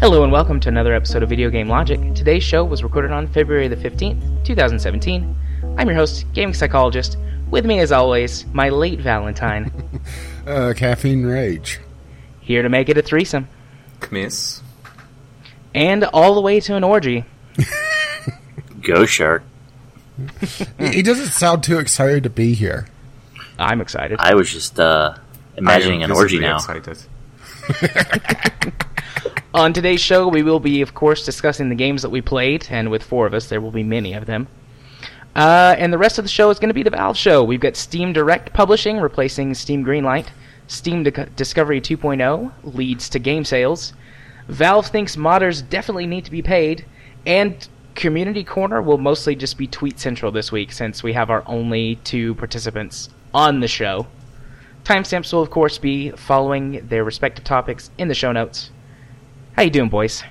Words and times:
Hello 0.00 0.24
and 0.24 0.32
welcome 0.32 0.58
to 0.60 0.68
another 0.68 0.94
episode 0.94 1.22
of 1.22 1.28
Video 1.28 1.50
Game 1.50 1.68
Logic. 1.68 2.00
Today's 2.14 2.42
show 2.42 2.64
was 2.64 2.82
recorded 2.82 3.10
on 3.12 3.28
February 3.28 3.68
the 3.68 3.76
15th, 3.76 4.44
2017. 4.44 5.36
I'm 5.76 5.86
your 5.88 5.96
host, 5.96 6.24
gaming 6.32 6.54
psychologist. 6.54 7.18
With 7.50 7.66
me, 7.66 7.80
as 7.80 7.92
always, 7.92 8.46
my 8.46 8.70
late 8.70 9.00
Valentine. 9.00 9.70
Uh, 10.46 10.72
caffeine 10.74 11.24
rage. 11.24 11.80
Here 12.40 12.62
to 12.62 12.68
make 12.70 12.88
it 12.88 12.96
a 12.96 13.02
threesome. 13.02 13.46
Kmiss. 14.00 14.60
And 15.74 16.04
all 16.04 16.34
the 16.34 16.40
way 16.40 16.60
to 16.60 16.74
an 16.74 16.84
orgy. 16.84 17.24
Ghost 18.82 19.12
Shark. 19.12 19.42
He 20.78 20.88
he 20.88 21.02
doesn't 21.02 21.28
sound 21.28 21.62
too 21.62 21.78
excited 21.78 22.24
to 22.24 22.30
be 22.30 22.54
here. 22.54 22.86
I'm 23.58 23.80
excited. 23.80 24.18
I 24.20 24.34
was 24.34 24.50
just 24.52 24.80
uh, 24.80 25.14
imagining 25.56 26.02
an 26.02 26.10
orgy 26.10 26.38
now. 26.38 26.58
On 29.54 29.72
today's 29.72 30.00
show, 30.00 30.28
we 30.28 30.42
will 30.42 30.60
be, 30.60 30.80
of 30.80 30.94
course, 30.94 31.24
discussing 31.24 31.68
the 31.68 31.74
games 31.74 32.02
that 32.02 32.10
we 32.10 32.20
played, 32.20 32.68
and 32.70 32.90
with 32.90 33.02
four 33.02 33.26
of 33.26 33.34
us, 33.34 33.48
there 33.48 33.60
will 33.60 33.72
be 33.72 33.82
many 33.82 34.14
of 34.14 34.26
them. 34.26 34.46
Uh, 35.34 35.74
and 35.78 35.92
the 35.92 35.98
rest 35.98 36.18
of 36.18 36.24
the 36.24 36.30
show 36.30 36.50
is 36.50 36.58
going 36.58 36.68
to 36.68 36.74
be 36.74 36.82
the 36.82 36.90
Valve 36.90 37.16
show. 37.16 37.42
We've 37.44 37.60
got 37.60 37.76
Steam 37.76 38.12
Direct 38.12 38.52
Publishing 38.52 38.98
replacing 38.98 39.54
Steam 39.54 39.84
Greenlight. 39.84 40.26
Steam 40.70 41.02
Di- 41.02 41.26
Discovery 41.34 41.80
2.0 41.80 42.52
leads 42.62 43.08
to 43.08 43.18
game 43.18 43.44
sales. 43.44 43.92
Valve 44.46 44.86
thinks 44.86 45.16
modders 45.16 45.68
definitely 45.68 46.06
need 46.06 46.24
to 46.24 46.30
be 46.30 46.42
paid. 46.42 46.84
And 47.26 47.68
Community 47.96 48.44
Corner 48.44 48.80
will 48.80 48.96
mostly 48.98 49.34
just 49.34 49.58
be 49.58 49.66
Tweet 49.66 49.98
Central 49.98 50.30
this 50.30 50.52
week 50.52 50.70
since 50.70 51.02
we 51.02 51.12
have 51.12 51.28
our 51.28 51.42
only 51.46 51.96
two 52.04 52.36
participants 52.36 53.10
on 53.34 53.58
the 53.58 53.66
show. 53.68 54.06
Timestamps 54.84 55.32
will, 55.32 55.42
of 55.42 55.50
course, 55.50 55.76
be 55.76 56.10
following 56.12 56.86
their 56.86 57.02
respective 57.02 57.44
topics 57.44 57.90
in 57.98 58.06
the 58.06 58.14
show 58.14 58.30
notes. 58.30 58.70
How 59.56 59.62
you 59.62 59.70
doing, 59.70 59.88
boys? 59.88 60.22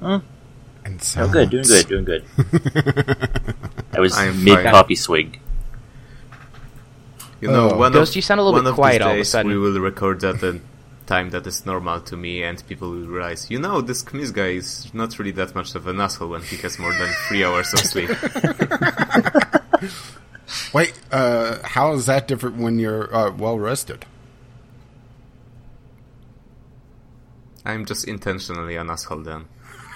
Huh? 0.00 0.20
And 0.84 1.14
Oh, 1.18 1.28
good, 1.28 1.50
doing 1.50 1.64
silence. 1.64 1.84
good, 1.84 1.88
doing 1.88 2.04
good. 2.04 2.24
I 3.92 4.00
was 4.00 4.16
mid 4.36 4.54
fine. 4.54 4.64
coffee 4.70 4.94
swig. 4.94 5.40
You 7.40 7.48
know, 7.48 7.70
Oh. 7.70 7.76
one 7.78 7.92
Ghost, 7.92 8.12
of, 8.12 8.16
you 8.16 8.22
sound 8.22 8.40
a 8.40 8.42
little 8.42 8.54
one 8.54 8.64
bit 8.64 8.70
of 8.70 8.74
quiet 8.76 8.98
these 8.98 9.02
all 9.02 9.08
of 9.10 9.14
a 9.14 9.18
days 9.20 9.28
sudden. 9.28 9.52
We 9.52 9.58
will 9.58 9.78
record 9.80 10.24
at 10.24 10.42
a 10.42 10.60
time 11.06 11.30
that 11.30 11.46
is 11.46 11.64
normal 11.64 12.00
to 12.02 12.16
me, 12.16 12.42
and 12.42 12.62
people 12.66 12.90
will 12.90 13.06
realize, 13.06 13.50
you 13.50 13.58
know, 13.58 13.80
this 13.80 14.02
Kmiss 14.02 14.32
guy 14.32 14.48
is 14.48 14.92
not 14.92 15.18
really 15.18 15.30
that 15.32 15.54
much 15.54 15.74
of 15.74 15.86
an 15.86 16.00
asshole 16.00 16.28
when 16.28 16.42
he 16.42 16.56
has 16.58 16.78
more 16.78 16.92
than 16.92 17.08
three 17.28 17.44
hours 17.44 17.72
of 17.72 17.80
sleep. 17.80 18.10
Wait, 20.74 20.92
uh, 21.12 21.58
how 21.62 21.92
is 21.92 22.06
that 22.06 22.26
different 22.28 22.56
when 22.56 22.78
you're 22.78 23.14
uh, 23.14 23.30
well 23.30 23.58
rested? 23.58 24.04
I'm 27.64 27.84
just 27.84 28.06
intentionally 28.08 28.76
an 28.76 28.90
asshole 28.90 29.20
then. 29.20 29.44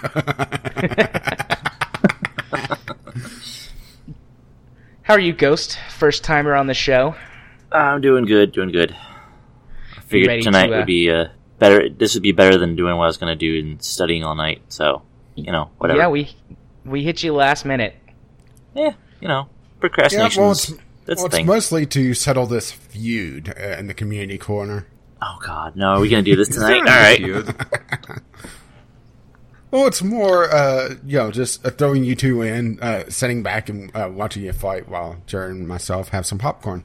How 5.03 5.15
are 5.15 5.19
you, 5.19 5.33
Ghost? 5.33 5.77
First 5.97 6.23
timer 6.23 6.55
on 6.55 6.67
the 6.67 6.73
show. 6.73 7.15
I'm 7.73 8.01
doing 8.01 8.25
good, 8.25 8.51
doing 8.51 8.71
good. 8.71 8.95
I 9.97 10.01
figured 10.01 10.43
tonight 10.43 10.67
to, 10.67 10.73
uh, 10.75 10.77
would 10.79 10.85
be 10.85 11.09
uh, 11.09 11.25
better. 11.59 11.89
This 11.89 12.13
would 12.13 12.23
be 12.23 12.31
better 12.31 12.57
than 12.57 12.75
doing 12.75 12.95
what 12.97 13.03
I 13.05 13.07
was 13.07 13.17
going 13.17 13.31
to 13.31 13.35
do 13.35 13.59
and 13.59 13.83
studying 13.83 14.23
all 14.23 14.35
night. 14.35 14.61
So, 14.69 15.01
you 15.35 15.51
know, 15.51 15.69
whatever. 15.77 15.99
Yeah, 15.99 16.07
we 16.09 16.29
we 16.85 17.03
hit 17.03 17.23
you 17.23 17.33
last 17.33 17.65
minute. 17.65 17.95
Yeah, 18.75 18.93
you 19.21 19.27
know, 19.27 19.47
Yeah, 19.49 19.79
procrastination. 19.79 20.41
well, 20.41 20.51
it's, 20.51 20.73
that's 21.05 21.21
well, 21.21 21.25
it's 21.27 21.43
mostly 21.43 21.85
to 21.87 22.13
settle 22.13 22.45
this 22.45 22.71
feud 22.71 23.49
uh, 23.57 23.77
in 23.77 23.87
the 23.87 23.93
community 23.93 24.37
corner. 24.37 24.87
oh 25.21 25.37
God, 25.45 25.75
no! 25.75 25.93
Are 25.93 25.99
we 25.99 26.09
going 26.09 26.23
to 26.23 26.31
do 26.31 26.35
this 26.37 26.49
tonight? 26.55 26.83
there 26.85 27.35
All 27.35 27.43
any 27.43 27.53
Well, 29.71 29.87
it's 29.87 30.03
more, 30.03 30.53
uh, 30.53 30.95
you 31.03 31.17
know, 31.17 31.31
just 31.31 31.65
uh, 31.65 31.71
throwing 31.71 32.03
you 32.03 32.13
two 32.13 32.43
in, 32.43 32.79
uh, 32.79 33.09
sitting 33.09 33.41
back 33.41 33.69
and 33.69 33.89
uh, 33.95 34.07
watching 34.07 34.43
you 34.43 34.53
fight 34.53 34.87
while 34.87 35.17
Jared 35.25 35.55
and 35.55 35.67
myself 35.67 36.09
have 36.09 36.27
some 36.27 36.37
popcorn. 36.37 36.83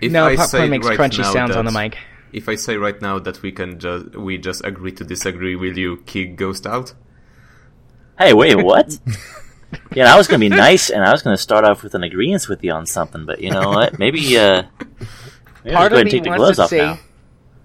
If 0.00 0.12
no, 0.12 0.26
I 0.26 0.36
popcorn 0.36 0.62
say 0.62 0.68
makes 0.68 0.86
right 0.86 0.98
crunchy 0.98 1.18
now 1.18 1.32
sounds 1.32 1.56
on 1.56 1.64
that- 1.64 1.72
the 1.72 1.78
mic. 1.78 1.98
If 2.32 2.48
I 2.48 2.54
say 2.54 2.76
right 2.76 3.00
now 3.02 3.18
that 3.18 3.42
we 3.42 3.50
can 3.50 3.78
just 3.80 4.14
we 4.14 4.38
just 4.38 4.64
agree 4.64 4.92
to 4.92 5.04
disagree, 5.04 5.56
will 5.56 5.76
you 5.76 5.96
kick 6.06 6.36
Ghost 6.36 6.64
out? 6.66 6.94
Hey, 8.18 8.32
wait, 8.34 8.54
what? 8.62 8.98
yeah, 9.94 10.12
I 10.14 10.16
was 10.16 10.28
going 10.28 10.40
to 10.40 10.48
be 10.48 10.54
nice, 10.54 10.90
and 10.90 11.02
I 11.04 11.10
was 11.10 11.22
going 11.22 11.34
to 11.36 11.42
start 11.42 11.64
off 11.64 11.82
with 11.82 11.94
an 11.94 12.02
agreement 12.04 12.48
with 12.48 12.62
you 12.62 12.70
on 12.72 12.86
something, 12.86 13.24
but 13.26 13.40
you 13.40 13.50
know 13.50 13.70
what? 13.70 13.98
Maybe, 13.98 14.36
uh, 14.38 14.62
maybe 15.64 15.74
Part 15.74 15.76
I'll 15.76 15.86
of 15.86 15.90
go 15.90 15.96
ahead 15.96 15.98
and 16.00 16.04
me 16.04 16.10
take 16.10 16.22
the 16.24 16.28
wants 16.30 16.38
gloves 16.38 16.56
to 16.58 16.62
off 16.64 16.68
say, 16.70 16.78
now. 16.78 16.98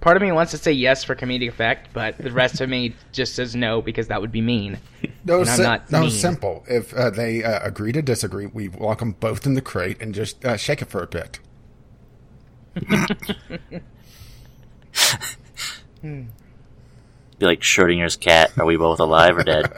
part 0.01 0.15
of 0.17 0.23
me 0.23 0.31
wants 0.31 0.51
to 0.51 0.57
say 0.57 0.71
yes 0.71 1.03
for 1.03 1.13
comedic 1.15 1.49
effect, 1.49 1.89
but 1.93 2.17
the 2.17 2.31
rest 2.31 2.59
of 2.61 2.69
me 2.69 2.95
just 3.11 3.35
says 3.35 3.55
no 3.55 3.81
because 3.81 4.07
that 4.07 4.19
would 4.21 4.31
be 4.31 4.41
mean. 4.41 4.79
No, 5.25 5.41
And 5.41 5.49
I'm 5.49 5.57
si- 5.57 5.63
not 5.63 5.91
no, 5.91 6.01
mean. 6.01 6.09
simple. 6.09 6.63
If 6.67 6.93
uh, 6.93 7.09
they 7.11 7.43
uh, 7.43 7.59
agree 7.67 7.91
to 7.91 8.01
disagree, 8.01 8.45
we 8.47 8.69
lock 8.69 8.99
them 8.99 9.11
both 9.11 9.45
in 9.45 9.53
the 9.55 9.61
crate 9.61 10.01
and 10.01 10.13
just 10.15 10.43
uh, 10.45 10.57
shake 10.57 10.81
it 10.81 10.89
for 10.89 11.03
a 11.03 11.07
bit. 11.07 11.39
Hmm. 16.01 16.23
Be 17.39 17.45
like 17.47 17.61
Schrodinger's 17.61 18.15
cat. 18.15 18.51
Are 18.59 18.65
we 18.65 18.77
both 18.77 18.99
alive 18.99 19.37
or 19.37 19.43
dead? 19.43 19.73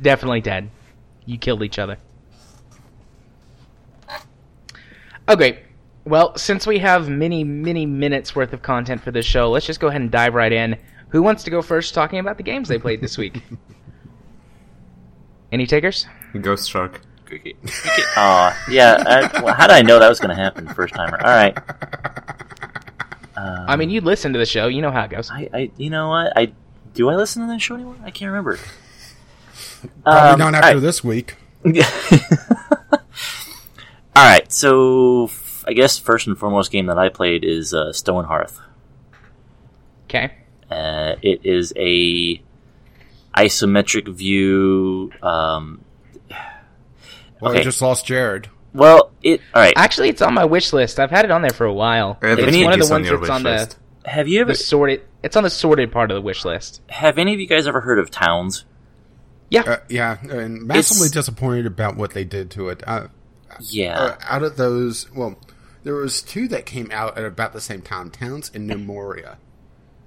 Definitely 0.00 0.42
dead. 0.42 0.70
You 1.26 1.38
killed 1.38 1.64
each 1.64 1.80
other. 1.80 1.98
Okay. 5.28 5.64
Well, 6.04 6.36
since 6.36 6.66
we 6.66 6.78
have 6.78 7.08
many, 7.08 7.42
many 7.42 7.84
minutes 7.84 8.34
worth 8.34 8.52
of 8.52 8.62
content 8.62 9.02
for 9.02 9.10
this 9.10 9.26
show, 9.26 9.50
let's 9.50 9.66
just 9.66 9.80
go 9.80 9.88
ahead 9.88 10.00
and 10.00 10.10
dive 10.10 10.34
right 10.34 10.52
in. 10.52 10.78
Who 11.08 11.22
wants 11.22 11.42
to 11.44 11.50
go 11.50 11.62
first 11.62 11.94
talking 11.94 12.20
about 12.20 12.36
the 12.36 12.42
games 12.42 12.68
they 12.68 12.78
played 12.78 13.00
this 13.00 13.18
week? 13.18 13.42
Any 15.52 15.66
takers? 15.66 16.06
Ghost 16.40 16.70
Shark. 16.70 17.02
Aw, 18.16 18.64
yeah. 18.70 19.02
I, 19.06 19.42
well, 19.42 19.54
how 19.54 19.66
did 19.66 19.74
I 19.76 19.82
know 19.82 19.98
that 19.98 20.08
was 20.08 20.20
going 20.20 20.34
to 20.36 20.40
happen 20.42 20.68
first 20.74 20.94
timer? 20.94 21.18
All 21.22 21.30
right. 21.30 21.56
I 23.36 23.76
mean, 23.76 23.90
you 23.90 24.00
listen 24.00 24.32
to 24.34 24.38
the 24.38 24.46
show, 24.46 24.68
you 24.68 24.82
know 24.82 24.90
how 24.90 25.02
it 25.04 25.10
goes. 25.10 25.30
I, 25.30 25.48
I, 25.52 25.70
you 25.76 25.90
know 25.90 26.08
what? 26.10 26.32
I 26.36 26.52
do 26.94 27.08
I 27.08 27.16
listen 27.16 27.46
to 27.46 27.52
this 27.52 27.62
show 27.62 27.74
anymore? 27.74 27.96
I 28.04 28.10
can't 28.10 28.28
remember. 28.30 28.58
Probably 30.04 30.30
Um, 30.32 30.38
not 30.38 30.54
all 30.54 30.60
after 30.60 30.74
right. 30.74 30.80
this 30.80 31.02
week. 31.02 31.36
All 34.14 34.22
right, 34.28 34.52
so 34.52 35.24
f- 35.24 35.64
I 35.66 35.72
guess 35.72 35.98
first 35.98 36.26
and 36.26 36.36
foremost 36.38 36.70
game 36.70 36.86
that 36.86 36.98
I 36.98 37.08
played 37.08 37.44
is 37.44 37.72
uh, 37.72 37.92
Stonehearth. 37.92 38.60
Okay. 40.04 40.32
Uh, 40.70 41.14
it 41.22 41.40
is 41.46 41.72
a 41.76 42.42
isometric 43.36 44.08
view. 44.14 45.12
Um, 45.22 45.82
Well, 47.42 47.50
Okay. 47.52 47.60
I 47.60 47.64
just 47.64 47.82
lost 47.82 48.06
Jared. 48.06 48.48
well, 48.72 49.10
it 49.22 49.40
all 49.54 49.60
right. 49.60 49.74
Actually, 49.76 50.08
it's 50.08 50.22
on 50.22 50.32
my 50.32 50.44
wish 50.44 50.72
list. 50.72 50.98
I've 51.00 51.10
had 51.10 51.24
it 51.24 51.30
on 51.30 51.42
there 51.42 51.50
for 51.50 51.66
a 51.66 51.72
while. 51.74 52.18
Everything 52.22 52.54
It's 52.60 52.64
one 52.64 52.80
of 52.80 52.86
the 52.88 52.92
ones 52.94 53.08
your 53.08 53.18
that's 53.18 53.30
on 53.30 53.42
list. 53.42 53.78
the, 54.04 54.10
have 54.10 54.28
you 54.28 54.40
ever 54.40 54.52
the 54.52 54.58
sorted. 54.58 55.02
It's 55.22 55.36
on 55.36 55.42
the 55.44 55.50
sorted 55.50 55.92
part 55.92 56.10
of 56.10 56.14
the 56.14 56.20
wish 56.22 56.44
list. 56.44 56.80
have 56.88 57.18
any 57.18 57.34
of 57.34 57.40
you 57.40 57.46
guys 57.46 57.66
ever 57.66 57.80
heard 57.80 57.98
of 57.98 58.10
Towns? 58.10 58.64
Yeah. 59.50 59.62
Uh, 59.62 59.76
yeah, 59.88 60.16
and 60.30 60.62
massively 60.62 61.06
It's- 61.08 61.10
disappointed 61.10 61.66
about 61.66 61.96
what 61.96 62.12
they 62.12 62.24
did 62.24 62.50
to 62.52 62.68
it. 62.70 62.82
Uh, 62.86 63.08
Yeah, 63.60 63.98
uh, 63.98 64.16
out 64.22 64.42
of 64.42 64.56
those, 64.56 65.12
well, 65.14 65.36
there 65.84 65.94
was 65.94 66.22
two 66.22 66.48
that 66.48 66.64
came 66.64 66.90
out 66.90 67.18
at 67.18 67.24
about 67.24 67.52
the 67.52 67.60
same 67.60 67.82
time: 67.82 68.08
Towns 68.10 68.50
and 68.54 68.68
Gnomoria. 68.70 69.36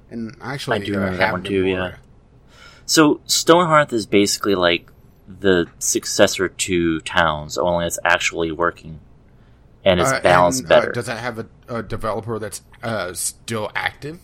And 0.09 0.35
actually, 0.41 0.77
I 0.77 0.85
do 0.85 0.93
uh, 0.93 0.97
remember 0.97 1.17
that 1.17 1.23
have 1.25 1.33
one 1.33 1.43
too, 1.43 1.65
yeah. 1.65 1.75
Gnomoria. 1.75 1.95
So 2.87 3.21
Stonehearth 3.27 3.93
is 3.93 4.05
basically 4.07 4.55
like 4.55 4.87
the 5.27 5.67
successor 5.79 6.47
to 6.49 6.99
Towns, 7.01 7.57
only 7.57 7.85
it's 7.85 7.99
actually 8.03 8.51
working 8.51 8.99
and 9.83 9.99
it's 9.99 10.11
Uh, 10.11 10.19
balanced 10.21 10.63
and, 10.63 10.71
uh, 10.71 10.79
better. 10.79 10.91
does 10.91 11.05
that 11.07 11.19
have 11.19 11.39
a, 11.39 11.45
a 11.67 11.83
developer 11.83 12.39
that's 12.39 12.61
uh, 12.83 13.13
still 13.13 13.71
active? 13.75 14.19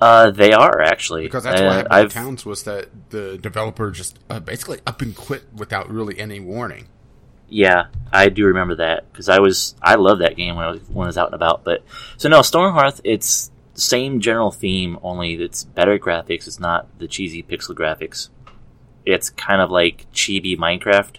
Uh, 0.00 0.30
they 0.30 0.52
are 0.52 0.80
actually 0.82 1.22
Because 1.22 1.44
that's 1.44 1.60
Uh, 1.60 1.64
what 1.64 1.76
happened 1.76 1.94
I've 1.94 2.04
with 2.04 2.12
Towns 2.14 2.44
was 2.46 2.62
that 2.64 2.88
the 3.10 3.38
developer 3.38 3.90
just 3.90 4.18
uh, 4.28 4.40
basically 4.40 4.80
up 4.86 5.00
and 5.00 5.16
quit 5.16 5.44
without 5.54 5.90
really 5.90 6.18
any 6.18 6.38
warning. 6.40 6.88
yeah, 7.48 7.86
I 8.12 8.28
do 8.28 8.44
remember 8.46 8.74
that 8.76 9.10
because 9.10 9.28
I 9.28 9.38
was 9.38 9.74
I 9.80 9.94
love 9.94 10.18
that 10.18 10.36
game 10.36 10.56
when 10.56 10.64
I 10.66 10.70
was 10.72 10.80
when 10.88 11.06
I 11.06 11.08
was 11.08 11.16
out 11.18 11.28
and 11.28 11.34
about. 11.34 11.64
But 11.64 11.82
so 12.18 12.28
no, 12.28 12.40
Stonehearth, 12.40 13.00
it's 13.04 13.50
same 13.74 14.20
general 14.20 14.50
theme, 14.50 14.98
only 15.02 15.34
it's 15.34 15.64
better 15.64 15.98
graphics. 15.98 16.46
It's 16.46 16.58
not 16.60 16.86
the 16.98 17.06
cheesy 17.06 17.42
pixel 17.42 17.74
graphics. 17.74 18.28
It's 19.06 19.30
kind 19.30 19.62
of 19.62 19.70
like 19.70 20.06
chibi 20.12 20.58
Minecraft. 20.58 21.16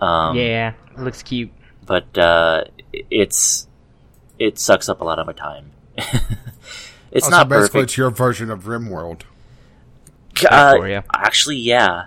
Um, 0.00 0.36
yeah. 0.36 0.74
Looks 0.98 1.22
cute. 1.22 1.50
but 1.86 2.16
uh, 2.18 2.64
it's 2.92 3.66
it 4.38 4.58
sucks 4.58 4.88
up 4.88 5.00
a 5.00 5.04
lot 5.04 5.18
of 5.18 5.26
my 5.26 5.32
time. 5.32 5.70
it's 7.12 7.26
Oh, 7.26 7.30
not 7.30 7.42
so 7.42 7.44
basically, 7.44 7.48
perfect. 7.50 7.82
it's 7.84 7.96
your 7.96 8.10
version 8.10 8.50
of 8.50 8.64
RimWorld. 8.64 9.22
Uh, 10.48 10.76
for 10.76 10.88
ya. 10.88 11.02
actually, 11.14 11.58
yeah. 11.58 12.06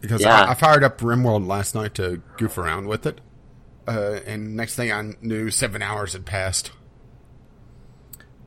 Because 0.00 0.20
Yeah. 0.20 0.42
I, 0.42 0.50
I 0.50 0.54
fired 0.54 0.84
up 0.84 0.98
RimWorld 0.98 1.46
last 1.46 1.74
night 1.74 1.94
to 1.94 2.20
goof 2.36 2.58
around 2.58 2.86
with 2.88 3.06
it, 3.06 3.20
uh, 3.88 4.18
and 4.26 4.54
next 4.54 4.74
thing 4.74 4.92
I 4.92 5.14
knew, 5.22 5.50
seven 5.50 5.80
hours 5.80 6.12
had 6.12 6.26
passed. 6.26 6.72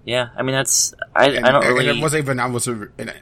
Yeah, 0.08 0.30
I 0.38 0.42
mean 0.42 0.56
that's 0.56 0.94
I, 1.14 1.28
And, 1.28 1.46
I 1.46 1.52
don't 1.52 1.66
and 1.66 1.76
really 1.76 2.00
it 2.00 2.02
wasn't 2.02 2.24
even 2.24 2.40
I 2.40 2.46
was 2.46 2.70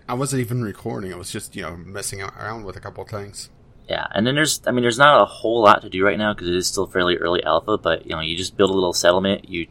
I 0.08 0.14
wasn't 0.14 0.42
even 0.42 0.64
recording. 0.64 1.10
It 1.10 1.18
was 1.18 1.32
just 1.32 1.56
you 1.56 1.64
know 1.64 1.76
messing 1.76 2.22
around 2.22 2.64
with 2.64 2.78
a 2.78 2.80
couple 2.80 3.04
of 3.04 3.10
things. 3.10 3.50
Yeah, 3.90 4.06
and 4.12 4.26
then 4.26 4.34
there's, 4.34 4.62
I 4.66 4.72
mean, 4.72 4.82
there's 4.82 4.98
not 4.98 5.22
a 5.22 5.26
whole 5.26 5.62
lot 5.62 5.84
to 5.84 5.90
do 5.90 6.04
right 6.04 6.18
now 6.18 6.34
because 6.34 6.48
it 6.48 6.56
is 6.56 6.68
still 6.68 6.88
fairly 6.88 7.18
early 7.18 7.44
alpha. 7.44 7.78
But 7.78 8.06
you 8.06 8.12
know, 8.16 8.20
you 8.22 8.38
just 8.38 8.56
build 8.56 8.70
a 8.70 8.74
little 8.74 8.94
settlement, 8.94 9.50
you 9.50 9.68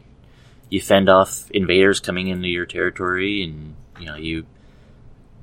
you 0.69 0.81
fend 0.81 1.07
off 1.09 1.49
invaders 1.51 2.01
coming 2.01 2.27
into 2.27 2.49
your 2.49 2.65
territory, 2.65 3.43
and 3.43 3.75
you 3.97 4.07
know, 4.07 4.15
you 4.15 4.45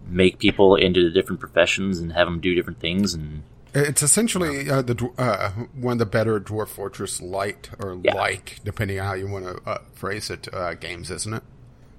make 0.07 0.39
people 0.39 0.77
into 0.77 1.03
the 1.05 1.11
different 1.11 1.41
professions 1.41 1.99
and 2.01 2.13
have 2.13 2.27
them 2.27 2.39
do 2.41 2.55
different 2.55 2.81
things. 2.81 3.15
And 3.15 3.45
It's 3.75 4.03
essentially 4.03 4.69
uh, 4.69 4.83
the 4.83 5.11
uh, 5.17 5.51
one 5.75 5.93
of 5.93 5.99
the 6.01 6.07
better 6.07 6.39
Dwarf 6.39 6.69
Fortress 6.69 7.23
light 7.23 7.71
or 7.79 7.99
Yeah. 8.03 8.15
like, 8.15 8.61
depending 8.63 9.01
on 9.01 9.07
how 9.07 9.15
you 9.15 9.27
want 9.27 9.47
to 9.47 9.61
uh, 9.67 9.79
phrase 9.95 10.29
it, 10.29 10.53
uh, 10.53 10.75
games, 10.75 11.11
isn't 11.11 11.33
it? 11.33 11.43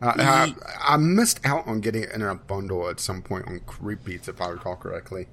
Uh, 0.08 0.14
I, 0.18 0.54
I 0.94 0.98
missed 0.98 1.40
out 1.46 1.68
on 1.68 1.80
getting 1.82 2.04
it 2.04 2.12
in 2.12 2.22
a 2.22 2.36
bundle 2.36 2.90
at 2.90 3.00
some 3.00 3.22
point 3.22 3.48
on 3.48 3.60
Creepbeats, 3.62 4.28
if 4.28 4.42
I 4.42 4.50
recall 4.50 4.76
correctly. 4.76 5.28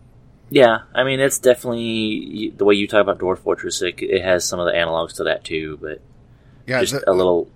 yeah, 0.50 0.80
I 0.94 1.04
mean, 1.04 1.20
it's 1.20 1.38
definitely 1.38 2.52
the 2.56 2.64
way 2.64 2.74
you 2.74 2.86
talk 2.86 3.00
about 3.02 3.18
Dwarf 3.18 3.38
Fortress. 3.38 3.82
It, 3.82 4.00
it 4.02 4.22
has 4.22 4.44
some 4.44 4.60
of 4.60 4.66
the 4.66 4.72
analogs 4.72 5.14
to 5.16 5.24
that 5.24 5.44
too, 5.44 5.78
but 5.80 6.00
Yeah, 6.66 6.80
just 6.80 6.92
the- 6.94 7.10
a 7.10 7.12
little. 7.12 7.48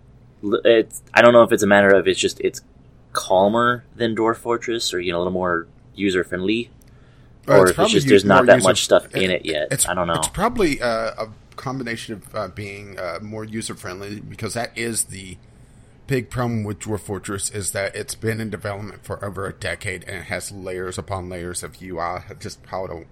It's 0.43 1.03
I 1.15 1.23
don't 1.23 1.33
know 1.33 1.43
if 1.43 1.53
it's 1.53 1.63
a 1.63 1.67
matter 1.67 1.95
of 1.95 2.07
it's 2.07 2.21
just 2.21 2.39
it's 2.41 2.61
calmer 3.13 3.85
than 3.97 4.15
Dwarf 4.17 4.37
Fortress, 4.37 4.93
or 4.93 5.01
you 5.01 5.13
know, 5.13 5.19
a 5.19 5.21
little 5.21 5.33
more 5.33 5.67
user 5.95 6.25
friendly. 6.25 6.71
Uh, 7.49 7.59
or 7.59 7.63
it's 7.69 7.71
if 7.73 7.79
it's 7.79 7.93
just 7.93 8.09
there's 8.09 8.25
not 8.25 8.47
that 8.47 8.57
user- 8.57 8.69
much 8.69 8.85
stuff 8.85 9.15
in 9.15 9.31
it 9.31 9.45
yet. 9.47 9.69
It's, 9.71 9.89
I 9.89 9.95
don't 9.95 10.07
know. 10.07 10.15
It's 10.15 10.29
probably 10.29 10.81
uh, 10.83 11.13
a 11.17 11.29
combination 11.57 12.15
of 12.15 12.35
uh, 12.35 12.49
being 12.49 12.99
uh, 12.99 13.19
more 13.23 13.45
user 13.45 13.75
friendly 13.75 14.21
because 14.21 14.55
that 14.55 14.77
is 14.77 15.05
the 15.05 15.37
big 16.07 16.31
problem 16.31 16.65
with 16.65 16.81
Dwarf 16.81 17.01
Fortress 17.01 17.51
is 17.51 17.73
that 17.73 17.95
it's 17.95 18.15
been 18.15 18.41
in 18.41 18.51
development 18.51 19.05
for 19.05 19.25
over 19.25 19.47
a 19.47 19.53
decade 19.53 20.05
and 20.05 20.19
it 20.19 20.25
has 20.25 20.53
layers 20.53 20.99
upon 20.99 21.29
layers 21.29 21.63
of 21.63 21.81
UI 21.83 22.21
just 22.39 22.63
piled 22.63 22.91
on 22.91 23.07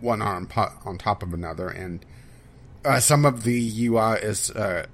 one 0.00 0.46
po- 0.46 0.72
on 0.84 0.98
top 0.98 1.22
of 1.22 1.32
another, 1.32 1.68
and 1.68 2.04
uh, 2.84 3.00
some 3.00 3.24
of 3.24 3.44
the 3.44 3.86
UI 3.86 4.18
is 4.18 4.50
uh, 4.50 4.86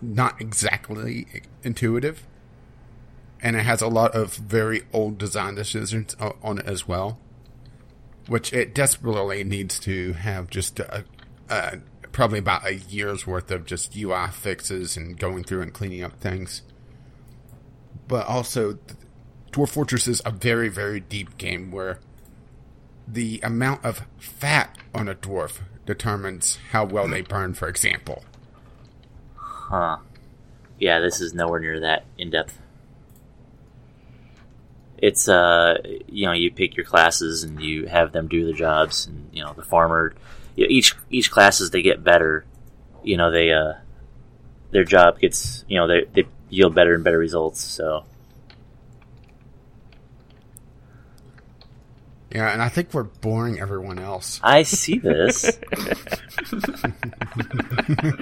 not 0.00 0.40
exactly 0.40 1.26
intuitive. 1.62 2.26
And 3.44 3.56
it 3.56 3.64
has 3.64 3.82
a 3.82 3.88
lot 3.88 4.14
of 4.14 4.34
very 4.36 4.82
old 4.92 5.18
design 5.18 5.56
decisions 5.56 6.14
on 6.20 6.58
it 6.58 6.66
as 6.66 6.86
well 6.86 7.18
which 8.28 8.52
it 8.52 8.74
desperately 8.74 9.44
needs 9.44 9.78
to 9.80 10.12
have 10.14 10.48
just 10.48 10.80
a, 10.80 11.04
uh, 11.48 11.76
probably 12.12 12.38
about 12.38 12.66
a 12.66 12.74
year's 12.74 13.26
worth 13.26 13.50
of 13.50 13.64
just 13.66 13.96
UI 13.96 14.28
fixes 14.28 14.96
and 14.96 15.18
going 15.18 15.44
through 15.44 15.62
and 15.62 15.72
cleaning 15.72 16.02
up 16.02 16.18
things. 16.20 16.62
But 18.08 18.26
also, 18.26 18.78
Dwarf 19.52 19.70
Fortress 19.70 20.08
is 20.08 20.22
a 20.24 20.30
very, 20.30 20.68
very 20.68 21.00
deep 21.00 21.38
game 21.38 21.70
where 21.70 21.98
the 23.06 23.40
amount 23.42 23.84
of 23.84 24.02
fat 24.18 24.76
on 24.94 25.08
a 25.08 25.14
dwarf 25.14 25.60
determines 25.86 26.58
how 26.70 26.84
well 26.84 27.08
they 27.08 27.22
burn, 27.22 27.54
for 27.54 27.68
example. 27.68 28.24
Huh. 29.34 29.98
Yeah, 30.78 31.00
this 31.00 31.20
is 31.20 31.34
nowhere 31.34 31.60
near 31.60 31.80
that 31.80 32.04
in 32.18 32.30
depth. 32.30 32.58
It's 34.98 35.28
uh, 35.28 35.78
you 36.06 36.26
know, 36.26 36.32
you 36.32 36.52
pick 36.52 36.76
your 36.76 36.86
classes 36.86 37.42
and 37.42 37.60
you 37.60 37.86
have 37.86 38.12
them 38.12 38.28
do 38.28 38.46
the 38.46 38.52
jobs, 38.52 39.06
and 39.06 39.28
you 39.32 39.42
know, 39.42 39.52
the 39.52 39.64
farmer. 39.64 40.14
You 40.54 40.64
know, 40.64 40.70
each 40.70 40.94
each 41.10 41.30
classes 41.30 41.70
they 41.70 41.82
get 41.82 42.04
better, 42.04 42.44
you 43.02 43.16
know, 43.16 43.30
they 43.30 43.52
uh, 43.52 43.74
their 44.70 44.84
job 44.84 45.18
gets 45.18 45.64
you 45.68 45.78
know 45.78 45.88
they 45.88 46.04
they 46.12 46.28
yield 46.52 46.74
better 46.74 46.94
and 46.94 47.02
better 47.02 47.18
results. 47.18 47.60
So 47.60 48.04
Yeah, 52.34 52.50
and 52.50 52.62
I 52.62 52.68
think 52.70 52.94
we're 52.94 53.02
boring 53.02 53.60
everyone 53.60 53.98
else. 53.98 54.40
I 54.42 54.62
see 54.62 54.98
this. 54.98 55.44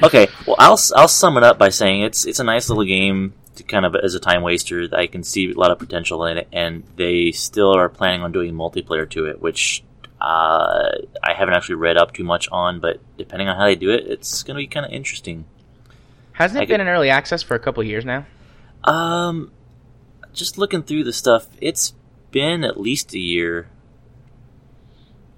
okay, 0.02 0.26
well, 0.46 0.56
I'll 0.58 0.80
I'll 0.96 1.06
sum 1.06 1.36
it 1.36 1.44
up 1.44 1.58
by 1.58 1.68
saying 1.68 2.02
it's 2.02 2.26
it's 2.26 2.40
a 2.40 2.44
nice 2.44 2.68
little 2.68 2.84
game 2.84 3.34
to 3.54 3.62
kind 3.62 3.86
of 3.86 3.94
as 3.94 4.16
a 4.16 4.20
time 4.20 4.42
waster. 4.42 4.88
I 4.92 5.06
can 5.06 5.22
see 5.22 5.52
a 5.52 5.54
lot 5.54 5.70
of 5.70 5.78
potential 5.78 6.24
in 6.24 6.38
it, 6.38 6.48
and 6.52 6.82
they 6.96 7.30
still 7.30 7.72
are 7.76 7.88
planning 7.88 8.22
on 8.22 8.32
doing 8.32 8.52
multiplayer 8.52 9.08
to 9.10 9.26
it, 9.26 9.40
which 9.40 9.84
uh, 10.20 10.90
I 11.22 11.32
haven't 11.32 11.54
actually 11.54 11.76
read 11.76 11.96
up 11.96 12.12
too 12.12 12.24
much 12.24 12.48
on. 12.50 12.80
But 12.80 12.98
depending 13.16 13.46
on 13.48 13.56
how 13.56 13.66
they 13.66 13.76
do 13.76 13.90
it, 13.90 14.08
it's 14.08 14.42
going 14.42 14.56
to 14.56 14.58
be 14.58 14.66
kind 14.66 14.86
of 14.86 14.90
interesting. 14.90 15.44
Hasn't 16.40 16.58
it 16.58 16.62
I 16.62 16.66
been 16.66 16.74
could- 16.78 16.80
in 16.82 16.88
early 16.88 17.10
access 17.10 17.42
for 17.42 17.54
a 17.54 17.58
couple 17.58 17.82
years 17.84 18.04
now? 18.04 18.26
Um, 18.84 19.52
just 20.32 20.56
looking 20.58 20.82
through 20.82 21.04
the 21.04 21.12
stuff, 21.12 21.46
it's 21.60 21.92
been 22.30 22.64
at 22.64 22.80
least 22.80 23.12
a 23.14 23.18
year. 23.18 23.68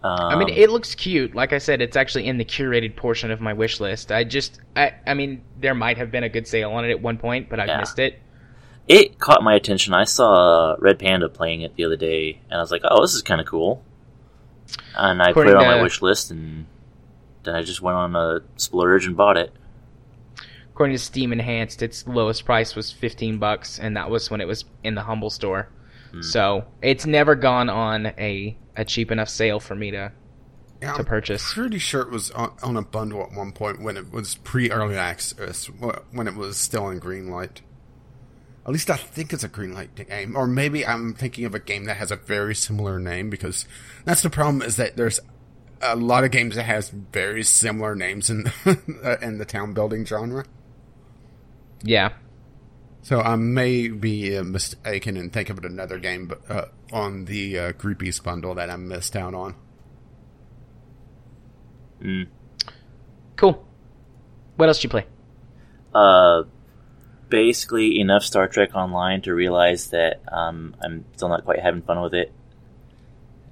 Um, 0.04 0.18
I 0.18 0.34
mean, 0.36 0.48
it 0.48 0.70
looks 0.70 0.94
cute. 0.94 1.34
Like 1.34 1.52
I 1.52 1.58
said, 1.58 1.80
it's 1.80 1.96
actually 1.96 2.26
in 2.26 2.36
the 2.38 2.44
curated 2.44 2.96
portion 2.96 3.30
of 3.30 3.40
my 3.40 3.52
wish 3.52 3.78
list. 3.80 4.10
I 4.12 4.24
just, 4.24 4.60
I, 4.76 4.94
I 5.06 5.14
mean, 5.14 5.42
there 5.60 5.74
might 5.74 5.96
have 5.98 6.10
been 6.10 6.24
a 6.24 6.28
good 6.28 6.46
sale 6.48 6.72
on 6.72 6.84
it 6.84 6.90
at 6.90 7.00
one 7.00 7.18
point, 7.18 7.48
but 7.48 7.60
I 7.60 7.66
Yeah. 7.66 7.78
missed 7.78 7.98
it. 7.98 8.18
it 8.88 9.18
caught 9.20 9.44
my 9.44 9.54
attention. 9.54 9.94
I 9.94 10.02
saw 10.04 10.74
Red 10.80 10.98
Panda 10.98 11.28
playing 11.28 11.60
it 11.62 11.76
the 11.76 11.84
other 11.84 11.96
day, 11.96 12.40
and 12.50 12.58
I 12.58 12.60
was 12.60 12.72
like, 12.72 12.82
"Oh, 12.84 13.00
this 13.00 13.14
is 13.14 13.22
kind 13.22 13.40
of 13.40 13.46
cool." 13.46 13.80
And 14.96 15.22
I 15.22 15.32
put 15.32 15.46
it 15.46 15.54
on 15.54 15.64
my 15.64 15.80
wish 15.80 16.02
list, 16.02 16.32
and 16.32 16.66
then 17.44 17.54
I 17.54 17.62
just 17.62 17.80
went 17.80 17.96
on 17.96 18.16
a 18.16 18.40
splurge 18.56 19.06
and 19.06 19.16
bought 19.16 19.36
it. 19.36 19.52
According 20.72 20.96
to 20.96 21.02
Steam 21.02 21.32
Enhanced, 21.32 21.82
its 21.82 22.06
lowest 22.06 22.44
price 22.44 22.74
was 22.74 22.90
fifteen 22.90 23.38
bucks, 23.38 23.78
and 23.78 23.96
that 23.96 24.10
was 24.10 24.30
when 24.30 24.40
it 24.40 24.46
was 24.46 24.64
in 24.82 24.94
the 24.94 25.02
Humble 25.02 25.30
store. 25.30 25.68
Hmm. 26.12 26.22
So 26.22 26.64
it's 26.80 27.06
never 27.06 27.34
gone 27.34 27.68
on 27.68 28.06
a 28.06 28.56
a 28.76 28.84
cheap 28.84 29.10
enough 29.10 29.28
sale 29.28 29.60
for 29.60 29.74
me 29.74 29.90
to. 29.90 30.12
Yeah, 30.80 30.94
to 30.94 30.98
I'm 31.00 31.04
purchase. 31.04 31.54
Pretty 31.54 31.78
sure 31.78 32.02
it 32.02 32.10
was 32.10 32.32
on, 32.32 32.54
on 32.60 32.76
a 32.76 32.82
bundle 32.82 33.22
at 33.22 33.30
one 33.32 33.52
point 33.52 33.80
when 33.80 33.96
it 33.96 34.10
was 34.10 34.34
pre-early 34.34 34.96
access, 34.96 35.66
when 35.66 36.26
it 36.26 36.34
was 36.34 36.56
still 36.56 36.88
in 36.88 36.98
Greenlight. 36.98 37.60
At 38.66 38.72
least 38.72 38.90
I 38.90 38.96
think 38.96 39.32
it's 39.32 39.44
a 39.44 39.48
Greenlight 39.48 40.08
game, 40.08 40.36
or 40.36 40.48
maybe 40.48 40.84
I'm 40.84 41.14
thinking 41.14 41.44
of 41.44 41.54
a 41.54 41.60
game 41.60 41.84
that 41.84 41.98
has 41.98 42.10
a 42.10 42.16
very 42.16 42.56
similar 42.56 42.98
name 42.98 43.30
because 43.30 43.64
that's 44.04 44.22
the 44.22 44.30
problem 44.30 44.60
is 44.62 44.74
that 44.76 44.96
there's 44.96 45.20
a 45.80 45.96
lot 45.96 46.24
of 46.24 46.30
games 46.30 46.54
that 46.54 46.64
has 46.64 46.88
very 46.88 47.42
similar 47.42 47.94
names 47.94 48.30
in 48.30 48.50
in 49.22 49.38
the 49.38 49.44
town 49.44 49.74
building 49.74 50.04
genre. 50.04 50.44
Yeah, 51.84 52.12
So 53.02 53.20
I 53.20 53.34
may 53.34 53.88
be 53.88 54.36
uh, 54.36 54.44
mistaken 54.44 55.16
and 55.16 55.32
think 55.32 55.50
of 55.50 55.58
it 55.58 55.64
another 55.64 55.98
game, 55.98 56.26
but 56.26 56.48
uh, 56.48 56.66
on 56.92 57.24
the 57.24 57.58
uh, 57.58 57.72
Creepies 57.72 58.22
bundle 58.22 58.54
that 58.54 58.70
I 58.70 58.76
missed 58.76 59.16
out 59.16 59.34
on. 59.34 59.56
Mm. 62.00 62.28
cool. 63.36 63.66
What 64.56 64.68
else 64.68 64.78
did 64.78 64.84
you 64.84 64.90
play? 64.90 65.06
Uh, 65.94 66.44
basically 67.28 67.98
enough 67.98 68.22
Star 68.24 68.46
Trek 68.46 68.74
Online 68.74 69.22
to 69.22 69.34
realize 69.34 69.88
that 69.88 70.22
um, 70.30 70.76
I'm 70.82 71.04
still 71.16 71.28
not 71.28 71.44
quite 71.44 71.60
having 71.60 71.82
fun 71.82 72.00
with 72.02 72.14
it, 72.14 72.32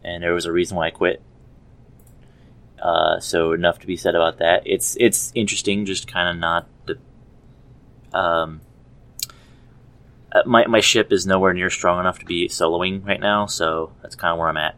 and 0.05 0.23
there 0.23 0.35
was 0.35 0.47
a 0.47 0.53
reason 0.53 0.77
why 0.77 0.89
I 0.89 0.91
quit. 0.91 1.23
Uh, 2.81 3.21
so 3.21 3.53
enough 3.53 3.79
to 3.81 3.87
be 3.87 3.97
said 3.97 4.15
about 4.15 4.39
that. 4.39 4.63
It's 4.65 4.97
it's 5.01 5.33
interesting, 5.35 5.87
just 5.87 6.07
kind 6.07 6.29
of 6.29 6.37
not 6.37 6.69
the. 6.80 6.80
Um, 8.13 8.61
uh, 10.33 10.43
my 10.47 10.67
my 10.67 10.81
ship 10.81 11.13
is 11.13 11.27
nowhere 11.27 11.53
near 11.53 11.71
strong 11.71 11.99
enough 12.01 12.19
to 12.21 12.25
be 12.27 12.49
soloing 12.49 13.05
right 13.07 13.21
now, 13.21 13.47
so 13.47 13.93
that's 14.03 14.15
kind 14.15 14.33
of 14.33 14.39
where 14.39 14.49
I'm 14.49 14.57
at. 14.57 14.77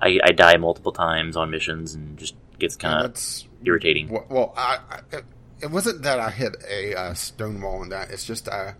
I, 0.00 0.18
I 0.22 0.32
die 0.32 0.56
multiple 0.58 0.92
times 0.92 1.36
on 1.36 1.50
missions 1.50 1.94
and 1.94 2.18
just 2.18 2.34
gets 2.58 2.76
kind 2.76 3.04
of 3.06 3.18
irritating. 3.64 4.08
Well, 4.08 4.26
well 4.28 4.54
I, 4.56 4.78
I, 4.90 5.16
it- 5.16 5.24
it 5.62 5.70
wasn't 5.70 6.02
that 6.02 6.20
I 6.20 6.28
hit 6.30 6.56
a 6.68 6.94
uh, 6.94 7.14
stone 7.14 7.62
wall 7.62 7.82
in 7.82 7.88
that. 7.88 8.10
It's 8.10 8.26
just 8.26 8.48
I 8.50 8.74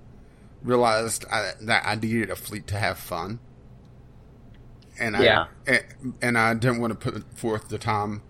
realized 0.62 1.24
I, 1.32 1.52
that 1.62 1.82
I 1.86 1.94
needed 1.94 2.28
a 2.28 2.36
fleet 2.36 2.66
to 2.66 2.76
have 2.76 2.98
fun, 2.98 3.38
and 4.98 5.16
I 5.16 5.22
Yeah. 5.22 5.46
and, 5.66 6.14
and 6.20 6.36
I 6.38 6.52
didn't 6.52 6.80
want 6.80 6.90
to 7.00 7.10
put 7.10 7.24
forth 7.38 7.68
the 7.68 7.78
time 7.78 8.20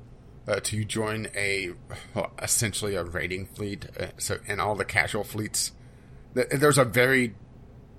uh, 0.46 0.60
to 0.64 0.84
join 0.84 1.28
a 1.34 1.70
well, 2.14 2.32
essentially 2.42 2.94
a 2.94 3.04
raiding 3.04 3.46
fleet. 3.46 3.86
Uh, 3.98 4.06
so 4.18 4.38
and 4.46 4.60
all 4.60 4.74
the 4.74 4.84
casual 4.84 5.24
fleets, 5.24 5.72
th- 6.34 6.48
there's 6.50 6.78
a 6.78 6.84
very 6.84 7.34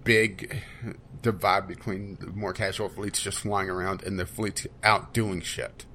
big 0.04 0.62
divide 1.22 1.68
between 1.68 2.18
the 2.20 2.28
more 2.28 2.54
casual 2.54 2.88
fleets 2.90 3.20
just 3.22 3.40
flying 3.40 3.70
around 3.70 4.04
and 4.04 4.20
the 4.20 4.26
fleets 4.26 4.68
out 4.84 5.14
doing 5.14 5.42
shit. 5.42 5.86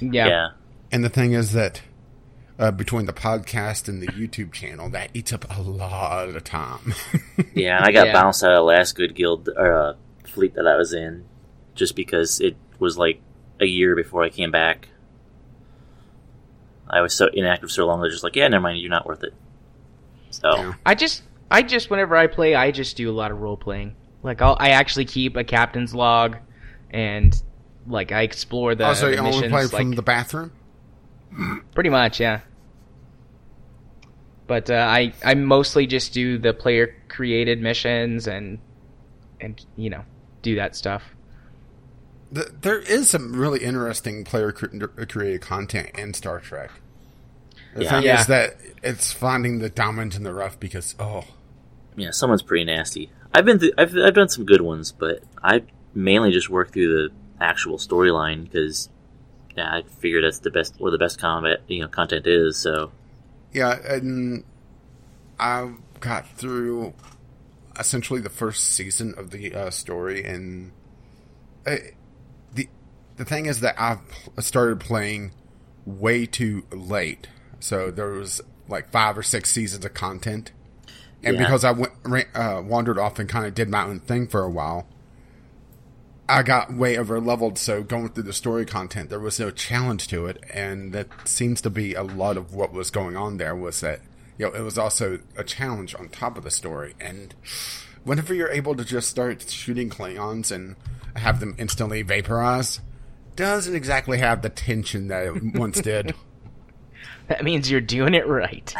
Yeah. 0.00 0.26
yeah. 0.28 0.48
And 0.92 1.02
the 1.04 1.08
thing 1.08 1.32
is 1.32 1.52
that 1.52 1.82
uh, 2.58 2.70
between 2.70 3.06
the 3.06 3.12
podcast 3.12 3.88
and 3.88 4.02
the 4.02 4.08
YouTube 4.08 4.52
channel, 4.52 4.88
that 4.90 5.10
eats 5.14 5.32
up 5.32 5.44
a 5.56 5.60
lot 5.62 6.28
of 6.28 6.44
time. 6.44 6.94
Yeah, 7.54 7.76
and 7.76 7.84
I 7.86 7.92
got 7.92 8.08
Yeah. 8.08 8.12
bounced 8.12 8.42
out 8.44 8.50
of 8.52 8.56
the 8.56 8.62
last 8.62 8.94
good 8.96 9.14
guild 9.14 9.48
or 9.56 9.72
uh, 9.72 9.94
fleet 10.24 10.54
that 10.54 10.66
I 10.66 10.76
was 10.76 10.92
in, 10.92 11.24
just 11.74 11.96
because 11.96 12.40
it 12.40 12.56
was 12.78 12.98
like 12.98 13.20
a 13.60 13.66
year 13.66 13.96
before 13.96 14.22
I 14.22 14.28
came 14.30 14.50
back. 14.50 14.88
I 16.88 17.00
was 17.00 17.14
so 17.14 17.28
inactive 17.32 17.70
so 17.70 17.86
long. 17.86 18.00
They're 18.00 18.10
just 18.10 18.22
like, 18.22 18.36
yeah, 18.36 18.48
never 18.48 18.62
mind, 18.62 18.80
you're 18.80 18.90
not 18.90 19.06
worth 19.06 19.24
it. 19.24 19.34
So 20.30 20.74
I 20.84 20.94
just, 20.94 21.22
I 21.50 21.62
just, 21.62 21.90
whenever 21.90 22.16
I 22.16 22.26
play, 22.26 22.54
I 22.54 22.70
just 22.70 22.96
do 22.96 23.10
a 23.10 23.12
lot 23.12 23.30
of 23.30 23.40
role 23.40 23.56
playing. 23.56 23.96
Like, 24.22 24.42
I'll, 24.42 24.56
I 24.58 24.70
actually 24.70 25.04
keep 25.04 25.36
a 25.36 25.44
captain's 25.44 25.94
log, 25.94 26.36
and 26.90 27.40
like 27.86 28.12
I 28.12 28.22
explore 28.22 28.74
the, 28.74 28.84
also, 28.84 29.06
the 29.08 29.14
you 29.14 29.18
only 29.18 29.48
play 29.48 29.62
like, 29.62 29.70
from 29.70 29.92
the 29.92 30.02
bathroom. 30.02 30.52
Pretty 31.74 31.90
much, 31.90 32.20
yeah. 32.20 32.40
But 34.46 34.70
uh, 34.70 34.74
I 34.74 35.12
I 35.24 35.34
mostly 35.34 35.86
just 35.86 36.12
do 36.12 36.38
the 36.38 36.52
player 36.52 36.94
created 37.08 37.60
missions 37.60 38.28
and 38.28 38.58
and 39.40 39.64
you 39.76 39.90
know 39.90 40.04
do 40.42 40.54
that 40.56 40.76
stuff. 40.76 41.02
Th- 42.34 42.48
There 42.60 42.78
is 42.80 43.10
some 43.10 43.34
really 43.36 43.60
interesting 43.64 44.24
player 44.24 44.52
cre- 44.52 44.76
created 45.08 45.40
content 45.40 45.90
in 45.96 46.12
Star 46.14 46.40
Trek. 46.40 46.70
The 47.74 47.84
Yeah. 47.84 47.90
thing 47.90 48.02
Yeah. 48.04 48.20
is 48.20 48.26
that 48.26 48.56
it's 48.82 49.12
finding 49.12 49.58
the 49.58 49.68
diamond 49.70 50.14
in 50.14 50.22
the 50.22 50.32
rough 50.34 50.58
because 50.58 50.94
oh, 50.98 51.24
yeah, 51.96 52.10
someone's 52.10 52.42
pretty 52.42 52.64
nasty. 52.64 53.10
I've 53.34 53.44
been 53.44 53.58
through, 53.58 53.72
I've 53.78 53.94
I've 53.96 54.14
done 54.14 54.28
some 54.28 54.44
good 54.44 54.60
ones, 54.62 54.92
but 54.92 55.22
I 55.42 55.62
mainly 55.94 56.30
just 56.32 56.48
work 56.50 56.72
through 56.72 57.08
the 57.08 57.14
actual 57.44 57.78
storyline 57.78 58.44
because 58.44 58.88
yeah, 59.56 59.70
I 59.72 59.82
figure 60.00 60.20
that's 60.22 60.40
the 60.40 60.50
best 60.50 60.74
where 60.78 60.90
the 60.90 60.98
best 60.98 61.18
combat 61.20 61.60
you 61.68 61.80
know 61.80 61.88
content 61.88 62.26
is. 62.26 62.56
So 62.56 62.92
yeah, 63.52 63.78
and 63.94 64.44
I 65.38 65.72
got 66.00 66.26
through 66.36 66.92
essentially 67.78 68.20
the 68.20 68.30
first 68.30 68.64
season 68.64 69.14
of 69.18 69.30
the 69.30 69.54
uh, 69.54 69.70
story, 69.70 70.24
and 70.24 70.72
the 73.16 73.24
thing 73.24 73.46
is 73.46 73.60
that 73.60 73.80
I 73.80 73.98
started 74.40 74.80
playing 74.80 75.32
way 75.84 76.26
too 76.26 76.64
late, 76.72 77.28
so 77.60 77.90
there 77.90 78.08
was 78.10 78.40
like 78.68 78.90
five 78.90 79.16
or 79.16 79.22
six 79.22 79.50
seasons 79.50 79.84
of 79.84 79.94
content, 79.94 80.52
and 81.22 81.36
Yeah. 81.36 81.42
because 81.44 81.64
I 81.64 81.70
went 81.72 81.92
uh, 82.34 82.62
wandered 82.64 82.98
off 82.98 83.18
and 83.18 83.28
kind 83.28 83.46
of 83.46 83.54
did 83.54 83.68
my 83.68 83.84
own 83.84 84.00
thing 84.00 84.26
for 84.26 84.42
a 84.42 84.50
while. 84.50 84.86
I 86.28 86.42
got 86.42 86.74
way 86.74 86.98
over 86.98 87.20
leveled, 87.20 87.56
so 87.56 87.84
going 87.84 88.08
through 88.08 88.24
the 88.24 88.32
story 88.32 88.66
content, 88.66 89.10
there 89.10 89.20
was 89.20 89.38
no 89.38 89.52
challenge 89.52 90.08
to 90.08 90.26
it, 90.26 90.42
and 90.52 90.92
that 90.92 91.06
seems 91.28 91.60
to 91.60 91.70
be 91.70 91.94
a 91.94 92.02
lot 92.02 92.36
of 92.36 92.52
what 92.52 92.72
was 92.72 92.90
going 92.90 93.16
on 93.16 93.36
there. 93.36 93.54
Was 93.54 93.80
that 93.80 94.00
you 94.36 94.46
know 94.46 94.52
it 94.52 94.62
was 94.62 94.76
also 94.76 95.20
a 95.36 95.44
challenge 95.44 95.94
on 95.94 96.08
top 96.08 96.36
of 96.36 96.42
the 96.42 96.50
story, 96.50 96.94
and 97.00 97.32
whenever 98.02 98.34
you're 98.34 98.50
able 98.50 98.74
to 98.74 98.84
just 98.84 99.08
start 99.08 99.48
shooting 99.48 99.88
Klingons 99.88 100.50
and 100.50 100.74
have 101.14 101.38
them 101.38 101.54
instantly 101.58 102.02
vaporize, 102.02 102.80
doesn't 103.36 103.74
exactly 103.74 104.18
have 104.18 104.42
the 104.42 104.48
tension 104.48 105.08
that 105.08 105.26
it 105.26 105.42
once 105.54 105.80
did. 105.80 106.14
That 107.28 107.44
means 107.44 107.70
you're 107.70 107.80
doing 107.80 108.14
it 108.14 108.26
right. 108.26 108.74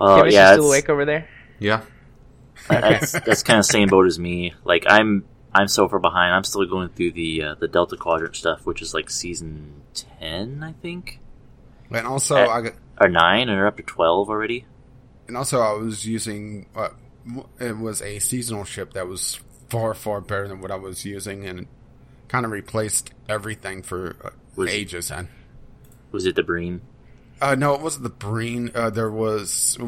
uh, 0.00 0.18
Kim, 0.18 0.26
is 0.26 0.34
yeah, 0.34 0.52
still 0.52 0.64
it's- 0.64 0.68
awake 0.70 0.88
over 0.90 1.04
there? 1.04 1.28
Yeah. 1.58 1.82
that's 2.68 3.12
that's 3.12 3.42
kind 3.42 3.58
of 3.58 3.66
same 3.66 3.88
boat 3.88 4.06
as 4.06 4.18
me. 4.18 4.54
Like 4.64 4.84
I'm 4.86 5.24
I'm 5.54 5.68
so 5.68 5.88
far 5.88 5.98
behind. 5.98 6.34
I'm 6.34 6.44
still 6.44 6.64
going 6.66 6.88
through 6.88 7.12
the 7.12 7.42
uh, 7.42 7.54
the 7.56 7.68
Delta 7.68 7.96
Quadrant 7.96 8.36
stuff, 8.36 8.64
which 8.64 8.80
is 8.80 8.94
like 8.94 9.10
season 9.10 9.82
ten, 9.92 10.62
I 10.62 10.72
think, 10.72 11.20
And 11.90 12.06
also, 12.06 12.36
Uh, 12.36 12.48
I 12.48 12.60
got, 12.62 12.72
or 13.00 13.08
nine, 13.08 13.50
or 13.50 13.66
up 13.66 13.76
to 13.76 13.82
twelve 13.82 14.28
already. 14.30 14.64
and 15.28 15.36
also 15.36 15.60
I 15.60 15.72
was 15.74 16.06
using 16.06 16.66
uh, 16.74 16.88
it 17.60 17.76
was 17.76 18.00
a 18.02 18.18
seasonal 18.18 18.64
ship 18.64 18.94
that 18.94 19.06
was 19.08 19.40
far 19.68 19.92
far 19.94 20.20
better 20.20 20.48
than 20.48 20.60
what 20.60 20.70
I 20.70 20.76
was 20.76 21.04
using, 21.04 21.44
and 21.46 21.66
kind 22.34 22.44
of 22.44 22.50
replaced 22.50 23.12
everything 23.28 23.80
for 23.80 24.16
uh, 24.24 24.30
Was- 24.56 24.68
ages. 24.70 25.08
And 25.12 25.28
Was 26.10 26.26
it 26.26 26.34
the 26.34 26.42
Breen? 26.42 26.80
uh, 27.40 27.54
no, 27.54 27.74
it 27.74 27.80
wasn't 27.80 28.02
the 28.02 28.08
Breen. 28.10 28.72
Uh, 28.74 28.90
there 28.90 29.10
was 29.10 29.78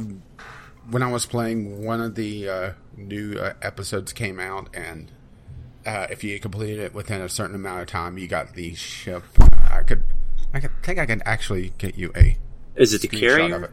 when 0.88 1.02
I 1.02 1.10
was 1.10 1.26
playing 1.26 1.84
one 1.84 2.00
of 2.00 2.14
the 2.14 2.48
uh, 2.48 2.72
new 2.96 3.36
uh, 3.36 3.54
episodes 3.62 4.12
came 4.12 4.38
out, 4.38 4.68
and 4.74 5.10
uh, 5.84 6.06
if 6.08 6.22
you 6.22 6.38
completed 6.38 6.78
it 6.78 6.94
within 6.94 7.20
a 7.20 7.28
certain 7.28 7.56
amount 7.56 7.80
of 7.82 7.88
time, 7.88 8.16
you 8.16 8.28
got 8.28 8.54
the 8.54 8.74
ship. 8.76 9.24
I 9.68 9.82
could, 9.82 10.04
I 10.54 10.60
could 10.60 10.70
think 10.84 11.00
I 11.00 11.06
can 11.06 11.22
actually 11.26 11.72
get 11.78 11.96
you 11.98 12.12
a 12.14 12.36
Is 12.76 12.94
it 12.94 13.00
the 13.00 13.08
carrier? 13.08 13.56
of 13.56 13.62
it. 13.64 13.70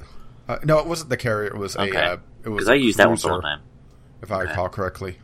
Uh, 0.48 0.58
no, 0.64 0.80
it 0.80 0.88
wasn't 0.88 1.12
the 1.12 1.18
carrier. 1.18 1.50
It 1.50 1.58
was 1.58 1.76
Okay. 1.78 1.96
a. 1.96 2.14
Uh, 2.14 2.18
it 2.44 2.50
was 2.50 2.66
Because 2.66 2.70
I 2.70 2.74
a 2.74 2.78
use 2.78 2.96
that 2.98 3.08
one 3.08 3.20
all 3.24 3.36
the 3.38 3.42
time. 3.44 3.62
if 4.24 4.32
I 4.32 4.42
recall 4.42 4.68
correctly. 4.70 5.18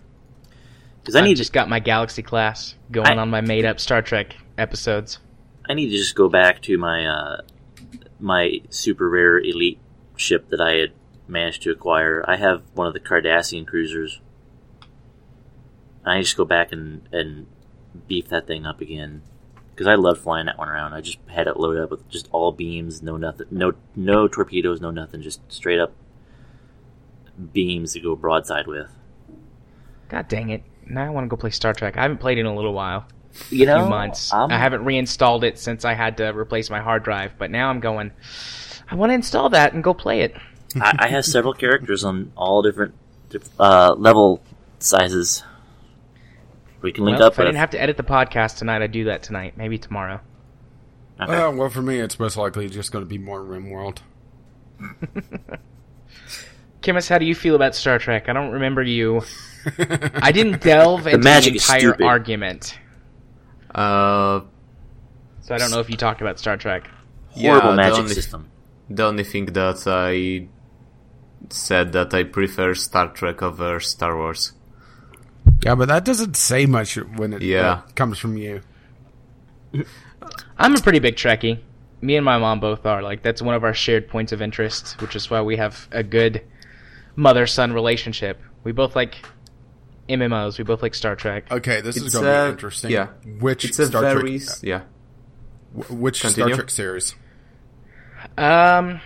Because 1.01 1.15
I 1.15 1.22
need 1.22 1.38
just 1.38 1.53
got 1.53 1.70
my 1.70 1.79
Galaxy 1.79 2.22
class 2.22 2.75
going 2.91 3.08
I- 3.08 3.18
on 3.18 3.29
my 3.29 3.41
made 3.41 3.65
up 3.65 3.79
Star 3.79 4.01
Trek 4.01 4.36
episodes. 4.58 5.20
I 5.68 5.74
need 5.74 5.89
to 5.89 5.98
just 5.98 6.15
go 6.15 6.29
back 6.29 6.62
to 6.63 6.77
my 6.77 7.06
uh, 7.06 7.41
my 8.20 8.62
super 8.70 9.10
rare 9.10 9.39
elite 9.39 9.79
ship 10.15 10.50
that 10.50 10.60
I 10.60 10.74
had 10.74 10.91
managed 11.27 11.62
to 11.63 11.72
acquire. 11.72 12.24
I 12.27 12.38
have 12.38 12.63
one 12.74 12.88
of 12.88 12.94
the 12.94 13.00
Cardassian 13.00 13.68
cruisers. 13.68 14.20
I 16.06 16.22
just 16.22 16.36
go 16.38 16.46
back 16.46 16.72
and 16.72 17.08
and 17.12 17.46
beef 18.08 18.29
that 18.29 18.48
thing 18.48 18.65
up 18.65 18.82
again 18.82 19.22
because 19.72 19.88
I 19.88 19.96
love 19.96 20.20
flying 20.20 20.48
that 20.48 20.58
one 20.58 20.70
around. 20.70 20.94
I 20.94 21.01
just 21.01 21.20
had 21.27 21.48
it 21.48 21.58
loaded 21.58 21.84
up 21.84 21.91
with 21.91 22.10
just 22.10 22.27
all 22.32 22.51
beams, 22.51 23.01
no 23.01 23.15
nothing, 23.15 23.48
no 23.51 23.74
no 23.96 24.27
torpedoes, 24.27 24.82
no 24.82 24.91
nothing, 24.91 25.22
just 25.22 25.39
straight 25.51 25.79
up 25.79 25.94
beams 27.53 27.94
to 27.94 28.00
go 28.00 28.15
broadside 28.15 28.68
with. 28.68 28.89
God 30.10 30.27
dang 30.27 30.50
it! 30.50 30.63
Now 30.89 31.05
I 31.05 31.10
want 31.10 31.25
to 31.25 31.29
go 31.29 31.38
play 31.38 31.51
Star 31.51 31.74
Trek. 31.74 31.98
I 31.98 32.01
haven't 32.01 32.17
played 32.19 32.38
it 32.38 32.41
in 32.41 32.48
a 32.48 32.55
little 32.55 32.74
while, 32.74 33.05
You 33.50 33.63
a 33.63 33.67
know, 33.67 33.79
few 33.81 33.89
months. 33.89 34.34
I'm- 34.34 34.51
I 34.51 34.58
haven't 34.58 34.84
reinstalled 34.86 35.43
it 35.43 35.60
since 35.60 35.86
I 35.86 35.93
had 35.93 36.17
to 36.17 36.29
replace 36.36 36.69
my 36.69 36.79
hard 36.79 37.03
drive. 37.03 37.34
But 37.38 37.51
now 37.51 37.69
I'm 37.69 37.79
going. 37.79 38.12
I 38.89 38.96
want 38.96 39.12
to 39.12 39.13
install 39.13 39.50
that 39.50 39.74
and 39.74 39.84
go 39.84 39.93
play 39.93 40.22
it. 40.22 40.36
I, 40.75 40.96
I 41.00 41.08
have 41.10 41.25
several 41.25 41.53
characters 41.53 42.03
on 42.03 42.31
all 42.36 42.62
different 42.62 42.93
uh, 43.60 43.93
level 43.98 44.41
sizes. 44.79 45.43
We 46.81 46.91
can 46.91 47.05
link 47.05 47.19
Well, 47.19 47.27
up 47.27 47.34
if 47.34 47.39
I 47.39 47.43
didn't 47.43 47.58
have 47.58 47.72
to 47.72 47.81
edit 47.81 47.98
the 47.98 48.03
podcast 48.03 48.58
tonight, 48.58 48.81
I'd 48.81 48.91
do 48.91 49.03
that 49.05 49.22
tonight. 49.22 49.55
Maybe 49.58 49.77
tomorrow. 49.77 50.22
Okay. 51.22 51.34
Uh, 51.36 51.51
well, 51.51 51.69
for 51.69 51.81
me, 51.81 52.00
it's 52.00 52.17
most 52.19 52.38
likely 52.38 52.69
just 52.69 52.91
going 52.91 53.03
to 53.03 53.10
be 53.10 53.17
more 53.17 53.41
RimWorld. 53.41 53.98
Kimus, 56.81 57.10
how 57.10 57.17
do 57.17 57.25
you 57.25 57.36
feel 57.36 57.55
about 57.55 57.75
Star 57.75 58.00
Trek? 58.00 58.29
I 58.29 58.34
don't 58.34 58.51
remember 58.51 58.81
you. 58.81 59.22
I 60.28 60.32
didn't 60.32 60.62
delve 60.62 61.06
into 61.08 61.18
the, 61.18 61.24
magic 61.24 61.56
is 61.56 61.70
entire 61.70 61.96
argument, 62.04 62.78
Uh, 63.74 64.42
so 65.42 65.56
I 65.56 65.58
don't 65.58 65.72
know 65.72 65.80
if 65.80 65.89
you 65.89 65.98
talked 65.98 66.22
about 66.22 66.39
Star 66.39 66.58
Trek. 66.58 66.88
Horrible 67.30 67.44
yeah, 67.44 67.60
the 67.72 67.75
magic 67.75 68.00
only- 68.00 68.13
system. 68.13 68.50
The 68.89 69.06
only 69.06 69.24
thing 69.24 69.46
that 69.48 69.84
I 69.88 70.48
said 71.50 71.92
that 71.94 72.13
I 72.13 72.24
prefer 72.24 72.74
Star 72.74 73.10
Trek 73.10 73.44
over 73.44 73.80
Star 73.80 74.18
Wars. 74.18 74.54
Yeah, 75.63 75.75
but 75.75 75.88
that 75.89 76.06
doesn't 76.06 76.36
say 76.36 76.66
much 76.66 76.96
when 76.96 77.34
it 77.34 77.42
Yeah. 77.44 77.70
uh, 77.72 77.82
comes 77.96 78.18
from 78.18 78.38
you. 78.38 78.62
I'm 80.58 80.75
a 80.75 80.82
pretty 80.82 81.00
big 81.00 81.16
Trekkie. 81.16 81.60
Me 82.01 82.16
and 82.16 82.25
my 82.25 82.38
mom 82.38 82.60
both 82.60 82.86
are. 82.86 83.01
Like 83.01 83.22
that's 83.24 83.42
one 83.42 83.56
of 83.56 83.63
our 83.63 83.74
shared 83.74 84.08
points 84.08 84.32
of 84.32 84.42
interest, 84.42 85.00
which 85.01 85.16
is 85.16 85.30
why 85.30 85.42
we 85.42 85.58
have 85.58 85.88
a 85.92 86.01
good 86.04 86.42
mother-son 87.16 87.74
relationship. 87.74 88.42
We 88.63 88.72
both 88.72 88.96
like 88.96 89.16
MMOs. 90.10 90.58
We 90.58 90.63
both 90.63 90.82
like 90.82 90.96
Star 90.96 91.16
Trek. 91.16 91.51
Okay, 91.51 91.82
this 91.82 91.96
is 91.98 92.04
It's 92.06 92.13
going 92.13 92.25
to 92.25 92.42
a- 92.42 92.46
be 92.48 92.51
interesting. 92.51 92.92
yeah. 92.92 93.08
Which 93.39 93.63
It's 93.66 93.80
a 93.80 93.86
Star 93.88 94.01
very 94.01 94.39
Trek? 94.39 94.58
yeah. 94.63 94.82
which 95.89 96.22
Continue. 96.22 96.48
Star 96.54 96.58
Trek 96.63 96.70
series? 96.72 97.16
Um, 98.38 99.00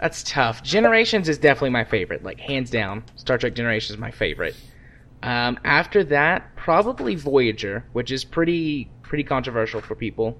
that's 0.00 0.22
tough. 0.24 0.62
Generations 0.62 1.28
is 1.28 1.38
definitely 1.38 1.70
my 1.70 1.84
favorite, 1.84 2.24
like 2.24 2.40
hands 2.40 2.70
down. 2.70 3.04
Star 3.16 3.38
Trek 3.38 3.54
Generations 3.54 3.92
is 3.92 3.98
my 3.98 4.10
favorite. 4.10 4.56
Um, 5.22 5.58
after 5.64 6.02
that, 6.04 6.56
probably 6.56 7.14
Voyager, 7.14 7.84
which 7.92 8.10
is 8.10 8.24
pretty 8.24 8.90
pretty 9.02 9.22
controversial 9.24 9.80
for 9.80 9.94
people. 9.94 10.38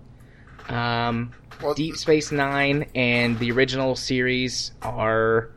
Um, 0.69 1.33
Well, 1.62 1.75
Deep 1.75 1.97
Space 1.97 2.33
Nine 2.33 2.87
and 2.95 3.38
the 3.38 3.52
original 3.52 3.95
series 3.95 4.73
are 4.83 5.50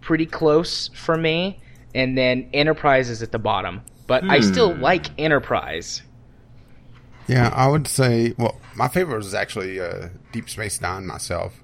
pretty 0.00 0.24
close 0.26 0.88
for 0.94 1.16
me, 1.16 1.60
and 1.94 2.16
then 2.16 2.48
Enterprise 2.52 3.08
is 3.10 3.22
at 3.22 3.32
the 3.32 3.38
bottom. 3.38 3.82
But 4.06 4.24
I 4.24 4.40
still 4.40 4.74
Hmm. 4.74 4.80
like 4.82 5.06
Enterprise. 5.18 6.02
Yeah, 7.28 7.48
I 7.54 7.68
would 7.68 7.86
say. 7.86 8.34
Well, 8.36 8.58
my 8.74 8.88
favorite 8.88 9.18
was 9.18 9.34
actually 9.34 9.78
uh, 9.80 10.08
Deep 10.32 10.50
Space 10.50 10.80
Nine 10.80 11.06
myself. 11.06 11.62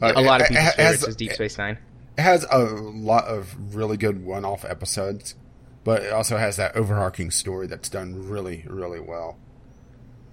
Uh, 0.00 0.12
A 0.16 0.22
lot 0.22 0.40
of 0.40 0.46
it- 0.46 0.52
it 0.52 0.56
people's 0.56 0.64
has- 0.64 0.74
favorites 0.76 1.08
is 1.08 1.16
Deep 1.16 1.32
Space 1.32 1.58
Nine. 1.58 1.78
It 2.16 2.22
has 2.22 2.46
a 2.50 2.58
lot 2.58 3.24
of 3.24 3.74
really 3.74 3.96
good 3.96 4.24
one-off 4.24 4.64
episodes, 4.64 5.34
but 5.82 6.02
it 6.04 6.12
also 6.12 6.36
has 6.36 6.56
that 6.56 6.74
overarching 6.76 7.30
story 7.30 7.66
that's 7.66 7.88
done 7.88 8.28
really, 8.28 8.64
really 8.68 9.00
well. 9.00 9.36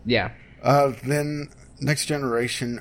Yeah. 0.06 0.30
Uh, 0.64 0.94
then 1.04 1.50
Next 1.80 2.06
Generation, 2.06 2.80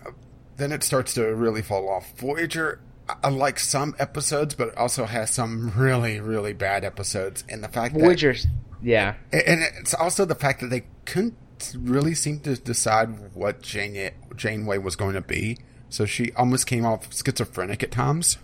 then 0.58 0.70
it 0.70 0.82
starts 0.82 1.14
to 1.14 1.34
really 1.34 1.62
fall 1.62 1.88
off. 1.88 2.12
Voyager, 2.18 2.80
I, 3.22 3.28
I 3.28 3.30
like 3.30 3.58
some 3.58 3.94
episodes, 3.98 4.54
but 4.54 4.68
it 4.68 4.76
also 4.76 5.04
has 5.04 5.30
some 5.30 5.70
really, 5.76 6.20
really 6.20 6.52
bad 6.52 6.84
episodes. 6.84 7.44
And 7.48 7.62
the 7.64 7.68
fact 7.68 7.94
that 7.94 8.00
Voyager's, 8.00 8.46
yeah. 8.82 9.14
And 9.32 9.62
it's 9.78 9.94
also 9.94 10.24
the 10.24 10.34
fact 10.34 10.60
that 10.60 10.68
they 10.68 10.84
couldn't 11.04 11.36
really 11.78 12.14
seem 12.14 12.40
to 12.40 12.56
decide 12.56 13.34
what 13.34 13.62
Jane 13.62 14.10
Janeway 14.36 14.78
was 14.78 14.96
going 14.96 15.14
to 15.14 15.20
be. 15.20 15.58
So 15.88 16.06
she 16.06 16.32
almost 16.32 16.66
came 16.66 16.86
off 16.86 17.12
schizophrenic 17.12 17.82
at 17.82 17.90
times. 17.90 18.38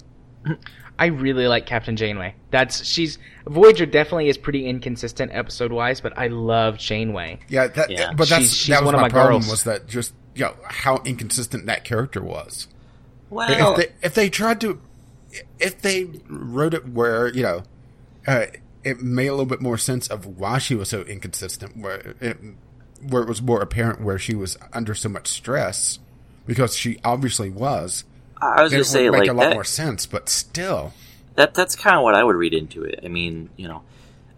I 0.99 1.07
really 1.07 1.47
like 1.47 1.67
Captain 1.67 1.95
Janeway. 1.95 2.35
That's 2.51 2.83
she's 2.85 3.19
Voyager 3.47 3.85
definitely 3.85 4.29
is 4.29 4.39
pretty 4.39 4.67
inconsistent 4.67 5.31
episode 5.35 5.71
wise, 5.71 6.01
but 6.01 6.17
I 6.19 6.29
love 6.29 6.79
Janeway. 6.79 7.41
Yeah, 7.49 7.67
that, 7.67 7.91
Yeah. 7.91 8.13
but 8.15 8.29
that's 8.31 8.45
She's- 8.45 8.55
she's 8.55 8.69
that 8.69 8.81
was 8.83 8.87
one 8.87 8.95
of 8.95 9.01
my, 9.03 9.09
my 9.09 9.13
problem 9.13 9.43
girls. 9.43 9.51
was 9.51 9.65
that 9.65 9.87
just 9.87 10.15
you 10.35 10.45
know 10.45 10.57
how 10.65 11.03
inconsistent 11.05 11.67
that 11.67 11.85
character 11.85 12.23
was. 12.23 12.69
Well, 13.31 13.73
if 13.73 13.77
they 13.77 14.07
if 14.07 14.15
they 14.15 14.31
tried 14.31 14.61
to 14.63 14.81
if 15.59 15.81
they 15.81 16.05
wrote 16.29 16.75
it 16.75 16.89
where 16.89 17.29
you 17.29 17.43
know 17.43 17.63
uh, 18.27 18.47
it 18.85 19.03
made 19.03 19.27
a 19.27 19.33
little 19.33 19.47
bit 19.47 19.61
more 19.61 19.79
sense 19.79 20.09
of 20.09 20.39
why 20.39 20.59
she 20.59 20.75
was 20.75 20.89
so 20.89 21.03
inconsistent 21.03 21.77
where 21.77 22.15
it 22.21 22.39
where 23.03 23.23
it 23.23 23.29
was 23.29 23.43
more 23.43 23.61
apparent 23.61 24.01
where 24.01 24.19
she 24.19 24.35
was 24.35 24.57
under 24.73 24.95
so 24.95 25.09
much 25.09 25.27
stress 25.29 25.99
because 26.47 26.77
she 26.77 26.99
obviously 27.05 27.51
was 27.51 28.05
I 28.41 28.63
was 28.63 28.73
it 28.73 28.77
gonna 28.77 28.81
would 28.81 28.87
say 28.87 29.11
make 29.11 29.21
like 29.21 29.29
a 29.29 29.33
lot 29.33 29.45
that, 29.49 29.55
more 29.55 29.65
sense 29.65 30.07
but 30.07 30.29
still 30.29 30.93
that 31.37 31.55
that's 31.55 31.77
kind 31.77 31.97
of 31.97 32.03
what 32.03 32.15
I 32.15 32.25
would 32.25 32.35
read 32.35 32.55
into 32.55 32.83
it. 32.83 33.01
I 33.05 33.09
mean, 33.09 33.51
you 33.57 33.69
know, 33.69 33.83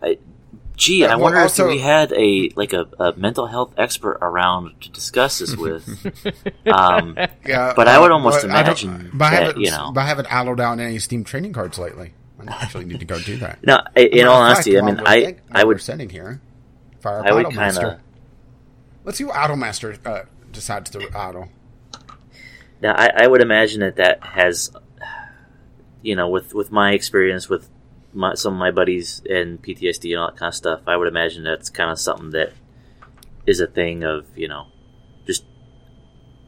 I, 0.02 0.18
gee, 0.78 1.00
Yeah, 1.00 1.12
I 1.12 1.16
wonder 1.16 1.38
also- 1.40 1.64
if 1.66 1.72
we 1.72 1.78
had 1.80 2.12
a 2.12 2.50
like 2.56 2.72
a, 2.72 2.86
a 2.98 3.12
mental 3.16 3.46
health 3.46 3.74
expert 3.76 4.18
around 4.22 4.80
to 4.80 4.90
discuss 4.90 5.40
this 5.40 5.54
with. 5.54 5.84
um, 6.72 7.16
yeah 7.44 7.74
But 7.76 7.88
I 7.88 7.98
would 7.98 8.10
uh, 8.10 8.14
almost 8.14 8.42
but 8.42 8.50
I 8.50 8.60
imagine 8.62 9.10
but 9.12 9.24
I 9.26 9.30
that, 9.30 9.42
haven't 9.42 9.60
you 9.60 9.70
know- 9.70 9.92
but 9.92 10.00
I 10.00 10.06
haven't 10.06 10.32
idled 10.32 10.60
out 10.60 10.78
any 10.80 10.98
steam 10.98 11.24
training 11.24 11.52
cards 11.52 11.78
lately. 11.78 12.14
I 12.40 12.62
actually 12.62 12.84
need 12.86 13.00
to 13.00 13.04
go 13.04 13.18
do 13.18 13.36
that. 13.38 13.58
No, 13.66 13.82
I- 13.96 14.00
in 14.00 14.26
all 14.26 14.40
of 14.40 14.56
fact, 14.56 14.68
honesty, 14.68 14.78
I 14.78 14.82
mean, 14.82 15.00
I 15.00 15.24
think- 15.24 15.38
I 15.50 15.58
while 15.58 15.66
would 15.68 15.82
sitting 15.82 16.08
here 16.08 16.40
fire 17.00 17.22
I 17.26 17.32
would 17.32 17.52
kind 17.52 17.76
of 17.76 17.98
let's 19.04 19.18
see 19.18 19.24
what 19.24 19.34
Idlemaster 19.36 19.98
uh, 20.06 20.22
decides 20.52 20.90
to 20.90 21.08
idle 21.16 21.48
now 22.80 22.94
I, 22.96 23.24
I 23.24 23.26
would 23.26 23.40
imagine 23.40 23.80
that 23.80 23.96
that 23.96 24.22
has, 24.22 24.70
you 26.02 26.14
know, 26.14 26.28
with 26.28 26.54
with 26.54 26.70
my 26.70 26.92
experience 26.92 27.48
with 27.48 27.68
my, 28.12 28.34
some 28.34 28.54
of 28.54 28.58
my 28.58 28.70
buddies 28.70 29.22
and 29.28 29.60
PTSD 29.62 30.10
and 30.12 30.18
all 30.20 30.28
that 30.28 30.36
kind 30.36 30.48
of 30.48 30.54
stuff, 30.54 30.80
I 30.86 30.96
would 30.96 31.08
imagine 31.08 31.44
that's 31.44 31.70
kind 31.70 31.90
of 31.90 31.98
something 31.98 32.30
that 32.30 32.52
is 33.46 33.60
a 33.60 33.66
thing 33.66 34.04
of 34.04 34.26
you 34.36 34.48
know, 34.48 34.66
just 35.26 35.44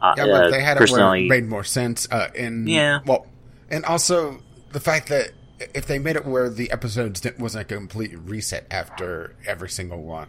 uh, 0.00 0.14
Yeah, 0.16 0.26
but 0.26 0.44
uh, 0.46 0.50
they 0.50 0.62
had 0.62 0.80
it 0.80 0.90
where 0.90 1.14
it 1.16 1.28
made 1.28 1.46
more 1.48 1.64
sense. 1.64 2.08
Uh, 2.10 2.28
in 2.34 2.66
Yeah. 2.66 3.00
well, 3.06 3.26
and 3.70 3.84
also 3.84 4.40
the 4.72 4.80
fact 4.80 5.08
that 5.08 5.30
if 5.74 5.86
they 5.86 5.98
made 5.98 6.16
it 6.16 6.24
where 6.24 6.48
the 6.48 6.70
episodes 6.72 7.20
didn't, 7.20 7.38
wasn't 7.38 7.62
a 7.70 7.74
complete 7.74 8.18
reset 8.18 8.66
after 8.70 9.36
every 9.46 9.68
single 9.68 10.02
one. 10.02 10.28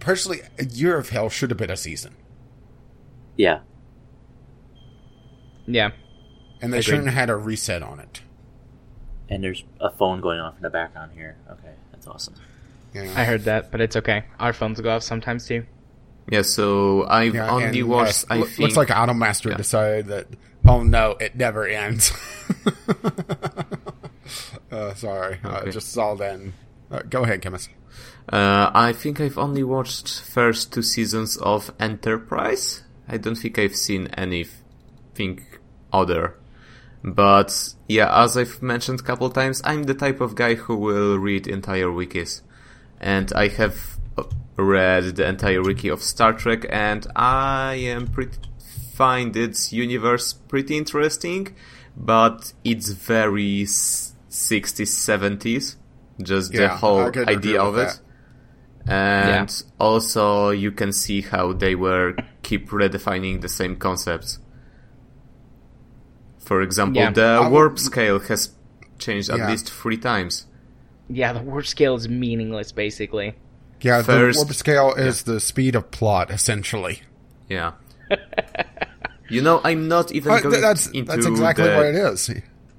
Personally, 0.00 0.40
a 0.58 0.64
year 0.64 0.98
of 0.98 1.10
hell 1.10 1.30
should 1.30 1.50
have 1.50 1.56
been 1.58 1.70
a 1.70 1.76
season, 1.76 2.14
yeah, 3.36 3.60
Yeah. 5.66 5.90
and 6.60 6.72
they 6.72 6.78
Agreed. 6.78 6.84
shouldn't 6.84 7.06
have 7.06 7.14
had 7.14 7.30
a 7.30 7.36
reset 7.36 7.82
on 7.82 8.00
it. 8.00 8.20
And 9.28 9.42
there's 9.42 9.64
a 9.80 9.90
phone 9.90 10.20
going 10.20 10.38
off 10.40 10.56
in 10.56 10.62
the 10.62 10.70
background 10.70 11.12
here. 11.14 11.36
Okay, 11.50 11.72
that's 11.92 12.06
awesome. 12.06 12.34
Yeah. 12.94 13.12
I 13.16 13.24
heard 13.24 13.42
that, 13.44 13.70
but 13.72 13.80
it's 13.80 13.96
okay. 13.96 14.24
Our 14.40 14.52
phones 14.52 14.80
go 14.80 14.90
off 14.96 15.02
sometimes 15.02 15.46
too. 15.46 15.66
Yeah, 16.30 16.42
so 16.42 17.06
I've 17.06 17.34
Yeah, 17.34 17.50
only 17.50 17.80
and, 17.80 17.88
watched. 17.88 18.24
uh, 18.30 18.34
I 18.34 18.36
loo- 18.38 18.46
think 18.46 18.58
looks 18.60 18.76
like 18.76 18.88
Automaster 18.88 19.50
yeah. 19.50 19.56
decided 19.56 20.06
that. 20.06 20.26
Oh 20.66 20.82
no, 20.82 21.16
it 21.20 21.36
never 21.36 21.66
ends. 21.66 22.12
uh, 24.72 24.94
sorry, 24.94 25.38
I 25.44 25.70
just 25.70 25.92
saw 25.92 26.14
that. 26.16 26.34
and- 26.34 26.52
Uh, 26.90 27.02
go 27.08 27.22
ahead, 27.24 27.42
Kmiss. 27.42 27.68
Uh, 28.32 28.70
I 28.74 28.92
think 28.92 29.20
I've 29.20 29.38
only 29.38 29.62
watched 29.62 30.20
first 30.20 30.72
two 30.72 30.82
seasons 30.82 31.36
of 31.36 31.72
Enterprise. 31.80 32.82
I 33.08 33.16
don't 33.18 33.36
think 33.36 33.58
I've 33.58 33.76
seen 33.76 34.08
anything 34.16 35.44
other. 35.92 36.34
But 37.02 37.74
yeah, 37.88 38.22
as 38.22 38.36
I've 38.36 38.62
mentioned 38.62 39.00
a 39.00 39.02
couple 39.02 39.30
times, 39.30 39.62
I'm 39.64 39.84
the 39.84 39.94
type 39.94 40.20
of 40.20 40.34
guy 40.34 40.54
who 40.54 40.76
will 40.76 41.18
read 41.18 41.46
entire 41.46 41.86
wikis. 41.86 42.42
And 43.00 43.32
I 43.34 43.48
have 43.48 43.98
uh, 44.18 44.24
read 44.56 45.16
the 45.16 45.26
entire 45.28 45.62
wiki 45.62 45.88
of 45.88 46.02
Star 46.02 46.32
Trek 46.32 46.66
and 46.70 47.06
I 47.14 47.74
am 47.74 48.06
pretty, 48.08 48.38
find 48.94 49.36
its 49.36 49.72
universe 49.72 50.32
pretty 50.32 50.76
interesting, 50.76 51.54
but 51.96 52.52
it's 52.64 52.88
very 52.90 53.64
60s, 53.64 54.16
70s. 54.30 55.76
Just 56.22 56.52
the 56.52 56.62
Yeah, 56.62 56.72
I 56.72 56.76
whole 56.76 57.12
idea 57.28 57.62
of 57.62 57.74
with 57.74 57.88
it. 57.88 58.00
And 58.88 59.62
also 59.78 60.50
you 60.50 60.72
can 60.72 60.92
see 60.92 61.20
how 61.20 61.52
they 61.52 61.74
were 61.74 62.16
keep 62.42 62.70
redefining 62.70 63.40
the 63.42 63.48
same 63.48 63.76
concepts. 63.76 64.38
For 66.46 66.62
example, 66.62 67.02
Yeah. 67.02 67.10
the 67.10 67.24
I 67.24 67.40
would- 67.40 67.50
warp 67.52 67.78
scale 67.78 68.18
has 68.20 68.50
changed 68.98 69.28
at 69.30 69.38
Yeah. 69.38 69.50
least 69.50 69.68
three 69.70 69.96
times. 69.98 70.46
Yeah, 71.10 71.32
the 71.32 71.40
warp 71.42 71.66
scale 71.66 71.96
is 71.96 72.08
meaningless 72.08 72.70
basically. 72.72 73.34
Yeah, 73.80 74.02
First- 74.02 74.38
the 74.38 74.44
warp 74.44 74.54
scale 74.54 74.94
is 74.94 75.24
the 75.24 75.40
speed 75.40 75.74
of 75.74 75.90
plot, 75.90 76.30
essentially. 76.30 77.02
Yeah. 77.48 77.72
you 79.28 79.42
know, 79.42 79.60
I'm 79.64 79.88
not 79.88 80.12
even 80.12 80.32
Uh, 80.32 80.40
going 80.40 80.60
that's 80.60 80.86
into 80.88 81.10
that's 81.12 81.26
exactly 81.26 81.68
the, 81.68 81.74
what 81.74 81.86
it 81.86 81.94
is. 81.96 82.30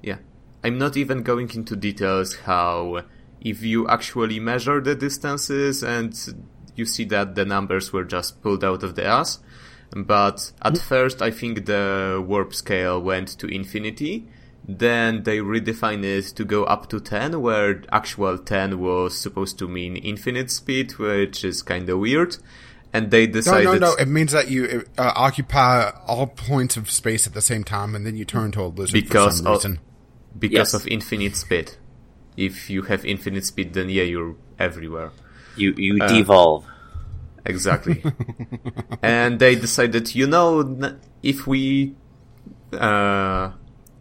Yeah. 0.02 0.16
I'm 0.64 0.78
not 0.78 0.96
even 0.96 1.22
going 1.22 1.50
into 1.54 1.76
details 1.76 2.36
how 2.46 3.02
if 3.42 3.62
you 3.62 3.86
actually 3.88 4.40
measure 4.40 4.80
the 4.80 4.94
distances 4.94 5.82
and 5.82 6.10
you 6.74 6.84
see 6.86 7.04
that 7.04 7.34
the 7.34 7.44
numbers 7.44 7.92
were 7.92 8.04
just 8.04 8.40
pulled 8.42 8.64
out 8.64 8.82
of 8.82 8.94
the 8.94 9.04
ass. 9.04 9.40
But 9.96 10.52
at 10.62 10.78
first 10.78 11.22
I 11.22 11.30
think 11.30 11.66
the 11.66 12.22
warp 12.26 12.54
scale 12.54 13.00
went 13.00 13.28
to 13.38 13.46
infinity. 13.46 14.28
Then 14.70 15.22
they 15.22 15.38
redefined 15.38 16.04
it 16.04 16.26
to 16.36 16.44
go 16.44 16.64
up 16.64 16.90
to 16.90 17.00
10, 17.00 17.40
where 17.40 17.82
actual 17.90 18.36
10 18.36 18.78
was 18.78 19.16
supposed 19.18 19.58
to 19.60 19.68
mean 19.68 19.96
infinite 19.96 20.50
speed, 20.50 20.92
which 20.98 21.42
is 21.42 21.62
kinda 21.62 21.96
weird. 21.96 22.36
And 22.92 23.10
they 23.10 23.26
decided 23.26 23.64
no, 23.64 23.72
no. 23.72 23.78
No. 23.78 23.94
It 23.94 24.08
means 24.08 24.32
that 24.32 24.50
you 24.50 24.84
uh, 24.98 25.12
occupy 25.14 25.90
all 26.06 26.26
points 26.26 26.76
of 26.76 26.90
space 26.90 27.26
at 27.26 27.32
the 27.34 27.40
same 27.42 27.64
time, 27.64 27.94
and 27.94 28.04
then 28.06 28.16
you 28.16 28.24
turn 28.26 28.50
to 28.52 28.62
a 28.62 28.66
lizard 28.68 28.92
Because 28.92 29.38
for 29.38 29.44
some 29.44 29.46
of- 29.46 29.58
reason. 29.58 29.78
because 30.38 30.72
Yes. 30.72 30.74
of 30.74 30.86
infinite 30.86 31.36
speed. 31.36 31.72
If 32.36 32.70
you 32.70 32.82
have 32.82 33.04
infinite 33.04 33.44
speed, 33.46 33.72
then 33.74 33.88
yeah, 33.90 34.04
you're 34.04 34.36
everywhere. 34.58 35.10
You 35.56 35.74
you 35.76 35.98
Uh, 36.02 36.08
devolve. 36.08 36.64
Exactly. 37.44 38.02
and 39.02 39.38
they 39.38 39.54
decided, 39.54 40.14
you 40.14 40.26
know, 40.26 40.96
if 41.22 41.46
we, 41.46 41.94
uh, 42.72 43.52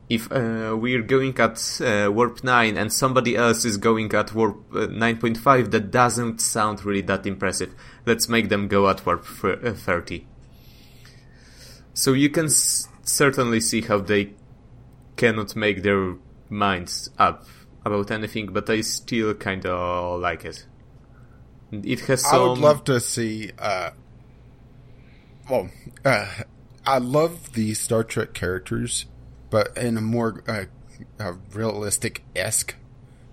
if 0.09 0.31
uh, 0.31 0.75
we're 0.79 1.01
going 1.01 1.37
at 1.39 1.81
uh, 1.81 2.11
warp 2.11 2.43
9 2.43 2.77
and 2.77 2.91
somebody 2.91 3.35
else 3.35 3.63
is 3.65 3.77
going 3.77 4.13
at 4.13 4.33
warp 4.33 4.57
uh, 4.73 4.87
9.5, 4.87 5.71
that 5.71 5.91
doesn't 5.91 6.41
sound 6.41 6.83
really 6.83 7.01
that 7.01 7.25
impressive. 7.25 7.73
Let's 8.05 8.27
make 8.27 8.49
them 8.49 8.67
go 8.67 8.89
at 8.89 9.05
warp 9.05 9.25
uh, 9.43 9.71
30. 9.73 10.25
So 11.93 12.13
you 12.13 12.29
can 12.29 12.45
s- 12.45 12.87
certainly 13.03 13.59
see 13.59 13.81
how 13.81 13.99
they 13.99 14.33
cannot 15.15 15.55
make 15.55 15.83
their 15.83 16.15
minds 16.49 17.09
up 17.17 17.45
about 17.85 18.11
anything, 18.11 18.47
but 18.47 18.69
I 18.69 18.81
still 18.81 19.33
kinda 19.33 19.75
like 20.17 20.45
it. 20.45 20.65
It 21.71 22.01
has 22.01 22.21
some. 22.21 22.41
I 22.41 22.47
would 22.47 22.57
love 22.57 22.83
to 22.85 22.99
see. 22.99 23.51
Uh, 23.57 23.91
well, 25.49 25.69
uh, 26.05 26.27
I 26.85 26.99
love 26.99 27.53
the 27.53 27.73
Star 27.73 28.03
Trek 28.03 28.33
characters, 28.33 29.05
but 29.49 29.77
in 29.77 29.97
a 29.97 30.01
more 30.01 30.43
uh, 30.47 30.65
uh, 31.19 31.33
realistic 31.53 32.23
esque 32.35 32.75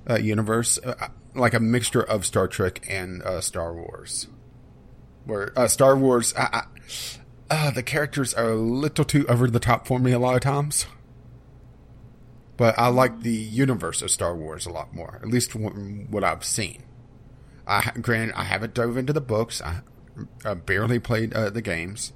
uh, 0.08 0.16
universe, 0.16 0.78
uh, 0.84 1.08
like 1.34 1.54
a 1.54 1.60
mixture 1.60 2.02
of 2.02 2.26
Star 2.26 2.48
Trek 2.48 2.84
and 2.88 3.22
uh, 3.22 3.40
Star 3.40 3.74
Wars. 3.74 4.28
Where 5.24 5.58
uh, 5.58 5.68
Star 5.68 5.96
Wars, 5.96 6.34
I, 6.36 6.42
I, 6.52 6.64
uh, 7.50 7.70
the 7.70 7.82
characters 7.82 8.34
are 8.34 8.50
a 8.50 8.56
little 8.56 9.04
too 9.04 9.26
over 9.28 9.48
the 9.48 9.60
top 9.60 9.86
for 9.86 9.98
me 9.98 10.12
a 10.12 10.18
lot 10.18 10.34
of 10.34 10.40
times. 10.40 10.86
But 12.56 12.78
I 12.78 12.88
like 12.88 13.22
the 13.22 13.32
universe 13.32 14.02
of 14.02 14.10
Star 14.10 14.36
Wars 14.36 14.66
a 14.66 14.70
lot 14.70 14.94
more, 14.94 15.18
at 15.22 15.28
least 15.28 15.50
from 15.50 16.10
what 16.10 16.22
I've 16.22 16.44
seen. 16.44 16.84
I 17.66 17.92
granted 18.00 18.34
I 18.36 18.44
haven't 18.44 18.74
dove 18.74 18.96
into 18.96 19.12
the 19.12 19.20
books. 19.20 19.62
I, 19.62 19.80
I 20.44 20.54
barely 20.54 20.98
played 20.98 21.32
uh, 21.34 21.50
the 21.50 21.62
games, 21.62 22.12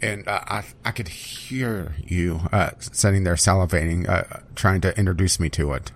and 0.00 0.26
uh, 0.28 0.40
I 0.46 0.64
I 0.84 0.90
could 0.92 1.08
hear 1.08 1.96
you 2.04 2.42
uh, 2.52 2.70
sitting 2.78 3.24
there 3.24 3.34
salivating, 3.34 4.08
uh, 4.08 4.40
trying 4.54 4.80
to 4.82 4.96
introduce 4.98 5.40
me 5.40 5.48
to 5.50 5.72
it. 5.72 5.92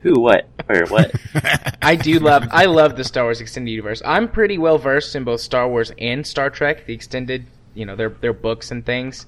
Who? 0.00 0.20
What? 0.20 0.48
Or 0.68 0.86
what? 0.86 1.14
I 1.82 1.96
do 1.96 2.18
love 2.18 2.48
I 2.50 2.66
love 2.66 2.96
the 2.96 3.04
Star 3.04 3.24
Wars 3.24 3.40
extended 3.40 3.70
universe. 3.70 4.02
I'm 4.04 4.28
pretty 4.28 4.58
well 4.58 4.78
versed 4.78 5.16
in 5.16 5.24
both 5.24 5.40
Star 5.40 5.68
Wars 5.68 5.92
and 5.98 6.26
Star 6.26 6.50
Trek, 6.50 6.86
the 6.86 6.94
extended 6.94 7.46
you 7.74 7.86
know 7.86 7.96
their 7.96 8.10
their 8.10 8.32
books 8.32 8.70
and 8.70 8.84
things, 8.84 9.26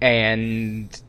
and 0.00 1.00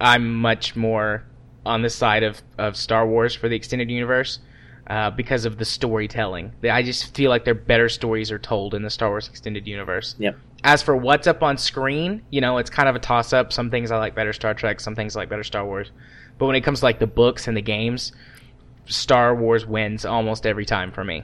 I'm 0.00 0.34
much 0.34 0.76
more 0.76 1.24
on 1.64 1.82
the 1.82 1.90
side 1.90 2.22
of 2.22 2.42
of 2.58 2.76
Star 2.76 3.06
Wars 3.06 3.34
for 3.34 3.48
the 3.48 3.56
extended 3.56 3.90
universe. 3.90 4.38
Uh, 4.88 5.10
because 5.10 5.44
of 5.44 5.58
the 5.58 5.64
storytelling, 5.64 6.52
I 6.68 6.82
just 6.82 7.14
feel 7.14 7.30
like 7.30 7.44
their 7.44 7.54
better 7.54 7.88
stories 7.88 8.32
are 8.32 8.38
told 8.38 8.74
in 8.74 8.82
the 8.82 8.90
Star 8.90 9.10
Wars 9.10 9.28
extended 9.28 9.66
universe. 9.66 10.16
Yep. 10.18 10.36
As 10.64 10.82
for 10.82 10.96
what's 10.96 11.28
up 11.28 11.42
on 11.42 11.56
screen, 11.56 12.22
you 12.30 12.40
know, 12.40 12.58
it's 12.58 12.68
kind 12.68 12.88
of 12.88 12.96
a 12.96 12.98
toss 12.98 13.32
up. 13.32 13.52
Some 13.52 13.70
things 13.70 13.92
I 13.92 13.98
like 13.98 14.14
better 14.16 14.32
Star 14.32 14.54
Trek, 14.54 14.80
some 14.80 14.96
things 14.96 15.16
I 15.16 15.20
like 15.20 15.28
better 15.28 15.44
Star 15.44 15.64
Wars. 15.64 15.92
But 16.36 16.46
when 16.46 16.56
it 16.56 16.62
comes 16.62 16.80
to 16.80 16.84
like 16.84 16.98
the 16.98 17.06
books 17.06 17.46
and 17.46 17.56
the 17.56 17.62
games, 17.62 18.10
Star 18.86 19.34
Wars 19.34 19.64
wins 19.64 20.04
almost 20.04 20.46
every 20.46 20.66
time 20.66 20.90
for 20.90 21.04
me. 21.04 21.22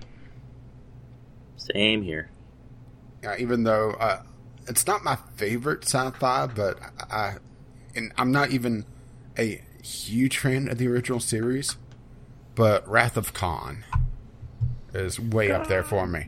Same 1.57 2.03
here. 2.03 2.31
Uh, 3.27 3.35
even 3.39 3.65
though 3.65 3.91
uh, 3.99 4.23
it's 4.69 4.87
not 4.87 5.03
my 5.03 5.19
favorite 5.35 5.85
sci-fi, 5.85 6.47
but 6.47 6.79
I, 7.11 7.35
and 7.97 8.13
I'm 8.17 8.31
not 8.31 8.51
even 8.51 8.85
a 9.37 9.61
huge 9.83 10.39
fan 10.39 10.69
of 10.69 10.79
the 10.79 10.87
original 10.87 11.21
series, 11.21 11.77
but 12.59 12.89
Wrath 12.89 13.17
of 13.17 13.33
Khan 13.33 13.85
is 14.93 15.21
way 15.21 15.53
up 15.53 15.69
there 15.69 15.85
for 15.85 16.09
me. 16.09 16.27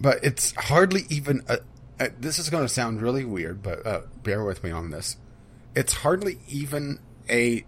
But 0.00 0.18
it's 0.24 0.50
hardly 0.56 1.02
even 1.08 1.44
a. 1.48 1.58
a 2.00 2.08
this 2.18 2.40
is 2.40 2.50
going 2.50 2.64
to 2.64 2.68
sound 2.68 3.00
really 3.00 3.24
weird, 3.24 3.62
but 3.62 3.86
uh, 3.86 4.00
bear 4.24 4.42
with 4.42 4.64
me 4.64 4.72
on 4.72 4.90
this. 4.90 5.16
It's 5.76 5.92
hardly 5.92 6.40
even 6.48 6.98
a, 7.28 7.64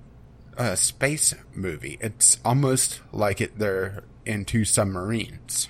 a 0.57 0.77
space 0.77 1.33
movie. 1.55 1.97
It's 2.01 2.41
almost 2.45 3.01
like 3.13 3.41
it 3.41 3.57
they're 3.57 4.03
into 4.27 4.65
submarines. 4.65 5.69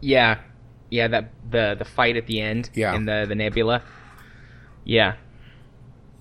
Yeah, 0.00 0.40
yeah. 0.88 1.08
That 1.08 1.32
the 1.50 1.76
the 1.78 1.84
fight 1.84 2.16
at 2.16 2.26
the 2.26 2.40
end. 2.40 2.70
Yeah. 2.72 2.94
In 2.94 3.04
the 3.04 3.26
the 3.28 3.34
nebula. 3.34 3.82
Yeah. 4.84 5.16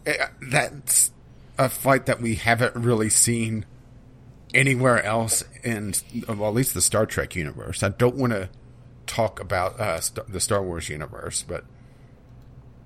Eh, 0.06 0.28
that's 0.42 1.14
a 1.58 1.70
fight 1.70 2.06
that 2.08 2.22
we 2.22 2.36
haven't 2.36 2.76
really 2.76 3.10
seen 3.10 3.66
anywhere 4.54 5.04
else 5.04 5.44
in, 5.63 5.94
well, 6.28 6.48
at 6.50 6.54
least 6.54 6.74
the 6.74 6.82
Star 6.82 7.06
Trek 7.06 7.36
universe. 7.36 7.84
I 7.84 7.89
don't 7.89 8.16
want 8.16 8.34
to 8.34 8.50
talk 9.08 9.39
about 9.39 9.80
uh, 9.80 10.00
st- 10.00 10.32
the 10.32 10.39
Star 10.39 10.63
Wars 10.63 10.89
universe, 10.89 11.44
but 11.48 11.66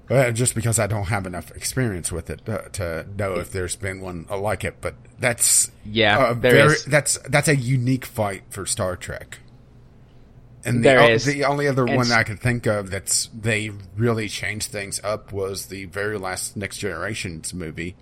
uh, 0.10 0.32
just 0.32 0.56
because 0.56 0.80
I 0.80 0.88
don't 0.88 1.06
have 1.06 1.26
enough 1.28 1.52
experience 1.52 2.12
with 2.12 2.30
it 2.30 2.48
uh, 2.48 2.70
to 2.74 3.06
know 3.18 3.36
if 3.36 3.52
there's 3.52 3.76
been 3.76 4.00
one 4.02 4.26
like 4.30 4.64
it. 4.64 4.78
But 4.80 4.96
that's 5.20 5.70
Yeah, 5.84 6.34
very, 6.34 6.74
is. 6.74 6.86
that's 6.86 7.18
that's 7.30 7.50
a 7.50 7.56
unique 7.56 8.06
fight 8.06 8.44
for 8.50 8.66
Star 8.66 8.96
Trek. 8.96 9.40
And 10.66 10.84
the, 10.84 10.96
o- 10.98 11.18
the 11.18 11.46
only 11.46 11.68
other 11.68 11.86
And 11.86 11.96
one 11.98 12.12
I 12.12 12.24
can 12.24 12.38
think 12.38 12.66
of 12.66 12.90
that's 12.90 13.30
they 13.38 13.72
really 13.96 14.28
changed 14.30 14.70
things 14.72 15.00
up 15.04 15.32
was 15.32 15.68
the 15.68 15.86
very 15.86 16.18
last 16.18 16.58
Next 16.58 16.78
Generations 16.78 17.54
movie, 17.54 17.96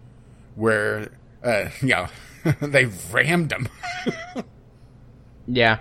where 0.55 1.09
uh, 1.43 1.69
you 1.81 1.87
know 1.89 2.07
they 2.61 2.85
rammed 3.11 3.51
him. 3.51 3.67
Yeah. 5.47 5.79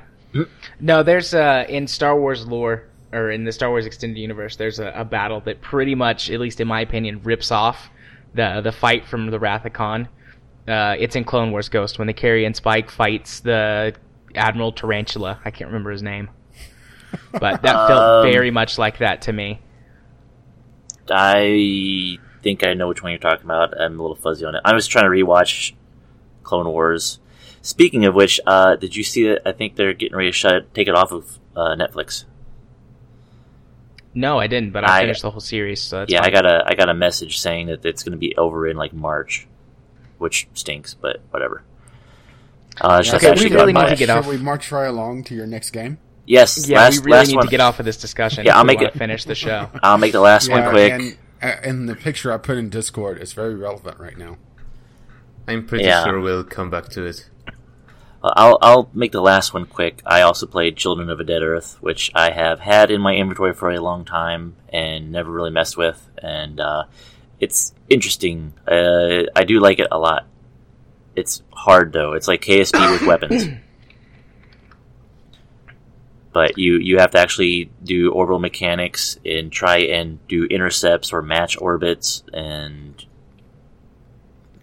No, 0.81 1.03
there's 1.03 1.33
uh 1.33 1.65
in 1.69 1.87
Star 1.87 2.19
Wars 2.19 2.47
lore 2.47 2.89
or 3.15 3.31
in 3.31 3.45
the 3.45 3.53
Star 3.53 3.71
Wars 3.71 3.87
extended 3.87 4.19
universe, 4.19 4.57
there's 4.57 4.81
a, 4.81 4.89
a 4.89 5.05
battle 5.05 5.41
that 5.43 5.61
pretty 5.61 5.95
much, 5.95 6.31
at 6.31 6.41
least 6.41 6.61
in 6.61 6.67
my 6.67 6.81
opinion, 6.81 7.21
rips 7.23 7.51
off 7.53 7.89
the 8.35 8.61
the 8.63 8.73
fight 8.73 9.07
from 9.07 9.31
the 9.31 9.39
Wrath 9.39 9.65
of 9.65 9.73
Khan. 9.73 10.09
Uh, 10.67 10.97
it's 10.99 11.15
in 11.15 11.25
Clone 11.25 11.53
Wars 11.53 11.69
Ghost 11.69 11.99
when 11.99 12.07
the 12.07 12.13
Carrion 12.13 12.55
Spike 12.55 12.91
fights 12.91 13.41
the 13.41 13.95
Admiral 14.35 14.73
Tarantula. 14.73 15.39
I 15.45 15.51
can't 15.51 15.69
remember 15.69 15.93
his 15.93 16.03
name, 16.03 16.31
but 17.33 17.63
that 17.63 17.87
felt 17.87 17.91
Um, 18.25 18.33
very 18.33 18.51
much 18.51 18.77
like 18.79 18.99
that 18.99 19.23
to 19.23 19.33
me. 19.33 19.61
I 21.09 22.19
think 22.45 22.63
I 22.65 22.75
know 22.75 22.87
which 22.87 23.03
one 23.03 23.11
you're 23.11 23.19
talking 23.19 23.45
about. 23.47 23.81
I'm 23.81 23.99
a 23.99 24.03
little 24.03 24.15
fuzzy 24.15 24.45
on 24.45 24.55
it. 24.55 24.61
I 24.65 24.73
was 24.75 24.87
trying 24.87 25.05
to 25.07 25.11
rewatch 25.11 25.73
Clone 26.45 26.69
Wars. 26.69 27.19
Speaking 27.63 28.05
of 28.05 28.15
which, 28.15 28.39
uh, 28.47 28.77
did 28.77 28.95
you 28.95 29.03
see 29.03 29.27
that? 29.29 29.43
I 29.49 29.53
think 29.53 29.75
they're 29.75 29.95
getting 29.95 30.17
ready 30.17 30.29
to 30.31 30.37
shut 30.37 30.55
it, 30.55 30.75
take 30.75 30.87
it 30.87 30.95
off 30.95 31.11
of 31.11 31.39
uh, 31.57 31.75
Netflix. 31.75 32.27
No, 34.15 34.39
I 34.39 34.47
didn't, 34.47 34.73
but 34.73 34.89
I, 34.89 34.99
I- 34.99 35.01
finished 35.01 35.23
the 35.23 35.31
whole 35.31 35.41
series. 35.41 35.81
So 35.81 36.01
that's 36.01 36.13
yeah, 36.13 36.23
I 36.23 36.31
got 36.31 36.47
a 36.47 36.63
I 36.67 36.75
got 36.75 36.89
a 36.89 36.95
message 36.95 37.39
saying 37.41 37.67
that 37.67 37.85
it's 37.85 38.03
going 38.05 38.13
to 38.13 38.19
be 38.19 38.37
over 38.37 38.69
in 38.69 38.77
like 38.77 38.93
March, 38.93 39.49
which 40.19 40.47
stinks, 40.55 40.95
but 40.95 41.21
whatever. 41.31 41.65
Uh, 42.81 42.99
it's 43.01 43.11
just 43.11 43.17
Okay, 43.17 43.27
we 43.29 43.33
actually 43.33 43.51
really 43.57 43.73
got 43.73 43.81
need 43.81 43.85
my- 43.85 43.89
to 43.91 43.97
get 43.97 44.09
Should 44.09 44.11
off. 44.19 44.27
we 44.29 44.37
march 44.37 44.71
right 44.71 44.87
along 44.87 45.25
to 45.25 45.35
your 45.35 45.47
next 45.47 45.71
game? 45.71 45.99
Yes, 46.27 46.67
Yeah, 46.69 46.79
last, 46.79 47.01
we 47.01 47.05
really 47.07 47.19
last 47.19 47.29
need 47.29 47.37
one. 47.37 47.45
to 47.47 47.51
get 47.51 47.61
off 47.61 47.79
of 47.81 47.85
this 47.85 47.97
discussion. 47.99 48.45
Yeah, 48.47 48.53
if 48.53 48.57
I'll 48.57 48.63
we 48.65 48.67
make 48.69 48.79
wanna 48.79 48.89
it- 48.89 48.99
finish 48.99 49.25
the 49.25 49.35
show. 49.35 49.69
I'll 49.83 49.99
make 49.99 50.13
the 50.13 50.21
last 50.21 50.51
one 50.51 50.69
quick. 50.71 51.19
And, 51.45 51.89
the 51.89 51.95
picture 51.95 52.33
I 52.33 52.39
put 52.39 52.57
in 52.57 52.71
Discord 52.71 53.21
is 53.21 53.33
very 53.33 53.55
relevant 53.55 53.99
right 54.01 54.17
now. 54.17 54.39
I'm 55.47 55.67
pretty 55.67 55.85
Yeah. 55.85 56.05
sure 56.05 56.21
we'll 56.21 56.45
come 56.45 56.71
back 56.71 56.89
to 56.91 57.05
it. 57.05 57.29
I'll 58.23 58.57
I'll 58.63 58.89
make 58.95 59.13
the 59.13 59.21
last 59.21 59.53
one 59.53 59.67
quick. 59.67 60.01
I 60.07 60.23
also 60.23 60.47
played 60.47 60.79
Children 60.79 61.11
of 61.11 61.21
a 61.21 61.25
Dead 61.25 61.43
Earth, 61.43 61.77
which 61.83 62.11
I 62.15 62.31
have 62.31 62.61
had 62.61 62.91
in 62.91 63.03
my 63.03 63.15
inventory 63.15 63.53
for 63.53 63.71
a 63.71 63.79
long 63.81 64.07
time 64.07 64.57
and 64.71 65.13
never 65.13 65.31
really 65.31 65.51
messed 65.51 65.77
with, 65.77 66.09
and 66.23 66.59
uh, 66.59 66.85
it's 67.39 67.75
interesting. 67.91 68.55
Uh, 68.67 69.25
I 69.37 69.45
do 69.45 69.61
like 69.61 69.79
it 69.79 69.89
a 69.93 69.99
lot. 69.99 70.27
It's 71.15 71.43
hard 71.53 71.93
though. 71.93 72.15
It's 72.15 72.27
like 72.27 72.41
KSP 72.41 72.93
with 72.93 73.07
weapons, 73.07 73.45
but 76.35 76.59
you 76.59 76.77
you 76.77 76.99
have 76.99 77.13
to 77.13 77.19
actually 77.19 77.71
do 77.83 78.13
orbital 78.13 78.39
mechanics 78.41 79.19
and 79.25 79.51
try 79.51 79.79
and 79.79 80.19
do 80.29 80.45
intercepts 80.45 81.13
or 81.15 81.23
match 81.23 81.57
orbits 81.59 82.23
and 82.35 83.03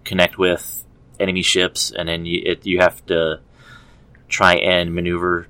connect 0.03 0.38
with 0.38 0.86
enemy 1.19 1.41
ships, 1.41 1.91
and 1.91 2.07
then 2.07 2.25
you 2.27 2.41
it, 2.45 2.65
you 2.67 2.79
have 2.79 3.03
to 3.07 3.39
try 4.29 4.55
and 4.55 4.93
maneuver 4.93 5.47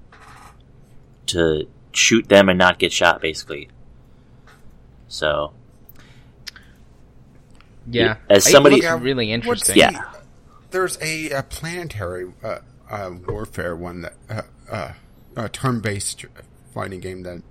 to 1.26 1.68
shoot 1.92 2.28
them 2.30 2.48
and 2.50 2.58
not 2.58 2.80
get 2.80 2.92
shot, 2.94 3.22
basically. 3.22 3.68
So 5.08 5.52
Yeah, 7.90 8.18
As 8.30 8.50
somebody- 8.50 8.76
it's 8.78 8.86
Yeah, 8.86 9.00
really 9.02 9.32
interesting. 9.32 9.74
the- 9.74 9.80
Yeah. 9.80 10.04
There's 10.70 10.98
a, 11.02 11.30
a 11.32 11.44
planetary 11.44 12.32
uh, 12.44 12.60
uh, 12.90 13.12
warfare 13.28 13.76
one 13.76 14.02
that 14.02 14.46
uh, 14.70 14.92
uh, 15.42 15.46
a 15.46 15.50
turn-based 15.50 16.26
fighting 16.74 17.00
game 17.00 17.24
that 17.24 17.42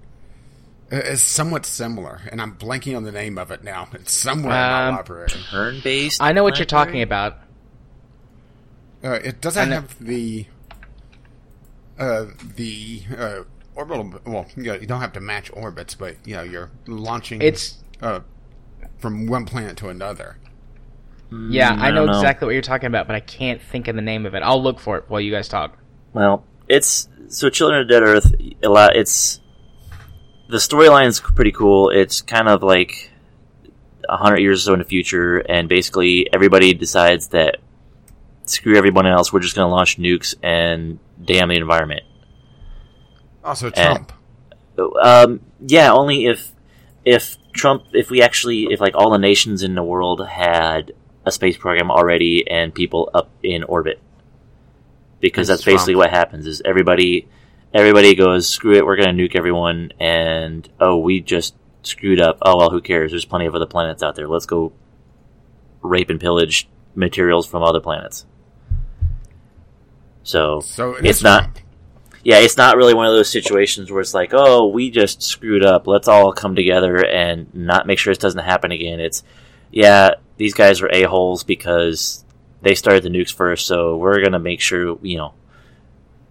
is 0.90 1.22
somewhat 1.22 1.64
similar, 1.66 2.20
and 2.30 2.40
I'm 2.40 2.56
blanking 2.56 2.96
on 2.96 3.04
the 3.04 3.12
name 3.12 3.38
of 3.38 3.50
it 3.50 3.62
now. 3.62 3.88
It's 3.94 4.12
somewhere 4.12 4.52
in 4.52 4.70
my 4.70 4.88
Um, 4.88 4.94
library. 4.96 5.28
turn 5.28 5.80
based. 5.82 6.22
I 6.22 6.32
know 6.32 6.42
what 6.42 6.58
you're 6.58 6.66
talking 6.66 7.02
about. 7.02 7.38
Uh, 9.02 9.12
it 9.12 9.40
doesn't 9.40 9.68
know- 9.68 9.76
have 9.76 9.98
the 10.04 10.46
uh, 11.98 12.26
the 12.56 13.02
uh, 13.16 13.42
orbital. 13.74 14.14
Well, 14.26 14.46
you, 14.56 14.64
know, 14.64 14.74
you 14.74 14.86
don't 14.86 15.00
have 15.00 15.12
to 15.14 15.20
match 15.20 15.50
orbits, 15.52 15.94
but 15.94 16.16
you 16.26 16.34
know 16.34 16.42
you're 16.42 16.70
launching. 16.86 17.40
It's- 17.42 17.76
uh, 18.02 18.20
from 18.98 19.26
one 19.26 19.44
planet 19.46 19.76
to 19.78 19.88
another. 19.88 20.36
Yeah, 21.30 21.70
I, 21.70 21.90
know 21.90 22.06
know. 22.06 22.12
exactly 22.12 22.46
what 22.46 22.52
you're 22.52 22.62
talking 22.62 22.88
about, 22.88 23.06
but 23.06 23.14
I 23.14 23.20
can't 23.20 23.62
think 23.62 23.86
of 23.88 23.94
the 23.94 24.02
name 24.02 24.26
of 24.26 24.34
it. 24.34 24.42
I'll 24.42 24.62
look 24.62 24.80
for 24.80 24.98
it 24.98 25.04
while 25.08 25.20
you 25.20 25.30
guys 25.30 25.46
talk. 25.48 25.78
Well, 26.12 26.44
it's 26.70 27.08
so 27.28 27.50
Children 27.50 27.82
of 27.82 27.88
Dead 27.88 28.02
Earth. 28.02 28.32
A 28.62 28.68
lot. 28.68 28.96
It's 28.96 29.40
the 30.48 30.56
storyline's 30.56 31.20
pretty 31.20 31.52
cool. 31.52 31.90
It's 31.90 32.22
kind 32.22 32.48
of 32.48 32.62
like 32.62 33.10
a 34.08 34.16
hundred 34.16 34.38
years 34.38 34.62
or 34.62 34.64
so 34.64 34.72
in 34.74 34.78
the 34.78 34.84
future, 34.84 35.38
and 35.38 35.68
basically 35.68 36.32
everybody 36.32 36.72
decides 36.72 37.28
that 37.28 37.56
screw 38.46 38.76
everyone 38.76 39.06
else. 39.06 39.32
We're 39.32 39.40
just 39.40 39.54
going 39.54 39.66
to 39.66 39.74
launch 39.74 39.98
nukes 39.98 40.34
and 40.42 40.98
damn 41.22 41.48
the 41.48 41.56
environment. 41.56 42.02
Also, 43.44 43.70
Trump. 43.70 44.12
Um, 45.02 45.40
yeah, 45.66 45.92
only 45.92 46.26
if 46.26 46.52
if 47.04 47.36
Trump, 47.52 47.84
if 47.92 48.10
we 48.10 48.22
actually, 48.22 48.68
if 48.70 48.80
like 48.80 48.94
all 48.94 49.10
the 49.10 49.18
nations 49.18 49.62
in 49.62 49.74
the 49.74 49.82
world 49.82 50.26
had 50.26 50.92
a 51.26 51.32
space 51.32 51.56
program 51.56 51.90
already 51.90 52.48
and 52.48 52.74
people 52.74 53.10
up 53.12 53.30
in 53.42 53.64
orbit, 53.64 54.00
because 55.20 55.48
That's 55.48 55.64
that's 55.64 55.74
basically 55.74 55.96
what 55.96 56.10
happens. 56.10 56.46
Is 56.46 56.62
everybody 56.64 57.28
everybody 57.72 58.14
goes 58.14 58.48
screw 58.48 58.74
it, 58.74 58.84
we're 58.84 58.96
going 58.96 59.16
to 59.16 59.28
nuke 59.28 59.36
everyone, 59.36 59.92
and 60.00 60.68
oh, 60.80 60.96
we 60.98 61.20
just 61.20 61.54
screwed 61.82 62.20
up. 62.20 62.38
Oh 62.42 62.56
well, 62.56 62.70
who 62.70 62.80
cares? 62.80 63.12
There's 63.12 63.24
plenty 63.24 63.46
of 63.46 63.54
other 63.54 63.66
planets 63.66 64.02
out 64.02 64.14
there. 64.16 64.28
Let's 64.28 64.46
go 64.46 64.72
rape 65.82 66.10
and 66.10 66.20
pillage 66.20 66.68
materials 66.94 67.46
from 67.46 67.62
other 67.62 67.80
planets. 67.80 68.26
So 70.22 70.60
so 70.60 70.94
it 70.96 71.06
it's 71.06 71.22
not- 71.22 71.42
Trump. 71.42 71.58
yeah, 72.22 72.38
it's 72.38 72.56
not 72.56 72.76
really 72.76 72.94
one 72.94 73.06
of 73.06 73.12
those 73.12 73.30
situations 73.30 73.90
where 73.90 74.00
it's 74.00 74.14
like, 74.14 74.30
oh, 74.32 74.68
we 74.68 74.90
just 74.90 75.22
screwed 75.22 75.64
up. 75.64 75.86
Let's 75.86 76.08
all 76.08 76.32
come 76.32 76.54
together 76.54 77.04
and 77.04 77.52
not 77.54 77.86
make 77.86 77.98
sure 77.98 78.10
this 78.10 78.18
doesn't 78.18 78.44
happen 78.44 78.70
again. 78.72 79.00
It's, 79.00 79.22
yeah, 79.70 80.14
these 80.36 80.52
guys 80.54 80.82
are 80.82 80.90
a-holes 80.92 81.44
because 81.44 82.24
they 82.62 82.74
started 82.74 83.02
the 83.02 83.08
nukes 83.08 83.32
first, 83.32 83.66
so 83.66 83.96
we're 83.96 84.20
going 84.20 84.32
to 84.32 84.38
make 84.38 84.60
sure, 84.60 84.98
you 85.02 85.16
know, 85.16 85.34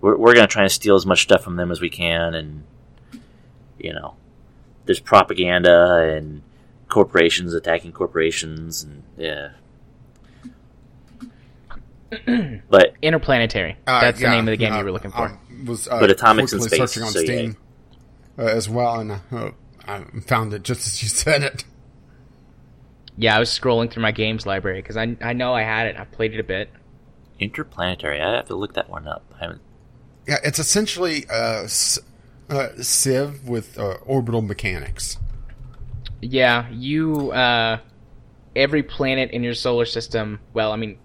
we're, 0.01 0.17
we're 0.17 0.33
going 0.33 0.47
to 0.47 0.51
try 0.51 0.63
and 0.63 0.71
steal 0.71 0.95
as 0.95 1.05
much 1.05 1.23
stuff 1.23 1.43
from 1.43 1.55
them 1.55 1.71
as 1.71 1.81
we 1.81 1.89
can, 1.89 2.33
and, 2.33 2.63
you 3.77 3.93
know, 3.93 4.15
there's 4.85 4.99
propaganda 4.99 6.15
and 6.15 6.41
corporations 6.87 7.53
attacking 7.53 7.91
corporations, 7.91 8.83
and 8.83 9.03
yeah. 9.17 9.49
but 12.69 12.93
Interplanetary. 13.01 13.77
Uh, 13.85 14.01
That's 14.01 14.19
yeah, 14.19 14.29
the 14.29 14.35
name 14.35 14.47
of 14.47 14.51
the 14.51 14.57
game 14.57 14.73
uh, 14.73 14.79
you 14.79 14.85
were 14.85 14.91
looking 14.91 15.11
for. 15.11 15.27
I 15.27 15.37
was, 15.65 15.87
uh, 15.87 15.99
But 15.99 16.09
Atomics 16.09 16.53
in 16.53 16.59
quickly 16.59 16.77
Space, 16.77 16.91
searching 16.91 17.03
on 17.03 17.11
so 17.11 17.19
yeah. 17.19 17.25
Steam 17.25 17.57
uh, 18.37 18.43
as 18.43 18.67
well, 18.67 18.99
and 18.99 19.11
uh, 19.31 19.51
I 19.87 20.03
found 20.25 20.53
it 20.53 20.63
just 20.63 20.87
as 20.87 21.03
you 21.03 21.09
said 21.09 21.43
it. 21.43 21.65
Yeah, 23.19 23.35
I 23.35 23.39
was 23.39 23.49
scrolling 23.49 23.91
through 23.91 24.01
my 24.03 24.11
games 24.13 24.45
library 24.45 24.81
because 24.81 24.97
I 24.97 25.15
I 25.21 25.33
know 25.33 25.53
I 25.53 25.63
had 25.63 25.87
it. 25.87 25.97
I 25.99 26.05
played 26.05 26.33
it 26.33 26.39
a 26.39 26.43
bit. 26.43 26.69
interplanetary, 27.39 28.19
I 28.21 28.35
have 28.35 28.47
to 28.47 28.55
look 28.55 28.73
that 28.73 28.89
one 28.89 29.07
up. 29.07 29.23
I 29.35 29.43
haven't. 29.43 29.61
Yeah, 30.27 30.37
it's 30.43 30.59
essentially 30.59 31.25
uh, 31.29 31.63
s- 31.63 31.99
uh, 32.49 32.69
Civ 32.81 33.47
with 33.47 33.77
uh, 33.77 33.97
orbital 34.05 34.41
mechanics. 34.41 35.17
Yeah, 36.21 36.69
you 36.69 37.31
uh 37.31 37.79
every 38.55 38.83
planet 38.83 39.31
in 39.31 39.43
your 39.43 39.53
solar 39.53 39.85
system, 39.85 40.39
well, 40.53 40.71
I 40.71 40.77
mean 40.77 40.97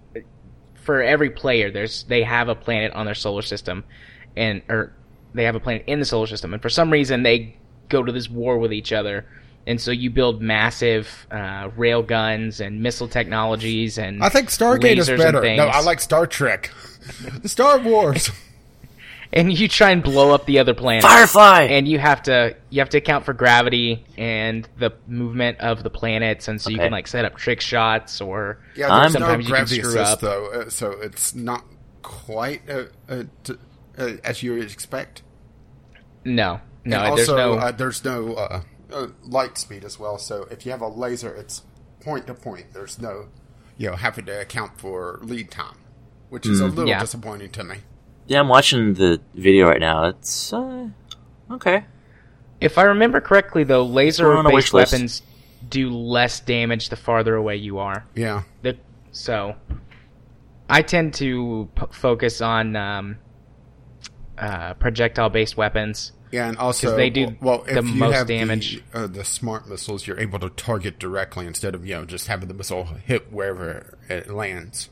for 0.74 1.03
every 1.03 1.31
player 1.31 1.70
there's 1.70 2.05
they 2.05 2.22
have 2.22 2.48
a 2.48 2.55
planet 2.55 2.92
on 2.92 3.07
their 3.07 3.14
solar 3.14 3.42
system 3.42 3.85
and 4.37 4.62
or 4.68 4.92
they 5.33 5.44
have 5.44 5.55
a 5.57 5.61
planet 5.61 5.83
in 5.87 5.98
the 5.98 6.05
solar 6.05 6.27
system 6.27 6.53
and 6.53 6.61
for 6.62 6.68
some 6.68 6.90
reason 6.92 7.22
they 7.22 7.57
go 7.88 8.03
to 8.03 8.12
this 8.12 8.29
war 8.31 8.59
with 8.59 8.72
each 8.72 8.92
other. 8.92 9.24
And 9.66 9.81
so 9.81 9.90
you 9.90 10.11
build 10.11 10.42
massive 10.42 11.27
uh, 11.31 11.70
rail 11.77 12.03
guns 12.03 12.61
and 12.61 12.83
missile 12.83 13.09
technologies 13.09 13.96
and 13.98 14.22
I 14.22 14.29
think 14.29 14.50
Stargate 14.50 14.98
is 14.98 15.09
better. 15.09 15.40
No. 15.57 15.66
I 15.66 15.81
like 15.81 16.00
Star 16.00 16.27
Trek, 16.27 16.70
Star 17.44 17.79
Wars. 17.79 18.31
and 19.33 19.50
you 19.59 19.66
try 19.66 19.90
and 19.90 20.03
blow 20.03 20.33
up 20.35 20.44
the 20.46 20.59
other 20.59 20.74
planet. 20.74 21.03
Firefly. 21.03 21.62
and 21.62 21.88
you 21.88 21.98
have 21.98 22.22
to 22.24 22.55
you 22.70 22.81
have 22.81 22.90
to 22.90 22.98
account 22.98 23.24
for 23.24 23.33
gravity 23.33 24.05
and 24.18 24.68
the 24.79 24.92
movement 25.07 25.59
of 25.61 25.83
the 25.83 25.90
planets, 25.90 26.46
and 26.46 26.61
so 26.61 26.68
you 26.70 26.77
can 26.79 26.92
like 26.92 27.07
set 27.07 27.24
up 27.24 27.37
trick 27.37 27.61
shots 27.62 28.20
or 28.20 28.59
Yeah, 28.77 28.88
I'm- 28.92 29.00
there's 29.03 29.14
no 29.14 29.20
Sometimes 29.20 29.48
you 29.48 29.55
can 29.55 29.61
gravity 29.64 29.81
screw 29.81 29.90
assist 30.00 30.12
up. 30.12 30.20
though, 30.20 30.46
uh, 30.53 30.68
so 30.70 30.90
it's 30.92 31.35
not 31.35 31.64
quite 32.03 32.68
uh, 32.68 32.85
uh, 33.09 33.22
t- 33.44 33.55
uh, 33.98 34.11
as 34.24 34.42
you 34.42 34.53
would 34.55 34.70
expect. 34.70 35.22
no, 36.24 36.61
no. 36.85 36.98
and 37.00 37.16
there's 37.18 37.29
also, 37.31 37.37
no 37.37 37.59
uh, 37.59 37.70
there's 37.72 38.05
no 38.05 38.37
uh, 38.94 39.09
light 39.24 39.59
speed 39.59 39.85
as 39.85 39.98
well. 39.98 40.18
So 40.18 40.46
if 40.50 40.64
you 40.64 40.72
have 40.72 40.80
a 40.80 40.88
laser, 40.88 41.35
it's 41.35 41.62
point 42.00 42.26
to 42.28 42.35
point. 42.35 42.72
There's 42.72 43.00
no, 43.00 43.28
you 43.76 43.90
know, 43.90 43.96
having 43.96 44.26
to 44.26 44.40
account 44.40 44.78
for 44.78 45.18
lead 45.22 45.50
time, 45.50 45.76
which 46.30 46.46
is 46.46 46.61
a 46.61 46.66
little 46.66 46.88
Yeah. 46.88 47.00
disappointing 47.00 47.50
to 47.50 47.64
me. 47.64 47.76
Yeah, 48.26 48.40
I'm 48.40 48.48
watching 48.48 48.94
the 48.94 49.20
video 49.35 49.68
right 49.68 49.80
now. 49.80 50.04
It's 50.07 50.52
uh, 50.52 50.88
okay. 51.50 51.85
If 52.61 52.78
I 52.78 52.85
remember 52.85 53.20
correctly, 53.20 53.64
though, 53.64 53.85
laser 53.85 54.33
on 54.33 54.46
a 54.46 54.50
wish 54.50 54.66
based 54.70 54.72
weapons 54.72 55.22
do 55.68 55.90
less 55.90 56.40
damage 56.40 56.88
the 56.88 56.96
farther 56.96 57.35
away 57.35 57.57
you 57.57 57.78
are. 57.78 58.07
Yeah, 58.14 58.42
The, 58.62 58.76
so 59.12 59.57
I 60.70 60.83
tend 60.83 61.14
to 61.14 61.68
p- 61.74 61.87
focus 61.90 62.40
on 62.40 62.76
um, 62.76 63.18
uh, 64.38 64.74
projectile 64.74 65.28
based 65.30 65.57
weapons. 65.57 66.12
Yeah, 66.35 66.49
and 66.49 66.59
also 66.59 66.88
'Cause 66.88 66.97
they 66.97 67.11
do 67.11 67.37
well. 67.40 67.64
If 67.68 67.75
the 67.77 67.83
you 67.83 67.94
most 67.94 68.14
have 68.14 68.27
damage. 68.27 68.83
the, 68.92 68.99
uh, 68.99 69.07
the 69.07 69.25
smart 69.25 69.68
missiles, 69.68 70.07
you're 70.07 70.18
able 70.18 70.38
to 70.40 70.51
target 70.51 70.99
directly 70.99 71.47
instead 71.47 71.75
of 71.75 71.87
you 71.87 71.94
know 71.94 72.05
just 72.05 72.27
having 72.27 72.49
the 72.49 72.55
missile 72.55 72.85
hit 72.85 73.33
wherever 73.33 73.97
it 74.09 74.29
lands. 74.31 74.90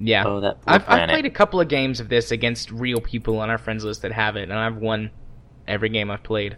Yeah, 0.00 0.24
Oh, 0.26 0.40
that 0.40 0.58
I've, 0.66 0.82
I've 0.88 1.08
played 1.10 1.26
a 1.26 1.30
couple 1.30 1.60
of 1.60 1.68
games 1.68 2.00
of 2.00 2.08
this 2.08 2.30
against 2.30 2.70
real 2.72 3.00
people 3.00 3.38
on 3.38 3.50
our 3.50 3.58
friends 3.58 3.84
list 3.84 4.02
that 4.02 4.12
have 4.12 4.34
it, 4.36 4.44
and 4.44 4.54
I've 4.54 4.76
won 4.78 5.10
every 5.68 5.90
game 5.90 6.10
I've 6.10 6.22
played. 6.22 6.56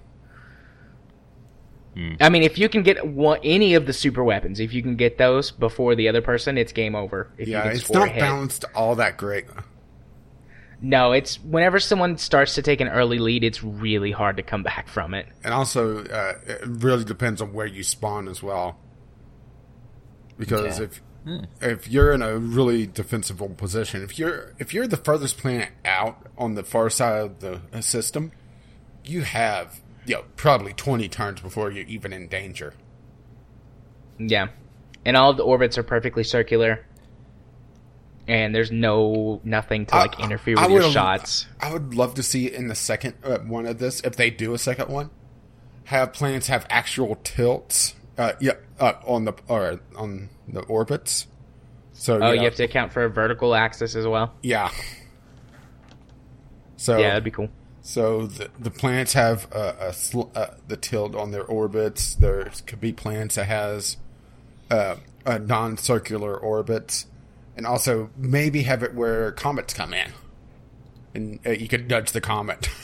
Hmm. 1.95 2.15
I 2.21 2.31
mean, 2.31 2.43
if 2.43 2.57
you 2.57 2.69
can 2.69 2.83
get 2.83 3.07
one, 3.07 3.39
any 3.45 3.75
of 3.75 3.87
the 3.87 3.93
super 3.93 4.25
weapons, 4.25 4.61
if 4.61 4.73
you 4.73 4.81
can 4.83 4.97
get 4.97 5.19
those 5.19 5.51
before 5.51 5.95
the 5.95 6.09
other 6.09 6.23
person, 6.23 6.57
it's 6.57 6.73
game 6.73 6.95
over. 6.95 7.29
If 7.37 7.49
you 7.49 7.55
Yeah, 7.55 7.63
can 7.65 7.73
it's 7.73 7.85
score 7.85 7.99
not 7.99 8.09
ahead. 8.09 8.21
balanced 8.21 8.65
all 8.75 8.95
that 8.95 9.19
great. 9.19 9.45
No, 10.85 11.13
it's 11.13 11.37
whenever 11.45 11.79
someone 11.79 12.19
starts 12.19 12.57
to 12.57 12.63
take 12.63 12.81
an 12.81 12.89
early 12.89 13.21
lead, 13.21 13.45
it's 13.45 13.63
really 13.63 14.11
hard 14.11 14.37
to 14.39 14.43
come 14.43 14.65
back 14.65 14.89
from 14.89 15.15
it. 15.15 15.27
And 15.45 15.55
also, 15.55 16.05
uh, 16.05 16.35
it 16.45 16.61
really 16.67 17.05
depends 17.05 17.41
on 17.41 17.53
where 17.53 17.67
you 17.67 17.85
spawn 17.85 18.27
as 18.29 18.43
well. 18.43 18.79
Because 20.37 20.81
Okay. 20.81 20.85
if 20.85 21.01
if 21.61 21.89
you're 21.89 22.11
in 22.13 22.21
a 22.21 22.37
really 22.37 22.85
defensible 22.89 23.49
position, 23.51 24.03
if 24.03 24.19
you're 24.19 24.55
if 24.59 24.75
you're 24.75 24.89
the 24.89 24.97
furthest 24.97 25.39
planet 25.39 25.69
out 25.85 26.27
on 26.37 26.57
the 26.57 26.65
far 26.65 26.91
side 26.91 27.21
of 27.23 27.39
the 27.39 27.61
uh, 27.73 27.81
system, 27.81 28.33
you 29.05 29.23
have 29.23 29.81
you 30.05 30.17
know 30.17 30.25
probably 30.35 30.73
twenty 30.73 31.09
turns 31.09 31.41
before 31.41 31.71
you're 31.71 31.87
even 31.87 32.13
in 32.13 32.27
danger. 32.27 32.75
Yeah, 34.19 34.49
and 35.05 35.17
all 35.17 35.31
of 35.31 35.37
the 35.37 35.45
orbits 35.45 35.79
are 35.79 35.85
perfectly 35.85 36.25
circular, 36.25 36.85
and 38.29 38.55
there's 38.55 38.71
no 38.71 39.41
nothing 39.45 39.87
to 39.87 39.95
like 39.97 40.19
I- 40.21 40.25
interfere 40.25 40.57
I 40.59 40.67
with 40.67 40.83
your 40.83 40.91
shots. 40.93 41.47
I 41.61 41.73
would 41.73 41.95
love 41.95 42.15
to 42.15 42.23
see 42.23 42.53
in 42.53 42.69
the 42.69 42.75
second 42.75 43.15
uh, 43.25 43.39
one 43.39 43.67
of 43.67 43.79
this, 43.79 44.01
if 44.03 44.17
they 44.17 44.31
do 44.31 44.55
a 44.55 44.59
second 44.59 44.89
one, 44.89 45.11
have 45.85 46.13
planets 46.13 46.47
have 46.49 46.67
actual 46.71 47.17
tilts. 47.25 47.95
Uh, 48.19 48.33
yeah, 48.41 48.53
uh, 48.79 48.93
on 49.07 49.25
the 49.25 49.33
or 49.49 49.81
on 49.97 50.29
the 50.47 50.61
orbits. 50.63 51.27
So 51.95 52.17
Oh, 52.17 52.19
know, 52.19 52.33
you 52.33 52.43
have 52.45 52.55
to 52.57 52.65
account 52.65 52.93
for 52.93 53.05
a 53.05 53.09
vertical 53.11 53.55
axis 53.55 53.95
as 53.97 54.07
well. 54.07 54.35
Yeah. 54.43 54.71
So 56.77 56.99
Yeah, 56.99 57.09
that'd 57.11 57.25
be 57.25 57.31
cool. 57.31 57.49
so 57.81 58.27
the 58.27 58.51
the 58.59 58.71
planets 58.71 59.13
have 59.15 59.51
a, 59.53 59.77
a 59.89 59.93
sl- 59.93 60.31
uh, 60.35 60.49
the 60.69 60.77
tilt 60.77 61.15
on 61.15 61.31
their 61.31 61.45
orbits. 61.45 62.15
There 62.15 62.51
could 62.67 62.81
be 62.81 62.93
planets 62.93 63.37
that 63.37 63.47
has 63.47 63.97
uh, 64.71 64.97
a 65.25 65.39
non-circular 65.39 66.37
orbits, 66.37 67.07
and 67.57 67.67
also 67.67 68.11
maybe 68.17 68.63
have 68.63 68.83
it 68.83 68.95
where 68.95 69.33
comets 69.33 69.75
come 69.75 69.93
in, 69.95 70.13
and 71.15 71.41
uh, 71.47 71.51
you 71.51 71.69
could 71.69 71.89
nudge 71.89 72.13
the 72.13 72.21
comet. 72.21 72.69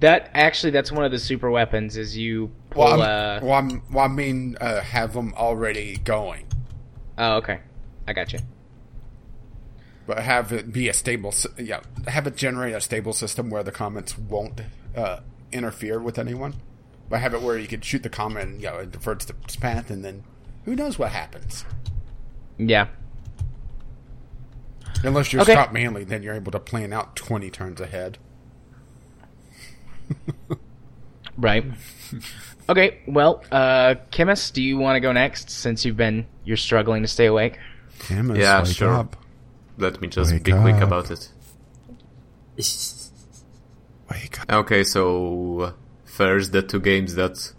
That 0.00 0.30
actually, 0.32 0.70
that's 0.70 0.92
one 0.92 1.04
of 1.04 1.10
the 1.10 1.18
super 1.18 1.50
weapons. 1.50 1.96
Is 1.96 2.16
you 2.16 2.52
pull. 2.70 2.84
well, 2.84 3.02
uh, 3.02 3.40
well, 3.42 3.54
I'm, 3.54 3.82
well, 3.92 4.04
I 4.04 4.08
mean, 4.08 4.56
uh, 4.60 4.80
have 4.80 5.12
them 5.12 5.34
already 5.36 5.96
going, 5.96 6.46
oh, 7.18 7.36
okay, 7.38 7.60
I 8.06 8.12
got 8.12 8.32
you. 8.32 8.38
but 10.06 10.20
have 10.20 10.52
it 10.52 10.72
be 10.72 10.88
a 10.88 10.94
stable. 10.94 11.34
Yeah, 11.58 11.80
have 12.06 12.28
it 12.28 12.36
generate 12.36 12.74
a 12.74 12.80
stable 12.80 13.12
system 13.12 13.50
where 13.50 13.64
the 13.64 13.72
comets 13.72 14.16
won't 14.16 14.60
uh, 14.96 15.18
interfere 15.50 15.98
with 15.98 16.18
anyone. 16.18 16.54
But 17.10 17.20
have 17.20 17.34
it 17.34 17.42
where 17.42 17.58
you 17.58 17.66
could 17.66 17.84
shoot 17.84 18.02
the 18.02 18.10
comet 18.10 18.44
and 18.44 18.60
you 18.60 18.68
know 18.68 18.78
it 18.78 18.92
diverts 18.92 19.28
its 19.28 19.56
path, 19.56 19.90
and 19.90 20.04
then 20.04 20.22
who 20.64 20.76
knows 20.76 20.96
what 20.98 21.10
happens. 21.10 21.64
Yeah, 22.56 22.86
Unless 25.04 25.32
you're 25.32 25.42
Okay. 25.42 25.52
Scott 25.52 25.72
Manley, 25.72 26.04
then 26.04 26.22
you're 26.22 26.34
able 26.34 26.52
to 26.52 26.58
plan 26.60 26.92
out 26.92 27.14
twenty 27.16 27.50
turns 27.50 27.80
ahead. 27.80 28.18
right. 31.38 31.64
okay, 32.68 33.00
well, 33.06 33.44
uh, 33.52 33.94
Kmiss, 34.10 34.52
do 34.52 34.62
you 34.62 34.78
want 34.78 34.96
to 34.96 35.00
go 35.00 35.12
next 35.12 35.50
since 35.50 35.84
you've 35.84 35.96
been 35.96 36.26
you're 36.44 36.56
struggling 36.56 37.02
to 37.02 37.08
stay 37.08 37.26
awake? 37.26 37.58
Camus, 38.00 38.38
Yeah, 38.38 38.64
sure. 38.64 38.94
Up. 38.94 39.16
Let 39.76 40.00
me 40.00 40.08
just 40.08 40.32
Wake 40.32 40.44
be 40.44 40.52
quick 40.52 40.76
up. 40.76 40.82
about 40.82 41.10
it. 41.10 41.30
Wake 44.10 44.40
up. 44.40 44.52
Okay, 44.52 44.82
so 44.84 45.74
first 46.04 46.52
the 46.52 46.62
two 46.62 46.80
games 46.80 47.14
that 47.14 47.52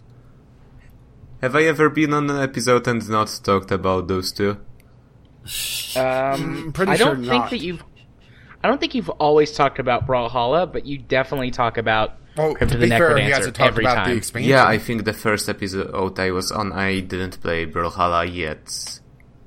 have 1.40 1.56
I 1.56 1.62
ever 1.62 1.88
been 1.88 2.12
on 2.12 2.28
an 2.28 2.42
episode 2.42 2.86
and 2.86 3.08
not 3.08 3.40
talked 3.42 3.70
about 3.70 4.08
those 4.08 4.30
two? 4.32 4.58
Um, 5.96 6.72
pretty 6.72 6.92
I 6.92 6.96
don't 6.96 7.16
sure 7.16 7.16
think 7.16 7.26
not. 7.42 7.50
that 7.50 7.58
you've. 7.58 7.82
I 8.62 8.68
don't 8.68 8.78
think 8.78 8.94
you've 8.94 9.08
always 9.08 9.52
talked 9.52 9.78
about 9.78 10.06
Brawlhalla, 10.06 10.70
but 10.70 10.84
you 10.84 10.98
definitely 10.98 11.50
talk 11.50 11.78
about 11.78 12.14
Well, 12.36 12.54
Crypt 12.54 12.72
to 12.72 12.76
of 12.76 12.80
the 12.80 12.86
be 12.86 12.90
fair, 12.90 13.16
he 13.16 13.24
Necrodancer 13.24 13.32
hasn't 13.34 13.56
talked 13.56 13.68
every 13.68 13.84
about 13.84 13.94
time. 13.94 14.10
the 14.10 14.16
expansion. 14.16 14.50
Yeah, 14.50 14.66
I 14.66 14.78
think 14.78 15.04
the 15.04 15.14
first 15.14 15.48
episode 15.48 16.18
I 16.18 16.30
was 16.30 16.52
on, 16.52 16.72
I 16.72 17.00
didn't 17.00 17.40
play 17.40 17.64
Brawlhalla 17.66 18.32
yet, 18.32 19.00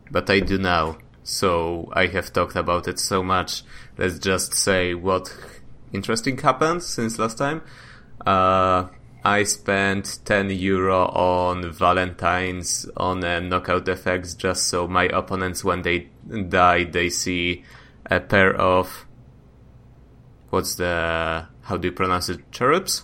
but 0.09 0.29
I 0.29 0.39
do 0.39 0.57
now. 0.57 0.97
So 1.23 1.89
I 1.93 2.07
have 2.07 2.33
talked 2.33 2.55
about 2.55 2.87
it 2.87 2.99
so 2.99 3.21
much. 3.23 3.63
Let's 3.97 4.17
just 4.19 4.55
say 4.55 4.93
what 4.95 5.33
interesting 5.93 6.37
happened 6.37 6.81
since 6.83 7.19
last 7.19 7.37
time. 7.37 7.61
Uh, 8.25 8.87
I 9.25 9.43
spent 9.43 10.19
10 10.25 10.49
euro 10.49 11.05
on 11.07 11.71
Valentine's 11.71 12.89
on 12.97 13.23
uh, 13.23 13.39
knockout 13.39 13.87
effects 13.87 14.33
just 14.33 14.67
so 14.67 14.87
my 14.87 15.05
opponents, 15.05 15.63
when 15.63 15.81
they 15.81 16.09
die, 16.49 16.83
they 16.83 17.09
see 17.09 17.63
a 18.05 18.19
pair 18.19 18.53
of 18.53 19.05
what's 20.49 20.75
the 20.75 21.47
how 21.63 21.77
do 21.77 21.87
you 21.87 21.91
pronounce 21.93 22.27
it? 22.27 22.51
Cherubs. 22.51 23.03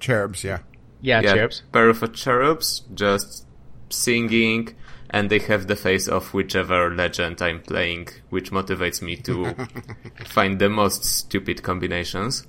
cherubs. 0.00 0.42
Yeah. 0.42 0.58
yeah, 1.00 1.34
cherubs. 1.34 1.62
pair 1.72 1.88
of 1.88 2.12
cherubs 2.12 2.82
just 2.92 3.46
singing, 3.90 4.74
and 5.10 5.30
they 5.30 5.38
have 5.38 5.68
the 5.68 5.76
face 5.76 6.08
of 6.08 6.34
whichever 6.34 6.92
legend 6.92 7.40
I'm 7.40 7.60
playing, 7.60 8.08
which 8.30 8.50
motivates 8.50 9.00
me 9.00 9.16
to 9.18 9.54
find 10.26 10.58
the 10.58 10.68
most 10.68 11.04
stupid 11.04 11.62
combinations. 11.62 12.46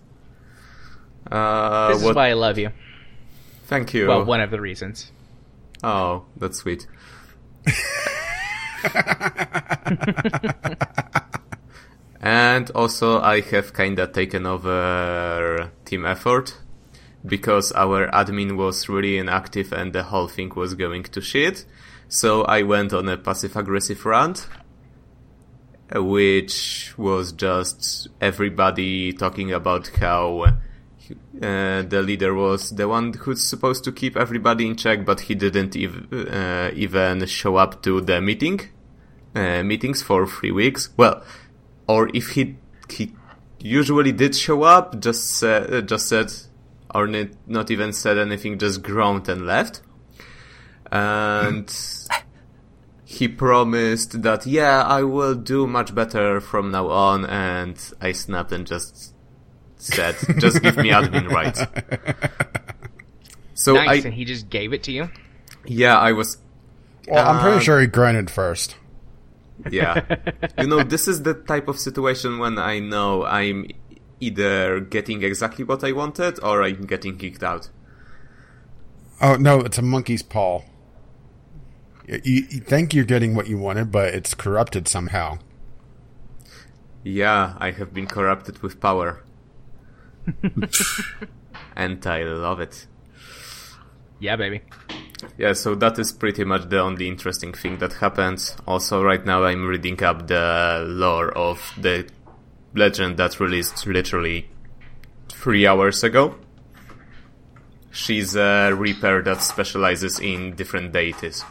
Uh, 1.32 1.90
This 1.94 2.04
is 2.04 2.16
why 2.16 2.30
I 2.30 2.34
love 2.34 2.58
you. 2.58 2.72
Thank 3.66 3.94
you. 3.94 4.08
Well, 4.08 4.26
one 4.26 4.42
of 4.42 4.50
the 4.52 4.60
reasons. 4.60 5.12
Oh, 5.84 6.26
that's 6.38 6.58
sweet. 6.58 6.88
and 12.22 12.70
also, 12.72 13.22
I 13.22 13.42
have 13.42 13.74
kinda 13.74 14.08
taken 14.08 14.46
over 14.46 15.72
team 15.86 16.06
effort 16.06 16.58
because 17.26 17.72
our 17.74 18.08
admin 18.12 18.56
was 18.58 18.90
really 18.90 19.18
inactive 19.18 19.72
and 19.72 19.94
the 19.94 20.04
whole 20.04 20.28
thing 20.28 20.52
was 20.56 20.74
going 20.74 21.04
to 21.04 21.22
shit. 21.22 21.66
So 22.08 22.44
I 22.44 22.64
went 22.64 22.94
on 22.94 23.08
a 23.08 23.18
passive 23.18 23.56
aggressive 23.56 24.06
rant, 24.06 24.48
which 25.94 26.94
was 26.98 27.32
just 27.34 28.08
everybody 28.20 29.14
talking 29.14 29.52
about 29.52 29.88
how 30.00 30.58
uh, 31.42 31.84
the 31.84 32.02
leader 32.02 32.34
was 32.34 32.72
the 32.72 32.88
one 32.88 33.14
who's 33.14 33.44
supposed 33.44 33.84
to 33.86 33.92
keep 33.92 34.18
everybody 34.18 34.68
in 34.68 34.76
check, 34.76 35.06
but 35.06 35.22
he 35.22 35.36
didn't 35.36 35.76
ev- 35.76 36.12
uh, 36.12 36.72
even 36.74 37.26
show 37.28 37.56
up 37.56 37.82
to 37.84 38.02
the 38.02 38.20
meeting 38.20 38.60
uh, 39.36 39.64
meetings 39.64 40.02
for 40.02 40.28
three 40.28 40.52
weeks. 40.52 40.90
Well, 40.98 41.24
or 41.88 42.10
if 42.14 42.32
he 42.32 42.58
he 42.90 43.14
usually 43.60 44.12
did 44.12 44.36
show 44.36 44.64
up, 44.64 45.00
just 45.00 45.42
just 45.42 46.08
said, 46.08 46.32
or 46.94 47.08
not, 47.08 47.28
not 47.48 47.72
even 47.72 47.94
said 47.94 48.18
anything, 48.18 48.60
just 48.60 48.82
groaned 48.82 49.30
and 49.30 49.46
left. 49.46 49.82
And 50.92 51.72
he 53.06 53.28
promised 53.28 54.22
that 54.24 54.46
yeah, 54.46 54.84
I 54.84 55.04
will 55.04 55.36
do 55.36 55.68
much 55.68 55.94
better 55.94 56.42
from 56.42 56.72
now 56.72 56.88
on, 56.88 57.26
and 57.26 57.78
I 58.02 58.12
snapped 58.12 58.52
and 58.52 58.66
just 58.66 59.14
said, 59.80 60.24
just 60.38 60.62
give 60.64 60.78
me 60.78 60.92
admin 60.92 61.30
rights. 61.32 61.68
So 63.54 63.78
nice, 63.78 64.06
I, 64.06 64.06
and 64.06 64.14
he 64.14 64.26
just 64.26 64.50
gave 64.50 64.74
it 64.74 64.84
to 64.84 64.92
you. 64.92 65.10
yeah, 65.66 65.98
I 65.98 66.12
was 66.14 66.38
Well, 67.08 67.28
I'm 67.28 67.38
Uh, 67.38 67.42
pretty 67.42 67.60
sure 67.60 67.82
he 67.82 67.88
grunted 67.88 68.30
first. 68.32 68.78
Yeah. 69.70 70.02
you 70.58 70.68
know, 70.68 70.84
this 70.84 71.08
is 71.08 71.24
the 71.24 71.34
type 71.34 71.68
of 71.68 71.80
situation 71.80 72.40
when 72.40 72.58
I 72.58 72.80
know 72.80 73.26
I'm 73.26 73.68
either 74.20 74.80
getting 74.82 75.24
exactly 75.24 75.64
what 75.66 75.84
I 75.84 75.92
wanted 75.94 76.40
or 76.44 76.64
I'm 76.64 76.86
getting 76.86 77.18
kicked 77.18 77.44
out. 77.44 77.70
Oh 79.22 79.36
no, 79.38 79.62
it's 79.62 79.78
a 79.78 79.82
monkey's 79.82 80.24
paw. 80.24 80.64
You, 82.08 82.20
you 82.26 82.48
you 82.50 82.60
think 82.60 82.94
you're 82.94 83.06
getting 83.06 83.36
what 83.36 83.48
you 83.48 83.58
wanted, 83.58 83.92
but 83.92 84.14
it's 84.14 84.34
corrupted 84.34 84.88
somehow. 84.90 85.40
Yeah, 87.04 87.56
I 87.58 87.72
have 87.72 87.94
been 87.94 88.08
corrupted 88.08 88.60
with 88.64 88.80
power. 88.80 89.22
and 91.76 92.06
I 92.06 92.24
love 92.24 92.60
it. 92.60 92.88
Yeah, 94.20 94.36
baby. 94.36 94.62
Yeah, 95.38 95.54
so 95.54 95.76
that 95.76 95.98
is 96.00 96.12
pretty 96.12 96.44
much 96.44 96.70
the 96.70 96.80
only 96.80 97.08
interesting 97.08 97.54
thing 97.54 97.78
that 97.80 97.94
happens. 97.94 98.56
Also, 98.68 99.04
right 99.04 99.26
now 99.26 99.44
I'm 99.44 99.66
reading 99.66 100.02
up 100.04 100.28
the 100.28 100.84
lore 100.88 101.32
of 101.38 101.74
the 101.78 102.08
legend 102.76 103.18
that 103.18 103.40
released 103.40 103.86
literally 103.88 104.50
three 105.30 105.66
hours 105.66 106.04
ago. 106.04 106.36
She's 107.92 108.36
a 108.36 108.72
reaper 108.72 109.22
that 109.24 109.42
specializes 109.42 110.20
in 110.20 110.56
different 110.56 110.92
deities. 110.92 111.44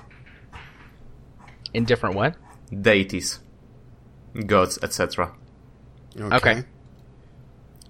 In 1.74 1.84
different 1.84 2.14
what? 2.14 2.36
Deities. 2.70 3.40
Gods, 4.46 4.78
etc. 4.82 5.32
Okay. 6.18 6.64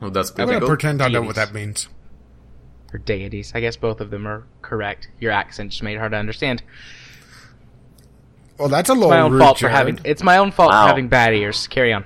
Oh, 0.01 0.11
that's 0.11 0.31
I'm 0.31 0.47
gonna 0.47 0.61
good. 0.61 0.69
pretend 0.69 1.03
I 1.03 1.09
know 1.09 1.23
what 1.23 1.35
that 1.37 1.53
means. 1.53 1.89
Or 2.93 2.99
deities. 2.99 3.53
I 3.55 3.61
guess 3.61 3.77
both 3.77 4.01
of 4.01 4.11
them 4.11 4.27
are 4.27 4.45
correct. 4.63 5.09
Your 5.21 5.33
accent 5.33 5.73
just 5.73 5.83
made 5.83 5.97
it 5.97 5.99
hard 5.99 6.13
to 6.13 6.19
understand. 6.19 6.63
Well, 8.59 8.69
that's 8.69 8.89
a 8.89 8.95
little 8.95 9.11
My 9.11 9.21
own 9.21 9.33
rude, 9.33 9.41
fault 9.41 9.59
for 9.59 9.69
having. 9.69 10.01
It's 10.05 10.23
my 10.23 10.39
own 10.39 10.51
fault 10.53 10.71
Wow. 10.71 10.83
for 10.85 10.89
having 10.89 11.09
bad 11.09 11.35
ears. 11.35 11.67
Carry 11.69 11.93
on. 11.93 12.05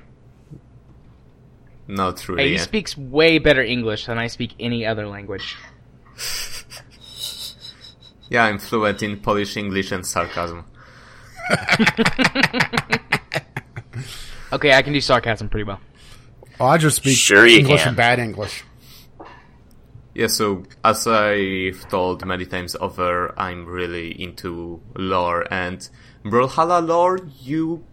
Not 1.89 2.21
Hey, 2.21 2.33
really. 2.33 2.49
he 2.53 2.59
speaks 2.59 2.97
way 2.97 3.39
better 3.39 3.63
English 3.63 4.07
than 4.07 4.19
I 4.19 4.27
speak 4.27 4.55
any 4.59 4.85
other 4.87 5.07
language. 5.07 5.57
Yeah, 8.31 8.45
I'm 8.45 8.59
fluent 8.59 9.03
in 9.03 9.21
Polish, 9.21 9.59
English, 9.59 9.93
and 9.93 10.07
sarcasm. 10.07 10.65
Okay, 14.53 14.73
I 14.75 14.83
can 14.83 14.93
do 14.93 15.01
sarcasm 15.01 15.49
pretty 15.49 15.65
well. 15.65 15.81
Oh, 16.63 16.67
I 16.67 16.79
just 16.79 16.99
speak 16.99 17.17
Sure 17.17 17.45
English 17.45 17.81
can. 17.81 17.89
and 17.89 17.97
bad 17.97 18.21
English. 18.21 18.63
Yeah, 20.15 20.29
so 20.29 20.63
as 20.85 21.09
I've 21.09 21.89
told 21.89 22.25
many 22.25 22.47
times 22.47 22.77
over, 22.77 23.35
I'm 23.37 23.67
really 23.67 24.13
into 24.23 24.81
lore 24.95 25.45
and 25.53 25.89
Brawlhalla 26.25 26.87
lore, 26.87 27.19
you 27.41 27.85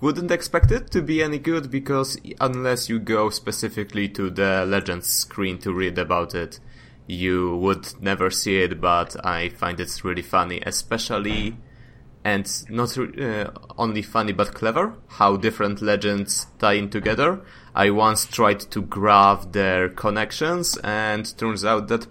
wouldn't 0.00 0.32
expect 0.32 0.72
it 0.72 0.90
to 0.90 1.00
be 1.00 1.22
any 1.22 1.38
good 1.38 1.70
because 1.70 2.18
unless 2.40 2.88
you 2.88 2.98
go 2.98 3.30
specifically 3.30 4.08
to 4.08 4.30
the 4.30 4.66
Legends 4.66 5.06
screen 5.06 5.58
to 5.58 5.72
read 5.72 5.96
about 5.96 6.34
it, 6.34 6.58
you 7.06 7.56
would 7.58 8.02
never 8.02 8.30
see 8.30 8.62
it, 8.62 8.80
but 8.80 9.14
I 9.24 9.50
find 9.50 9.78
it's 9.78 10.04
really 10.04 10.22
funny, 10.22 10.60
especially 10.66 11.56
and 12.24 12.64
not 12.70 12.96
uh, 12.96 13.50
only 13.76 14.02
funny 14.02 14.32
but 14.32 14.54
clever 14.54 14.94
how 15.08 15.36
different 15.36 15.82
legends 15.82 16.46
tie 16.58 16.74
in 16.74 16.88
together. 16.88 17.40
I 17.74 17.90
once 17.90 18.26
tried 18.26 18.60
to 18.60 18.82
graph 18.82 19.52
their 19.52 19.88
connections 19.88 20.76
and 20.84 21.36
turns 21.36 21.64
out 21.64 21.88
that 21.88 22.06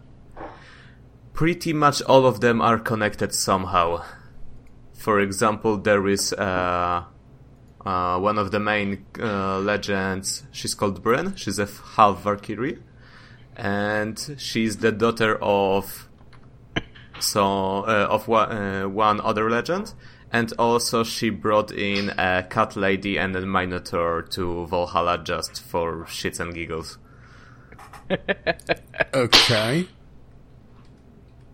pretty 1.34 1.74
much 1.74 2.02
all 2.04 2.26
of 2.26 2.42
them 2.42 2.62
are 2.62 2.80
connected 2.80 3.34
somehow. 3.34 4.04
For 4.94 5.20
example, 5.20 5.78
there 5.78 6.08
is 6.08 6.34
uh, 6.34 7.06
uh, 7.86 8.20
one 8.20 8.38
of 8.38 8.52
the 8.52 8.60
main 8.60 9.06
uh, 9.20 9.60
legends. 9.60 10.44
She's 10.52 10.76
called 10.76 11.02
Bryn. 11.02 11.36
She's 11.36 11.58
a 11.58 11.68
half 11.96 12.24
Valkyrie, 12.24 12.80
and 13.56 14.36
she's 14.38 14.78
the 14.78 14.92
daughter 14.92 15.38
of 15.42 16.08
so 17.22 17.86
uh, 17.86 18.08
of 18.10 18.28
one, 18.28 18.52
uh, 18.52 18.90
one 18.90 19.22
other 19.22 19.50
legend, 19.50 19.94
and 20.32 20.52
also 20.58 21.04
she 21.04 21.30
brought 21.30 21.72
in 21.72 22.10
a 22.18 22.46
cat 22.50 22.76
lady 22.76 23.18
and 23.18 23.36
a 23.36 23.42
minotaur 23.46 24.22
to 24.22 24.66
Valhalla 24.68 25.22
just 25.24 25.62
for 25.62 26.06
shits 26.06 26.40
and 26.40 26.54
giggles. 26.54 26.98
Okay. 29.14 29.88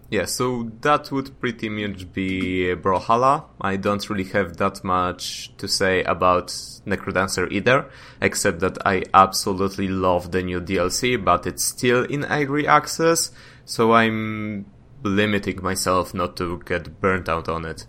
Yeah, 0.09 0.25
so 0.25 0.71
that 0.81 1.11
would 1.11 1.37
pretty 1.39 1.67
much 1.67 2.11
be 2.13 2.73
Brawlhalla. 2.75 3.43
I 3.59 3.75
don't 3.75 4.09
really 4.09 4.23
have 4.25 4.55
that 4.57 4.81
much 4.83 5.51
to 5.57 5.67
say 5.67 6.03
about 6.03 6.47
Necrodancer 6.85 7.51
either, 7.51 7.89
except 8.21 8.61
that 8.61 8.77
I 8.85 9.03
absolutely 9.13 9.89
love 9.89 10.31
the 10.31 10.43
new 10.43 10.61
DLC, 10.61 11.21
but 11.21 11.45
it's 11.45 11.63
still 11.63 12.05
in 12.05 12.23
early 12.23 12.67
access, 12.67 13.31
so 13.65 13.93
I'm 13.93 14.65
limiting 15.03 15.61
myself 15.61 16.13
not 16.13 16.35
to 16.37 16.59
get 16.65 16.99
burnt 17.01 17.29
out 17.29 17.47
on 17.49 17.65
it. 17.65 17.87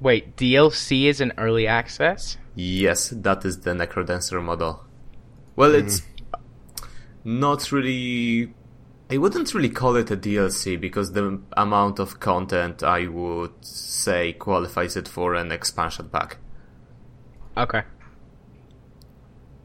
Wait, 0.00 0.36
DLC 0.36 1.04
is 1.06 1.20
an 1.20 1.32
early 1.38 1.66
access? 1.66 2.36
Yes, 2.54 3.08
that 3.08 3.44
is 3.44 3.60
the 3.60 3.70
Necrodancer 3.72 4.42
model. 4.42 4.84
Well, 5.56 5.74
it's 5.74 6.02
not 7.24 7.72
really. 7.72 8.52
I 9.10 9.18
wouldn't 9.18 9.52
really 9.54 9.68
call 9.68 9.96
it 9.96 10.10
a 10.10 10.16
DLC 10.16 10.80
because 10.80 11.12
the 11.12 11.40
amount 11.56 11.98
of 11.98 12.20
content 12.20 12.82
I 12.82 13.06
would 13.06 13.64
say 13.64 14.32
qualifies 14.32 14.96
it 14.96 15.06
for 15.08 15.34
an 15.34 15.52
expansion 15.52 16.08
pack. 16.08 16.38
Okay. 17.56 17.82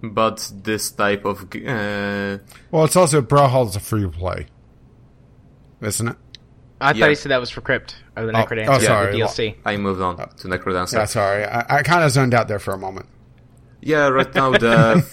But 0.01 0.51
this 0.55 0.91
type 0.91 1.25
of. 1.25 1.43
Uh, 1.53 2.37
Well, 2.71 2.85
it's 2.85 2.95
also 2.95 3.21
Brawlhalla's 3.21 3.75
a 3.75 3.79
free 3.79 4.07
play, 4.07 4.47
isn't 5.81 6.07
it? 6.07 6.17
I 6.81 6.91
Yeah. 6.91 6.99
thought 7.05 7.09
he 7.09 7.15
said 7.15 7.31
that 7.31 7.39
was 7.39 7.49
for 7.49 7.61
Crypt 7.61 7.95
or 8.15 8.25
the 8.25 8.31
Oh, 8.31 8.43
Necrodancer, 8.45 8.69
oh, 8.69 8.79
the 8.79 8.85
sorry. 8.85 9.13
DLC. 9.15 9.55
I 9.65 9.77
moved 9.77 10.01
on 10.01 10.15
to 10.17 10.47
Necrodancer. 10.47 10.93
Yeah, 10.93 11.05
sorry. 11.05 11.43
I, 11.45 11.79
I 11.79 11.83
kind 11.83 12.03
of 12.03 12.11
zoned 12.11 12.33
out 12.33 12.47
there 12.47 12.59
for 12.59 12.73
a 12.73 12.77
moment. 12.77 13.07
Yeah, 13.81 14.07
right 14.07 14.33
now 14.33 14.51
the 14.51 15.03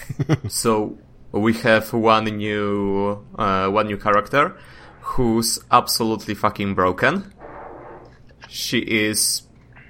so 0.49 0.99
we 1.33 1.55
have 1.55 1.93
one 1.93 2.25
new 2.25 3.25
uh, 3.39 3.69
one 3.69 3.87
new 3.87 3.97
character 3.97 4.57
who's 5.01 5.59
absolutely 5.71 6.35
fucking 6.35 6.75
broken. 6.75 7.33
She 8.49 8.79
is 8.79 9.43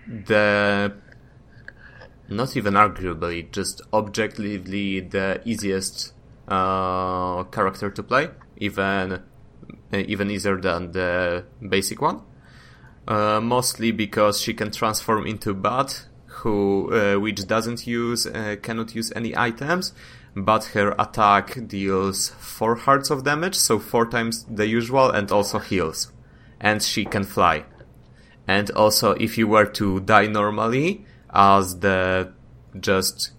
the 0.07 0.93
not 2.29 2.57
even 2.57 2.74
arguably 2.74 3.51
just 3.53 3.81
objectively 3.93 5.01
the 5.01 5.41
easiest 5.45 6.12
uh, 6.49 7.45
character 7.45 7.91
to 7.91 8.03
play, 8.03 8.29
even 8.57 9.22
even 9.93 10.30
easier 10.30 10.61
than 10.61 10.93
the 10.93 11.45
basic 11.68 12.01
one. 12.01 12.22
Uh, 13.09 13.41
mostly 13.41 13.93
because 13.93 14.41
she 14.41 14.53
can 14.53 14.70
transform 14.70 15.26
into 15.26 15.55
Bat, 15.55 16.07
who 16.26 16.93
uh, 16.93 17.18
which 17.20 17.47
doesn't 17.47 17.87
use 17.87 18.26
uh, 18.26 18.57
cannot 18.62 18.95
use 18.95 19.12
any 19.14 19.37
items, 19.37 19.93
but 20.34 20.64
her 20.74 20.95
attack 20.99 21.68
deals 21.68 22.30
four 22.39 22.74
hearts 22.74 23.11
of 23.11 23.24
damage, 23.24 23.55
so 23.55 23.78
four 23.78 24.07
times 24.07 24.45
the 24.45 24.66
usual, 24.66 25.11
and 25.11 25.30
also 25.30 25.59
heals. 25.59 26.12
and 26.61 26.82
she 26.82 27.05
can 27.05 27.24
fly. 27.24 27.64
And 28.49 28.70
also, 28.70 29.12
if 29.12 29.37
you 29.39 29.49
were 29.49 29.66
to 29.66 30.01
die 30.01 30.26
normally 30.26 31.05
as 31.32 31.80
the 31.80 32.32
just 32.78 33.32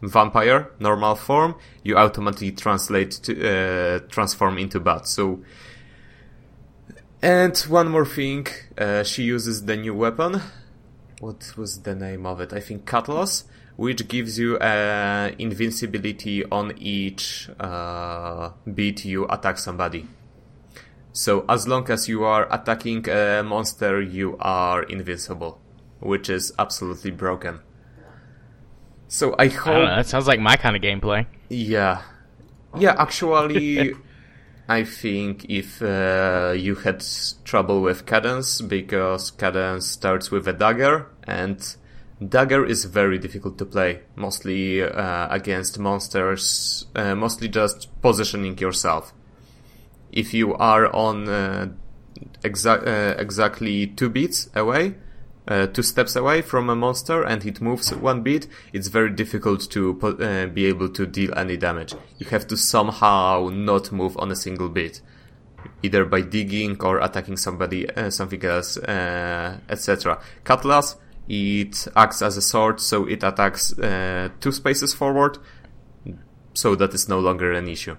vampire 0.00 0.70
normal 0.78 1.14
form, 1.14 1.56
you 1.82 1.96
automatically 1.96 2.52
translate 2.52 3.10
to 3.10 3.32
uh, 3.32 3.98
transform 4.08 4.58
into 4.58 4.80
bat. 4.80 5.06
So, 5.06 5.42
and 7.22 7.56
one 7.68 7.88
more 7.88 8.04
thing, 8.06 8.46
uh, 8.78 9.02
she 9.04 9.22
uses 9.24 9.64
the 9.64 9.76
new 9.76 9.94
weapon. 9.94 10.40
What 11.20 11.54
was 11.56 11.82
the 11.82 11.94
name 11.94 12.26
of 12.26 12.40
it? 12.40 12.52
I 12.52 12.60
think 12.60 12.84
Cutlass, 12.84 13.44
which 13.76 14.08
gives 14.08 14.38
you 14.38 14.58
uh, 14.58 15.30
invincibility 15.38 16.44
on 16.46 16.72
each 16.78 17.48
uh, 17.60 18.50
beat 18.74 19.04
you 19.04 19.26
attack 19.28 19.58
somebody. 19.58 20.08
So 21.12 21.44
as 21.48 21.68
long 21.68 21.90
as 21.90 22.08
you 22.08 22.24
are 22.24 22.46
attacking 22.52 23.08
a 23.08 23.42
monster, 23.42 24.00
you 24.00 24.36
are 24.40 24.82
invincible, 24.84 25.60
which 26.00 26.28
is 26.30 26.52
absolutely 26.58 27.10
broken. 27.12 27.60
So 29.08 29.34
I 29.38 29.48
I 29.48 29.48
hope. 29.48 29.74
don't 29.76 29.88
know. 29.88 29.96
That 29.96 30.06
sounds 30.06 30.26
like 30.26 30.40
my 30.40 30.56
kind 30.56 30.76
of 30.76 30.82
gameplay. 30.82 31.26
Yeah. 31.48 32.02
Yeah, 32.74 32.94
actually, 32.98 33.94
I 34.72 34.84
think 34.84 35.44
if 35.50 35.82
uh, 35.82 36.54
you 36.56 36.76
had 36.76 37.04
trouble 37.44 37.82
with 37.82 38.06
Cadence, 38.06 38.62
because 38.62 39.30
Cadence 39.30 39.86
starts 39.86 40.30
with 40.30 40.48
a 40.48 40.54
dagger, 40.54 41.08
and 41.24 41.58
dagger 42.26 42.64
is 42.64 42.86
very 42.86 43.18
difficult 43.18 43.58
to 43.58 43.66
play, 43.66 44.00
mostly 44.16 44.82
uh, 44.82 45.28
against 45.28 45.78
monsters, 45.78 46.86
uh, 46.94 47.14
mostly 47.14 47.48
just 47.48 47.88
positioning 48.00 48.56
yourself. 48.56 49.12
If 50.10 50.32
you 50.32 50.54
are 50.54 50.86
on 50.94 51.28
uh, 51.28 51.68
exa- 52.42 52.86
uh, 52.86 53.14
exactly 53.18 53.88
two 53.88 54.08
beats 54.08 54.48
away, 54.54 54.94
uh, 55.48 55.66
two 55.66 55.82
steps 55.82 56.14
away 56.16 56.42
from 56.42 56.70
a 56.70 56.76
monster 56.76 57.22
and 57.22 57.44
it 57.44 57.60
moves 57.60 57.92
one 57.94 58.22
beat, 58.22 58.46
it's 58.72 58.88
very 58.88 59.10
difficult 59.10 59.68
to 59.70 59.98
uh, 60.00 60.46
be 60.46 60.66
able 60.66 60.88
to 60.88 61.06
deal 61.06 61.36
any 61.36 61.56
damage. 61.56 61.94
You 62.18 62.26
have 62.26 62.46
to 62.48 62.56
somehow 62.56 63.50
not 63.52 63.92
move 63.92 64.16
on 64.18 64.30
a 64.30 64.36
single 64.36 64.68
beat, 64.68 65.00
either 65.82 66.04
by 66.04 66.20
digging 66.20 66.80
or 66.80 67.00
attacking 67.00 67.36
somebody, 67.36 67.88
uh, 67.90 68.10
something 68.10 68.44
else, 68.44 68.76
uh, 68.76 69.58
etc. 69.68 70.20
Cutlass, 70.44 70.96
it 71.28 71.88
acts 71.96 72.22
as 72.22 72.36
a 72.36 72.42
sword, 72.42 72.80
so 72.80 73.06
it 73.06 73.22
attacks 73.22 73.76
uh, 73.78 74.28
two 74.40 74.52
spaces 74.52 74.94
forward, 74.94 75.38
so 76.54 76.74
that 76.74 76.94
is 76.94 77.08
no 77.08 77.18
longer 77.18 77.52
an 77.52 77.68
issue. 77.68 77.96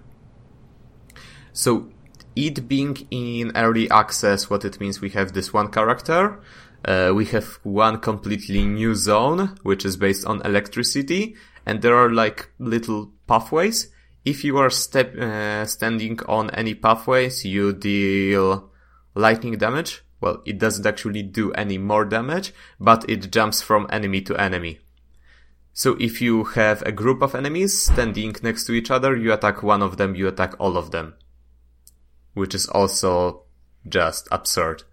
So 1.52 1.89
it 2.36 2.68
being 2.68 3.08
in 3.12 3.52
early 3.56 3.89
access, 3.89 4.50
what 4.50 4.66
it 4.66 4.80
means, 4.80 5.02
we 5.02 5.12
have 5.12 5.34
this 5.34 5.54
one 5.54 5.70
character. 5.70 6.39
Uh, 6.86 7.11
we 7.15 7.25
have 7.25 7.59
one 7.63 7.99
completely 7.99 8.63
new 8.65 8.95
zone, 8.95 9.57
which 9.63 9.86
is 9.86 9.97
based 9.97 10.25
on 10.25 10.41
electricity, 10.41 11.36
and 11.65 11.81
there 11.81 11.95
are 11.95 12.09
like 12.09 12.49
little 12.59 13.11
pathways. 13.27 13.91
If 14.25 14.43
you 14.43 14.57
are 14.57 14.69
step, 14.69 15.15
uh, 15.15 15.65
standing 15.65 16.19
on 16.27 16.49
any 16.51 16.73
pathways, 16.75 17.45
you 17.45 17.73
deal 17.73 18.71
lightning 19.15 19.57
damage. 19.57 20.03
Well, 20.21 20.41
it 20.45 20.57
doesn't 20.57 20.86
actually 20.86 21.23
do 21.23 21.51
any 21.53 21.77
more 21.77 22.05
damage, 22.05 22.53
but 22.79 23.09
it 23.09 23.31
jumps 23.31 23.61
from 23.61 23.88
enemy 23.89 24.21
to 24.21 24.38
enemy. 24.38 24.79
So 25.73 25.97
if 25.99 26.21
you 26.21 26.43
have 26.43 26.81
a 26.84 26.91
group 26.91 27.21
of 27.21 27.36
enemies 27.36 27.81
standing 27.81 28.36
next 28.43 28.65
to 28.65 28.73
each 28.73 28.91
other, 28.91 29.15
you 29.15 29.34
attack 29.34 29.63
one 29.63 29.81
of 29.81 29.97
them, 29.97 30.15
you 30.15 30.27
attack 30.27 30.53
all 30.59 30.77
of 30.77 30.91
them 30.91 31.15
which 32.34 32.55
is 32.55 32.67
also 32.67 33.43
just 33.88 34.27
absurd. 34.31 34.84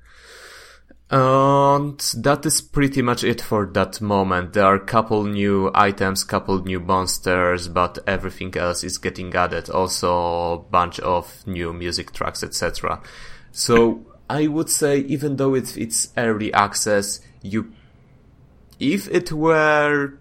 And 1.11 1.99
that 2.19 2.47
is 2.47 2.61
pretty 2.61 3.03
much 3.03 3.25
it 3.25 3.41
for 3.41 3.67
that 3.67 4.01
moment. 4.01 4.53
There 4.53 4.65
are 4.65 4.77
a 4.77 4.85
couple 4.85 5.25
new 5.25 5.73
items, 5.75 6.23
couple 6.23 6.63
new 6.63 6.79
monsters, 6.79 7.67
but 7.67 7.99
everything 8.07 8.57
else 8.57 8.85
is 8.85 8.97
getting 8.99 9.35
added. 9.35 9.69
Also, 9.71 10.59
bunch 10.71 11.01
of 11.01 11.45
new 11.49 11.73
music 11.73 12.13
tracks, 12.13 12.45
etc. 12.45 13.01
So 13.51 14.07
I 14.29 14.47
would 14.47 14.71
say, 14.71 14.99
even 14.99 15.35
though 15.35 15.55
it's, 15.55 15.77
it's 15.77 16.13
early 16.17 16.55
access, 16.55 17.21
you, 17.43 17.73
if 18.79 19.09
it 19.09 19.33
were, 19.33 20.15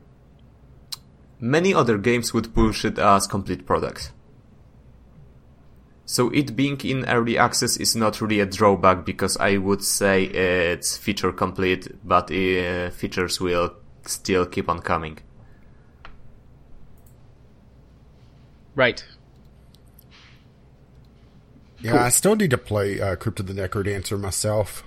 many 1.40 1.72
other 1.72 2.00
games 2.00 2.34
would 2.34 2.56
push 2.56 2.84
it 2.84 2.98
as 2.98 3.28
complete 3.28 3.68
products. 3.68 4.12
So 6.10 6.30
it 6.32 6.55
being 6.55 6.82
in 6.82 7.05
early 7.05 7.38
access 7.38 7.78
is 7.78 7.95
not 7.95 8.20
really 8.20 8.39
a 8.39 8.45
drawback 8.47 9.05
because 9.05 9.38
I 9.38 9.57
would 9.57 9.84
say 9.84 10.24
it's 10.24 10.97
feature 10.97 11.32
complete, 11.32 11.88
but 12.03 12.32
uh, 12.32 12.89
features 12.89 13.39
will 13.39 13.76
still 14.07 14.47
keep 14.47 14.70
on 14.70 14.80
coming. 14.80 15.20
Right. 18.74 19.05
Yeah, 21.80 22.05
I 22.05 22.10
still 22.10 22.36
need 22.36 22.49
to 22.49 22.57
play 22.57 22.99
uh, 22.99 23.16
Crypt 23.16 23.39
of 23.41 23.45
the 23.45 23.53
Necrodancer 23.53 24.20
myself. 24.20 24.84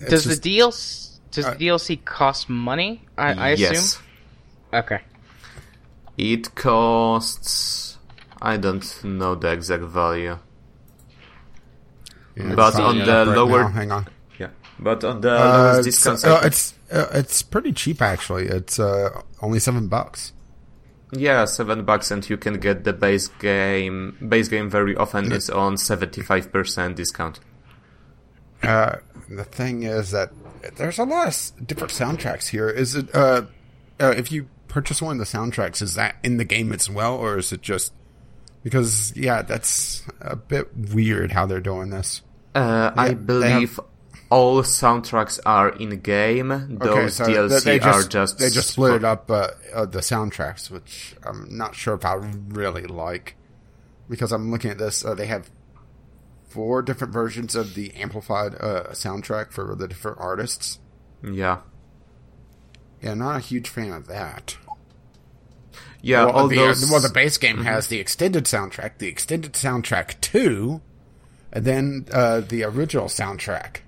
It's 0.00 0.10
Does 0.10 0.24
just- 0.24 0.42
the 0.42 0.58
DLC 0.58 1.20
does 1.30 1.44
uh, 1.44 1.50
the 1.54 1.66
DLC 1.68 2.04
cost 2.04 2.48
money? 2.48 3.02
I, 3.16 3.32
I 3.34 3.48
assume. 3.50 4.02
Okay. 4.72 5.02
It 6.18 6.56
costs. 6.56 7.93
I 8.44 8.56
don't 8.58 8.84
know 9.04 9.34
the 9.34 9.50
exact 9.52 9.82
value. 9.84 10.38
Yeah, 12.36 12.54
but 12.54 12.74
on 12.78 12.98
the 12.98 13.04
Right 13.06 13.36
lower- 13.36 13.62
now, 13.62 13.68
hang 13.68 13.90
on. 13.92 14.08
Yeah, 14.38 14.50
but 14.78 15.02
on 15.04 15.20
the 15.20 15.30
Uh, 15.32 15.44
lowest 15.72 15.88
it's, 15.88 15.96
discount, 16.02 16.24
uh, 16.24 16.40
it's 16.46 16.74
uh, 16.92 17.06
it's 17.14 17.42
pretty 17.42 17.72
cheap 17.72 18.02
actually. 18.02 18.46
It's 18.46 18.78
uh, 18.78 19.22
only 19.40 19.60
seven 19.60 19.88
bucks. 19.88 20.32
yeah, 21.12 21.44
seven 21.44 21.84
bucks, 21.84 22.10
and 22.10 22.28
you 22.28 22.36
can 22.36 22.54
get 22.58 22.82
the 22.84 22.92
base 22.92 23.28
game. 23.38 24.16
Base 24.28 24.48
game 24.48 24.68
very 24.68 24.96
often 24.96 25.30
is 25.32 25.48
on 25.48 25.76
seventy 25.76 26.22
five 26.22 26.50
percent 26.52 26.96
discount. 26.96 27.38
Uh, 28.62 28.96
the 29.30 29.44
thing 29.44 29.84
is 29.84 30.10
that 30.10 30.30
there's 30.76 30.98
a 30.98 31.04
lot 31.04 31.28
of 31.28 31.66
different 31.66 31.92
soundtracks 31.92 32.48
here. 32.48 32.68
Is 32.68 32.96
it 32.96 33.14
uh, 33.14 33.42
uh, 34.00 34.12
if 34.16 34.32
you 34.32 34.48
purchase 34.66 35.00
one 35.00 35.20
of 35.20 35.24
the 35.24 35.38
soundtracks, 35.38 35.80
is 35.80 35.94
that 35.94 36.16
in 36.24 36.36
the 36.36 36.44
game 36.44 36.72
as 36.72 36.90
well, 36.90 37.14
or 37.14 37.38
is 37.38 37.52
it 37.52 37.62
just 37.62 37.92
because 38.64 39.12
yeah, 39.14 39.42
that's 39.42 40.02
a 40.20 40.34
bit 40.34 40.76
weird 40.76 41.30
how 41.30 41.46
they're 41.46 41.60
doing 41.60 41.90
this. 41.90 42.22
Uh, 42.54 42.90
I 42.96 43.06
Yeah, 43.06 43.08
they 43.10 43.14
believe 43.14 43.78
all 44.30 44.62
soundtracks 44.62 45.38
are 45.46 45.68
in 45.68 46.00
game. 46.00 46.48
Those 46.48 47.18
th- 47.18 47.28
DLC 47.28 47.62
they 47.64 47.78
are 47.78 48.02
just 48.02 48.38
they 48.38 48.50
just 48.50 48.70
split 48.70 49.02
for- 49.02 49.06
up 49.06 49.30
uh, 49.30 49.48
uh, 49.72 49.84
the 49.86 50.00
soundtracks, 50.00 50.70
which 50.70 51.14
I'm 51.22 51.46
not 51.56 51.76
sure 51.76 51.94
if 51.94 52.04
I 52.04 52.14
really 52.48 52.84
like 52.86 53.36
because 54.08 54.32
I'm 54.32 54.50
looking 54.50 54.70
at 54.72 54.78
this. 54.78 55.04
Uh, 55.04 55.14
they 55.14 55.26
have 55.26 55.50
four 56.48 56.82
different 56.82 57.12
versions 57.12 57.54
of 57.54 57.74
the 57.74 57.92
amplified 57.94 58.54
uh, 58.54 58.84
soundtrack 58.90 59.52
for 59.52 59.74
the 59.74 59.86
different 59.88 60.18
artists. 60.20 60.78
Yeah, 61.22 61.60
Yeah, 63.02 63.14
not 63.14 63.36
a 63.36 63.40
huge 63.40 63.68
fan 63.68 63.92
of 63.92 64.06
that. 64.08 64.56
Yeah. 66.04 66.24
well, 66.26 66.34
all 66.36 66.48
the, 66.48 66.56
those. 66.56 66.82
Mm-hmm. 66.82 66.92
well, 66.92 67.00
the 67.00 67.08
base 67.12 67.38
game 67.38 67.58
has 67.64 67.88
the 67.88 67.98
extended 67.98 68.44
soundtrack, 68.44 68.98
the 68.98 69.08
extended 69.08 69.52
soundtrack 69.54 70.20
two, 70.20 70.80
and 71.52 71.64
then 71.64 72.06
uh, 72.12 72.40
the 72.40 72.64
original 72.64 73.06
soundtrack. 73.06 73.78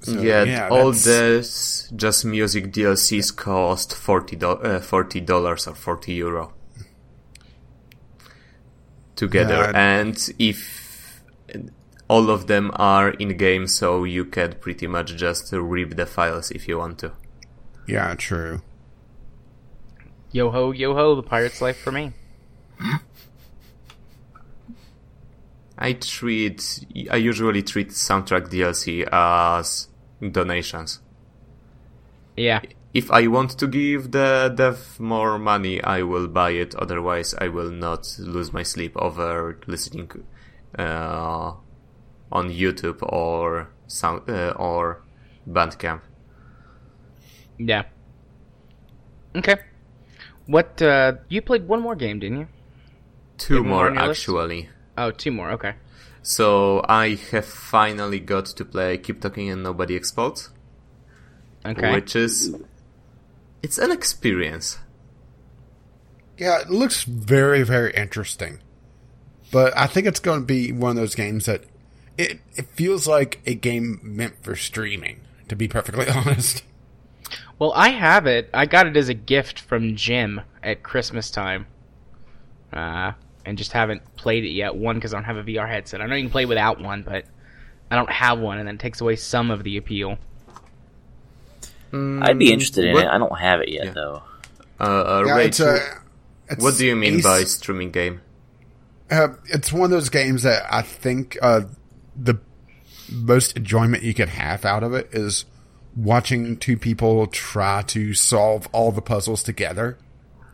So, 0.00 0.20
yeah, 0.20 0.68
all 0.70 0.92
that's- 0.92 1.04
this 1.04 1.92
just 1.96 2.24
music 2.24 2.72
DLCs 2.72 3.34
cost 3.34 3.94
forty 3.94 4.36
uh, 4.40 4.80
dollars 5.24 5.66
or 5.66 5.74
forty 5.74 6.14
euro 6.14 6.52
together, 9.16 9.70
Yeah. 9.72 9.98
and 9.98 10.28
if 10.38 11.22
all 12.08 12.30
of 12.30 12.46
them 12.46 12.70
are 12.74 13.10
in 13.10 13.36
game, 13.36 13.66
so 13.66 14.04
you 14.04 14.24
can 14.24 14.52
pretty 14.60 14.86
much 14.86 15.16
just 15.16 15.52
rip 15.52 15.96
the 15.96 16.06
files 16.06 16.50
if 16.52 16.68
you 16.68 16.78
want 16.78 16.98
to. 16.98 17.12
Yeah, 17.88 18.14
true. 18.14 18.62
Yo 20.32 20.50
ho, 20.50 20.72
yo 20.72 20.94
ho, 20.94 21.14
the 21.14 21.22
pirate's 21.22 21.60
life 21.60 21.78
for 21.78 21.92
me. 21.92 22.12
I 25.78 25.92
treat, 25.92 26.86
I 27.10 27.16
usually 27.16 27.62
treat 27.62 27.90
soundtrack 27.90 28.48
DLC 28.48 29.06
as 29.12 29.88
donations. 30.32 31.00
Yeah. 32.36 32.60
If 32.94 33.10
I 33.10 33.26
want 33.26 33.50
to 33.58 33.66
give 33.66 34.12
the 34.12 34.52
dev 34.54 34.98
more 34.98 35.38
money, 35.38 35.82
I 35.82 36.02
will 36.02 36.28
buy 36.28 36.50
it. 36.50 36.74
Otherwise, 36.76 37.34
I 37.34 37.48
will 37.48 37.70
not 37.70 38.16
lose 38.18 38.52
my 38.54 38.62
sleep 38.62 38.96
over 38.96 39.58
listening 39.66 40.10
uh, 40.78 41.52
on 42.32 42.50
YouTube 42.50 43.02
or 43.02 43.68
sound 43.86 44.28
uh, 44.30 44.54
or 44.56 45.02
Bandcamp. 45.46 46.00
Yeah. 47.58 47.84
Okay. 49.34 49.56
What 50.46 50.80
uh 50.82 51.14
you 51.28 51.42
played 51.42 51.66
one 51.68 51.80
more 51.80 51.94
game, 51.96 52.20
didn't 52.20 52.38
you? 52.38 52.48
Two 53.38 53.58
Any 53.58 53.64
more 53.68 53.76
more 53.76 53.86
on 53.88 53.94
your 53.94 54.06
list? 54.08 54.20
actually. 54.22 54.68
Oh, 54.96 55.10
two 55.10 55.30
more. 55.30 55.50
Okay. 55.52 55.74
So 56.22 56.84
I 56.88 57.14
have 57.30 57.44
finally 57.44 58.18
got 58.20 58.46
to 58.46 58.64
play 58.64 58.98
Keep 58.98 59.20
Talking 59.20 59.50
and 59.50 59.62
Nobody 59.62 59.94
Explodes, 59.94 60.50
Okay. 61.64 61.92
which 61.92 62.16
is 62.16 62.54
it's 63.62 63.78
an 63.78 63.90
experience. 63.92 64.78
Yeah, 66.38 66.60
it 66.60 66.70
looks 66.70 67.04
very, 67.04 67.62
very 67.62 67.92
interesting. 67.94 68.58
But 69.52 69.76
I 69.76 69.86
think 69.86 70.06
it's 70.06 70.20
going 70.20 70.40
to 70.40 70.46
be 70.46 70.72
one 70.72 70.90
of 70.90 70.96
those 70.96 71.14
games 71.14 71.46
that 71.46 71.64
it 72.18 72.40
it 72.56 72.66
feels 72.70 73.06
like 73.06 73.40
a 73.46 73.54
game 73.54 74.00
meant 74.02 74.42
for 74.42 74.56
streaming. 74.56 75.20
To 75.48 75.54
be 75.56 75.68
perfectly 75.68 76.08
honest. 76.14 76.64
Well, 77.58 77.72
I 77.74 77.88
have 77.90 78.26
it. 78.26 78.50
I 78.52 78.66
got 78.66 78.86
it 78.86 78.96
as 78.96 79.08
a 79.08 79.14
gift 79.14 79.58
from 79.60 79.96
Jim 79.96 80.40
at 80.62 80.82
Christmas 80.82 81.30
time. 81.30 81.66
Uh, 82.72 83.12
and 83.44 83.56
just 83.56 83.72
haven't 83.72 84.02
played 84.16 84.44
it 84.44 84.50
yet. 84.50 84.74
One, 84.76 84.96
because 84.96 85.14
I 85.14 85.16
don't 85.18 85.24
have 85.24 85.36
a 85.36 85.44
VR 85.44 85.68
headset. 85.68 86.00
I 86.02 86.06
know 86.06 86.14
you 86.16 86.24
can 86.24 86.30
play 86.30 86.44
without 86.46 86.80
one, 86.80 87.02
but 87.02 87.24
I 87.90 87.96
don't 87.96 88.10
have 88.10 88.38
one, 88.38 88.58
and 88.58 88.68
that 88.68 88.78
takes 88.78 89.00
away 89.00 89.16
some 89.16 89.50
of 89.50 89.62
the 89.64 89.76
appeal. 89.76 90.18
I'd 91.92 92.38
be 92.38 92.52
interested 92.52 92.84
in 92.84 92.92
What- 92.94 93.04
it. 93.04 93.08
I 93.08 93.16
don't 93.18 93.38
have 93.38 93.60
it 93.60 93.68
yet 93.70 93.86
Yeah. 93.86 93.90
though. 93.92 94.22
Uh, 94.78 94.82
uh, 94.84 95.24
Yeah, 95.26 95.38
it's 95.38 95.60
a, 95.60 95.78
it's 96.50 96.62
what 96.62 96.76
do 96.76 96.84
you 96.84 96.94
mean 96.96 97.18
Ace- 97.18 97.24
by 97.24 97.44
streaming 97.44 97.90
game? 97.90 98.20
Uh, 99.10 99.28
it's 99.46 99.72
one 99.72 99.84
of 99.84 99.90
those 99.90 100.10
games 100.10 100.42
that 100.42 100.66
I 100.70 100.82
think 100.82 101.38
uh, 101.40 101.62
the 102.14 102.38
most 103.10 103.56
enjoyment 103.56 104.02
you 104.02 104.12
can 104.12 104.28
have 104.28 104.64
out 104.66 104.82
of 104.82 104.92
it 104.92 105.08
is 105.12 105.46
watching 105.96 106.56
two 106.58 106.76
people 106.76 107.26
try 107.26 107.82
to 107.82 108.12
solve 108.14 108.68
all 108.72 108.92
the 108.92 109.02
puzzles 109.02 109.42
together. 109.42 109.98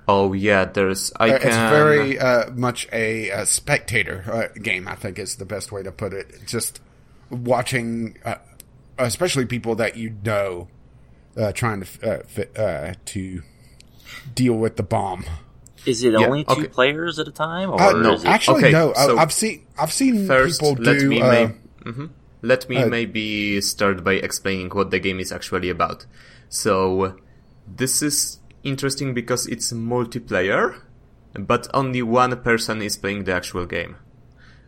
Oh 0.09 0.32
yeah, 0.32 0.64
there's 0.64 1.12
I 1.18 1.30
Uh, 1.30 1.38
can. 1.38 1.49
It's 1.49 1.57
very 1.57 2.18
uh, 2.18 2.51
much 2.53 2.88
a, 2.93 3.28
a 3.30 3.47
spectator 3.47 4.24
uh, 4.55 4.59
game. 4.61 4.88
I 4.88 4.95
think 4.95 5.18
is 5.18 5.36
the 5.36 5.45
best 5.45 5.70
way 5.72 5.82
to 5.82 5.93
put 5.93 6.12
it. 6.12 6.40
Just 6.47 6.80
watching, 7.30 8.18
uh, 8.24 8.36
especially 8.99 9.47
people 9.47 9.74
that 9.76 9.97
you 9.97 10.14
know, 10.24 10.68
uh, 11.36 11.53
trying 11.53 11.82
to 11.82 12.11
uh, 12.20 12.22
fit, 12.26 12.59
uh, 12.59 12.95
to 13.07 13.43
deal 14.34 14.55
with 14.55 14.76
the 14.76 14.82
bomb. 14.82 15.24
Is 15.86 16.03
it 16.05 16.12
Yeah, 16.12 16.26
only 16.26 16.45
two 16.45 16.53
okay. 16.53 16.68
players 16.68 17.18
at 17.18 17.26
a 17.28 17.32
time, 17.32 17.70
or 17.70 17.80
Uh, 17.80 17.93
no, 17.93 18.14
is 18.14 18.22
it? 18.24 18.28
actually, 18.28 18.64
okay, 18.64 18.72
no. 18.72 18.93
I- 18.95 19.07
so 19.07 19.18
I've 19.18 19.32
seen 19.32 19.62
I've 19.78 19.93
seen 19.93 20.26
First, 20.26 20.61
people 20.61 20.82
let 20.82 20.99
do. 20.99 21.09
me 21.09 21.20
uh, 21.22 21.30
may- 21.30 21.55
Mhm. 21.84 22.11
Let 22.43 22.68
me 22.68 22.76
uh, 22.76 22.86
maybe 22.86 23.61
start 23.61 24.05
by 24.05 24.14
explaining 24.14 24.68
what 24.70 24.90
the 24.90 24.99
game 24.99 25.20
is 25.20 25.32
actually 25.32 25.70
about. 25.70 26.07
So 26.49 27.16
this 27.66 28.03
is 28.03 28.40
interesting 28.62 29.14
because 29.14 29.47
it's 29.47 29.72
multiplayer, 29.72 30.80
but 31.34 31.68
only 31.72 32.03
one 32.03 32.36
person 32.43 32.82
is 32.82 32.97
playing 32.97 33.24
the 33.24 33.32
actual 33.32 33.64
game. 33.64 33.97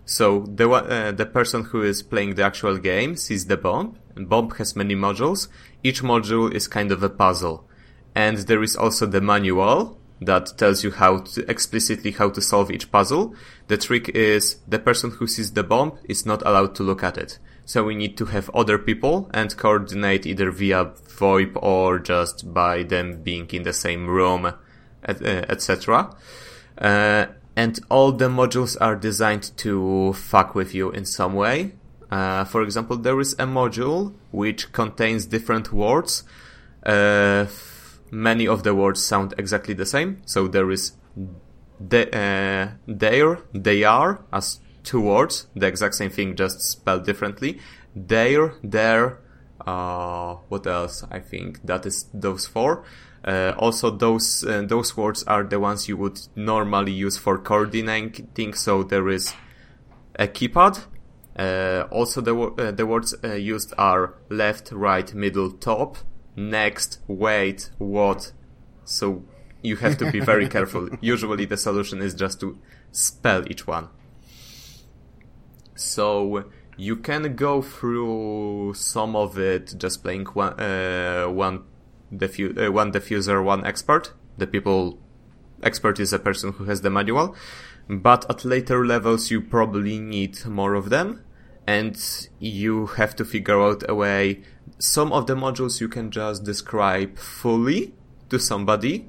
So 0.07 0.45
the 0.47 0.71
uh, 0.71 1.13
the 1.13 1.27
person 1.27 1.65
who 1.65 1.83
is 1.83 2.03
playing 2.03 2.35
the 2.35 2.45
actual 2.45 2.79
game 2.79 3.17
sees 3.17 3.47
the 3.47 3.57
bomb. 3.57 3.99
And 4.17 4.29
bomb 4.29 4.51
has 4.53 4.77
many 4.77 4.95
modules. 4.95 5.49
Each 5.83 6.03
module 6.03 6.53
is 6.55 6.69
kind 6.69 6.93
of 6.93 7.03
a 7.03 7.11
puzzle, 7.11 7.69
and 8.15 8.39
there 8.39 8.63
is 8.63 8.77
also 8.77 9.07
the 9.07 9.21
manual 9.21 9.99
that 10.21 10.57
tells 10.57 10.85
you 10.85 10.93
how 10.93 11.19
to 11.19 11.51
explicitly 11.51 12.13
how 12.13 12.31
to 12.31 12.41
solve 12.41 12.71
each 12.71 12.93
puzzle. 12.93 13.35
The 13.67 13.77
trick 13.77 14.09
is 14.11 14.57
the 14.69 14.79
person 14.79 15.11
who 15.11 15.27
sees 15.27 15.53
the 15.53 15.65
bomb 15.65 15.99
is 16.05 16.25
not 16.25 16.43
allowed 16.47 16.75
to 16.77 16.83
look 16.85 17.03
at 17.03 17.19
it. 17.19 17.39
So 17.65 17.85
we 17.85 17.95
need 17.95 18.17
to 18.19 18.27
have 18.27 18.51
other 18.51 18.79
people 18.79 19.31
and 19.33 19.57
coordinate 19.57 20.27
either 20.27 20.51
via 20.51 20.85
VoIP 20.85 21.57
or 21.63 21.99
just 21.99 22.53
by 22.53 22.83
them 22.83 23.23
being 23.23 23.49
in 23.53 23.63
the 23.63 23.73
same 23.73 24.07
room, 24.07 24.53
et- 25.05 25.23
uh, 25.23 25.45
etc. 25.49 26.15
Uh, 26.77 27.27
and 27.57 27.81
all 27.89 28.13
the 28.13 28.29
modules 28.29 28.77
are 28.81 28.97
designed 28.97 29.57
to 29.59 30.13
fuck 30.13 30.55
with 30.55 30.75
you 30.75 30.91
in 30.91 31.05
some 31.07 31.35
way. 31.35 31.73
Uh, 32.11 32.45
for 32.45 32.63
example, 32.63 32.97
there 32.97 33.19
is 33.21 33.33
a 33.35 33.47
module 33.47 34.13
which 34.31 34.73
contains 34.73 35.27
different 35.27 35.73
words. 35.73 36.25
Uh, 36.85 37.47
many 38.11 38.47
of 38.47 38.63
the 38.63 38.75
words 38.75 39.03
sound 39.03 39.35
exactly 39.39 39.75
the 39.75 39.87
same. 39.87 40.21
So 40.27 40.49
there 40.49 40.71
is 40.71 40.93
de- 41.87 42.11
uh, 42.15 42.73
there, 42.87 43.39
they 43.53 43.85
are 43.85 44.23
as 44.33 44.61
two 44.85 45.01
words, 45.01 45.47
the 45.57 45.67
exact 45.67 45.95
same 45.95 46.11
thing, 46.11 46.37
just 46.37 46.61
spelled 46.61 47.05
differently. 47.05 47.59
There, 47.97 48.55
there, 48.63 49.19
uh, 49.67 50.37
what 50.49 50.67
else? 50.67 51.05
I 51.11 51.21
think 51.21 51.65
that 51.65 51.87
is 51.87 52.07
those 52.13 52.47
four. 52.47 52.85
Uh, 53.25 53.55
also, 53.59 53.91
those 53.91 54.45
uh, 54.45 54.63
those 54.67 54.97
words 54.97 55.25
are 55.25 55.45
the 55.45 55.59
ones 55.59 55.89
you 55.89 55.97
would 55.97 56.21
normally 56.37 56.93
use 56.93 57.17
for 57.17 57.39
coordinating. 57.39 58.53
So 58.53 58.83
there 58.83 59.09
is 59.09 59.33
a 60.17 60.29
keypad. 60.29 60.85
Uh, 61.37 61.87
also, 61.91 62.21
the 62.21 62.37
uh, 62.37 62.71
the 62.71 62.87
words 62.87 63.15
uh, 63.25 63.33
used 63.33 63.73
are 63.79 64.15
left, 64.29 64.71
right, 64.73 65.13
middle, 65.15 65.51
top, 65.51 65.97
next, 66.37 66.99
wait, 67.09 67.71
what. 67.79 68.33
So 68.85 69.25
you 69.63 69.77
have 69.77 69.97
to 69.99 70.13
be 70.13 70.21
very 70.21 70.49
careful. 70.57 70.91
Usually, 71.01 71.47
the 71.47 71.57
solution 71.57 72.03
is 72.03 72.13
just 72.15 72.41
to 72.41 72.59
spell 72.93 73.43
each 73.51 73.67
one. 73.67 73.89
So 75.75 76.45
you 76.77 76.97
can 76.97 77.37
go 77.37 77.63
through 77.63 78.75
some 78.75 79.15
of 79.17 79.39
it 79.39 79.75
just 79.79 80.03
playing 80.03 80.27
one 80.27 80.59
uh, 80.61 81.27
one 81.27 81.65
diffu- 82.13 82.69
uh, 82.69 82.73
one 82.73 82.93
diffuser, 82.93 83.43
one 83.45 83.65
expert. 83.65 84.13
The 84.39 84.47
people 84.47 84.99
expert 85.63 86.01
is 86.01 86.13
a 86.13 86.19
person 86.19 86.53
who 86.53 86.65
has 86.65 86.81
the 86.83 86.91
manual, 86.91 87.35
but 87.89 88.29
at 88.29 88.45
later 88.45 88.85
levels 88.85 89.31
you 89.31 89.41
probably 89.41 89.99
need 89.99 90.45
more 90.47 90.75
of 90.75 90.91
them, 90.91 91.23
and 91.67 91.97
you 92.39 92.87
have 92.87 93.15
to 93.17 93.25
figure 93.25 93.61
out 93.61 93.85
a 93.89 93.95
way. 93.95 94.43
Some 94.79 95.13
of 95.13 95.27
the 95.27 95.35
modules 95.35 95.81
you 95.81 95.89
can 95.89 96.11
just 96.11 96.45
describe 96.45 97.17
fully 97.19 97.95
to 98.31 98.39
somebody, 98.39 99.09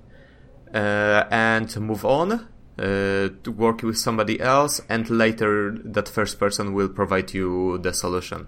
uh, 0.73 1.23
and 1.31 1.75
move 1.79 2.05
on 2.05 2.47
uh, 2.77 3.29
to 3.43 3.51
work 3.55 3.81
with 3.83 3.97
somebody 3.97 4.39
else, 4.39 4.81
and 4.89 5.09
later 5.09 5.71
that 5.83 6.07
first 6.09 6.39
person 6.39 6.73
will 6.73 6.89
provide 6.89 7.33
you 7.33 7.77
the 7.79 7.93
solution. 7.93 8.47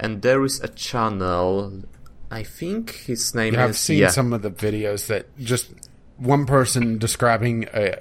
And 0.00 0.22
there 0.22 0.44
is 0.44 0.60
a 0.60 0.68
channel. 0.68 1.82
I 2.30 2.42
think 2.42 2.90
his 3.06 3.34
name 3.34 3.54
Yeah, 3.54 3.64
is 3.64 3.68
I've 3.70 3.76
seen 3.78 3.98
yeah. 3.98 4.08
some 4.08 4.32
of 4.32 4.42
the 4.42 4.50
videos 4.50 5.06
that 5.06 5.36
just 5.38 5.70
one 6.16 6.44
person 6.46 6.98
describing 6.98 7.68
uh, 7.68 7.96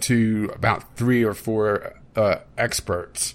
to 0.00 0.50
about 0.54 0.96
three 0.96 1.22
or 1.24 1.34
four 1.34 1.94
uh, 2.16 2.36
experts, 2.58 3.34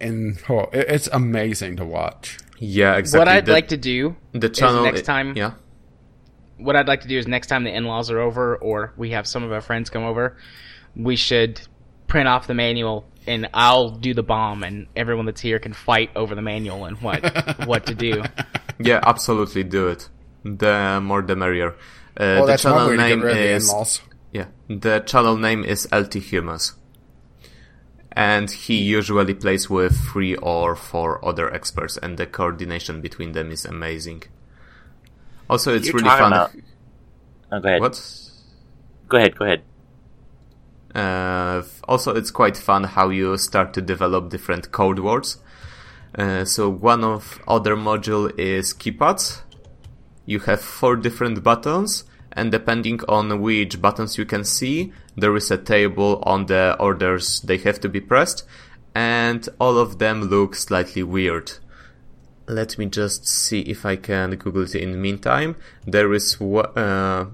and 0.00 0.38
oh, 0.48 0.68
it, 0.72 0.86
it's 0.88 1.06
amazing 1.08 1.76
to 1.76 1.84
watch. 1.84 2.38
Yeah, 2.58 2.96
exactly. 2.96 3.18
What 3.20 3.28
I'd 3.28 3.46
The- 3.46 3.52
like 3.52 3.68
to 3.68 3.76
do 3.76 4.16
the 4.32 4.48
channel 4.48 4.84
is 4.86 4.92
next 4.92 5.06
time. 5.06 5.36
Yeah. 5.36 5.52
What 6.56 6.76
I'd 6.76 6.86
like 6.88 7.00
to 7.02 7.08
do 7.08 7.18
is 7.18 7.26
next 7.26 7.48
time 7.48 7.64
the 7.64 7.74
in-laws 7.74 8.10
are 8.10 8.20
over, 8.20 8.56
or 8.56 8.92
we 8.96 9.10
have 9.10 9.26
some 9.26 9.42
of 9.42 9.52
our 9.52 9.60
friends 9.60 9.90
come 9.90 10.04
over, 10.04 10.36
we 10.96 11.16
should 11.16 11.60
print 12.06 12.28
off 12.28 12.46
the 12.46 12.54
manual, 12.54 13.04
and 13.26 13.48
I'll 13.54 13.90
do 13.90 14.14
the 14.14 14.22
bomb, 14.22 14.62
and 14.62 14.86
everyone 14.96 15.26
that's 15.26 15.40
here 15.40 15.58
can 15.58 15.72
fight 15.72 16.10
over 16.16 16.34
the 16.34 16.42
manual 16.42 16.84
and 16.84 16.96
what 17.00 17.22
what 17.66 17.86
to 17.86 17.94
do. 17.94 18.22
Yeah, 18.78 19.00
absolutely 19.02 19.64
do 19.64 19.88
it. 19.88 20.08
The 20.44 21.00
more 21.02 21.22
the 21.22 21.36
merrier. 21.36 21.70
Uh, 22.16 22.38
Well, 22.42 22.46
the 22.46 22.56
channel 22.56 22.86
way 22.88 22.92
to 22.92 22.96
get 22.98 23.08
name 23.08 23.20
rid 23.22 23.30
of 23.32 23.36
the 23.38 23.48
is 23.50 23.68
in-laws. 23.68 24.00
yeah. 24.32 24.46
The 24.68 25.00
channel 25.00 25.36
name 25.36 25.64
is 25.64 25.86
LtHummus, 25.90 26.74
and 28.12 28.50
he 28.50 28.76
usually 28.82 29.34
plays 29.34 29.68
with 29.68 29.96
three 30.12 30.36
or 30.36 30.76
four 30.76 31.24
other 31.24 31.52
experts, 31.52 31.96
and 31.96 32.16
the 32.18 32.26
coordination 32.26 33.00
between 33.00 33.32
them 33.32 33.50
is 33.50 33.64
amazing. 33.64 34.22
Also, 35.50 35.74
it's 35.74 35.86
You're 35.86 35.94
really 35.96 36.08
fun. 36.08 36.32
about- 36.32 36.50
Oh, 37.52 37.60
go 37.60 37.68
ahead. 37.68 37.80
What? 37.80 38.00
Go 39.08 39.16
ahead. 39.18 39.36
Go 39.38 39.44
ahead. 39.44 39.62
Uh, 40.94 41.62
also, 41.88 42.14
it's 42.14 42.30
quite 42.30 42.56
fun 42.56 42.84
how 42.84 43.08
you 43.08 43.36
start 43.36 43.74
to 43.74 43.82
develop 43.82 44.30
different 44.30 44.70
code 44.70 45.00
words. 45.00 45.38
Uh, 46.16 46.44
so 46.44 46.68
one 46.68 47.02
of 47.02 47.40
other 47.48 47.76
module 47.76 48.30
is 48.38 48.72
keypads. 48.72 49.42
You 50.26 50.38
have 50.40 50.60
four 50.60 50.96
different 50.96 51.42
buttons, 51.42 52.04
and 52.32 52.52
depending 52.52 53.00
on 53.08 53.40
which 53.40 53.80
buttons 53.82 54.16
you 54.16 54.24
can 54.24 54.44
see, 54.44 54.92
there 55.16 55.34
is 55.36 55.50
a 55.50 55.58
table 55.58 56.22
on 56.24 56.46
the 56.46 56.76
orders 56.78 57.40
they 57.40 57.58
have 57.58 57.80
to 57.80 57.88
be 57.88 58.00
pressed, 58.00 58.46
and 58.94 59.48
all 59.60 59.76
of 59.76 59.98
them 59.98 60.22
look 60.22 60.54
slightly 60.54 61.02
weird. 61.02 61.52
Let 62.46 62.78
me 62.78 62.86
just 62.86 63.26
see 63.26 63.60
if 63.60 63.84
I 63.84 63.96
can 63.96 64.36
Google 64.36 64.62
it 64.62 64.74
in 64.74 64.92
the 64.92 64.98
meantime. 64.98 65.56
There 65.86 66.12
is 66.12 66.40
uh, 66.40 67.26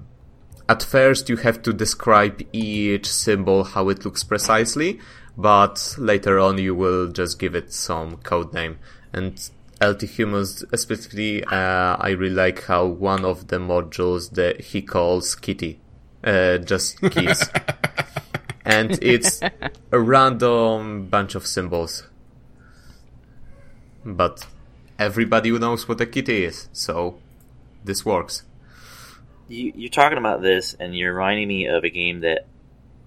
at 0.69 0.83
first 0.83 1.29
you 1.29 1.37
have 1.37 1.61
to 1.63 1.73
describe 1.73 2.41
each 2.53 3.07
symbol 3.07 3.63
how 3.63 3.89
it 3.89 4.05
looks 4.05 4.23
precisely, 4.23 4.99
but 5.37 5.95
later 5.97 6.39
on 6.39 6.57
you 6.57 6.75
will 6.75 7.07
just 7.07 7.39
give 7.39 7.55
it 7.55 7.73
some 7.73 8.17
code 8.17 8.53
name. 8.53 8.77
And 9.13 9.35
LtHummus 9.79 10.77
specifically, 10.77 11.43
uh, 11.43 11.97
I 11.99 12.11
really 12.11 12.35
like 12.35 12.63
how 12.65 12.85
one 12.85 13.25
of 13.25 13.47
the 13.47 13.57
modules 13.57 14.31
that 14.31 14.61
he 14.61 14.81
calls 14.81 15.35
Kitty, 15.35 15.79
uh, 16.23 16.59
just 16.59 17.01
keys. 17.11 17.49
and 18.65 18.91
it's 19.01 19.41
a 19.91 19.99
random 19.99 21.07
bunch 21.07 21.35
of 21.35 21.47
symbols. 21.47 22.07
but 24.05 24.45
everybody 24.99 25.51
knows 25.51 25.87
what 25.87 25.99
a 26.01 26.05
kitty 26.05 26.45
is, 26.45 26.69
so 26.73 27.17
this 27.83 28.05
works. 28.05 28.43
You, 29.51 29.73
you're 29.75 29.89
talking 29.89 30.17
about 30.17 30.41
this, 30.41 30.73
and 30.79 30.95
you're 30.95 31.13
reminding 31.13 31.47
me 31.47 31.67
of 31.67 31.83
a 31.83 31.89
game 31.89 32.21
that 32.21 32.45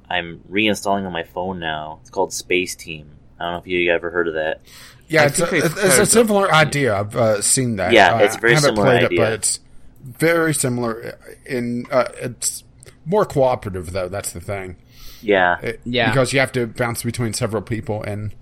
I'm 0.08 0.40
reinstalling 0.50 1.06
on 1.06 1.12
my 1.12 1.22
phone 1.24 1.58
now. 1.58 1.98
It's 2.02 2.10
called 2.10 2.30
Spaceteam. 2.30 3.06
I 3.40 3.44
don't 3.44 3.52
know 3.54 3.58
if 3.58 3.66
you 3.66 3.90
ever 3.92 4.10
heard 4.10 4.28
of 4.28 4.34
that. 4.34 4.60
Yeah, 5.08 5.22
I 5.22 5.26
it's 5.26 5.38
think 5.38 5.52
a, 5.52 5.56
I've 5.56 5.72
it's 5.72 5.82
a 5.84 5.90
heard 5.98 6.08
similar 6.08 6.52
idea. 6.52 6.96
I've 6.98 7.16
uh, 7.16 7.40
seen 7.42 7.76
that. 7.76 7.92
Yeah, 7.92 8.14
Uh, 8.14 8.18
it's 8.20 8.36
a 8.36 8.40
very 8.40 8.52
I 8.52 8.56
haven't 8.56 8.76
similar 8.76 8.86
played 8.86 9.04
idea. 9.04 9.18
it, 9.20 9.24
but 9.24 9.32
it's 9.32 9.60
very 10.02 10.54
similar. 10.54 11.18
In 11.46 11.86
uh, 11.90 12.08
it's 12.20 12.62
more 13.04 13.24
cooperative 13.24 13.92
though. 13.92 14.08
That's 14.08 14.32
the 14.32 14.40
thing. 14.40 14.76
Yeah, 15.22 15.58
It- 15.62 15.80
Yeah. 15.84 16.10
because 16.10 16.32
you 16.34 16.40
have 16.40 16.52
to 16.52 16.66
bounce 16.66 17.02
between 17.02 17.32
several 17.32 17.62
people, 17.62 18.02
and 18.02 18.34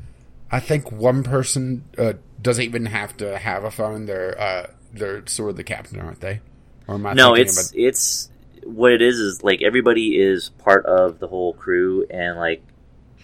I 0.50 0.58
think 0.60 0.90
one 0.92 1.22
person 1.22 1.84
uh, 1.96 2.14
doesn't 2.40 2.64
even 2.64 2.86
have 2.86 3.16
to 3.18 3.38
have 3.38 3.62
a 3.64 3.70
phone. 3.70 4.06
They're 4.06 4.40
uh, 4.40 4.66
they're 4.92 5.26
sort 5.26 5.50
of 5.50 5.56
the 5.56 5.64
captain, 5.64 6.00
aren't 6.00 6.20
they? 6.20 6.40
Or 6.88 6.96
am 6.96 7.06
I 7.06 7.14
no, 7.14 7.34
it's 7.34 7.70
of 7.70 7.78
it's 7.78 8.30
what 8.64 8.92
it 8.92 9.02
is 9.02 9.18
is 9.18 9.42
like 9.42 9.62
everybody 9.62 10.20
is 10.20 10.50
part 10.50 10.86
of 10.86 11.18
the 11.18 11.28
whole 11.28 11.52
crew, 11.54 12.06
and 12.10 12.38
like 12.38 12.62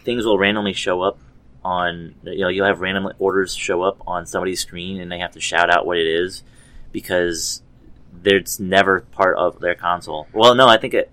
things 0.04 0.24
will 0.24 0.38
randomly 0.38 0.72
show 0.72 1.02
up 1.02 1.18
on 1.64 2.14
you 2.22 2.40
know 2.40 2.48
you'll 2.48 2.66
have 2.66 2.80
random 2.80 3.12
orders 3.18 3.54
show 3.54 3.82
up 3.82 3.98
on 4.06 4.26
somebody's 4.26 4.60
screen, 4.60 5.00
and 5.00 5.10
they 5.10 5.18
have 5.18 5.32
to 5.32 5.40
shout 5.40 5.70
out 5.70 5.86
what 5.86 5.98
it 5.98 6.06
is 6.06 6.42
because 6.92 7.62
it's 8.24 8.58
never 8.58 9.00
part 9.00 9.36
of 9.36 9.60
their 9.60 9.74
console. 9.74 10.26
Well, 10.32 10.54
no, 10.54 10.66
I 10.68 10.76
think 10.78 10.94
it. 10.94 11.10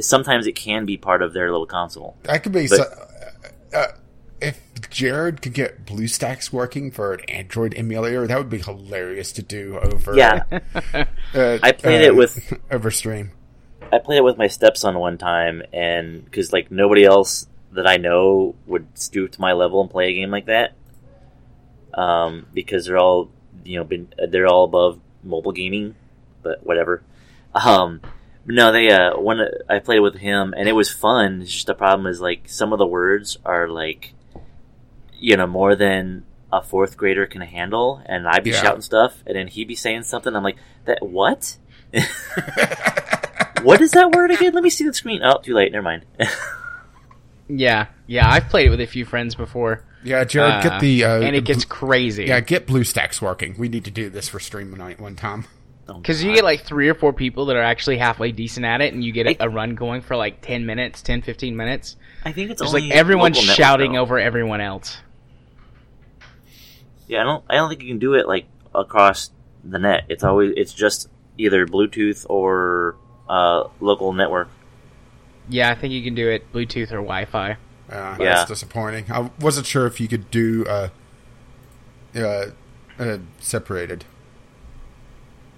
Sometimes 0.00 0.46
it 0.46 0.52
can 0.52 0.84
be 0.84 0.96
part 0.96 1.22
of 1.22 1.32
their 1.32 1.50
little 1.50 1.66
console. 1.66 2.16
That 2.24 2.42
could 2.42 2.52
be. 2.52 2.68
But- 2.68 2.76
so, 2.76 3.78
uh, 3.78 3.86
if 4.40 4.60
Jared 4.90 5.42
could 5.42 5.54
get 5.54 5.86
BlueStacks 5.86 6.52
working 6.52 6.90
for 6.90 7.14
an 7.14 7.20
Android 7.28 7.74
emulator, 7.76 8.26
that 8.26 8.38
would 8.38 8.50
be 8.50 8.58
hilarious 8.58 9.32
to 9.32 9.42
do 9.42 9.78
over. 9.78 10.14
Yeah, 10.16 10.42
uh, 10.52 11.04
I 11.62 11.72
played 11.72 12.02
it 12.02 12.14
with- 12.14 12.52
over 12.70 12.90
stream. 12.90 13.32
I 13.92 13.98
played 13.98 14.18
it 14.18 14.24
with 14.24 14.36
my 14.36 14.48
stepson 14.48 14.98
one 14.98 15.16
time, 15.18 15.62
and 15.72 16.24
because 16.24 16.52
like 16.52 16.70
nobody 16.70 17.04
else 17.04 17.46
that 17.72 17.86
I 17.86 17.98
know 17.98 18.54
would 18.66 18.86
stoop 18.98 19.32
to 19.32 19.40
my 19.40 19.52
level 19.52 19.80
and 19.80 19.90
play 19.90 20.10
a 20.10 20.14
game 20.14 20.30
like 20.30 20.46
that, 20.46 20.72
um, 21.94 22.46
because 22.52 22.86
they're 22.86 22.98
all 22.98 23.30
you 23.64 23.78
know 23.78 23.84
been 23.84 24.12
they're 24.28 24.46
all 24.46 24.64
above 24.64 25.00
mobile 25.22 25.52
gaming, 25.52 25.94
but 26.42 26.64
whatever. 26.66 27.02
Um, 27.54 28.00
no, 28.44 28.72
they 28.72 28.90
uh 28.90 29.18
when 29.18 29.40
I 29.68 29.78
played 29.78 30.00
with 30.00 30.16
him 30.16 30.54
and 30.56 30.68
it 30.68 30.72
was 30.72 30.90
fun. 30.92 31.42
It's 31.42 31.52
just 31.52 31.66
the 31.66 31.74
problem 31.74 32.06
is 32.06 32.20
like 32.20 32.48
some 32.48 32.72
of 32.72 32.78
the 32.78 32.86
words 32.86 33.38
are 33.44 33.68
like, 33.68 34.12
you 35.18 35.36
know, 35.36 35.46
more 35.46 35.74
than 35.76 36.24
a 36.52 36.62
fourth 36.62 36.96
grader 36.96 37.26
can 37.26 37.40
handle, 37.42 38.00
and 38.06 38.26
I'd 38.28 38.44
be 38.44 38.50
Yeah. 38.50 38.62
shouting 38.62 38.82
stuff, 38.82 39.22
and 39.26 39.36
then 39.36 39.48
he'd 39.48 39.68
be 39.68 39.74
saying 39.74 40.04
something. 40.04 40.34
I'm 40.34 40.42
like, 40.44 40.56
that 40.84 40.98
what? 41.04 41.56
what 43.62 43.80
is 43.80 43.92
that 43.92 44.12
word 44.12 44.30
again? 44.30 44.52
Let 44.52 44.62
me 44.62 44.70
see 44.70 44.84
the 44.84 44.94
screen. 44.94 45.20
Oh, 45.24 45.38
too 45.42 45.54
late. 45.54 45.72
Never 45.72 45.82
mind. 45.82 46.04
Yeah, 47.48 47.86
yeah, 48.08 48.28
I've 48.28 48.48
played 48.48 48.66
it 48.66 48.70
with 48.70 48.80
a 48.80 48.88
few 48.88 49.04
friends 49.04 49.36
before, 49.36 49.84
Yeah, 50.02 50.24
Jared, 50.24 50.50
uh, 50.52 50.62
get 50.68 50.80
the 50.80 51.04
uh, 51.04 51.20
and 51.20 51.36
it 51.36 51.44
gets 51.44 51.64
bl- 51.64 51.74
crazy. 51.74 52.24
yeah, 52.24 52.40
get 52.40 52.66
BlueStacks 52.66 53.22
working. 53.22 53.54
We 53.56 53.68
need 53.68 53.84
to 53.84 53.92
do 53.92 54.10
this 54.10 54.28
for 54.28 54.40
stream 54.40 54.72
night 54.76 54.98
one 54.98 55.14
time. 55.14 55.44
Oh, 55.88 55.94
Because 55.98 56.24
you 56.24 56.34
get 56.34 56.42
like 56.42 56.64
three 56.64 56.88
or 56.88 56.94
four 56.94 57.12
people 57.12 57.46
that 57.46 57.54
are 57.54 57.62
actually 57.62 57.98
halfway 57.98 58.32
decent 58.32 58.66
at 58.66 58.80
it, 58.80 58.94
and 58.94 59.04
you 59.04 59.12
get 59.12 59.28
It- 59.28 59.36
a, 59.40 59.44
a 59.44 59.48
run 59.48 59.76
going 59.76 60.00
for 60.00 60.16
like 60.16 60.40
10 60.40 60.66
minutes, 60.66 61.02
10, 61.02 61.22
15 61.22 61.56
minutes. 61.56 61.94
I 62.24 62.32
think 62.32 62.50
it's 62.50 62.60
It's 62.60 62.68
only 62.74 62.88
like 62.88 62.98
everyone's 62.98 63.36
local 63.36 63.46
network, 63.46 63.56
shouting 63.56 63.96
over 63.96 64.18
everyone 64.18 64.60
else. 64.60 64.96
Yeah, 67.08 67.20
I 67.20 67.24
don't. 67.24 67.44
I 67.48 67.54
don't 67.56 67.68
think 67.68 67.82
you 67.82 67.88
can 67.88 67.98
do 67.98 68.14
it 68.14 68.26
like 68.26 68.46
across 68.74 69.30
the 69.64 69.78
net. 69.78 70.04
It's 70.08 70.24
always. 70.24 70.52
It's 70.56 70.72
just 70.72 71.08
either 71.38 71.66
Bluetooth 71.66 72.26
or 72.28 72.96
uh, 73.28 73.64
local 73.80 74.12
network. 74.12 74.48
Yeah, 75.48 75.70
I 75.70 75.74
think 75.74 75.92
you 75.92 76.02
can 76.02 76.14
do 76.14 76.28
it 76.28 76.52
Bluetooth 76.52 76.90
or 76.90 76.96
Wi 77.02 77.24
Fi. 77.26 77.52
Uh, 77.52 77.56
Yeah. 77.90 78.16
That's 78.18 78.48
disappointing. 78.48 79.04
I 79.12 79.30
wasn't 79.40 79.66
sure 79.66 79.86
if 79.86 80.00
you 80.00 80.08
could 80.08 80.30
do 80.30 80.64
uh, 80.68 80.88
uh, 82.16 82.46
uh, 82.98 83.18
separated. 83.38 84.04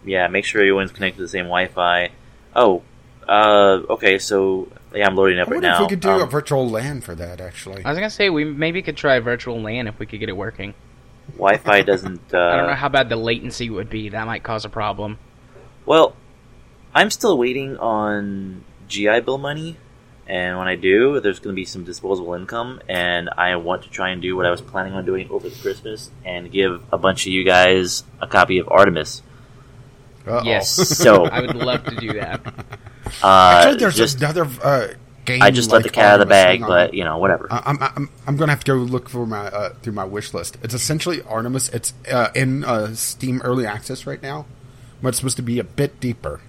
Yeah, 0.05 0.29
make 0.29 0.45
sure 0.45 0.61
everyone's 0.61 0.93
connected 0.93 1.17
to 1.17 1.23
the 1.23 1.29
same 1.29 1.47
Wi-Fi. 1.47 2.11
Oh, 2.55 2.83
uh, 3.29 3.81
okay. 3.91 4.19
So 4.19 4.69
yeah, 4.95 5.07
I'm 5.07 5.17
loading 5.17 5.39
I 5.39 5.43
up 5.43 5.49
right 5.49 5.57
wonder 5.57 5.69
now. 5.69 5.75
if 5.77 5.81
we 5.83 5.89
could 5.89 6.01
do 6.01 6.11
a 6.11 6.23
Um, 6.23 6.31
virtual 6.31 6.69
LAN 6.69 7.01
for 7.01 7.15
that. 7.15 7.41
Actually, 7.41 7.85
I 7.85 7.89
was 7.91 7.99
gonna 7.99 8.09
say 8.11 8.31
we 8.31 8.45
maybe 8.45 8.81
could 8.83 8.97
try 8.97 9.19
virtual 9.21 9.61
LAN 9.61 9.87
if 9.87 9.99
we 9.99 10.07
could 10.07 10.21
get 10.21 10.29
it 10.29 10.37
working. 10.37 10.75
Wi-Fi 11.37 11.83
doesn't. 11.83 12.35
Uh, 12.35 12.39
I 12.53 12.57
don't 12.57 12.67
know 12.69 12.75
how 12.75 12.89
bad 12.89 13.09
the 13.09 13.17
latency 13.17 13.71
would 13.71 13.91
be. 13.91 14.09
That 14.11 14.27
might 14.27 14.43
cause 14.43 14.65
a 14.65 14.69
problem. 14.69 15.19
Well, 15.87 16.15
I'm 16.95 17.11
still 17.11 17.37
waiting 17.39 17.77
on 17.77 18.65
GI 18.89 19.21
Bill 19.21 19.39
money, 19.39 19.77
and 20.27 20.59
when 20.59 20.69
I 20.69 20.75
do, 20.77 21.21
there's 21.21 21.39
going 21.39 21.55
to 21.55 21.61
be 21.61 21.65
some 21.65 21.85
disposable 21.85 22.35
income, 22.35 22.81
and 22.89 23.31
I 23.37 23.57
want 23.57 23.83
to 23.85 23.91
try 23.91 24.11
and 24.11 24.21
do 24.21 24.37
what 24.37 24.47
I 24.47 24.51
was 24.51 24.61
planning 24.61 24.95
on 24.95 25.05
doing 25.05 25.29
over 25.31 25.49
the 25.49 25.57
Christmas 25.61 26.11
and 26.25 26.51
give 26.51 26.83
a 26.93 26.99
bunch 26.99 27.27
of 27.27 27.33
you 27.33 27.45
guys 27.45 28.05
a 28.21 28.27
copy 28.27 28.59
of 28.59 28.69
Artemis. 28.71 29.23
Uh-oh. 30.27 30.43
Yes, 30.45 30.71
So- 30.71 31.25
I 31.33 31.41
would 31.41 31.57
love 31.57 31.85
to 31.85 31.97
do 31.97 32.13
that. 32.15 32.55
Uh, 33.23 33.63
Actually, 33.65 33.77
there's 33.79 33.97
just, 33.97 34.19
another 34.19 34.47
uh, 34.63 34.89
game. 35.29 35.43
I 35.43 35.51
just 35.53 35.71
let 35.71 35.83
the 35.85 35.91
cat 35.91 36.07
out 36.07 36.21
of 36.21 36.27
the 36.27 36.31
bag, 36.31 36.61
but 36.61 36.95
you 36.95 37.05
know, 37.05 37.19
whatever. 37.19 37.47
I- 37.53 37.63
I'm, 37.67 37.79
I'm 37.81 38.11
I'm 38.27 38.37
gonna 38.37 38.51
have 38.53 38.65
to 38.65 38.73
go 38.73 38.75
look 38.79 39.09
for 39.09 39.27
my 39.27 39.47
uh, 39.47 39.75
through 39.83 39.93
my 39.93 40.05
wish 40.05 40.35
list. 40.35 40.59
It's 40.63 40.75
essentially 40.75 41.23
Artemis. 41.23 41.69
It's 41.69 41.93
uh, 42.11 42.31
in 42.35 42.65
uh, 42.65 42.95
Steam 42.95 43.41
Early 43.43 43.67
Access 43.67 44.07
right 44.07 44.21
now, 44.23 44.47
but 45.03 45.11
it's 45.11 45.19
supposed 45.19 45.37
to 45.37 45.43
be 45.43 45.59
a 45.61 45.65
bit 45.65 46.01
deeper. 46.01 46.41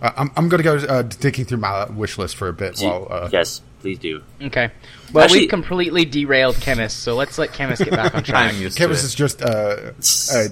Uh, 0.00 0.10
I'm 0.16 0.30
I'm 0.36 0.48
gonna 0.48 0.62
go 0.62 0.76
uh, 0.76 1.02
digging 1.02 1.44
through 1.44 1.58
my 1.58 1.86
wish 1.90 2.18
list 2.18 2.36
for 2.36 2.48
a 2.48 2.52
bit 2.52 2.78
while. 2.80 3.06
Uh, 3.10 3.28
yes, 3.32 3.60
please 3.80 3.98
do. 3.98 4.22
Okay. 4.40 4.70
Well, 5.12 5.24
Actually- 5.24 5.40
we've 5.40 5.50
completely 5.50 6.04
derailed 6.04 6.56
Kmiss, 6.56 6.90
so 6.92 7.14
let's 7.16 7.38
let 7.38 7.50
Kmiss 7.50 7.78
get 7.84 7.90
back 7.90 8.14
on 8.14 8.22
track. 8.22 8.52
I'm 8.54 8.60
used 8.60 8.76
Kevin 8.78 8.96
to 8.96 9.00
it. 9.00 9.04
is 9.04 9.14
just 9.14 9.42
uh, 9.42 9.92
uh, 10.32 10.48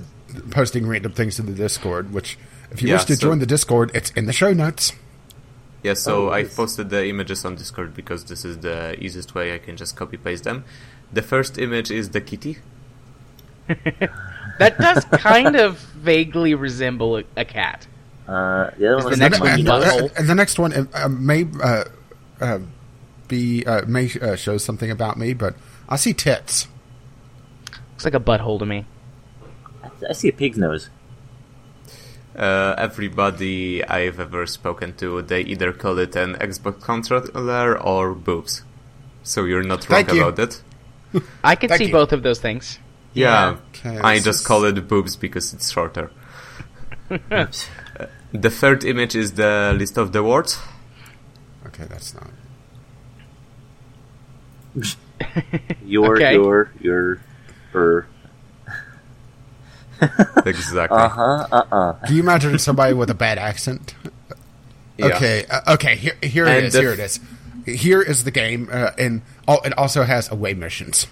posting 0.51 0.87
random 0.87 1.13
things 1.13 1.37
to 1.37 1.43
the 1.43 1.53
Discord. 1.53 2.13
Which, 2.13 2.39
if 2.71 2.81
you 2.83 2.89
Yeah, 2.89 2.95
wish 2.97 3.05
to 3.07 3.17
so- 3.17 3.21
join 3.23 3.39
the 3.41 3.47
Discord, 3.47 3.91
it's 3.95 4.11
in 4.13 4.27
the 4.27 4.33
show 4.33 4.53
notes. 4.53 4.93
Yeah, 5.83 5.95
so 5.95 6.29
Oh, 6.29 6.33
I 6.33 6.45
posted 6.45 6.91
the 6.91 7.07
images 7.09 7.45
on 7.45 7.57
Discord 7.57 7.95
because 7.95 8.25
this 8.25 8.45
is 8.45 8.59
the 8.59 9.03
easiest 9.03 9.35
way 9.35 9.55
I 9.55 9.59
can 9.59 9.77
just 9.77 9.97
copy 9.97 10.17
paste 10.19 10.45
them. 10.45 10.65
The 11.13 11.23
first 11.23 11.59
image 11.59 11.91
is 11.91 12.11
the 12.11 12.21
kitty. 12.21 12.59
That 14.59 14.77
does 14.79 15.05
kind 15.07 15.57
of 15.57 15.79
vaguely 15.79 16.55
resemble 16.55 17.17
a, 17.19 17.25
a 17.37 17.45
cat. 17.45 17.87
Uh, 18.29 18.71
the 18.77 18.87
other 18.89 18.99
Is 18.99 19.05
one 19.05 19.13
the 19.13 19.17
next 19.19 19.37
and, 19.37 19.43
one 19.45 19.53
and, 19.53 19.67
butthole? 19.67 20.19
and 20.19 20.29
the 20.29 20.35
next 20.35 20.59
one 20.59 20.73
uh, 20.73 20.85
uh, 20.93 21.09
may 21.09 21.47
uh, 21.63 21.85
uh, 22.41 22.59
be 23.29 23.65
uh, 23.65 23.83
may 23.87 24.11
uh, 24.21 24.37
show 24.37 24.59
something 24.59 24.91
about 24.91 25.17
me, 25.17 25.33
but 25.35 25.55
I 25.89 25.97
see 25.97 26.13
tits. 26.13 26.69
Looks 27.93 28.05
like 28.05 28.15
a 28.15 28.21
butthole 28.21 28.59
to 28.59 28.67
me. 28.67 28.85
I 30.09 30.13
see 30.13 30.29
a 30.29 30.33
pig's 30.33 30.59
nose. 30.59 30.91
Uh, 32.41 32.75
everybody 32.79 33.85
I've 33.85 34.19
ever 34.19 34.47
spoken 34.47 34.95
to, 34.97 35.21
they 35.21 35.43
either 35.43 35.73
call 35.75 35.99
it 35.99 36.17
an 36.17 36.37
Xbox 36.37 36.81
controller 36.81 37.79
or 37.79 38.15
boobs. 38.15 38.63
So 39.23 39.45
you're 39.45 39.63
not 39.63 39.81
wrong 39.89 40.05
Thank 40.07 40.13
you. 40.15 40.25
about 40.27 40.39
it. 40.39 40.63
I 41.45 41.55
could 41.55 41.69
Thank 41.69 41.81
see 41.81 41.87
you. 41.89 41.93
both 41.93 42.13
of 42.13 42.23
those 42.23 42.41
things. 42.41 42.79
Yeah, 43.13 43.57
Okay, 43.75 43.99
I 43.99 44.21
just 44.21 44.41
is- 44.41 44.47
call 44.47 44.65
it 44.65 44.89
boobs 44.89 45.17
because 45.17 45.53
it's 45.55 45.71
shorter. 45.71 46.11
Uh, 47.11 48.07
the 48.33 48.49
third 48.51 48.85
image 48.85 49.17
is 49.17 49.33
the 49.33 49.75
list 49.77 49.99
of 49.99 50.13
the 50.13 50.23
words. 50.23 50.59
Okay, 51.67 51.85
that's 51.91 52.15
not. 52.15 52.31
Your, 55.85 56.15
Okay. 56.17 56.35
your, 56.35 56.71
your, 56.81 57.21
her. 57.73 58.07
exactly. 60.47 60.99
Uh 60.99 61.09
huh. 61.09 61.47
Uh 61.53 61.65
uh 61.73 61.93
Can 62.07 62.15
you 62.17 62.23
imagine 62.23 62.59
somebody 62.59 62.95
with 62.95 63.11
a 63.11 63.15
bad 63.15 63.39
accent? 63.39 63.95
Yeah. 64.99 65.07
Okay, 65.17 65.45
uh, 65.51 65.75
okay. 65.75 65.97
Here, 65.97 66.17
here 66.23 66.47
it 66.47 66.57
And 66.57 66.67
is. 66.67 66.73
the- 66.75 66.81
Here 66.81 66.93
it 66.93 66.99
is. 67.01 67.21
Here 67.67 68.01
is 68.03 68.25
the 68.25 68.31
game, 68.31 68.69
uh, 68.73 68.91
and 68.99 69.23
oh, 69.47 69.61
it 69.65 69.77
also 69.79 70.03
has 70.03 70.31
away 70.31 70.55
missions. 70.55 71.07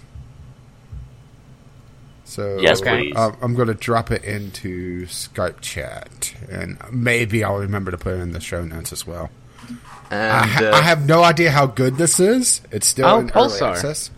So 2.25 2.57
Yes, 2.59 2.81
Okay. 2.81 3.03
please. 3.09 3.15
uh, 3.15 3.31
I'm 3.41 3.55
going 3.55 3.67
to 3.69 3.73
drop 3.73 4.11
it 4.11 4.23
into 4.23 5.05
Skype 5.07 5.61
chat, 5.61 6.33
and 6.49 6.77
maybe 6.91 7.43
I'll 7.43 7.57
remember 7.57 7.91
to 7.91 7.97
put 7.97 8.13
it 8.15 8.19
in 8.19 8.33
the 8.33 8.39
show 8.39 8.63
notes 8.63 8.91
as 8.93 9.05
well. 9.07 9.29
I, 10.11 10.15
And 10.15 10.49
ha- 10.49 10.65
uh, 10.65 10.71
I 10.75 10.81
have 10.81 11.05
no 11.07 11.23
idea 11.23 11.51
how 11.51 11.65
good 11.67 11.97
this 11.97 12.19
is. 12.19 12.61
It's 12.71 12.87
still 12.87 13.07
Oh, 13.07 13.19
in 13.19 13.31
early 13.35 13.59
access. 13.61 14.09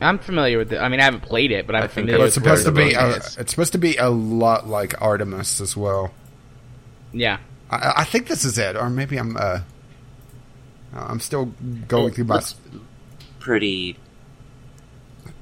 I'm 0.00 0.18
familiar 0.18 0.58
with 0.58 0.72
it. 0.72 0.78
I 0.78 0.88
mean, 0.88 1.00
I 1.00 1.04
haven't 1.04 1.22
played 1.22 1.50
it, 1.50 1.66
but 1.66 1.74
I'm 1.74 1.84
I 1.84 1.86
think 1.88 2.06
familiar 2.08 2.18
But 2.18 2.22
I 2.22 2.24
with 2.24 2.28
it's 2.28 2.34
supposed 2.34 2.64
to 2.66 2.72
be. 2.72 2.94
A, 2.94 3.16
it's 3.16 3.50
supposed 3.50 3.72
to 3.72 3.78
be 3.78 3.96
a 3.96 4.08
lot 4.08 4.68
like 4.68 5.00
Artemis 5.02 5.60
as 5.60 5.76
well. 5.76 6.12
Yeah. 7.12 7.38
I, 7.70 7.92
I 7.98 8.04
think 8.04 8.28
this 8.28 8.44
is 8.44 8.58
it, 8.58 8.76
or 8.76 8.90
maybe 8.90 9.16
I'm. 9.16 9.36
Uh, 9.36 9.60
I'm 10.94 11.20
still 11.20 11.52
going 11.86 12.08
It 12.08 12.14
through 12.14 12.24
my. 12.24 12.42
pretty 13.40 13.96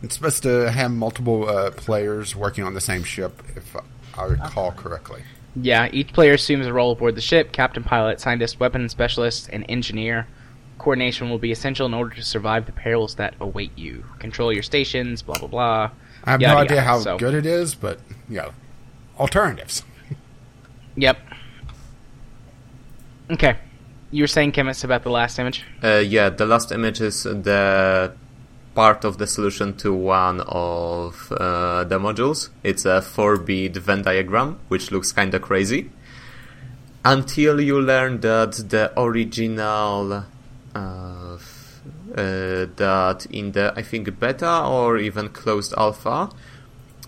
It's 0.02 0.14
supposed 0.14 0.42
to 0.42 0.70
have 0.70 0.90
multiple 0.90 1.48
uh, 1.48 1.70
players 1.70 2.34
working 2.34 2.64
on 2.64 2.74
the 2.74 2.80
same 2.80 3.04
ship, 3.04 3.42
if 3.54 3.76
I 4.16 4.24
recall 4.24 4.72
correctly. 4.72 5.22
Yeah, 5.54 5.88
each 5.92 6.12
player 6.12 6.34
assumes 6.34 6.66
a 6.66 6.72
role 6.72 6.92
aboard 6.92 7.14
the 7.14 7.20
ship 7.20 7.52
captain, 7.52 7.82
pilot, 7.82 8.20
scientist, 8.20 8.60
weapons 8.60 8.92
specialist, 8.92 9.48
and 9.52 9.64
engineer. 9.68 10.26
Coordination 10.78 11.30
will 11.30 11.38
be 11.38 11.52
essential 11.52 11.86
in 11.86 11.94
order 11.94 12.14
to 12.16 12.22
survive 12.22 12.66
the 12.66 12.72
perils 12.72 13.14
that 13.16 13.34
await 13.40 13.76
you. 13.76 14.04
Control 14.18 14.52
your 14.52 14.62
stations, 14.62 15.22
blah, 15.22 15.38
blah, 15.38 15.48
blah. 15.48 15.90
I 16.24 16.32
have 16.32 16.40
Yada, 16.40 16.54
no 16.54 16.60
idea 16.60 16.76
yada, 16.76 16.86
how 16.88 16.98
so- 17.00 17.18
good 17.18 17.34
it 17.34 17.46
is, 17.46 17.74
but 17.74 18.00
yeah, 18.28 18.50
alternatives. 19.18 19.82
Yep. 20.98 21.18
Okay. 23.30 23.56
You 24.10 24.22
were 24.22 24.26
saying, 24.28 24.52
Kmiss, 24.52 24.82
about 24.84 25.02
the 25.02 25.10
last 25.10 25.38
image? 25.38 25.62
Uh, 25.84 25.96
yeah, 25.98 26.30
the 26.30 26.46
last 26.46 26.72
image 26.72 27.02
is 27.02 27.24
the 27.24 28.14
part 28.74 29.04
of 29.04 29.18
the 29.18 29.26
solution 29.26 29.76
to 29.78 29.92
one 29.92 30.40
of 30.40 31.30
uh, 31.32 31.84
the 31.84 31.98
modules. 31.98 32.48
It's 32.62 32.84
a 32.86 33.00
4-bit 33.02 33.76
Venn 33.76 34.02
diagram, 34.02 34.58
which 34.68 34.90
looks 34.90 35.12
kinda 35.12 35.38
crazy. 35.38 35.90
Until 37.04 37.60
you 37.60 37.80
learn 37.80 38.20
that 38.20 38.52
the 38.68 38.92
original, 38.98 40.24
uh, 40.76 41.38
uh, 42.16 42.66
that 42.76 43.26
in 43.30 43.52
the, 43.52 43.72
I 43.76 43.82
think, 43.82 44.18
beta 44.20 44.62
or 44.64 44.98
even 44.98 45.28
closed 45.30 45.72
alpha, 45.76 46.30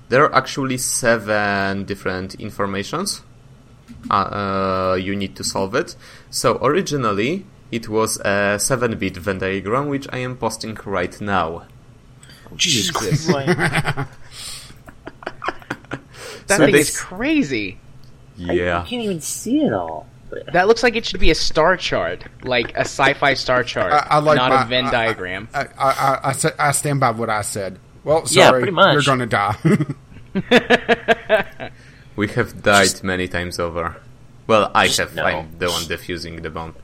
there 0.08 0.24
are 0.24 0.34
actually 0.34 0.78
seven 0.78 1.84
different 1.84 2.34
informations 2.36 3.22
uh, 4.10 4.14
uh, 4.14 4.94
you 5.00 5.14
need 5.16 5.34
to 5.36 5.44
solve 5.44 5.74
it. 5.74 5.96
So 6.30 6.58
originally 6.62 7.44
it 7.70 7.88
was 7.88 8.16
a 8.20 8.56
7-bit 8.58 9.16
Venn 9.18 9.38
diagram, 9.38 9.88
which 9.88 10.06
I 10.12 10.18
am 10.18 10.36
posting 10.36 10.76
right 10.84 11.18
now. 11.20 11.64
Jesus. 12.56 12.90
Christ. 12.90 13.28
That 16.48 16.56
So 16.56 16.64
thing 16.64 16.72
this- 16.72 16.88
is 16.90 17.00
crazy. 17.00 17.78
Yeah. 18.36 18.82
You 18.84 18.88
can't 18.88 19.02
even 19.04 19.20
see 19.20 19.60
it 19.60 19.72
all. 19.72 20.06
But 20.30 20.52
That 20.52 20.68
looks 20.68 20.82
like 20.82 20.94
it 20.96 21.04
should 21.06 21.20
be 21.20 21.30
a 21.30 21.34
star 21.34 21.76
chart, 21.76 22.24
like 22.42 22.72
a 22.76 22.80
sci-fi 22.80 23.34
star 23.34 23.62
chart, 23.64 23.92
I, 23.92 24.06
I 24.10 24.18
like 24.18 24.36
not 24.36 24.50
my- 24.50 24.62
a 24.62 24.66
Venn 24.66 24.86
I- 24.86 24.90
diagram. 24.90 25.48
I, 25.54 25.60
I, 25.60 25.68
I, 25.78 26.20
I, 26.24 26.32
sa- 26.32 26.50
I 26.58 26.72
stand 26.72 27.00
by 27.00 27.10
what 27.12 27.30
I 27.30 27.42
said. 27.42 27.78
Well, 28.04 28.26
sorry, 28.26 28.60
pretty 28.62 28.72
much. 28.72 28.92
you're 28.94 29.02
going 29.02 29.18
to 29.20 29.26
die. 29.26 29.56
We 32.16 32.26
have 32.28 32.62
died 32.62 33.02
many 33.04 33.28
times 33.28 33.58
over. 33.60 33.96
Well, 34.48 34.70
I 34.74 34.88
have. 34.88 35.14
no. 35.14 35.24
I'm 35.24 35.56
the 35.58 35.68
one 35.68 35.82
defusing 35.82 36.42
the 36.42 36.50
bomb. 36.50 36.74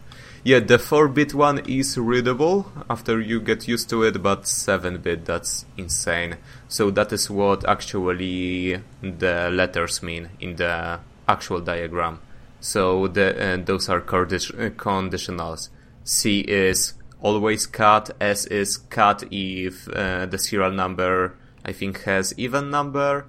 Yeah, 0.44 0.60
the 0.60 0.76
4-bit 0.76 1.34
one 1.34 1.58
is 1.66 1.96
readable 1.98 2.70
after 2.88 3.18
you 3.20 3.40
get 3.40 3.66
used 3.66 3.88
to 3.90 4.02
it, 4.04 4.22
but 4.22 4.42
7-bit, 4.42 5.24
that's 5.24 5.64
insane. 5.76 6.36
So 6.68 6.90
that 6.92 7.12
is 7.12 7.30
what 7.30 7.66
actually 7.66 8.80
the 9.02 9.48
letters 9.50 10.02
mean 10.02 10.28
in 10.40 10.56
the 10.56 11.00
actual 11.26 11.60
diagram. 11.60 12.20
So 12.64 13.08
the, 13.08 13.62
those 13.62 13.90
are 13.90 14.00
condi- 14.00 14.70
conditionals. 14.76 15.68
C 16.02 16.40
is 16.40 16.94
always 17.20 17.66
cut, 17.66 18.16
S 18.22 18.46
is 18.46 18.78
cut 18.78 19.22
if 19.30 19.86
uh, 19.90 20.24
the 20.24 20.38
serial 20.38 20.72
number, 20.72 21.36
I 21.62 21.72
think, 21.72 22.04
has 22.04 22.32
even 22.38 22.70
number, 22.70 23.26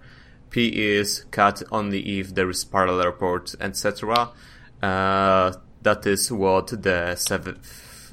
P 0.51 0.69
is 0.69 1.25
cut 1.31 1.63
only 1.69 2.19
if 2.19 2.33
there 2.33 2.49
is 2.49 2.63
parallel 2.63 3.11
port, 3.11 3.55
etc. 3.59 4.31
Uh, 4.81 5.51
that 5.81 6.07
is 6.07 6.31
what 6.31 6.67
the 6.67 7.15
seven, 7.15 7.59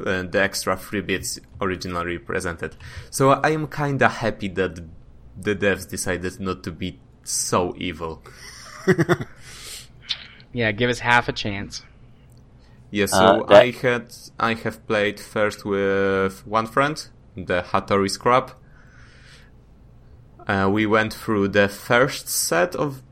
uh, 0.04 0.24
the 0.24 0.42
extra 0.42 0.76
three 0.76 1.02
bits 1.02 1.38
originally 1.60 2.16
represented. 2.16 2.74
So 3.10 3.30
I 3.30 3.50
am 3.50 3.68
kinda 3.68 4.08
happy 4.08 4.48
that 4.48 4.80
the 5.40 5.54
devs 5.54 5.88
decided 5.88 6.40
not 6.40 6.64
to 6.64 6.72
be 6.72 6.98
so 7.22 7.74
evil. 7.78 8.24
Yeah, 10.52 10.70
give 10.72 10.90
us 10.90 10.98
half 11.00 11.28
a 11.28 11.32
chance. 11.32 11.82
Yeah, 12.90 13.06
so 13.06 13.16
Uh, 13.16 13.46
that- 13.46 13.62
I 13.62 13.70
had 13.70 14.14
I 14.38 14.54
have 14.54 14.86
played 14.86 15.18
first 15.18 15.64
with 15.64 16.46
one 16.46 16.66
friend, 16.66 16.96
the 17.36 17.62
Hattori 17.62 18.10
Scrub. 18.10 18.52
Uh, 20.46 20.68
we 20.70 20.86
went 20.86 21.14
through 21.14 21.48
the 21.48 21.68
first 21.68 22.28
set 22.28 22.74
of 22.74 23.02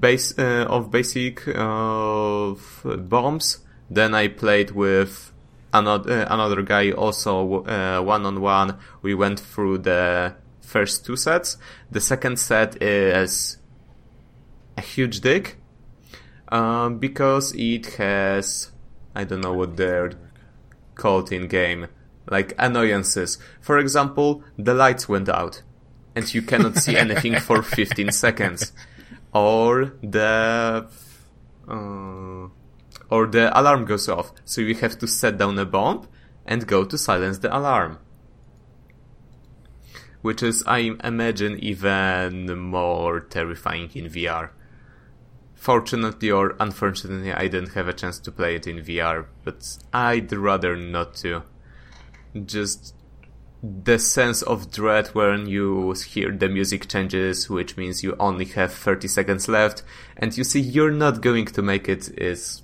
base 0.00 0.32
uh, 0.38 0.64
of 0.68 0.90
basic 0.90 1.46
uh, 1.48 2.52
f- 2.52 2.84
bombs. 3.08 3.58
Then 3.90 4.14
I 4.14 4.28
played 4.28 4.70
with 4.70 5.32
another 5.72 6.22
uh, 6.22 6.26
another 6.34 6.62
guy, 6.62 6.92
also 6.92 7.42
one 8.02 8.24
on 8.26 8.40
one. 8.40 8.76
We 9.02 9.14
went 9.14 9.40
through 9.40 9.78
the 9.78 10.34
first 10.60 11.04
two 11.04 11.16
sets. 11.16 11.56
The 11.90 12.00
second 12.00 12.38
set 12.38 12.80
is 12.82 13.58
a 14.76 14.80
huge 14.80 15.20
dig 15.20 15.56
um, 16.48 16.98
because 16.98 17.52
it 17.54 17.86
has 17.94 18.70
I 19.14 19.24
don't 19.24 19.40
know 19.40 19.54
what 19.54 19.76
they're 19.76 20.12
called 20.94 21.32
in 21.32 21.48
game 21.48 21.88
like 22.30 22.54
annoyances. 22.58 23.38
For 23.60 23.78
example, 23.78 24.42
the 24.56 24.74
lights 24.74 25.08
went 25.08 25.28
out 25.28 25.62
and 26.14 26.32
you 26.32 26.42
cannot 26.42 26.76
see 26.76 26.96
anything 27.04 27.38
for 27.40 27.62
15 27.62 28.12
seconds, 28.12 28.72
or 29.32 29.92
the 30.02 30.86
uh, 31.68 32.48
or 33.10 33.26
the 33.26 33.58
alarm 33.58 33.84
goes 33.84 34.08
off, 34.08 34.32
so 34.44 34.60
you 34.60 34.74
have 34.74 34.98
to 34.98 35.06
set 35.06 35.38
down 35.38 35.58
a 35.58 35.64
bomb 35.64 36.08
and 36.46 36.66
go 36.66 36.84
to 36.84 36.98
silence 36.98 37.38
the 37.38 37.56
alarm. 37.56 37.98
Which 40.20 40.42
is, 40.42 40.64
I 40.66 40.96
imagine, 41.04 41.58
even 41.60 42.58
more 42.58 43.20
terrifying 43.20 43.90
in 43.94 44.06
VR. 44.06 44.50
Fortunately 45.58 46.30
or 46.30 46.54
unfortunately, 46.60 47.32
I 47.32 47.48
didn't 47.48 47.74
have 47.74 47.88
a 47.88 47.92
chance 47.92 48.20
to 48.20 48.32
play 48.32 48.54
it 48.54 48.66
in 48.66 48.78
VR, 48.78 49.26
but 49.44 49.76
I'd 49.92 50.32
rather 50.32 50.76
not 50.76 51.14
to. 51.16 51.42
Just 52.46 52.94
the 53.60 53.98
sense 53.98 54.40
of 54.42 54.70
dread 54.70 55.08
when 55.08 55.46
you 55.46 55.92
hear 55.92 56.30
the 56.30 56.48
music 56.48 56.88
changes, 56.88 57.50
which 57.50 57.76
means 57.76 58.04
you 58.04 58.14
only 58.20 58.44
have 58.44 58.72
30 58.72 59.08
seconds 59.08 59.48
left, 59.48 59.82
and 60.16 60.36
you 60.36 60.44
see 60.44 60.60
you're 60.60 60.92
not 60.92 61.22
going 61.22 61.46
to 61.46 61.60
make 61.60 61.88
it, 61.88 62.08
is 62.16 62.62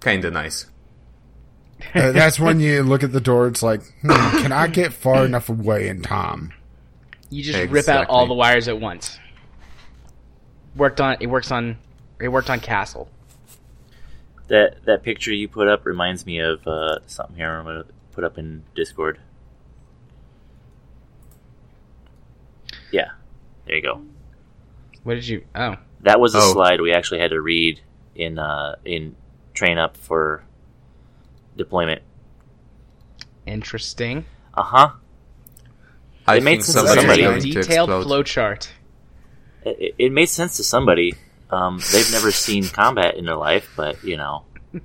kinda 0.00 0.30
nice. 0.30 0.66
Uh, 1.94 2.10
that's 2.12 2.40
when 2.40 2.58
you 2.58 2.82
look 2.82 3.04
at 3.04 3.12
the 3.12 3.20
door. 3.20 3.46
It's 3.46 3.62
like, 3.62 3.82
hmm, 4.02 4.08
can 4.08 4.52
I 4.52 4.66
get 4.66 4.92
far 4.92 5.24
enough 5.24 5.48
away 5.48 5.88
in 5.88 6.02
time? 6.02 6.52
You 7.30 7.42
just 7.42 7.70
rip 7.70 7.88
out 7.88 8.08
all 8.08 8.26
the 8.26 8.34
wires 8.34 8.68
at 8.68 8.80
once. 8.80 9.18
Worked 10.76 11.00
on 11.00 11.16
it 11.20 11.26
works 11.26 11.50
on 11.50 11.78
it 12.22 12.28
worked 12.28 12.48
on 12.50 12.60
Castle. 12.60 13.08
that 14.48 14.84
that 14.84 15.02
picture 15.02 15.32
you 15.32 15.48
put 15.48 15.68
up 15.68 15.84
reminds 15.86 16.24
me 16.26 16.38
of 16.38 16.66
uh, 16.66 16.98
something 17.06 17.36
here 17.36 17.50
I'm 17.50 17.64
gonna 17.64 17.84
put 18.12 18.24
up 18.24 18.38
in 18.38 18.62
Discord. 18.74 19.18
Yeah, 22.90 23.10
there 23.66 23.76
you 23.76 23.82
go. 23.82 24.02
What 25.04 25.14
did 25.14 25.26
you 25.26 25.44
oh. 25.54 25.76
That 26.02 26.20
was 26.20 26.34
a 26.34 26.38
Oh. 26.38 26.52
slide 26.52 26.80
we 26.80 26.92
actually 26.92 27.20
had 27.20 27.30
to 27.30 27.40
read 27.40 27.80
in 28.14 28.38
uh, 28.38 28.76
in 28.84 29.16
train 29.54 29.78
up 29.78 29.96
for 29.96 30.44
deployment. 31.56 32.02
Interesting. 33.46 34.24
Uh 34.54 34.62
huh. 34.62 34.90
I 36.26 36.36
It 36.36 36.42
made 36.44 36.50
think 36.62 36.64
sense 36.64 36.74
to 36.82 37.00
somebody's 37.00 37.24
somebody. 37.24 37.50
a 37.50 37.54
detailed 37.62 37.90
explode. 37.90 38.24
flowchart. 38.26 38.68
It, 39.64 39.76
it- 39.80 39.94
it 39.98 40.12
made 40.12 40.26
sense 40.28 40.56
to 40.58 40.64
somebody. 40.64 41.14
Um, 41.52 41.78
they've 41.92 42.10
never 42.10 42.30
seen 42.32 42.64
combat 42.68 43.16
in 43.16 43.26
their 43.26 43.36
life, 43.36 43.70
but 43.76 44.02
you 44.02 44.16
know, 44.16 44.44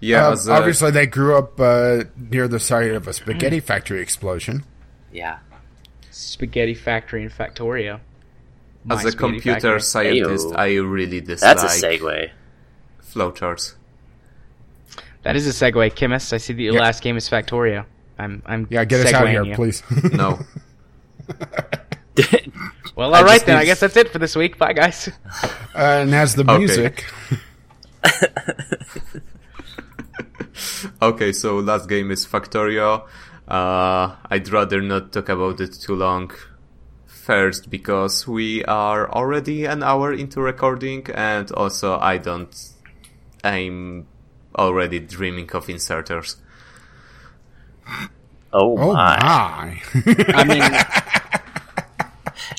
Yeah, 0.00 0.28
Uh, 0.28 0.32
as 0.32 0.46
a- 0.48 0.52
obviously, 0.52 0.90
they 0.92 1.06
grew 1.06 1.36
up 1.36 1.58
uh, 1.60 2.04
near 2.16 2.46
the 2.48 2.60
site 2.60 2.92
of 2.92 3.06
a 3.08 3.12
spaghetti 3.12 3.60
factory 3.70 4.00
explosion. 4.00 4.64
yeah. 5.12 5.38
Spaghetti 6.10 6.74
factory 6.74 7.22
in 7.22 7.30
Factorio. 7.30 8.00
My 8.84 8.94
as 8.96 9.04
a 9.04 9.16
computer 9.16 9.54
factory. 9.78 9.80
scientist, 9.80 10.48
Ew. 10.48 10.54
I 10.54 10.74
really 10.74 11.20
dislike 11.20 11.56
That's 11.58 11.82
a 11.82 11.86
segue. 11.86 12.30
flowcharts. 13.12 13.74
That 15.22 15.36
is 15.36 15.46
a 15.46 15.50
segue, 15.50 15.92
Kmiss. 15.94 16.32
I 16.32 16.38
see 16.38 16.54
that 16.54 16.62
your 16.62 16.74
Yeah. 16.74 16.80
last 16.80 17.02
game 17.02 17.16
is 17.16 17.28
Factorio. 17.28 17.84
I'm 18.18 18.42
I'm 18.46 18.66
Yeah, 18.70 18.84
get 18.84 19.06
us 19.06 19.12
out 19.12 19.24
of 19.24 19.30
here, 19.30 19.44
you. 19.44 19.54
please. 19.54 19.82
No. 20.12 20.40
Well, 22.98 23.14
I 23.14 23.18
all 23.18 23.24
right 23.24 23.34
just 23.34 23.46
then. 23.46 23.56
I 23.56 23.64
guess 23.64 23.78
that's 23.78 23.96
it 23.96 24.08
for 24.10 24.18
this 24.18 24.34
week. 24.34 24.58
Bye, 24.58 24.72
guys. 24.72 25.08
Uh, 25.74 26.02
and 26.02 26.12
as 26.12 26.34
the 26.34 26.42
Okay. 26.42 26.58
music, 26.58 27.04
okay, 31.02 31.32
so 31.32 31.58
last 31.58 31.88
game 31.88 32.10
is 32.10 32.26
Factorio. 32.26 33.06
Uh, 33.46 34.16
I'd 34.28 34.48
rather 34.50 34.82
not 34.82 35.12
talk 35.12 35.28
about 35.28 35.60
it 35.60 35.74
too 35.74 35.94
long. 35.94 36.32
First, 37.06 37.70
because 37.70 38.26
we 38.26 38.64
are 38.64 39.08
already 39.10 39.66
an 39.66 39.84
hour 39.84 40.12
into 40.12 40.40
recording, 40.40 41.06
and 41.14 41.52
also 41.52 41.96
I 42.00 42.18
don't. 42.18 42.52
I'm 43.44 44.08
already 44.56 44.98
dreaming 44.98 45.48
of 45.52 45.66
inserters. 45.68 46.36
Oh, 48.52 48.76
Oh 48.78 48.92
my. 48.94 49.16
my! 49.22 49.80
I 50.34 50.44
mean, 50.44 50.62
You're 50.62 50.72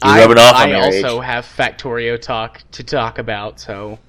I, 0.01 0.19
rubbing 0.21 0.37
off 0.37 0.55
on 0.55 0.61
I 0.61 0.65
me, 0.67 0.73
also 0.73 1.19
Rage. 1.19 1.25
have 1.25 1.45
Factorio 1.45 2.19
talk 2.19 2.61
to 2.71 2.83
talk 2.83 3.17
about. 3.19 3.59
So, 3.59 3.99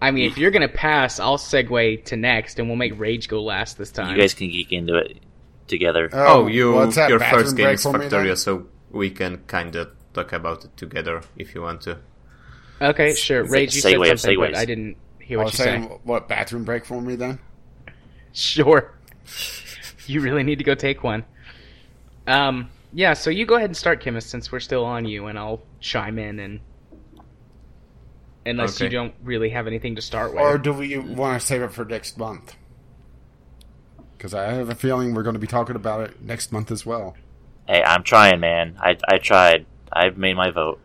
I 0.00 0.10
mean, 0.10 0.30
if 0.30 0.36
you're 0.38 0.50
gonna 0.50 0.68
pass, 0.68 1.18
I'll 1.20 1.38
segue 1.38 2.04
to 2.06 2.16
next, 2.16 2.58
and 2.58 2.68
we'll 2.68 2.76
make 2.76 2.98
Rage 2.98 3.28
go 3.28 3.42
last 3.42 3.78
this 3.78 3.90
time. 3.90 4.14
You 4.14 4.20
guys 4.20 4.34
can 4.34 4.48
geek 4.48 4.72
into 4.72 4.96
it 4.96 5.18
together. 5.66 6.10
Oh, 6.12 6.46
you 6.46 6.72
what's 6.72 6.96
that 6.96 7.08
your 7.08 7.20
first 7.20 7.56
game 7.56 7.68
is 7.70 7.82
for 7.82 7.92
me 7.92 8.08
then? 8.08 8.10
Factorio, 8.24 8.36
so 8.36 8.66
we 8.90 9.10
can 9.10 9.38
kind 9.46 9.74
of 9.76 9.90
talk 10.12 10.32
about 10.32 10.64
it 10.64 10.76
together 10.76 11.22
if 11.36 11.54
you 11.54 11.62
want 11.62 11.80
to. 11.82 11.98
okay, 12.80 13.14
sure. 13.14 13.44
Rage, 13.44 13.74
you 13.74 13.80
said 13.80 13.94
segue 13.96 14.12
of 14.12 14.20
something, 14.20 14.38
but. 14.40 14.56
I 14.56 14.64
didn't 14.64 14.96
hear 15.18 15.38
I 15.40 15.44
what 15.44 15.52
was 15.52 15.58
you 15.58 15.64
saying, 15.64 15.88
said. 15.88 15.98
what 16.04 16.28
bathroom 16.28 16.64
break 16.64 16.84
for 16.84 17.00
me 17.00 17.16
then? 17.16 17.38
Sure. 18.36 18.92
you 20.08 20.20
really 20.20 20.42
need 20.42 20.58
to 20.58 20.64
go 20.64 20.74
take 20.74 21.04
one. 21.04 21.24
Um, 22.26 22.68
yeah. 22.94 23.12
So 23.12 23.28
you 23.30 23.44
go 23.44 23.56
ahead 23.56 23.68
and 23.70 23.76
start, 23.76 24.02
Kmiss, 24.02 24.22
since 24.22 24.50
we're 24.50 24.60
still 24.60 24.84
on 24.84 25.04
you, 25.04 25.26
and 25.26 25.38
I'll 25.38 25.62
chime 25.80 26.18
in 26.18 26.38
and. 26.38 26.60
Unless 28.46 28.78
you 28.80 28.90
don't 28.90 29.14
really 29.22 29.48
have 29.50 29.66
anything 29.66 29.94
to 29.96 30.02
start 30.02 30.32
with. 30.32 30.40
Or 30.42 30.58
do 30.58 30.74
we 30.74 30.98
want 30.98 31.40
to 31.40 31.46
save 31.46 31.62
it 31.62 31.72
for 31.72 31.84
next 31.86 32.18
month? 32.18 32.54
Because 34.18 34.34
I 34.34 34.52
have 34.52 34.68
a 34.68 34.74
feeling 34.74 35.14
we're 35.14 35.22
going 35.22 35.32
to 35.34 35.40
be 35.40 35.46
talking 35.46 35.76
about 35.76 36.02
it 36.02 36.20
next 36.20 36.52
month 36.52 36.70
as 36.70 36.84
well. 36.84 37.16
Hey, 37.66 37.82
I'm 37.82 38.02
trying, 38.02 38.40
man. 38.40 38.76
I 38.78 38.98
I 39.08 39.16
tried. 39.16 39.64
I've 39.90 40.18
made 40.18 40.34
my 40.36 40.50
vote. 40.50 40.78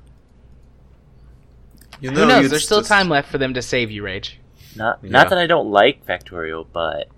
You 2.00 2.12
Who 2.12 2.26
knows? 2.26 2.50
There's 2.50 2.64
still 2.64 2.80
just- 2.80 2.90
time 2.90 3.10
left 3.10 3.30
for 3.30 3.38
them 3.38 3.54
to 3.56 3.62
save 3.62 3.92
you, 3.92 4.04
Rage. 4.04 4.40
Not 4.78 5.00
Yeah. 5.02 5.10
not 5.10 5.30
that 5.30 5.38
I 5.38 5.46
don't 5.48 5.70
like 5.70 6.06
Factorio, 6.06 6.66
but 6.72 7.10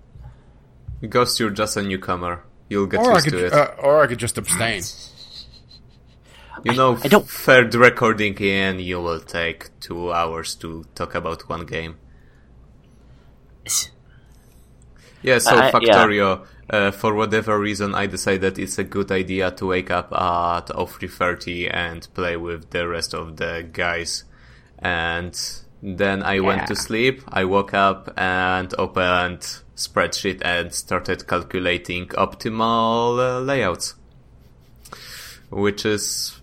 Ghost, 1.08 1.38
you're 1.38 1.50
just 1.50 1.76
a 1.76 1.82
newcomer. 1.82 2.42
You'll 2.72 2.86
get 2.92 3.00
Or 3.00 3.10
I 3.12 3.14
used 3.16 3.26
could, 3.26 3.38
to 3.38 3.46
it. 3.46 3.52
uh, 3.52 3.86
or 3.86 4.02
I 4.02 4.06
could 4.08 4.18
just 4.26 4.36
abstain. 4.38 4.82
you 6.64 6.74
know, 6.74 6.90
I 7.04 7.08
don't- 7.08 7.28
third 7.28 7.74
recording 7.74 8.34
in, 8.38 8.78
you 8.80 8.98
will 9.06 9.20
take 9.20 9.60
two 9.80 10.12
hours 10.12 10.54
to 10.62 10.84
talk 10.94 11.14
about 11.14 11.40
one 11.54 11.64
game. 11.66 11.94
Yeah, 15.22 15.38
so 15.38 15.50
I- 15.54 15.66
yeah. 15.66 15.70
Factorio, 15.70 16.46
uh, 16.70 16.90
for 16.90 17.14
whatever 17.14 17.58
reason, 17.58 17.94
I 17.94 18.06
decided 18.06 18.58
it's 18.58 18.78
a 18.78 18.84
good 18.84 19.12
idea 19.12 19.50
to 19.52 19.66
wake 19.66 19.90
up 19.90 20.12
at 20.12 20.66
0330 20.74 21.68
and 21.68 22.08
play 22.14 22.36
with 22.36 22.70
the 22.70 22.88
rest 22.88 23.14
of 23.14 23.36
the 23.36 23.68
guys. 23.72 24.24
And 24.78 25.38
then 25.82 26.22
I 26.22 26.40
went 26.40 26.66
to 26.68 26.76
sleep, 26.76 27.22
I 27.28 27.44
woke 27.44 27.74
up 27.74 28.12
and 28.16 28.74
opened 28.78 29.42
spreadsheet 29.86 30.40
and 30.44 30.72
started 30.72 31.26
calculating 31.26 32.06
optimal 32.08 33.18
uh, 33.18 33.40
layouts. 33.40 33.94
Which 35.50 35.84
is 35.84 36.40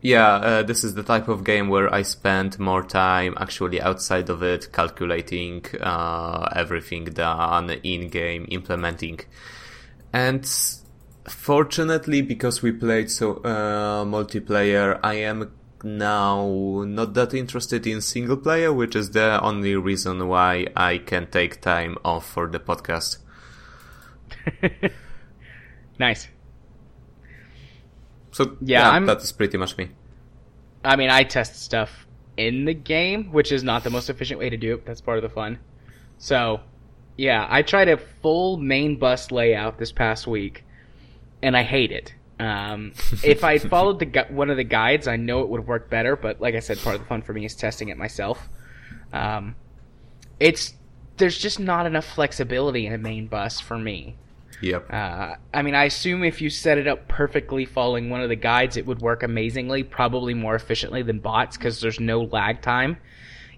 yeah, 0.00 0.34
uh, 0.34 0.62
this 0.62 0.84
is 0.84 0.94
the 0.94 1.02
type 1.02 1.28
of 1.28 1.42
game 1.42 1.68
where 1.68 1.92
I 1.92 2.02
spend 2.02 2.58
more 2.58 2.84
time 2.84 3.34
actually 3.38 3.80
outside 3.80 4.30
of 4.30 4.42
it, 4.42 4.72
calculating 4.72 5.64
uh, 5.80 6.48
everything 6.54 7.06
done 7.06 7.70
in 7.70 8.08
game, 8.08 8.46
implementing. 8.50 9.20
And 10.12 10.48
fortunately, 11.28 12.22
because 12.22 12.62
we 12.62 12.70
played 12.72 13.10
so 13.10 13.38
uh, 13.38 14.04
multiplayer, 14.04 15.00
I 15.02 15.14
am 15.14 15.50
now 15.84 16.82
not 16.86 17.14
that 17.14 17.34
interested 17.34 17.86
in 17.86 18.00
single 18.00 18.36
player, 18.36 18.72
which 18.72 18.96
is 18.96 19.10
the 19.10 19.40
only 19.42 19.74
reason 19.76 20.28
why 20.28 20.66
I 20.76 20.98
can 20.98 21.26
take 21.30 21.60
time 21.60 21.96
off 22.04 22.28
for 22.28 22.46
the 22.48 22.58
podcast. 22.60 23.18
nice. 25.98 26.28
So 28.32 28.56
Yeah, 28.60 28.80
yeah, 28.80 28.90
I'm- 28.90 29.06
that 29.06 29.18
is 29.22 29.32
pretty 29.32 29.58
much 29.58 29.76
me. 29.76 29.90
I 30.84 30.96
mean, 30.96 31.10
I 31.10 31.24
test 31.24 31.60
stuff 31.60 32.06
in 32.36 32.64
the 32.64 32.74
game, 32.74 33.32
which 33.32 33.50
is 33.50 33.64
not 33.64 33.82
the 33.84 33.90
most 33.90 34.08
efficient 34.08 34.38
way 34.38 34.48
to 34.48 34.56
do 34.56 34.74
it. 34.74 34.76
But 34.78 34.86
that's 34.86 35.00
part 35.00 35.18
of 35.18 35.22
the 35.22 35.28
fun. 35.28 35.58
So, 36.18 36.60
yeah, 37.16 37.46
I 37.50 37.62
tried 37.62 37.88
a 37.88 37.96
full 37.96 38.56
main 38.58 38.96
bus 38.96 39.30
layout 39.32 39.78
this 39.78 39.90
past 39.92 40.26
week, 40.26 40.64
and 41.42 41.56
I 41.56 41.64
hate 41.64 41.90
it. 41.90 42.14
Um, 42.40 42.92
if 43.24 43.42
I 43.42 43.58
followed 43.58 43.98
the 43.98 44.06
gu- 44.06 44.26
one 44.30 44.50
of 44.50 44.56
the 44.56 44.64
guides, 44.64 45.08
I 45.08 45.16
know 45.16 45.42
it 45.42 45.48
would 45.48 45.66
work 45.66 45.90
better. 45.90 46.16
But 46.16 46.40
like 46.40 46.54
I 46.54 46.60
said, 46.60 46.78
part 46.78 46.96
of 46.96 47.02
the 47.02 47.06
fun 47.06 47.22
for 47.22 47.32
me 47.32 47.44
is 47.44 47.54
testing 47.54 47.88
it 47.88 47.96
myself. 47.96 48.48
Um, 49.12 49.56
it's 50.38 50.74
there's 51.16 51.36
just 51.36 51.58
not 51.58 51.86
enough 51.86 52.04
flexibility 52.04 52.86
in 52.86 52.92
a 52.92 52.98
main 52.98 53.26
bus 53.26 53.60
for 53.60 53.76
me. 53.76 54.16
Yep. 54.60 54.92
Uh, 54.92 55.34
I 55.54 55.62
mean, 55.62 55.74
I 55.74 55.84
assume 55.84 56.24
if 56.24 56.40
you 56.40 56.50
set 56.50 56.78
it 56.78 56.88
up 56.88 57.06
perfectly 57.06 57.64
following 57.64 58.10
one 58.10 58.22
of 58.22 58.28
the 58.28 58.36
guides, 58.36 58.76
it 58.76 58.86
would 58.86 59.00
work 59.00 59.22
amazingly, 59.22 59.84
probably 59.84 60.34
more 60.34 60.54
efficiently 60.54 61.02
than 61.02 61.20
bots 61.20 61.56
because 61.56 61.80
there's 61.80 62.00
no 62.00 62.22
lag 62.22 62.60
time. 62.60 62.98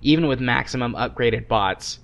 Even 0.03 0.27
with 0.27 0.41
maximum 0.41 0.95
upgraded 0.95 1.49
bots, 1.49 2.00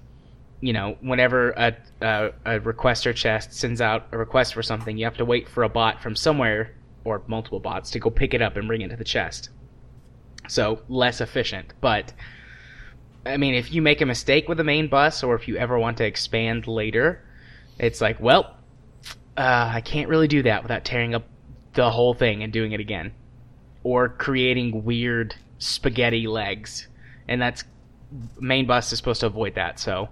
you 0.60 0.72
know, 0.72 0.96
whenever 1.00 1.50
a, 1.50 1.76
a, 2.00 2.26
a 2.44 2.60
requester 2.60 3.14
chest 3.14 3.52
sends 3.52 3.80
out 3.80 4.06
a 4.12 4.18
request 4.18 4.54
for 4.54 4.62
something, 4.62 4.96
you 4.96 5.04
have 5.04 5.16
to 5.18 5.24
wait 5.24 5.48
for 5.48 5.62
a 5.62 5.68
bot 5.68 6.02
from 6.02 6.16
somewhere 6.16 6.74
or 7.04 7.22
multiple 7.26 7.60
bots 7.60 7.90
to 7.90 7.98
go 7.98 8.10
pick 8.10 8.34
it 8.34 8.42
up 8.42 8.56
and 8.56 8.66
bring 8.66 8.80
it 8.80 8.88
to 8.88 8.96
the 8.96 9.04
chest. 9.04 9.50
So 10.48 10.82
less 10.88 11.20
efficient, 11.20 11.74
but 11.80 12.12
I 13.24 13.36
mean, 13.36 13.54
if 13.54 13.72
you 13.72 13.82
make 13.82 14.00
a 14.00 14.06
mistake 14.06 14.48
with 14.48 14.58
the 14.58 14.64
main 14.64 14.88
bus, 14.88 15.22
or 15.24 15.34
if 15.34 15.48
you 15.48 15.56
ever 15.56 15.78
want 15.78 15.98
to 15.98 16.04
expand 16.04 16.68
later, 16.68 17.22
it's 17.78 18.00
like, 18.00 18.20
well, 18.20 18.56
uh, 19.36 19.70
I 19.74 19.80
can't 19.80 20.08
really 20.08 20.28
do 20.28 20.44
that 20.44 20.62
without 20.62 20.84
tearing 20.84 21.14
up 21.14 21.24
the 21.74 21.90
whole 21.90 22.14
thing 22.14 22.42
and 22.42 22.52
doing 22.52 22.72
it 22.72 22.80
again, 22.80 23.12
or 23.82 24.08
creating 24.08 24.84
weird 24.84 25.34
spaghetti 25.58 26.26
legs, 26.26 26.86
and 27.28 27.42
that's 27.42 27.64
main 28.38 28.66
bus 28.66 28.92
is 28.92 28.98
supposed 28.98 29.20
to 29.20 29.26
avoid 29.26 29.56
that. 29.56 29.80
So 29.80 30.08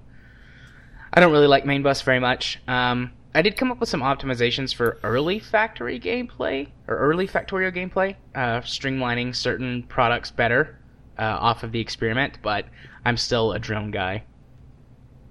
I 1.14 1.20
don't 1.20 1.30
really 1.30 1.46
like 1.46 1.64
main 1.64 1.84
bus 1.84 2.02
very 2.02 2.18
much. 2.18 2.60
Um, 2.66 3.12
I 3.36 3.42
did 3.42 3.56
come 3.56 3.70
up 3.70 3.78
with 3.78 3.88
some 3.88 4.00
optimizations 4.00 4.74
for 4.74 4.98
early 5.04 5.38
factory 5.38 5.98
gameplay 6.00 6.68
or 6.88 6.96
early 6.96 7.28
Factorio 7.28 7.72
gameplay, 7.74 8.16
uh, 8.34 8.60
streamlining 8.60 9.34
certain 9.34 9.84
products 9.84 10.32
better 10.32 10.78
uh, 11.16 11.22
off 11.22 11.62
of 11.62 11.70
the 11.70 11.80
experiment, 11.80 12.38
but 12.42 12.66
I'm 13.04 13.16
still 13.16 13.52
a 13.52 13.60
drone 13.60 13.92
guy 13.92 14.24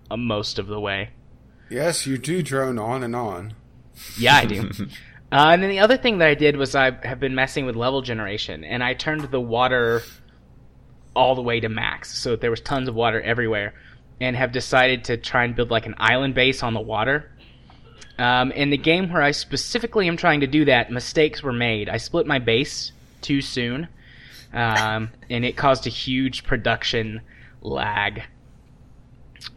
uh, 0.09 0.15
most 0.15 0.57
of 0.57 0.67
the 0.67 0.79
way. 0.79 1.09
Yes, 1.69 2.07
you 2.07 2.17
do 2.17 2.41
drone 2.41 2.79
on 2.79 3.03
and 3.03 3.15
on. 3.15 3.53
Yeah, 4.17 4.35
I 4.35 4.45
do. 4.45 4.69
uh, 5.31 5.49
and 5.51 5.61
then 5.61 5.69
the 5.69 5.79
other 5.79 5.97
thing 5.97 6.19
that 6.19 6.29
I 6.29 6.35
did 6.35 6.55
was 6.55 6.75
I 6.75 6.91
have 7.05 7.19
been 7.19 7.35
messing 7.35 7.65
with 7.65 7.75
level 7.75 8.01
generation, 8.01 8.63
and 8.63 8.81
I 8.81 8.93
turned 8.93 9.23
the 9.23 9.41
water 9.41 10.01
all 11.13 11.35
the 11.35 11.41
way 11.41 11.59
to 11.59 11.69
max, 11.69 12.17
so 12.17 12.35
there 12.35 12.51
was 12.51 12.61
tons 12.61 12.87
of 12.87 12.95
water 12.95 13.21
everywhere, 13.21 13.73
and 14.19 14.35
have 14.35 14.51
decided 14.51 15.03
to 15.05 15.17
try 15.17 15.43
and 15.43 15.55
build 15.55 15.71
like 15.71 15.85
an 15.85 15.95
island 15.97 16.35
base 16.35 16.63
on 16.63 16.73
the 16.73 16.81
water. 16.81 17.29
Um, 18.17 18.51
in 18.51 18.69
the 18.69 18.77
game 18.77 19.11
where 19.11 19.21
I 19.21 19.31
specifically 19.31 20.07
am 20.07 20.17
trying 20.17 20.41
to 20.41 20.47
do 20.47 20.65
that, 20.65 20.91
mistakes 20.91 21.41
were 21.41 21.53
made. 21.53 21.89
I 21.89 21.97
split 21.97 22.27
my 22.27 22.39
base 22.39 22.91
too 23.21 23.41
soon, 23.41 23.87
um, 24.53 25.09
and 25.29 25.43
it 25.43 25.57
caused 25.57 25.87
a 25.87 25.89
huge 25.89 26.43
production 26.43 27.21
lag. 27.61 28.23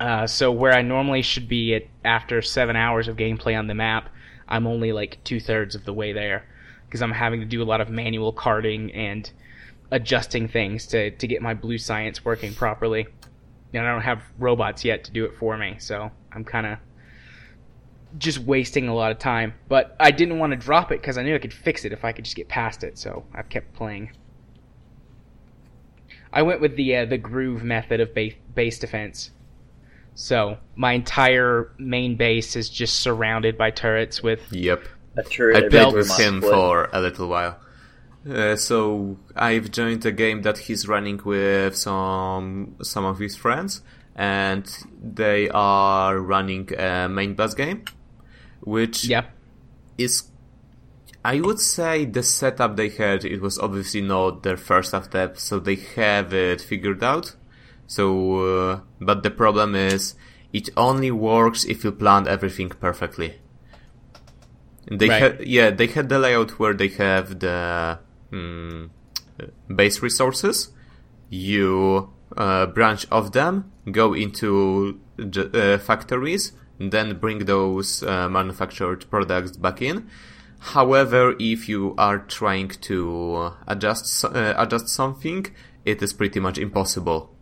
Uh, 0.00 0.26
so 0.26 0.50
where 0.50 0.72
I 0.72 0.82
normally 0.82 1.22
should 1.22 1.48
be 1.48 1.74
at 1.74 1.84
after 2.04 2.42
seven 2.42 2.76
hours 2.76 3.08
of 3.08 3.16
gameplay 3.16 3.58
on 3.58 3.66
the 3.66 3.74
map, 3.74 4.08
I'm 4.48 4.66
only 4.66 4.92
like 4.92 5.22
two 5.24 5.40
thirds 5.40 5.74
of 5.74 5.84
the 5.84 5.92
way 5.92 6.12
there 6.12 6.44
because 6.86 7.02
I'm 7.02 7.12
having 7.12 7.40
to 7.40 7.46
do 7.46 7.62
a 7.62 7.64
lot 7.64 7.80
of 7.80 7.90
manual 7.90 8.32
carding 8.32 8.92
and 8.92 9.30
adjusting 9.90 10.48
things 10.48 10.86
to 10.88 11.10
to 11.12 11.26
get 11.26 11.42
my 11.42 11.54
blue 11.54 11.78
science 11.78 12.24
working 12.24 12.54
properly. 12.54 13.06
And 13.76 13.86
I 13.86 13.92
don't 13.92 14.02
have 14.02 14.22
robots 14.38 14.84
yet 14.84 15.04
to 15.04 15.10
do 15.10 15.24
it 15.24 15.36
for 15.36 15.56
me, 15.56 15.76
so 15.78 16.10
I'm 16.32 16.44
kind 16.44 16.66
of 16.66 16.78
just 18.18 18.38
wasting 18.38 18.88
a 18.88 18.94
lot 18.94 19.12
of 19.12 19.18
time. 19.18 19.54
But 19.68 19.94
I 20.00 20.10
didn't 20.10 20.38
want 20.38 20.52
to 20.52 20.56
drop 20.56 20.90
it 20.92 21.00
because 21.00 21.18
I 21.18 21.22
knew 21.22 21.34
I 21.34 21.38
could 21.38 21.52
fix 21.52 21.84
it 21.84 21.92
if 21.92 22.04
I 22.04 22.12
could 22.12 22.24
just 22.24 22.36
get 22.36 22.48
past 22.48 22.82
it. 22.84 22.98
So 22.98 23.24
I've 23.34 23.48
kept 23.48 23.74
playing. 23.74 24.12
I 26.32 26.42
went 26.42 26.60
with 26.60 26.76
the 26.76 26.96
uh, 26.96 27.04
the 27.06 27.18
groove 27.18 27.62
method 27.62 28.00
of 28.00 28.14
base, 28.14 28.34
base 28.54 28.78
defense. 28.78 29.30
So 30.14 30.56
my 30.74 30.92
entire 30.92 31.72
main 31.78 32.16
base 32.16 32.56
is 32.56 32.70
just 32.70 33.00
surrounded 33.00 33.58
by 33.58 33.70
turrets 33.70 34.22
with 34.22 34.40
Yep. 34.50 34.84
a 35.18 35.22
turret 35.22 35.56
I 35.56 35.58
every 35.66 35.70
played 35.70 35.94
with 35.94 36.16
him 36.18 36.40
What? 36.40 36.52
for 36.52 36.88
a 36.92 37.00
little 37.02 37.28
while. 37.28 37.58
Uh, 38.28 38.56
so 38.56 39.16
I've 39.36 39.70
joined 39.70 40.04
a 40.04 40.12
game 40.12 40.42
that 40.42 40.58
he's 40.58 40.88
running 40.88 41.20
with 41.24 41.76
some 41.76 42.74
some 42.82 43.04
of 43.04 43.18
his 43.18 43.36
friends, 43.36 43.82
and 44.16 44.66
they 45.00 45.48
are 45.50 46.18
running 46.18 46.68
a 46.78 47.08
main 47.08 47.34
bus 47.34 47.54
game, 47.54 47.84
which 48.62 49.04
yeah. 49.04 49.26
is 49.96 50.24
I 51.24 51.40
would 51.40 51.60
say 51.60 52.04
the 52.04 52.22
setup 52.22 52.76
they 52.76 52.88
had 52.88 53.24
it 53.24 53.40
was 53.40 53.58
obviously 53.58 54.00
not 54.00 54.42
their 54.42 54.56
first 54.56 54.94
step, 55.04 55.38
so 55.38 55.58
they 55.60 55.76
have 55.96 56.32
it 56.34 56.60
figured 56.60 57.02
out. 57.04 57.36
So, 57.86 58.40
uh, 58.40 58.80
but 59.00 59.22
the 59.22 59.30
problem 59.30 59.74
is 59.76 60.14
it 60.52 60.68
only 60.76 61.10
works 61.12 61.64
if 61.64 61.84
you 61.84 61.92
plan 61.92 62.26
everything 62.26 62.70
perfectly. 62.70 63.36
They 64.90 65.08
Right. 65.08 65.22
had 65.22 65.46
yeah 65.46 65.70
they 65.70 65.86
had 65.88 66.08
the 66.08 66.18
layout 66.18 66.58
where 66.58 66.74
they 66.74 66.88
have 66.88 67.40
the 67.40 67.98
mm, 68.36 68.90
base 69.74 70.02
resources. 70.02 70.68
You 71.28 72.10
uh, 72.36 72.66
branch 72.66 73.06
off 73.10 73.32
them, 73.32 73.72
go 73.90 74.14
into 74.14 75.00
uh, 75.18 75.78
factories, 75.78 76.52
then 76.78 77.18
bring 77.18 77.46
those 77.46 78.02
uh, 78.02 78.28
manufactured 78.28 79.08
products 79.10 79.56
back 79.56 79.82
in. 79.82 80.08
However, 80.58 81.34
if 81.38 81.68
you 81.68 81.94
are 81.98 82.18
trying 82.18 82.68
to 82.68 83.52
adjust 83.66 84.24
uh, 84.24 84.54
adjust 84.56 84.88
something, 84.88 85.46
it 85.84 86.02
is 86.02 86.12
pretty 86.12 86.40
much 86.40 86.58
impossible. 86.58 87.32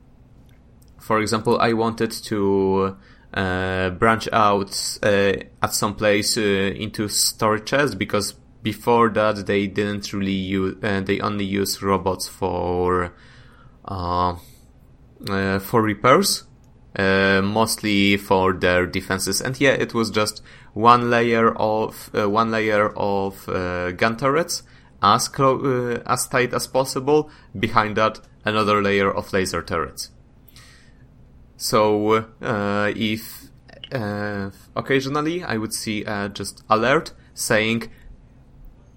For 0.99 1.21
example, 1.21 1.59
I 1.61 1.73
wanted 1.75 2.11
to 2.11 2.97
uh, 3.33 3.91
branch 3.91 4.29
out 4.33 4.99
uh, 5.03 5.33
at 5.63 5.75
some 5.75 5.95
place 5.95 6.37
into 6.37 7.05
storages 7.09 7.97
because 7.97 8.35
before 8.65 9.11
that 9.11 9.47
they 9.47 9.67
didn't 9.69 10.13
really 10.13 10.33
use. 10.33 10.83
Uh, 10.83 11.03
they 11.03 11.21
only 11.21 11.45
use 11.45 11.83
robots 11.83 12.27
for 12.27 13.15
uh, 13.85 14.37
uh, 15.29 15.59
for 15.59 15.83
repairs, 15.83 16.45
uh, 16.97 17.43
mostly 17.45 18.17
for 18.17 18.55
their 18.55 18.87
defenses. 18.87 19.41
And 19.41 19.61
yeah, 19.61 19.73
it 19.73 19.95
was 19.95 20.11
just 20.11 20.43
one 20.73 21.11
layer 21.11 21.55
of 21.55 22.11
uh, 22.15 22.29
one 22.29 22.51
layer 22.51 22.89
of 22.97 23.49
uh, 23.49 23.93
gun 23.93 24.17
turrets, 24.17 24.63
as 25.03 25.29
clo- 25.29 26.03
as 26.07 26.27
tight 26.27 26.55
as 26.55 26.67
possible. 26.67 27.31
Behind 27.57 27.97
that, 27.97 28.21
another 28.45 28.83
layer 28.83 29.13
of 29.13 29.33
laser 29.33 29.63
turrets. 29.63 30.11
So 31.57 32.27
if 32.97 33.51
occasionally 34.75 35.45
I 35.45 35.57
would 35.57 35.73
see 35.73 36.03
just 36.33 36.65
alert 36.69 37.13
saying 37.35 37.91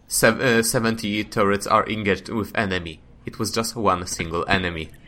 sev- 0.07 0.41
uh, 0.41 0.63
70 0.63 1.23
turrets 1.25 1.67
are 1.67 1.87
engaged 1.87 2.29
with 2.29 2.57
enemy. 2.57 3.01
It 3.25 3.39
was 3.39 3.51
just 3.51 3.75
one 3.75 4.07
single 4.07 4.45
enemy. 4.47 4.89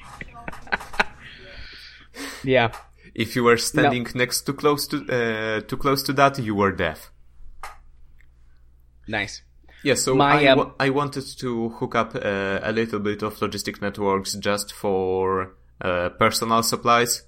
Yeah. 2.43 2.71
If 3.15 3.35
you 3.35 3.43
were 3.43 3.57
standing 3.57 4.07
next 4.15 4.41
to 4.41 4.53
close 4.53 4.87
to 4.87 4.97
uh, 4.97 5.61
too 5.61 5.77
close 5.77 6.03
to 6.03 6.13
that, 6.13 6.39
you 6.39 6.55
were 6.55 6.71
deaf. 6.71 7.11
Nice. 9.07 9.41
Yeah, 9.83 9.95
so 9.95 10.15
My, 10.15 10.45
I, 10.45 10.47
um, 10.47 10.73
I 10.79 10.89
wanted 10.89 11.25
to 11.39 11.69
hook 11.69 11.95
up 11.95 12.15
uh, 12.15 12.59
a 12.61 12.71
little 12.71 12.99
bit 12.99 13.23
of 13.23 13.37
logistic 13.37 13.81
networks 13.81 14.33
just 14.33 14.73
for 14.73 15.55
uh, 15.81 16.09
personal 16.09 16.63
supplies, 16.63 17.23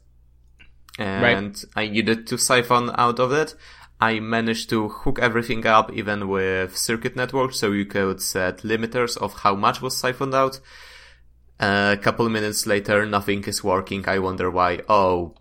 and 0.99 1.55
I 1.75 1.87
needed 1.87 2.27
to 2.27 2.37
siphon 2.37 2.91
out 2.95 3.19
of 3.19 3.31
it. 3.31 3.55
I 4.01 4.19
managed 4.19 4.71
to 4.71 4.89
hook 4.89 5.19
everything 5.19 5.67
up 5.67 5.93
even 5.93 6.27
with 6.27 6.75
circuit 6.75 7.15
network, 7.15 7.53
so 7.53 7.71
you 7.71 7.85
could 7.85 8.19
set 8.19 8.63
limiters 8.63 9.15
of 9.15 9.33
how 9.41 9.55
much 9.55 9.79
was 9.81 9.95
siphoned 9.95 10.33
out. 10.33 10.59
a 11.59 11.97
couple 12.01 12.27
minutes 12.27 12.65
later, 12.65 13.05
nothing 13.05 13.43
is 13.43 13.63
working. 13.63 14.03
I 14.09 14.17
wonder 14.17 14.49
why. 14.49 14.79
Oh, 14.89 15.35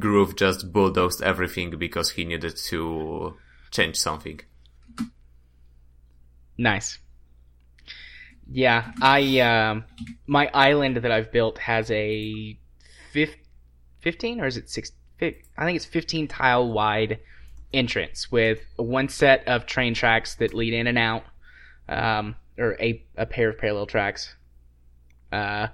Groove 0.00 0.34
just 0.36 0.72
bulldozed 0.72 1.20
everything 1.22 1.76
because 1.78 2.12
he 2.12 2.24
needed 2.24 2.56
to 2.56 3.36
change 3.70 3.96
something. 3.96 4.40
Nice. 6.56 6.98
Yeah, 8.50 8.92
I 9.02 9.40
um 9.40 9.84
my 10.26 10.50
island 10.54 10.96
that 10.96 11.12
I've 11.12 11.30
built 11.30 11.58
has 11.58 11.90
a 11.90 12.58
fif- 13.12 13.36
15 14.00 14.40
or 14.40 14.46
is 14.46 14.56
it 14.56 14.70
6 14.70 14.92
I 15.20 15.64
think 15.64 15.76
it's 15.76 15.84
15 15.84 16.28
tile 16.28 16.72
wide 16.72 17.20
entrance 17.72 18.30
with 18.30 18.60
one 18.76 19.08
set 19.08 19.46
of 19.48 19.66
train 19.66 19.94
tracks 19.94 20.34
that 20.36 20.54
lead 20.54 20.74
in 20.74 20.86
and 20.86 20.98
out 20.98 21.24
um 21.88 22.36
or 22.58 22.76
a 22.80 23.02
a 23.16 23.26
pair 23.26 23.50
of 23.50 23.58
parallel 23.58 23.86
tracks. 23.86 24.34
Uh 25.30 25.68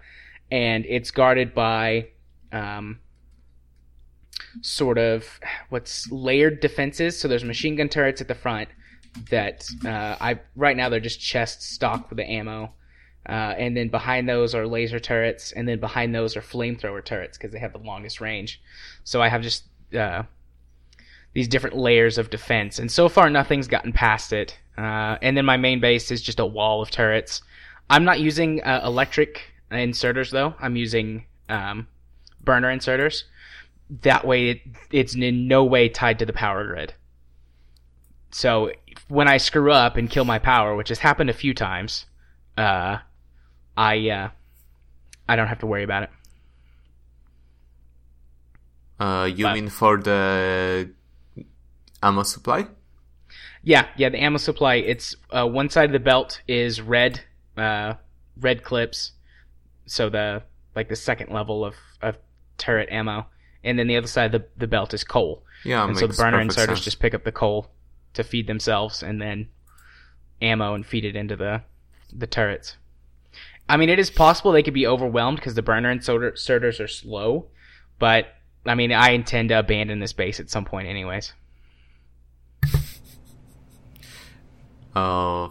and 0.51 0.87
it's 0.87 1.11
guarded 1.11 1.55
by 1.55 2.09
um 2.53 3.01
sort 4.63 4.99
of 4.99 5.41
what's 5.69 6.11
layered 6.11 6.61
defenses. 6.61 7.19
So 7.19 7.29
there's 7.29 7.45
machine 7.45 7.77
gun 7.77 7.89
turrets 7.89 8.21
at 8.21 8.29
the 8.29 8.35
front 8.35 8.69
that 9.31 9.69
uh, 9.85 10.17
I 10.21 10.41
right 10.57 10.77
now 10.77 10.89
they're 10.89 11.01
just 11.01 11.21
chests 11.21 11.67
stocked 11.67 12.11
with 12.11 12.19
the 12.19 12.31
ammo, 12.31 12.73
uh, 13.29 13.55
and 13.59 13.77
then 13.77 13.89
behind 13.89 14.29
those 14.29 14.55
are 14.55 14.67
laser 14.67 15.01
turrets, 15.01 15.53
and 15.53 15.69
then 15.69 15.81
behind 15.81 16.15
those 16.15 16.37
are 16.37 16.41
flamethrower 16.41 17.05
turrets 17.05 17.37
because 17.37 17.53
they 17.53 17.59
have 17.59 17.73
the 17.73 17.79
longest 17.79 18.21
range. 18.21 18.61
So 19.05 19.21
I 19.21 19.29
have 19.29 19.43
just 19.43 19.65
uh, 19.95 20.23
these 21.39 21.47
different 21.47 21.77
layers 21.77 22.19
of 22.19 22.31
defense, 22.31 22.81
and 22.81 22.91
so 22.91 23.09
far 23.09 23.31
nothing's 23.31 23.69
gotten 23.69 23.93
past 23.93 24.33
it. 24.33 24.59
Uh, 24.77 25.17
and 25.23 25.37
then 25.37 25.45
my 25.45 25.57
main 25.57 25.79
base 25.79 26.11
is 26.11 26.21
just 26.21 26.41
a 26.41 26.45
wall 26.45 26.83
of 26.83 26.91
turrets. 26.91 27.43
I'm 27.89 28.03
not 28.03 28.19
using 28.19 28.61
uh, 28.65 28.81
electric 28.85 29.43
inserters 29.71 30.33
though. 30.33 30.55
I'm 30.59 30.75
using 30.75 31.27
um, 31.49 31.87
burner 32.43 32.75
inserters. 32.77 33.23
That 34.03 34.27
way, 34.27 34.51
it, 34.51 34.63
it's 34.91 35.15
in 35.15 35.47
no 35.47 35.63
way 35.63 35.89
tied 35.89 36.19
to 36.19 36.27
the 36.27 36.33
power 36.33 36.67
grid. 36.67 36.95
So 38.33 38.73
when 39.07 39.29
I 39.29 39.37
screw 39.37 39.71
up 39.71 39.97
and 39.97 40.11
kill 40.11 40.25
my 40.25 40.41
power, 40.41 40.75
which 40.75 40.89
has 40.89 40.99
happened 40.99 41.31
a 41.31 41.35
few 41.45 41.55
times, 41.55 42.05
uh, 42.57 42.99
I 43.77 44.09
uh, 44.11 44.29
I 45.29 45.37
don't 45.37 45.47
have 45.47 45.61
to 45.61 45.67
worry 45.67 45.85
about 45.85 46.03
it. 46.03 46.11
Uh, 48.99 49.31
you 49.33 49.45
But- 49.45 49.55
mean 49.55 49.69
for 49.69 49.99
the 49.99 50.91
ammo 52.03 52.23
supply? 52.23 52.67
Yeah, 53.63 53.87
yeah. 53.97 54.09
The 54.09 54.23
ammo 54.23 54.39
supply. 54.39 54.77
It's 54.77 55.15
uh, 55.31 55.47
one 55.47 55.69
side 55.69 55.87
of 55.87 55.93
the 55.93 55.99
belt 55.99 56.41
is 56.49 56.81
red, 56.81 57.21
uh, 57.57 57.95
red 58.41 58.63
clips. 58.63 59.13
So 59.87 60.09
the 60.09 60.43
like 60.75 60.89
the 60.89 60.97
second 60.97 61.33
level 61.33 61.65
of, 61.65 61.75
of 62.03 62.17
turret 62.57 62.89
ammo, 62.91 63.27
and 63.65 63.79
then 63.79 63.87
the 63.87 63.97
other 63.97 64.07
side 64.07 64.35
of 64.35 64.43
the, 64.43 64.49
the 64.57 64.67
belt 64.67 64.95
is 64.95 65.05
coal. 65.05 65.43
Yeah, 65.65 65.87
and 65.87 65.99
so 65.99 66.07
the 66.07 66.15
burner 66.15 66.39
inserters 66.39 66.67
sense. 66.67 66.81
just 66.81 67.01
pick 67.01 67.15
up 67.15 67.25
the 67.25 67.33
coal 67.33 67.71
to 68.15 68.23
feed 68.23 68.47
themselves, 68.47 69.03
and 69.03 69.21
then 69.21 69.49
ammo 70.41 70.75
and 70.75 70.87
feed 70.87 71.05
it 71.05 71.17
into 71.17 71.37
the 71.37 71.63
the 72.13 72.27
turrets. 72.27 72.77
I 73.69 73.77
mean, 73.77 73.89
it 73.89 73.99
is 73.99 74.11
possible 74.11 74.53
they 74.53 74.63
could 74.63 74.75
be 74.75 74.87
overwhelmed 74.87 75.37
because 75.37 75.55
the 75.55 75.63
burner 75.63 75.91
inserter- 75.91 76.33
inserters 76.33 76.81
are 76.81 76.89
slow, 76.89 77.47
but 77.99 78.29
I 78.65 78.75
mean, 78.75 78.93
I 78.93 79.11
intend 79.11 79.51
to 79.51 79.59
abandon 79.59 79.99
this 80.01 80.13
base 80.13 80.41
at 80.41 80.49
some 80.49 80.65
point, 80.65 80.89
anyways. 80.89 81.33
Uh, 84.99 85.49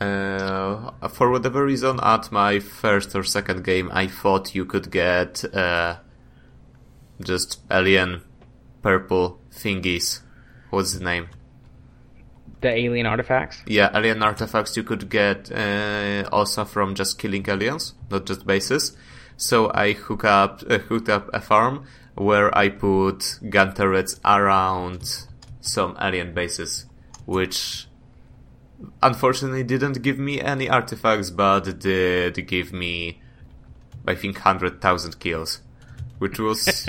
uh, 0.00 1.08
for 1.08 1.30
whatever 1.30 1.64
reason, 1.64 1.98
at 2.02 2.30
my 2.32 2.58
first 2.58 3.14
or 3.14 3.22
second 3.22 3.64
game, 3.64 3.90
I 3.92 4.06
thought 4.06 4.54
you 4.54 4.64
could 4.64 4.90
get 4.90 5.44
uh, 5.54 5.96
just 7.20 7.60
alien 7.70 8.22
purple 8.82 9.40
thingies. 9.50 10.20
What's 10.70 10.94
the 10.98 11.04
name? 11.04 11.28
The 12.60 12.70
alien 12.70 13.06
artifacts. 13.06 13.62
Yeah, 13.66 13.90
alien 13.94 14.22
artifacts 14.22 14.76
you 14.76 14.84
could 14.84 15.08
get 15.10 15.50
uh, 15.52 16.28
also 16.32 16.64
from 16.64 16.94
just 16.94 17.18
killing 17.18 17.44
aliens, 17.48 17.94
not 18.10 18.26
just 18.26 18.46
bases. 18.46 18.96
So 19.36 19.70
I 19.74 19.92
hook 19.92 20.24
up, 20.24 20.62
uh, 20.68 20.78
hooked 20.78 21.08
up 21.08 21.28
a 21.32 21.40
farm 21.40 21.84
where 22.14 22.56
I 22.56 22.68
put 22.68 23.38
gun 23.48 23.74
turrets 23.74 24.20
around 24.24 25.26
some 25.60 25.96
alien 26.00 26.34
bases, 26.34 26.86
which 27.32 27.86
unfortunately 29.02 29.62
didn't 29.62 30.02
give 30.02 30.18
me 30.18 30.40
any 30.40 30.68
artifacts, 30.68 31.30
but 31.30 31.78
did 31.78 32.46
give 32.46 32.72
me, 32.72 33.20
I 34.06 34.14
think, 34.14 34.38
hundred 34.38 34.80
thousand 34.80 35.18
kills, 35.18 35.60
which 36.18 36.38
was, 36.38 36.88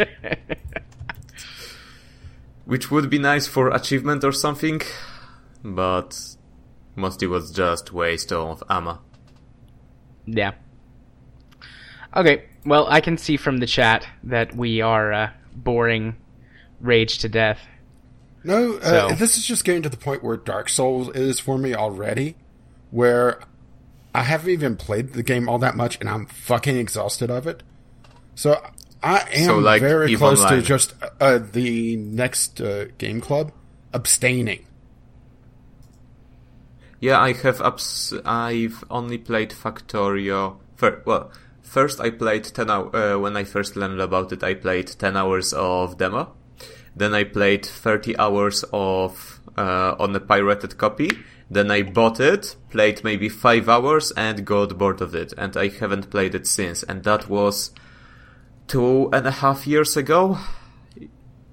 which 2.65 2.91
would 2.91 3.09
be 3.09 3.19
nice 3.19 3.47
for 3.47 3.69
achievement 3.69 4.23
or 4.23 4.33
something, 4.33 4.81
but 5.63 6.35
mostly 6.95 7.27
was 7.27 7.51
just 7.51 7.93
waste 7.93 8.31
of 8.31 8.63
ammo. 8.69 8.99
Yeah. 10.25 10.53
Okay. 12.15 12.45
Well, 12.65 12.85
I 12.89 13.01
can 13.01 13.17
see 13.17 13.37
from 13.37 13.57
the 13.57 13.65
chat 13.65 14.07
that 14.23 14.55
we 14.55 14.81
are 14.81 15.11
uh, 15.13 15.29
boring 15.55 16.15
Rage 16.79 17.19
to 17.19 17.29
death. 17.29 17.59
No, 18.43 18.75
uh, 18.77 19.09
So- 19.09 19.15
this 19.15 19.37
is 19.37 19.45
just 19.45 19.63
getting 19.63 19.81
to 19.83 19.89
the 19.89 19.97
point 19.97 20.23
where 20.23 20.37
Dark 20.37 20.69
Souls 20.69 21.09
is 21.15 21.39
for 21.39 21.57
me 21.57 21.73
already, 21.73 22.35
where 22.91 23.39
I 24.13 24.23
haven't 24.23 24.49
even 24.51 24.75
played 24.75 25.13
the 25.13 25.23
game 25.23 25.47
all 25.49 25.59
that 25.59 25.75
much, 25.75 25.97
and 25.99 26.09
I'm 26.09 26.25
fucking 26.25 26.77
exhausted 26.77 27.31
of 27.31 27.47
it. 27.47 27.63
So 28.35 28.61
I 29.01 29.25
am 29.33 29.45
So, 29.45 29.57
like, 29.59 29.81
very 29.81 30.15
close 30.15 30.39
Online. 30.41 30.61
to 30.61 30.61
just 30.61 30.93
uh, 31.19 31.39
the 31.51 31.95
next 31.97 32.59
uh, 32.61 32.85
game 32.97 33.21
club 33.21 33.51
abstaining. 33.93 34.65
Yeah, 36.99 37.19
I 37.19 37.33
have 37.33 37.59
ups. 37.61 38.13
I've 38.25 38.83
only 38.89 39.17
played 39.17 39.49
Factorio. 39.51 40.57
Fir- 40.77 41.01
well, 41.05 41.31
first 41.61 41.99
I 41.99 42.09
played 42.11 42.45
ten 42.45 42.69
hours 42.69 42.91
uh, 42.93 43.19
when 43.19 43.35
I 43.35 43.43
first 43.43 43.75
learned 43.75 43.99
about 43.99 44.31
it. 44.31 44.41
I 44.43 44.53
played 44.53 44.87
ten 44.87 45.17
hours 45.17 45.51
of 45.53 45.97
demo, 45.97 46.33
Then 46.95 47.13
I 47.13 47.23
played 47.23 47.65
30 47.65 48.17
hours 48.17 48.63
of 48.71 49.39
uh, 49.57 49.95
on 49.99 50.15
a 50.15 50.19
pirated 50.19 50.77
copy. 50.77 51.09
Then 51.49 51.69
I 51.71 51.83
bought 51.83 52.19
it, 52.19 52.55
played 52.69 53.03
maybe 53.03 53.29
five 53.29 53.69
hours, 53.69 54.11
and 54.11 54.45
got 54.45 54.77
bored 54.77 55.01
of 55.01 55.13
it. 55.13 55.33
And 55.37 55.55
I 55.57 55.67
haven't 55.67 56.09
played 56.09 56.35
it 56.35 56.47
since. 56.47 56.83
And 56.83 57.03
that 57.03 57.29
was 57.29 57.71
two 58.67 59.09
and 59.13 59.27
a 59.27 59.31
half 59.31 59.67
years 59.67 59.97
ago. 59.97 60.37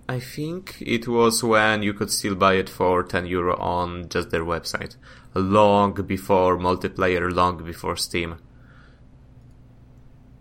I 0.09 0.19
think 0.19 0.77
it 0.81 1.07
was 1.07 1.45
when 1.45 1.83
you 1.83 1.95
could 1.95 2.11
still 2.11 2.35
buy 2.35 2.55
it 2.55 2.69
for 2.69 3.03
10 3.03 3.27
euro 3.27 3.57
on 3.59 4.09
just 4.09 4.31
their 4.31 4.45
website. 4.45 4.97
Long 5.35 5.93
before 5.93 6.59
multiplayer, 6.59 7.33
long 7.33 7.63
before 7.65 7.97
Steam. 7.97 8.39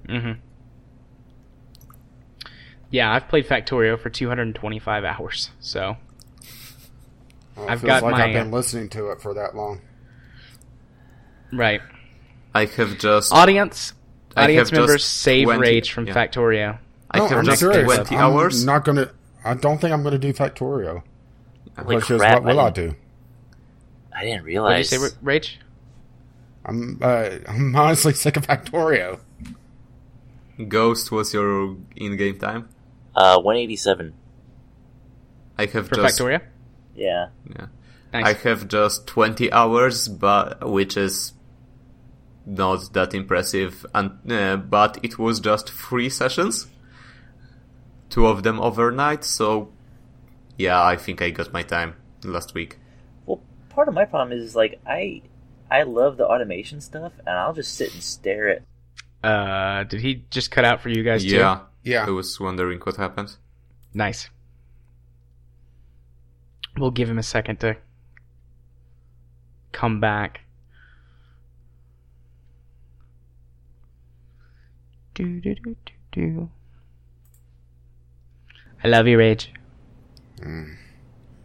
Mm-hmm. 0.07 0.48
Yeah, 2.91 3.11
I've 3.13 3.27
played 3.27 3.47
Factorio 3.47 3.99
for 3.99 4.09
225 4.09 5.03
hours, 5.03 5.51
so 5.59 5.97
Well, 7.55 7.67
it 7.67 7.71
I've 7.71 7.81
feels 7.81 7.87
got 7.89 8.03
like 8.03 8.11
my- 8.13 8.23
I've 8.25 8.33
been 8.33 8.51
listening 8.51 8.89
to 8.89 9.11
it 9.11 9.21
for 9.21 9.33
that 9.35 9.55
long. 9.55 9.81
right. 11.53 11.81
I 12.53 12.65
have 12.65 12.97
just 12.97 13.31
Audience, 13.31 13.93
I 14.35 14.45
audience 14.45 14.71
members, 14.71 15.05
save 15.05 15.45
20 15.45 15.59
Rage 15.61 15.91
from 15.91 16.07
yeah. 16.07 16.13
Factorio. 16.15 16.79
I 17.11 17.19
no, 17.19 17.27
have 17.27 17.37
I'm 17.39 17.45
just 17.45 17.59
serious. 17.59 17.85
20 17.95 18.15
I'm 18.15 18.21
hours. 18.21 18.65
not 18.65 18.85
gonna. 18.85 19.11
I 19.45 19.53
don't 19.53 19.79
think 19.79 19.93
I'm 19.93 20.01
gonna 20.03 20.17
do 20.17 20.33
Factorio. 20.33 21.03
Holy 21.77 21.95
Which 21.97 22.09
is 22.11 22.19
what 22.19 22.43
will 22.43 22.59
I 22.59 22.67
I 22.67 22.69
do? 22.71 22.95
I 24.15 24.23
didn't 24.25 24.43
What 24.61 24.69
did 24.77 24.77
you 24.79 24.83
say, 24.83 25.15
Rage? 25.21 25.59
I'm. 26.65 26.97
Uh, 27.01 27.29
I'm 27.47 27.75
honestly 27.75 28.13
sick 28.13 28.35
of 28.35 28.45
Factorio. 28.47 29.19
Ghost 30.67 31.11
was 31.11 31.33
your 31.33 31.77
in-game 31.95 32.37
time. 32.39 32.67
Uh, 33.16 33.41
187. 33.41 34.14
I 35.57 35.66
have 35.66 35.88
For 35.89 35.95
just 35.95 36.20
Factorio? 36.20 36.41
Yeah. 36.95 37.30
yeah. 37.49 37.68
Nice. 38.14 38.26
I 38.26 38.49
have 38.49 38.68
just 38.68 39.07
20 39.07 39.51
hours, 39.51 40.07
but 40.07 40.70
which 40.70 40.97
is 40.97 41.34
not 42.45 42.93
that 42.93 43.14
impressive. 43.14 43.86
And 43.93 44.32
uh, 44.32 44.57
but 44.57 44.97
it 45.03 45.20
was 45.20 45.39
just 45.39 45.72
three 45.72 46.10
sessions, 46.10 46.68
two 48.10 48.26
of 48.26 48.43
them 48.43 48.60
overnight. 48.60 49.24
So 49.24 49.72
yeah, 50.57 50.84
I 50.84 50.95
think 50.95 51.22
I 51.22 51.30
got 51.30 51.53
my 51.53 51.64
time 51.64 51.95
last 52.24 52.53
week. 52.53 52.78
Well, 53.26 53.41
part 53.70 53.88
of 53.88 53.93
my 53.93 54.05
problem 54.05 54.38
is 54.38 54.55
like 54.55 54.80
I, 54.86 55.22
I 55.70 55.84
love 55.84 56.18
the 56.18 56.26
automation 56.26 56.82
stuff, 56.82 57.14
and 57.26 57.38
I'll 57.38 57.53
just 57.53 57.76
sit 57.76 57.93
and 57.93 58.03
stare 58.03 58.49
at. 58.49 58.62
Uh, 59.24 59.84
did 59.84 60.01
he 60.01 60.26
just 60.30 60.51
cut 60.51 60.66
out 60.66 60.82
for 60.82 60.89
you 60.89 61.03
guys 61.03 61.24
too? 61.24 61.36
Yeah, 61.84 62.03
Yeah. 62.03 62.07
I 62.07 62.11
was 62.11 62.39
wondering 62.39 62.80
what 62.80 62.95
happened. 62.97 63.36
Nice. 63.93 64.30
We'll 66.77 66.91
give 66.91 67.09
him 67.09 67.17
a 67.17 67.23
second 67.23 67.59
to 67.61 67.77
come 69.71 69.99
back. 69.99 70.41
Do 75.13 75.39
do 75.41 75.55
do 75.55 75.75
do 75.86 75.93
do. 76.11 76.49
I 78.84 78.88
love 78.88 79.07
you, 79.07 79.17
Rage. 79.17 79.51
Mm. 80.39 80.75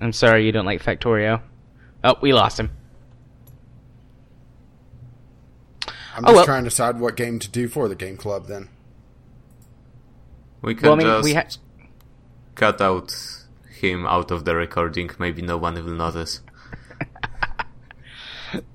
I'm 0.00 0.12
sorry 0.12 0.46
you 0.46 0.52
don't 0.52 0.66
like 0.66 0.82
Factorio. 0.82 1.42
Oh, 2.04 2.14
we 2.22 2.32
lost 2.32 2.60
him. 2.60 2.70
I'm 6.16 6.24
Oh, 6.24 6.28
just 6.28 6.34
well. 6.36 6.44
trying 6.44 6.62
to 6.64 6.70
decide 6.70 7.00
what 7.00 7.16
game 7.16 7.40
to 7.40 7.50
do 7.50 7.66
for 7.66 7.88
the 7.88 7.96
game 7.96 8.16
club. 8.16 8.46
Then 8.46 8.68
We 10.64 10.74
can 10.74 10.84
Well, 10.84 10.94
I 10.94 10.96
mean, 10.96 11.06
just 11.06 11.24
we 11.24 11.34
ha- 11.34 11.46
cut 12.54 12.80
out 12.80 13.14
him 13.80 14.06
out 14.06 14.30
of 14.30 14.44
the 14.46 14.54
recording. 14.56 15.10
Maybe 15.18 15.42
no 15.42 15.58
one 15.58 15.74
will 15.74 15.92
notice. 15.92 16.40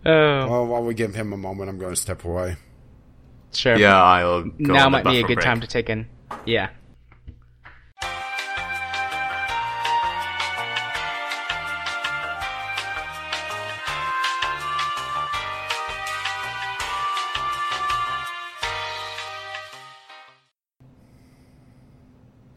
Oh, 0.05 0.47
well, 0.49 0.65
while 0.67 0.83
we 0.83 0.93
give 0.93 1.15
him 1.15 1.31
a 1.31 1.37
moment, 1.37 1.69
I'm 1.69 1.77
going 1.79 1.93
to 1.93 1.99
step 2.01 2.25
away. 2.25 2.57
sure. 3.53 3.77
Yeah, 3.77 4.01
I'll 4.03 4.43
go 4.43 4.51
now 4.73 4.87
on 4.87 4.91
the 4.91 4.97
might 5.03 5.05
be 5.05 5.19
a 5.19 5.23
good 5.23 5.35
break. 5.35 5.45
time 5.45 5.61
to 5.61 5.67
take 5.67 5.89
in. 5.89 6.05
Yeah. 6.45 6.69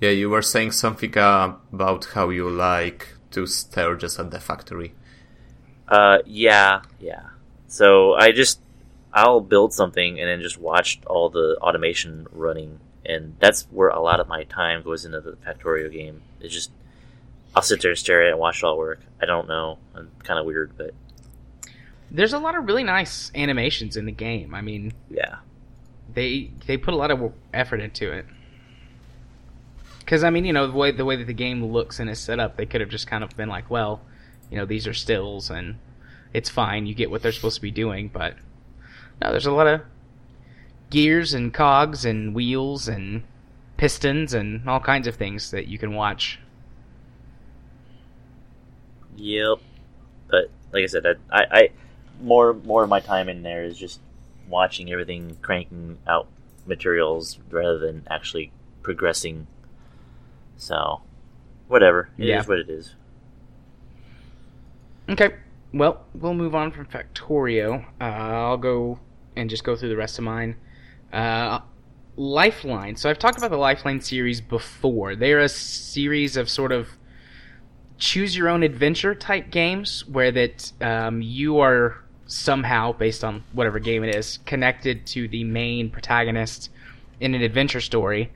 Yeah, 0.03 0.11
you 0.11 0.31
were 0.31 0.43
saying 0.43 0.73
something 0.73 1.17
uh, 1.17 1.55
about 1.73 2.07
how 2.07 2.31
you 2.31 2.51
like 2.51 3.07
to 3.31 3.47
stare 3.47 3.95
just 3.95 4.19
at 4.19 4.33
the 4.33 4.41
factory. 4.41 4.95
Uh, 5.87 6.19
yeah, 6.27 6.83
yeah. 6.99 7.27
So 7.69 8.15
I 8.15 8.33
just 8.33 8.59
I'll 9.13 9.41
build 9.41 9.73
something 9.73 10.19
and 10.19 10.29
then 10.29 10.43
just 10.43 10.59
watch 10.59 10.99
all 11.07 11.31
the 11.31 11.57
automation 11.63 12.27
running, 12.33 12.81
and 13.07 13.37
that's 13.39 13.69
where 13.71 13.91
a 13.91 14.01
lot 14.01 14.19
of 14.19 14.27
my 14.27 14.43
time 14.43 14.83
goes 14.83 15.05
into 15.05 15.21
the 15.21 15.37
Factorio 15.37 15.89
game. 15.93 16.23
It's 16.41 16.53
just 16.53 16.73
I'll 17.55 17.63
sit 17.63 17.81
there 17.81 17.93
and 17.93 17.99
stare 17.99 18.23
at 18.23 18.27
it 18.27 18.31
and 18.33 18.41
watch 18.41 18.65
it 18.65 18.65
all 18.65 18.77
work. 18.77 19.03
I 19.23 19.27
don't 19.27 19.47
know. 19.47 19.79
I'm 19.95 20.11
kind 20.25 20.41
of 20.41 20.47
weird, 20.47 20.77
but 20.77 20.95
There's 22.11 22.33
a 22.33 22.41
lot 22.41 22.57
of 22.59 22.67
really 22.67 22.83
nice 22.83 23.31
animations 23.37 23.97
in 23.97 24.07
the 24.07 24.13
game. 24.13 24.53
I 24.53 24.63
mean, 24.63 24.95
yeah. 25.09 25.37
they 26.13 26.51
they 26.67 26.77
put 26.77 26.93
a 26.93 26.97
lot 26.97 27.13
of 27.13 27.33
effort 27.55 27.81
into 27.81 28.11
it. 28.11 28.27
Because 30.13 30.25
I 30.25 30.29
mean, 30.29 30.45
you 30.45 30.53
know, 30.53 30.67
the 30.67 30.77
way 30.77 30.91
the 30.91 31.07
way 31.07 31.17
that 31.17 31.27
the 31.27 31.33
game 31.33 31.65
looks 31.65 31.99
and 31.99 32.11
is 32.11 32.19
set 32.19 32.39
up, 32.39 32.59
they 32.59 32.67
could 32.67 32.83
have 32.83 32.91
just 32.91 33.07
kind 33.07 33.25
of 33.25 33.35
been 33.35 33.49
like, 33.49 33.71
well, 33.71 34.03
you 34.51 34.59
know, 34.59 34.67
these 34.67 34.87
are 34.87 34.93
stills 34.93 35.49
and 35.49 35.79
it's 36.35 36.51
fine. 36.51 36.85
You 36.85 36.95
get 36.95 37.11
what 37.11 37.23
they're 37.23 37.33
supposed 37.33 37.55
to 37.55 37.63
be 37.63 37.71
doing, 37.71 38.11
but 38.13 38.35
no, 39.23 39.31
there's 39.31 39.47
a 39.47 39.51
lot 39.51 39.67
of 39.67 39.81
gears 40.91 41.33
and 41.33 41.55
cogs 41.55 42.05
and 42.05 42.35
wheels 42.35 42.89
and 42.89 43.23
pistons 43.79 44.35
and 44.35 44.69
all 44.69 44.81
kinds 44.81 45.07
of 45.07 45.15
things 45.15 45.51
that 45.51 45.67
you 45.67 45.79
can 45.79 45.95
watch. 45.95 46.39
Yep. 49.17 49.61
But 50.29 50.51
like 50.75 50.83
I 50.83 50.87
said, 50.89 51.07
I, 51.07 51.43
I, 51.51 51.69
more 52.21 52.53
more 52.53 52.83
of 52.83 52.91
my 52.91 53.01
time 53.01 53.31
in 53.31 53.43
there 53.43 53.65
is 53.65 53.79
just 53.79 53.99
watching 54.47 54.93
everything 54.93 55.39
cranking 55.41 55.97
out 56.07 56.29
materials 56.67 57.39
rather 57.49 57.79
than 57.79 58.07
actually 58.11 58.53
progressing. 58.83 59.47
So, 60.63 61.01
whatever. 61.67 62.11
It 62.19 62.23
is 62.23 62.29
Yeah. 62.29 62.43
what 62.45 62.61
it 62.61 62.71
is. 62.71 62.95
Okay. 65.11 65.31
Well, 65.75 66.05
we'll 66.15 66.35
move 66.35 66.55
on 66.55 66.71
from 66.71 66.87
Factorio. 66.87 67.85
Uh, 68.01 68.05
I'll 68.05 68.57
go 68.59 69.01
and 69.35 69.51
just 69.51 69.65
go 69.65 69.75
through 69.75 69.89
the 69.89 69.97
rest 69.97 70.19
of 70.19 70.25
mine. 70.25 70.55
Uh, 71.13 71.59
Lifeline. 72.15 72.95
So 72.95 73.11
I've 73.11 73.19
talked 73.19 73.39
about 73.39 73.51
the 73.51 73.57
Lifeline 73.57 74.01
series 74.01 74.41
before. 74.41 75.17
They're 75.17 75.41
a 75.41 75.49
series 75.49 76.37
of 76.37 76.49
sort 76.49 76.71
of 76.71 76.91
choose 77.99 78.37
your 78.37 78.49
own 78.49 78.63
adventure 78.63 79.17
type 79.17 79.51
games 79.51 80.07
where 80.07 80.31
that 80.31 80.73
um, 80.81 81.23
you 81.23 81.59
are 81.59 82.05
somehow, 82.27 82.93
based 82.93 83.25
on 83.25 83.43
whatever 83.53 83.81
game 83.81 84.05
it 84.05 84.15
is, 84.15 84.39
connected 84.47 85.07
to 85.07 85.27
the 85.27 85.43
main 85.43 85.91
protagonist 85.91 86.71
in 87.19 87.35
an 87.35 87.43
adventure 87.43 87.81
story 87.81 88.31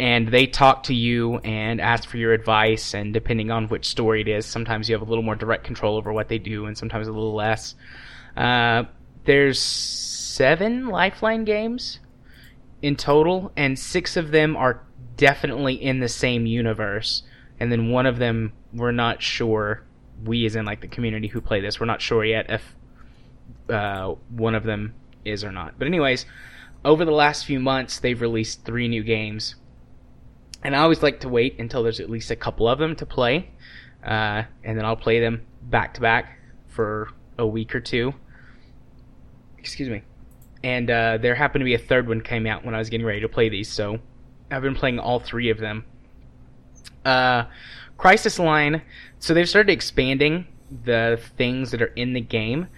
and 0.00 0.28
they 0.28 0.46
talk 0.46 0.84
to 0.84 0.94
you 0.94 1.36
and 1.40 1.78
ask 1.78 2.08
for 2.08 2.16
your 2.16 2.32
advice 2.32 2.94
and 2.94 3.12
depending 3.12 3.50
on 3.50 3.68
which 3.68 3.84
story 3.84 4.22
it 4.22 4.28
is 4.28 4.46
sometimes 4.46 4.88
you 4.88 4.94
have 4.94 5.02
a 5.02 5.04
little 5.04 5.22
more 5.22 5.36
direct 5.36 5.62
control 5.62 5.98
over 5.98 6.10
what 6.10 6.28
they 6.28 6.38
do 6.38 6.64
and 6.64 6.78
sometimes 6.78 7.06
a 7.06 7.12
little 7.12 7.34
less. 7.34 7.74
Uh, 8.34 8.84
there's 9.26 9.60
seven 9.60 10.86
lifeline 10.86 11.44
games 11.44 12.00
in 12.80 12.96
total 12.96 13.52
and 13.58 13.78
six 13.78 14.16
of 14.16 14.30
them 14.30 14.56
are 14.56 14.82
definitely 15.18 15.74
in 15.74 16.00
the 16.00 16.08
same 16.08 16.46
universe 16.46 17.22
and 17.60 17.70
then 17.70 17.90
one 17.90 18.06
of 18.06 18.16
them 18.16 18.54
we're 18.72 18.92
not 18.92 19.20
sure 19.20 19.84
we 20.24 20.46
as 20.46 20.56
in 20.56 20.64
like 20.64 20.80
the 20.80 20.88
community 20.88 21.28
who 21.28 21.42
play 21.42 21.60
this 21.60 21.78
we're 21.78 21.84
not 21.84 22.00
sure 22.00 22.24
yet 22.24 22.46
if 22.48 22.74
uh, 23.68 24.14
one 24.30 24.54
of 24.54 24.64
them 24.64 24.94
is 25.26 25.44
or 25.44 25.52
not. 25.52 25.78
But 25.78 25.88
anyways 25.88 26.24
over 26.86 27.04
the 27.04 27.10
last 27.10 27.44
few 27.44 27.60
months 27.60 27.98
they've 27.98 28.18
released 28.18 28.64
three 28.64 28.88
new 28.88 29.02
games 29.02 29.56
and 30.62 30.76
I 30.76 30.80
always 30.80 31.02
like 31.02 31.20
to 31.20 31.28
wait 31.28 31.58
until 31.58 31.82
there's 31.82 32.00
at 32.00 32.10
least 32.10 32.30
a 32.30 32.36
couple 32.36 32.68
of 32.68 32.78
them 32.78 32.96
to 32.96 33.06
play, 33.06 33.50
uh, 34.04 34.42
and 34.64 34.76
then 34.76 34.84
I'll 34.84 34.96
play 34.96 35.20
them 35.20 35.46
back 35.62 35.94
to 35.94 36.00
back 36.00 36.38
for 36.68 37.08
a 37.38 37.46
week 37.46 37.74
or 37.74 37.80
two. 37.80 38.14
Excuse 39.58 39.88
me. 39.88 40.02
And 40.62 40.90
uh, 40.90 41.18
there 41.18 41.34
happened 41.34 41.62
to 41.62 41.64
be 41.64 41.74
a 41.74 41.78
third 41.78 42.06
one 42.06 42.20
came 42.20 42.46
out 42.46 42.64
when 42.64 42.74
I 42.74 42.78
was 42.78 42.90
getting 42.90 43.06
ready 43.06 43.20
to 43.20 43.28
play 43.28 43.48
these, 43.48 43.68
so 43.68 43.98
I've 44.50 44.62
been 44.62 44.74
playing 44.74 44.98
all 44.98 45.20
three 45.20 45.50
of 45.50 45.58
them. 45.58 45.84
Uh, 47.04 47.44
Crisis 47.96 48.38
Line. 48.38 48.82
So 49.18 49.34
they've 49.34 49.48
started 49.48 49.70
expanding 49.70 50.46
the 50.84 51.20
things 51.36 51.70
that 51.70 51.82
are 51.82 51.92
in 51.96 52.14
the 52.14 52.20
game. 52.20 52.68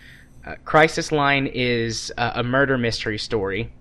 Uh, 0.45 0.57
Crisis 0.65 1.13
Line 1.13 1.47
is 1.47 2.13
uh, 2.19 2.33
a 2.35 2.43
murder 2.43 2.77
mystery 2.77 3.19
story 3.19 3.73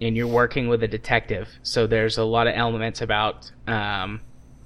and 0.00 0.16
you're 0.16 0.26
working 0.26 0.68
with 0.68 0.82
a 0.82 0.88
detective. 0.88 1.48
So 1.62 1.86
there's 1.86 2.18
a 2.18 2.24
lot 2.24 2.46
of 2.46 2.54
elements 2.54 3.00
about 3.00 3.50
um, 3.66 4.20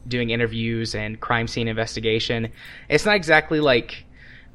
doing 0.09 0.31
interviews 0.31 0.95
and 0.95 1.21
crime 1.21 1.47
scene 1.47 1.69
investigation. 1.69 2.51
It's 2.89 3.05
not 3.05 3.17
exactly 3.17 3.61
like 3.61 4.05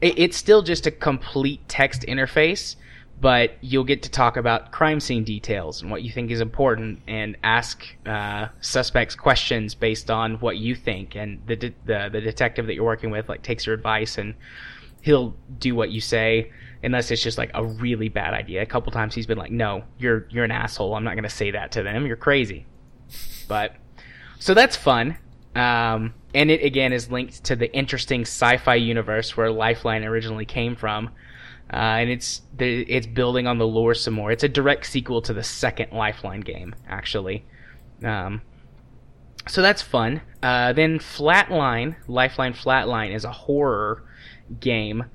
it, 0.02 0.20
it's 0.20 0.38
still 0.38 0.62
just 0.62 0.86
a 0.86 0.92
complete 0.92 1.68
text 1.68 2.02
interface, 2.04 2.76
but 3.22 3.54
you'll 3.62 3.86
get 3.86 4.04
to 4.04 4.10
talk 4.10 4.36
about 4.36 4.72
crime 4.72 5.00
scene 5.00 5.24
details 5.24 5.82
and 5.82 5.90
what 5.90 6.04
you 6.04 6.12
think 6.12 6.32
is 6.32 6.42
important, 6.42 7.00
and 7.08 7.38
ask 7.44 7.86
uh, 8.06 8.48
suspects 8.60 9.16
questions 9.16 9.74
based 9.74 10.12
on 10.12 10.36
what 10.36 10.58
you 10.58 10.76
think. 10.76 11.16
And 11.16 11.42
the, 11.48 11.56
de- 11.56 11.76
the 11.86 12.10
the 12.12 12.22
detective 12.22 12.68
that 12.68 12.74
you're 12.74 12.84
working 12.84 13.12
with 13.12 13.30
like 13.30 13.42
takes 13.42 13.66
your 13.66 13.76
advice 13.76 14.18
and 14.18 14.36
he'll 15.02 15.36
do 15.60 15.76
what 15.76 15.92
you 15.92 16.02
say 16.02 16.52
unless 16.86 17.12
it's 17.12 17.22
just 17.22 17.38
like 17.38 17.52
a 17.54 17.66
really 17.66 18.10
bad 18.10 18.34
idea. 18.34 18.62
A 18.62 18.66
couple 18.66 18.92
times 18.92 19.16
he's 19.16 19.26
been 19.26 19.38
like, 19.38 19.52
"No, 19.52 19.84
you're 19.98 20.28
you're 20.30 20.46
an 20.46 20.52
asshole. 20.52 20.96
I'm 20.96 21.04
not 21.04 21.16
going 21.16 21.24
to 21.24 21.30
say 21.30 21.52
that 21.52 21.72
to 21.74 21.84
them. 21.84 22.06
You're 22.06 22.16
crazy." 22.16 22.66
But 23.48 23.76
so 24.40 24.54
that's 24.54 24.76
fun. 24.76 25.18
Um, 25.56 26.14
and 26.34 26.52
it 26.52 26.64
again 26.64 26.94
is 26.94 27.10
linked 27.10 27.44
to 27.46 27.56
the 27.56 27.74
interesting 27.74 28.22
sci-fi 28.22 28.76
universe 28.76 29.36
where 29.36 29.52
Lifeline 29.52 30.04
originally 30.04 30.46
came 30.46 30.76
from. 30.76 31.10
Uh, 31.72 31.98
and 31.98 32.10
it's 32.10 32.42
it's 32.60 33.08
building 33.08 33.48
on 33.48 33.58
the 33.58 33.66
lore 33.66 33.96
some 33.96 34.14
more. 34.14 34.32
It's 34.32 34.44
a 34.44 34.50
direct 34.50 34.86
sequel 34.86 35.22
to 35.24 35.34
the 35.34 35.44
second 35.44 35.92
Lifeline 35.92 36.42
game, 36.42 36.76
actually. 36.88 37.44
Um, 38.04 38.42
so 39.48 39.62
that's 39.62 39.82
fun. 39.82 40.22
Uh, 40.44 40.74
then 40.74 41.00
Flatline, 41.00 41.96
Lifeline 42.08 42.54
Flatline, 42.54 43.14
is 43.16 43.26
a 43.26 43.32
horror 43.32 44.04
game 44.60 45.06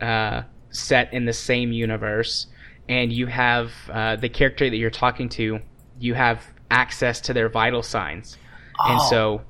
uh, 0.00 0.42
set 0.76 1.12
in 1.12 1.24
the 1.24 1.32
same 1.32 1.72
universe, 1.72 2.46
and 2.88 3.12
you 3.12 3.26
have 3.26 3.72
uh, 3.90 4.16
the 4.16 4.28
character 4.28 4.68
that 4.68 4.76
you're 4.76 4.90
talking 4.90 5.28
to. 5.30 5.60
You 5.98 6.14
have 6.14 6.44
access 6.70 7.20
to 7.22 7.32
their 7.32 7.48
vital 7.48 7.82
signs, 7.82 8.36
and 8.78 8.98
Oh. 9.00 9.10
so 9.10 9.40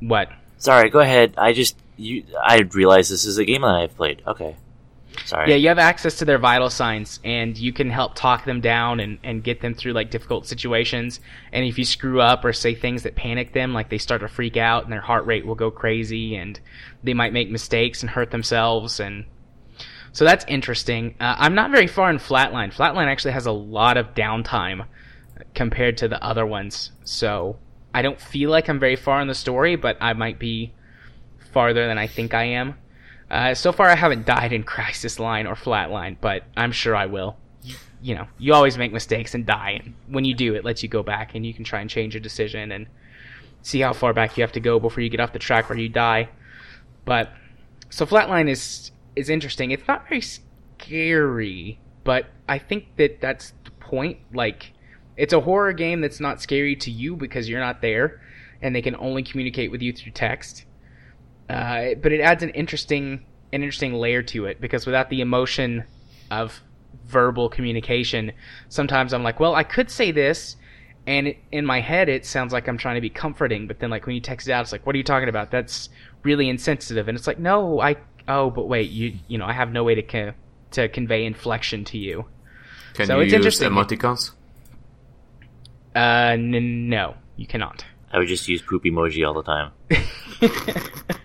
what? 0.00 0.28
Sorry, 0.58 0.90
go 0.90 1.00
ahead. 1.00 1.34
I 1.38 1.52
just 1.52 1.76
you. 1.96 2.24
I 2.42 2.58
realize 2.72 3.08
this 3.08 3.24
is 3.24 3.38
a 3.38 3.44
game 3.44 3.62
that 3.62 3.74
I've 3.74 3.96
played. 3.96 4.22
Okay. 4.26 4.56
Sorry. 5.26 5.50
Yeah, 5.50 5.56
you 5.56 5.68
have 5.68 5.78
access 5.78 6.18
to 6.18 6.24
their 6.24 6.38
vital 6.38 6.68
signs, 6.68 7.20
and 7.24 7.56
you 7.56 7.72
can 7.72 7.88
help 7.88 8.16
talk 8.16 8.44
them 8.44 8.60
down 8.60 8.98
and, 8.98 9.18
and 9.22 9.44
get 9.44 9.60
them 9.60 9.72
through 9.72 9.92
like 9.92 10.10
difficult 10.10 10.46
situations. 10.46 11.20
And 11.52 11.64
if 11.64 11.78
you 11.78 11.84
screw 11.84 12.20
up 12.20 12.44
or 12.44 12.52
say 12.52 12.74
things 12.74 13.04
that 13.04 13.14
panic 13.14 13.52
them, 13.52 13.72
like 13.72 13.90
they 13.90 13.98
start 13.98 14.22
to 14.22 14.28
freak 14.28 14.56
out 14.56 14.82
and 14.82 14.92
their 14.92 15.00
heart 15.00 15.24
rate 15.26 15.46
will 15.46 15.54
go 15.54 15.70
crazy, 15.70 16.34
and 16.34 16.58
they 17.04 17.14
might 17.14 17.32
make 17.32 17.48
mistakes 17.48 18.02
and 18.02 18.10
hurt 18.10 18.32
themselves. 18.32 18.98
And 18.98 19.24
so 20.14 20.24
that's 20.24 20.44
interesting. 20.46 21.16
Uh, 21.18 21.34
I'm 21.36 21.56
not 21.56 21.72
very 21.72 21.88
far 21.88 22.08
in 22.08 22.18
Flatline. 22.18 22.72
Flatline 22.72 23.08
actually 23.08 23.32
has 23.32 23.46
a 23.46 23.52
lot 23.52 23.96
of 23.96 24.14
downtime 24.14 24.86
compared 25.54 25.96
to 25.98 26.08
the 26.08 26.22
other 26.22 26.46
ones, 26.46 26.92
so 27.02 27.58
I 27.92 28.00
don't 28.00 28.20
feel 28.20 28.48
like 28.48 28.68
I'm 28.68 28.78
very 28.78 28.94
far 28.94 29.20
in 29.20 29.26
the 29.26 29.34
story, 29.34 29.74
but 29.74 29.96
I 30.00 30.12
might 30.12 30.38
be 30.38 30.72
farther 31.52 31.88
than 31.88 31.98
I 31.98 32.06
think 32.06 32.32
I 32.32 32.44
am. 32.44 32.78
Uh, 33.28 33.54
so 33.54 33.72
far, 33.72 33.88
I 33.88 33.96
haven't 33.96 34.24
died 34.24 34.52
in 34.52 34.62
Crisis 34.74 35.18
Line 35.18 35.48
or 35.48 35.56
Flatline, 35.56 36.16
but 36.20 36.44
I'm 36.56 36.70
sure 36.70 36.94
I 36.94 37.06
will. 37.06 37.36
You, 37.64 37.74
you 38.00 38.14
know, 38.14 38.28
you 38.38 38.54
always 38.54 38.78
make 38.78 38.92
mistakes 38.92 39.34
and 39.34 39.44
die, 39.44 39.80
and 39.82 39.94
when 40.06 40.24
you 40.24 40.34
do, 40.34 40.54
it 40.54 40.64
lets 40.64 40.84
you 40.84 40.88
go 40.88 41.02
back 41.02 41.34
and 41.34 41.44
you 41.44 41.52
can 41.52 41.64
try 41.64 41.80
and 41.80 41.90
change 41.90 42.14
your 42.14 42.20
decision 42.20 42.70
and 42.70 42.86
see 43.62 43.80
how 43.80 43.92
far 43.92 44.12
back 44.12 44.36
you 44.36 44.42
have 44.44 44.52
to 44.52 44.60
go 44.60 44.78
before 44.78 45.02
you 45.02 45.10
get 45.10 45.18
off 45.18 45.32
the 45.32 45.40
track 45.40 45.68
where 45.68 45.78
you 45.78 45.88
die. 45.88 46.28
But 47.04 47.32
so 47.90 48.06
Flatline 48.06 48.48
is 48.48 48.92
is 49.16 49.28
interesting. 49.28 49.70
It's 49.70 49.86
not 49.86 50.08
very 50.08 50.20
scary, 50.20 51.78
but 52.04 52.26
I 52.48 52.58
think 52.58 52.96
that 52.96 53.20
that's 53.20 53.52
the 53.64 53.70
point. 53.72 54.18
Like, 54.32 54.72
it's 55.16 55.32
a 55.32 55.40
horror 55.40 55.72
game 55.72 56.00
that's 56.00 56.20
not 56.20 56.42
scary 56.42 56.76
to 56.76 56.90
you 56.90 57.16
because 57.16 57.48
you're 57.48 57.60
not 57.60 57.80
there, 57.80 58.20
and 58.62 58.74
they 58.74 58.82
can 58.82 58.96
only 58.96 59.22
communicate 59.22 59.70
with 59.70 59.82
you 59.82 59.92
through 59.92 60.12
text. 60.12 60.64
Uh, 61.48 61.94
but 62.00 62.12
it 62.12 62.20
adds 62.20 62.42
an 62.42 62.50
interesting 62.50 63.24
an 63.52 63.62
interesting 63.62 63.92
layer 63.94 64.22
to 64.22 64.46
it 64.46 64.60
because 64.60 64.84
without 64.84 65.10
the 65.10 65.20
emotion 65.20 65.84
of 66.30 66.60
verbal 67.06 67.48
communication, 67.48 68.32
sometimes 68.68 69.12
I'm 69.12 69.22
like, 69.22 69.38
well, 69.38 69.54
I 69.54 69.62
could 69.62 69.90
say 69.90 70.10
this, 70.10 70.56
and 71.06 71.34
in 71.52 71.64
my 71.64 71.80
head 71.80 72.08
it 72.08 72.26
sounds 72.26 72.52
like 72.52 72.66
I'm 72.66 72.78
trying 72.78 72.96
to 72.96 73.00
be 73.00 73.10
comforting, 73.10 73.68
but 73.68 73.78
then 73.78 73.90
like 73.90 74.06
when 74.06 74.16
you 74.16 74.20
text 74.20 74.48
it 74.48 74.52
out, 74.52 74.62
it's 74.62 74.72
like, 74.72 74.84
what 74.86 74.94
are 74.94 74.98
you 74.98 75.04
talking 75.04 75.28
about? 75.28 75.52
That's 75.52 75.88
really 76.24 76.48
insensitive, 76.48 77.06
and 77.06 77.16
it's 77.16 77.28
like, 77.28 77.38
no, 77.38 77.80
I 77.80 77.96
oh, 78.28 78.50
but 78.50 78.68
wait, 78.68 78.90
you 78.90 79.14
you 79.28 79.38
know, 79.38 79.46
I 79.46 79.52
have 79.52 79.72
no 79.72 79.84
way 79.84 79.94
to 79.94 80.02
co- 80.02 80.32
to 80.72 80.88
convey 80.88 81.24
inflection 81.24 81.84
to 81.86 81.98
you. 81.98 82.26
Can 82.94 83.06
So 83.06 83.16
you 83.16 83.22
it's 83.22 83.32
use 83.32 83.60
interesting. 83.60 83.70
emoticons? 83.70 84.30
Uh, 85.96 86.32
n- 86.34 86.88
no, 86.88 87.14
you 87.36 87.46
cannot. 87.46 87.84
I 88.12 88.18
would 88.18 88.28
just 88.28 88.48
use 88.48 88.62
poop 88.62 88.84
emoji 88.84 89.26
all 89.26 89.34
the 89.34 89.42
time. 89.42 89.72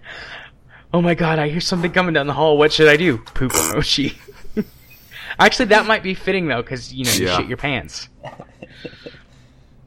oh 0.93 1.01
my 1.01 1.13
god, 1.15 1.39
I 1.39 1.49
hear 1.49 1.61
something 1.61 1.91
coming 1.91 2.13
down 2.13 2.27
the 2.27 2.34
hall. 2.34 2.57
What 2.57 2.71
should 2.73 2.88
I 2.88 2.97
do? 2.97 3.17
Poop 3.19 3.51
emoji. 3.51 4.15
Actually, 5.39 5.65
that 5.65 5.85
might 5.85 6.03
be 6.03 6.13
fitting 6.13 6.47
though, 6.47 6.61
because 6.61 6.93
you 6.93 7.05
know 7.05 7.11
you 7.13 7.26
Yeah. 7.27 7.38
shit 7.38 7.47
your 7.47 7.57
pants. 7.57 8.09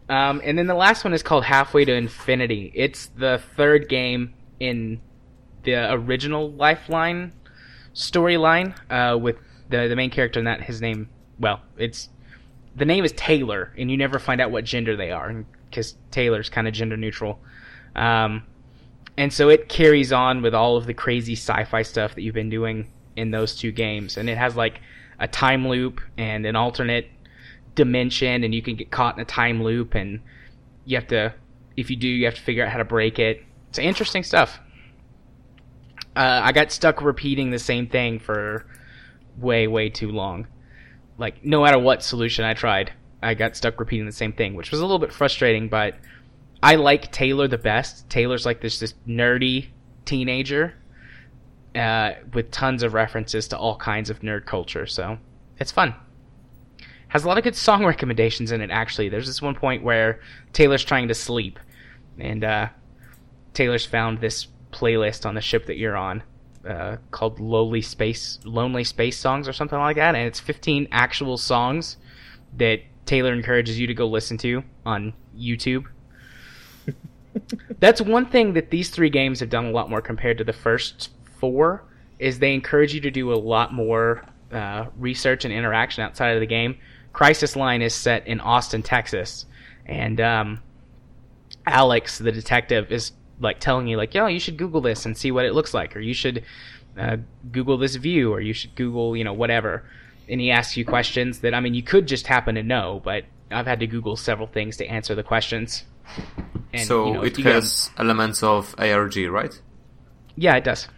Um, 0.09 0.41
and 0.45 0.59
then 0.59 0.67
the 0.67 0.75
last 0.75 1.05
one 1.05 1.15
is 1.15 1.23
called 1.23 1.45
Halfway 1.45 1.85
to 1.85 1.95
Infinity. 1.95 2.71
It's 2.75 3.07
the 3.17 3.41
third 3.57 3.89
game 3.89 4.35
in 4.61 5.01
the 5.65 5.93
original 5.93 6.53
Lifeline 6.53 7.33
storyline 7.95 8.75
uh, 8.91 9.17
with 9.19 9.37
the 9.69 9.89
the 9.89 9.97
main 9.97 10.11
character 10.11 10.39
in 10.39 10.45
that. 10.45 10.63
His 10.63 10.81
name, 10.81 11.09
well, 11.39 11.61
it's 11.77 12.09
the 12.77 12.85
name 12.85 13.05
is 13.05 13.13
Taylor, 13.13 13.73
and 13.77 13.91
you 13.91 13.97
never 13.97 14.19
find 14.19 14.41
out 14.41 14.51
what 14.51 14.65
gender 14.65 14.97
they 14.97 15.11
are 15.11 15.45
because 15.69 15.97
Taylor's 16.11 16.49
kind 16.49 16.69
of 16.69 16.75
gender 16.75 16.97
neutral. 16.97 17.41
Um, 17.95 18.45
and 19.17 19.33
so 19.33 19.49
it 19.49 19.69
carries 19.69 20.13
on 20.13 20.43
with 20.43 20.55
all 20.55 20.77
of 20.77 20.87
the 20.87 20.95
crazy 20.95 21.35
sci-fi 21.35 21.83
stuff 21.83 22.15
that 22.15 22.23
you've 22.23 22.35
been 22.35 22.49
doing 22.51 22.91
in 23.17 23.31
those 23.31 23.55
two 23.55 23.73
games, 23.73 24.17
and 24.17 24.29
it 24.29 24.39
has 24.39 24.57
like 24.57 24.81
a 25.19 25.29
time 25.29 25.69
loop 25.69 26.01
and 26.17 26.47
an 26.47 26.57
alternate 26.57 27.09
dimension, 27.75 28.45
and 28.45 28.55
you 28.55 28.63
can 28.63 28.75
get 28.75 28.91
caught 28.91 29.17
in 29.17 29.21
a 29.21 29.25
time 29.25 29.63
loop, 29.63 29.95
and 29.95 30.21
you 30.85 30.97
have 30.97 31.07
to, 31.09 31.35
if 31.77 31.91
you 31.91 31.97
do, 31.97 32.09
you 32.09 32.25
have 32.25 32.35
to 32.35 32.41
figure 32.41 32.65
out 32.65 32.73
how 32.73 32.79
to 32.79 32.85
break 32.85 33.19
it. 33.19 33.43
It's 33.69 33.79
interesting 33.79 34.23
stuff. 34.23 34.61
Uh, 36.15 36.41
I 36.43 36.53
got 36.53 36.71
stuck 36.71 37.03
repeating 37.03 37.51
the 37.51 37.59
same 37.59 37.87
thing 37.87 38.19
for 38.19 38.67
way, 39.39 39.67
way 39.67 39.89
too 39.89 40.11
long. 40.11 40.47
Like, 41.19 41.45
no 41.45 41.63
matter 41.63 41.79
what 41.79 42.03
solution 42.03 42.45
I 42.45 42.55
tried, 42.55 42.93
I 43.23 43.35
got 43.35 43.57
stuck 43.57 43.79
repeating 43.79 44.07
the 44.07 44.13
same 44.13 44.33
thing, 44.33 44.55
which 44.55 44.71
was 44.71 44.81
a 44.81 44.85
little 44.85 44.99
bit 44.99 45.13
frustrating, 45.13 45.69
but 45.69 45.95
I 46.63 46.77
like 46.77 47.13
Taylor 47.13 47.49
the 47.49 47.59
best. 47.59 48.09
Taylor's 48.11 48.45
like 48.45 48.61
this 48.61 48.79
this 48.79 48.95
nerdy 49.07 49.69
teenager 50.05 50.75
uh, 51.75 52.13
with 52.33 52.51
tons 52.51 52.83
of 52.83 52.95
references 52.95 53.49
to 53.49 53.59
all 53.59 53.77
kinds 53.77 54.11
of 54.11 54.21
nerd 54.21 54.47
culture, 54.47 54.87
so 54.87 55.19
it's 55.59 55.73
fun. 55.73 55.95
Has 57.09 57.25
a 57.25 57.29
lot 57.29 57.39
of 57.39 57.45
good 57.45 57.57
song 57.57 57.85
recommendations 57.85 58.53
in 58.53 58.61
it. 58.61 58.71
Actually, 58.71 59.09
there's 59.09 59.27
this 59.27 59.43
one 59.43 59.55
point 59.55 59.83
where 59.83 60.21
Taylor's 60.53 60.85
trying 60.85 61.09
to 61.09 61.15
sleep, 61.15 61.59
and 62.19 62.43
uh, 62.43 62.69
Taylor's 63.55 63.85
found 63.85 64.21
this 64.21 64.47
playlist 64.73 65.27
on 65.27 65.35
the 65.35 65.41
ship 65.41 65.67
that 65.67 65.77
you're 65.77 65.97
on 65.97 66.23
uh, 66.67 66.97
called 67.11 67.41
"Lowly 67.41 67.83
Space," 67.83 68.39
"Lonely 68.45 68.85
Space 68.85 69.19
Songs" 69.19 69.49
or 69.49 69.53
something 69.53 69.79
like 69.79 69.97
that, 69.97 70.15
and 70.15 70.27
it's 70.27 70.41
15 70.41 70.89
actual 70.93 71.37
songs 71.37 71.97
that 72.57 72.81
Taylor 73.07 73.33
encourages 73.33 73.79
you 73.79 73.87
to 73.87 73.95
go 73.95 74.07
listen 74.07 74.39
to 74.39 74.63
on 74.87 75.13
YouTube. 75.37 75.85
That's 77.81 78.01
one 78.01 78.27
thing 78.27 78.53
that 78.53 78.71
these 78.71 78.91
three 78.91 79.11
games 79.11 79.41
have 79.41 79.51
done 79.51 79.67
a 79.67 79.71
lot 79.71 79.91
more 79.91 80.01
compared 80.01 80.39
to 80.39 80.45
the 80.45 80.53
first 80.53 81.11
four. 81.39 81.85
Is 82.19 82.39
they 82.39 82.55
encourage 82.55 82.95
you 82.95 83.01
to 83.01 83.11
do 83.11 83.33
a 83.33 83.35
lot 83.35 83.73
more 83.73 84.25
uh, 84.53 84.87
research 84.97 85.45
and 85.45 85.53
interaction 85.53 86.05
outside 86.05 86.35
of 86.35 86.41
the 86.41 86.47
game. 86.47 86.77
Crisis 87.13 87.57
Line 87.57 87.83
is 87.83 87.95
set 87.95 88.27
in 88.27 88.39
Austin, 88.39 88.83
Texas, 88.83 89.47
and 89.87 90.21
um, 90.21 90.61
Alex, 91.67 92.19
the 92.19 92.31
detective, 92.31 92.93
is 92.93 93.13
like 93.43 93.61
telling 93.61 93.87
you 93.87 93.97
like, 93.97 94.15
"Yo, 94.15 94.27
you 94.27 94.41
should 94.41 94.57
Google 94.57 94.81
this 94.81 95.05
and 95.07 95.17
see 95.17 95.31
what 95.31 95.45
it 95.45 95.55
looks 95.55 95.75
like," 95.75 95.97
or 95.97 96.01
you 96.01 96.15
should 96.15 96.45
uh, 96.99 97.17
Google 97.51 97.79
this 97.79 97.97
view, 97.97 98.33
or 98.33 98.41
you 98.41 98.53
should 98.53 98.75
Google, 98.75 99.17
you 99.17 99.25
know, 99.25 99.33
whatever. 99.33 99.85
And 100.29 100.41
he 100.41 100.51
asks 100.51 100.77
you 100.77 100.85
questions 100.85 101.41
that 101.41 101.55
I 101.55 101.61
mean, 101.61 101.75
you 101.75 101.83
could 101.83 102.07
just 102.09 102.27
happen 102.27 102.55
to 102.55 102.63
know, 102.63 103.01
but 103.05 103.25
I've 103.51 103.67
had 103.67 103.81
to 103.81 103.87
Google 103.87 104.17
several 104.17 104.47
things 104.47 104.77
to 104.79 104.87
answer 104.87 105.15
the 105.15 105.23
questions. 105.23 105.85
And, 106.73 106.87
so 106.87 107.07
you 107.07 107.13
know, 107.15 107.23
it 107.23 107.37
get- 107.37 107.47
has 107.47 107.91
elements 107.99 108.43
of 108.43 108.75
ARG, 108.79 109.17
right? 109.29 109.61
yeah, 110.37 110.57
it 110.57 110.65
does. 110.65 110.89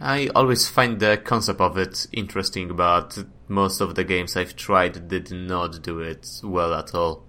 I 0.00 0.28
always 0.34 0.68
find 0.68 1.00
the 1.00 1.20
concept 1.22 1.60
of 1.60 1.76
it 1.76 2.06
interesting, 2.12 2.74
but 2.76 3.18
most 3.48 3.80
of 3.80 3.94
the 3.96 4.04
games 4.04 4.36
I've 4.36 4.54
tried 4.54 5.08
did 5.08 5.30
not 5.32 5.82
do 5.82 5.98
it 6.00 6.26
well 6.44 6.72
at 6.72 6.94
all. 6.94 7.24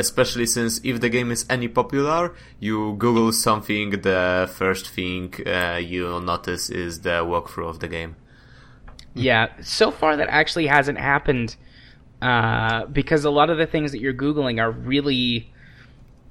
Especially 0.00 0.46
since 0.46 0.80
if 0.82 0.96
the 1.04 1.10
game 1.16 1.30
is 1.30 1.42
any 1.56 1.68
popular, 1.68 2.22
you 2.58 2.94
Google 3.04 3.32
something, 3.32 3.90
the 4.10 4.50
first 4.60 4.84
thing 4.96 5.24
uh, 5.46 5.80
you 5.92 6.04
notice 6.20 6.64
is 6.70 6.92
the 7.06 7.16
walkthrough 7.30 7.68
of 7.68 7.78
the 7.80 7.88
game. 7.96 8.12
Yeah, 9.14 9.44
so 9.60 9.90
far 9.90 10.16
that 10.16 10.28
actually 10.40 10.68
hasn't 10.68 10.98
happened 10.98 11.56
uh, 12.22 12.86
because 12.86 13.24
a 13.24 13.30
lot 13.30 13.50
of 13.50 13.58
the 13.58 13.66
things 13.66 13.92
that 13.92 14.00
you're 14.00 14.14
googling 14.24 14.60
are 14.60 14.70
really 14.70 15.50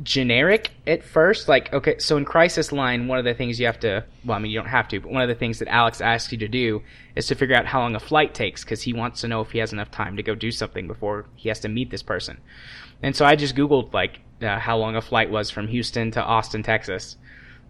generic 0.04 0.72
at 0.88 1.04
first. 1.04 1.48
Like, 1.48 1.74
okay, 1.74 1.98
so 2.00 2.18
in 2.18 2.26
Crisis 2.26 2.72
Line, 2.72 3.08
one 3.08 3.20
of 3.20 3.26
the 3.26 3.34
things 3.34 3.60
you 3.60 3.66
have 3.66 3.80
to, 3.82 4.06
well, 4.24 4.38
I 4.38 4.40
mean, 4.40 4.52
you 4.52 4.60
don't 4.60 4.70
have 4.70 4.88
to, 4.90 5.00
but 5.00 5.12
one 5.12 5.22
of 5.22 5.30
the 5.30 5.36
things 5.36 5.60
that 5.60 5.68
Alex 5.68 6.02
asks 6.02 6.32
you 6.32 6.38
to 6.40 6.48
do 6.48 6.82
is 7.16 7.28
to 7.28 7.36
figure 7.36 7.56
out 7.56 7.66
how 7.66 7.82
long 7.82 7.96
a 7.96 8.00
flight 8.00 8.34
takes 8.34 8.64
because 8.64 8.82
he 8.82 8.94
wants 8.94 9.22
to 9.22 9.28
know 9.28 9.41
if 9.41 9.52
he 9.52 9.60
has 9.60 9.74
enough 9.74 9.91
time 9.91 10.16
to 10.18 10.24
go 10.24 10.36
do 10.36 10.52
something 10.52 10.88
before 10.88 11.26
he 11.36 11.50
has 11.50 11.60
to 11.62 11.68
meet 11.68 11.90
this 11.90 12.04
person. 12.04 12.40
And 13.01 13.15
so 13.15 13.26
I 13.26 13.35
just 13.35 13.55
Googled, 13.55 13.93
like, 13.93 14.19
uh, 14.41 14.59
how 14.59 14.77
long 14.77 14.95
a 14.95 15.01
flight 15.01 15.30
was 15.30 15.49
from 15.49 15.67
Houston 15.67 16.11
to 16.11 16.23
Austin, 16.23 16.63
Texas. 16.63 17.17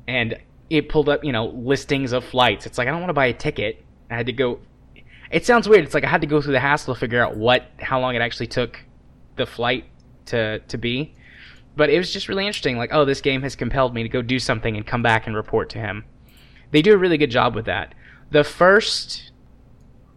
And 0.08 0.38
it 0.70 0.90
pulled 0.90 1.10
up, 1.10 1.24
you 1.24 1.32
know, 1.32 1.48
listings 1.48 2.12
of 2.12 2.24
flights. 2.24 2.66
It's 2.66 2.78
like, 2.78 2.88
I 2.88 2.92
don't 2.92 3.00
want 3.00 3.10
to 3.10 3.14
buy 3.16 3.28
a 3.28 3.34
ticket. 3.34 3.84
I 4.10 4.16
had 4.16 4.26
to 4.26 4.34
go. 4.34 4.60
It 5.32 5.46
sounds 5.46 5.70
weird. 5.70 5.86
It's 5.86 5.94
like 5.94 6.04
I 6.04 6.10
had 6.10 6.22
to 6.22 6.28
go 6.28 6.42
through 6.42 6.54
the 6.54 6.60
hassle 6.60 6.94
to 6.94 7.00
figure 7.00 7.24
out 7.24 7.38
what, 7.38 7.68
how 7.80 8.00
long 8.00 8.16
it 8.16 8.22
actually 8.22 8.48
took 8.48 8.80
the 9.36 9.46
flight 9.46 9.86
to, 10.28 10.60
to 10.60 10.78
be 10.78 11.16
but 11.80 11.90
it 11.90 11.98
was 11.98 12.12
just 12.12 12.28
really 12.28 12.46
interesting. 12.46 12.78
Like, 12.78 12.90
oh, 12.92 13.06
this 13.06 13.22
game 13.22 13.42
has 13.44 13.56
compelled 13.56 13.94
me 13.94 14.04
to 14.04 14.10
go 14.10 14.22
do 14.22 14.38
something 14.38 14.76
and 14.76 14.86
come 14.86 15.02
back 15.02 15.28
and 15.28 15.36
report 15.36 15.70
to 15.70 15.80
him. 15.80 16.04
They 16.72 16.82
do 16.82 16.94
a 16.94 16.98
really 16.98 17.18
good 17.18 17.32
job 17.32 17.56
with 17.56 17.66
that. 17.68 17.96
The 18.32 18.44
first 18.44 19.32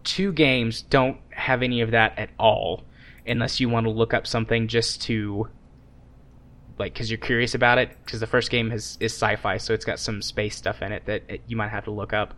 two 0.02 0.32
games 0.32 0.82
don't 0.82 1.18
have 1.30 1.62
any 1.62 1.80
of 1.80 1.92
that 1.92 2.18
at 2.18 2.30
all, 2.36 2.82
unless 3.26 3.60
you 3.60 3.68
want 3.68 3.86
to 3.86 3.90
look 3.90 4.14
up 4.14 4.26
something 4.26 4.68
just 4.68 5.02
to, 5.02 5.48
like, 6.78 6.92
because 6.92 7.10
you're 7.10 7.18
curious 7.18 7.54
about 7.54 7.78
it. 7.78 7.90
Because 8.04 8.20
the 8.20 8.26
first 8.26 8.50
game 8.50 8.72
is 8.72 8.96
is 9.00 9.12
sci-fi, 9.12 9.58
so 9.58 9.74
it's 9.74 9.84
got 9.84 9.98
some 9.98 10.22
space 10.22 10.56
stuff 10.56 10.82
in 10.82 10.92
it 10.92 11.06
that 11.06 11.22
it, 11.28 11.42
you 11.46 11.56
might 11.56 11.70
have 11.70 11.84
to 11.84 11.90
look 11.90 12.12
up. 12.12 12.34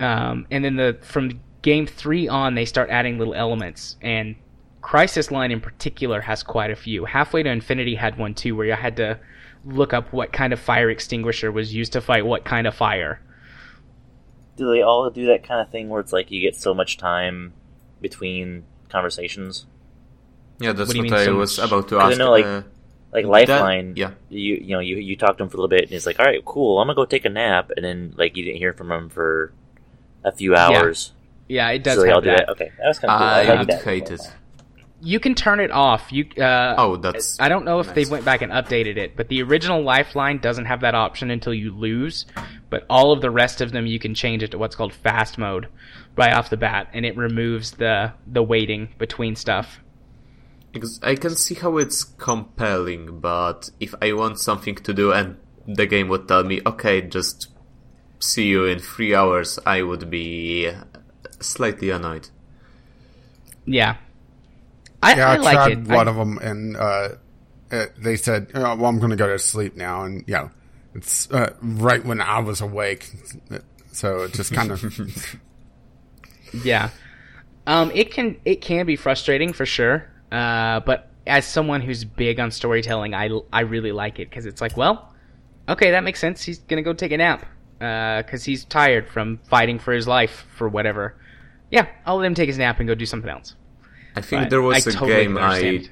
Um, 0.00 0.46
and 0.50 0.64
then 0.64 0.76
the 0.76 0.98
from 1.02 1.40
game 1.62 1.86
three 1.86 2.28
on, 2.28 2.54
they 2.54 2.64
start 2.64 2.90
adding 2.90 3.18
little 3.18 3.34
elements 3.34 3.96
and 4.02 4.36
Crisis 4.84 5.30
Line 5.30 5.50
in 5.50 5.62
particular 5.62 6.20
has 6.20 6.42
quite 6.42 6.70
a 6.70 6.76
few. 6.76 7.06
Halfway 7.06 7.42
to 7.42 7.50
Infinity 7.50 7.94
had 7.94 8.18
one 8.18 8.34
too, 8.34 8.54
where 8.54 8.66
you 8.66 8.74
had 8.74 8.96
to 8.98 9.18
look 9.64 9.94
up 9.94 10.12
what 10.12 10.30
kind 10.30 10.52
of 10.52 10.60
fire 10.60 10.90
extinguisher 10.90 11.50
was 11.50 11.74
used 11.74 11.94
to 11.94 12.02
fight 12.02 12.26
what 12.26 12.44
kind 12.44 12.66
of 12.66 12.74
fire. 12.74 13.18
Do 14.56 14.70
they 14.70 14.82
all 14.82 15.08
do 15.08 15.26
that 15.26 15.42
kind 15.42 15.62
of 15.62 15.70
thing 15.70 15.88
where 15.88 16.00
it's 16.00 16.12
like 16.12 16.30
you 16.30 16.42
get 16.42 16.54
so 16.54 16.74
much 16.74 16.98
time 16.98 17.54
between 18.02 18.64
conversations? 18.90 19.64
Yeah, 20.60 20.72
that's 20.72 20.88
What 20.88 20.96
what, 20.96 21.02
mean 21.02 21.12
I 21.14 21.24
so 21.24 21.34
was 21.36 21.58
much? 21.58 21.66
about 21.68 21.88
to 21.88 21.96
'Cause 21.96 22.04
I 22.04 22.10
ask. 22.10 22.18
know, 22.18 22.30
like, 22.30 22.44
uh, 22.44 22.62
Like 23.12 23.24
That- 23.26 23.30
Lifeline, 23.30 23.92
yeah. 23.96 24.10
You 24.28 24.56
you 24.60 24.72
know 24.74 24.80
you 24.80 24.96
you 24.96 25.14
talk 25.16 25.36
to 25.38 25.44
him 25.44 25.48
for 25.48 25.56
a 25.56 25.60
little 25.60 25.68
bit, 25.68 25.82
and 25.82 25.90
he's 25.90 26.04
like, 26.04 26.18
"All 26.18 26.26
right, 26.26 26.44
cool, 26.44 26.80
I'm 26.80 26.88
gonna 26.88 26.96
go 26.96 27.04
take 27.04 27.24
a 27.24 27.28
nap," 27.28 27.70
and 27.76 27.84
then 27.84 28.12
like 28.16 28.36
you 28.36 28.44
didn't 28.44 28.58
hear 28.58 28.72
from 28.72 28.90
him 28.90 29.08
for 29.08 29.52
a 30.24 30.32
few 30.32 30.56
hours. 30.56 31.12
Yeah, 31.48 31.68
it 31.70 31.84
does 31.84 31.94
so 31.94 32.02
they 32.02 32.08
all 32.10 32.16
have 32.16 32.24
do 32.24 32.30
that. 32.30 32.38
that. 32.46 32.48
Okay, 32.50 32.72
that 32.78 32.88
was 32.88 32.98
kind 32.98 33.12
of 33.12 33.18
cool. 33.20 33.26
I 33.28 33.42
like 33.44 33.58
would 33.60 33.68
that. 33.68 33.84
hate 33.84 34.10
it. 34.10 34.20
You 35.00 35.20
can 35.20 35.36
turn 35.36 35.60
it 35.60 35.70
off. 35.70 36.10
You 36.12 36.26
uh, 36.42 36.74
Oh, 36.76 36.96
that's 36.96 37.38
I 37.38 37.48
don't 37.48 37.64
know 37.64 37.78
if 37.78 37.94
they 37.94 38.04
went 38.04 38.24
back 38.24 38.42
and 38.42 38.50
updated 38.50 38.96
it, 38.96 39.16
but 39.16 39.28
the 39.28 39.42
original 39.42 39.82
Lifeline 39.84 40.38
doesn't 40.38 40.64
have 40.64 40.80
that 40.80 40.96
option 40.96 41.30
until 41.30 41.54
you 41.54 41.72
lose. 41.72 42.26
But 42.68 42.84
all 42.90 43.12
of 43.12 43.20
the 43.20 43.30
rest 43.30 43.60
of 43.60 43.70
them, 43.70 43.86
you 43.86 44.00
can 44.00 44.14
change 44.14 44.42
it 44.42 44.50
to 44.52 44.58
what's 44.58 44.74
called 44.74 44.92
fast 44.92 45.38
mode 45.38 45.68
right 46.16 46.32
off 46.34 46.50
the 46.50 46.56
bat, 46.56 46.88
and 46.92 47.06
it 47.06 47.16
removes 47.16 47.72
the 47.72 48.12
the 48.26 48.42
waiting 48.42 48.88
between 48.98 49.36
stuff. 49.36 49.78
Because 50.74 51.00
I 51.02 51.14
can 51.14 51.36
see 51.36 51.54
how 51.54 51.78
it's 51.78 52.04
compelling, 52.04 53.20
but 53.20 53.70
if 53.80 53.94
I 54.02 54.12
want 54.12 54.38
something 54.40 54.74
to 54.74 54.92
do 54.92 55.12
and 55.12 55.36
the 55.66 55.86
game 55.86 56.08
would 56.08 56.28
tell 56.28 56.44
me, 56.44 56.60
okay, 56.66 57.00
just 57.00 57.48
see 58.18 58.48
you 58.48 58.66
in 58.66 58.80
three 58.80 59.14
hours, 59.14 59.58
I 59.64 59.80
would 59.82 60.10
be 60.10 60.70
slightly 61.40 61.88
annoyed. 61.90 62.28
Yeah, 63.64 63.96
I, 65.02 65.14
Yeah, 65.14 65.28
I, 65.30 65.34
I 65.34 65.36
like 65.38 65.54
tried 65.54 65.72
it. 65.72 65.88
one 65.88 66.08
I- 66.08 66.10
of 66.10 66.16
them, 66.16 66.38
and 66.38 66.76
uh, 66.76 67.08
uh, 67.72 67.86
they 67.96 68.16
said, 68.16 68.50
oh, 68.54 68.74
"Well, 68.76 68.86
I'm 68.86 68.98
going 68.98 69.10
to 69.10 69.16
go 69.16 69.28
to 69.28 69.38
sleep 69.38 69.74
now," 69.76 70.02
and 70.04 70.24
you 70.26 70.34
know, 70.34 70.50
it's 70.94 71.30
uh, 71.30 71.54
right 71.62 72.04
when 72.04 72.20
I 72.20 72.40
was 72.40 72.60
awake, 72.60 73.10
so 73.92 74.24
it 74.24 74.34
just 74.34 74.52
kind 74.52 74.70
of 74.70 74.82
Yeah. 76.64 76.90
Um, 77.66 77.90
it 77.94 78.10
can 78.12 78.36
it 78.44 78.60
can 78.60 78.84
be 78.86 78.96
frustrating 78.96 79.52
for 79.54 79.64
sure. 79.64 80.10
Uh, 80.34 80.80
but 80.80 81.10
as 81.26 81.46
someone 81.46 81.80
who's 81.80 82.04
big 82.04 82.40
on 82.40 82.50
storytelling, 82.50 83.14
I, 83.14 83.30
I 83.52 83.60
really 83.60 83.92
like 83.92 84.18
it 84.18 84.28
because 84.28 84.46
it's 84.46 84.60
like, 84.60 84.76
well, 84.76 85.14
okay, 85.68 85.92
that 85.92 86.02
makes 86.04 86.18
sense. 86.20 86.42
He's 86.42 86.58
gonna 86.58 86.82
go 86.82 86.92
take 86.92 87.12
a 87.12 87.16
nap 87.16 87.46
because 87.78 88.44
he's 88.44 88.64
tired 88.64 89.08
from 89.08 89.38
fighting 89.48 89.78
for 89.78 89.92
his 89.92 90.06
life 90.08 90.46
for 90.56 90.68
whatever. 90.68 91.14
Yeah, 91.70 91.86
I'll 92.04 92.16
let 92.16 92.26
him 92.26 92.34
take 92.34 92.48
his 92.48 92.58
nap 92.58 92.78
and 92.80 92.88
go 92.88 92.94
do 92.94 93.06
something 93.06 93.30
else. 93.30 93.54
I 94.16 94.20
think 94.20 94.42
But 94.42 94.50
there 94.50 94.62
was 94.62 94.86
I 94.86 94.90
a 94.90 94.92
totally 94.92 95.24
game 95.24 95.38
I 95.38 95.84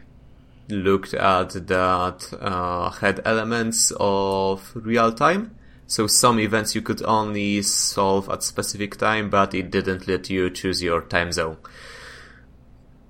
looked 0.68 1.12
at 1.14 1.50
that 1.66 2.38
uh, 2.40 2.90
had 2.90 3.20
elements 3.24 3.92
of 3.98 4.72
real 4.74 5.12
time. 5.12 5.54
So 5.86 6.06
some 6.06 6.38
events 6.40 6.74
you 6.74 6.82
could 6.82 7.02
only 7.04 7.62
solve 7.62 8.28
at 8.30 8.42
specific 8.42 8.96
time, 8.96 9.28
but 9.28 9.54
it 9.54 9.70
didn't 9.70 10.08
let 10.08 10.30
you 10.30 10.48
choose 10.50 10.82
your 10.82 11.02
time 11.02 11.32
zone. 11.32 11.58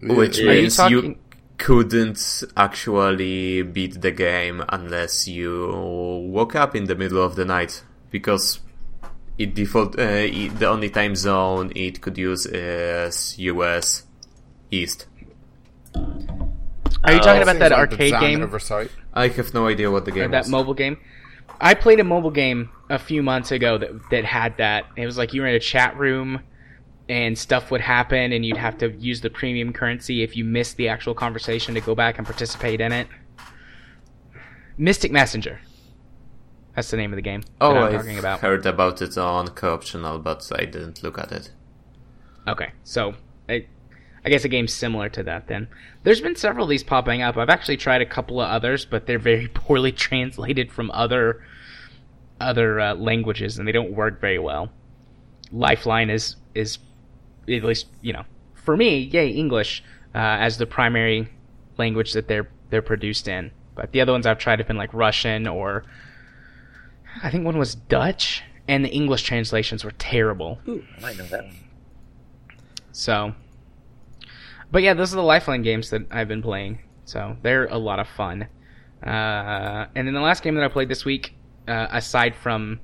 Which 0.02 0.38
Are 0.40 0.42
you 0.42 0.62
means 0.62 0.76
talking- 0.76 1.04
you 1.04 1.16
couldn't 1.66 2.43
actually 2.56 3.62
beat 3.62 4.01
the 4.02 4.10
game 4.10 4.64
unless 4.68 5.28
you 5.28 5.51
woke 6.39 6.56
up 6.56 6.74
in 6.74 6.84
the 6.86 6.97
middle 6.97 7.22
of 7.22 7.36
the 7.36 7.44
night 7.44 7.84
because 8.10 8.59
it 9.39 9.55
default 9.55 9.97
uh, 9.97 10.02
it, 10.02 10.59
the 10.59 10.66
only 10.68 10.90
time 10.90 11.14
zone 11.14 11.70
it 11.76 12.01
could 12.01 12.18
use 12.18 12.47
is 12.47 13.39
US 13.39 14.02
East. 14.72 15.06
Are 17.05 17.12
you 17.12 17.20
Oh. 17.20 17.22
talking 17.22 17.43
about 17.43 17.59
that 17.60 17.70
like 17.70 17.78
arcade 17.93 18.14
game? 18.20 18.43
oversight. 18.43 18.90
I 19.14 19.28
have 19.28 19.55
no 19.55 19.68
idea 19.68 19.89
what 19.90 20.05
the 20.05 20.10
or 20.10 20.14
game 20.14 20.30
that 20.32 20.44
is. 20.47 20.51
mobile 20.51 20.74
game. 20.74 20.97
I 21.60 21.74
played 21.74 22.01
a 22.01 22.05
mobile 22.05 22.30
game 22.32 22.70
a 22.90 22.98
few 22.98 23.22
months 23.22 23.52
ago 23.52 23.78
that 23.78 23.90
that 24.10 24.24
had 24.24 24.56
that. 24.59 24.86
It 24.97 25.06
was 25.06 25.16
like 25.16 25.32
you 25.32 25.43
were 25.43 25.47
in 25.47 25.55
a 25.55 25.60
chat 25.60 25.97
room 25.97 26.40
and 27.08 27.36
stuff 27.36 27.70
would 27.70 27.80
happen 27.80 28.32
and 28.32 28.44
you'd 28.44 28.56
have 28.56 28.78
to 28.78 28.92
use 28.92 29.20
the 29.20 29.30
premium 29.30 29.72
currency 29.72 30.22
if 30.22 30.36
you 30.36 30.44
missed 30.44 30.76
the 30.76 30.88
actual 30.88 31.14
conversation 31.14 31.74
to 31.74 31.80
go 31.80 31.94
back 31.94 32.18
and 32.18 32.26
participate 32.26 32.80
in 32.80 32.92
it. 32.92 33.08
Mystic 34.78 35.12
Messenger. 35.12 35.60
That's 36.74 36.90
the 36.90 36.96
name 36.96 37.12
of 37.12 37.16
the 37.16 37.22
game 37.22 37.42
oh, 37.60 37.74
that 37.74 37.78
I'm 37.78 37.84
I've 37.84 38.00
talking 38.00 38.18
about. 38.18 38.40
heard 38.40 38.64
about 38.64 39.02
it 39.02 39.18
on 39.18 39.48
Co-optional, 39.48 40.18
but 40.20 40.50
I 40.58 40.64
didn't 40.64 41.02
look 41.02 41.18
at 41.18 41.30
it. 41.30 41.50
Okay, 42.48 42.72
so 42.82 43.14
I, 43.48 43.66
I 44.24 44.30
guess 44.30 44.44
a 44.44 44.48
game 44.48 44.66
similar 44.66 45.08
to 45.10 45.22
that. 45.24 45.48
Then 45.48 45.68
there's 46.02 46.20
been 46.20 46.34
several 46.34 46.64
of 46.64 46.70
these 46.70 46.82
popping 46.82 47.20
up. 47.20 47.36
I've 47.36 47.50
actually 47.50 47.76
tried 47.76 48.00
a 48.00 48.06
couple 48.06 48.40
of 48.40 48.48
others, 48.48 48.84
but 48.86 49.06
they're 49.06 49.18
very 49.18 49.48
poorly 49.54 49.92
translated 49.92 50.72
from 50.72 50.90
other 50.92 51.44
other 52.40 52.80
uh, 52.80 52.94
languages, 52.94 53.58
and 53.58 53.68
they 53.68 53.72
don't 53.72 53.92
work 53.92 54.20
very 54.20 54.38
well. 54.38 54.72
Lifeline 55.52 56.08
is 56.08 56.36
is 56.54 56.78
at 57.48 57.64
least 57.64 57.86
you 58.01 58.12
know 58.12 58.24
for 58.55 58.77
me, 58.77 58.98
yay 58.98 59.28
English 59.28 59.82
uh, 60.14 60.19
as 60.19 60.59
the 60.59 60.66
primary 60.66 61.28
language 61.78 62.12
that 62.12 62.28
they're 62.28 62.48
they're 62.70 62.82
produced 62.82 63.28
in. 63.28 63.51
But 63.74 63.93
the 63.93 64.01
other 64.01 64.12
ones 64.12 64.27
I've 64.27 64.39
tried 64.39 64.59
have 64.59 64.69
been 64.69 64.77
like 64.77 64.93
Russian 64.94 65.47
or 65.47 65.85
I 67.23 67.31
think 67.31 67.44
one 67.44 67.59
was 67.59 67.74
Dutch, 67.74 68.43
and 68.69 68.85
the 68.85 68.90
English 68.90 69.23
translations 69.23 69.85
were 69.85 69.90
terrible. 69.93 70.59
Ooh, 70.69 70.85
I 70.98 71.01
might 71.01 71.19
know 71.19 71.27
that 71.27 71.44
one. 71.44 71.56
So, 72.93 73.35
but 74.70 74.82
yeah, 74.82 74.94
those 74.94 75.12
are 75.12 75.16
the 75.16 75.23
Lifeline 75.23 75.62
games 75.62 75.90
that 75.90 76.02
I've 76.10 76.28
been 76.28 76.43
playing. 76.43 76.78
So 77.05 77.36
they're 77.43 77.66
a 77.66 77.78
lot 77.78 77.98
of 77.98 78.09
fun. 78.09 78.48
Uh, 79.05 79.86
and 79.94 80.06
then 80.06 80.14
the 80.14 80.20
last 80.20 80.43
game 80.43 80.55
that 80.55 80.64
I 80.64 80.69
played 80.69 80.89
this 80.89 81.05
week, 81.05 81.35
uh, 81.66 81.89
aside 81.90 82.36
from 82.36 82.81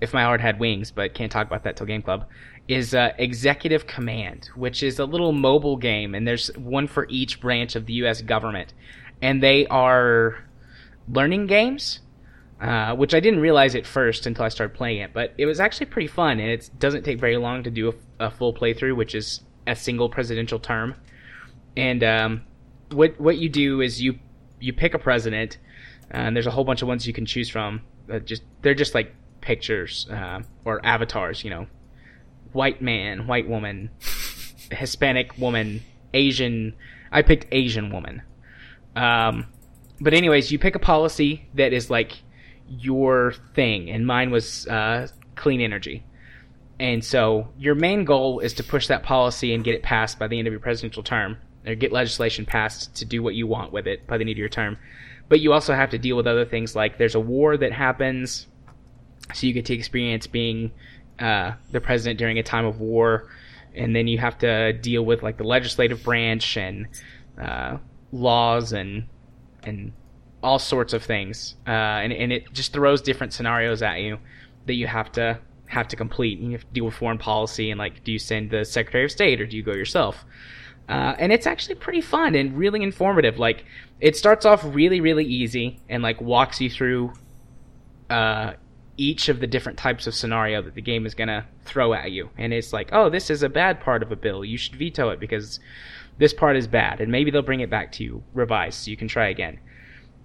If 0.00 0.14
My 0.14 0.22
Heart 0.22 0.40
Had 0.40 0.58
Wings, 0.58 0.90
but 0.90 1.14
can't 1.14 1.30
talk 1.30 1.46
about 1.46 1.64
that 1.64 1.76
till 1.76 1.86
Game 1.86 2.02
Club, 2.02 2.26
is 2.68 2.94
uh, 2.94 3.12
Executive 3.18 3.86
Command, 3.86 4.50
which 4.54 4.82
is 4.82 4.98
a 4.98 5.04
little 5.04 5.32
mobile 5.32 5.76
game, 5.76 6.14
and 6.14 6.26
there's 6.26 6.48
one 6.56 6.86
for 6.86 7.06
each 7.08 7.40
branch 7.40 7.74
of 7.74 7.86
the 7.86 7.94
U.S. 7.94 8.22
government, 8.22 8.72
and 9.20 9.42
they 9.42 9.66
are 9.66 10.44
learning 11.08 11.46
games. 11.46 12.00
Uh, 12.60 12.94
which 12.94 13.14
I 13.14 13.20
didn't 13.20 13.40
realize 13.40 13.74
at 13.74 13.86
first 13.86 14.26
until 14.26 14.44
I 14.44 14.50
started 14.50 14.76
playing 14.76 14.98
it, 14.98 15.14
but 15.14 15.32
it 15.38 15.46
was 15.46 15.60
actually 15.60 15.86
pretty 15.86 16.08
fun, 16.08 16.38
and 16.38 16.50
it 16.50 16.68
doesn't 16.78 17.04
take 17.04 17.18
very 17.18 17.38
long 17.38 17.62
to 17.62 17.70
do 17.70 17.88
a, 18.18 18.26
a 18.26 18.30
full 18.30 18.52
playthrough, 18.52 18.94
which 18.96 19.14
is 19.14 19.40
a 19.66 19.74
single 19.74 20.10
presidential 20.10 20.58
term. 20.58 20.94
And 21.74 22.04
um, 22.04 22.42
what 22.92 23.18
what 23.18 23.38
you 23.38 23.48
do 23.48 23.80
is 23.80 24.02
you 24.02 24.18
you 24.60 24.74
pick 24.74 24.92
a 24.92 24.98
president, 24.98 25.58
uh, 26.12 26.18
and 26.18 26.36
there's 26.36 26.46
a 26.46 26.50
whole 26.50 26.64
bunch 26.64 26.82
of 26.82 26.88
ones 26.88 27.06
you 27.06 27.12
can 27.12 27.24
choose 27.24 27.48
from. 27.48 27.80
Uh, 28.12 28.18
just 28.18 28.42
they're 28.62 28.74
just 28.74 28.94
like 28.94 29.14
pictures 29.40 30.06
uh, 30.10 30.40
or 30.64 30.84
avatars, 30.84 31.42
you 31.44 31.50
know, 31.50 31.66
white 32.52 32.82
man, 32.82 33.26
white 33.26 33.48
woman, 33.48 33.90
Hispanic 34.70 35.36
woman, 35.38 35.82
Asian. 36.14 36.74
I 37.12 37.22
picked 37.22 37.46
Asian 37.52 37.90
woman. 37.90 38.22
Um, 38.96 39.46
but 40.00 40.14
anyways, 40.14 40.50
you 40.50 40.58
pick 40.58 40.74
a 40.74 40.80
policy 40.80 41.48
that 41.54 41.72
is 41.72 41.90
like 41.90 42.12
your 42.68 43.34
thing, 43.54 43.90
and 43.90 44.06
mine 44.06 44.30
was 44.30 44.66
uh, 44.66 45.08
clean 45.36 45.60
energy. 45.60 46.04
And 46.78 47.04
so 47.04 47.48
your 47.58 47.74
main 47.74 48.04
goal 48.04 48.40
is 48.40 48.54
to 48.54 48.64
push 48.64 48.86
that 48.86 49.02
policy 49.02 49.52
and 49.52 49.62
get 49.62 49.74
it 49.74 49.82
passed 49.82 50.18
by 50.18 50.28
the 50.28 50.38
end 50.38 50.48
of 50.48 50.52
your 50.52 50.60
presidential 50.60 51.02
term, 51.02 51.36
or 51.66 51.74
get 51.74 51.92
legislation 51.92 52.46
passed 52.46 52.94
to 52.96 53.04
do 53.04 53.22
what 53.22 53.34
you 53.34 53.46
want 53.46 53.72
with 53.72 53.86
it 53.86 54.06
by 54.06 54.16
the 54.16 54.22
end 54.22 54.30
of 54.30 54.38
your 54.38 54.48
term. 54.48 54.78
but 55.30 55.40
you 55.40 55.52
also 55.52 55.72
have 55.72 55.90
to 55.90 55.98
deal 55.98 56.16
with 56.16 56.26
other 56.26 56.44
things 56.44 56.76
like 56.76 56.98
there's 56.98 57.14
a 57.14 57.20
war 57.20 57.56
that 57.56 57.72
happens, 57.72 58.46
so 59.32 59.46
you 59.46 59.54
get 59.54 59.64
to 59.64 59.74
experience 59.74 60.26
being 60.26 60.72
uh, 61.20 61.52
the 61.70 61.80
president 61.80 62.18
during 62.18 62.38
a 62.38 62.42
time 62.42 62.64
of 62.64 62.80
war, 62.80 63.28
and 63.74 63.94
then 63.94 64.08
you 64.08 64.18
have 64.18 64.38
to 64.38 64.72
deal 64.72 65.04
with 65.04 65.22
like 65.22 65.36
the 65.36 65.44
legislative 65.44 66.02
branch 66.02 66.56
and 66.56 66.88
uh, 67.40 67.76
laws 68.12 68.72
and 68.72 69.06
and 69.62 69.92
all 70.42 70.58
sorts 70.58 70.92
of 70.92 71.02
things, 71.02 71.56
uh, 71.66 71.70
and 71.70 72.12
and 72.12 72.32
it 72.32 72.52
just 72.52 72.72
throws 72.72 73.02
different 73.02 73.32
scenarios 73.32 73.82
at 73.82 74.00
you 74.00 74.18
that 74.66 74.74
you 74.74 74.86
have 74.86 75.12
to 75.12 75.38
have 75.70 75.88
to 75.88 75.96
complete. 75.96 76.38
You 76.38 76.52
have 76.52 76.66
to 76.66 76.72
deal 76.72 76.84
with 76.84 76.94
foreign 76.94 77.18
policy 77.18 77.70
and 77.70 77.78
like, 77.78 78.02
do 78.02 78.12
you 78.12 78.18
send 78.18 78.50
the 78.50 78.64
Secretary 78.64 79.04
of 79.04 79.12
State 79.12 79.40
or 79.40 79.46
do 79.46 79.56
you 79.56 79.62
go 79.62 79.72
yourself? 79.72 80.24
Uh, 80.88 81.14
and 81.18 81.32
it's 81.32 81.46
actually 81.46 81.76
pretty 81.76 82.00
fun 82.00 82.34
and 82.34 82.58
really 82.58 82.82
informative. 82.82 83.38
Like, 83.38 83.64
it 84.00 84.16
starts 84.16 84.44
off 84.44 84.64
really, 84.64 85.00
really 85.00 85.24
easy 85.24 85.80
and 85.88 86.02
like 86.02 86.20
walks 86.20 86.60
you 86.60 86.68
through 86.68 87.12
uh, 88.10 88.54
each 89.00 89.28
of 89.28 89.40
the 89.40 89.46
different 89.46 89.78
types 89.78 90.06
of 90.06 90.14
scenario 90.14 90.62
that 90.62 90.74
the 90.74 90.82
game 90.82 91.06
is 91.06 91.14
gonna 91.14 91.46
throw 91.64 91.94
at 91.94 92.10
you. 92.10 92.30
And 92.38 92.52
it's 92.52 92.72
like, 92.72 92.90
oh, 92.92 93.08
this 93.08 93.30
is 93.30 93.42
a 93.42 93.48
bad 93.48 93.80
part 93.80 94.02
of 94.02 94.12
a 94.12 94.16
bill. 94.16 94.44
You 94.44 94.58
should 94.58 94.76
veto 94.76 95.10
it 95.10 95.20
because 95.20 95.58
this 96.18 96.34
part 96.34 96.56
is 96.56 96.66
bad. 96.66 97.00
And 97.00 97.10
maybe 97.10 97.30
they'll 97.30 97.42
bring 97.42 97.60
it 97.60 97.70
back 97.70 97.92
to 97.92 98.04
you 98.04 98.22
revised 98.34 98.84
so 98.84 98.90
you 98.90 98.96
can 98.96 99.08
try 99.08 99.28
again 99.28 99.58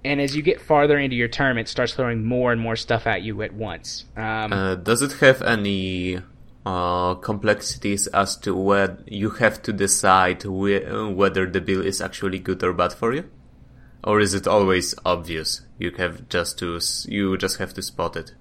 and 0.06 0.22
as 0.22 0.36
you 0.36 0.44
get 0.44 0.62
farther 0.62 0.98
into 1.00 1.16
your 1.16 1.28
term, 1.28 1.58
it 1.58 1.68
starts 1.68 1.94
throwing 1.94 2.24
more 2.24 2.52
and 2.52 2.62
more 2.62 2.76
stuff 2.76 3.08
at 3.08 3.24
you 3.24 3.42
at 3.42 3.54
once. 3.54 4.06
Um, 4.16 4.54
Uh, 4.54 4.76
does 4.76 5.02
it 5.02 5.14
have 5.14 5.42
any 5.42 6.20
uh, 6.66 7.16
complexities 7.16 8.08
as 8.08 8.38
to 8.38 8.56
where 8.56 8.98
you 9.08 9.32
have 9.42 9.62
to 9.64 9.74
decide 9.74 10.44
whe- 10.44 10.86
whether 11.16 11.46
the 11.48 11.62
bill 11.62 11.82
is 11.82 12.02
actually 12.02 12.40
good 12.40 12.64
or 12.64 12.74
bad 12.74 12.94
for 12.94 13.14
you, 13.14 13.26
or 14.04 14.20
is 14.20 14.34
it 14.34 14.48
always 14.48 14.94
obvious? 15.06 15.62
You 15.80 15.92
have 15.98 16.30
just 16.30 16.60
to 16.60 16.80
you 17.08 17.38
just 17.38 17.58
have 17.58 17.74
to 17.74 17.82
spot 17.82 18.16
it. 18.16 18.34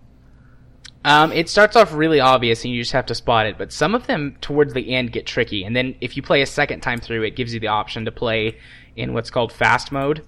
Um, 1.04 1.32
it 1.32 1.48
starts 1.48 1.76
off 1.76 1.92
really 1.92 2.20
obvious, 2.20 2.64
and 2.64 2.72
you 2.72 2.80
just 2.82 2.92
have 2.92 3.06
to 3.06 3.14
spot 3.14 3.46
it. 3.46 3.58
But 3.58 3.72
some 3.72 3.94
of 3.94 4.06
them 4.06 4.36
towards 4.40 4.72
the 4.74 4.94
end 4.94 5.12
get 5.12 5.26
tricky, 5.26 5.64
and 5.64 5.74
then 5.76 5.94
if 6.00 6.16
you 6.16 6.22
play 6.22 6.42
a 6.42 6.46
second 6.46 6.80
time 6.80 7.00
through, 7.00 7.22
it 7.24 7.36
gives 7.36 7.52
you 7.54 7.60
the 7.60 7.68
option 7.68 8.04
to 8.06 8.12
play 8.12 8.56
in 8.96 9.12
what's 9.12 9.30
called 9.30 9.52
fast 9.52 9.92
mode, 9.92 10.24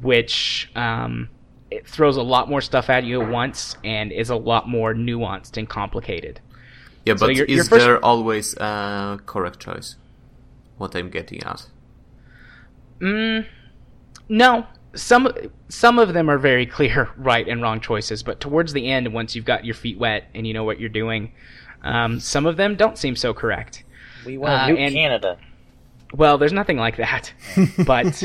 which 0.00 0.70
um, 0.76 1.28
it 1.70 1.86
throws 1.86 2.16
a 2.16 2.22
lot 2.22 2.48
more 2.50 2.60
stuff 2.60 2.90
at 2.90 3.04
you 3.04 3.22
at 3.22 3.28
once 3.30 3.76
and 3.84 4.12
is 4.12 4.28
a 4.30 4.36
lot 4.36 4.68
more 4.68 4.92
nuanced 4.94 5.56
and 5.56 5.68
complicated. 5.68 6.40
Yeah, 7.06 7.16
So 7.16 7.26
but 7.26 7.36
your- 7.36 7.46
is 7.46 7.68
first- 7.68 7.84
there 7.84 8.04
always 8.04 8.54
a 8.58 9.18
correct 9.26 9.60
choice? 9.60 9.96
What 10.78 10.94
I'm 10.96 11.10
getting 11.10 11.42
at. 11.44 11.66
Mm, 13.00 13.46
no, 14.28 14.66
some 14.94 15.28
some 15.68 15.98
of 15.98 16.12
them 16.14 16.28
are 16.30 16.38
very 16.38 16.66
clear 16.66 17.10
right 17.16 17.46
and 17.48 17.62
wrong 17.62 17.80
choices, 17.80 18.22
but 18.22 18.40
towards 18.40 18.72
the 18.72 18.90
end, 18.90 19.12
once 19.12 19.34
you've 19.34 19.44
got 19.44 19.64
your 19.64 19.74
feet 19.74 19.98
wet 19.98 20.24
and 20.34 20.46
you 20.46 20.54
know 20.54 20.64
what 20.64 20.78
you're 20.80 20.88
doing, 20.88 21.32
um, 21.82 22.20
some 22.20 22.46
of 22.46 22.56
them 22.56 22.76
don't 22.76 22.98
seem 22.98 23.16
so 23.16 23.32
correct. 23.34 23.84
We 24.26 24.38
want 24.38 24.52
Uh, 24.52 24.68
to 24.68 24.78
and- 24.78 24.94
Canada. 24.94 25.38
Well, 26.14 26.36
there's 26.36 26.52
nothing 26.52 26.76
like 26.76 26.98
that, 26.98 27.32
but 27.86 28.22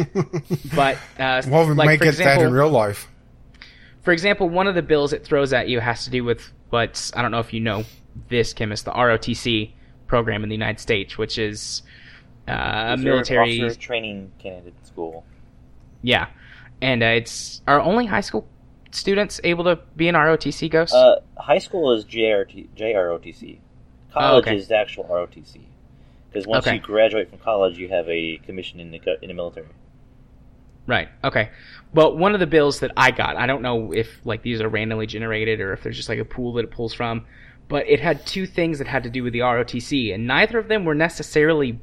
but 0.76 0.98
uh, 1.18 1.42
Well, 1.48 1.66
we 1.68 1.74
like 1.74 1.88
make 1.88 2.00
for 2.00 2.06
it 2.06 2.10
example, 2.10 2.42
that 2.44 2.48
in 2.50 2.54
real 2.54 2.70
life. 2.70 3.08
for 4.02 4.12
example, 4.12 4.50
one 4.50 4.68
of 4.68 4.76
the 4.76 4.82
bills 4.82 5.14
it 5.14 5.24
throws 5.24 5.54
at 5.54 5.70
you 5.70 5.80
has 5.80 6.04
to 6.04 6.10
do 6.10 6.26
with 6.26 6.52
what's 6.70 7.16
I 7.16 7.22
don't 7.22 7.32
know 7.32 7.40
if 7.40 7.54
you 7.54 7.62
know 7.62 7.86
this 8.28 8.54
Kmiss, 8.54 8.84
the 8.84 8.92
ROTC 8.92 9.72
program 10.06 10.44
in 10.44 10.50
the 10.50 10.56
United 10.56 10.82
States, 10.82 11.18
which 11.18 11.38
is 11.38 11.82
uh, 12.50 12.96
a 12.96 12.98
military 12.98 13.62
Officer 13.62 13.80
Training 13.80 14.34
Candidate 14.38 14.86
School. 14.86 15.24
Yeah, 16.02 16.28
and 16.82 17.04
uh, 17.04 17.08
it's 17.08 17.62
are 17.68 17.80
only 17.80 18.06
high 18.06 18.22
school 18.22 18.48
students 18.92 19.40
able 19.44 19.64
to 19.66 19.80
be 19.96 20.08
an 20.08 20.16
ROTC 20.16 20.70
ghost? 20.72 20.94
Uh, 20.94 21.18
high 21.38 21.58
school 21.60 21.92
is 21.94 22.06
JRT, 22.06 22.70
JROTC. 22.76 23.60
College 24.12 24.34
Oh, 24.34 24.38
okay. 24.50 24.56
is 24.58 24.68
the 24.68 24.76
actual 24.78 25.04
ROTC. 25.06 25.60
Because 26.30 26.48
once 26.48 26.66
Okay. 26.66 26.76
you 26.76 26.82
graduate 26.82 27.30
from 27.30 27.40
college, 27.40 27.78
you 27.78 27.90
have 27.90 28.08
a 28.10 28.38
commission 28.46 28.80
in 28.80 28.92
the 28.92 29.00
in 29.22 29.28
the 29.28 29.34
military. 29.34 29.68
right. 30.88 31.10
Okay. 31.24 31.50
Well, 31.94 32.16
one 32.18 32.34
of 32.34 32.40
the 32.40 32.48
bills 32.48 32.80
that 32.82 32.92
I 32.98 33.12
got, 33.12 33.36
I 33.38 33.46
don't 33.48 33.62
know 33.62 33.92
if 33.94 34.20
like 34.26 34.42
these 34.42 34.62
are 34.62 34.70
randomly 34.70 35.08
generated 35.08 35.60
or 35.62 35.74
if 35.74 35.84
there's 35.84 35.96
just 35.98 36.10
like 36.10 36.20
a 36.20 36.26
pool 36.26 36.54
that 36.54 36.66
it 36.66 36.72
pulls 36.72 36.94
from, 36.94 37.26
but 37.70 37.88
it 37.88 38.00
had 38.00 38.26
two 38.26 38.46
things 38.46 38.78
that 38.80 38.88
had 38.88 39.04
to 39.04 39.10
do 39.10 39.24
with 39.24 39.34
the 39.34 39.40
ROTC, 39.40 40.14
and 40.14 40.28
neither 40.28 40.58
of 40.60 40.68
them 40.68 40.86
were 40.86 40.96
necessarily 40.96 41.80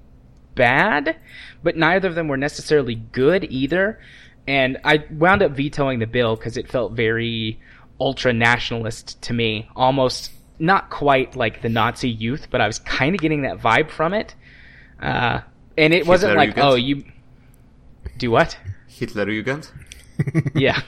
bad, 0.54 1.16
but 1.62 1.76
neither 1.76 2.08
of 2.08 2.14
them 2.14 2.28
were 2.28 2.36
necessarily 2.36 2.94
good 2.94 3.44
either. 3.50 3.98
And 4.46 4.78
I 4.84 5.04
wound 5.10 5.42
up 5.42 5.52
vetoing 5.52 5.98
the 5.98 6.06
bill 6.06 6.36
because 6.36 6.56
it 6.56 6.68
felt 6.68 6.92
very 6.92 7.60
ultra 8.00 8.32
nationalist 8.32 9.20
to 9.22 9.32
me, 9.32 9.68
almost 9.74 10.32
not 10.58 10.90
quite 10.90 11.36
like 11.36 11.62
the 11.62 11.68
Nazi 11.68 12.10
youth, 12.10 12.48
but 12.50 12.60
I 12.60 12.66
was 12.66 12.78
kind 12.78 13.14
of 13.14 13.20
getting 13.20 13.42
that 13.42 13.58
vibe 13.58 13.90
from 13.90 14.14
it. 14.14 14.34
Uh, 15.00 15.40
and 15.76 15.92
it 15.92 16.06
wasn't 16.06 16.36
like, 16.36 16.54
Jugend? 16.54 16.62
oh, 16.62 16.74
you 16.74 17.04
do 18.18 18.30
what? 18.30 18.58
Hitler 18.88 19.26
Jugend? 19.26 19.70
Yeah. 20.54 20.80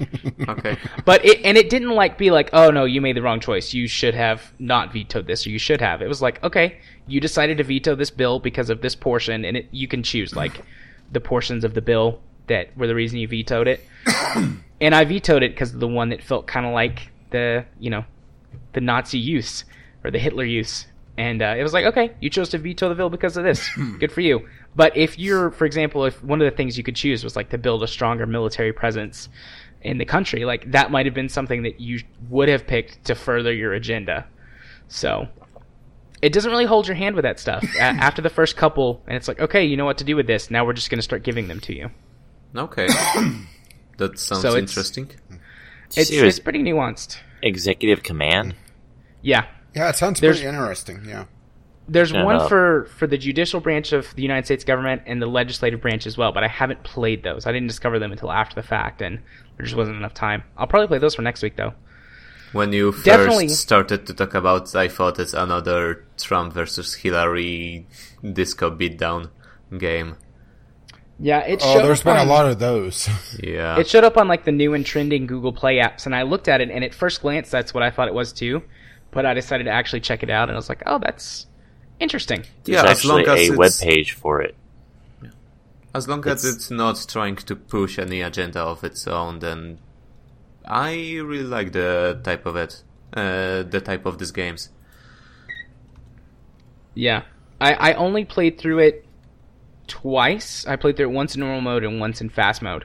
Okay. 0.48 0.76
But 1.04 1.24
it 1.24 1.44
and 1.44 1.58
it 1.58 1.68
didn't 1.68 1.90
like 1.90 2.16
be 2.16 2.30
like, 2.30 2.50
oh 2.52 2.70
no, 2.70 2.84
you 2.84 3.00
made 3.00 3.16
the 3.16 3.22
wrong 3.22 3.40
choice. 3.40 3.74
You 3.74 3.88
should 3.88 4.14
have 4.14 4.52
not 4.60 4.92
vetoed 4.92 5.26
this, 5.26 5.44
or 5.46 5.50
you 5.50 5.58
should 5.58 5.80
have. 5.80 6.00
It 6.00 6.06
was 6.06 6.22
like, 6.22 6.42
okay, 6.44 6.78
you 7.08 7.20
decided 7.20 7.58
to 7.58 7.64
veto 7.64 7.96
this 7.96 8.10
bill 8.10 8.38
because 8.38 8.70
of 8.70 8.82
this 8.82 8.94
portion, 8.94 9.44
and 9.44 9.56
it, 9.56 9.68
you 9.72 9.88
can 9.88 10.04
choose 10.04 10.36
like 10.36 10.62
the 11.10 11.20
portions 11.20 11.64
of 11.64 11.74
the 11.74 11.82
bill 11.82 12.20
that 12.48 12.76
were 12.76 12.86
the 12.86 12.94
reason 12.94 13.18
you 13.18 13.28
vetoed 13.28 13.68
it. 13.68 13.80
and 14.80 14.94
I 14.94 15.04
vetoed 15.04 15.42
it 15.42 15.52
because 15.52 15.74
of 15.74 15.80
the 15.80 15.88
one 15.88 16.10
that 16.10 16.22
felt 16.22 16.46
kind 16.46 16.66
of 16.66 16.72
like 16.72 17.10
the 17.30 17.64
you 17.78 17.90
know 17.90 18.04
the 18.72 18.80
Nazi 18.80 19.18
use 19.18 19.64
or 20.04 20.10
the 20.10 20.18
Hitler 20.18 20.44
use. 20.44 20.86
And 21.18 21.40
uh, 21.40 21.54
it 21.56 21.62
was 21.62 21.72
like, 21.72 21.86
okay, 21.86 22.12
you 22.20 22.28
chose 22.28 22.50
to 22.50 22.58
veto 22.58 22.90
the 22.90 22.94
bill 22.94 23.08
because 23.08 23.36
of 23.36 23.44
this. 23.44 23.68
Good 23.98 24.12
for 24.12 24.20
you. 24.20 24.46
But 24.74 24.94
if 24.96 25.18
you're, 25.18 25.50
for 25.50 25.64
example, 25.64 26.04
if 26.04 26.22
one 26.22 26.42
of 26.42 26.50
the 26.50 26.54
things 26.54 26.76
you 26.76 26.84
could 26.84 26.96
choose 26.96 27.24
was 27.24 27.36
like 27.36 27.48
to 27.50 27.58
build 27.58 27.82
a 27.82 27.86
stronger 27.86 28.26
military 28.26 28.72
presence 28.72 29.30
in 29.80 29.96
the 29.96 30.04
country, 30.04 30.44
like 30.44 30.70
that 30.72 30.90
might 30.90 31.06
have 31.06 31.14
been 31.14 31.30
something 31.30 31.62
that 31.62 31.80
you 31.80 32.00
would 32.28 32.50
have 32.50 32.66
picked 32.66 33.04
to 33.06 33.14
further 33.14 33.52
your 33.52 33.72
agenda. 33.72 34.26
So 34.88 35.26
it 36.20 36.34
doesn't 36.34 36.50
really 36.50 36.66
hold 36.66 36.86
your 36.86 36.96
hand 36.96 37.16
with 37.16 37.22
that 37.22 37.40
stuff. 37.40 37.64
After 37.80 38.20
the 38.20 38.30
first 38.30 38.56
couple, 38.56 39.02
and 39.06 39.16
it's 39.16 39.28
like, 39.28 39.40
okay, 39.40 39.64
you 39.64 39.78
know 39.78 39.86
what 39.86 39.98
to 39.98 40.04
do 40.04 40.16
with 40.16 40.26
this. 40.26 40.50
Now 40.50 40.66
we're 40.66 40.74
just 40.74 40.90
going 40.90 40.98
to 40.98 41.02
start 41.02 41.22
giving 41.22 41.48
them 41.48 41.60
to 41.60 41.74
you. 41.74 41.90
Okay. 42.58 42.86
that 43.98 44.18
sounds 44.18 44.42
So 44.42 44.48
it's- 44.50 44.60
interesting. 44.70 45.10
It's, 45.96 46.08
Serious 46.08 46.36
it's 46.36 46.40
pretty 46.42 46.62
nuanced. 46.62 47.18
executive 47.42 48.02
command. 48.02 48.54
Yeah. 49.22 49.46
Yeah, 49.74 49.88
it 49.90 49.96
sounds 49.96 50.20
There's- 50.20 50.38
pretty 50.40 50.48
interesting. 50.56 51.02
Yeah. 51.06 51.24
There's 51.88 52.10
Yeah, 52.10 52.24
one 52.24 52.38
no. 52.38 52.48
for 52.48 52.88
for 52.98 53.06
the 53.06 53.16
judicial 53.16 53.60
branch 53.60 53.92
of 53.92 54.12
the 54.16 54.22
United 54.22 54.44
States 54.46 54.64
government 54.64 55.02
and 55.06 55.22
the 55.22 55.26
legislative 55.26 55.80
branch 55.80 56.04
as 56.04 56.18
well, 56.18 56.32
but 56.32 56.42
I 56.42 56.48
haven't 56.48 56.82
played 56.82 57.22
those. 57.22 57.46
I 57.46 57.52
didn't 57.52 57.68
discover 57.68 58.00
them 58.00 58.10
until 58.10 58.32
after 58.32 58.56
the 58.56 58.66
fact, 58.66 59.00
and 59.02 59.20
there 59.56 59.64
just 59.64 59.76
wasn't 59.76 59.96
enough 59.96 60.12
time. 60.12 60.42
I'll 60.56 60.66
probably 60.66 60.88
play 60.88 60.98
those 60.98 61.14
for 61.14 61.22
next 61.22 61.42
week 61.42 61.54
though. 61.54 61.74
When 62.52 62.72
you 62.72 62.90
first 62.90 63.04
Definitely. 63.04 63.48
started 63.50 64.04
to 64.08 64.14
talk 64.14 64.34
about, 64.34 64.74
I 64.74 64.88
thought 64.88 65.20
it's 65.20 65.34
another 65.34 66.04
Trump 66.16 66.54
versus 66.54 66.94
Hillary 66.94 67.86
disco 68.32 68.68
beatdown 68.70 69.30
game. 69.78 70.16
Yeah, 71.18 71.40
it 71.40 71.60
Oh, 71.62 71.72
showed 71.74 71.84
there's 71.84 72.00
up 72.00 72.04
been 72.04 72.16
a 72.18 72.24
lot 72.30 72.46
of 72.46 72.58
those. 72.58 73.08
Yeah. 73.42 73.78
It 73.78 73.88
showed 73.88 74.04
up 74.04 74.16
on 74.18 74.28
like 74.28 74.44
the 74.44 74.52
new 74.52 74.74
and 74.74 74.84
trending 74.84 75.26
Google 75.26 75.52
Play 75.52 75.76
apps, 75.78 76.04
and 76.06 76.14
I 76.14 76.22
looked 76.22 76.46
at 76.48 76.60
it, 76.60 76.70
and 76.70 76.84
at 76.84 76.92
first 76.94 77.22
glance, 77.22 77.50
that's 77.50 77.72
what 77.72 77.82
I 77.82 77.90
thought 77.90 78.08
it 78.08 78.14
was 78.14 78.32
too. 78.32 78.62
But 79.12 79.24
I 79.24 79.32
decided 79.32 79.64
to 79.64 79.70
actually 79.70 80.00
check 80.00 80.22
it 80.22 80.28
out, 80.30 80.48
and 80.48 80.52
I 80.52 80.56
was 80.58 80.68
like, 80.68 80.82
"Oh, 80.84 80.98
that's 80.98 81.46
interesting." 82.00 82.44
yeah, 82.66 82.82
There's 82.82 82.98
as 82.98 83.04
long 83.06 83.20
actually 83.20 83.32
as 83.42 83.48
a 83.48 83.52
it's, 83.52 83.58
web 83.58 83.72
page 83.80 84.12
for 84.12 84.42
it. 84.42 84.54
as 85.94 86.06
long 86.06 86.20
as 86.28 86.44
It's- 86.44 86.54
it's 86.56 86.70
not 86.70 87.02
trying 87.08 87.36
to 87.36 87.56
push 87.56 87.98
any 87.98 88.20
agenda 88.20 88.60
of 88.60 88.84
its 88.84 89.06
own, 89.08 89.38
then 89.38 89.78
I 90.66 90.92
really 91.24 91.44
like 91.44 91.72
the 91.72 92.20
type 92.22 92.44
of 92.44 92.56
it, 92.56 92.82
uh, 93.14 93.62
the 93.62 93.80
type 93.82 94.04
of 94.04 94.18
these 94.18 94.32
games. 94.32 94.68
Yeah, 96.94 97.22
I 97.60 97.72
I 97.74 97.92
only 97.94 98.24
played 98.26 98.58
through 98.58 98.80
it 98.80 99.05
twice. 99.86 100.66
I 100.66 100.76
played 100.76 100.96
through 100.96 101.10
it 101.10 101.12
once 101.12 101.34
in 101.34 101.40
normal 101.40 101.60
mode 101.60 101.84
and 101.84 102.00
once 102.00 102.20
in 102.20 102.28
fast 102.28 102.62
mode. 102.62 102.84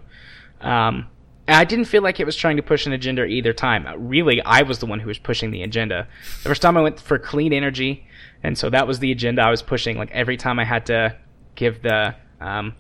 Um, 0.62 1.08
I 1.48 1.66
didn't 1.66 1.86
feel 1.86 2.04
like 2.04 2.20
it 2.20 2.26
was 2.26 2.36
trying 2.36 2.58
to 2.58 2.64
push 2.64 2.86
an 2.86 2.94
agenda 2.94 3.26
either 3.26 3.54
time. 3.54 3.88
Uh, 3.88 3.96
Really, 3.98 4.42
I 4.42 4.62
was 4.62 4.80
the 4.80 4.86
one 4.86 5.00
who 5.00 5.08
was 5.08 5.20
pushing 5.20 5.52
the 5.52 5.64
agenda. 5.64 6.08
The 6.44 6.50
first 6.50 6.62
time 6.62 6.78
I 6.78 6.82
went 6.82 7.00
for 7.00 7.18
clean 7.18 7.52
energy, 7.52 8.06
and 8.44 8.58
so 8.58 8.70
that 8.70 8.88
was 8.88 9.00
the 9.00 9.12
agenda 9.12 9.42
I 9.42 9.50
was 9.50 9.62
pushing. 9.62 9.98
Like 9.98 10.12
every 10.12 10.38
time 10.38 10.60
I 10.60 10.66
had 10.66 10.86
to 10.88 11.16
give 11.56 11.82
the 11.82 12.16
um, 12.40 12.76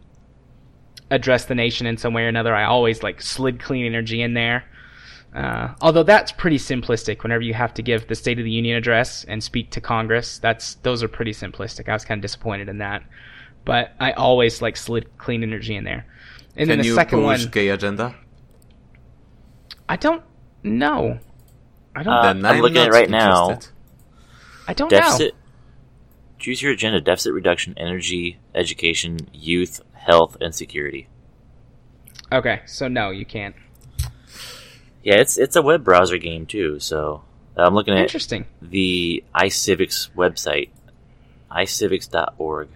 address 1.09 1.45
the 1.45 1.55
nation 1.55 1.87
in 1.87 1.97
some 1.97 2.13
way 2.13 2.23
or 2.23 2.27
another, 2.27 2.55
I 2.55 2.65
always 2.65 3.03
like 3.03 3.21
slid 3.21 3.59
clean 3.59 3.85
energy 3.85 4.21
in 4.21 4.33
there. 4.33 4.63
Uh, 5.33 5.73
although 5.81 6.03
that's 6.03 6.31
pretty 6.31 6.57
simplistic. 6.57 7.23
Whenever 7.23 7.41
you 7.41 7.53
have 7.53 7.73
to 7.75 7.81
give 7.81 8.07
the 8.07 8.15
State 8.15 8.37
of 8.37 8.43
the 8.45 8.51
Union 8.51 8.75
address 8.75 9.23
and 9.25 9.41
speak 9.41 9.71
to 9.71 9.81
Congress, 9.81 10.39
that's 10.39 10.75
those 10.75 11.01
are 11.03 11.07
pretty 11.07 11.31
simplistic. 11.31 11.87
I 11.87 11.93
was 11.93 12.05
kind 12.05 12.19
of 12.19 12.21
disappointed 12.21 12.67
in 12.67 12.79
that, 12.79 13.03
but 13.65 13.93
I 13.99 14.11
always 14.11 14.61
like 14.61 14.77
slid 14.77 15.17
clean 15.17 15.43
energy 15.43 15.75
in 15.75 15.83
there. 15.83 16.05
And 16.55 16.69
then 16.69 16.77
Can 16.77 16.83
the 16.83 16.87
you 16.87 16.95
second 16.95 17.19
push 17.19 17.43
one, 17.43 17.51
gay 17.51 17.69
agenda? 17.69 18.15
I 19.87 19.95
don't 19.95 20.23
know. 20.63 21.19
I 21.95 22.03
don't. 22.03 22.13
Uh, 22.13 22.47
I'm 22.49 22.61
looking 22.61 22.77
at 22.77 22.87
it 22.87 22.91
not 22.91 22.93
right 22.93 23.09
now. 23.09 23.59
I 24.67 24.73
don't 24.73 24.91
know. 24.91 25.29
Choose 26.39 26.61
your 26.61 26.71
agenda: 26.71 27.01
deficit 27.01 27.33
reduction, 27.33 27.75
energy, 27.77 28.39
education, 28.55 29.17
youth, 29.33 29.81
health, 29.93 30.37
and 30.41 30.55
security. 30.55 31.07
Okay, 32.31 32.61
so 32.65 32.87
no, 32.87 33.11
you 33.11 33.25
can't. 33.25 33.55
Yeah, 35.03 35.15
it's 35.15 35.37
it's 35.37 35.55
a 35.55 35.61
web 35.61 35.83
browser 35.83 36.17
game 36.17 36.45
too. 36.45 36.79
So 36.79 37.23
I'm 37.55 37.73
looking 37.73 37.93
at 37.93 38.01
Interesting. 38.01 38.45
the 38.61 39.23
iCivics 39.35 40.09
website, 40.15 40.69
icivics.org. 41.51 42.69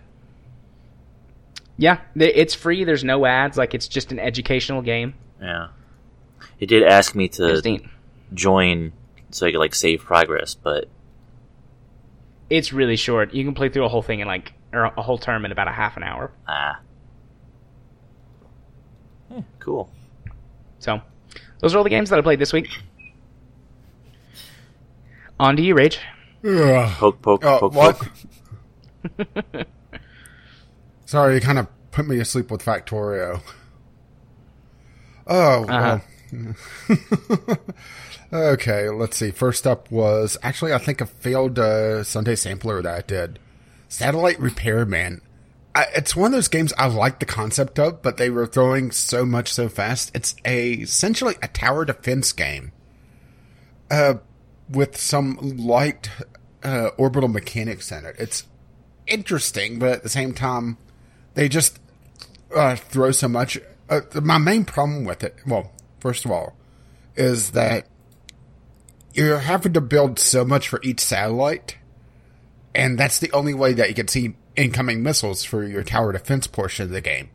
Yeah, 1.77 1.99
it's 2.15 2.53
free. 2.53 2.84
There's 2.85 3.03
no 3.03 3.26
ads. 3.26 3.57
Like 3.57 3.73
it's 3.73 3.88
just 3.88 4.11
an 4.11 4.19
educational 4.19 4.81
game. 4.81 5.14
Yeah, 5.41 5.68
it 6.60 6.68
did 6.68 6.84
ask 6.84 7.15
me 7.15 7.27
to 7.30 7.53
It's 7.56 7.65
neat. 7.65 7.85
join 8.34 8.93
so 9.31 9.45
I 9.45 9.52
could 9.52 9.60
like 9.60 9.76
save 9.76 10.02
progress, 10.02 10.53
but 10.56 10.85
It's 12.49 12.72
really 12.72 12.95
short. 12.95 13.34
You 13.34 13.43
can 13.43 13.53
play 13.53 13.68
through 13.69 13.85
a 13.85 13.89
whole 13.89 14.02
thing 14.02 14.19
in 14.22 14.27
like 14.27 14.53
or 14.72 14.84
a 14.85 15.02
whole 15.02 15.18
term 15.18 15.43
in 15.45 15.52
about 15.52 15.68
a 15.68 15.72
half 15.72 15.97
an 15.97 16.03
hour. 16.03 16.31
ah, 16.47 16.80
Yeah, 19.31 19.41
cool. 19.60 19.89
So, 20.80 21.02
those 21.60 21.73
are 21.73 21.77
all 21.77 21.84
the 21.84 21.89
games 21.89 22.10
that 22.10 22.19
I 22.19 22.22
played 22.22 22.39
this 22.39 22.53
week. 22.53 22.68
On 25.39 25.56
to 25.57 25.61
you, 25.61 25.76
Rage. 25.76 25.99
Ugh. 26.45 26.89
Poke, 26.97 27.22
poke, 27.22 27.43
Oh, 27.45 27.60
poke, 27.60 27.73
what? 27.73 27.97
poke. 29.18 29.68
Sorry, 31.06 31.36
you 31.36 31.41
kind 31.41 31.60
of 31.60 31.68
put 31.91 32.07
me 32.07 32.18
to 32.18 32.26
sleep 32.26 32.52
with 32.52 32.64
Factorio. 32.64 33.41
Oh, 35.27 35.65
Uh-huh. 35.65 35.99
well. 36.32 37.57
okay, 38.53 38.90
let's 38.90 39.18
see. 39.18 39.32
First 39.32 39.65
up 39.68 39.90
was 39.91 40.38
actually, 40.44 40.73
I 40.73 40.77
think, 40.77 41.02
a 41.02 41.06
failed 41.06 41.60
uh, 41.60 42.03
Sunday 42.03 42.36
sampler 42.36 42.82
that 42.82 42.95
I 42.95 43.02
did. 43.02 43.40
Satellite 43.88 44.40
Repairman. 44.40 45.22
I, 45.73 45.86
it's 45.95 46.15
one 46.15 46.27
of 46.27 46.38
those 46.38 46.48
games 46.48 46.73
I 46.77 46.88
like 46.88 47.19
the 47.19 47.26
concept 47.26 47.80
of, 47.80 48.02
but 48.02 48.18
they 48.18 48.30
were 48.30 48.48
throwing 48.48 48.91
so 48.91 49.26
much 49.26 49.52
so 49.52 49.69
fast. 49.69 50.11
It's 50.15 50.36
a 50.45 50.73
essentially 50.73 51.36
a 51.41 51.48
tower 51.48 51.86
defense 51.86 52.32
game. 52.32 52.72
Uh, 53.91 54.15
with 54.69 54.98
some 54.98 55.38
light 55.57 56.10
uh, 56.64 56.90
orbital 56.98 57.30
mechanics 57.30 57.91
in 57.91 58.03
it. 58.06 58.15
It's 58.18 58.45
interesting, 59.06 59.77
but 59.77 59.91
at 59.91 60.03
the 60.03 60.10
same 60.10 60.34
time, 60.34 60.77
they 61.35 61.47
just 61.47 61.79
uh, 62.53 62.75
throw 62.75 63.11
so 63.11 63.27
much. 63.27 63.59
Uh, 63.87 64.01
my 64.21 64.39
main 64.39 64.65
problem 64.65 65.05
with 65.05 65.23
it, 65.23 65.35
well, 65.45 65.71
first 65.99 66.25
of 66.25 66.31
all, 66.31 66.55
is 67.15 67.51
that 67.51 67.87
you're 69.13 69.39
having 69.39 69.73
to 69.73 69.81
build 69.81 70.17
so 70.19 70.43
much 70.43 70.67
for 70.67 70.81
each 70.81 70.99
satellite, 70.99 71.77
and 72.73 72.97
that's 72.97 73.19
the 73.19 73.31
only 73.31 73.53
way 73.53 73.73
that 73.73 73.87
you 73.89 73.95
can 73.95 74.07
see 74.07 74.35
incoming 74.55 75.03
missiles 75.03 75.43
for 75.43 75.63
your 75.63 75.83
tower 75.83 76.11
defense 76.11 76.47
portion 76.47 76.85
of 76.85 76.91
the 76.91 77.01
game. 77.01 77.29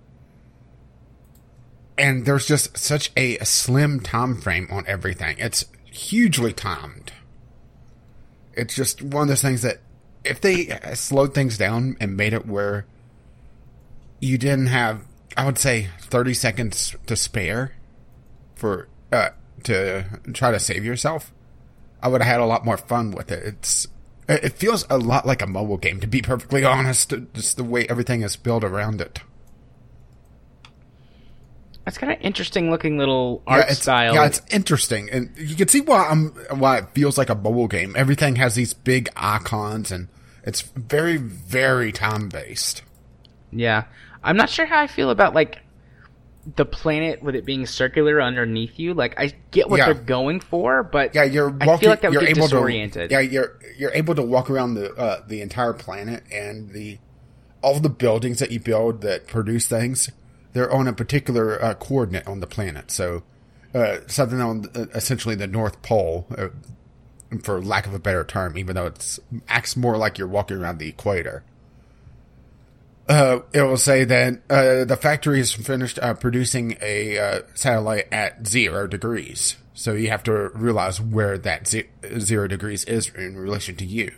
And 1.97 2.25
there's 2.25 2.47
just 2.47 2.77
such 2.79 3.13
a, 3.17 3.37
a 3.39 3.45
slim 3.45 4.01
time 4.01 4.41
frame 4.41 4.69
on 4.71 4.85
everything. 4.87 5.37
It's 5.39 5.67
hugely 5.85 6.53
timed. 6.53 7.13
It's 8.55 8.75
just 8.75 9.03
one 9.03 9.23
of 9.23 9.29
those 9.29 9.43
things 9.43 9.63
that 9.63 9.81
if 10.25 10.41
they 10.41 10.71
uh, 10.71 10.95
slowed 10.95 11.35
things 11.35 11.59
down 11.59 11.97
and 12.01 12.17
made 12.17 12.33
it 12.33 12.47
where 12.47 12.87
you 14.21 14.39
didn't 14.39 14.67
have, 14.67 15.05
I 15.37 15.47
would 15.47 15.59
say, 15.59 15.89
30 16.01 16.35
seconds 16.35 16.95
to 17.07 17.17
spare 17.17 17.73
for, 18.55 18.89
uh, 19.13 19.31
to 19.65 20.05
try 20.33 20.51
to 20.51 20.61
save 20.61 20.85
yourself, 20.85 21.33
I 22.03 22.09
would 22.09 22.21
have 22.23 22.31
had 22.31 22.41
a 22.41 22.47
lot 22.47 22.65
more 22.65 22.77
fun 22.77 23.11
with 23.11 23.33
it. 23.33 23.45
It's, 23.45 23.89
it 24.29 24.53
feels 24.53 24.87
a 24.89 24.99
lot 24.99 25.27
like 25.27 25.43
a 25.43 25.47
mobile 25.47 25.77
game, 25.77 26.01
to 26.01 26.07
be 26.07 26.23
perfectly 26.23 26.65
honest, 26.65 27.13
just 27.35 27.57
the 27.57 27.65
way 27.65 27.87
everything 27.89 28.23
is 28.23 28.37
built 28.37 28.63
around 28.63 29.01
it. 29.01 29.21
That's 31.85 31.99
kind 31.99 32.13
of 32.13 32.21
interesting 32.21 32.71
looking 32.71 32.99
little 32.99 33.43
art 33.47 33.65
yeah, 33.69 33.75
style. 33.75 34.15
Yeah, 34.15 34.27
it's 34.27 34.43
interesting, 34.51 35.11
and 35.11 35.31
you 35.37 35.57
can 35.57 35.67
see 35.67 35.81
why 35.81 36.07
I'm 36.09 36.29
why 36.59 36.79
it 36.79 36.91
feels 36.95 37.17
like 37.17 37.31
a 37.31 37.35
mobile 37.35 37.69
game. 37.69 37.95
Everything 37.97 38.37
has 38.37 38.55
these 38.55 38.75
big 38.75 39.09
icons, 39.17 39.91
and 39.91 40.09
it's 40.45 40.61
very, 40.61 41.17
very 41.17 41.91
time 41.91 42.29
based. 42.29 42.83
Yeah. 43.51 43.85
I'm 44.23 44.37
not 44.37 44.51
sure 44.51 44.67
how 44.67 44.81
I 44.81 44.87
feel 44.87 45.11
about 45.11 45.35
like 45.35 45.59
the 46.57 46.65
planet 46.65 47.23
with 47.23 47.35
it 47.35 47.45
being 47.45 47.67
circular 47.67 48.21
underneath 48.21 48.79
you. 48.79 48.95
Like 48.95 49.19
I 49.19 49.33
get 49.51 49.69
what 49.69 49.79
Yeah. 49.79 49.87
they're 49.93 50.03
going 50.03 50.41
for, 50.41 50.83
but 50.83 51.15
Yeah, 51.15 51.25
you're 51.25 51.55
I 51.61 51.67
walking. 51.67 51.81
feel 51.81 51.91
like 51.91 52.01
that 52.03 52.09
would 52.11 52.15
you're 52.15 52.23
get 52.23 52.37
able 52.39 52.47
disoriented. 52.49 53.11
to. 53.11 53.15
Yeah, 53.15 53.21
you're 53.21 53.59
you're 53.79 53.93
able 53.93 54.15
to 54.15 54.23
walk 54.23 54.51
around 54.51 54.75
the 54.75 54.95
uh, 54.95 55.23
the 55.27 55.41
entire 55.43 55.73
planet 55.73 56.25
and 56.33 56.71
the 56.71 56.99
all 57.63 57.79
the 57.79 57.91
buildings 57.91 58.39
that 58.39 58.51
you 58.51 58.59
build 58.61 59.03
that 59.03 59.27
produce 59.27 59.67
things. 59.67 60.11
They're 60.53 60.73
on 60.73 60.89
a 60.89 60.93
particular 60.93 61.63
uh, 61.63 61.75
coordinate 61.75 62.27
on 62.27 62.41
the 62.41 62.47
planet, 62.47 62.91
so 62.91 63.23
uh, 63.75 63.99
something 64.09 64.41
on 64.41 64.67
uh, 64.75 64.87
essentially 64.95 65.35
the 65.37 65.47
North 65.47 65.81
Pole, 65.83 66.27
uh, 66.37 66.49
for 67.45 67.63
lack 67.63 67.87
of 67.87 67.95
a 67.95 67.99
better 68.01 68.25
term, 68.25 68.59
even 68.59 68.75
though 68.75 68.87
it's 68.87 69.21
acts 69.49 69.77
more 69.77 69.97
like 69.97 70.19
you're 70.19 70.27
walking 70.27 70.57
around 70.57 70.79
the 70.79 70.89
equator. 70.89 71.45
Uh, 73.11 73.41
it 73.53 73.63
will 73.63 73.77
say 73.77 74.05
that 74.05 74.35
uh, 74.49 74.85
the 74.85 74.97
factory 74.97 75.41
is 75.41 75.53
finished 75.53 75.99
uh, 76.01 76.15
producing 76.15 76.77
a 76.81 77.19
uh, 77.19 77.41
satellite 77.55 78.07
at 78.13 78.47
zero 78.47 78.87
degrees. 78.87 79.57
So 79.75 79.95
you 79.95 80.11
have 80.11 80.23
to 80.25 80.51
realize 80.55 81.01
where 81.01 81.37
that 81.37 81.67
ze- 81.67 81.89
zero 82.21 82.47
degrees 82.47 82.85
is 82.85 83.09
in 83.09 83.37
relation 83.37 83.75
to 83.77 83.85
you. 83.85 84.13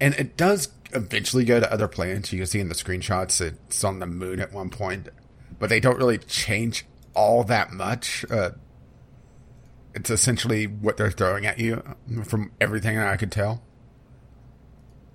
And 0.00 0.14
it 0.14 0.38
does 0.38 0.70
eventually 0.94 1.44
go 1.44 1.60
to 1.60 1.70
other 1.70 1.86
planets. 1.86 2.32
You 2.32 2.38
can 2.38 2.46
see 2.46 2.60
in 2.60 2.70
the 2.70 2.74
screenshots 2.74 3.42
it's 3.42 3.84
on 3.84 3.98
the 3.98 4.06
moon 4.06 4.40
at 4.40 4.54
one 4.54 4.70
point, 4.70 5.10
but 5.58 5.68
they 5.68 5.78
don't 5.78 5.98
really 5.98 6.16
change 6.16 6.86
all 7.12 7.44
that 7.44 7.72
much. 7.72 8.24
Uh, 8.30 8.52
it's 9.92 10.08
essentially 10.08 10.64
what 10.66 10.96
they're 10.96 11.10
throwing 11.10 11.44
at 11.44 11.58
you 11.58 11.82
from 12.24 12.52
everything 12.58 12.96
that 12.96 13.08
I 13.08 13.18
could 13.18 13.32
tell. 13.32 13.62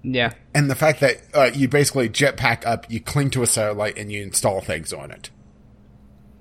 Yeah. 0.04 0.34
And 0.54 0.70
the 0.70 0.76
fact 0.76 1.00
that 1.00 1.18
uh, 1.34 1.50
you 1.54 1.68
basically 1.68 2.10
jetpack 2.10 2.66
up, 2.66 2.86
you 2.92 3.00
cling 3.00 3.30
to 3.32 3.42
a 3.44 3.48
satellite, 3.48 3.98
and 3.98 4.12
you 4.12 4.22
install 4.22 4.62
things 4.62 4.94
on 4.94 5.10
it. 5.12 5.30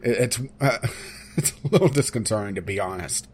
It- 0.02 0.18
It's 0.18 0.40
uh, 0.60 0.78
it's 1.36 1.52
a 1.64 1.68
little 1.68 1.88
disconcerting 1.88 2.56
to 2.56 2.62
be 2.62 2.78
honest. 2.80 3.28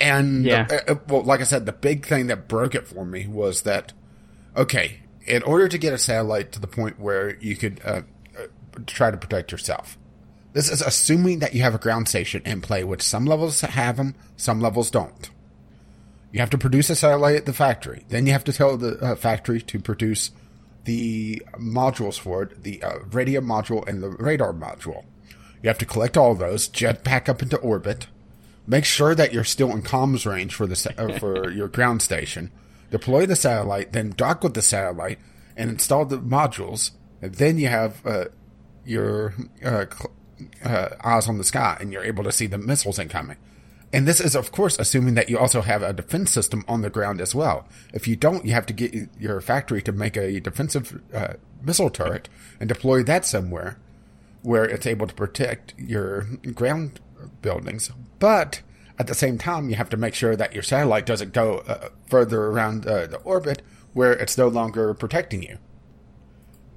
And 0.00 0.44
Yeah. 0.44 0.66
uh, 0.70 0.92
uh, 0.92 0.94
well, 1.08 1.22
like 1.22 1.40
I 1.40 1.44
said, 1.44 1.66
the 1.66 1.72
big 1.72 2.06
thing 2.06 2.26
that 2.26 2.48
broke 2.48 2.74
it 2.74 2.86
for 2.86 3.04
me 3.04 3.26
was 3.26 3.62
that 3.62 3.92
okay, 4.56 5.00
in 5.26 5.42
order 5.42 5.66
to 5.68 5.78
get 5.78 5.92
a 5.92 5.98
satellite 5.98 6.52
to 6.52 6.60
the 6.60 6.66
point 6.66 7.00
where 7.00 7.36
you 7.40 7.56
could 7.56 7.80
uh, 7.84 8.02
uh, 8.38 8.46
try 8.86 9.10
to 9.10 9.16
protect 9.16 9.50
yourself, 9.50 9.98
this 10.52 10.70
is 10.70 10.80
assuming 10.82 11.40
that 11.40 11.54
you 11.54 11.62
have 11.62 11.74
a 11.74 11.78
ground 11.78 12.08
station 12.08 12.42
in 12.44 12.60
play, 12.60 12.84
which 12.84 13.02
some 13.02 13.24
levels 13.24 13.60
have 13.62 13.96
them, 13.96 14.14
some 14.36 14.60
levels 14.60 14.90
don't. 14.90 15.30
You 16.34 16.40
have 16.40 16.50
to 16.50 16.58
produce 16.58 16.90
a 16.90 16.96
satellite 16.96 17.36
at 17.36 17.46
the 17.46 17.52
factory. 17.52 18.04
Then 18.08 18.26
you 18.26 18.32
have 18.32 18.42
to 18.42 18.52
tell 18.52 18.76
the 18.76 18.98
uh, 18.98 19.14
factory 19.14 19.62
to 19.62 19.78
produce 19.78 20.32
the 20.82 21.40
modules 21.56 22.18
for 22.18 22.42
it, 22.42 22.64
the 22.64 22.82
uh, 22.82 22.98
radio 23.12 23.40
module 23.40 23.86
and 23.86 24.02
the 24.02 24.08
radar 24.08 24.52
module. 24.52 25.04
You 25.62 25.68
have 25.68 25.78
to 25.78 25.86
collect 25.86 26.16
all 26.16 26.32
of 26.32 26.40
those, 26.40 26.66
jet 26.66 27.04
back 27.04 27.28
up 27.28 27.40
into 27.40 27.56
orbit, 27.58 28.08
make 28.66 28.84
sure 28.84 29.14
that 29.14 29.32
you're 29.32 29.44
still 29.44 29.70
in 29.70 29.82
comms 29.82 30.28
range 30.28 30.56
for 30.56 30.66
the 30.66 30.74
sa- 30.74 30.90
uh, 30.98 31.20
for 31.20 31.50
your 31.52 31.68
ground 31.68 32.02
station, 32.02 32.50
deploy 32.90 33.26
the 33.26 33.36
satellite, 33.36 33.92
then 33.92 34.10
dock 34.10 34.42
with 34.42 34.54
the 34.54 34.62
satellite 34.62 35.20
and 35.56 35.70
install 35.70 36.04
the 36.04 36.18
modules. 36.18 36.90
And 37.22 37.36
then 37.36 37.58
you 37.58 37.68
have 37.68 38.04
uh, 38.04 38.24
your 38.84 39.34
uh, 39.64 39.86
cl- 39.88 40.12
uh, 40.64 40.88
eyes 41.04 41.28
on 41.28 41.38
the 41.38 41.44
sky, 41.44 41.76
and 41.78 41.92
you're 41.92 42.02
able 42.02 42.24
to 42.24 42.32
see 42.32 42.48
the 42.48 42.58
missiles 42.58 42.98
incoming. 42.98 43.36
And 43.94 44.08
this 44.08 44.20
is, 44.20 44.34
of 44.34 44.50
course, 44.50 44.76
assuming 44.80 45.14
that 45.14 45.30
you 45.30 45.38
also 45.38 45.60
have 45.60 45.80
a 45.80 45.92
defense 45.92 46.32
system 46.32 46.64
on 46.66 46.82
the 46.82 46.90
ground 46.90 47.20
as 47.20 47.32
well. 47.32 47.68
If 47.92 48.08
you 48.08 48.16
don't, 48.16 48.44
you 48.44 48.52
have 48.52 48.66
to 48.66 48.72
get 48.72 48.92
your 49.20 49.40
factory 49.40 49.80
to 49.82 49.92
make 49.92 50.16
a 50.16 50.40
defensive 50.40 51.00
uh, 51.14 51.34
missile 51.62 51.90
turret 51.90 52.28
and 52.58 52.68
deploy 52.68 53.04
that 53.04 53.24
somewhere 53.24 53.78
where 54.42 54.64
it's 54.64 54.84
able 54.84 55.06
to 55.06 55.14
protect 55.14 55.74
your 55.78 56.22
ground 56.54 56.98
buildings. 57.40 57.92
But 58.18 58.62
at 58.98 59.06
the 59.06 59.14
same 59.14 59.38
time, 59.38 59.68
you 59.68 59.76
have 59.76 59.90
to 59.90 59.96
make 59.96 60.16
sure 60.16 60.34
that 60.34 60.54
your 60.54 60.64
satellite 60.64 61.06
doesn't 61.06 61.32
go 61.32 61.58
uh, 61.58 61.90
further 62.08 62.46
around 62.46 62.88
uh, 62.88 63.06
the 63.06 63.18
orbit 63.18 63.62
where 63.92 64.14
it's 64.14 64.36
no 64.36 64.48
longer 64.48 64.92
protecting 64.94 65.44
you. 65.44 65.58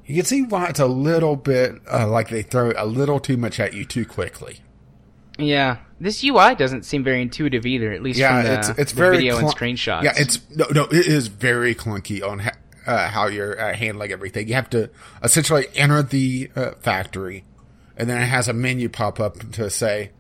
You 0.06 0.18
can 0.18 0.26
see 0.26 0.44
why 0.44 0.68
it's 0.68 0.80
a 0.80 0.86
little 0.86 1.36
bit 1.36 1.82
uh, 1.92 2.08
like 2.08 2.30
they 2.30 2.44
throw 2.44 2.74
a 2.78 2.86
little 2.86 3.20
too 3.20 3.38
much 3.38 3.60
at 3.60 3.74
you 3.74 3.86
too 3.86 4.06
quickly. 4.06 4.60
Yeah. 5.38 5.78
This 6.00 6.24
UI 6.24 6.56
doesn't 6.56 6.86
seem 6.86 7.04
very 7.04 7.22
intuitive 7.22 7.66
either, 7.66 7.92
at 7.92 8.04
least 8.04 8.20
Yeah, 8.20 8.42
from 8.42 8.52
the, 8.52 8.60
it's 8.60 8.70
it's 8.80 8.92
very 8.92 9.18
video 9.18 9.38
and 9.38 9.48
clun- 9.48 9.56
screenshots. 9.56 10.04
Yeah, 10.04 10.14
it's 10.16 10.40
no, 10.56 10.66
no, 10.72 10.84
it 10.84 11.08
is 11.08 11.28
very 11.28 11.74
clunky 11.74 12.28
on 12.28 12.40
ha- 12.40 12.52
uh, 12.86 13.10
how 13.10 13.28
you're 13.28 13.60
uh, 13.60 13.74
handling 13.74 14.12
everything. 14.12 14.48
You 14.48 14.54
have 14.56 14.70
to 14.72 14.90
essentially 15.24 15.66
enter 15.76 16.04
the 16.04 16.52
uh, 16.56 16.72
factory, 16.80 17.44
and 17.98 18.10
then 18.10 18.22
it 18.22 18.26
has 18.28 18.48
a 18.48 18.54
menu 18.54 18.90
pop 18.90 19.20
up 19.20 19.40
to 19.54 19.70
say, 19.70 20.12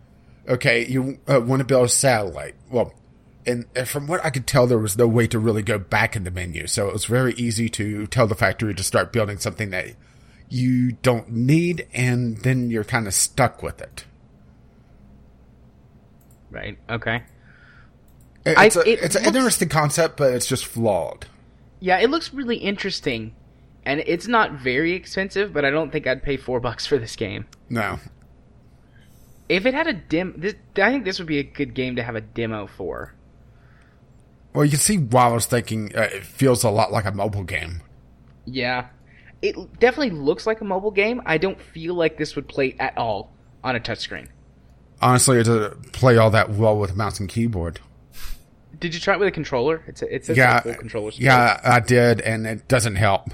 Okay, 0.50 0.86
you 0.88 1.20
uh, 1.28 1.42
want 1.42 1.60
to 1.60 1.66
build 1.66 1.86
a 1.86 1.90
satellite. 1.90 2.56
Well, 2.72 2.94
and, 3.46 3.66
and 3.76 3.88
from 3.88 4.08
what 4.08 4.24
I 4.26 4.30
could 4.30 4.48
tell, 4.48 4.66
there 4.66 4.78
was 4.78 4.98
no 4.98 5.08
way 5.08 5.28
to 5.28 5.40
really 5.40 5.62
go 5.62 5.78
back 5.78 6.16
in 6.16 6.24
the 6.24 6.32
menu, 6.32 6.68
so 6.68 6.88
it 6.88 6.94
was 6.94 7.06
very 7.06 7.34
easy 7.36 7.70
to 7.70 8.08
tell 8.08 8.28
the 8.28 8.36
factory 8.36 8.74
to 8.74 8.84
start 8.84 9.14
building 9.14 9.38
something 9.38 9.70
that 9.70 9.88
you 10.50 10.94
don't 11.02 11.30
need, 11.32 11.88
and 11.94 12.38
then 12.40 12.72
you're 12.72 12.84
kind 12.84 13.08
of 13.08 13.14
stuck 13.14 13.62
with 13.62 13.80
it. 13.82 14.06
Right. 16.58 16.78
Okay. 16.90 17.22
It- 18.46 18.58
It's, 18.58 18.76
a, 18.76 18.80
it 18.90 19.00
it's 19.04 19.16
an 19.16 19.26
interesting 19.26 19.70
concept, 19.70 20.18
but 20.18 20.34
it's 20.34 20.48
just 20.48 20.66
flawed. 20.66 21.28
Yeah, 21.80 22.00
it 22.00 22.10
looks 22.10 22.34
really 22.34 22.58
interesting, 22.58 23.36
and 23.86 24.00
it's 24.08 24.28
not 24.28 24.54
very 24.54 24.94
expensive, 24.94 25.54
but 25.54 25.64
I 25.66 25.70
don't 25.70 25.92
think 25.92 26.08
I'd 26.08 26.24
pay 26.24 26.36
four 26.38 26.60
bucks 26.68 26.88
for 26.88 26.98
this 26.98 27.16
game. 27.16 27.46
No, 27.70 28.00
If 29.50 29.66
it 29.66 29.74
had 29.74 29.86
a 29.88 29.94
dim, 29.94 30.34
this, 30.38 30.56
I 30.78 30.92
think 30.92 31.06
this 31.06 31.20
would 31.20 31.28
be 31.28 31.40
a 31.40 31.44
good 31.44 31.74
game 31.76 31.96
to 31.98 32.04
have 32.04 32.16
a 32.16 32.22
demo 32.22 32.66
for. 32.68 33.14
well, 34.54 34.66
you 34.66 34.72
can 34.72 34.80
see 34.80 34.98
why 34.98 35.26
I 35.26 35.34
was 35.34 35.46
thinking 35.46 35.96
uh, 35.96 36.02
it 36.12 36.24
feels 36.24 36.64
a 36.64 36.70
lot 36.72 36.92
like 36.92 37.06
a 37.06 37.12
mobile 37.12 37.44
game. 37.44 37.82
Yeah, 38.46 38.88
it 39.42 39.56
definitely 39.80 40.12
looks 40.18 40.48
like 40.48 40.62
a 40.62 40.66
mobile 40.66 40.90
game. 40.92 41.22
I 41.26 41.38
don't 41.38 41.62
feel 41.62 41.94
like 41.94 42.18
this 42.18 42.36
would 42.36 42.48
play 42.48 42.76
at 42.80 42.98
all 42.98 43.32
on 43.64 43.76
a 43.76 43.80
touchscreen. 43.80 44.30
Honestly, 45.02 45.38
it 45.40 45.44
doesn't 45.44 45.94
play 45.94 46.18
all 46.18 46.30
that 46.32 46.50
well 46.50 46.78
with 46.78 46.96
mouse 46.96 47.20
and 47.20 47.30
keyboard. 47.30 47.80
Did 48.80 48.94
you 48.94 49.00
try 49.00 49.14
it 49.16 49.20
with 49.20 49.28
a 49.28 49.32
controller? 49.32 49.84
It's 49.88 50.02
a, 50.02 50.14
it's 50.16 50.30
a 50.30 50.36
yeah, 50.36 50.60
full 50.60 50.74
controller. 50.76 51.12
support. 51.12 51.24
yeah, 51.26 51.60
I 51.64 51.80
did, 51.80 52.22
and 52.22 52.46
it 52.46 52.68
doesn't 52.68 52.96
help 52.96 53.30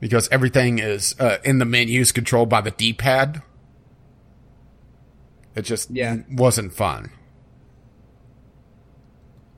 because 0.00 0.28
everything 0.28 0.78
is 0.78 1.14
uh, 1.18 1.38
in 1.44 1.58
the 1.58 1.64
menus 1.64 2.12
controlled 2.12 2.48
by 2.50 2.60
the 2.60 2.70
D-pad. 2.70 3.42
It 5.54 5.62
just 5.62 5.90
Yeah. 5.90 6.18
wasn't 6.30 6.74
fun. 6.74 7.10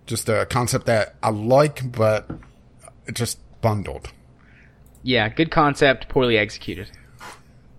Just 0.07 0.29
a 0.29 0.47
concept 0.47 0.87
that 0.87 1.17
I 1.23 1.31
like, 1.31 1.91
but 1.93 2.31
it 3.07 3.15
just 3.15 3.39
bundled. 3.61 4.11
yeah, 5.03 5.29
good 5.29 5.51
concept, 5.51 6.09
poorly 6.09 6.39
executed. 6.39 6.91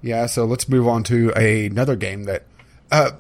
Yeah, 0.02 0.26
so 0.28 0.46
let's 0.46 0.68
move 0.70 0.88
on 0.88 1.04
to 1.06 1.32
another 1.32 1.96
game 1.96 2.24
that 2.26 2.44
uh, 2.92 3.12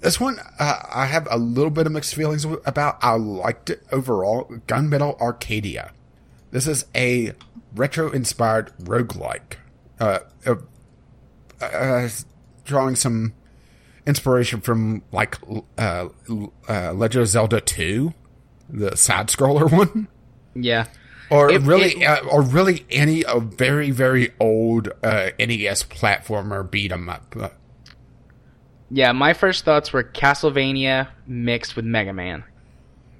this 0.00 0.20
one 0.20 0.38
uh, 0.58 0.78
I 0.92 1.06
have 1.06 1.26
a 1.30 1.36
little 1.38 1.70
bit 1.70 1.86
of 1.86 1.92
mixed 1.92 2.14
feelings 2.14 2.44
about. 2.64 2.98
I 3.02 3.14
liked 3.16 3.70
it 3.70 3.82
overall. 3.92 4.44
Gunmetal 4.66 5.18
Arcadia. 5.20 5.92
This 6.50 6.66
is 6.66 6.86
a 6.94 7.32
retro-inspired 7.74 8.72
roguelike. 8.78 9.56
Uh, 10.00 10.20
uh, 10.46 10.54
uh, 11.60 12.08
drawing 12.64 12.94
some 12.96 13.34
inspiration 14.06 14.60
from 14.60 15.02
like 15.12 15.36
uh, 15.76 16.08
uh, 16.68 16.92
Legend 16.92 17.22
of 17.22 17.28
Zelda 17.28 17.60
2, 17.60 18.14
the 18.70 18.96
side-scroller 18.96 19.70
one. 19.76 20.08
Yeah, 20.54 20.86
Or 21.30 21.50
It- 21.50 21.62
really, 21.62 22.00
it- 22.02 22.06
uh, 22.06 22.24
or 22.30 22.40
really 22.42 22.86
any 22.90 23.24
a 23.26 23.40
very 23.40 23.90
very 23.90 24.32
old 24.40 24.88
uh, 25.02 25.30
NES 25.38 25.82
platformer 25.84 26.68
beat 26.70 26.92
'em 26.92 27.08
up. 27.08 27.34
Yeah. 28.90 29.12
My 29.12 29.32
first 29.34 29.64
thoughts 29.64 29.92
were 29.92 30.02
Castlevania 30.02 31.08
mixed 31.26 31.76
with 31.76 31.84
Mega 31.84 32.12
Man. 32.12 32.44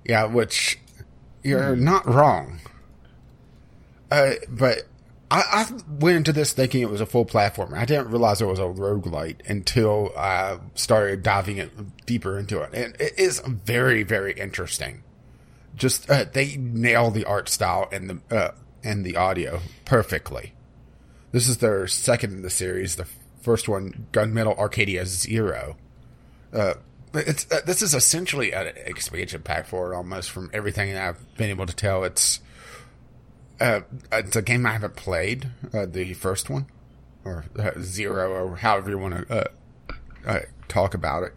yeah, 0.05 0.24
which 0.24 0.78
you're 1.43 1.77
not 1.77 2.07
wrong. 2.07 2.61
Uh, 4.11 4.32
but 4.49 4.85
I, 5.31 5.43
I 5.51 5.66
went 6.01 6.16
into 6.16 6.32
this 6.32 6.53
thinking 6.53 6.81
it 6.81 6.89
was 6.89 7.03
a 7.03 7.07
full 7.07 7.27
platformer. 7.27 7.77
I 7.77 7.85
didn't 7.85 8.09
realize 8.09 8.40
it 8.40 8.47
was 8.47 8.59
a 8.59 8.62
roguelite 8.62 9.47
until 9.49 10.12
I 10.16 10.59
started 10.74 11.23
diving 11.23 11.59
it 11.59 12.07
deeper 12.07 12.39
into 12.39 12.62
it, 12.62 12.70
and 12.73 12.97
it 12.99 13.19
is 13.19 13.40
very 13.40 14.03
very 14.03 14.32
interesting. 14.32 15.03
Just 15.77 16.09
uh, 16.11 16.24
they 16.32 16.57
nail 16.57 17.11
the 17.11 17.27
art 17.27 17.49
style 17.51 17.89
and 17.93 18.09
the 18.11 18.36
uh, 18.36 18.53
and 18.82 19.05
the 19.05 19.16
audio 19.16 19.61
perfectly. 19.85 20.55
This 21.32 21.47
is 21.47 21.59
their 21.59 21.86
second 21.86 22.32
in 22.32 22.43
the 22.43 22.51
series. 22.51 22.97
The 22.97 23.07
first 23.40 23.69
one, 23.69 24.06
Gunmetal 24.12 24.59
Arcadia 24.59 25.06
Zero. 25.06 25.77
Uh, 26.52 26.74
it's 27.15 27.51
uh, 27.51 27.60
this 27.65 27.82
is 27.82 27.94
essentially 27.94 28.52
an 28.52 28.73
expansion 28.86 29.43
pack 29.43 29.66
for 29.66 29.93
it 29.93 29.97
almost 29.97 30.31
from 30.31 30.51
everything 30.52 30.97
I've 30.97 31.36
been 31.36 31.51
able 31.51 31.66
to 31.66 31.74
tell. 31.74 32.05
It's 32.05 32.40
uh, 33.60 33.81
it's 34.12 34.36
a 34.36 34.43
game 34.43 34.66
I 34.66 34.73
haven't 34.73 34.97
played, 34.97 35.48
uh, 35.73 35.86
the 35.86 36.15
first 36.15 36.51
one 36.51 36.66
or 37.24 37.44
uh, 37.59 37.73
Zero 37.81 38.31
or 38.31 38.56
however 38.56 38.90
you 38.90 38.98
want 38.98 39.28
to 39.28 39.51
uh, 40.27 40.40
talk 40.69 40.94
about 40.94 41.24
it. 41.24 41.35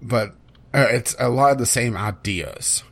But 0.00 0.34
it's 0.74 1.14
a 1.18 1.28
lot 1.28 1.52
of 1.52 1.58
the 1.58 1.66
same 1.66 1.96
ideas. 1.96 2.82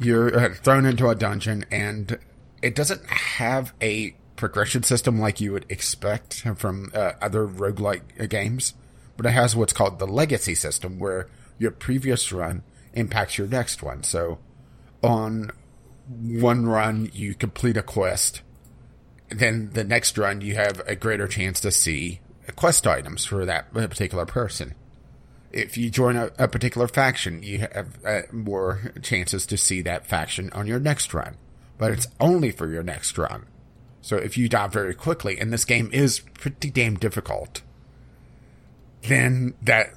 You're 0.00 0.54
thrown 0.54 0.86
into 0.86 1.08
a 1.08 1.14
dungeon, 1.14 1.64
and 1.70 2.18
it 2.62 2.74
doesn't 2.74 3.06
have 3.06 3.72
a 3.80 4.16
progression 4.36 4.82
system 4.82 5.18
like 5.18 5.40
you 5.40 5.52
would 5.52 5.66
expect 5.68 6.40
from 6.56 6.90
uh, 6.94 7.12
other 7.20 7.46
roguelike 7.46 8.28
games, 8.28 8.74
but 9.16 9.26
it 9.26 9.30
has 9.30 9.54
what's 9.54 9.72
called 9.72 9.98
the 9.98 10.06
legacy 10.06 10.54
system, 10.54 10.98
where 10.98 11.28
your 11.58 11.70
previous 11.70 12.32
run 12.32 12.62
impacts 12.92 13.38
your 13.38 13.46
next 13.46 13.82
one. 13.82 14.02
So, 14.02 14.38
on 15.02 15.50
one 16.08 16.66
run, 16.66 17.10
you 17.12 17.34
complete 17.34 17.76
a 17.76 17.82
quest, 17.82 18.42
then 19.28 19.70
the 19.72 19.84
next 19.84 20.18
run, 20.18 20.40
you 20.40 20.54
have 20.54 20.80
a 20.86 20.96
greater 20.96 21.28
chance 21.28 21.60
to 21.60 21.70
see 21.70 22.20
quest 22.56 22.86
items 22.86 23.24
for 23.24 23.44
that 23.44 23.72
particular 23.72 24.26
person 24.26 24.74
if 25.54 25.76
you 25.76 25.88
join 25.88 26.16
a, 26.16 26.30
a 26.36 26.48
particular 26.48 26.88
faction, 26.88 27.42
you 27.42 27.60
have 27.60 28.04
uh, 28.04 28.22
more 28.32 28.92
chances 29.02 29.46
to 29.46 29.56
see 29.56 29.80
that 29.82 30.04
faction 30.06 30.50
on 30.52 30.66
your 30.66 30.80
next 30.80 31.14
run. 31.14 31.36
But 31.78 31.92
it's 31.92 32.08
only 32.20 32.50
for 32.50 32.68
your 32.68 32.82
next 32.82 33.16
run. 33.16 33.46
So 34.04 34.18
if 34.18 34.36
you 34.36 34.50
die 34.50 34.66
very 34.66 34.94
quickly, 34.94 35.40
and 35.40 35.50
this 35.50 35.64
game 35.64 35.88
is 35.90 36.20
pretty 36.20 36.68
damn 36.68 36.96
difficult, 36.96 37.62
then 39.00 39.54
that 39.62 39.94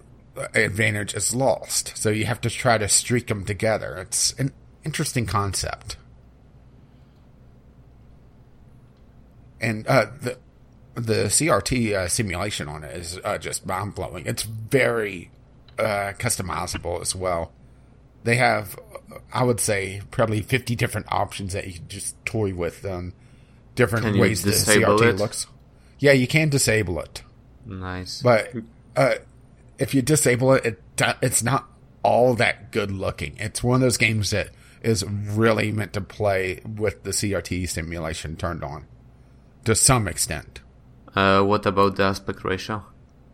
advantage 0.55 1.13
is 1.13 1.35
lost. 1.35 1.91
So 1.97 2.09
you 2.09 2.23
have 2.23 2.39
to 2.39 2.49
try 2.49 2.77
to 2.77 2.88
streak 2.88 3.27
them 3.27 3.43
together. 3.43 3.97
It's 3.97 4.31
an 4.39 4.53
interesting 4.85 5.25
concept. 5.25 5.97
And 9.59 9.85
uh, 9.88 10.05
the 10.21 10.38
the 10.95 11.25
CRT 11.25 11.93
uh, 11.93 12.07
simulation 12.07 12.69
on 12.69 12.85
it 12.85 12.95
is 12.95 13.19
uh, 13.25 13.38
just 13.38 13.65
mind 13.65 13.93
blowing. 13.93 14.25
It's 14.25 14.43
very 14.43 15.31
uh, 15.77 16.13
customizable 16.17 17.01
as 17.01 17.13
well. 17.13 17.51
They 18.23 18.38
have, 18.38 18.79
I 19.34 19.43
would 19.43 19.59
say, 19.59 20.01
probably 20.11 20.41
50 20.41 20.77
different 20.77 21.07
options 21.11 21.51
that 21.51 21.67
you 21.67 21.73
can 21.73 21.89
just 21.89 22.15
toy 22.25 22.53
with, 22.53 22.85
um, 22.85 23.11
different 23.78 24.18
ways 24.18 24.44
the 24.44 24.52
CRT 24.52 25.02
it? 25.02 25.16
looks. 25.18 25.48
Yeah, 25.99 26.12
you 26.12 26.28
can 26.28 26.49
disable 26.49 26.99
it, 26.99 27.24
Nice. 27.66 28.22
but 28.22 28.54
uh, 28.95 29.16
if 29.80 29.94
you 29.95 30.02
disable 30.02 30.54
it, 30.54 30.66
it, 30.66 31.16
it's 31.22 31.41
not 31.41 31.66
all 32.04 32.34
that 32.36 32.72
good 32.72 32.91
looking. 32.91 33.36
It's 33.40 33.64
one 33.64 33.76
of 33.76 33.82
those 33.82 33.98
games 33.98 34.30
that 34.32 34.49
is 34.82 35.04
really 35.06 35.72
meant 35.72 35.94
to 35.94 36.02
play 36.02 36.62
with 36.68 37.04
the 37.04 37.10
CRT 37.12 37.68
simulation 37.70 38.36
turned 38.36 38.64
on 38.64 38.86
to 39.66 39.74
some 39.76 40.08
extent. 40.08 40.60
Uh, 41.16 41.41
what 41.41 41.66
about 41.66 41.95
the 41.95 42.04
aspect 42.04 42.44
ratio? 42.44 42.86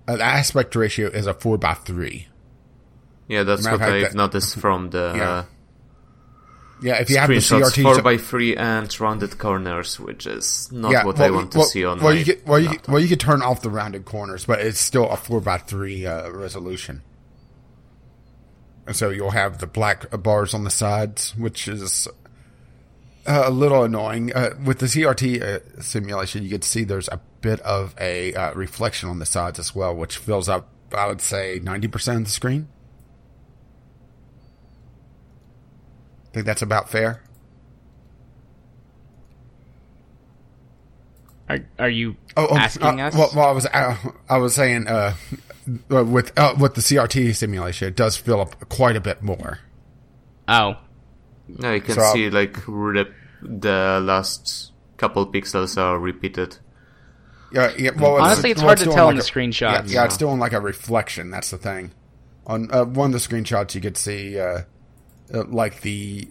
Uh, 0.08 0.16
the 0.16 0.24
aspect 0.24 0.74
ratio 0.76 1.08
is 1.10 1.28
a 1.28 1.34
4 1.34 1.58
by 1.58 1.74
3 1.74 2.28
Yeah, 3.28 3.44
that's 3.44 3.66
what 3.66 3.82
I've 3.82 4.02
that- 4.02 4.16
noticed 4.16 4.56
from 4.58 4.90
the 4.92 5.14
Yeah. 5.18 5.44
Yeah, 6.84 6.96
if 7.00 7.10
you 7.10 7.18
have 7.18 7.30
the. 7.30 7.36
CRT, 7.38 7.82
Four 7.82 8.02
by 8.02 8.18
three 8.18 8.56
and 8.58 9.00
rounded 9.00 9.38
corners, 9.38 10.00
which 10.00 10.28
is 10.28 10.70
not 10.72 11.06
what 11.06 11.20
I 11.20 11.32
want 11.32 11.54
to 11.54 11.60
well, 11.60 11.68
see 11.68 11.86
on 11.86 12.00
well, 12.00 12.14
my 12.14 12.20
you 12.20 12.26
get, 12.26 12.46
well, 12.46 12.60
you 12.60 12.70
get, 12.70 12.88
well, 12.88 13.00
you 13.00 13.08
could 13.08 13.22
turn 13.22 13.42
off 13.42 13.62
the 13.62 13.70
rounded 13.70 14.04
corners, 14.06 14.46
but 14.46 14.60
it's 14.60 14.80
still 14.80 15.10
a 15.10 15.16
four 15.16 15.40
by 15.40 15.58
three 15.58 16.06
uh, 16.06 16.30
resolution. 16.30 17.02
And 18.86 18.96
so 18.96 19.10
you'll 19.10 19.32
have 19.32 19.60
the 19.60 19.68
black 19.68 20.10
bars 20.22 20.54
on 20.54 20.66
the 20.66 20.70
sides, 20.70 21.34
which 21.38 21.70
is 21.70 22.10
uh, 23.26 23.44
a 23.46 23.52
little 23.52 23.84
annoying. 23.84 24.34
Uh, 24.34 24.50
with 24.66 24.80
the 24.80 24.88
CRT 24.88 25.42
uh, 25.42 25.82
simulation, 25.82 26.44
you 26.44 26.50
can 26.50 26.62
see 26.62 26.84
there's 26.84 27.08
a 27.08 27.22
bit 27.40 27.62
of 27.62 27.96
a 27.98 28.34
uh, 28.34 28.54
reflection 28.56 29.08
on 29.08 29.20
the 29.20 29.26
sides 29.26 29.58
as 29.58 29.74
well, 29.74 29.96
which 29.96 30.18
fills 30.18 30.50
up, 30.50 30.68
I 30.94 31.08
would 31.08 31.22
say, 31.22 31.62
ninety 31.64 31.88
percent 31.88 32.20
of 32.20 32.24
the 32.26 32.32
screen. 32.32 32.68
Think 36.34 36.46
that's 36.46 36.62
about 36.64 36.90
fair. 36.90 37.22
Are 41.50 41.60
are 41.78 41.90
you 41.90 42.16
Oh, 42.36 42.48
oh, 42.52 42.58
asking 42.58 43.00
uh, 43.02 43.08
us? 43.08 43.16
Well, 43.16 43.30
well, 43.36 43.48
I 43.48 43.52
was 43.52 43.66
uh, 43.68 43.96
I 44.30 44.38
was 44.38 44.56
saying 44.56 44.88
uh, 44.88 45.14
uh, 45.92 46.04
with 46.04 46.38
uh, 46.40 46.56
with 46.60 46.74
the 46.76 46.82
CRT 46.82 47.36
simulation, 47.36 47.90
it 47.90 47.96
does 47.96 48.18
fill 48.18 48.42
up 48.42 48.70
quite 48.70 48.96
a 48.96 49.02
bit 49.02 49.22
more. 49.22 49.60
oh, 50.48 50.76
Yeah, 51.60 51.74
you 51.74 51.82
can 51.82 51.96
So- 51.96 52.14
see 52.14 52.30
like 52.30 52.58
rep- 52.68 53.12
the 53.42 54.00
last 54.02 54.72
couple 54.98 55.28
pixels 55.32 55.78
are 55.78 56.00
repeated. 56.00 56.58
Yeah, 57.52 57.72
yeah. 57.78 57.92
Well, 57.96 58.16
Honestly, 58.20 58.50
it's 58.52 58.62
well, 58.62 58.70
hard 58.70 58.80
to 58.80 58.86
doing 58.86 58.96
tell 58.96 59.10
in 59.10 59.18
the 59.18 59.22
a- 59.22 59.26
screenshots. 59.26 59.62
Yeah, 59.90 59.94
yeah, 60.02 60.06
it's 60.06 60.18
doing 60.18 60.40
like 60.40 60.54
a 60.54 60.60
reflection. 60.62 61.30
That's 61.30 61.52
the 61.52 61.58
thing. 61.58 61.92
On 62.48 62.72
uh, 62.72 62.86
one 62.86 63.14
of 63.14 63.22
the 63.22 63.28
screenshots, 63.28 63.76
you 63.76 63.82
could 63.82 63.98
see 63.98 64.40
uh, 64.40 64.62
uh, 65.34 65.44
like 65.46 65.82
the 65.82 66.28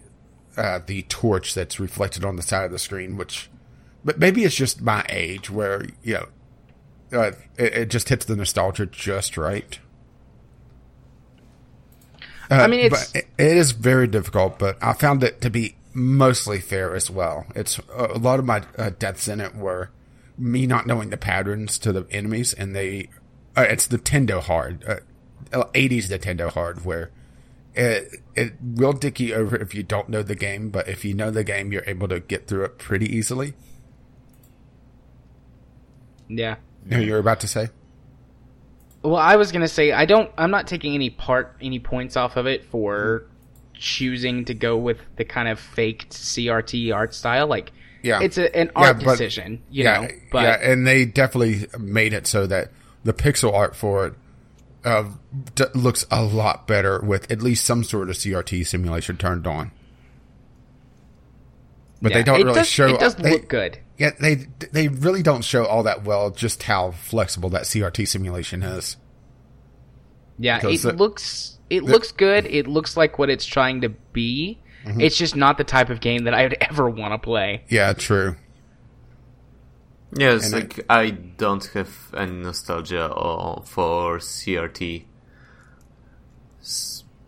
uh, 0.57 0.79
the 0.85 1.01
torch 1.03 1.53
that's 1.53 1.79
reflected 1.79 2.23
on 2.23 2.35
the 2.35 2.41
side 2.43 2.65
of 2.65 2.71
the 2.71 2.79
screen. 2.79 3.17
Which, 3.17 3.49
but 4.05 4.19
maybe 4.19 4.43
it's 4.43 4.55
just 4.55 4.81
my 4.81 5.05
age, 5.09 5.49
where 5.49 5.85
you 6.03 6.13
know, 6.15 6.27
uh, 7.19 7.31
it, 7.57 7.73
it 7.73 7.89
just 7.89 8.09
hits 8.09 8.25
the 8.25 8.35
nostalgia 8.35 8.85
just 8.85 9.37
right. 9.37 9.79
Uh, 12.51 12.55
I 12.55 12.67
mean, 12.67 12.81
it's- 12.81 13.11
but 13.11 13.19
it, 13.21 13.27
it 13.37 13.57
is 13.57 13.71
very 13.71 14.07
difficult, 14.07 14.59
but 14.59 14.77
I 14.81 14.93
found 14.93 15.23
it 15.23 15.41
to 15.41 15.49
be 15.49 15.75
mostly 15.93 16.59
fair 16.59 16.95
as 16.95 17.09
well. 17.09 17.45
It's 17.55 17.79
a 17.95 18.17
lot 18.17 18.39
of 18.39 18.45
my 18.45 18.63
uh, 18.77 18.91
deaths 18.99 19.27
in 19.27 19.39
it 19.39 19.55
were 19.55 19.89
me 20.37 20.65
not 20.65 20.87
knowing 20.87 21.09
the 21.09 21.17
patterns 21.17 21.77
to 21.79 21.91
the 21.93 22.05
enemies, 22.11 22.53
and 22.53 22.75
they 22.75 23.09
uh, 23.55 23.61
it's 23.69 23.87
Nintendo 23.87 24.41
hard, 24.41 24.83
uh, 24.87 25.63
80s 25.73 26.07
Nintendo 26.09 26.49
hard, 26.51 26.83
where 26.83 27.11
it 27.75 28.09
it 28.35 28.53
will 28.61 28.93
dick 28.93 29.19
you 29.19 29.33
over 29.35 29.55
if 29.55 29.73
you 29.75 29.83
don't 29.83 30.09
know 30.09 30.23
the 30.23 30.35
game, 30.35 30.69
but 30.69 30.87
if 30.87 31.03
you 31.03 31.13
know 31.13 31.31
the 31.31 31.43
game, 31.43 31.71
you're 31.71 31.83
able 31.87 32.07
to 32.09 32.19
get 32.19 32.47
through 32.47 32.65
it 32.65 32.77
pretty 32.77 33.05
easily. 33.13 33.53
Yeah. 36.29 36.55
You 36.85 36.97
know, 36.97 37.03
you're 37.03 37.19
about 37.19 37.39
to 37.41 37.47
say. 37.47 37.69
Well, 39.03 39.15
I 39.17 39.35
was 39.35 39.51
gonna 39.51 39.67
say 39.67 39.91
I 39.91 40.05
don't. 40.05 40.31
I'm 40.37 40.51
not 40.51 40.67
taking 40.67 40.93
any 40.95 41.09
part, 41.09 41.57
any 41.61 41.79
points 41.79 42.15
off 42.15 42.37
of 42.37 42.47
it 42.47 42.63
for 42.65 43.25
choosing 43.73 44.45
to 44.45 44.53
go 44.53 44.77
with 44.77 44.97
the 45.17 45.25
kind 45.25 45.47
of 45.49 45.59
faked 45.59 46.11
CRT 46.11 46.93
art 46.95 47.13
style. 47.13 47.47
Like, 47.47 47.71
Yeah. 48.01 48.21
it's 48.21 48.37
a, 48.37 48.55
an 48.55 48.67
Yeah, 48.67 48.81
art 48.81 48.97
but- 49.03 49.11
decision, 49.11 49.61
you 49.69 49.83
yeah, 49.83 50.01
know. 50.01 50.07
But 50.31 50.43
yeah, 50.43 50.71
and 50.71 50.87
they 50.87 51.03
definitely 51.05 51.67
made 51.77 52.13
it 52.13 52.27
so 52.27 52.47
that 52.47 52.71
the 53.03 53.13
pixel 53.13 53.53
art 53.53 53.75
for 53.75 54.07
it 54.07 54.13
uh, 54.85 55.09
d- 55.55 55.65
looks 55.73 56.05
a 56.11 56.23
lot 56.23 56.67
better 56.67 56.99
with 57.01 57.31
at 57.31 57.41
least 57.41 57.65
some 57.65 57.83
sort 57.83 58.09
of 58.09 58.15
CRT 58.15 58.65
simulation 58.67 59.17
turned 59.17 59.47
on. 59.47 59.71
But 62.01 62.11
yeah, 62.11 62.17
they 62.17 62.23
don't 62.23 62.41
really 62.41 62.53
does, 62.53 62.67
show. 62.67 62.93
It 62.93 62.99
does 62.99 63.15
they, 63.15 63.31
look 63.31 63.47
good. 63.47 63.79
Yeah, 63.97 64.11
they 64.19 64.47
they 64.71 64.89
really 64.89 65.23
don't 65.23 65.43
show 65.43 65.65
all 65.65 65.83
that 65.83 66.03
well 66.03 66.31
just 66.31 66.63
how 66.63 66.91
flexible 66.91 67.49
that 67.51 67.63
CRT 67.63 68.07
simulation 68.07 68.61
is. 68.61 68.97
Yeah, 70.37 70.59
it 70.67 70.81
the- 70.81 70.93
looks 70.93 71.57
it 71.69 71.85
the- 71.85 71.91
looks 71.91 72.11
good. 72.11 72.45
It 72.45 72.67
looks 72.67 72.97
like 72.97 73.17
what 73.17 73.29
it's 73.29 73.45
trying 73.45 73.81
to 73.81 73.89
be. 73.89 74.59
Mm-hmm. 74.85 74.99
It's 74.99 75.17
just 75.17 75.37
not 75.37 75.57
the 75.57 75.63
type 75.63 75.89
of 75.89 76.01
game 76.01 76.25
that 76.25 76.33
I 76.33 76.43
would 76.43 76.57
ever 76.61 76.89
want 76.89 77.13
to 77.13 77.17
play. 77.17 77.63
Yeah, 77.69 77.93
true. 77.93 78.35
Yes, 80.17 80.45
And 80.45 80.53
like 80.53 80.85
I 80.89 81.09
don't 81.11 81.65
have 81.73 81.89
any 82.15 82.31
nostalgia 82.31 83.07
or, 83.07 83.63
for 83.65 84.17
CRT. 84.19 85.05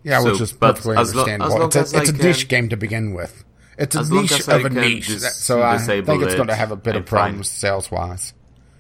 Yeah, 0.04 0.20
So, 0.22 0.32
which 0.32 0.42
is 0.42 0.54
perfectly 0.54 0.98
as 0.98 1.16
lo- 1.16 1.26
it's 1.26 1.76
a, 1.76 1.80
I 1.80 2.02
it's 2.02 2.10
a 2.10 2.14
can- 2.14 2.18
niche 2.26 2.48
game 2.48 2.70
to 2.70 2.78
begin 2.78 3.14
with. 3.14 3.44
It's 3.78 3.96
a 3.96 4.04
niche 4.14 4.48
of 4.48 4.64
a 4.66 4.70
niche, 4.70 5.08
dis- 5.08 5.36
so 5.36 5.62
I 5.62 5.78
think 5.78 6.24
it's 6.24 6.36
going 6.36 6.48
to 6.48 6.56
have 6.56 6.72
a 6.72 6.78
bit 6.78 6.96
I'm 6.96 7.02
of 7.02 7.06
problems 7.08 7.50
sales 7.50 7.92
wise. 7.92 8.34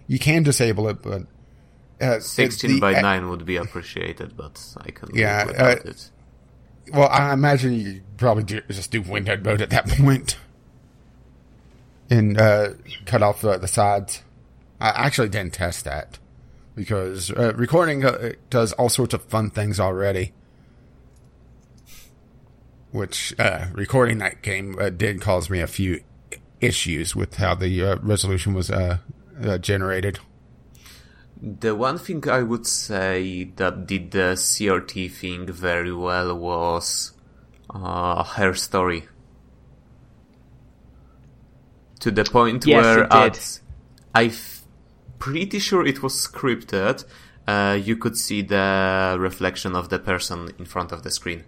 You 0.07 0.19
can 0.19 0.43
disable 0.43 0.87
it, 0.87 1.01
but 1.01 1.23
uh, 1.99 2.19
Sixteen 2.19 2.75
the- 2.75 2.79
by 2.79 2.93
uh, 2.95 3.01
nine 3.01 3.27
would 3.29 3.45
be 3.45 3.57
appreciated, 3.57 4.37
but 4.37 4.63
I 4.77 4.91
can 4.91 5.09
Yeah, 5.13 5.39
live 5.39 5.47
without 5.47 5.85
uh, 5.85 5.89
it. 5.89 6.11
Well, 6.93 7.09
I 7.09 7.33
imagine 7.33 7.73
you 7.73 8.03
probably 8.17 8.43
do, 8.43 8.61
just 8.69 8.91
do 8.91 9.01
windowed 9.01 9.43
mode 9.43 9.61
at 9.61 9.71
that 9.71 9.87
point, 9.97 10.37
and 12.09 12.39
uh, 12.39 12.69
cut 13.05 13.23
off 13.23 13.43
uh, 13.43 13.57
the 13.57 13.67
sides. 13.67 14.23
I 14.79 14.89
actually 14.89 15.29
didn't 15.29 15.53
test 15.53 15.85
that 15.85 16.19
because 16.75 17.31
uh, 17.31 17.53
recording 17.55 18.05
uh, 18.05 18.33
does 18.49 18.73
all 18.73 18.89
sorts 18.89 19.13
of 19.13 19.23
fun 19.23 19.49
things 19.49 19.79
already. 19.79 20.33
Which 22.91 23.37
uh, 23.39 23.67
recording 23.73 24.19
that 24.19 24.41
game 24.41 24.77
uh, 24.79 24.89
did 24.89 25.21
cause 25.21 25.49
me 25.49 25.59
a 25.59 25.67
few 25.67 26.01
issues 26.61 27.15
with 27.15 27.35
how 27.35 27.55
the 27.55 27.83
uh, 27.83 27.95
resolution 27.97 28.53
was 28.53 28.71
uh, 28.71 28.99
generated. 29.59 30.19
The 31.41 31.75
one 31.75 31.97
thing 31.97 32.29
I 32.29 32.43
would 32.43 32.65
say 32.65 33.51
that 33.57 33.87
did 33.87 34.11
the 34.11 34.35
CRT 34.35 35.11
thing 35.11 35.51
very 35.51 35.91
well 35.91 36.37
was 36.37 37.11
Her 37.73 38.53
Story. 38.53 39.07
To 42.05 42.11
the 42.11 42.23
point 42.23 42.67
Yes, 42.67 42.83
where 42.83 43.11
at, 43.11 43.59
I'm 44.13 44.31
pretty 45.17 45.57
sure 45.57 45.83
it 45.83 46.03
was 46.03 46.13
scripted, 46.13 47.03
uh, 47.47 47.79
you 47.81 47.97
could 47.97 48.15
see 48.15 48.43
the 48.43 49.17
reflection 49.19 49.75
of 49.75 49.89
the 49.89 49.97
person 49.97 50.51
in 50.59 50.65
front 50.65 50.91
of 50.91 51.01
the 51.01 51.09
screen. 51.09 51.45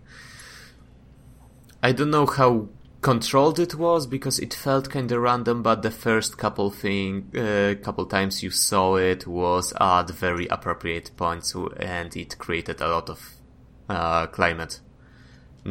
I 1.84 1.92
don't 1.92 2.10
know 2.10 2.26
how 2.26 2.70
controlled 3.02 3.60
it 3.60 3.76
was 3.76 4.08
because 4.08 4.40
it 4.40 4.52
felt 4.52 4.90
kind 4.90 5.12
of 5.12 5.22
random, 5.22 5.62
but 5.62 5.84
the 5.84 5.92
first 5.92 6.40
couple 6.40 6.72
thing, 6.72 7.32
uh, 7.38 7.76
couple 7.84 8.08
times 8.08 8.42
you 8.42 8.50
saw 8.50 8.96
it 8.96 9.28
was 9.28 9.74
at 9.80 10.10
very 10.10 10.48
appropriate 10.48 11.12
points, 11.18 11.54
and 11.80 12.18
it 12.18 12.40
created 12.40 12.82
a 12.82 12.88
lot 12.88 13.12
of 13.12 13.20
uh, 13.90 14.26
climate. 14.26 14.80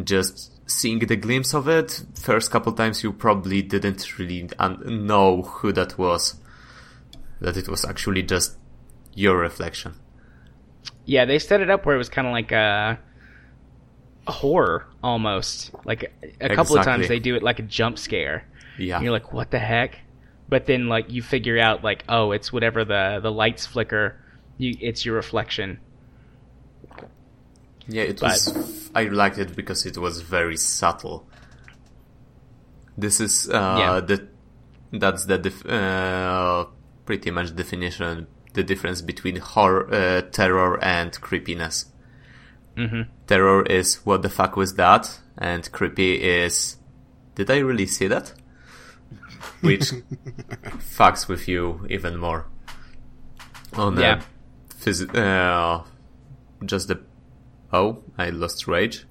Just 0.04 0.55
seeing 0.66 0.98
the 0.98 1.16
glimpse 1.16 1.54
of 1.54 1.68
it, 1.68 2.02
first 2.14 2.50
couple 2.50 2.72
times 2.72 3.02
you 3.02 3.12
probably 3.12 3.62
didn't 3.62 4.18
really 4.18 4.48
un- 4.58 5.06
know 5.06 5.42
who 5.42 5.72
that 5.72 5.96
was. 5.96 6.34
That 7.40 7.56
it 7.56 7.68
was 7.68 7.84
actually 7.84 8.22
just 8.22 8.56
your 9.14 9.36
reflection. 9.36 9.94
Yeah, 11.04 11.24
they 11.24 11.38
set 11.38 11.60
it 11.60 11.70
up 11.70 11.86
where 11.86 11.94
it 11.94 11.98
was 11.98 12.08
kind 12.08 12.26
of 12.26 12.32
like 12.32 12.52
a, 12.52 12.98
a 14.26 14.32
horror 14.32 14.86
almost. 15.02 15.70
Like 15.84 16.12
a, 16.40 16.52
a 16.52 16.54
couple 16.54 16.78
of 16.78 16.84
times 16.84 17.08
they 17.08 17.18
do 17.18 17.36
it 17.36 17.42
like 17.42 17.58
a 17.58 17.62
jump 17.62 17.98
scare. 17.98 18.44
Yeah. 18.78 18.96
And 18.96 19.04
you're 19.04 19.12
like, 19.12 19.32
what 19.32 19.50
the 19.50 19.58
heck? 19.58 19.98
But 20.48 20.66
then 20.66 20.88
like 20.88 21.10
you 21.10 21.22
figure 21.22 21.58
out 21.58 21.84
like, 21.84 22.04
oh, 22.08 22.32
it's 22.32 22.52
whatever 22.52 22.84
the 22.84 23.20
the 23.22 23.32
lights 23.32 23.66
flicker. 23.66 24.20
You, 24.58 24.74
it's 24.80 25.04
your 25.04 25.14
reflection. 25.14 25.78
Yeah, 27.88 28.02
it 28.04 28.20
But- 28.20 28.30
was. 28.32 28.90
I 28.94 29.04
liked 29.04 29.38
it 29.38 29.54
because 29.54 29.86
it 29.86 29.96
was 29.98 30.20
very 30.22 30.56
subtle. 30.56 31.28
This 32.98 33.20
is 33.20 33.48
uh, 33.50 33.76
Yeah. 33.78 34.00
the 34.00 34.28
that's 34.92 35.26
the 35.26 35.38
def- 35.38 35.66
uh, 35.66 36.66
pretty 37.04 37.30
much 37.30 37.54
definition 37.54 38.26
the 38.54 38.62
difference 38.64 39.02
between 39.02 39.36
horror, 39.36 39.92
uh, 39.92 40.22
terror, 40.32 40.82
and 40.82 41.20
creepiness. 41.20 41.86
Mm-hmm. 42.76 43.02
Terror 43.26 43.62
is 43.66 43.96
what 44.06 44.22
the 44.22 44.30
fuck 44.30 44.56
was 44.56 44.74
that, 44.76 45.20
and 45.36 45.70
creepy 45.72 46.14
is 46.22 46.76
did 47.34 47.50
I 47.50 47.58
really 47.58 47.86
see 47.86 48.06
that? 48.08 48.32
Which 49.60 49.92
fucks 50.96 51.28
with 51.28 51.46
you 51.48 51.86
even 51.90 52.16
more. 52.16 52.46
On 53.74 53.96
Yeah. 53.98 54.22
phys- 54.80 55.14
uh, 55.14 55.84
just 56.64 56.88
the 56.88 57.00
oh, 57.72 58.02
I 58.18 58.30
lost 58.30 58.66
rage. 58.66 59.06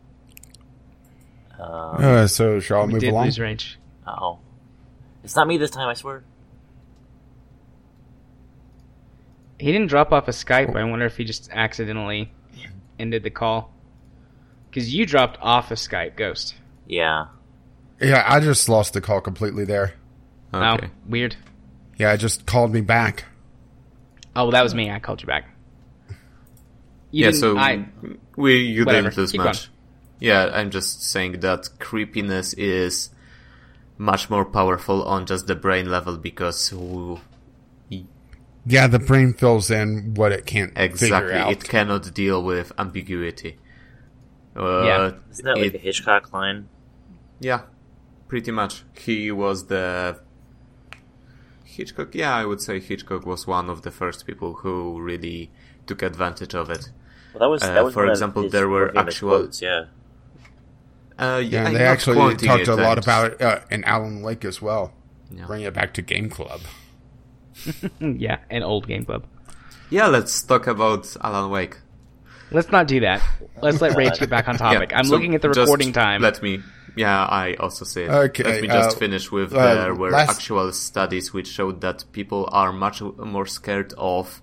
Uh, 1.60 1.64
Uh, 1.64 2.28
so 2.28 2.60
shall 2.60 2.82
I 2.82 2.86
We 2.86 2.94
move 2.94 3.02
did 3.02 3.10
along? 3.12 3.26
lose 3.26 3.40
Rage. 3.40 3.80
oh, 4.08 4.40
it's 5.24 5.36
not 5.36 5.48
me 5.48 5.58
this 5.58 5.72
time. 5.72 5.88
I 5.88 5.94
swear. 5.94 6.24
He 9.60 9.72
didn't 9.72 9.88
drop 9.88 10.12
off 10.12 10.28
of 10.28 10.36
Skype. 10.36 10.76
I 10.76 10.84
wonder 10.84 11.06
if 11.06 11.16
he 11.18 11.24
just 11.24 11.50
accidentally 11.52 12.32
ended 13.00 13.24
the 13.24 13.30
call. 13.30 13.74
Because 14.70 14.94
you 14.94 15.06
dropped 15.06 15.38
off 15.42 15.72
of 15.72 15.78
Skype, 15.78 16.18
Ghost. 16.18 16.56
Yeah. 16.86 17.28
Yeah, 18.02 18.26
I 18.28 18.42
just 18.42 18.68
lost 18.68 18.94
the 18.94 19.00
call 19.02 19.22
completely 19.22 19.64
there. 19.64 19.94
Okay. 20.54 20.88
Oh, 20.88 20.90
weird. 21.08 21.38
Yeah, 21.98 22.12
it 22.14 22.18
just 22.18 22.46
called 22.46 22.74
me 22.74 22.82
back. 22.82 23.24
Oh, 24.36 24.44
well, 24.44 24.52
that 24.52 24.64
was 24.64 24.76
me. 24.76 24.92
I 24.92 25.00
called 25.00 25.22
you 25.22 25.28
back. 25.28 25.46
You 27.16 27.26
yeah, 27.26 27.32
so 27.32 27.58
I, 27.58 27.86
we 28.36 28.58
you 28.58 28.86
Whatever, 28.86 29.10
didn't 29.10 29.18
lose 29.18 29.32
keep 29.32 29.40
much. 29.42 29.70
Yeah, 30.20 30.50
I'm 30.54 30.70
just 30.72 31.04
saying 31.04 31.40
that 31.42 31.70
creepiness 31.80 32.54
is 32.54 33.10
much 33.98 34.30
more 34.30 34.46
powerful 34.46 35.04
on 35.04 35.26
just 35.26 35.48
the 35.48 35.56
brain 35.56 35.90
level 35.90 36.18
because 36.18 36.70
w- 36.70 37.20
Yeah, 38.66 38.88
the 38.88 39.00
brain 39.00 39.34
fills 39.34 39.70
in 39.70 40.14
what 40.16 40.32
it 40.32 40.46
can't 40.46 40.74
exactly 40.76 41.34
out. 41.34 41.52
it 41.52 41.64
cannot 41.64 42.14
deal 42.14 42.44
with 42.44 42.72
ambiguity. 42.78 43.58
Uh, 44.56 44.84
Yeah. 44.86 45.12
Isn't 45.32 45.46
that 45.46 45.58
like 45.58 45.74
a 45.74 45.78
Hitchcock 45.78 46.34
line? 46.34 46.70
Yeah, 47.40 47.62
pretty 48.28 48.52
much. 48.52 48.84
He 48.98 49.32
was 49.32 49.68
the 49.68 50.20
Hitchcock. 51.64 52.16
Yeah, 52.16 52.34
I 52.36 52.46
would 52.46 52.62
say 52.62 52.80
Hitchcock 52.80 53.26
was 53.26 53.48
one 53.48 53.70
of 53.70 53.82
the 53.84 53.92
first 53.92 54.26
people 54.26 54.56
who 54.56 55.00
really 55.02 55.52
took 55.88 56.02
advantage 56.02 56.56
of 56.56 56.70
it. 56.70 56.92
Well, 57.36 57.40
that 57.40 57.52
was. 57.52 57.64
Uh, 57.64 57.74
that 57.74 57.84
was 57.86 57.94
for 57.94 58.08
example, 58.08 58.50
there 58.50 58.68
were 58.70 58.98
actual- 58.98 59.30
quotes, 59.30 59.62
yeah. 59.62 59.86
Uh, 61.18 61.42
yeah, 61.44 61.64
I'm 61.66 61.74
they 61.74 61.86
actually 61.86 62.36
talked 62.36 62.62
it, 62.64 62.68
a 62.68 62.76
lot 62.76 62.98
about 62.98 63.34
it 63.34 63.42
uh, 63.42 63.60
in 63.72 63.84
Alan 63.86 64.22
Wake 64.22 64.44
as 64.44 64.62
well. 64.62 64.94
Yeah. 65.32 65.46
Bring 65.46 65.62
it 65.64 65.74
back 65.74 65.94
to 65.96 66.02
Game 66.02 66.30
Club. 66.30 66.62
yeah, 68.00 68.40
an 68.50 68.64
old 68.64 68.86
game 68.88 69.06
club. 69.06 69.26
Yeah, 69.90 70.08
let's 70.08 70.44
talk 70.44 70.68
about 70.68 71.16
Alan 71.22 71.50
Wake. 71.52 71.78
Let's 72.52 72.70
not 72.70 72.88
do 72.88 73.00
that. 73.00 73.22
Let's 73.62 73.82
let 73.82 73.96
Rage 73.96 74.20
get 74.20 74.30
back 74.30 74.48
on 74.48 74.58
topic. 74.66 74.92
Yeah, 74.92 75.00
I'm 75.00 75.06
so 75.06 75.12
looking 75.12 75.36
at 75.36 75.42
the 75.42 75.50
recording 75.50 75.94
time. 75.94 76.22
Let 76.22 76.42
me. 76.44 76.62
Yeah, 76.98 77.26
I 77.26 77.56
also 77.56 77.86
say. 77.86 78.08
Okay, 78.08 78.44
Let 78.44 78.62
me 78.62 78.68
just 78.68 78.96
uh, 78.96 79.00
finish 79.00 79.32
with 79.32 79.54
uh, 79.54 79.74
there 79.76 79.96
were 79.96 80.12
last- 80.12 80.30
actual 80.32 80.72
studies 80.74 81.34
which 81.34 81.48
showed 81.48 81.82
that 81.82 82.06
people 82.12 82.48
are 82.52 82.72
much 82.72 83.02
more 83.02 83.46
scared 83.46 83.94
of 83.98 84.42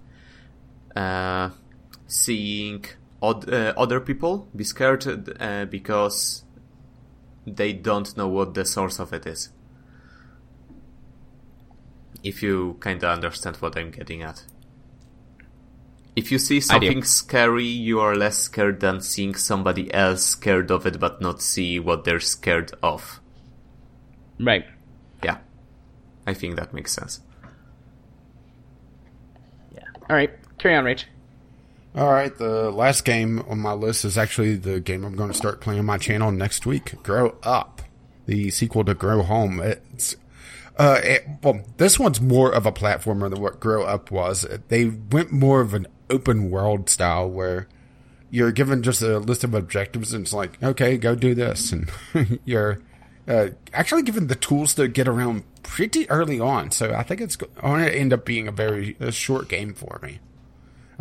uh, 0.97 1.51
seeing 2.13 2.85
od- 3.23 3.49
uh, 3.49 3.73
other 3.77 4.01
people 4.01 4.49
be 4.55 4.65
scared 4.65 5.07
uh, 5.41 5.65
because 5.65 6.45
they 7.47 7.73
don't 7.73 8.17
know 8.17 8.29
what 8.29 8.55
the 8.55 8.65
source 8.65 8.99
of 8.99 9.13
it 9.13 9.27
is. 9.27 9.49
If 12.23 12.43
you 12.43 12.77
kind 12.81 13.03
of 13.03 13.11
understand 13.11 13.57
what 13.57 13.77
I'm 13.77 13.91
getting 13.91 14.23
at. 14.23 14.45
If 16.15 16.31
you 16.31 16.39
see 16.39 16.61
something 16.61 17.03
scary, 17.05 17.65
you 17.65 17.99
are 17.99 18.15
less 18.15 18.37
scared 18.37 18.81
than 18.81 19.01
seeing 19.01 19.35
somebody 19.35 19.93
else 19.95 20.23
scared 20.25 20.71
of 20.71 20.87
it 20.87 21.01
but 21.01 21.23
not 21.23 21.41
see 21.41 21.81
what 21.81 22.05
they're 22.05 22.21
scared 22.21 22.73
of. 22.83 23.19
Right. 24.39 24.67
Yeah. 25.25 25.39
I 26.27 26.35
think 26.35 26.57
that 26.57 26.75
makes 26.75 26.93
sense. 26.93 27.21
Yeah. 29.75 29.89
All 30.11 30.15
right. 30.15 30.31
Carry 30.59 30.77
on, 30.77 30.85
Rage. 30.85 31.07
All 31.95 32.11
right, 32.11 32.35
the 32.35 32.71
last 32.71 33.05
game 33.05 33.41
on 33.49 33.59
my 33.59 33.75
list 33.75 34.07
is 34.07 34.17
actually 34.17 34.57
the 34.57 34.81
game 34.81 35.05
I'm 35.05 35.15
going 35.15 35.31
to 35.31 35.37
start 35.37 35.61
playing 35.61 35.79
on 35.81 35.85
my 35.85 35.99
channel 35.99 36.33
next 36.33 36.65
week. 36.65 37.03
Grow 37.03 37.37
Up, 37.43 37.83
the 38.25 38.51
sequel 38.51 38.83
to 38.87 38.95
Grow 38.95 39.23
Home. 39.23 39.61
It's 39.61 40.17
uh, 40.79 41.01
it, 41.05 41.27
well, 41.43 41.61
this 41.77 41.99
one's 41.99 42.19
more 42.19 42.51
of 42.51 42.65
a 42.65 42.73
platformer 42.73 43.29
than 43.29 43.43
what 43.43 43.61
Grow 43.61 43.83
Up 43.85 44.11
was. 44.11 44.47
They 44.69 44.87
went 44.87 45.33
more 45.33 45.61
of 45.61 45.75
an 45.75 45.87
open 46.09 46.51
world 46.51 46.89
style 46.89 47.29
where 47.29 47.69
you're 48.31 48.53
given 48.53 48.83
just 48.83 49.03
a 49.03 49.19
list 49.19 49.45
of 49.45 49.53
objectives 49.53 50.15
and 50.15 50.25
it's 50.25 50.33
like, 50.33 50.63
okay, 50.63 50.97
go 50.97 51.15
do 51.15 51.35
this, 51.35 51.73
and 51.73 51.91
you're 52.47 52.81
uh, 53.29 53.49
actually 53.75 54.03
given 54.03 54.29
the 54.29 54.35
tools 54.35 54.73
to 54.77 54.89
get 54.89 55.09
around 55.09 55.45
pretty 55.63 56.09
early 56.09 56.41
on. 56.41 56.71
So 56.71 56.95
I 56.95 57.03
think 57.03 57.21
it's 57.21 57.37
going 57.37 57.85
to 57.85 57.95
end 57.95 58.15
up 58.15 58.25
being 58.25 58.49
a 58.49 58.53
very 58.53 58.97
a 58.99 59.13
short 59.13 59.49
game 59.49 59.75
for 59.75 60.01
me 60.03 60.21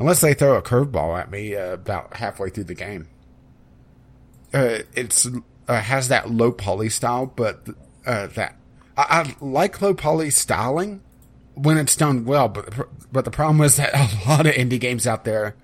unless 0.01 0.21
they 0.21 0.33
throw 0.33 0.57
a 0.57 0.61
curveball 0.61 1.19
at 1.19 1.31
me 1.31 1.55
uh, 1.55 1.73
about 1.73 2.15
halfway 2.15 2.49
through 2.49 2.65
the 2.65 2.73
game. 2.73 3.07
Uh, 4.53 4.79
it's 4.93 5.27
uh, 5.67 5.81
has 5.81 6.09
that 6.09 6.29
low 6.29 6.51
poly 6.51 6.89
style, 6.89 7.25
but 7.27 7.65
uh, 8.05 8.27
that 8.27 8.55
I, 8.97 9.05
I 9.21 9.35
like 9.39 9.81
low 9.81 9.93
poly 9.93 10.29
styling 10.29 11.01
when 11.53 11.77
it's 11.77 11.95
done 11.95 12.25
well. 12.25 12.49
But 12.49 12.73
but 13.11 13.25
the 13.25 13.31
problem 13.31 13.61
is 13.61 13.77
that 13.77 13.93
a 14.25 14.29
lot 14.29 14.45
of 14.45 14.53
indie 14.53 14.79
games 14.79 15.07
out 15.07 15.23
there 15.23 15.55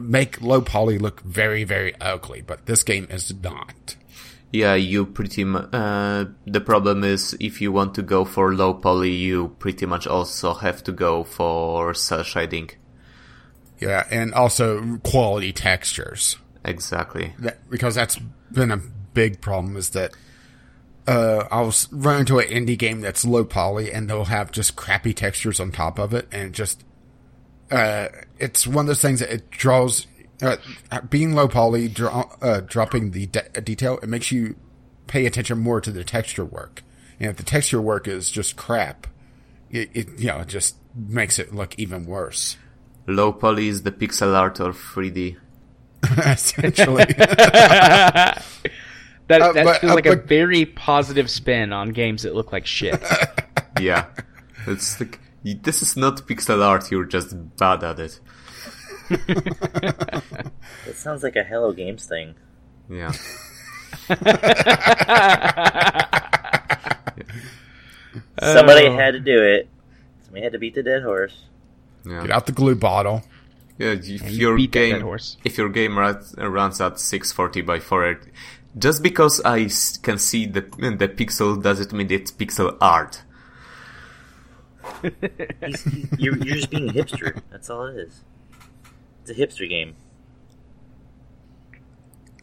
make 0.00 0.42
low 0.42 0.60
poly 0.60 0.98
look 0.98 1.20
very 1.20 1.62
very 1.62 1.94
ugly, 2.00 2.42
but 2.42 2.66
this 2.66 2.82
game 2.82 3.06
is 3.10 3.32
not. 3.42 3.96
Yeah, 4.52 4.74
you 4.74 5.04
pretty 5.04 5.44
mu- 5.44 5.58
uh, 5.58 6.26
the 6.46 6.60
problem 6.60 7.04
is 7.04 7.36
if 7.40 7.60
you 7.60 7.72
want 7.72 7.94
to 7.96 8.02
go 8.02 8.24
for 8.24 8.54
low 8.54 8.74
poly, 8.74 9.12
you 9.12 9.54
pretty 9.58 9.86
much 9.86 10.06
also 10.06 10.54
have 10.54 10.82
to 10.84 10.92
go 10.92 11.24
for 11.24 11.92
cel 11.94 12.22
shading. 12.22 12.70
Yeah, 13.78 14.06
and 14.10 14.32
also 14.34 14.98
quality 14.98 15.52
textures. 15.52 16.36
Exactly. 16.64 17.32
that 17.38 17.68
because 17.70 17.94
that's 17.94 18.18
been 18.50 18.70
a 18.70 18.78
big 19.14 19.40
problem 19.40 19.76
is 19.76 19.90
that 19.90 20.12
uh, 21.06 21.46
I'll 21.50 21.72
run 21.92 22.20
into 22.20 22.38
an 22.38 22.48
indie 22.48 22.76
game 22.76 23.00
that's 23.00 23.24
low 23.24 23.44
poly 23.44 23.92
and 23.92 24.10
they'll 24.10 24.24
have 24.24 24.50
just 24.50 24.74
crappy 24.74 25.14
textures 25.14 25.60
on 25.60 25.70
top 25.70 25.98
of 25.98 26.12
it 26.12 26.26
and 26.32 26.52
just 26.52 26.84
uh, 27.70 28.08
it's 28.38 28.66
one 28.66 28.84
of 28.84 28.86
those 28.88 29.00
things 29.00 29.20
that 29.20 29.30
it 29.32 29.50
draws 29.50 30.06
uh, 30.42 30.56
being 31.08 31.34
low 31.34 31.48
poly 31.48 31.88
draw, 31.88 32.28
uh, 32.42 32.60
dropping 32.60 33.12
the 33.12 33.26
de- 33.26 33.60
detail 33.62 33.98
it 34.02 34.08
makes 34.08 34.32
you 34.32 34.56
pay 35.06 35.24
attention 35.26 35.58
more 35.58 35.80
to 35.80 35.92
the 35.92 36.02
texture 36.02 36.44
work 36.44 36.82
and 37.20 37.30
if 37.30 37.36
the 37.36 37.44
texture 37.44 37.80
work 37.80 38.08
is 38.08 38.30
just 38.30 38.56
crap 38.56 39.06
it, 39.70 39.88
it 39.94 40.18
you 40.18 40.26
know 40.26 40.40
it 40.40 40.48
just 40.48 40.76
makes 40.94 41.38
it 41.38 41.54
look 41.54 41.78
even 41.78 42.04
worse 42.04 42.56
Low 43.06 43.32
poly 43.32 43.68
is 43.68 43.82
the 43.82 43.92
pixel 43.92 44.34
art 44.34 44.58
of 44.60 44.76
3D. 44.76 45.36
essentially 46.18 47.04
That 49.28 49.42
Uh, 49.42 49.52
but- 49.54 49.80
feels 49.80 49.92
uh, 49.92 49.94
like 49.94 50.06
a 50.06 50.16
very 50.16 50.64
positive 50.66 51.28
spin 51.30 51.72
on 51.72 51.90
games 51.90 52.22
that 52.22 52.34
look 52.34 52.52
like 52.52 52.66
shit. 52.66 53.00
Yeah. 53.80 54.06
it's 54.66 54.98
like, 55.00 55.20
this 55.44 55.82
is 55.82 55.96
not 55.98 56.26
pixel 56.26 56.62
art, 56.64 56.90
you're 56.90 57.04
just 57.04 57.34
bad 57.58 57.84
at 57.84 57.98
it. 57.98 58.20
It 59.10 60.94
sounds 60.96 61.22
like 61.22 61.36
a 61.36 61.44
Hello 61.44 61.72
Games 61.72 62.06
thing. 62.06 62.34
Yeah. 62.88 63.12
Somebody 68.42 68.86
Oh. 68.86 68.96
had 68.96 69.12
to 69.12 69.20
do 69.20 69.42
it. 69.42 69.68
Somebody 70.24 70.42
had 70.44 70.52
to 70.52 70.58
beat 70.58 70.74
the 70.74 70.82
dead 70.82 71.02
horse. 71.02 71.44
Yeah. 72.06 72.22
get 72.22 72.30
out 72.30 72.46
the 72.46 72.52
glue 72.52 72.74
bottle 72.76 73.22
Yeah, 73.78 73.92
if 73.92 74.08
you 74.08 74.18
your 74.18 74.58
game 74.68 75.00
horse. 75.00 75.36
if 75.44 75.58
your 75.58 75.68
game 75.68 75.98
runs, 75.98 76.34
runs 76.38 76.80
at 76.80 76.98
640 77.00 77.62
by 77.62 77.80
480, 77.80 78.30
just 78.78 79.02
because 79.02 79.40
I 79.44 79.68
can 80.02 80.18
see 80.18 80.46
the 80.46 80.60
the 80.62 81.08
pixel 81.08 81.60
doesn't 81.62 81.92
mean 81.92 82.10
it's 82.10 82.30
pixel 82.30 82.76
art. 82.80 83.22
You're, 85.02 86.36
you're 86.38 86.56
just 86.56 86.70
being 86.70 86.88
a 86.88 86.92
hipster. 86.92 87.42
That's 87.50 87.68
all 87.68 87.86
it 87.86 87.96
is. 87.96 88.20
It's 89.22 89.30
a 89.30 89.34
hipster 89.34 89.68
game. 89.68 89.94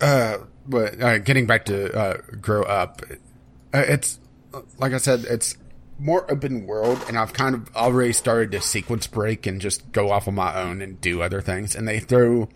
uh, 0.02 0.38
but 0.68 1.02
uh, 1.02 1.18
getting 1.19 1.48
back 1.48 1.65
to 1.65 1.94
uh, 1.98 2.18
grow 2.41 2.64
up, 2.64 3.02
uh, 3.73 3.84
it's 3.88 4.19
like 4.77 4.94
I 4.94 4.98
said, 4.98 5.26
it's 5.30 5.57
more 5.99 6.29
open 6.31 6.65
world, 6.65 7.03
and 7.07 7.17
I've 7.17 7.33
kind 7.33 7.55
of 7.55 7.75
already 7.75 8.13
started 8.13 8.51
to 8.51 8.61
sequence 8.61 9.07
break 9.07 9.45
and 9.45 9.61
just 9.61 9.91
go 9.91 10.11
off 10.11 10.27
on 10.27 10.35
my 10.35 10.59
own 10.59 10.81
and 10.81 10.99
do 10.99 11.21
other 11.21 11.41
things. 11.41 11.75
And 11.75 11.87
they 11.87 11.99
throw 11.99 12.49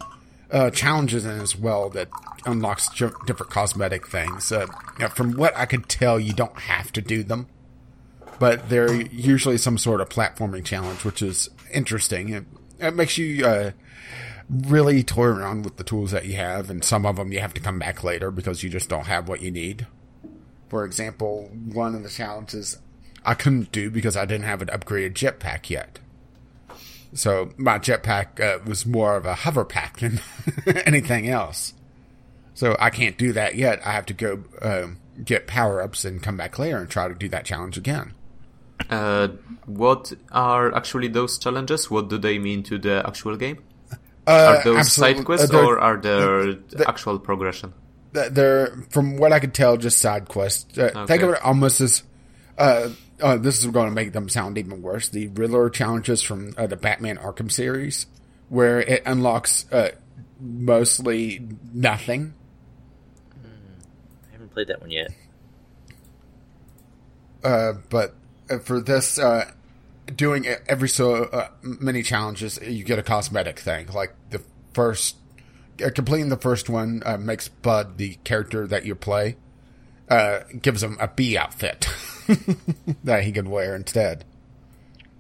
uh, 0.52 0.70
challenges 0.72 1.26
in 1.26 1.40
as 1.40 1.56
well 1.56 1.90
that 1.92 2.10
unlocks 2.46 2.90
j- 2.90 3.10
different 3.26 3.52
cosmetic 3.52 4.08
things. 4.08 4.52
Uh, 4.52 4.68
from 5.14 5.34
what 5.34 5.56
I 5.56 5.66
could 5.66 5.88
tell, 5.88 6.20
you 6.20 6.34
don't 6.34 6.60
have 6.60 6.92
to 6.94 7.02
do 7.02 7.24
them, 7.24 7.48
but 8.40 8.70
they're 8.70 8.94
usually 8.94 9.58
some 9.58 9.78
sort 9.78 10.02
of 10.02 10.10
platforming 10.10 10.66
challenge, 10.66 11.04
which 11.04 11.22
is 11.22 11.50
interesting. 11.74 12.30
It, 12.30 12.46
it 12.80 12.96
makes 12.96 13.18
you. 13.18 13.46
Uh, 13.46 13.72
really 14.50 15.04
toy 15.04 15.26
around 15.26 15.66
with 15.66 15.78
the 15.78 15.84
tools 15.84 16.12
that 16.12 16.26
you 16.26 16.36
have, 16.38 16.70
and 16.70 16.84
some 16.84 17.06
of 17.06 17.18
them 17.18 17.32
you 17.32 17.40
have 17.40 17.54
to 17.54 17.62
come 17.62 17.80
back 17.80 18.04
later 18.04 18.32
because 18.32 18.64
you 18.64 18.70
just 18.70 18.90
don't 18.90 19.08
have 19.08 19.28
what 19.28 19.42
you 19.42 19.52
need. 19.52 19.88
For 20.70 20.86
example, 20.86 21.50
one 21.52 21.96
of 21.96 22.04
the 22.04 22.10
challenges 22.10 22.78
I 23.28 23.34
couldn't 23.36 23.72
do 23.72 23.92
because 23.92 24.16
I 24.18 24.26
didn't 24.26 24.46
have 24.46 24.62
an 24.64 24.70
upgraded 24.70 25.14
jetpack 25.14 25.70
yet. 25.70 26.00
So 27.14 27.52
my 27.58 27.78
jetpack 27.78 28.40
uh, 28.40 28.60
was 28.66 28.86
more 28.86 29.16
of 29.18 29.26
a 29.26 29.36
hover 29.36 29.66
pack 29.66 30.00
than 30.00 30.20
anything 30.86 31.30
else. 31.30 31.74
So 32.54 32.76
I 32.80 32.90
can't 32.90 33.18
do 33.18 33.34
that 33.34 33.56
yet. 33.56 33.86
I 33.86 33.92
have 33.92 34.06
to 34.08 34.14
go 34.14 34.44
um, 34.62 34.98
get 35.24 35.46
power 35.46 35.82
ups 35.82 36.06
and 36.06 36.24
come 36.24 36.38
back 36.38 36.58
later 36.58 36.78
and 36.78 36.90
try 36.90 37.08
to 37.08 37.14
do 37.14 37.28
that 37.30 37.46
challenge 37.46 37.78
again. 37.78 38.14
Uh, 38.90 39.28
what 39.66 40.14
are 40.32 40.74
actually 40.76 41.08
those 41.08 41.38
challenges? 41.38 41.90
What 41.92 42.10
do 42.10 42.18
they 42.18 42.40
mean 42.40 42.64
to 42.64 42.78
the 42.78 43.04
actual 43.06 43.36
game? 43.36 43.58
Uh, 44.26 44.58
Are 44.60 44.64
those 44.64 44.78
absolutely- 44.78 45.16
side 45.18 45.26
quests 45.26 45.50
uh, 45.50 45.52
they're- 45.54 45.66
or 45.66 45.80
are 45.80 45.98
there 45.98 46.56
actual 46.88 47.20
progression? 47.20 47.74
They're 48.14 48.76
from 48.90 49.18
what 49.18 49.32
I 49.34 49.40
could 49.40 49.54
tell, 49.54 49.78
just 49.78 50.00
side 50.00 50.28
quests. 50.28 50.78
Uh, 50.78 51.06
Think 51.06 51.22
of 51.24 51.30
it 51.32 51.42
almost 51.44 51.82
as 51.82 52.04
uh, 53.22 53.38
this 53.38 53.60
is 53.60 53.68
going 53.68 53.88
to 53.88 53.96
make 53.96 54.14
them 54.14 54.30
sound 54.30 54.58
even 54.58 54.82
worse. 54.82 55.10
The 55.10 55.28
Riddler 55.28 55.70
challenges 55.70 56.22
from 56.22 56.54
uh, 56.58 56.68
the 56.68 56.76
Batman 56.76 57.18
Arkham 57.18 57.52
series, 57.52 58.08
where 58.50 58.80
it 58.80 59.04
unlocks 59.06 59.66
uh, 59.72 59.90
mostly 60.40 61.48
nothing. 61.74 62.34
I 63.44 64.32
haven't 64.32 64.52
played 64.54 64.68
that 64.68 64.82
one 64.82 64.92
yet. 64.92 65.10
Uh, 67.44 67.74
but 67.90 68.16
uh, 68.50 68.60
for 68.60 68.80
this, 68.80 69.18
uh, 69.20 69.52
doing 70.16 70.48
every 70.68 70.90
so 70.90 71.26
uh, 71.26 71.50
many 71.62 72.04
challenges, 72.04 72.60
you 72.62 72.84
get 72.84 73.00
a 73.00 73.04
cosmetic 73.04 73.60
thing. 73.60 73.88
Like 73.88 74.14
the 74.30 74.44
first, 74.74 75.16
uh, 75.84 75.90
completing 75.94 76.30
the 76.30 76.38
first 76.38 76.70
one 76.70 77.02
uh, 77.06 77.18
makes 77.18 77.48
Bud 77.48 77.98
the 77.98 78.16
character 78.24 78.68
that 78.68 78.86
you 78.86 78.96
play, 78.96 79.38
uh, 80.10 80.40
gives 80.62 80.84
him 80.84 80.98
a 81.00 81.08
bee 81.08 81.38
outfit 81.38 81.88
that 83.04 83.24
he 83.24 83.32
can 83.32 83.50
wear 83.50 83.76
instead. 83.76 84.24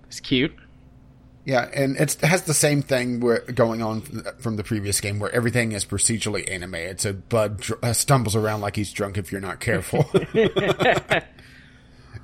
It's 0.08 0.20
cute. 0.20 0.54
Yeah, 1.46 1.70
and 1.74 1.96
it's, 1.96 2.16
it 2.16 2.26
has 2.26 2.44
the 2.44 2.54
same 2.54 2.82
thing 2.82 3.22
where, 3.22 3.40
going 3.40 3.82
on 3.82 4.02
from 4.40 4.58
the 4.58 4.66
previous 4.66 5.00
game, 5.00 5.18
where 5.18 5.32
everything 5.32 5.72
is 5.72 5.86
procedurally 5.86 6.50
animated. 6.52 7.00
So 7.00 7.14
Bud 7.14 7.62
dr- 7.62 7.84
uh, 7.84 7.94
stumbles 7.94 8.36
around 8.36 8.60
like 8.60 8.76
he's 8.76 8.92
drunk 8.92 9.18
if 9.18 9.32
you're 9.32 9.40
not 9.40 9.62
careful. 9.62 10.10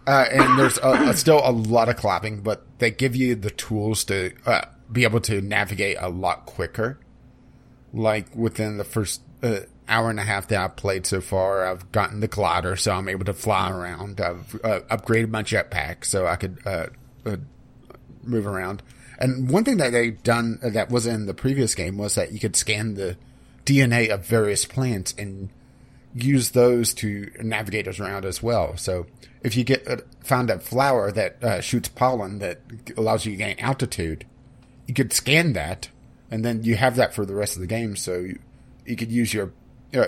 Uh, 0.05 0.25
and 0.31 0.59
there's 0.59 0.77
a, 0.79 1.09
a, 1.09 1.13
still 1.15 1.41
a 1.43 1.51
lot 1.51 1.87
of 1.87 1.95
clapping, 1.95 2.41
but 2.41 2.65
they 2.79 2.91
give 2.91 3.15
you 3.15 3.35
the 3.35 3.49
tools 3.49 4.03
to 4.03 4.33
uh, 4.45 4.61
be 4.91 5.03
able 5.03 5.21
to 5.21 5.41
navigate 5.41 5.97
a 5.99 6.09
lot 6.09 6.45
quicker. 6.45 6.99
Like 7.93 8.35
within 8.35 8.77
the 8.77 8.83
first 8.83 9.21
uh, 9.41 9.61
hour 9.87 10.09
and 10.09 10.19
a 10.19 10.23
half 10.23 10.47
that 10.47 10.61
I've 10.61 10.75
played 10.75 11.05
so 11.05 11.21
far, 11.21 11.65
I've 11.65 11.91
gotten 11.91 12.19
the 12.19 12.27
glider, 12.27 12.75
so 12.75 12.93
I'm 12.93 13.09
able 13.09 13.25
to 13.25 13.33
fly 13.33 13.69
around. 13.69 14.21
I've 14.21 14.55
uh, 14.63 14.79
upgraded 14.89 15.29
my 15.29 15.43
jetpack 15.43 16.05
so 16.05 16.25
I 16.27 16.35
could 16.35 16.59
uh, 16.65 16.87
uh, 17.25 17.37
move 18.23 18.47
around. 18.47 18.81
And 19.19 19.49
one 19.49 19.63
thing 19.63 19.77
that 19.77 19.91
they've 19.91 20.21
done 20.23 20.59
that 20.61 20.89
was 20.89 21.05
in 21.05 21.25
the 21.25 21.33
previous 21.33 21.75
game 21.75 21.97
was 21.97 22.15
that 22.15 22.31
you 22.31 22.39
could 22.39 22.55
scan 22.55 22.95
the 22.95 23.17
DNA 23.65 24.09
of 24.09 24.25
various 24.25 24.65
plants 24.65 25.13
and 25.17 25.49
use 26.13 26.51
those 26.51 26.93
to 26.95 27.31
navigate 27.41 27.87
us 27.87 27.99
around 27.99 28.25
as 28.25 28.43
well. 28.43 28.77
So 28.77 29.05
if 29.41 29.55
you 29.55 29.63
get 29.63 29.87
uh, 29.87 29.97
found 30.21 30.49
a 30.49 30.59
flower 30.59 31.11
that 31.11 31.43
uh, 31.43 31.61
shoots 31.61 31.89
pollen 31.89 32.39
that 32.39 32.61
allows 32.97 33.25
you 33.25 33.31
to 33.33 33.37
gain 33.37 33.59
altitude, 33.59 34.25
you 34.87 34.93
could 34.93 35.13
scan 35.13 35.53
that, 35.53 35.89
and 36.29 36.43
then 36.43 36.63
you 36.63 36.75
have 36.75 36.95
that 36.97 37.13
for 37.13 37.25
the 37.25 37.35
rest 37.35 37.55
of 37.55 37.61
the 37.61 37.67
game. 37.67 37.95
So 37.95 38.19
you, 38.19 38.39
you 38.85 38.95
could 38.95 39.11
use 39.11 39.33
your 39.33 39.51
uh, 39.93 40.07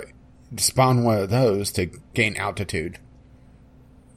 spawn 0.57 1.03
one 1.03 1.17
of 1.17 1.29
those 1.29 1.71
to 1.73 1.87
gain 2.13 2.35
altitude 2.37 2.99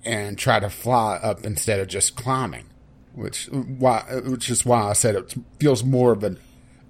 and 0.05 0.39
try 0.39 0.61
to 0.61 0.71
fly 0.71 1.17
up 1.17 1.45
instead 1.45 1.81
of 1.81 1.89
just 1.89 2.17
climbing. 2.17 2.67
Which 3.15 3.47
why 3.47 4.05
which 4.25 4.49
is 4.49 4.65
why 4.65 4.91
I 4.91 4.93
said 4.93 5.17
it 5.17 5.35
feels 5.59 5.83
more 5.83 6.13
of 6.13 6.23
an 6.23 6.39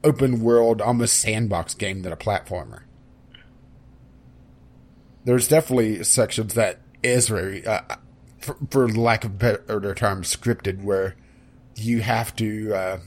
open 0.04 0.40
world, 0.40 0.80
almost 0.80 1.18
sandbox 1.18 1.74
game 1.74 2.02
than 2.02 2.12
a 2.12 2.16
platformer. 2.16 2.82
There's 5.24 5.48
definitely 5.48 6.04
sections 6.04 6.54
that 6.54 6.80
is 7.02 7.28
very, 7.28 7.66
uh, 7.66 7.80
for, 8.38 8.56
for, 8.70 8.88
lack 8.88 9.24
of 9.24 9.38
better 9.38 9.94
term, 9.94 10.22
scripted, 10.22 10.82
where 10.82 11.16
you 11.76 12.00
have 12.00 12.34
to 12.36 12.74
uh, 12.74 12.98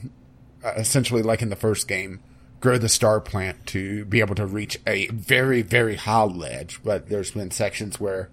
essentially, 0.76 1.22
like 1.22 1.42
in 1.42 1.48
the 1.48 1.56
first 1.56 1.88
game, 1.88 2.20
grow 2.62 2.78
the 2.78 2.88
star 2.88 3.20
plant 3.20 3.66
to 3.66 4.04
be 4.06 4.20
able 4.20 4.36
to 4.36 4.46
reach 4.46 4.78
a 4.86 5.08
very, 5.08 5.60
very 5.60 5.96
high 5.96 6.22
ledge. 6.22 6.80
But 6.82 7.08
there's 7.08 7.32
been 7.32 7.50
sections 7.50 8.00
where 8.00 8.30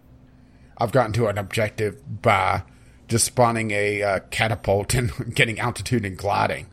I've 0.78 0.92
gotten 0.92 1.12
to 1.14 1.28
an 1.28 1.38
objective 1.38 2.22
by 2.22 2.64
just 3.08 3.26
spawning 3.26 3.72
a 3.72 4.02
uh, 4.04 4.20
catapult 4.30 4.94
and 4.94 5.12
getting 5.36 5.60
altitude 5.60 6.06
and 6.06 6.16
gliding. 6.16 6.68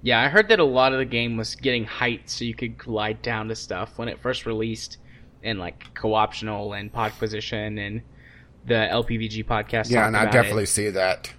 Yeah, 0.00 0.20
I 0.20 0.28
heard 0.28 0.48
that 0.48 0.60
a 0.60 0.64
lot 0.64 0.92
of 0.92 1.00
the 1.00 1.04
game 1.04 1.36
was 1.36 1.56
getting 1.56 1.84
height 1.84 2.30
so 2.30 2.44
you 2.44 2.54
could 2.54 2.78
glide 2.78 3.20
down 3.20 3.48
to 3.48 3.56
stuff 3.56 3.98
when 3.98 4.06
it 4.08 4.20
first 4.20 4.46
released 4.46 4.98
in 5.42 5.58
like 5.58 5.92
co-optional 5.94 6.72
and 6.72 6.92
Podquisition 6.92 7.84
and 7.84 8.02
the 8.64 8.74
LPVG 8.74 9.44
podcast. 9.44 9.90
Yeah, 9.90 10.06
and 10.06 10.16
I 10.16 10.30
definitely 10.30 10.62
it. 10.62 10.68
see 10.68 10.90
that. 10.90 11.32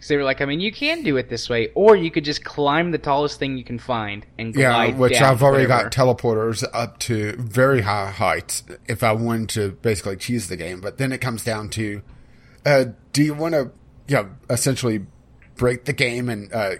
So 0.00 0.14
they 0.14 0.18
were 0.18 0.24
like, 0.24 0.40
I 0.40 0.44
mean, 0.44 0.60
you 0.60 0.70
can 0.70 1.02
do 1.02 1.16
it 1.16 1.28
this 1.28 1.48
way, 1.48 1.70
or 1.74 1.96
you 1.96 2.10
could 2.10 2.24
just 2.24 2.44
climb 2.44 2.92
the 2.92 2.98
tallest 2.98 3.38
thing 3.40 3.58
you 3.58 3.64
can 3.64 3.80
find 3.80 4.24
and 4.38 4.54
glide. 4.54 4.62
Down 4.62 4.88
Yeah, 4.90 4.96
which 4.96 5.12
down, 5.14 5.32
I've 5.32 5.42
already 5.42 5.66
whatever. 5.66 5.90
got 5.90 5.92
teleporters 5.92 6.64
up 6.72 6.98
to 7.00 7.32
very 7.36 7.80
high 7.80 8.10
heights 8.12 8.62
if 8.86 9.02
I 9.02 9.10
wanted 9.12 9.48
to 9.50 9.72
basically 9.82 10.16
cheese 10.16 10.48
the 10.48 10.56
game. 10.56 10.80
But 10.80 10.98
then 10.98 11.10
it 11.10 11.18
comes 11.20 11.42
down 11.42 11.70
to, 11.70 12.02
uh, 12.64 12.84
do 13.12 13.24
you 13.24 13.34
want 13.34 13.54
to, 13.54 13.72
you 14.06 14.16
know, 14.16 14.30
essentially 14.48 15.04
break 15.56 15.84
the 15.84 15.92
game 15.92 16.28
and 16.28 16.52
uh, 16.54 16.76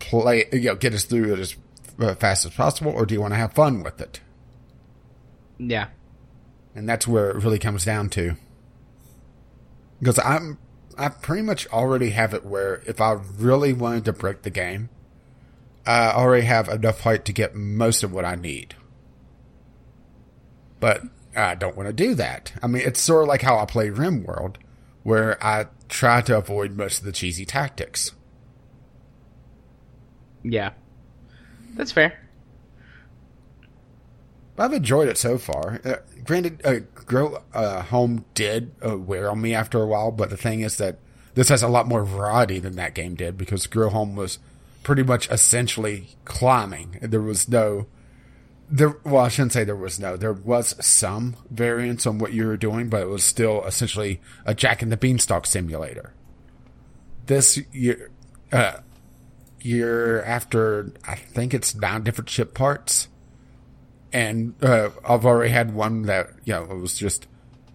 play, 0.00 0.46
you 0.52 0.62
know, 0.62 0.74
get 0.74 0.94
us 0.94 1.04
through 1.04 1.34
it 1.34 1.38
as 1.38 1.56
uh, 2.00 2.16
fast 2.16 2.44
as 2.44 2.52
possible, 2.52 2.90
or 2.90 3.06
do 3.06 3.14
you 3.14 3.20
want 3.20 3.34
to 3.34 3.38
have 3.38 3.52
fun 3.52 3.84
with 3.84 4.00
it? 4.00 4.20
Yeah, 5.58 5.88
and 6.74 6.88
that's 6.88 7.06
where 7.06 7.30
it 7.30 7.36
really 7.36 7.60
comes 7.60 7.84
down 7.84 8.08
to. 8.10 8.34
Because 10.00 10.18
I'm 10.18 10.58
I 10.98 11.08
pretty 11.08 11.42
much 11.42 11.66
already 11.68 12.10
have 12.10 12.34
it 12.34 12.44
where 12.44 12.82
if 12.86 13.00
I 13.00 13.12
really 13.12 13.72
wanted 13.72 14.04
to 14.06 14.12
break 14.12 14.42
the 14.42 14.50
game, 14.50 14.90
I 15.86 16.10
already 16.10 16.46
have 16.46 16.68
enough 16.68 17.00
height 17.00 17.24
to 17.26 17.32
get 17.32 17.54
most 17.54 18.02
of 18.02 18.12
what 18.12 18.24
I 18.24 18.34
need. 18.34 18.74
But 20.80 21.02
I 21.36 21.54
don't 21.54 21.76
want 21.76 21.88
to 21.88 21.92
do 21.92 22.14
that. 22.14 22.52
I 22.62 22.66
mean, 22.66 22.82
it's 22.84 23.00
sort 23.00 23.22
of 23.22 23.28
like 23.28 23.42
how 23.42 23.58
I 23.58 23.64
play 23.64 23.88
RimWorld, 23.88 24.56
where 25.02 25.42
I 25.44 25.66
try 25.88 26.20
to 26.22 26.36
avoid 26.36 26.76
most 26.76 26.98
of 26.98 27.04
the 27.04 27.12
cheesy 27.12 27.44
tactics. 27.44 28.12
Yeah. 30.42 30.72
That's 31.74 31.92
fair. 31.92 32.18
I've 34.58 34.72
enjoyed 34.72 35.08
it 35.08 35.18
so 35.18 35.38
far. 35.38 35.80
Uh, 35.84 35.96
granted, 36.24 36.60
uh, 36.64 36.91
Grow 37.06 37.42
uh, 37.52 37.82
Home 37.82 38.24
did 38.34 38.72
uh, 38.84 38.98
wear 38.98 39.30
on 39.30 39.40
me 39.40 39.54
after 39.54 39.82
a 39.82 39.86
while, 39.86 40.10
but 40.10 40.30
the 40.30 40.36
thing 40.36 40.60
is 40.60 40.76
that 40.76 40.98
this 41.34 41.48
has 41.48 41.62
a 41.62 41.68
lot 41.68 41.88
more 41.88 42.04
variety 42.04 42.58
than 42.58 42.76
that 42.76 42.94
game 42.94 43.14
did 43.14 43.38
because 43.38 43.66
Grow 43.66 43.90
Home 43.90 44.14
was 44.16 44.38
pretty 44.82 45.02
much 45.02 45.30
essentially 45.30 46.16
climbing. 46.24 46.98
There 47.00 47.22
was 47.22 47.48
no, 47.48 47.86
there. 48.68 48.96
Well, 49.04 49.24
I 49.24 49.28
shouldn't 49.28 49.52
say 49.52 49.64
there 49.64 49.76
was 49.76 49.98
no. 49.98 50.16
There 50.16 50.32
was 50.32 50.74
some 50.84 51.36
variance 51.50 52.06
on 52.06 52.18
what 52.18 52.32
you 52.32 52.46
were 52.46 52.56
doing, 52.56 52.88
but 52.88 53.02
it 53.02 53.08
was 53.08 53.24
still 53.24 53.64
essentially 53.64 54.20
a 54.44 54.54
Jack 54.54 54.82
and 54.82 54.92
the 54.92 54.96
Beanstalk 54.96 55.46
simulator. 55.46 56.12
This 57.26 57.58
year, 57.72 58.10
uh, 58.52 58.78
year 59.60 60.22
after, 60.24 60.92
I 61.06 61.14
think 61.14 61.54
it's 61.54 61.74
nine 61.74 62.02
different 62.02 62.28
ship 62.28 62.52
parts 62.52 63.08
and 64.12 64.54
uh, 64.62 64.90
I've 65.04 65.24
already 65.24 65.50
had 65.50 65.74
one 65.74 66.02
that 66.02 66.30
you 66.44 66.52
know 66.52 66.64
was 66.64 66.98
just 66.98 67.26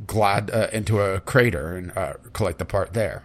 glide 0.05 0.51
uh, 0.51 0.67
into 0.71 1.01
a 1.01 1.19
crater 1.21 1.75
and 1.75 1.97
uh, 1.97 2.13
collect 2.33 2.59
the 2.59 2.65
part 2.65 2.93
there. 2.93 3.23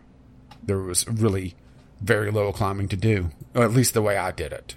There 0.63 0.79
was 0.79 1.07
really 1.09 1.55
very 2.01 2.31
little 2.31 2.53
climbing 2.53 2.89
to 2.89 2.97
do, 2.97 3.31
at 3.55 3.73
least 3.73 3.95
the 3.95 4.03
way 4.03 4.17
I 4.17 4.31
did 4.31 4.53
it. 4.53 4.77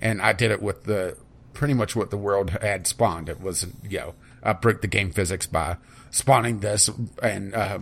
And 0.00 0.20
I 0.20 0.32
did 0.32 0.50
it 0.50 0.60
with 0.60 0.84
the 0.84 1.16
pretty 1.52 1.74
much 1.74 1.96
what 1.96 2.10
the 2.10 2.18
world 2.18 2.50
had 2.50 2.86
spawned. 2.86 3.28
It 3.28 3.40
was 3.40 3.66
you 3.88 3.98
know 3.98 4.14
I 4.42 4.52
broke 4.52 4.82
the 4.82 4.88
game 4.88 5.10
physics 5.10 5.46
by 5.46 5.76
spawning 6.10 6.60
this 6.60 6.90
and 7.22 7.54
uh, 7.54 7.78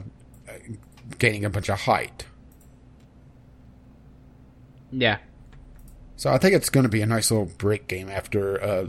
gaining 1.18 1.44
a 1.44 1.50
bunch 1.50 1.68
of 1.68 1.80
height. 1.80 2.26
Yeah. 4.90 5.18
So 6.16 6.32
I 6.32 6.38
think 6.38 6.54
it's 6.54 6.70
going 6.70 6.84
to 6.84 6.90
be 6.90 7.02
a 7.02 7.06
nice 7.06 7.30
little 7.30 7.50
break 7.58 7.88
game 7.88 8.08
after 8.08 8.62
uh, 8.62 8.86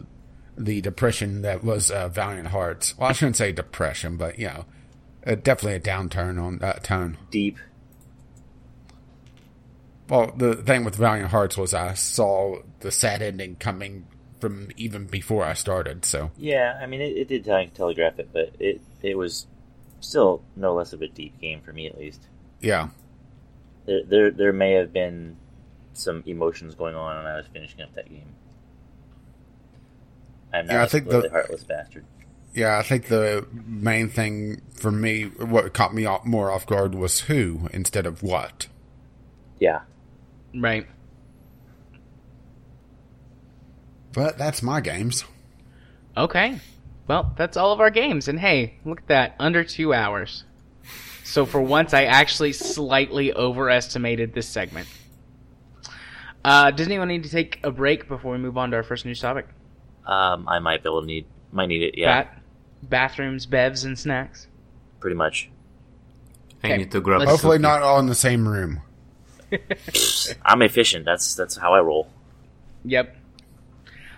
the 0.58 0.82
depression 0.82 1.42
that 1.42 1.64
was 1.64 1.92
uh, 1.92 2.08
Valiant 2.10 2.48
Hearts. 2.48 2.98
Well, 2.98 3.10
I 3.10 3.14
shouldn't 3.14 3.38
say 3.38 3.52
depression, 3.52 4.18
but 4.18 4.40
you 4.40 4.48
know, 4.48 4.66
uh, 5.26 5.36
definitely 5.36 5.76
a 5.76 5.80
downturn 5.80 6.42
on 6.42 6.60
that 6.60 6.78
uh, 6.78 6.80
tone. 6.80 7.18
Deep. 7.32 7.58
Well, 10.08 10.34
the 10.36 10.56
thing 10.56 10.84
with 10.84 10.96
Valiant 10.96 11.32
Hearts 11.32 11.58
was 11.58 11.74
I 11.74 11.94
saw 11.94 12.60
the 12.82 12.92
sad 12.92 13.22
ending 13.22 13.56
coming 13.56 14.06
from 14.40 14.70
even 14.78 15.08
before 15.08 15.44
I 15.44 15.54
started. 15.54 16.06
So 16.06 16.32
yeah, 16.38 16.80
I 16.82 16.86
mean, 16.86 17.02
it, 17.02 17.18
it 17.18 17.28
did 17.28 17.46
telegraph 17.74 18.20
it, 18.20 18.30
but 18.32 18.56
it 18.60 18.82
it 19.02 19.18
was 19.18 19.48
still 20.00 20.44
no 20.56 20.74
less 20.74 20.94
of 20.94 21.02
a 21.02 21.08
deep 21.08 21.40
game 21.40 21.62
for 21.62 21.74
me, 21.74 21.88
at 21.88 21.98
least. 21.98 22.22
Yeah. 22.62 22.90
There, 23.86 24.04
there, 24.04 24.32
there 24.32 24.54
may 24.54 24.74
have 24.74 24.94
been 24.94 25.38
some 25.94 26.24
emotions 26.26 26.76
going 26.76 26.96
on 26.96 27.18
when 27.18 27.26
I 27.26 27.38
was 27.38 27.46
finishing 27.52 27.82
up 27.82 27.94
that 27.96 28.10
game. 28.10 28.34
I'm 30.56 30.68
not 30.68 30.74
yeah, 30.74 30.84
I 30.84 30.86
think 30.88 31.10
the 31.10 31.30
heartless 31.30 31.64
bastard. 31.64 32.06
Yeah, 32.54 32.78
I 32.78 32.84
think 32.84 33.08
the 33.08 33.46
main 33.52 34.10
thing 34.10 34.62
for 34.74 34.92
me, 34.92 35.24
what 35.24 35.74
caught 35.74 35.94
me 35.94 36.06
off, 36.06 36.26
more 36.26 36.50
off 36.50 36.66
guard 36.66 36.96
was 36.96 37.22
who 37.22 37.70
instead 37.74 38.06
of 38.06 38.24
what. 38.24 38.68
Yeah. 39.60 39.82
Right. 40.56 40.88
But 44.14 44.38
that's 44.38 44.64
my 44.64 44.80
games. 44.80 45.26
Okay. 46.16 46.60
Well, 47.08 47.34
that's 47.38 47.58
all 47.58 47.74
of 47.74 47.82
our 47.82 47.90
games. 47.90 48.30
And 48.30 48.40
hey, 48.40 48.76
look 48.86 49.02
at 49.02 49.08
that. 49.08 49.36
Under 49.38 49.66
two 49.66 49.94
hours. 49.94 50.46
So 51.26 51.46
for 51.46 51.60
once, 51.60 51.94
I 51.94 52.06
actually 52.06 52.54
slightly 52.54 53.34
overestimated 53.34 54.34
this 54.34 54.48
segment. 54.48 54.88
Uh, 56.46 56.72
does 56.72 56.88
anyone 56.88 57.08
need 57.08 57.24
to 57.24 57.30
take 57.30 57.60
a 57.64 57.72
break 57.72 58.08
before 58.08 58.32
we 58.32 58.38
move 58.38 58.58
on 58.58 58.72
to 58.72 58.78
our 58.78 58.84
first 58.84 59.04
news 59.06 59.20
topic? 59.20 59.48
Um, 60.06 60.48
I 60.48 60.60
might 60.60 60.84
be 60.84 60.90
able 60.90 61.02
to 61.02 61.08
need 61.08 61.26
might 61.52 61.68
need 61.68 61.84
it. 61.84 61.98
Yeah. 61.98 62.24
Bat- 62.24 62.42
bathrooms, 62.84 63.46
bevs, 63.48 63.86
and 63.86 63.98
snacks. 63.98 64.48
Pretty 65.00 65.16
much. 65.16 65.50
I 66.64 66.78
need 66.78 66.92
to 66.92 67.02
grab. 67.02 67.22
Hopefully, 67.28 67.60
not 67.60 67.82
all 67.82 68.00
in 68.00 68.08
the 68.08 68.16
same 68.16 68.48
room. 68.48 68.82
I'm 70.46 70.62
efficient. 70.62 71.06
That's 71.06 71.36
that's 71.36 71.56
how 71.56 71.74
I 71.74 71.80
roll. 71.80 72.10
Yep. 72.86 73.16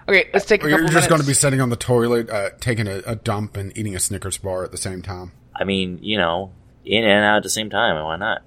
Okay, 0.08 0.30
let's 0.34 0.46
take. 0.46 0.64
A 0.64 0.70
You're 0.70 0.80
just 0.82 0.94
minutes. 0.94 1.08
going 1.08 1.22
to 1.22 1.28
be 1.28 1.34
sitting 1.34 1.60
on 1.60 1.70
the 1.70 1.76
toilet, 1.76 2.30
uh, 2.30 2.52
taking 2.62 2.88
a, 2.88 3.02
a, 3.06 3.16
dump, 3.16 3.58
and 3.58 3.78
eating 3.78 3.96
a 3.96 4.00
Snickers 4.00 4.38
bar 4.38 4.64
at 4.64 4.72
the 4.72 4.78
same 4.78 5.02
time. 5.02 5.34
I 5.54 5.66
mean, 5.66 6.00
you 6.02 6.18
know, 6.18 6.54
in 6.86 7.04
and 7.04 7.26
out 7.26 7.38
at 7.38 7.44
the 7.44 7.50
same 7.50 7.70
time. 7.70 8.02
Why 8.02 8.16
not? 8.16 8.44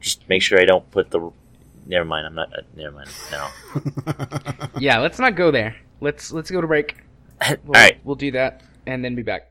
Just 0.00 0.26
make 0.28 0.42
sure 0.42 0.58
I 0.58 0.64
don't 0.64 0.90
put 0.90 1.10
the 1.10 1.30
never 1.86 2.04
mind. 2.04 2.26
I'm 2.26 2.34
not. 2.34 2.52
Uh, 2.52 2.62
never 2.74 2.96
mind. 2.96 3.10
No. 3.30 3.48
yeah, 4.78 4.98
let's 4.98 5.18
not 5.18 5.34
go 5.34 5.50
there. 5.50 5.76
Let's 6.00 6.32
let's 6.32 6.50
go 6.50 6.60
to 6.60 6.66
break. 6.66 6.96
we'll, 7.48 7.58
All 7.66 7.72
right. 7.72 8.00
we'll 8.04 8.16
do 8.16 8.30
that 8.32 8.62
and 8.86 9.04
then 9.04 9.14
be 9.14 9.22
back. 9.22 9.48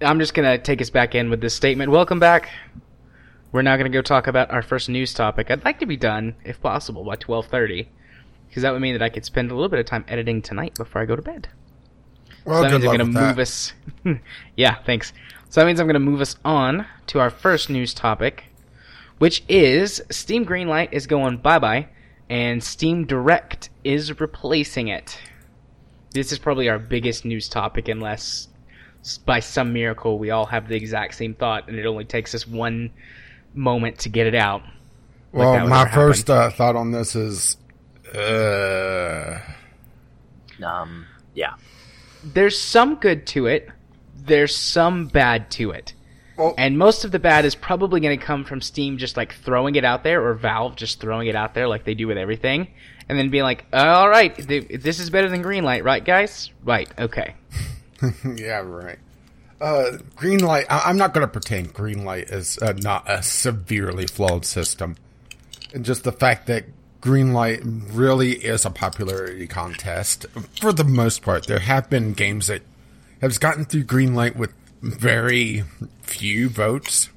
I'm 0.00 0.20
just 0.20 0.32
gonna 0.32 0.58
take 0.58 0.80
us 0.80 0.90
back 0.90 1.16
in 1.16 1.28
with 1.28 1.40
this 1.40 1.54
statement. 1.54 1.90
Welcome 1.90 2.20
back. 2.20 2.50
We're 3.50 3.62
now 3.62 3.76
gonna 3.76 3.88
go 3.88 4.00
talk 4.00 4.28
about 4.28 4.50
our 4.52 4.62
first 4.62 4.88
news 4.88 5.12
topic. 5.12 5.50
I'd 5.50 5.64
like 5.64 5.80
to 5.80 5.86
be 5.86 5.96
done, 5.96 6.36
if 6.44 6.60
possible, 6.60 7.02
by 7.02 7.16
12:30, 7.16 7.88
because 8.48 8.62
that 8.62 8.72
would 8.72 8.80
mean 8.80 8.94
that 8.94 9.02
I 9.02 9.08
could 9.08 9.24
spend 9.24 9.50
a 9.50 9.54
little 9.54 9.68
bit 9.68 9.78
of 9.78 9.86
time 9.86 10.04
editing 10.08 10.42
tonight 10.42 10.74
before 10.74 11.02
I 11.02 11.04
go 11.04 11.16
to 11.16 11.22
bed. 11.22 11.48
Well, 12.44 12.62
So 12.62 12.68
that 12.68 12.72
means 12.72 12.84
I'm 12.84 12.98
going 12.98 12.98
to 12.98 13.20
move 13.20 13.36
that. 13.36 13.42
us. 13.42 13.72
yeah, 14.56 14.76
thanks. 14.84 15.12
So 15.50 15.60
that 15.60 15.66
means 15.66 15.80
I'm 15.80 15.86
going 15.86 15.94
to 15.94 16.00
move 16.00 16.20
us 16.20 16.36
on 16.44 16.86
to 17.08 17.20
our 17.20 17.30
first 17.30 17.70
news 17.70 17.94
topic, 17.94 18.44
which 19.18 19.44
is 19.48 20.02
Steam 20.10 20.44
Greenlight 20.44 20.92
is 20.92 21.06
going 21.06 21.38
bye 21.38 21.58
bye, 21.58 21.88
and 22.28 22.62
Steam 22.62 23.06
Direct 23.06 23.70
is 23.84 24.20
replacing 24.20 24.88
it. 24.88 25.18
This 26.12 26.32
is 26.32 26.38
probably 26.38 26.68
our 26.68 26.78
biggest 26.78 27.24
news 27.24 27.48
topic, 27.48 27.88
unless 27.88 28.48
by 29.24 29.40
some 29.40 29.72
miracle 29.72 30.18
we 30.18 30.30
all 30.30 30.46
have 30.46 30.68
the 30.68 30.76
exact 30.76 31.14
same 31.14 31.34
thought, 31.34 31.68
and 31.68 31.78
it 31.78 31.86
only 31.86 32.04
takes 32.04 32.34
us 32.34 32.46
one 32.46 32.90
moment 33.54 33.98
to 34.00 34.08
get 34.08 34.26
it 34.26 34.34
out. 34.34 34.62
Like 35.32 35.46
Well, 35.46 35.68
my 35.68 35.88
first 35.90 36.30
uh, 36.30 36.50
thought 36.50 36.76
on 36.76 36.90
this 36.92 37.14
is, 37.14 37.56
uh, 38.14 39.38
Um, 40.64 41.06
yeah. 41.34 41.54
There's 42.24 42.60
some 42.60 42.96
good 42.96 43.26
to 43.28 43.46
it. 43.46 43.68
There's 44.16 44.54
some 44.56 45.06
bad 45.06 45.50
to 45.52 45.70
it. 45.70 45.94
Well- 46.36 46.54
and 46.58 46.76
most 46.78 47.04
of 47.04 47.10
the 47.12 47.18
bad 47.18 47.44
is 47.44 47.54
probably 47.54 48.00
going 48.00 48.18
to 48.18 48.24
come 48.24 48.44
from 48.44 48.60
Steam 48.60 48.98
just 48.98 49.16
like 49.16 49.32
throwing 49.34 49.74
it 49.76 49.84
out 49.84 50.04
there, 50.04 50.22
or 50.24 50.34
Valve 50.34 50.76
just 50.76 51.00
throwing 51.00 51.28
it 51.28 51.34
out 51.36 51.54
there 51.54 51.66
like 51.68 51.84
they 51.84 51.94
do 51.94 52.06
with 52.06 52.18
everything, 52.18 52.68
and 53.08 53.18
then 53.18 53.30
being 53.30 53.42
like, 53.44 53.64
"All 53.72 54.08
right, 54.08 54.34
th- 54.36 54.68
this 54.82 55.00
is 55.00 55.10
better 55.10 55.28
than 55.28 55.42
Greenlight, 55.42 55.84
right, 55.84 56.04
guys? 56.04 56.50
Right? 56.64 56.88
Okay." 56.98 57.34
yeah, 58.36 58.58
right. 58.60 58.98
Uh, 59.60 59.98
Greenlight. 60.16 60.66
I- 60.70 60.82
I'm 60.86 60.96
not 60.96 61.12
going 61.12 61.26
to 61.26 61.32
pretend 61.32 61.74
Greenlight 61.74 62.32
is 62.32 62.58
uh, 62.62 62.72
not 62.78 63.04
a 63.10 63.20
severely 63.22 64.06
flawed 64.06 64.44
system, 64.44 64.96
and 65.74 65.84
just 65.84 66.04
the 66.04 66.12
fact 66.12 66.46
that 66.46 66.66
Greenlight 67.00 67.60
really 67.92 68.32
is 68.32 68.64
a 68.64 68.70
popularity 68.70 69.46
contest 69.46 70.26
for 70.60 70.72
the 70.72 70.84
most 70.84 71.22
part. 71.22 71.46
There 71.46 71.60
have 71.60 71.88
been 71.88 72.12
games 72.12 72.48
that 72.48 72.62
have 73.20 73.38
gotten 73.38 73.64
through 73.64 73.84
Greenlight 73.84 74.36
with 74.36 74.52
very 74.82 75.64
few 76.02 76.48
votes, 76.48 77.10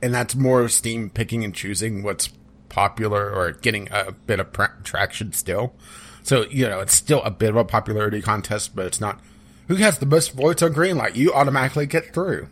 and 0.00 0.14
that's 0.14 0.34
more 0.34 0.68
Steam 0.68 1.10
picking 1.10 1.44
and 1.44 1.54
choosing 1.54 2.02
what's 2.02 2.28
popular 2.68 3.30
or 3.30 3.52
getting 3.52 3.88
a 3.90 4.12
bit 4.12 4.38
of 4.38 4.52
pra- 4.52 4.76
traction 4.84 5.32
still. 5.32 5.74
So 6.22 6.46
you 6.50 6.68
know, 6.68 6.80
it's 6.80 6.94
still 6.94 7.22
a 7.22 7.30
bit 7.30 7.50
of 7.50 7.56
a 7.56 7.64
popularity 7.64 8.22
contest, 8.22 8.76
but 8.76 8.86
it's 8.86 9.00
not 9.00 9.20
who 9.68 9.76
has 9.76 9.98
the 9.98 10.06
most 10.06 10.32
votes 10.32 10.62
on 10.62 10.74
Greenlight. 10.74 11.16
You 11.16 11.32
automatically 11.32 11.86
get 11.86 12.14
through. 12.14 12.48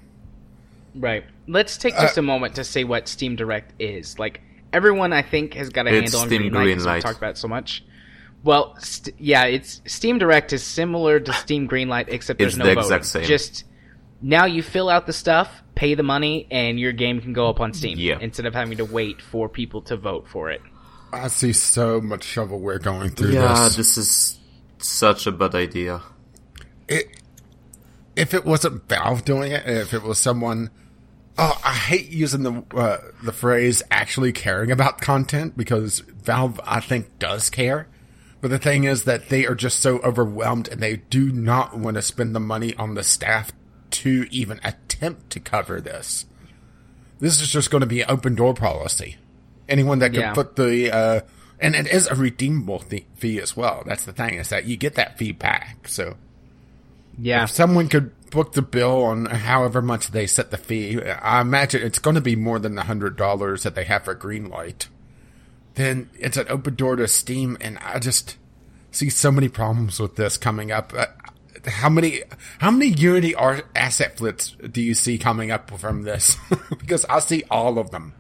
Right. 0.94 1.24
Let's 1.47 1.77
take 1.77 1.94
just 1.94 2.19
uh, 2.19 2.20
a 2.20 2.23
moment 2.23 2.55
to 2.56 2.65
say 2.65 2.85
what 2.85 3.09
Steam 3.09 3.36
Direct 3.36 3.73
is. 3.81 4.19
Like 4.19 4.40
everyone, 4.74 5.12
I 5.12 5.22
think, 5.22 5.55
has 5.55 5.70
got 5.70 5.86
a 5.86 5.90
It's 5.94 6.12
handle 6.12 6.20
on 6.20 6.26
Steam 6.28 6.42
Greenlight. 6.42 6.74
'cause 6.74 6.84
Greenlight. 6.86 6.94
We've 6.94 7.02
talked 7.02 7.18
about 7.18 7.30
it 7.30 7.38
so 7.38 7.48
much. 7.48 7.84
Well, 8.42 8.76
st- 8.80 9.16
yeah, 9.18 9.44
it's 9.44 9.80
Steam 9.86 10.18
Direct 10.18 10.52
is 10.52 10.62
similar 10.62 11.18
to 11.20 11.32
Steam 11.32 11.66
Greenlight, 11.68 12.06
except 12.09 12.38
there's 12.38 12.52
It's 12.55 12.59
no 12.59 12.64
the 12.66 12.74
voting. 12.74 12.82
exact 12.84 13.06
same. 13.06 13.24
Just 13.24 13.64
now, 14.20 14.44
you 14.44 14.62
fill 14.62 14.90
out 14.90 15.06
the 15.06 15.12
stuff, 15.14 15.62
pay 15.74 15.94
the 15.94 16.02
money, 16.02 16.46
and 16.51 16.78
your 16.78 16.92
game 16.92 17.20
can 17.20 17.32
go 17.32 17.48
up 17.48 17.60
on 17.60 17.72
Steam 17.72 17.96
Yeah. 17.98 18.18
instead 18.20 18.44
of 18.44 18.52
having 18.55 18.76
to 18.78 18.84
wait 18.84 19.22
for 19.22 19.48
people 19.48 19.80
to 19.82 19.96
vote 19.96 20.26
for 20.28 20.51
it. 20.51 20.60
I 21.12 21.28
see 21.28 21.52
so 21.52 22.01
much 22.01 22.26
shovelware 22.26 22.82
going 22.82 23.10
through 23.10 23.30
Yeah, 23.32 23.64
this. 23.64 23.76
this 23.76 23.96
is 23.98 24.38
such 24.78 25.26
a 25.26 25.32
bad 25.32 25.55
idea. 25.55 26.02
it, 26.88 27.06
if 28.16 28.34
it 28.34 28.44
wasn't 28.44 28.86
Valve 28.90 29.24
doing 29.24 29.52
it, 29.52 29.62
if 29.66 29.94
it 29.94 30.02
was 30.02 30.18
someone, 30.18 30.70
oh, 31.39 31.61
I 31.65 31.74
hate 31.74 32.11
using 32.11 32.43
the 32.43 32.62
uh, 32.77 32.98
the 33.23 33.32
phrase 33.32 33.82
"actually 33.90 34.32
caring 34.32 34.70
about 34.70 35.01
content" 35.01 35.56
because 35.56 36.01
Valve, 36.01 36.61
I 36.65 36.81
think, 36.81 37.19
does 37.19 37.51
care. 37.51 37.89
But 38.40 38.51
the 38.51 38.59
thing 38.59 38.85
is 38.85 39.05
that 39.05 39.31
they 39.31 39.47
are 39.47 39.55
just 39.55 39.81
so 39.81 39.98
overwhelmed, 40.01 40.69
and 40.69 40.81
they 40.82 40.97
do 40.97 41.32
not 41.32 41.77
want 41.78 41.97
to 41.97 42.02
spend 42.02 42.35
the 42.35 42.40
money 42.40 42.74
on 42.77 42.94
the 42.94 43.02
staff 43.02 43.52
to 43.93 44.27
even 44.31 44.61
attempt 44.62 45.31
to 45.31 45.40
cover 45.40 45.81
this. 45.81 46.27
This 47.20 47.40
is 47.40 47.48
just 47.48 47.70
going 47.70 47.81
to 47.81 47.86
be 47.86 48.02
an 48.02 48.11
open 48.11 48.35
door 48.35 48.52
policy. 48.52 49.16
Anyone 49.69 50.01
that 50.01 50.12
can 50.12 50.20
Yeah. 50.20 50.35
put 50.35 50.56
the 50.56 50.90
uh, 50.94 51.20
and 51.61 51.74
it 51.74 51.86
is 51.86 52.06
a 52.09 52.15
redeemable 52.15 52.81
th- 52.81 53.06
fee 53.15 53.40
as 53.40 53.56
well. 53.56 53.82
That's 53.86 54.05
the 54.05 54.12
thing 54.12 54.35
is 54.35 54.51
that 54.51 54.66
you 54.66 54.77
get 54.77 54.97
that 54.97 55.16
fee 55.16 55.32
back. 55.32 55.89
So 55.89 56.16
Yeah, 57.16 57.44
if 57.44 57.51
someone 57.51 57.89
could 57.89 58.12
book 58.35 58.52
the 58.52 58.62
bill 58.62 59.05
on 59.05 59.27
however 59.27 59.81
much 59.81 60.11
they 60.11 60.27
set 60.27 60.51
the 60.51 60.59
fee, 60.59 61.01
I 61.01 61.40
imagine 61.40 61.82
it's 61.82 62.01
going 62.01 62.16
to 62.16 62.20
be 62.20 62.35
more 62.35 62.59
than 62.59 62.74
the 62.74 62.82
hundred 62.82 63.16
dollars 63.16 63.62
that 63.62 63.77
they 63.77 63.85
have 63.85 64.05
for 64.05 64.15
Greenlight. 64.15 64.89
Then 65.77 66.11
it's 66.19 66.36
an 66.36 66.47
open 66.48 66.74
door 66.74 66.97
to 66.97 67.06
Steam, 67.06 67.56
and 67.61 67.78
I 67.78 68.01
just 68.01 68.36
see 68.90 69.09
so 69.09 69.31
many 69.31 69.48
problems 69.48 70.01
with 70.01 70.16
this 70.16 70.36
coming 70.36 70.73
up. 70.73 70.93
Uh, 70.93 71.06
how 71.66 71.89
many 71.89 72.23
how 72.59 72.73
many 72.73 72.89
Unity 72.90 73.35
asset 73.74 74.19
flips 74.19 74.56
do 74.70 74.82
you 74.82 74.94
see 74.94 75.16
coming 75.16 75.52
up 75.52 75.70
from 75.78 76.02
this? 76.02 76.36
because 76.78 77.05
I 77.06 77.20
see 77.20 77.44
all 77.51 77.78
of 77.78 77.93
them. 77.93 78.15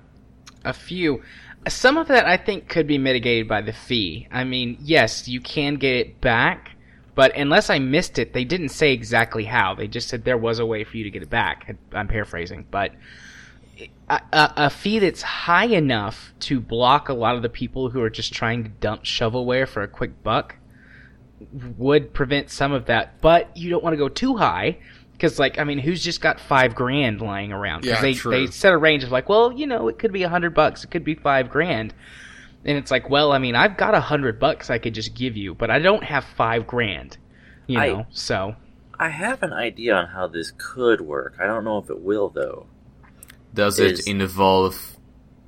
a 0.64 0.72
few. 0.72 1.22
Some 1.66 1.96
of 1.96 2.08
that 2.08 2.26
I 2.26 2.36
think 2.36 2.68
could 2.68 2.86
be 2.86 2.98
mitigated 2.98 3.48
by 3.48 3.62
the 3.62 3.72
fee. 3.72 4.28
I 4.30 4.44
mean, 4.44 4.76
yes, 4.80 5.26
you 5.28 5.40
can 5.40 5.74
get 5.76 5.96
it 5.96 6.20
back, 6.20 6.70
but 7.14 7.36
unless 7.36 7.70
I 7.70 7.78
missed 7.78 8.18
it, 8.18 8.32
they 8.32 8.44
didn't 8.44 8.70
say 8.70 8.92
exactly 8.92 9.44
how. 9.44 9.74
They 9.74 9.88
just 9.88 10.08
said 10.08 10.24
there 10.24 10.38
was 10.38 10.58
a 10.58 10.66
way 10.66 10.84
for 10.84 10.96
you 10.96 11.04
to 11.04 11.10
get 11.10 11.22
it 11.22 11.30
back. 11.30 11.76
I'm 11.92 12.08
paraphrasing, 12.08 12.66
but 12.70 12.92
a, 14.08 14.20
a, 14.32 14.52
a 14.56 14.70
fee 14.70 14.98
that's 14.98 15.22
high 15.22 15.66
enough 15.66 16.32
to 16.40 16.60
block 16.60 17.08
a 17.08 17.14
lot 17.14 17.36
of 17.36 17.42
the 17.42 17.48
people 17.48 17.90
who 17.90 18.02
are 18.02 18.10
just 18.10 18.32
trying 18.32 18.64
to 18.64 18.68
dump 18.68 19.04
shovelware 19.04 19.68
for 19.68 19.82
a 19.82 19.88
quick 19.88 20.22
buck 20.22 20.56
would 21.76 22.12
prevent 22.12 22.50
some 22.50 22.72
of 22.72 22.86
that. 22.86 23.20
But 23.20 23.56
you 23.56 23.70
don't 23.70 23.82
want 23.82 23.94
to 23.94 23.98
go 23.98 24.08
too 24.08 24.36
high 24.36 24.78
because, 25.12 25.38
like, 25.38 25.58
I 25.58 25.64
mean, 25.64 25.78
who's 25.78 26.02
just 26.02 26.20
got 26.20 26.40
five 26.40 26.74
grand 26.74 27.20
lying 27.20 27.52
around? 27.52 27.84
Yeah, 27.84 28.00
they 28.00 28.14
true. 28.14 28.32
they 28.32 28.46
set 28.50 28.72
a 28.72 28.78
range 28.78 29.04
of 29.04 29.12
like, 29.12 29.28
well, 29.28 29.52
you 29.52 29.66
know, 29.66 29.88
it 29.88 29.98
could 29.98 30.12
be 30.12 30.22
a 30.22 30.28
hundred 30.28 30.54
bucks, 30.54 30.84
it 30.84 30.90
could 30.90 31.04
be 31.04 31.14
five 31.14 31.50
grand, 31.50 31.94
and 32.64 32.78
it's 32.78 32.90
like, 32.90 33.10
well, 33.10 33.32
I 33.32 33.38
mean, 33.38 33.54
I've 33.54 33.76
got 33.76 33.94
a 33.94 34.00
hundred 34.00 34.38
bucks 34.40 34.70
I 34.70 34.78
could 34.78 34.94
just 34.94 35.14
give 35.14 35.36
you, 35.36 35.54
but 35.54 35.70
I 35.70 35.78
don't 35.78 36.04
have 36.04 36.24
five 36.24 36.66
grand, 36.66 37.18
you 37.66 37.78
I- 37.78 37.88
know. 37.88 38.06
So 38.10 38.56
I 38.98 39.08
have 39.08 39.42
an 39.42 39.52
idea 39.52 39.94
on 39.94 40.06
how 40.08 40.26
this 40.28 40.52
could 40.56 41.00
work. 41.00 41.34
I 41.40 41.46
don't 41.46 41.64
know 41.64 41.78
if 41.78 41.90
it 41.90 42.00
will 42.00 42.28
though. 42.30 42.66
Does 43.52 43.78
Is- 43.78 44.00
it 44.00 44.10
involve 44.10 44.90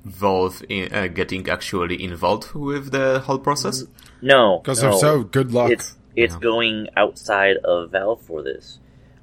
Valve 0.05 0.63
in, 0.69 0.93
uh, 0.93 1.07
getting 1.07 1.49
actually 1.49 2.01
involved 2.01 2.53
with 2.53 2.91
the 2.91 3.19
whole 3.19 3.39
process? 3.39 3.83
No, 4.21 4.59
Because 4.59 4.81
no. 4.81 4.93
if 4.93 4.99
so, 4.99 5.23
good 5.23 5.51
luck. 5.51 5.69
It's 5.71 5.97
it's 6.15 6.33
Yeah. 6.33 6.39
going 6.39 6.87
outside 6.95 7.57
of 7.57 7.91
Valve 7.91 8.21
for 8.21 8.41
this. 8.41 8.79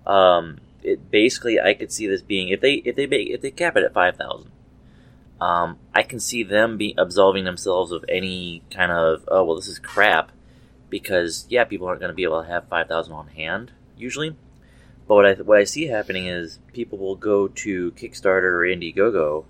Um, 0.07 0.59
it 0.83 1.11
basically 1.11 1.59
I 1.59 1.73
could 1.75 1.91
see 1.91 2.07
this 2.07 2.21
being 2.21 2.49
if 2.49 2.61
they 2.61 2.75
if 2.75 2.97
they 2.97 3.07
make, 3.07 3.31
if 3.31 3.41
they 3.41 3.51
cap 3.51 3.77
it 3.79 3.85
at 3.85 3.95
five 3.95 4.17
thousand. 4.17 4.51
Um, 5.41 5.79
I 5.95 6.03
can 6.03 6.21
see 6.21 6.43
them 6.45 6.77
be 6.79 6.95
absolving 6.97 7.45
themselves 7.45 7.93
of 7.93 8.05
any 8.09 8.63
kind 8.71 8.93
of 8.93 9.25
oh 9.29 9.45
well 9.45 9.57
this 9.57 9.67
is 9.69 9.79
crap 9.79 10.31
because 10.91 11.45
yeah 11.51 11.65
people 11.65 11.87
aren't 11.89 12.01
going 12.01 12.11
to 12.11 12.15
be 12.15 12.23
able 12.25 12.41
to 12.43 12.49
have 12.49 12.69
five 12.69 12.89
thousand 12.89 13.13
on 13.15 13.29
hand 13.29 13.73
usually. 13.99 14.37
But 15.07 15.15
what 15.17 15.27
I 15.27 15.33
what 15.35 15.59
I 15.59 15.65
see 15.65 15.87
happening 15.89 16.27
is 16.27 16.59
people 16.73 16.99
will 16.99 17.17
go 17.17 17.49
to 17.49 17.91
Kickstarter 17.93 18.45
or 18.45 18.61
Indiegogo 18.61 19.45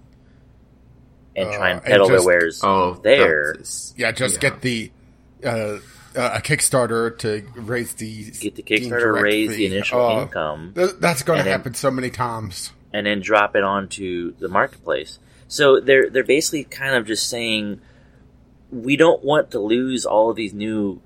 and 1.36 1.52
try 1.52 1.70
Uh, 1.70 1.74
and 1.74 1.80
and 1.80 1.84
peddle 1.84 2.08
just- 2.08 2.24
their 2.24 2.26
wares 2.26 2.60
Oh, 2.64 2.94
there. 3.02 3.52
that 3.54 3.60
is- 3.60 3.94
yeah, 3.96 4.10
just 4.12 4.40
get 4.40 4.62
the 4.62 4.90
uh, 5.44 5.48
uh, 5.48 5.78
a 6.16 6.40
Kickstarter 6.40 7.16
to 7.18 7.42
raise 7.56 7.92
the 7.94 8.30
Get 8.40 8.54
the 8.56 8.62
Kickstarter 8.62 9.20
raise 9.20 9.50
fee. 9.50 9.56
the 9.56 9.66
initial 9.76 10.00
Oh, 10.00 10.22
income. 10.22 10.72
th- 10.74 10.92
that's 11.00 11.22
going 11.22 11.36
to 11.36 11.40
And 11.40 11.46
then- 11.46 11.52
happen 11.58 11.74
so 11.74 11.90
many 11.90 12.08
times. 12.10 12.72
and 12.92 13.06
then 13.06 13.20
drop 13.20 13.54
it 13.56 13.62
onto 13.64 14.34
the 14.38 14.48
marketplace. 14.48 15.18
So 15.48 15.80
they're 15.80 16.10
they're 16.10 16.24
basically 16.24 16.64
kind 16.64 16.94
of 16.94 17.06
just 17.06 17.28
saying 17.28 17.80
we 18.70 18.96
don't 18.96 19.24
want 19.24 19.50
to 19.52 19.58
lose 19.60 20.04
all 20.04 20.30
of 20.30 20.36
these 20.36 20.52
new 20.52 21.00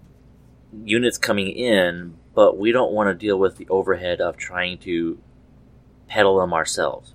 units 0.85 1.19
coming 1.19 1.49
in, 1.49 2.17
but 2.35 2.59
we 2.59 2.73
don't 2.73 2.93
want 2.93 3.09
to 3.09 3.15
deal 3.15 3.39
with 3.39 3.57
the 3.57 3.69
overhead 3.69 4.21
of 4.21 4.37
trying 4.37 4.79
to 4.79 5.19
peddle 6.07 6.39
them 6.39 6.55
ourselves. 6.55 7.15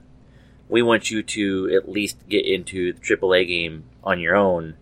We 0.70 0.82
want 0.82 1.12
you 1.12 1.24
to 1.24 1.72
at 1.76 1.90
least 1.90 2.18
get 2.30 2.46
into 2.46 2.94
the 2.94 3.00
AAA 3.00 3.48
game 3.48 3.86
on 4.04 4.20
your 4.20 4.36
own 4.36 4.76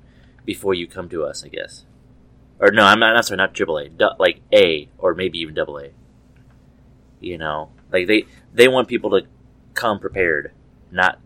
before 0.45 0.73
you 0.73 0.87
come 0.87 1.09
to 1.09 1.23
us, 1.23 1.43
I 1.43 1.47
guess. 1.47 1.85
Or 2.59 2.71
no, 2.71 2.83
I'm 2.83 2.99
not, 2.99 3.13
not 3.13 3.25
sorry, 3.25 3.37
not 3.37 3.53
AAA, 3.53 3.97
du- 3.97 4.15
like 4.19 4.41
A 4.53 4.89
or 4.97 5.15
maybe 5.15 5.39
even 5.39 5.57
AA. 5.57 5.89
You 7.19 7.37
know, 7.37 7.69
Like 7.91 8.07
they 8.07 8.25
they 8.53 8.67
want 8.67 8.87
people 8.87 9.11
to 9.11 9.27
come 9.73 9.99
prepared, 9.99 10.51
not 10.91 11.19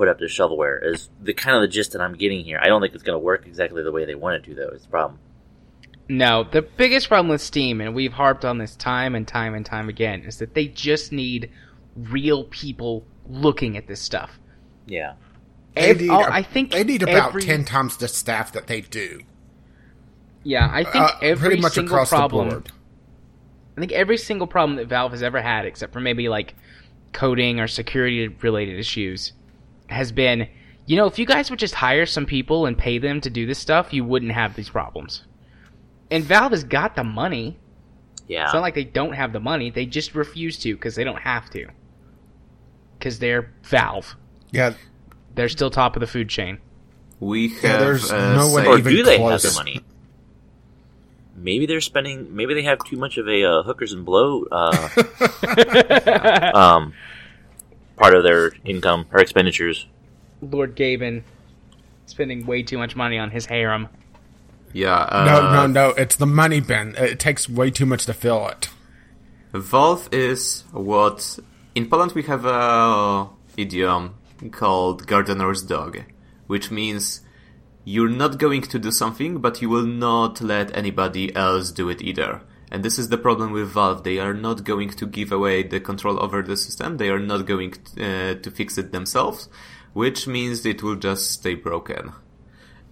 put 0.00 0.08
up 0.08 0.18
the 0.18 0.24
shovelware. 0.24 0.82
Is 0.82 1.10
the 1.22 1.34
kind 1.34 1.54
of 1.56 1.60
the 1.60 1.68
gist 1.68 1.92
that 1.92 2.00
I'm 2.00 2.14
getting 2.14 2.42
here. 2.42 2.58
I 2.58 2.68
don't 2.68 2.80
think 2.80 2.94
it's 2.94 3.02
going 3.02 3.16
to 3.16 3.22
work 3.22 3.46
exactly 3.46 3.82
the 3.82 3.92
way 3.92 4.06
they 4.06 4.14
want 4.14 4.36
it 4.36 4.44
to, 4.48 4.54
though. 4.54 4.70
It's 4.72 4.84
the 4.84 4.90
problem. 4.90 5.18
No, 6.08 6.42
the 6.42 6.62
biggest 6.62 7.08
problem 7.08 7.28
with 7.28 7.42
Steam, 7.42 7.82
and 7.82 7.94
we've 7.94 8.14
harped 8.14 8.46
on 8.46 8.56
this 8.56 8.74
time 8.76 9.14
and 9.14 9.28
time 9.28 9.54
and 9.54 9.64
time 9.64 9.90
again, 9.90 10.22
is 10.22 10.38
that 10.38 10.54
they 10.54 10.68
just 10.68 11.12
need 11.12 11.50
real 11.94 12.44
people 12.44 13.04
looking 13.28 13.76
at 13.76 13.86
this 13.86 14.00
stuff. 14.00 14.38
Yeah. 14.86 15.12
They 15.74 15.90
Ev- 15.90 16.00
need, 16.00 16.08
oh, 16.10 16.20
a- 16.24 16.30
I 16.32 16.42
think 16.42 16.72
they 16.72 16.82
need 16.82 17.02
about 17.02 17.28
every- 17.28 17.42
ten 17.42 17.66
times 17.66 17.98
the 17.98 18.08
staff 18.08 18.52
that 18.52 18.68
they 18.68 18.80
do. 18.80 19.20
Yeah, 20.42 20.66
I 20.72 20.82
think 20.84 21.04
Uh, 21.04 21.10
every 21.20 21.48
pretty 21.50 21.62
much 21.62 21.74
single 21.74 21.94
across 21.94 22.08
problem. 22.08 22.48
the 22.48 22.54
board. 22.54 22.72
I 23.76 23.80
think 23.80 23.92
every 23.92 24.16
single 24.16 24.46
problem 24.46 24.76
that 24.78 24.86
Valve 24.88 25.12
has 25.12 25.22
ever 25.22 25.42
had, 25.42 25.66
except 25.66 25.92
for 25.92 26.00
maybe 26.00 26.30
like 26.30 26.54
coding 27.12 27.60
or 27.60 27.66
security 27.68 28.28
related 28.28 28.78
issues, 28.78 29.32
has 29.90 30.12
been, 30.12 30.48
you 30.86 30.96
know, 30.96 31.06
if 31.06 31.18
you 31.18 31.26
guys 31.26 31.50
would 31.50 31.58
just 31.58 31.74
hire 31.74 32.06
some 32.06 32.26
people 32.26 32.66
and 32.66 32.76
pay 32.76 32.98
them 32.98 33.20
to 33.22 33.30
do 33.30 33.46
this 33.46 33.58
stuff, 33.58 33.92
you 33.92 34.04
wouldn't 34.04 34.32
have 34.32 34.54
these 34.56 34.68
problems. 34.70 35.24
And 36.10 36.24
Valve 36.24 36.52
has 36.52 36.64
got 36.64 36.96
the 36.96 37.04
money. 37.04 37.58
Yeah. 38.26 38.44
It's 38.44 38.54
not 38.54 38.62
like 38.62 38.74
they 38.74 38.84
don't 38.84 39.12
have 39.12 39.32
the 39.32 39.40
money; 39.40 39.70
they 39.70 39.86
just 39.86 40.14
refuse 40.14 40.58
to 40.60 40.74
because 40.74 40.94
they 40.94 41.04
don't 41.04 41.20
have 41.20 41.50
to. 41.50 41.68
Because 42.98 43.18
they're 43.18 43.52
Valve. 43.64 44.16
Yeah, 44.52 44.74
They're 45.34 45.48
still 45.48 45.70
top 45.70 45.94
of 45.96 46.00
the 46.00 46.06
food 46.06 46.28
chain. 46.28 46.58
We 47.20 47.48
have 47.48 47.62
Yeah, 47.62 47.76
there's 47.78 48.10
uh, 48.10 48.34
no 48.34 48.52
way 48.52 48.66
or 48.66 48.78
even 48.78 48.92
do 48.92 49.02
they 49.04 49.18
close. 49.18 49.42
have 49.44 49.52
the 49.52 49.58
money? 49.58 49.80
Maybe 51.36 51.66
they're 51.66 51.80
spending. 51.80 52.34
Maybe 52.34 52.54
they 52.54 52.62
have 52.62 52.78
too 52.84 52.96
much 52.96 53.16
of 53.16 53.28
a 53.28 53.44
uh, 53.44 53.62
hookers 53.62 53.92
and 53.92 54.04
blow 54.04 54.44
uh, 54.50 54.88
um, 56.54 56.92
part 58.00 58.14
of 58.14 58.24
their 58.24 58.52
income 58.64 59.06
or 59.12 59.20
expenditures. 59.20 59.86
Lord 60.40 60.74
Gaben 60.74 61.22
spending 62.06 62.46
way 62.46 62.62
too 62.62 62.78
much 62.78 62.96
money 62.96 63.18
on 63.18 63.30
his 63.30 63.46
harem. 63.46 63.88
Yeah. 64.72 65.00
Uh, 65.02 65.24
no, 65.24 65.52
no, 65.52 65.66
no. 65.66 65.90
It's 65.90 66.16
the 66.16 66.26
money 66.26 66.60
bin. 66.60 66.94
It 66.96 67.20
takes 67.20 67.48
way 67.48 67.70
too 67.70 67.86
much 67.86 68.06
to 68.06 68.14
fill 68.14 68.48
it. 68.48 68.70
Valve 69.52 70.08
is 70.12 70.64
what 70.72 71.38
in 71.74 71.88
Poland 71.88 72.12
we 72.12 72.22
have 72.22 72.44
a 72.46 73.28
idiom 73.56 74.14
called 74.50 75.06
gardener's 75.06 75.62
dog, 75.62 76.02
which 76.46 76.70
means 76.70 77.20
you're 77.84 78.08
not 78.08 78.38
going 78.38 78.62
to 78.62 78.78
do 78.78 78.90
something, 78.90 79.38
but 79.38 79.60
you 79.60 79.68
will 79.68 79.86
not 79.86 80.40
let 80.40 80.74
anybody 80.76 81.34
else 81.34 81.70
do 81.72 81.88
it 81.88 82.00
either. 82.00 82.40
And 82.70 82.84
this 82.84 82.98
is 82.98 83.08
the 83.08 83.18
problem 83.18 83.52
with 83.52 83.72
Valve. 83.72 84.04
They 84.04 84.18
are 84.18 84.34
not 84.34 84.64
going 84.64 84.90
to 84.90 85.06
give 85.06 85.32
away 85.32 85.64
the 85.64 85.80
control 85.80 86.22
over 86.22 86.42
the 86.42 86.56
system. 86.56 86.98
They 86.98 87.08
are 87.08 87.18
not 87.18 87.46
going 87.46 87.74
uh, 87.98 88.34
to 88.34 88.50
fix 88.50 88.78
it 88.78 88.92
themselves, 88.92 89.48
which 89.92 90.26
means 90.26 90.64
it 90.64 90.82
will 90.82 90.96
just 90.96 91.30
stay 91.32 91.54
broken. 91.54 92.12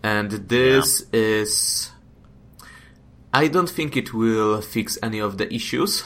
And 0.02 0.30
this 0.30 1.04
is. 1.12 1.90
I 3.32 3.46
don't 3.46 3.70
think 3.70 3.96
it 3.96 4.12
will 4.12 4.60
fix 4.62 4.98
any 5.02 5.20
of 5.20 5.38
the 5.38 5.52
issues 5.54 6.02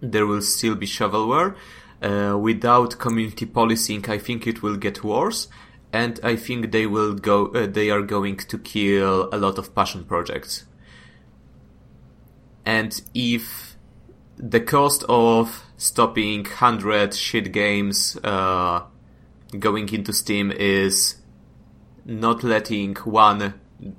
there 0.00 0.26
will 0.26 0.42
still 0.42 0.74
be 0.74 0.86
shovelware. 0.86 1.56
Uh, 2.02 2.38
without 2.38 2.98
community 2.98 3.44
policing, 3.44 4.08
I 4.08 4.18
think 4.18 4.46
it 4.46 4.62
will 4.62 4.76
get 4.76 5.04
worse, 5.04 5.48
and 5.92 6.18
I 6.22 6.36
think 6.36 6.72
they 6.72 6.86
will 6.86 7.14
go. 7.14 7.48
Uh, 7.48 7.66
they 7.66 7.90
are 7.90 8.02
going 8.02 8.38
to 8.38 8.58
kill 8.58 9.28
a 9.32 9.36
lot 9.36 9.58
of 9.58 9.74
passion 9.74 10.04
projects. 10.04 10.64
And 12.64 13.00
if 13.14 13.76
the 14.36 14.60
cost 14.60 15.04
of 15.08 15.64
stopping 15.76 16.44
hundred 16.44 17.14
shit 17.14 17.52
games 17.52 18.16
uh, 18.22 18.82
going 19.58 19.88
into 19.92 20.12
Steam 20.12 20.50
is 20.50 21.16
not 22.04 22.42
letting 22.42 22.94
one 22.96 23.54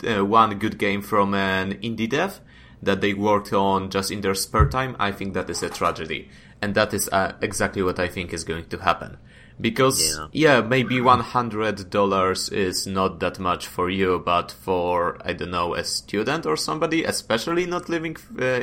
uh, 0.07 0.25
one 0.25 0.59
good 0.59 0.77
game 0.77 1.01
from 1.01 1.33
an 1.33 1.73
indie 1.75 2.09
dev 2.09 2.39
that 2.83 3.01
they 3.01 3.13
worked 3.13 3.53
on 3.53 3.89
just 3.89 4.11
in 4.11 4.21
their 4.21 4.35
spare 4.35 4.67
time, 4.67 4.95
I 4.99 5.11
think 5.11 5.33
that 5.33 5.49
is 5.49 5.61
a 5.63 5.69
tragedy. 5.69 6.29
And 6.61 6.75
that 6.75 6.93
is 6.93 7.09
uh, 7.09 7.33
exactly 7.41 7.81
what 7.81 7.99
I 7.99 8.07
think 8.07 8.33
is 8.33 8.43
going 8.43 8.65
to 8.65 8.77
happen. 8.77 9.17
Because, 9.61 10.01
Yeah. 10.17 10.27
yeah, 10.31 10.61
maybe 10.61 10.99
$100 10.99 12.51
is 12.51 12.87
not 12.87 13.19
that 13.19 13.39
much 13.39 13.67
for 13.67 13.89
you, 13.89 14.19
but 14.25 14.51
for, 14.51 15.17
I 15.23 15.33
don't 15.33 15.51
know, 15.51 15.75
a 15.75 15.83
student 15.83 16.45
or 16.45 16.57
somebody, 16.57 17.03
especially 17.03 17.65
not 17.65 17.87
living 17.87 18.17
uh, 18.39 18.61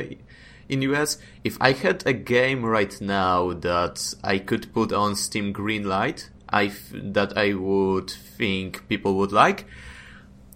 in 0.67 0.81
US, 0.83 1.17
if 1.43 1.57
I 1.61 1.71
had 1.71 2.05
a 2.05 2.13
game 2.13 2.63
right 2.65 2.99
now 3.01 3.53
that 3.53 4.13
I 4.23 4.37
could 4.39 4.71
put 4.73 4.91
on 4.93 5.15
Steam 5.15 5.53
Greenlight, 5.53 6.29
I 6.49 6.65
f- 6.65 6.91
that 6.93 7.37
I 7.37 7.53
would 7.53 8.09
think 8.09 8.87
people 8.87 9.15
would 9.15 9.31
like, 9.31 9.65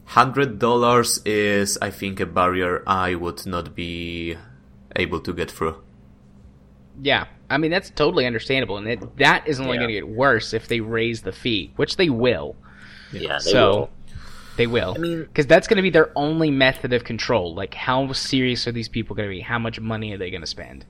hundred 0.06 0.60
dollars 0.60 1.20
is, 1.26 1.78
I 1.82 1.90
think, 1.90 2.20
a 2.20 2.26
barrier 2.26 2.84
I 2.86 3.16
would 3.16 3.46
not 3.46 3.76
be 3.76 4.38
able 4.96 5.20
to 5.22 5.34
get 5.34 5.50
through. 5.50 5.78
Yeah, 7.02 7.26
I 7.54 7.58
mean 7.58 7.72
that's 7.72 7.90
totally 7.92 8.26
understandable, 8.26 8.78
and 8.78 8.88
it, 8.88 9.18
that 9.18 9.48
is 9.48 9.60
only 9.60 9.74
Yeah. 9.74 9.80
going 9.82 9.88
to 9.90 9.94
get 9.94 10.08
worse 10.08 10.54
if 10.54 10.68
they 10.68 10.80
raise 10.80 11.22
the 11.22 11.32
fee, 11.32 11.72
which 11.76 11.96
they 11.98 12.10
will. 12.10 12.56
Yeah, 13.12 13.40
they 13.44 13.52
so 13.52 13.70
will. 13.72 13.90
they 14.58 14.68
will. 14.68 14.94
I 14.96 15.00
mean- 15.00 15.24
because 15.24 15.46
that's 15.48 15.68
going 15.68 15.78
to 15.78 15.84
be 15.84 15.90
their 15.92 16.12
only 16.16 16.50
method 16.52 16.94
of 16.94 17.04
control. 17.04 17.54
Like, 17.54 17.74
how 17.76 18.12
serious 18.14 18.68
are 18.68 18.72
these 18.72 18.90
people 18.90 19.16
going 19.16 19.30
to 19.30 19.34
be? 19.36 19.42
How 19.42 19.60
much 19.60 19.80
money 19.80 20.14
are 20.14 20.18
they 20.18 20.32
going 20.32 20.42
to 20.42 20.48
spend? 20.48 20.86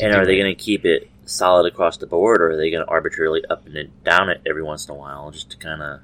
And 0.00 0.14
are 0.14 0.24
they 0.24 0.36
going 0.38 0.54
to 0.56 0.60
keep 0.60 0.86
it 0.86 1.10
solid 1.26 1.70
across 1.70 1.98
the 1.98 2.06
board, 2.06 2.40
or 2.40 2.50
are 2.52 2.56
they 2.56 2.70
going 2.70 2.84
to 2.84 2.90
arbitrarily 2.90 3.44
up 3.50 3.66
and 3.66 4.02
down 4.02 4.30
it 4.30 4.40
every 4.46 4.62
once 4.62 4.86
in 4.88 4.94
a 4.94 4.98
while, 4.98 5.30
just 5.30 5.50
to 5.50 5.56
kind 5.58 5.82
of 5.82 6.00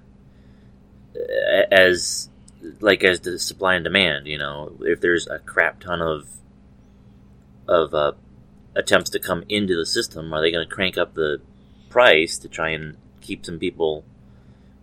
as 1.72 2.28
like 2.80 3.02
as 3.04 3.20
the 3.20 3.38
supply 3.38 3.74
and 3.74 3.84
demand? 3.84 4.26
You 4.26 4.38
know, 4.38 4.72
if 4.80 5.00
there's 5.00 5.26
a 5.26 5.38
crap 5.38 5.80
ton 5.80 6.02
of 6.02 6.28
of 7.66 7.94
uh, 7.94 8.12
attempts 8.78 9.10
to 9.10 9.18
come 9.18 9.44
into 9.50 9.76
the 9.76 9.84
system, 9.84 10.32
are 10.32 10.40
they 10.40 10.50
going 10.50 10.66
to 10.66 10.74
crank 10.74 10.96
up 10.96 11.12
the 11.14 11.40
price 11.90 12.38
to 12.38 12.48
try 12.48 12.70
and 12.70 12.96
keep 13.20 13.44
some 13.44 13.58
people, 13.58 14.04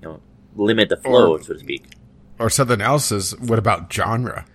you 0.02 0.08
know, 0.10 0.20
limit 0.56 0.90
the 0.90 0.98
flow, 0.98 1.34
Or- 1.34 1.42
so 1.42 1.54
to 1.54 1.60
speak? 1.60 1.86
Or 2.38 2.50
something 2.50 2.82
else 2.82 3.12
is, 3.14 3.32
what 3.40 3.58
about 3.58 3.92
genre? 3.92 4.46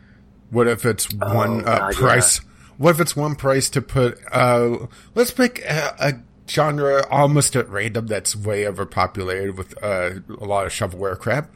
What 0.51 0.69
if 0.69 0.85
it's 0.85 1.11
one 1.15 1.65
uh, 1.67 1.71
Oh, 1.77 1.79
God, 1.79 1.95
price? 1.95 2.39
What 2.77 2.91
if 2.91 3.01
it's 3.01 3.17
one 3.17 3.35
price 3.37 3.71
to 3.71 3.81
put, 3.83 4.19
uh, 4.33 4.87
let's 5.15 5.31
pick 5.31 5.61
a, 5.65 5.95
a 5.99 6.13
genre 6.51 7.07
almost 7.11 7.57
at 7.57 7.69
random 7.71 8.07
that's 8.07 8.37
way 8.37 8.67
overpopulated 8.67 9.57
with 9.57 9.83
uh, 9.83 10.11
a 10.39 10.45
lot 10.45 10.67
of 10.67 10.73
shovelware 10.73 11.19
crap. 11.19 11.49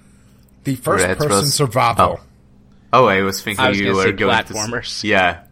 The 0.65 0.77
first 0.77 1.05
person 1.19 1.29
Retros- 1.29 1.53
survival. 1.53 2.21
Oh, 2.93 3.05
I 3.07 3.21
was 3.23 3.43
thinking 3.43 3.63
I 3.65 3.69
was 3.71 3.81
you 3.81 3.95
were 3.95 4.13
going 4.13 4.33
platformers. 4.35 4.71
to. 4.71 4.77
s- 4.79 5.05
Yeah. 5.05 5.43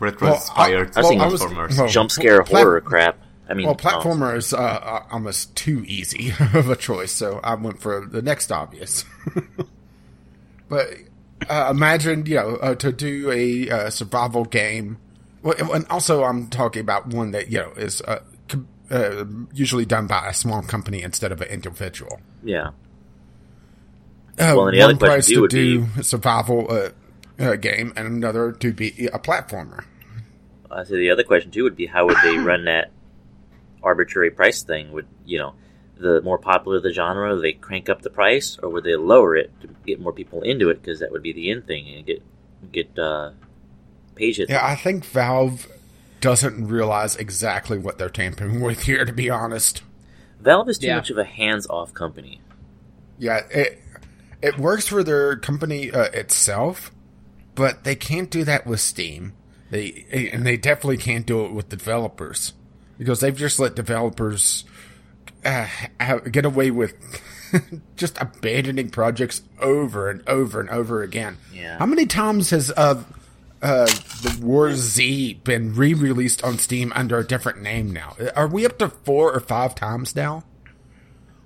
Retro 0.00 0.34
inspired. 0.34 0.96
I 0.96 1.00
was 1.00 1.08
thinking- 1.08 1.20
I 1.20 1.26
was- 1.26 1.40
platformers. 1.42 1.78
well, 1.78 1.88
Jump 1.88 2.10
scare 2.10 2.42
plat- 2.42 2.62
horror 2.62 2.80
crap. 2.80 3.18
I 3.50 3.54
mean, 3.54 3.66
Well, 3.66 3.76
oh, 3.78 3.82
platformer 3.82 4.36
is 4.36 4.52
uh, 4.52 4.58
uh, 4.58 5.02
almost 5.10 5.56
too 5.56 5.82
easy 5.86 6.34
of 6.54 6.68
a 6.68 6.76
choice, 6.76 7.12
so 7.12 7.40
I 7.42 7.54
went 7.54 7.80
for 7.80 8.04
the 8.06 8.20
next 8.20 8.52
obvious. 8.52 9.04
but 10.68 10.88
uh, 11.48 11.68
imagine, 11.70 12.26
you 12.26 12.34
know, 12.36 12.56
uh, 12.56 12.74
to 12.74 12.92
do 12.92 13.30
a 13.30 13.70
uh, 13.70 13.90
survival 13.90 14.44
game. 14.44 14.98
Well, 15.42 15.54
and 15.72 15.86
also, 15.88 16.24
I'm 16.24 16.48
talking 16.48 16.80
about 16.80 17.06
one 17.06 17.30
that 17.30 17.50
you 17.50 17.58
know 17.58 17.72
is 17.76 18.02
uh, 18.02 18.18
com- 18.48 18.68
uh, 18.90 19.24
usually 19.54 19.86
done 19.86 20.06
by 20.08 20.26
a 20.28 20.34
small 20.34 20.62
company 20.62 21.02
instead 21.02 21.32
of 21.32 21.40
an 21.40 21.48
individual. 21.48 22.20
yeah. 22.42 22.70
Uh, 24.40 24.52
Well, 24.56 24.68
and 24.68 24.76
the 24.76 24.82
other 24.82 24.92
one 24.94 24.98
question, 24.98 25.08
price 25.16 25.26
to 25.28 25.40
would 25.40 25.50
do 25.50 25.80
be- 25.86 26.00
a 26.00 26.04
survival 26.04 26.66
uh, 27.38 27.56
game, 27.56 27.92
and 27.96 28.06
another 28.06 28.52
to 28.52 28.72
be 28.72 29.06
a 29.12 29.18
platformer. 29.18 29.84
I 30.70 30.84
say 30.84 30.96
the 30.96 31.10
other 31.10 31.24
question 31.24 31.50
too 31.50 31.64
would 31.64 31.76
be 31.76 31.86
how 31.86 32.06
would 32.06 32.16
they 32.22 32.36
run 32.38 32.64
that 32.64 32.90
arbitrary 33.82 34.30
price 34.30 34.62
thing? 34.62 34.92
Would 34.92 35.06
you 35.24 35.38
know 35.38 35.54
the 35.96 36.20
more 36.22 36.38
popular 36.38 36.80
the 36.80 36.92
genre, 36.92 37.36
they 37.36 37.52
crank 37.52 37.88
up 37.88 38.02
the 38.02 38.10
price, 38.10 38.58
or 38.62 38.68
would 38.70 38.84
they 38.84 38.94
lower 38.96 39.34
it 39.36 39.50
to 39.60 39.68
get 39.86 40.00
more 40.00 40.12
people 40.12 40.42
into 40.42 40.70
it? 40.70 40.80
Because 40.80 41.00
that 41.00 41.10
would 41.10 41.22
be 41.22 41.32
the 41.32 41.50
end 41.50 41.66
thing 41.66 41.88
and 41.88 42.06
get 42.06 42.22
get 42.72 42.98
uh, 42.98 43.32
page 44.14 44.36
hits. 44.36 44.50
Yeah, 44.50 44.64
I 44.64 44.74
think 44.74 45.04
Valve 45.04 45.66
doesn't 46.20 46.66
realize 46.66 47.16
exactly 47.16 47.78
what 47.78 47.98
they're 47.98 48.08
tampering 48.10 48.60
with 48.64 48.82
here, 48.82 49.04
to 49.04 49.12
be 49.12 49.30
honest. 49.30 49.82
Valve 50.40 50.68
is 50.68 50.78
too 50.78 50.86
Yeah. 50.88 50.96
much 50.96 51.10
of 51.10 51.18
a 51.18 51.24
hands-off 51.24 51.92
company. 51.94 52.40
Yeah, 53.18 53.40
it 53.50 53.80
it 54.40 54.56
works 54.58 54.86
for 54.86 55.02
their 55.02 55.36
company 55.36 55.90
uh, 55.90 56.04
itself, 56.12 56.92
but 57.58 57.82
they 57.82 57.96
can't 57.96 58.30
do 58.30 58.44
that 58.44 58.68
with 58.68 58.78
Steam. 58.78 59.32
They 59.70 60.06
and 60.32 60.46
they 60.46 60.56
definitely 60.56 60.96
can't 60.96 61.26
do 61.26 61.44
it 61.44 61.52
with 61.52 61.68
developers 61.68 62.52
because 62.96 63.18
they've 63.18 63.36
just 63.36 63.58
let 63.58 63.74
developers 63.74 64.64
uh, 65.44 65.66
get 66.30 66.44
away 66.46 66.70
with 66.70 66.94
just 67.96 68.16
abandoning 68.20 68.90
projects 68.90 69.42
over 69.60 70.08
and 70.08 70.26
over 70.28 70.60
and 70.60 70.70
over 70.70 71.02
again. 71.02 71.36
Yeah. 71.52 71.78
How 71.78 71.86
many 71.86 72.06
times 72.06 72.50
has 72.50 72.70
uh, 72.76 73.02
uh, 73.60 73.86
the 73.86 74.38
War 74.40 74.72
Z 74.74 75.40
been 75.42 75.74
re-released 75.74 76.44
on 76.44 76.58
Steam 76.58 76.92
under 76.94 77.18
a 77.18 77.26
different 77.26 77.60
name 77.60 77.92
now. 77.92 78.16
Are 78.36 78.46
we 78.46 78.64
up 78.64 78.78
to 78.78 78.88
four 78.88 79.32
or 79.32 79.40
five 79.40 79.74
times 79.74 80.14
now? 80.14 80.44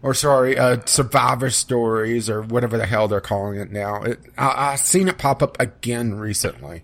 Or 0.02 0.14
sorry, 0.14 0.58
uh, 0.58 0.78
Survivor 0.84 1.48
Stories 1.50 2.28
or 2.28 2.42
whatever 2.42 2.76
the 2.76 2.86
hell 2.86 3.06
they're 3.06 3.20
calling 3.20 3.60
it 3.60 3.70
now. 3.70 4.02
It, 4.02 4.18
I, 4.36 4.72
I 4.72 4.74
seen 4.74 5.06
it 5.06 5.16
pop 5.16 5.42
up 5.42 5.58
again 5.60 6.14
recently. 6.14 6.82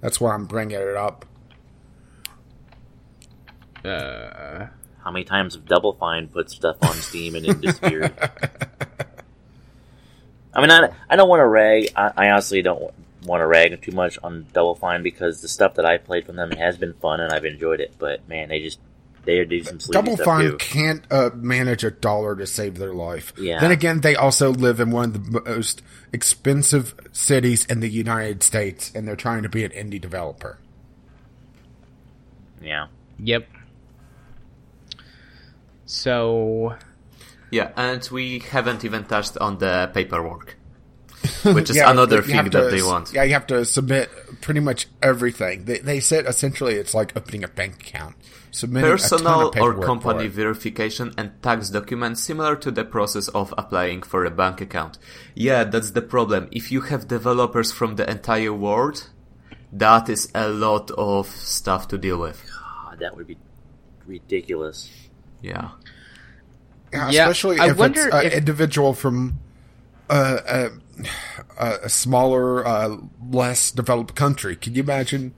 That's 0.00 0.20
why 0.20 0.34
I'm 0.34 0.46
bringing 0.46 0.76
it 0.76 0.96
up. 0.96 1.24
Uh, 3.84 4.66
How 5.04 5.12
many 5.12 5.24
times 5.24 5.54
have 5.54 5.64
Double 5.66 5.92
Fine 5.92 6.28
put 6.28 6.50
stuff 6.50 6.76
on 6.82 6.94
Steam 6.94 7.36
and 7.36 7.46
it 7.46 7.60
disappeared? 7.60 8.12
I 10.52 10.60
mean, 10.60 10.70
I, 10.72 10.88
I 11.08 11.14
don't 11.16 11.28
want 11.28 11.40
to 11.40 11.46
rag. 11.46 11.90
I, 11.94 12.12
I 12.16 12.30
honestly 12.30 12.62
don't 12.62 12.92
want 13.24 13.42
to 13.42 13.46
rag 13.46 13.80
too 13.80 13.92
much 13.92 14.18
on 14.24 14.46
Double 14.52 14.74
Fine 14.74 15.04
because 15.04 15.40
the 15.40 15.48
stuff 15.48 15.74
that 15.74 15.86
I 15.86 15.98
played 15.98 16.26
from 16.26 16.34
them 16.34 16.50
has 16.52 16.76
been 16.76 16.94
fun 16.94 17.20
and 17.20 17.32
I've 17.32 17.44
enjoyed 17.44 17.80
it. 17.80 17.94
But 17.98 18.28
man, 18.28 18.48
they 18.48 18.60
just 18.60 18.80
they 19.26 19.44
do 19.44 19.62
some 19.64 19.78
sleazy 19.80 19.92
Double 19.92 20.14
stuff 20.16 20.24
Fine 20.24 20.44
too. 20.52 20.56
can't 20.56 21.04
uh, 21.10 21.30
manage 21.34 21.84
a 21.84 21.90
dollar 21.90 22.34
to 22.36 22.46
save 22.46 22.78
their 22.78 22.94
life. 22.94 23.32
Yeah. 23.36 23.60
Then 23.60 23.70
again, 23.72 24.00
they 24.00 24.16
also 24.16 24.50
live 24.52 24.80
in 24.80 24.90
one 24.90 25.14
of 25.14 25.32
the 25.32 25.40
most 25.42 25.82
expensive 26.12 26.94
cities 27.12 27.66
in 27.66 27.80
the 27.80 27.88
United 27.90 28.42
States, 28.42 28.90
and 28.94 29.06
they're 29.06 29.16
trying 29.16 29.42
to 29.42 29.48
be 29.50 29.64
an 29.64 29.72
indie 29.72 30.00
developer. 30.00 30.58
Yeah, 32.62 32.86
yep. 33.18 33.46
So 35.84 36.74
Yeah, 37.50 37.70
and 37.76 38.06
we 38.10 38.40
haven't 38.40 38.84
even 38.84 39.04
touched 39.04 39.36
on 39.38 39.58
the 39.58 39.90
paperwork, 39.94 40.56
which 41.44 41.70
is 41.70 41.76
Yeah, 41.76 41.90
another 41.90 42.22
thing 42.22 42.36
that 42.50 42.50
to- 42.50 42.70
they 42.70 42.82
want. 42.82 43.12
Yeah, 43.12 43.22
you 43.22 43.32
have 43.34 43.46
to 43.48 43.64
submit 43.64 44.10
pretty 44.40 44.60
much 44.60 44.88
everything. 45.02 45.64
They, 45.64 45.78
they 45.78 46.00
said 46.00 46.26
essentially 46.26 46.74
it's 46.74 46.94
like 46.94 47.16
opening 47.16 47.44
a 47.44 47.48
bank 47.48 47.80
account. 47.80 48.16
Submitting 48.60 48.86
a 48.86 48.96
ton 48.96 48.98
Personal 48.98 49.48
of 49.50 49.56
or 49.58 49.74
company 49.84 50.20
for 50.20 50.24
it. 50.26 50.32
verification 50.42 51.12
and 51.18 51.28
tax 51.42 51.68
documents 51.68 52.22
similar 52.22 52.56
to 52.56 52.70
the 52.70 52.84
process 52.84 53.28
of 53.28 53.52
applying 53.58 54.00
for 54.02 54.24
a 54.24 54.30
bank 54.30 54.60
account. 54.62 54.96
Yeah, 55.34 55.64
that's 55.64 55.90
the 55.90 56.00
problem. 56.00 56.48
If 56.52 56.72
you 56.72 56.80
have 56.90 57.06
developers 57.06 57.70
from 57.70 57.96
the 57.96 58.08
entire 58.10 58.54
world, 58.54 59.10
that 59.72 60.08
is 60.08 60.30
a 60.34 60.48
lot 60.48 60.90
of 60.92 61.26
stuff 61.28 61.86
to 61.88 61.98
deal 61.98 62.18
with. 62.18 62.38
God, 62.84 62.98
that 63.00 63.14
would 63.16 63.26
be 63.26 63.36
ridiculous. 64.06 64.90
Yeah. 65.42 65.70
Yeah, 66.92 67.10
Yeah, 67.10 67.22
especially 67.24 67.58
I 67.58 67.70
if 67.70 67.76
wonder 67.76 68.06
it's 68.06 68.14
an 68.14 68.26
if- 68.26 68.32
individual 68.34 68.94
from 68.94 69.38
uh, 70.08 70.38
a, 70.48 70.70
a, 71.58 71.70
a 71.84 71.88
smaller, 71.90 72.66
uh, 72.66 72.96
less 73.30 73.70
developed 73.70 74.14
country. 74.14 74.56
Can 74.56 74.74
you 74.74 74.82
imagine 74.82 75.34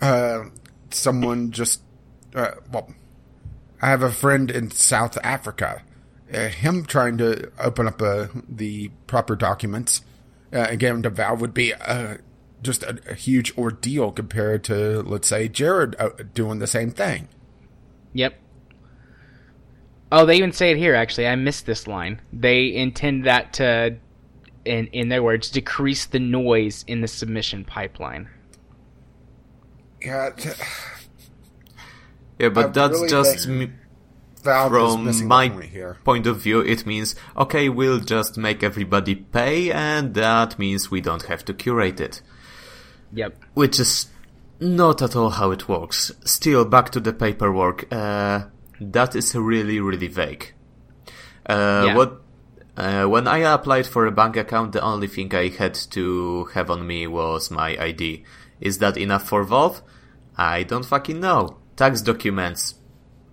uh, 0.00 0.44
someone 0.90 1.52
just? 1.52 1.82
Uh, 2.34 2.52
well, 2.70 2.92
I 3.82 3.88
have 3.88 4.02
a 4.02 4.10
friend 4.10 4.50
in 4.50 4.70
South 4.70 5.18
Africa. 5.24 5.82
Uh, 6.32 6.48
him 6.48 6.84
trying 6.84 7.18
to 7.18 7.50
open 7.58 7.88
up 7.88 8.00
uh, 8.00 8.28
the 8.48 8.90
proper 9.06 9.34
documents 9.34 10.02
uh, 10.52 10.58
and 10.70 10.78
get 10.78 10.92
him 10.92 11.02
to 11.02 11.10
Valve 11.10 11.40
would 11.40 11.54
be 11.54 11.74
uh, 11.74 12.18
just 12.62 12.82
a, 12.84 13.00
a 13.08 13.14
huge 13.14 13.56
ordeal 13.58 14.12
compared 14.12 14.62
to, 14.64 15.02
let's 15.02 15.28
say, 15.28 15.48
Jared 15.48 15.96
uh, 15.98 16.10
doing 16.34 16.60
the 16.60 16.66
same 16.66 16.90
thing. 16.90 17.28
Yep. 18.12 18.34
Oh, 20.12 20.26
they 20.26 20.36
even 20.36 20.52
say 20.52 20.72
it 20.72 20.76
here. 20.76 20.94
Actually, 20.94 21.28
I 21.28 21.36
missed 21.36 21.66
this 21.66 21.86
line. 21.86 22.20
They 22.32 22.74
intend 22.74 23.26
that 23.26 23.52
to, 23.54 23.96
in 24.64 24.88
in 24.88 25.08
their 25.08 25.22
words, 25.22 25.50
decrease 25.50 26.06
the 26.06 26.18
noise 26.18 26.84
in 26.88 27.00
the 27.00 27.08
submission 27.08 27.64
pipeline. 27.64 28.28
Yeah, 30.02 30.30
t- 30.36 30.50
Yeah, 32.40 32.48
but 32.48 32.64
I 32.66 32.68
that's 32.68 32.94
really 32.94 33.08
just 33.08 33.46
think- 33.46 33.58
me- 33.58 33.72
from 34.42 35.28
my 35.28 35.50
point 35.50 35.64
here. 35.70 35.98
point 36.02 36.26
of 36.26 36.38
view, 36.40 36.60
it 36.60 36.86
means, 36.86 37.14
okay, 37.36 37.68
we'll 37.68 38.00
just 38.00 38.38
make 38.38 38.62
everybody 38.62 39.14
pay, 39.14 39.70
and 39.70 40.14
that 40.14 40.58
means 40.58 40.90
we 40.90 41.02
don't 41.02 41.24
have 41.24 41.44
to 41.44 41.52
curate 41.52 42.00
it. 42.00 42.22
Yep. 43.12 43.36
Which 43.52 43.78
is 43.78 44.06
not 44.58 45.02
at 45.02 45.14
all 45.14 45.30
how 45.30 45.50
it 45.50 45.68
works. 45.68 46.10
Still, 46.24 46.64
back 46.64 46.88
to 46.92 47.00
the 47.00 47.12
paperwork. 47.12 47.86
Uh, 47.92 48.44
that 48.80 49.14
is 49.14 49.34
really, 49.34 49.78
really 49.78 50.08
vague. 50.08 50.54
Uh, 51.46 51.84
Yeah. 51.88 51.96
What? 51.96 52.22
Uh, 52.78 53.04
when 53.04 53.28
I 53.28 53.38
applied 53.38 53.86
for 53.86 54.06
a 54.06 54.12
bank 54.12 54.36
account, 54.38 54.72
the 54.72 54.80
only 54.80 55.06
thing 55.08 55.34
I 55.34 55.48
had 55.48 55.74
to 55.90 56.46
have 56.54 56.70
on 56.70 56.86
me 56.86 57.06
was 57.06 57.50
my 57.50 57.76
ID. 57.78 58.24
Is 58.60 58.78
that 58.78 58.96
enough 58.96 59.28
for 59.28 59.44
Valve? 59.44 59.82
I 60.38 60.62
don't 60.62 60.86
fucking 60.86 61.20
know. 61.20 61.58
Tax 61.76 62.02
documents. 62.02 62.74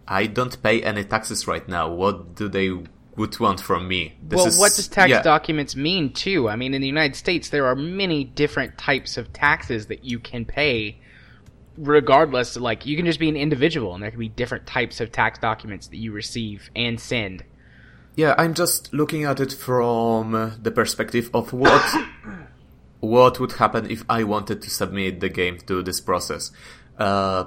I 0.07 0.27
don't 0.27 0.61
pay 0.63 0.81
any 0.81 1.03
taxes 1.03 1.47
right 1.47 1.67
now. 1.67 1.89
What 1.89 2.35
do 2.35 2.47
they 2.47 2.71
would 3.17 3.39
want 3.39 3.59
from 3.59 3.87
me? 3.87 4.15
This 4.21 4.37
well, 4.37 4.47
is- 4.47 4.57
what 4.57 4.73
does 4.73 4.87
tax 4.87 5.09
yeah. 5.09 5.21
documents 5.21 5.75
mean 5.75 6.13
too? 6.13 6.47
I 6.47 6.55
mean, 6.55 6.73
in 6.73 6.81
the 6.81 6.87
United 6.87 7.15
States, 7.15 7.49
there 7.49 7.65
are 7.65 7.75
many 7.75 8.23
different 8.23 8.77
types 8.77 9.17
of 9.17 9.33
taxes 9.33 9.87
that 9.87 10.05
you 10.05 10.19
can 10.19 10.45
pay, 10.45 10.99
regardless. 11.77 12.55
Like, 12.55 12.85
you 12.85 12.95
can 12.95 13.05
just 13.05 13.19
be 13.19 13.27
an 13.27 13.35
individual, 13.35 13.93
and 13.93 14.03
there 14.03 14.11
can 14.11 14.19
be 14.19 14.29
different 14.29 14.67
types 14.67 15.01
of 15.01 15.11
tax 15.11 15.39
documents 15.39 15.87
that 15.87 15.97
you 15.97 16.11
receive 16.11 16.69
and 16.75 16.99
send. 16.99 17.43
Yeah, 18.15 18.33
I'm 18.37 18.53
just 18.53 18.93
looking 18.93 19.25
at 19.25 19.39
it 19.39 19.53
from 19.53 20.57
the 20.61 20.71
perspective 20.71 21.29
of 21.33 21.53
what 21.53 21.85
what 22.99 23.39
would 23.39 23.53
happen 23.53 23.89
if 23.91 24.03
I 24.09 24.23
wanted 24.23 24.61
to 24.63 24.69
submit 24.69 25.19
the 25.19 25.29
game 25.29 25.59
to 25.67 25.83
this 25.83 26.01
process. 26.01 26.51
Uh, 26.97 27.45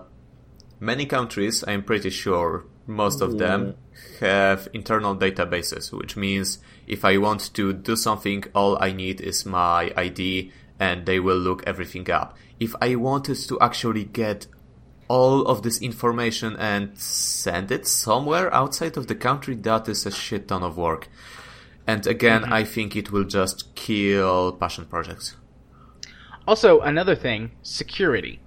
many 0.81 1.07
countries, 1.07 1.63
I'm 1.67 1.83
pretty 1.83 2.11
sure, 2.11 2.65
most 2.87 3.21
of 3.21 3.39
them 3.39 3.77
have 4.19 4.69
internal 4.73 5.15
databases, 5.15 5.93
which 5.93 6.17
means 6.17 6.59
if 6.87 7.05
I 7.05 7.19
want 7.19 7.55
to 7.55 7.73
do 7.73 7.95
something, 7.95 8.45
all 8.55 8.77
I 8.83 8.93
need 8.93 9.21
is 9.21 9.47
my 9.47 9.93
ID 9.97 10.51
and 10.81 11.07
they 11.07 11.21
will 11.21 11.37
look 11.37 11.63
everything 11.67 12.11
up. 12.11 12.37
If 12.59 12.75
I 12.81 12.97
wanted 12.97 13.37
to 13.49 13.61
actually 13.61 14.05
get 14.05 14.47
all 15.07 15.47
of 15.47 15.63
this 15.63 15.81
information 15.83 16.57
and 16.57 16.97
send 16.99 17.71
it 17.71 17.87
somewhere 17.87 18.53
outside 18.55 18.97
of 18.97 19.07
the 19.07 19.15
country, 19.15 19.55
that 19.57 19.89
is 19.89 20.07
a 20.07 20.11
shit 20.11 20.49
ton 20.49 20.63
of 20.63 20.77
work. 20.77 21.09
And 21.87 22.07
again, 22.07 22.43
mm-hmm. 22.43 22.53
I 22.53 22.65
think 22.65 22.97
it 22.97 23.13
will 23.13 23.25
just 23.25 23.75
kill 23.75 24.53
passion 24.53 24.87
projects. 24.87 25.37
Also, 26.47 26.81
another 26.81 27.15
thing, 27.15 27.51
security. 27.63 28.41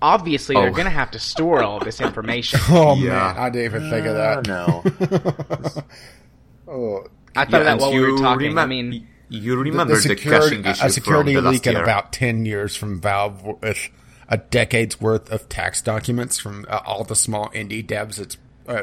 Obviously, 0.00 0.54
they're 0.54 0.68
Oh. 0.68 0.72
going 0.72 0.84
to 0.84 0.90
have 0.90 1.10
to 1.12 1.18
store 1.18 1.62
all 1.62 1.80
this 1.80 2.00
information. 2.00 2.60
Oh 2.70 2.94
Yeah. 2.96 3.10
man, 3.10 3.36
I 3.36 3.50
didn't 3.50 3.64
even 3.64 3.90
think 3.90 4.06
of 4.06 4.14
Oh, 4.16 4.42
that. 4.42 4.46
no. 4.46 5.82
Oh, 6.68 7.04
I 7.34 7.44
thought 7.44 7.60
of 7.60 7.64
that 7.64 7.72
and 7.72 7.80
while 7.80 7.92
we 7.92 8.00
were 8.00 8.08
you 8.10 8.18
talking. 8.18 8.58
I 8.58 8.66
mean, 8.66 9.06
you 9.28 9.56
remember 9.56 9.94
the, 9.94 10.00
security, 10.00 10.56
caching 10.56 10.64
issue 10.70 10.86
a 10.86 10.90
security 10.90 11.34
from 11.34 11.44
the 11.44 11.50
leak 11.50 11.66
last 11.66 11.74
in 11.76 11.82
about 11.82 12.12
ten 12.12 12.44
years 12.44 12.76
from 12.76 13.00
Valve 13.00 13.42
with 13.62 13.88
a 14.28 14.36
decade's 14.36 15.00
worth 15.00 15.30
of 15.32 15.48
tax 15.48 15.80
documents 15.80 16.38
from 16.38 16.66
uh, 16.68 16.80
all 16.84 17.04
the 17.04 17.16
small 17.16 17.48
indie 17.50 17.84
devs 17.86 18.16
that's 18.16 18.36
uh, 18.66 18.82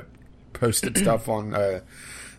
posted 0.53 0.97
stuff 0.97 1.29
on 1.29 1.53
uh, 1.53 1.81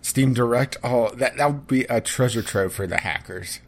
Steam 0.03 0.35
Direct. 0.35 0.77
Oh, 0.83 1.11
that 1.15 1.37
that 1.37 1.47
would 1.53 1.67
be 1.69 1.85
a 1.85 2.01
treasure 2.01 2.43
trove 2.43 2.73
for 2.73 2.87
the 2.89 2.99
hackers. 2.99 3.61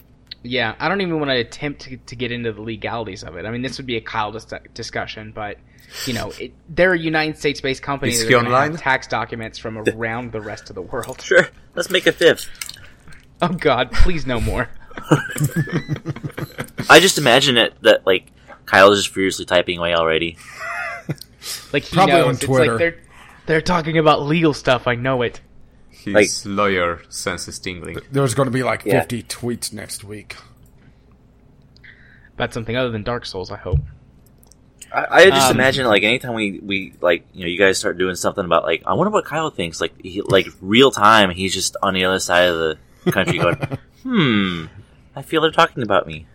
Yeah, 0.42 0.74
I 0.78 0.88
don't 0.88 1.00
even 1.00 1.18
want 1.18 1.30
to 1.30 1.36
attempt 1.36 1.82
to, 1.82 1.96
to 1.96 2.16
get 2.16 2.30
into 2.32 2.52
the 2.52 2.62
legalities 2.62 3.22
of 3.24 3.36
it. 3.36 3.44
I 3.46 3.50
mean, 3.50 3.62
this 3.62 3.76
would 3.78 3.86
be 3.86 3.96
a 3.96 4.00
Kyle 4.00 4.32
dis- 4.32 4.46
discussion, 4.74 5.32
but 5.34 5.58
you 6.06 6.12
know, 6.14 6.32
it, 6.38 6.52
they're 6.68 6.92
a 6.92 6.98
United 6.98 7.38
States-based 7.38 7.82
company 7.82 8.12
Is 8.12 8.20
that 8.20 8.28
he 8.28 8.34
are 8.34 8.38
online? 8.44 8.72
have 8.72 8.80
tax 8.80 9.06
documents 9.06 9.58
from 9.58 9.78
around 9.88 10.32
the 10.32 10.40
rest 10.40 10.68
of 10.70 10.74
the 10.74 10.82
world. 10.82 11.20
Sure, 11.20 11.48
let's 11.74 11.90
make 11.90 12.06
a 12.06 12.12
fifth. 12.12 12.48
Oh 13.40 13.48
God, 13.48 13.90
please 13.92 14.26
no 14.26 14.40
more. 14.40 14.68
I 16.90 16.98
just 17.00 17.18
imagine 17.18 17.56
it 17.56 17.74
that 17.82 18.06
like 18.06 18.30
Kyle's 18.66 18.98
just 18.98 19.14
furiously 19.14 19.44
typing 19.44 19.78
away 19.78 19.94
already. 19.94 20.36
Like 21.72 21.84
he 21.84 21.94
Probably 21.94 22.14
knows. 22.14 22.24
on 22.26 22.34
It's 22.34 22.44
Twitter. 22.44 22.70
like 22.72 22.78
they're 22.78 22.96
they're 23.46 23.60
talking 23.60 23.96
about 23.98 24.22
legal 24.22 24.52
stuff. 24.52 24.86
I 24.86 24.94
know 24.96 25.22
it. 25.22 25.40
His 26.04 26.14
Like- 26.14 26.28
lawyer 26.44 27.00
senses 27.08 27.58
tingling. 27.58 27.98
There's 28.12 28.34
going 28.34 28.46
to 28.46 28.52
be 28.52 28.62
like 28.62 28.84
Yeah. 28.84 29.00
50 29.00 29.22
tweets 29.24 29.72
next 29.72 30.04
week. 30.04 30.36
About 32.34 32.54
something 32.54 32.76
other 32.76 32.90
than 32.90 33.02
Dark 33.02 33.26
Souls, 33.26 33.50
I 33.50 33.56
hope. 33.56 33.80
I, 34.92 35.06
I 35.10 35.30
just 35.30 35.50
Um, 35.50 35.56
imagine 35.56 35.86
like 35.86 36.02
anytime 36.02 36.32
we 36.34 36.60
we 36.60 36.94
like 37.02 37.26
you 37.34 37.42
know 37.42 37.46
you 37.48 37.58
guys 37.58 37.78
start 37.78 37.98
doing 37.98 38.14
something 38.14 38.44
about 38.44 38.62
like 38.64 38.82
I 38.86 38.94
wonder 38.94 39.10
what 39.10 39.26
Kyle 39.26 39.50
thinks 39.50 39.82
like 39.82 39.92
he, 40.00 40.22
like 40.22 40.46
real 40.62 40.90
time 40.90 41.28
he's 41.30 41.52
just 41.52 41.76
on 41.82 41.92
the 41.92 42.06
other 42.06 42.18
side 42.20 42.48
of 42.48 42.56
the 43.04 43.12
country 43.12 43.36
going 43.38 43.56
hmm 44.02 44.64
I 45.14 45.20
feel 45.22 45.42
they're 45.42 45.50
talking 45.50 45.82
about 45.82 46.06
me. 46.06 46.26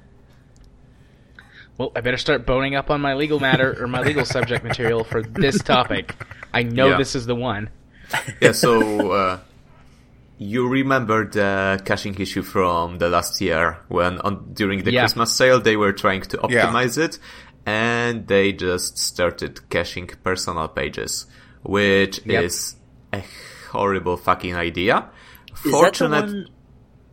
Well, 1.79 1.91
I 1.95 2.01
better 2.01 2.17
start 2.17 2.45
boning 2.45 2.75
up 2.75 2.91
on 2.91 3.01
my 3.01 3.15
legal 3.15 3.39
matter 3.39 3.75
or 3.81 3.87
my 3.87 4.01
legal 4.01 4.25
subject 4.25 4.63
material 4.63 5.03
for 5.03 5.23
this 5.23 5.63
topic. 5.63 6.13
I 6.53 6.61
know 6.61 6.89
Yeah. 6.89 6.97
this 6.97 7.15
is 7.15 7.25
the 7.25 7.33
one. 7.35 7.69
yeah, 8.39 8.51
so 8.51 9.11
uh, 9.13 9.39
you 10.51 10.67
remember 10.67 11.19
the 11.39 11.81
caching 11.85 12.15
issue 12.25 12.43
from 12.43 12.97
the 12.97 13.09
last 13.09 13.39
year 13.41 13.77
when 13.87 14.19
on 14.27 14.53
during 14.53 14.83
the 14.83 14.91
Yeah. 14.91 15.01
Christmas 15.01 15.29
sale 15.39 15.59
they 15.67 15.75
were 15.83 15.93
trying 16.03 16.21
to 16.31 16.35
Yeah. 16.37 16.47
optimize 16.47 16.97
it, 16.97 17.13
and 17.65 18.27
they 18.27 18.51
just 18.53 18.97
started 18.97 19.53
caching 19.69 20.07
personal 20.23 20.67
pages, 20.79 21.25
which 21.75 22.15
Yep. 22.25 22.43
is 22.43 22.75
a 23.13 23.21
horrible 23.71 24.17
fucking 24.17 24.55
idea. 24.55 24.95
Is 25.53 25.63
that 25.63 25.69
Fortunate, 25.71 26.25
one? 26.25 26.47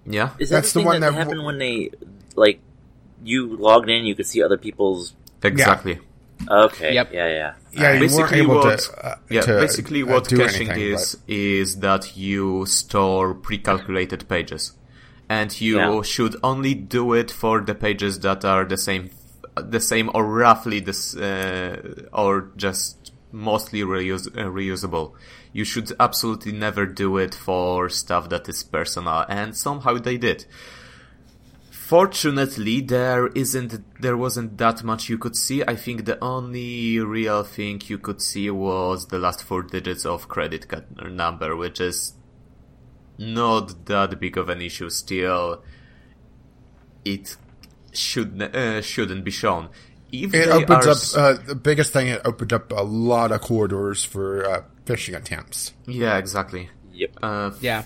yeah, 0.07 0.31
Is 0.39 0.51
That's 0.51 0.51
that 0.51 0.63
the 0.63 0.67
the 0.67 0.73
thing 0.81 0.87
one 0.87 1.01
that, 1.01 1.13
that- 1.13 1.19
happened 1.19 1.45
when 1.45 1.59
they 1.59 1.91
like 2.37 2.59
you 3.23 3.57
logged 3.57 3.89
in? 3.91 4.05
You 4.07 4.15
could 4.15 4.27
see 4.27 4.43
other 4.43 4.59
people's. 4.59 5.15
exactly. 5.43 5.99
Okay. 6.49 6.95
Yep. 6.95 7.13
Yeah. 7.13 7.29
Yeah. 7.29 7.55
Yeah, 7.73 7.93
you 7.93 8.01
weren't 8.01 8.01
basically 8.01 8.41
able 8.41 8.55
what 8.57 8.79
to, 8.79 9.07
uh, 9.07 9.17
yeah 9.29 9.41
to, 9.43 9.53
basically 9.61 10.03
uh, 10.03 10.07
what 10.07 10.29
do 10.29 10.37
caching 10.39 10.71
anything, 10.71 10.93
is 10.95 11.17
is 11.29 11.77
that 11.81 12.17
you 12.17 12.67
store 12.67 13.35
pre-calculated 13.35 14.29
pages 14.29 14.73
and 15.29 15.61
you 15.61 15.79
Yeah. 15.79 16.03
should 16.03 16.35
only 16.43 16.75
do 16.75 17.13
it 17.15 17.31
for 17.31 17.61
the 17.61 17.75
pages 17.75 18.19
that 18.21 18.45
are 18.45 18.65
the 18.65 18.77
same 18.77 19.11
the 19.57 19.81
same 19.81 20.11
or 20.15 20.25
roughly 20.25 20.81
this 20.81 21.15
uh, 21.17 22.07
or 22.13 22.51
just 22.57 23.13
mostly 23.33 23.83
reuse, 23.83 24.27
uh, 24.37 24.51
reusable 24.51 25.13
you 25.53 25.65
should 25.65 25.93
absolutely 26.01 26.53
never 26.53 26.87
do 26.87 27.17
it 27.19 27.35
for 27.35 27.89
stuff 27.89 28.29
that 28.31 28.49
is 28.49 28.63
personal 28.65 29.25
and 29.29 29.57
somehow 29.57 29.97
they 29.99 30.17
did 30.17 30.45
Fortunately, 31.91 32.81
there 32.83 33.27
isn't, 33.29 34.01
there 34.01 34.17
wasn't 34.17 34.59
that 34.59 34.85
much 34.85 35.09
you 35.09 35.19
could 35.19 35.35
see. 35.35 35.65
I 35.65 35.75
think 35.75 36.05
the 36.05 36.23
only 36.23 37.01
real 37.01 37.43
thing 37.43 37.83
you 37.87 37.99
could 37.99 38.23
see 38.23 38.49
was 38.49 39.09
the 39.09 39.19
last 39.19 39.43
four 39.43 39.63
digits 39.65 40.07
of 40.07 40.29
credit 40.29 40.69
card 40.69 40.85
number, 41.11 41.57
which 41.57 41.81
is 41.81 42.15
not 43.19 43.87
that 43.87 44.21
big 44.21 44.37
of 44.39 44.49
an 44.49 44.63
issue. 44.63 44.89
Still, 44.89 45.65
it 47.05 47.37
should 47.93 48.41
uh, 48.41 48.81
shouldn't 48.83 49.25
be 49.25 49.33
shown. 49.33 49.69
If 50.13 50.33
It 50.33 50.49
opens 50.49 50.87
are 50.87 50.91
up 50.91 50.97
s- 50.97 51.17
uh, 51.17 51.39
the 51.45 51.57
biggest 51.57 51.93
thing. 51.93 52.07
It 52.07 52.21
opened 52.25 52.53
up 52.53 52.71
a 52.71 52.83
lot 52.83 53.33
of 53.33 53.41
corridors 53.41 54.05
for 54.05 54.49
uh, 54.49 54.63
phishing 54.87 55.17
attempts. 55.17 55.73
yeah, 55.87 56.19
exactly. 56.19 56.71
Yep. 56.93 57.11
Uh, 57.21 57.51
Yeah. 57.61 57.83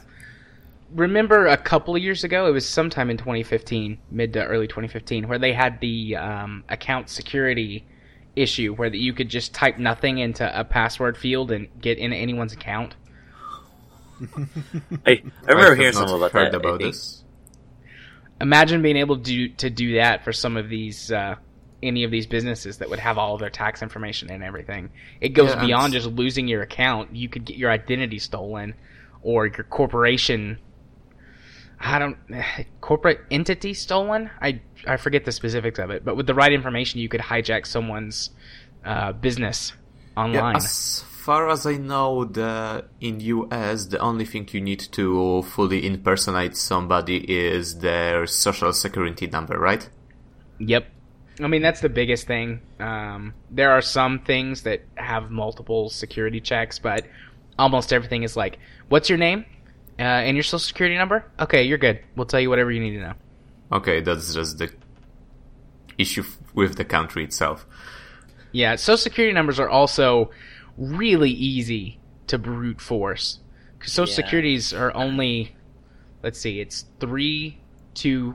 Remember 0.94 1.46
a 1.48 1.56
couple 1.56 1.96
of 1.96 2.02
years 2.02 2.24
ago, 2.24 2.46
it 2.46 2.52
was 2.52 2.68
sometime 2.68 3.10
in 3.10 3.18
2015, 3.18 3.98
mid 4.10 4.32
to 4.34 4.44
early 4.44 4.68
2015, 4.68 5.28
where 5.28 5.38
they 5.40 5.52
had 5.52 5.80
the 5.80 6.16
um, 6.16 6.64
account 6.68 7.10
security 7.10 7.86
issue 8.36 8.74
where 8.74 8.90
that 8.90 8.98
you 8.98 9.12
could 9.12 9.28
just 9.28 9.54
type 9.54 9.78
nothing 9.78 10.18
into 10.18 10.58
a 10.58 10.64
password 10.64 11.18
field 11.18 11.50
and 11.52 11.68
get 11.80 11.98
in 11.98 12.12
anyone's 12.12 12.52
account. 12.52 12.96
I, 15.06 15.22
I 15.48 15.52
remember 15.52 15.76
have 15.76 15.76
hearing 15.76 15.94
not 15.94 16.08
something 16.08 16.16
about 16.16 16.34
that. 16.34 16.54
About 16.54 16.80
this. 16.80 17.24
Imagine 18.40 18.82
being 18.82 18.96
able 18.96 19.16
to 19.16 19.22
do, 19.22 19.48
to 19.56 19.70
do 19.70 19.94
that 19.96 20.24
for 20.24 20.32
some 20.32 20.56
of 20.56 20.68
these 20.68 21.10
uh, 21.10 21.36
any 21.82 22.04
of 22.04 22.10
these 22.10 22.26
businesses 22.26 22.78
that 22.78 22.90
would 22.90 23.00
have 23.00 23.18
all 23.18 23.34
of 23.34 23.40
their 23.40 23.50
tax 23.50 23.82
information 23.82 24.30
and 24.30 24.42
everything. 24.44 24.90
It 25.20 25.30
goes 25.30 25.54
Yeah, 25.54 25.60
and 25.60 25.60
beyond 25.60 25.94
s- 25.94 25.94
just 25.94 26.06
losing 26.08 26.48
your 26.48 26.62
account. 26.62 27.14
You 27.16 27.28
could 27.28 27.44
get 27.44 27.56
your 27.56 27.70
identity 27.70 28.18
stolen 28.18 28.74
or 29.22 29.46
your 29.46 29.64
corporation 29.64 30.58
I 31.84 31.98
don't 31.98 32.16
corporate 32.80 33.20
entity 33.30 33.74
stolen. 33.74 34.30
I 34.40 34.60
I 34.86 34.96
forget 34.96 35.24
the 35.24 35.32
specifics 35.32 35.78
of 35.78 35.90
it, 35.90 36.04
but 36.04 36.16
with 36.16 36.26
the 36.26 36.34
right 36.34 36.52
information, 36.52 37.00
you 37.00 37.08
could 37.08 37.20
hijack 37.20 37.66
someone's 37.66 38.30
uh, 38.84 39.12
business 39.12 39.72
Yeah, 40.52 40.56
as 40.56 41.00
far 41.02 41.48
as 41.50 41.66
I 41.66 41.76
know, 41.76 42.24
the 42.24 42.86
in 43.00 43.20
US, 43.20 43.86
the 43.86 43.98
only 43.98 44.24
thing 44.24 44.48
you 44.52 44.60
need 44.60 44.80
to 44.92 45.42
fully 45.42 45.86
impersonate 45.86 46.56
somebody 46.56 47.18
is 47.30 47.78
their 47.78 48.26
social 48.26 48.72
security 48.72 49.26
number, 49.26 49.58
right? 49.58 49.88
Yep. 50.58 50.86
I 51.40 51.48
mean 51.48 51.62
that's 51.62 51.80
the 51.80 51.88
biggest 51.88 52.26
thing. 52.26 52.60
Um, 52.78 53.34
there 53.50 53.72
are 53.72 53.82
some 53.82 54.20
things 54.20 54.62
that 54.62 54.82
have 54.94 55.30
multiple 55.30 55.90
security 55.90 56.40
checks, 56.40 56.78
but 56.78 57.06
almost 57.58 57.92
everything 57.92 58.22
is 58.22 58.36
like, 58.36 58.58
"What's 58.88 59.08
your 59.08 59.18
name 59.18 59.44
uh, 59.98 60.02
and 60.02 60.36
your 60.36 60.42
social 60.44 60.58
security 60.60 60.96
number?" 60.96 61.24
Okay, 61.40 61.64
you're 61.64 61.78
good. 61.78 62.00
We'll 62.16 62.26
tell 62.26 62.40
you 62.40 62.50
whatever 62.50 62.70
you 62.70 62.80
need 62.80 62.92
to 62.98 63.00
know. 63.00 63.14
Okay, 63.72 64.00
that's 64.00 64.34
just 64.34 64.58
the 64.58 64.70
issue 65.98 66.24
with 66.54 66.76
the 66.76 66.84
country 66.84 67.24
itself. 67.24 67.66
Yeah, 68.52 68.76
social 68.76 68.98
security 68.98 69.32
numbers 69.34 69.58
are 69.58 69.68
also 69.68 70.30
really 70.76 71.30
easy 71.30 71.98
to 72.28 72.38
brute 72.38 72.80
force. 72.80 73.40
Because 73.78 73.92
social 73.92 74.10
Yeah. 74.12 74.16
securities 74.16 74.72
are 74.72 74.94
only, 74.94 75.54
let's 76.22 76.38
see, 76.38 76.60
it's 76.60 76.86
three, 77.00 77.58
two, 77.94 78.34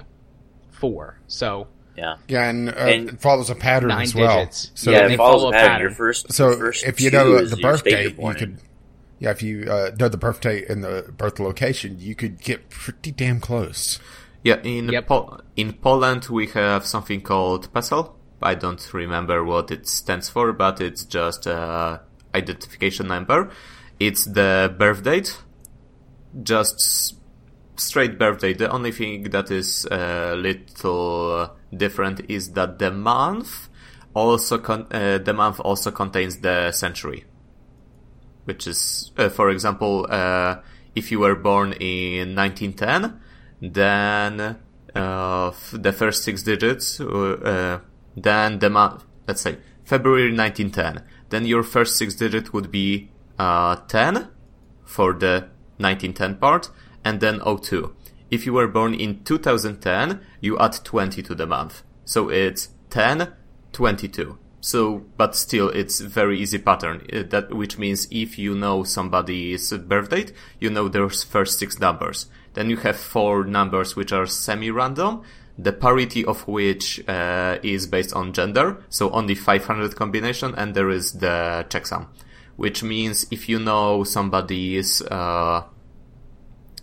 four. 0.71 1.19
So 1.27 1.67
Yeah. 1.97 2.15
Yeah, 2.29 2.49
and, 2.49 2.69
uh, 2.69 2.71
And 2.73 3.09
it 3.09 3.19
follows 3.21 3.49
a 3.49 3.55
pattern 3.55 3.91
as 3.91 4.15
well. 4.15 4.39
digits. 4.39 4.71
So 4.73 4.91
yeah, 4.91 5.07
it 5.07 5.17
follows 5.17 5.41
follow 5.41 5.45
a 5.47 5.49
a 5.49 5.51
pattern. 5.51 5.67
pattern. 5.69 5.81
Your 5.81 5.91
first, 5.91 6.31
So 6.31 6.49
your 6.51 6.57
first 6.57 6.85
if 6.85 7.01
you 7.01 7.11
know 7.11 7.43
the 7.43 7.57
your 7.57 7.71
birth 7.71 7.83
date, 7.83 7.91
you're 7.91 8.01
you 8.03 8.09
born 8.11 8.37
in. 8.37 8.39
could. 8.39 8.57
Yeah, 9.19 9.31
if 9.31 9.43
you 9.43 9.65
uh, 9.69 9.91
know 9.99 10.07
the 10.07 10.17
birth 10.17 10.41
date 10.41 10.69
and 10.69 10.83
the 10.83 11.13
birth 11.15 11.39
location, 11.39 11.97
you 11.99 12.15
could 12.15 12.41
get 12.41 12.69
pretty 12.69 13.11
damn 13.11 13.39
close. 13.39 13.99
Yeah, 14.43 14.61
in 14.63 14.89
Yep. 14.89 15.07
Po- 15.07 15.39
in 15.57 15.73
Poland 15.73 16.27
we 16.29 16.47
have 16.47 16.85
something 16.85 17.21
called 17.21 17.71
PESEL. 17.73 18.15
I 18.41 18.55
don't 18.55 18.93
remember 18.93 19.43
what 19.43 19.69
it 19.71 19.87
stands 19.87 20.29
for, 20.29 20.53
but 20.53 20.79
it's 20.79 21.03
just 21.03 21.45
a 21.45 22.01
identification 22.33 23.07
number. 23.07 23.49
It's 23.99 24.23
the 24.23 24.73
birth 24.77 25.03
date, 25.03 25.37
just 26.41 27.15
straight 27.75 28.17
birth 28.17 28.39
date. 28.39 28.59
The 28.59 28.71
only 28.71 28.93
thing 28.93 29.23
that 29.31 29.51
is 29.51 29.85
a 29.91 30.35
little 30.37 31.57
different 31.75 32.21
is 32.29 32.53
that 32.53 32.79
the 32.79 32.91
month 32.91 33.67
also 34.13 34.57
con- 34.57 34.87
uh, 34.91 35.17
the 35.17 35.33
month 35.33 35.59
also 35.59 35.91
contains 35.91 36.37
the 36.37 36.71
century 36.71 37.25
which 38.49 38.65
is, 38.65 39.11
uh, 39.15 39.29
for 39.29 39.51
example, 39.51 40.07
uh, 40.09 40.55
if 40.95 41.11
you 41.11 41.19
were 41.19 41.35
born 41.35 41.71
in 41.73 42.35
1910, 42.35 43.21
then 43.61 44.57
uh, 44.95 45.51
the 45.71 45.93
first 45.93 46.23
six 46.23 46.41
digits, 46.41 46.99
uh, 46.99 47.05
uh, 47.05 47.79
then 48.17 48.57
the 48.57 48.71
month, 48.71 49.03
let's 49.27 49.41
say 49.41 49.59
February 49.83 50.35
1910, 50.35 51.05
then 51.29 51.45
your 51.45 51.61
first 51.61 51.95
six 51.95 52.15
digit 52.15 52.51
would 52.51 52.71
be 52.71 53.11
uh, 53.37 53.75
10 53.87 54.29
for 54.83 55.13
the 55.13 55.47
1910 55.77 56.37
part, 56.37 56.71
and 57.05 57.19
then 57.19 57.39
02. 57.39 57.93
If 58.31 58.47
you 58.47 58.53
were 58.53 58.67
born 58.67 58.95
in 58.95 59.23
2010, 59.23 60.21
you 60.41 60.57
add 60.57 60.73
20 60.83 61.21
to 61.21 61.35
the 61.35 61.45
month. 61.45 61.83
So 62.03 62.29
it's 62.29 62.69
10, 62.89 63.31
22. 63.73 64.39
So, 64.61 65.05
but 65.17 65.35
still, 65.35 65.69
it's 65.69 65.99
very 66.01 66.39
easy 66.39 66.57
pattern. 66.57 67.05
uh, 67.13 67.23
That 67.29 67.53
which 67.53 67.77
means 67.77 68.07
if 68.11 68.37
you 68.37 68.55
know 68.55 68.83
somebody's 68.83 69.71
birth 69.71 70.09
date, 70.09 70.33
you 70.59 70.69
know 70.69 70.87
their 70.89 71.09
first 71.09 71.59
six 71.59 71.79
numbers. 71.79 72.25
Then 72.53 72.69
you 72.69 72.77
have 72.77 72.97
four 72.97 73.45
numbers 73.45 73.95
which 73.95 74.11
are 74.11 74.25
semi-random, 74.25 75.21
the 75.57 75.71
parity 75.71 76.25
of 76.25 76.47
which 76.47 77.07
uh, 77.07 77.57
is 77.63 77.87
based 77.87 78.13
on 78.13 78.33
gender. 78.33 78.83
So 78.89 79.11
only 79.11 79.35
500 79.35 79.95
combination, 79.95 80.55
and 80.55 80.73
there 80.73 80.89
is 80.89 81.13
the 81.13 81.65
checksum, 81.69 82.07
which 82.57 82.83
means 82.83 83.27
if 83.31 83.47
you 83.47 83.59
know 83.59 84.03
somebody's 84.03 85.01
uh, 85.03 85.63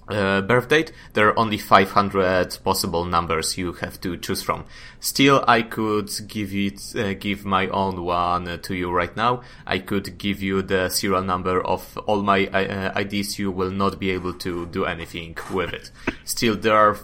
uh, 0.08 0.40
birth 0.42 0.68
date, 0.68 0.92
there 1.14 1.28
are 1.28 1.38
only 1.38 1.58
500 1.58 2.58
possible 2.62 3.04
numbers 3.04 3.58
you 3.58 3.72
have 3.74 4.00
to 4.02 4.16
choose 4.16 4.42
from. 4.42 4.64
Still, 5.00 5.44
I 5.48 5.62
could 5.62 6.10
give 6.28 6.54
it, 6.54 6.80
uh, 6.96 7.14
give 7.14 7.44
my 7.44 7.66
own 7.68 8.04
one 8.04 8.46
uh, 8.46 8.56
to 8.58 8.74
you 8.74 8.90
right 8.92 9.16
now. 9.16 9.42
I 9.66 9.78
could 9.78 10.16
give 10.18 10.42
you 10.42 10.62
the 10.62 10.88
serial 10.90 11.22
number 11.22 11.60
of 11.60 11.98
all 12.06 12.22
my 12.22 12.46
uh, 12.46 12.98
IDs. 13.00 13.38
You 13.38 13.50
will 13.50 13.70
not 13.72 13.98
be 13.98 14.10
able 14.10 14.34
to 14.34 14.66
do 14.66 14.84
anything 14.84 15.36
with 15.52 15.72
it. 15.72 15.90
Still, 16.24 16.56
there 16.56 16.76
are, 16.76 16.98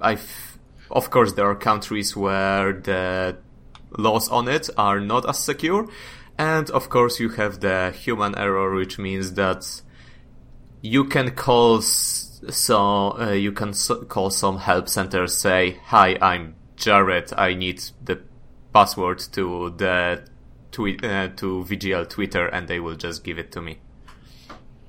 I, 0.00 0.18
of 0.90 1.10
course, 1.10 1.32
there 1.32 1.48
are 1.48 1.54
countries 1.54 2.14
where 2.14 2.74
the 2.74 3.38
laws 3.96 4.28
on 4.28 4.48
it 4.48 4.68
are 4.76 5.00
not 5.00 5.28
as 5.28 5.38
secure. 5.38 5.88
And 6.38 6.68
of 6.70 6.88
course, 6.90 7.20
you 7.20 7.30
have 7.30 7.60
the 7.60 7.92
human 7.96 8.36
error, 8.36 8.74
which 8.74 8.98
means 8.98 9.34
that 9.34 9.82
you 10.82 11.04
can 11.04 11.32
s- 11.78 12.21
so 12.50 13.16
uh, 13.20 13.30
you 13.32 13.52
can 13.52 13.70
s- 13.70 13.90
call 14.08 14.30
some 14.30 14.58
help 14.58 14.88
center 14.88 15.26
say 15.26 15.78
hi 15.86 16.16
i'm 16.20 16.54
jared 16.76 17.32
i 17.36 17.54
need 17.54 17.80
the 18.04 18.18
password 18.72 19.18
to 19.18 19.70
the 19.76 20.22
tweet 20.70 21.04
uh, 21.04 21.28
to 21.36 21.64
vgl 21.68 22.08
twitter 22.08 22.46
and 22.48 22.66
they 22.68 22.80
will 22.80 22.96
just 22.96 23.22
give 23.24 23.38
it 23.38 23.52
to 23.52 23.60
me 23.62 23.78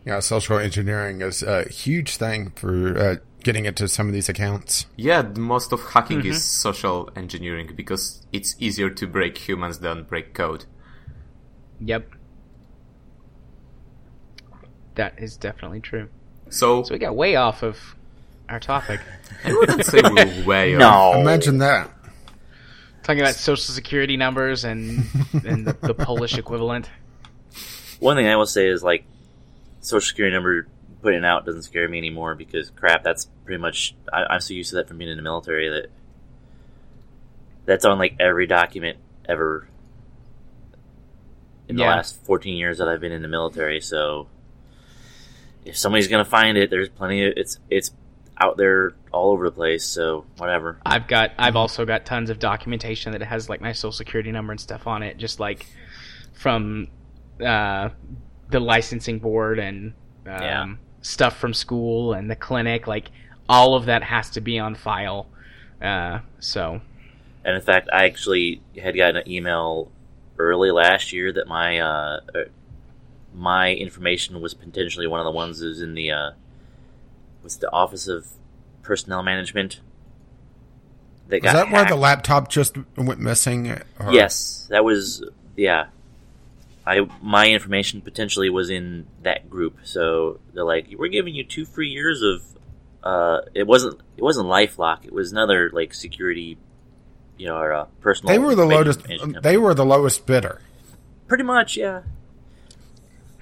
Yeah, 0.06 0.20
social 0.20 0.58
engineering 0.58 1.22
is 1.22 1.44
a 1.44 1.64
huge 1.70 2.18
thing 2.18 2.52
for 2.56 2.98
uh, 2.98 3.16
getting 3.44 3.66
into 3.66 3.88
some 3.88 4.08
of 4.08 4.14
these 4.14 4.30
accounts. 4.30 4.86
yeah 4.98 5.22
most 5.38 5.72
of 5.74 5.82
hacking 5.94 6.26
is 6.26 6.44
social 6.44 7.10
engineering 7.16 7.70
because 7.76 8.26
it's 8.34 8.56
easier 8.60 8.90
to 8.90 9.06
break 9.08 9.38
humans 9.38 9.80
than 9.80 10.04
break 10.04 10.34
code 10.34 10.66
Yep. 11.80 12.08
That 14.96 15.16
is 15.18 15.36
definitely 15.38 15.82
true. 15.82 16.08
So 16.50 16.84
So 16.84 16.94
we 16.94 17.00
got 17.00 17.16
way 17.16 17.36
off 17.36 17.64
of 17.64 17.78
our 18.50 18.60
topic. 18.60 19.00
i 19.44 19.54
wouldn't 19.54 19.86
say 19.86 20.02
we're 20.02 20.46
way 20.46 20.76
off. 20.76 21.16
No. 21.16 21.22
Imagine 21.22 21.60
that. 21.60 21.92
Talking 23.04 23.22
about 23.22 23.36
social 23.36 23.74
security 23.74 24.16
numbers 24.16 24.64
and 24.64 25.06
and 25.46 25.68
the, 25.68 25.78
the 25.82 25.94
Polish 25.94 26.38
equivalent. 26.38 26.90
One 28.00 28.16
thing 28.16 28.28
I 28.28 28.36
will 28.36 28.46
say 28.46 28.68
is 28.68 28.84
like 28.84 29.06
social 29.82 30.08
security 30.08 30.34
number 30.34 30.68
putting 31.02 31.26
out 31.26 31.46
doesn't 31.46 31.64
scare 31.64 31.88
me 31.90 31.98
anymore 31.98 32.36
because 32.36 32.70
crap, 32.70 33.04
that's 33.04 33.28
pretty 33.44 33.62
much 33.62 33.96
I, 34.12 34.24
I'm 34.30 34.40
so 34.40 34.54
used 34.54 34.70
to 34.70 34.78
that 34.78 34.88
from 34.88 34.98
being 34.98 35.10
in 35.10 35.18
the 35.18 35.24
military 35.24 35.70
that 35.70 35.88
that's 37.66 37.86
on 37.86 37.98
like 37.98 38.16
every 38.20 38.48
document 38.48 38.98
ever 39.28 39.68
in 41.68 41.78
the 41.78 41.84
last 41.84 42.24
14 42.26 42.56
years 42.56 42.78
that 42.78 42.88
I've 42.88 43.00
been 43.02 43.12
in 43.12 43.22
the 43.22 43.28
military. 43.28 43.82
So 43.82 44.28
if 45.66 45.78
somebody's 45.78 46.08
gonna 46.08 46.26
find 46.26 46.58
it, 46.58 46.70
there's 46.70 46.90
plenty 46.90 47.26
of 47.26 47.34
it's 47.38 47.60
it's 47.70 47.92
out 48.40 48.58
there 48.58 48.94
all 49.12 49.32
over 49.32 49.46
the 49.46 49.56
place. 49.56 49.86
So 49.86 50.26
whatever. 50.38 50.80
I've 50.86 51.08
got 51.08 51.32
I've 51.38 51.56
also 51.56 51.86
got 51.86 52.06
tons 52.06 52.30
of 52.30 52.40
documentation 52.40 53.12
that 53.12 53.22
has 53.22 53.50
like 53.50 53.62
my 53.62 53.72
social 53.72 53.92
security 53.92 54.32
number 54.32 54.52
and 54.52 54.60
stuff 54.60 54.88
on 54.88 55.04
it, 55.04 55.18
just 55.18 55.40
like 55.40 55.66
from 56.34 56.88
uh, 57.44 57.90
the 58.50 58.60
licensing 58.60 59.20
board 59.20 59.60
and 59.60 59.94
um, 60.26 60.42
Yeah. 60.42 60.74
stuff 61.02 61.38
from 61.38 61.54
school 61.54 62.14
and 62.14 62.30
the 62.30 62.36
clinic. 62.36 62.88
Like 62.88 63.12
all 63.48 63.76
of 63.76 63.86
that 63.86 64.04
has 64.04 64.30
to 64.32 64.42
be 64.42 64.58
on 64.60 64.76
file. 64.76 65.28
Uh, 65.82 66.20
so 66.40 66.82
And 67.46 67.56
in 67.56 67.62
fact, 67.62 67.90
I 67.94 68.06
actually 68.06 68.62
had 68.82 68.96
gotten 68.96 69.18
an 69.18 69.30
email 69.30 69.92
early 70.40 70.72
last 70.72 71.14
year 71.14 71.32
that 71.34 71.48
my 71.48 71.80
uh, 71.80 72.20
uh, 72.34 72.40
my 73.34 73.74
information 73.74 74.42
was 74.42 74.54
potentially 74.54 75.08
one 75.08 75.20
of 75.20 75.26
the 75.26 75.32
ones 75.32 75.60
that 75.60 75.68
was 75.68 75.82
in 75.82 75.94
the 75.94 76.12
uh, 76.12 76.32
was 77.44 77.58
the 77.58 77.72
Office 77.72 78.08
of 78.08 78.28
Personnel 78.82 79.24
Management. 79.24 79.82
That 81.28 81.38
Is 81.38 81.44
got 81.44 81.54
that 81.54 81.72
where 81.72 81.86
the 81.86 81.96
laptop 81.96 82.50
just 82.50 82.78
went 82.96 83.20
missing? 83.20 83.72
Or- 84.00 84.12
Yes, 84.12 84.68
that 84.70 84.84
was 84.84 85.24
yeah. 85.56 85.88
I 86.86 87.08
my 87.22 87.48
information 87.48 88.02
potentially 88.02 88.50
was 88.50 88.70
in 88.70 89.08
that 89.22 89.50
group, 89.50 89.78
so 89.84 90.40
they're 90.54 90.66
like, 90.66 90.88
"We're 90.98 91.08
giving 91.08 91.34
you 91.34 91.44
two 91.44 91.66
free 91.66 91.90
years 91.90 92.22
of." 92.22 92.44
Uh, 93.02 93.42
it 93.54 93.68
wasn't 93.68 94.00
it 94.18 94.24
wasn't 94.24 94.48
LifeLock. 94.48 95.06
It 95.06 95.14
was 95.14 95.32
another 95.32 95.70
like 95.74 95.94
security, 95.94 96.58
you 97.38 97.48
know, 97.48 97.58
or 97.58 97.74
uh, 97.74 97.86
personal. 98.02 98.34
They 98.34 98.40
were 98.40 98.56
the 98.56 98.66
lowest. 98.66 99.02
They 99.42 99.58
were 99.58 99.74
the 99.74 99.86
lowest 99.86 100.26
bidder. 100.26 100.62
Pretty 101.28 101.44
much, 101.44 101.78
yeah. 101.78 102.02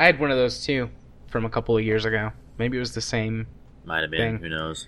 I 0.01 0.05
had 0.05 0.19
one 0.19 0.31
of 0.31 0.37
those 0.37 0.65
too 0.65 0.89
from 1.27 1.45
a 1.45 1.49
couple 1.49 1.77
of 1.77 1.83
years 1.85 2.05
ago. 2.05 2.31
Maybe 2.57 2.77
it 2.77 2.79
was 2.79 2.95
the 2.95 3.01
same. 3.01 3.45
Might 3.85 4.01
have 4.01 4.09
been. 4.09 4.39
Thing. 4.39 4.41
Who 4.41 4.49
knows? 4.49 4.87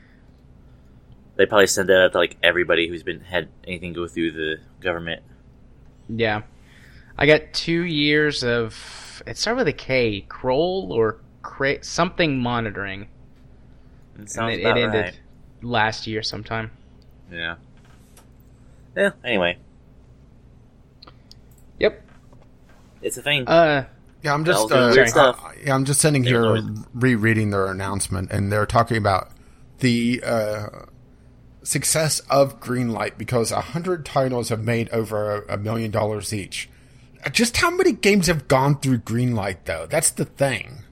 They 1.35 1.45
probably 1.45 1.68
sent 1.68 1.85
that 1.90 2.02
out 2.06 2.11
to 2.14 2.18
like 2.18 2.35
everybody 2.41 2.88
who's 2.88 3.03
been 3.03 3.19
had 3.19 3.49
anything 3.68 3.94
go 3.94 4.07
through 4.07 4.31
the 4.31 4.56
government. 4.81 5.22
Yeah, 6.10 6.41
I 7.15 7.27
got 7.27 7.53
two 7.53 7.84
years 7.84 8.44
of. 8.44 9.22
It 9.27 9.38
started 9.38 9.57
with 9.57 9.68
a 9.68 9.73
K. 9.73 10.22
Kroll 10.22 10.91
or 10.91 11.19
Cra- 11.44 11.84
something 11.84 12.40
monitoring. 12.40 13.07
It 14.19 14.31
sounds 14.31 14.56
it, 14.56 14.61
it 14.61 14.65
about 14.65 14.77
ended 14.80 15.03
right. 15.06 15.19
last 15.61 16.07
year 16.07 16.23
sometime. 16.23 16.72
Yeah. 17.31 17.57
Yeah. 18.98 19.11
Anyway, 19.23 19.60
Yep. 21.77 22.02
it's 23.03 23.18
a 23.18 23.22
thing. 23.22 23.48
Uh, 23.48 23.85
Yeah, 24.23 24.33
I'm 24.33 24.45
just 24.45 24.71
uh, 24.71 24.75
uh, 24.75 25.33
yeah, 25.63 25.75
I'm 25.75 25.83
just 25.83 25.99
sitting 25.99 26.23
here 26.23 26.61
rereading 26.93 27.49
their 27.49 27.67
announcement, 27.67 28.31
and 28.31 28.51
they're 28.51 28.65
talking 28.65 28.95
about 28.95 29.31
the 29.79 30.23
uh, 30.25 30.67
success 31.63 32.19
of 32.29 32.61
Greenlight 32.61 33.17
because 33.17 33.51
a 33.51 33.59
hundred 33.59 34.05
titles 34.05 34.47
have 34.47 34.63
made 34.63 34.89
over 34.91 35.43
a, 35.43 35.55
a 35.55 35.57
million 35.57 35.91
dollars 35.91 36.33
each. 36.33 36.69
Just 37.31 37.57
how 37.57 37.69
many 37.69 37.91
games 37.91 38.27
have 38.27 38.47
gone 38.47 38.79
through 38.79 38.99
Greenlight, 38.99 39.57
though? 39.65 39.87
That's 39.89 40.11
the 40.11 40.25
thing. 40.25 40.83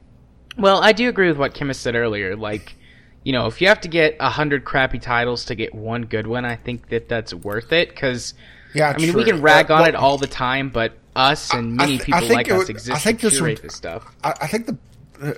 well, 0.58 0.82
I 0.82 0.92
do 0.92 1.08
agree 1.10 1.28
with 1.30 1.38
what 1.38 1.54
Kmiss 1.54 1.76
said 1.76 1.96
earlier. 1.96 2.36
Like, 2.36 2.76
you 3.24 3.32
know, 3.32 3.48
if 3.48 3.62
you 3.62 3.68
have 3.68 3.82
to 3.82 3.88
get 3.88 4.18
a 4.20 4.30
hundred 4.30 4.66
crappy 4.66 5.00
titles 5.00 5.46
to 5.46 5.56
get 5.56 5.74
one 5.74 6.04
good 6.04 6.28
one, 6.28 6.44
I 6.44 6.58
think 6.58 6.90
that 6.90 7.08
that's 7.08 7.34
worth 7.34 7.72
it. 7.72 7.90
Because 7.90 8.34
Yeah, 8.74 8.94
I 8.96 8.98
mean, 8.98 9.14
we 9.14 9.24
can 9.24 9.42
rag 9.42 9.72
Uh, 9.72 9.76
on 9.76 9.80
well, 9.82 9.90
it 9.90 9.96
all 9.96 10.18
the 10.18 10.28
time, 10.28 10.70
but 10.70 10.98
us 11.16 11.54
and 11.54 11.76
many 11.76 11.98
th- 11.98 12.02
I 12.02 12.06
people 12.06 12.20
think 12.22 12.34
like 12.34 12.52
us 12.52 12.58
would- 12.60 12.70
exist 12.70 12.96
I 12.96 13.00
think 13.00 13.20
to 13.20 13.30
this 13.30 13.38
curate 13.38 13.60
would- 13.62 13.70
this 13.70 13.76
stuff. 13.76 14.06
I, 14.24 14.34
I 14.42 14.48
think 14.48 14.66
the 14.68 14.78
uh, 15.22 15.34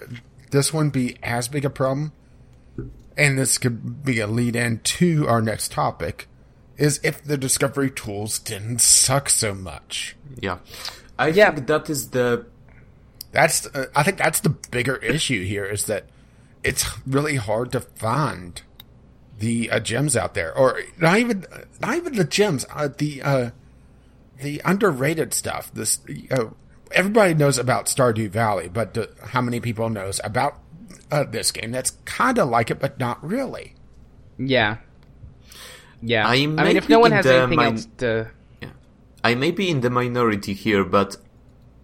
this 0.51 0.71
wouldn't 0.73 0.93
be 0.93 1.17
as 1.23 1.47
big 1.47 1.65
a 1.65 1.69
problem, 1.69 2.11
and 3.17 3.37
this 3.37 3.57
could 3.57 4.03
be 4.03 4.19
a 4.19 4.27
lead 4.27 4.55
in 4.55 4.79
to 4.79 5.27
our 5.27 5.41
next 5.41 5.71
topic, 5.71 6.27
is 6.77 6.99
if 7.03 7.23
the 7.23 7.37
discovery 7.37 7.89
tools 7.91 8.39
didn't 8.39 8.79
suck 8.81 9.29
so 9.29 9.53
much. 9.53 10.15
Yeah. 10.39 10.59
I 11.17 11.27
Yeah. 11.27 11.51
think 11.51 11.67
that 11.67 11.89
is 11.89 12.09
the 12.11 12.45
That's 13.31 13.65
uh, 13.67 13.87
I 13.95 14.03
think 14.03 14.17
that's 14.17 14.39
the 14.41 14.49
bigger 14.49 14.95
issue 14.97 15.43
here 15.43 15.65
is 15.65 15.85
that 15.85 16.05
it's 16.63 16.85
really 17.05 17.35
hard 17.35 17.71
to 17.73 17.81
find 17.81 18.61
the 19.39 19.69
uh, 19.71 19.79
gems 19.79 20.15
out 20.15 20.33
there, 20.35 20.55
or 20.55 20.79
not 20.99 21.17
even 21.17 21.45
not 21.81 21.95
even 21.97 22.15
the 22.15 22.23
gems, 22.23 22.65
uh, 22.73 22.87
the 22.95 23.21
uh, 23.23 23.49
the 24.43 24.61
underrated 24.63 25.33
stuff. 25.33 25.73
This 25.73 25.99
uh, 26.29 26.45
everybody 26.91 27.33
knows 27.33 27.57
about 27.57 27.87
Stardew 27.87 28.29
Valley, 28.29 28.69
but 28.69 28.95
uh, 28.97 29.07
how 29.23 29.41
many 29.41 29.59
people 29.59 29.89
knows 29.89 30.21
about 30.23 30.59
uh, 31.11 31.23
this 31.23 31.51
game? 31.51 31.71
That's 31.71 31.91
kind 32.05 32.37
of 32.37 32.49
like 32.49 32.69
it, 32.69 32.79
but 32.79 32.99
not 32.99 33.23
really. 33.23 33.73
Yeah. 34.37 34.77
Yeah. 36.01 36.27
I 36.27 36.33
I, 36.33 36.45
mean, 36.45 36.77
if 36.77 36.89
no 36.89 36.99
one 36.99 37.11
in 37.11 37.15
has 37.17 37.25
the 37.25 37.35
anything 37.35 37.57
min- 37.57 37.73
else 37.73 37.87
to. 37.97 38.31
I 39.25 39.35
may 39.35 39.51
be 39.51 39.69
in 39.69 39.79
the 39.79 39.89
minority 39.89 40.53
here, 40.53 40.83
but 40.83 41.15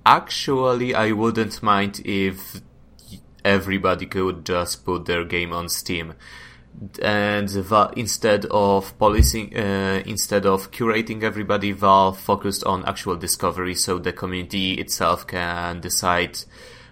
actually, 0.05 0.93
I 0.93 1.13
wouldn't 1.13 1.63
mind 1.63 2.01
if 2.03 2.59
everybody 3.45 4.05
could 4.05 4.45
just 4.45 4.83
put 4.83 5.05
their 5.05 5.23
game 5.23 5.53
on 5.53 5.69
Steam. 5.69 6.15
And 7.01 7.49
instead 7.97 8.45
of 8.45 8.97
policing, 8.97 9.57
uh, 9.57 10.01
instead 10.05 10.45
of 10.45 10.71
curating 10.71 11.23
everybody, 11.23 11.73
Valve 11.73 12.17
focused 12.17 12.63
on 12.63 12.85
actual 12.85 13.17
discovery, 13.17 13.75
so 13.75 13.99
the 13.99 14.13
community 14.13 14.73
itself 14.75 15.27
can 15.27 15.81
decide 15.81 16.39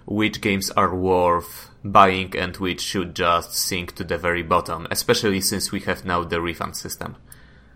which 0.06 0.42
games 0.42 0.72
are 0.72 0.94
worth 0.94 1.70
buying 1.86 2.36
and 2.38 2.58
which 2.58 2.82
should 2.82 3.16
just 3.16 3.56
sink 3.56 3.96
to 3.96 4.04
the 4.04 4.18
very 4.18 4.44
bottom. 4.44 4.88
Especially 4.92 5.40
since 5.40 5.72
we 5.72 5.80
have 5.82 6.04
now 6.04 6.24
the 6.24 6.42
refund 6.42 6.76
system. 6.76 7.16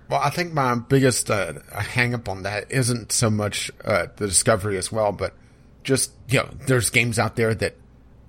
Well, 0.10 0.20
I 0.22 0.30
think 0.30 0.54
my 0.54 0.76
biggest 0.76 1.32
uh, 1.32 1.54
hang 1.72 2.14
up 2.14 2.28
on 2.28 2.44
that 2.44 2.70
isn't 2.70 3.14
so 3.14 3.30
much 3.30 3.72
uh, 3.86 4.08
the 4.18 4.28
discovery 4.28 4.78
as 4.78 4.92
well, 4.92 5.14
but 5.14 5.34
just, 5.86 6.12
you 6.28 6.40
know, 6.40 6.50
there's 6.68 6.90
games 6.90 7.18
out 7.18 7.38
there 7.38 7.56
that 7.56 7.76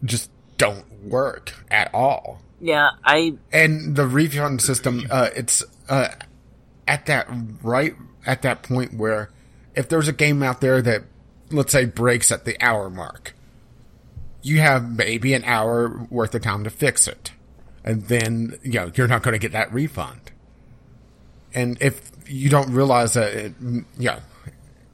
just 0.04 0.30
don't 0.59 0.84
work 1.02 1.52
at 1.68 1.92
all. 1.92 2.40
Yeah, 2.62 2.90
I 3.05 3.34
And 3.52 3.97
the 3.97 4.06
refund 4.06 4.62
system, 4.62 5.05
uh, 5.10 5.30
it's 5.34 5.64
uh, 5.89 6.10
at 6.86 7.06
that 7.06 7.26
right 7.60 7.97
at 8.24 8.43
that 8.43 8.62
point 8.62 8.94
where 8.94 9.30
if 9.74 9.89
there's 9.89 10.06
a 10.06 10.12
game 10.12 10.44
out 10.44 10.60
there 10.60 10.80
that, 10.80 11.02
let's 11.51 11.72
say, 11.72 11.86
breaks 11.86 12.30
at 12.30 12.44
the 12.44 12.56
hour 12.64 12.89
mark, 12.89 13.34
you 14.43 14.60
have 14.60 14.97
maybe 14.97 15.34
an 15.34 15.43
hour 15.43 16.06
worth 16.09 16.36
of 16.36 16.43
time 16.43 16.62
to 16.62 16.70
fix 16.70 17.09
it, 17.09 17.32
and 17.84 18.05
then 18.05 18.56
you 18.62 18.74
know 18.74 18.93
you're 18.94 19.09
not 19.09 19.24
going 19.24 19.32
to 19.32 19.40
get 19.40 19.51
that 19.51 19.72
refund. 19.72 20.30
And 21.52 21.76
if 21.80 22.12
you 22.28 22.48
don't 22.48 22.72
realize 22.72 23.14
that, 23.14 23.34
it, 23.34 23.55
you 23.60 23.84
know, 23.98 24.18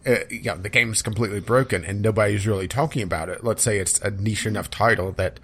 uh, 0.07 0.17
you 0.31 0.45
know, 0.45 0.57
the 0.57 0.71
game's 0.71 1.03
completely 1.03 1.41
broken 1.41 1.85
and 1.85 2.01
nobody's 2.01 2.47
really 2.47 2.67
talking 2.67 3.03
about 3.03 3.29
it. 3.29 3.45
Let's 3.45 3.63
say 3.63 3.79
it's 3.79 4.01
a 4.01 4.11
niche 4.11 4.47
enough 4.47 4.71
title 4.71 5.13
that 5.13 5.39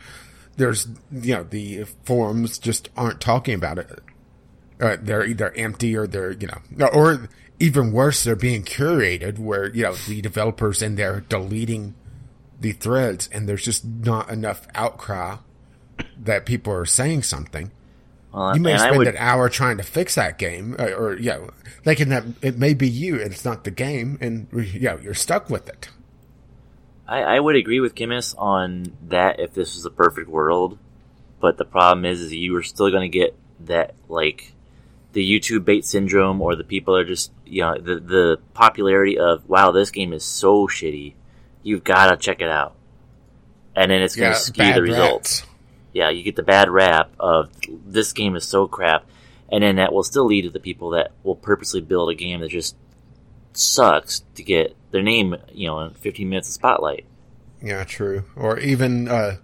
there's, 0.56 0.86
you 1.12 1.34
know, 1.34 1.44
the 1.44 1.84
forums 2.04 2.58
just 2.58 2.88
aren't 2.96 3.20
talking 3.20 3.54
about 3.54 3.78
it. 3.78 4.00
Uh, 4.80 4.96
they're 5.00 5.24
either 5.24 5.52
empty 5.54 5.96
or 5.96 6.06
they're, 6.06 6.32
you 6.32 6.48
know, 6.48 6.86
or 6.88 7.28
even 7.60 7.92
worse, 7.92 8.24
they're 8.24 8.36
being 8.36 8.62
curated 8.62 9.38
where, 9.38 9.72
you 9.74 9.84
know, 9.84 9.94
the 9.94 10.20
developers 10.20 10.82
in 10.82 10.96
there 10.96 11.20
deleting 11.20 11.94
the 12.60 12.72
threads 12.72 13.28
and 13.32 13.48
there's 13.48 13.64
just 13.64 13.84
not 13.84 14.30
enough 14.30 14.66
outcry 14.74 15.36
that 16.18 16.46
people 16.46 16.72
are 16.72 16.86
saying 16.86 17.22
something. 17.22 17.70
well, 18.32 18.54
You 18.54 18.60
may 18.62 18.72
spend 18.78 18.98
would 18.98 19.06
an 19.08 19.16
hour 19.18 19.48
trying 19.48 19.76
to 19.76 19.82
fix 19.82 20.16
that 20.16 20.38
game, 20.38 20.74
uh, 20.78 20.90
or 20.90 21.16
you 21.16 21.30
know, 21.30 21.50
thinking 21.84 22.08
that 22.08 22.24
it 22.42 22.58
may 22.58 22.74
be 22.74 22.88
you 22.88 23.20
and 23.20 23.32
it's 23.32 23.44
not 23.44 23.64
the 23.64 23.70
game, 23.70 24.18
and 24.20 24.48
you 24.52 24.80
know, 24.80 24.98
you're 24.98 25.14
stuck 25.14 25.48
with 25.48 25.68
it. 25.68 25.88
I, 27.06 27.22
I 27.22 27.40
would 27.40 27.56
agree 27.56 27.80
with 27.80 27.94
Kmiss 27.94 28.34
on 28.38 28.96
that 29.08 29.40
if 29.40 29.54
this 29.54 29.74
was 29.74 29.84
a 29.84 29.90
perfect 29.90 30.28
world, 30.28 30.78
but 31.40 31.58
the 31.58 31.64
problem 31.64 32.04
is, 32.04 32.20
is 32.20 32.32
you 32.32 32.56
are 32.56 32.62
still 32.62 32.90
going 32.90 33.10
to 33.10 33.18
get 33.18 33.36
that 33.60 33.94
like 34.08 34.52
the 35.12 35.28
YouTube 35.28 35.64
bait 35.64 35.84
syndrome, 35.84 36.40
or 36.40 36.56
the 36.56 36.64
people 36.64 36.96
are 36.96 37.04
just 37.04 37.30
you 37.44 37.60
know 37.60 37.78
the 37.78 37.96
the 37.96 38.38
popularity 38.54 39.18
of 39.18 39.48
wow 39.48 39.70
this 39.70 39.90
game 39.90 40.12
is 40.12 40.24
so 40.24 40.66
shitty, 40.66 41.14
you've 41.62 41.84
got 41.84 42.10
to 42.10 42.16
check 42.16 42.40
it 42.40 42.48
out, 42.48 42.74
and 43.76 43.90
then 43.90 44.02
it's 44.02 44.16
going 44.16 44.32
to 44.32 44.38
skew 44.38 44.64
bad 44.64 44.76
the 44.76 44.82
results. 44.82 45.40
rats. 45.40 45.50
Yeah, 45.92 46.10
you 46.10 46.24
get 46.24 46.34
the 46.34 46.42
bad 46.42 46.70
rap 46.70 47.12
of 47.20 47.50
this 47.86 48.12
game 48.12 48.34
is 48.34 48.44
so 48.44 48.66
crap, 48.66 49.06
and 49.50 49.62
then 49.62 49.76
that 49.76 49.92
will 49.92 50.02
still 50.02 50.24
lead 50.24 50.42
to 50.42 50.50
the 50.50 50.58
people 50.58 50.90
that 50.90 51.12
will 51.22 51.36
purposely 51.36 51.80
build 51.80 52.10
a 52.10 52.14
game 52.14 52.40
that 52.40 52.48
just 52.48 52.76
sucks 53.52 54.24
to 54.34 54.42
get 54.42 54.74
their 54.94 55.02
name, 55.02 55.36
you 55.52 55.66
know, 55.66 55.80
in 55.80 55.90
15 55.94 56.28
minutes 56.28 56.48
of 56.48 56.54
spotlight. 56.54 57.04
Yeah, 57.60 57.84
true. 57.84 58.24
Or 58.36 58.58
even, 58.58 59.08
uh, 59.08 59.36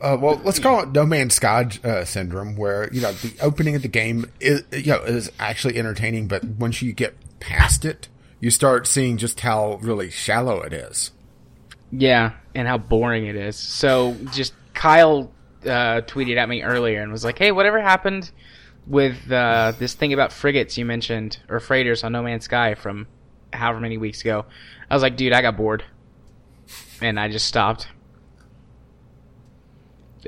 uh, 0.00 0.18
well, 0.20 0.40
let's 0.44 0.58
call 0.58 0.82
it 0.82 0.90
No 0.90 1.06
Man's 1.06 1.34
Sky 1.34 1.70
uh, 1.82 2.04
syndrome, 2.04 2.56
where 2.56 2.92
you 2.92 3.00
know 3.00 3.12
the 3.12 3.34
opening 3.40 3.74
of 3.74 3.82
the 3.82 3.88
game 3.88 4.30
is, 4.40 4.64
you 4.72 4.92
know, 4.92 5.02
is 5.02 5.30
actually 5.38 5.76
entertaining, 5.78 6.28
but 6.28 6.44
once 6.44 6.82
you 6.82 6.92
get 6.92 7.16
past 7.40 7.84
it, 7.84 8.08
you 8.40 8.50
start 8.50 8.86
seeing 8.86 9.16
just 9.16 9.40
how 9.40 9.78
really 9.80 10.10
shallow 10.10 10.60
it 10.60 10.72
is. 10.72 11.12
Yeah, 11.90 12.32
and 12.54 12.66
how 12.68 12.76
boring 12.76 13.26
it 13.26 13.36
is. 13.36 13.56
So 13.56 14.16
just 14.32 14.52
Kyle 14.74 15.30
uh, 15.62 16.02
tweeted 16.02 16.36
at 16.36 16.48
me 16.48 16.62
earlier 16.62 17.00
and 17.00 17.12
was 17.12 17.24
like, 17.24 17.38
"Hey, 17.38 17.52
whatever 17.52 17.80
happened 17.80 18.30
with 18.86 19.30
uh, 19.30 19.72
this 19.78 19.94
thing 19.94 20.12
about 20.12 20.32
frigates 20.32 20.76
you 20.76 20.84
mentioned 20.84 21.38
or 21.48 21.60
freighters 21.60 22.04
on 22.04 22.12
No 22.12 22.22
Man's 22.22 22.44
Sky 22.44 22.74
from 22.74 23.06
however 23.54 23.80
many 23.80 23.98
weeks 23.98 24.20
ago?" 24.20 24.46
I 24.90 24.94
was 24.94 25.02
like, 25.02 25.16
"Dude, 25.16 25.32
I 25.32 25.42
got 25.42 25.56
bored, 25.56 25.84
and 27.00 27.18
I 27.18 27.28
just 27.28 27.46
stopped." 27.46 27.88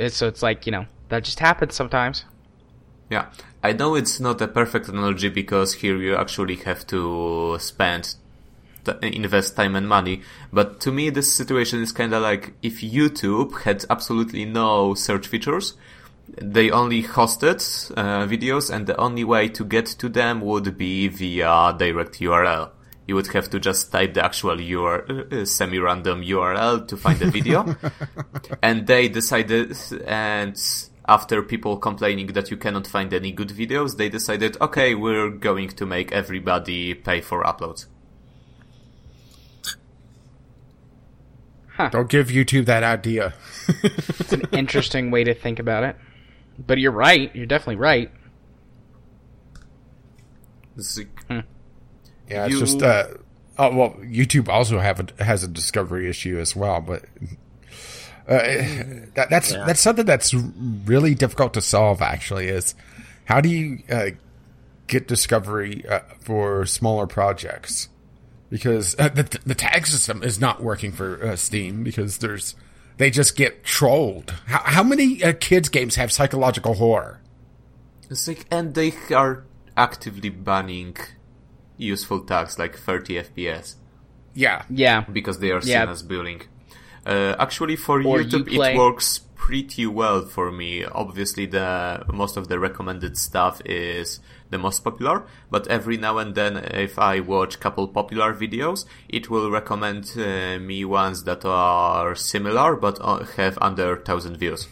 So 0.08 0.28
it's 0.28 0.42
like 0.42 0.66
you 0.66 0.72
know 0.72 0.86
that 1.08 1.24
just 1.24 1.40
happens 1.40 1.74
sometimes. 1.74 2.24
Yeah, 3.10 3.26
I 3.62 3.72
know 3.72 3.94
it's 3.94 4.18
not 4.20 4.40
a 4.40 4.48
perfect 4.48 4.88
analogy 4.88 5.28
because 5.28 5.74
here 5.74 5.96
you 5.96 6.16
actually 6.16 6.56
have 6.56 6.86
to 6.88 7.56
spend, 7.60 8.16
invest 9.02 9.56
time 9.56 9.76
and 9.76 9.88
money. 9.88 10.22
But 10.52 10.80
to 10.80 10.92
me, 10.92 11.10
this 11.10 11.32
situation 11.32 11.82
is 11.82 11.92
kind 11.92 12.12
of 12.12 12.22
like 12.22 12.54
if 12.62 12.80
YouTube 12.80 13.62
had 13.62 13.84
absolutely 13.88 14.44
no 14.44 14.94
search 14.94 15.28
features, 15.28 15.74
they 16.28 16.70
only 16.70 17.02
hosted 17.04 17.60
uh, 17.96 18.26
videos, 18.26 18.74
and 18.74 18.86
the 18.86 18.96
only 19.00 19.24
way 19.24 19.48
to 19.48 19.64
get 19.64 19.86
to 19.86 20.08
them 20.08 20.40
would 20.40 20.76
be 20.76 21.06
via 21.08 21.74
direct 21.78 22.18
URL. 22.20 22.70
You 23.06 23.14
would 23.14 23.28
have 23.28 23.48
to 23.50 23.60
just 23.60 23.92
type 23.92 24.14
the 24.14 24.24
actual 24.24 24.56
URL, 24.56 25.32
uh, 25.32 25.44
semi-random 25.44 26.22
URL 26.22 26.88
to 26.88 26.96
find 26.96 27.18
the 27.18 27.30
video, 27.30 27.76
and 28.62 28.86
they 28.86 29.08
decided 29.08 29.76
and 30.06 30.56
after 31.08 31.42
people 31.42 31.76
complaining 31.76 32.28
that 32.28 32.50
you 32.50 32.56
cannot 32.56 32.86
find 32.86 33.12
any 33.14 33.30
good 33.32 33.50
videos, 33.50 33.96
they 33.96 34.08
decided, 34.08 34.56
okay, 34.60 34.94
we're 34.94 35.30
going 35.30 35.68
to 35.68 35.86
make 35.86 36.10
everybody 36.12 36.94
pay 36.94 37.20
for 37.20 37.44
uploads. 37.44 37.86
Huh. 41.68 41.90
Don't 41.90 42.08
give 42.08 42.28
YouTube 42.28 42.64
that 42.66 42.82
idea. 42.82 43.34
It's 43.68 44.32
an 44.32 44.44
interesting 44.52 45.10
way 45.10 45.24
to 45.24 45.34
think 45.34 45.58
about 45.58 45.84
it. 45.84 45.96
But 46.58 46.78
you're 46.78 46.90
right. 46.90 47.34
You're 47.36 47.46
definitely 47.46 47.76
right. 47.76 48.10
Yeah, 52.28 52.44
it's 52.46 52.54
You- 52.54 52.60
just 52.60 52.82
uh, 52.82 53.04
oh 53.58 53.74
well, 53.76 53.90
YouTube 54.02 54.48
also 54.48 54.78
have 54.78 55.00
a, 55.18 55.24
has 55.24 55.42
a 55.44 55.48
discovery 55.48 56.08
issue 56.10 56.38
as 56.38 56.54
well, 56.56 56.80
but 56.80 57.04
uh, 58.28 58.38
that, 59.14 59.28
that's 59.30 59.52
Yeah. 59.52 59.64
that's 59.66 59.80
something 59.80 60.04
that's 60.06 60.34
really 60.34 61.14
difficult 61.14 61.54
to 61.54 61.60
solve. 61.60 62.02
Actually, 62.02 62.48
is 62.48 62.74
how 63.24 63.40
do 63.40 63.48
you 63.48 63.78
uh, 63.90 64.10
get 64.86 65.06
discovery 65.08 65.86
uh, 65.88 66.00
for 66.20 66.66
smaller 66.66 67.06
projects? 67.06 67.88
Because 68.50 68.94
uh, 68.98 69.08
the 69.08 69.38
the 69.46 69.54
tag 69.54 69.86
system 69.86 70.22
is 70.22 70.40
not 70.40 70.62
working 70.62 70.92
for 70.92 71.24
uh, 71.24 71.36
Steam 71.36 71.82
because 71.84 72.18
there's 72.18 72.54
they 72.96 73.10
just 73.10 73.36
get 73.36 73.62
trolled. 73.64 74.30
How, 74.46 74.60
how 74.64 74.82
many 74.82 75.22
uh, 75.22 75.32
kids 75.38 75.68
games 75.68 75.96
have 75.96 76.10
psychological 76.12 76.74
horror? 76.74 77.20
It's 78.08 78.26
like, 78.28 78.46
and 78.52 78.74
they 78.74 78.92
are 79.14 79.44
actively 79.76 80.28
banning 80.30 80.96
useful 81.76 82.20
tags 82.20 82.58
like 82.58 82.76
30 82.76 83.14
FPS 83.18 83.76
Yeah, 84.34 84.62
Yeah. 84.68 85.00
because 85.12 85.38
they 85.38 85.50
are 85.50 85.60
seen 85.60 85.72
Yeah. 85.72 85.90
as 85.90 86.02
bullying. 86.02 86.42
Uh, 87.06 87.34
actually, 87.38 87.76
for 87.76 87.98
Or 88.00 88.18
YouTube, 88.18 88.48
Uplay. 88.48 88.74
it 88.74 88.78
works 88.78 89.20
pretty 89.34 89.86
well 89.86 90.24
for 90.26 90.50
me. 90.50 90.84
Obviously, 90.84 91.46
the 91.46 92.04
most 92.12 92.36
of 92.36 92.48
the 92.48 92.58
recommended 92.58 93.16
stuff 93.16 93.60
is 93.64 94.18
the 94.50 94.58
most 94.58 94.80
popular, 94.84 95.24
but 95.50 95.66
every 95.68 95.96
now 95.96 96.18
and 96.18 96.34
then, 96.34 96.56
if 96.56 96.98
I 96.98 97.20
watch 97.20 97.60
couple 97.60 97.86
popular 97.88 98.34
videos, 98.34 98.84
it 99.08 99.30
will 99.30 99.50
recommend 99.50 100.12
uh, 100.16 100.58
me 100.58 100.84
ones 100.84 101.24
that 101.24 101.44
are 101.44 102.14
similar 102.16 102.74
but 102.76 102.98
uh, 103.00 103.24
have 103.36 103.56
under 103.62 103.96
thousand 103.96 104.36
views. 104.38 104.66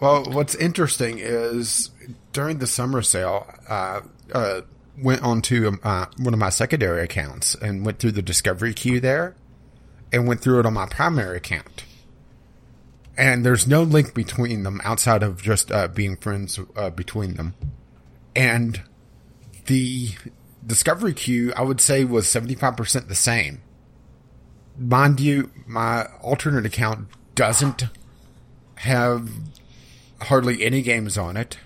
Well, 0.00 0.24
what's 0.24 0.54
interesting 0.54 1.18
is 1.18 1.90
during 2.32 2.58
the 2.58 2.66
summer 2.66 3.02
sale, 3.02 3.46
uh, 3.68 4.00
uh, 4.32 4.60
went 5.00 5.22
onto 5.22 5.68
um, 5.68 5.80
uh, 5.82 6.06
one 6.16 6.34
of 6.34 6.40
my 6.40 6.50
secondary 6.50 7.02
accounts 7.02 7.54
and 7.54 7.84
went 7.84 7.98
through 7.98 8.12
the 8.12 8.22
discovery 8.22 8.74
queue 8.74 9.00
there, 9.00 9.34
and 10.12 10.26
went 10.26 10.40
through 10.40 10.60
it 10.60 10.66
on 10.66 10.74
my 10.74 10.86
primary 10.86 11.36
account. 11.36 11.84
And 13.16 13.44
there's 13.44 13.66
no 13.66 13.82
link 13.82 14.14
between 14.14 14.62
them 14.62 14.80
outside 14.84 15.22
of 15.22 15.42
just 15.42 15.72
uh, 15.72 15.88
being 15.88 16.16
friends 16.16 16.60
uh, 16.76 16.90
between 16.90 17.34
them. 17.34 17.54
And 18.36 18.82
the 19.66 20.10
discovery 20.64 21.14
queue, 21.14 21.52
I 21.56 21.62
would 21.62 21.80
say, 21.80 22.04
was 22.04 22.26
75% 22.26 23.08
the 23.08 23.14
same. 23.14 23.60
Mind 24.78 25.18
you, 25.18 25.50
my 25.66 26.04
alternate 26.22 26.64
account 26.64 27.08
doesn't 27.34 27.88
have 28.76 29.28
hardly 30.22 30.62
any 30.64 30.82
games 30.82 31.18
on 31.18 31.36
it, 31.36 31.58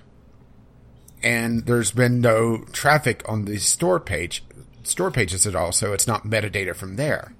and 1.22 1.66
there's 1.66 1.90
been 1.92 2.20
no 2.20 2.64
traffic 2.72 3.22
on 3.28 3.44
the 3.44 3.58
store 3.58 4.00
page, 4.00 4.44
store 4.82 5.10
pages 5.10 5.46
at 5.46 5.54
all. 5.54 5.72
So 5.72 5.92
it's 5.92 6.06
not 6.06 6.24
metadata 6.24 6.74
from 6.74 6.96
there. 6.96 7.32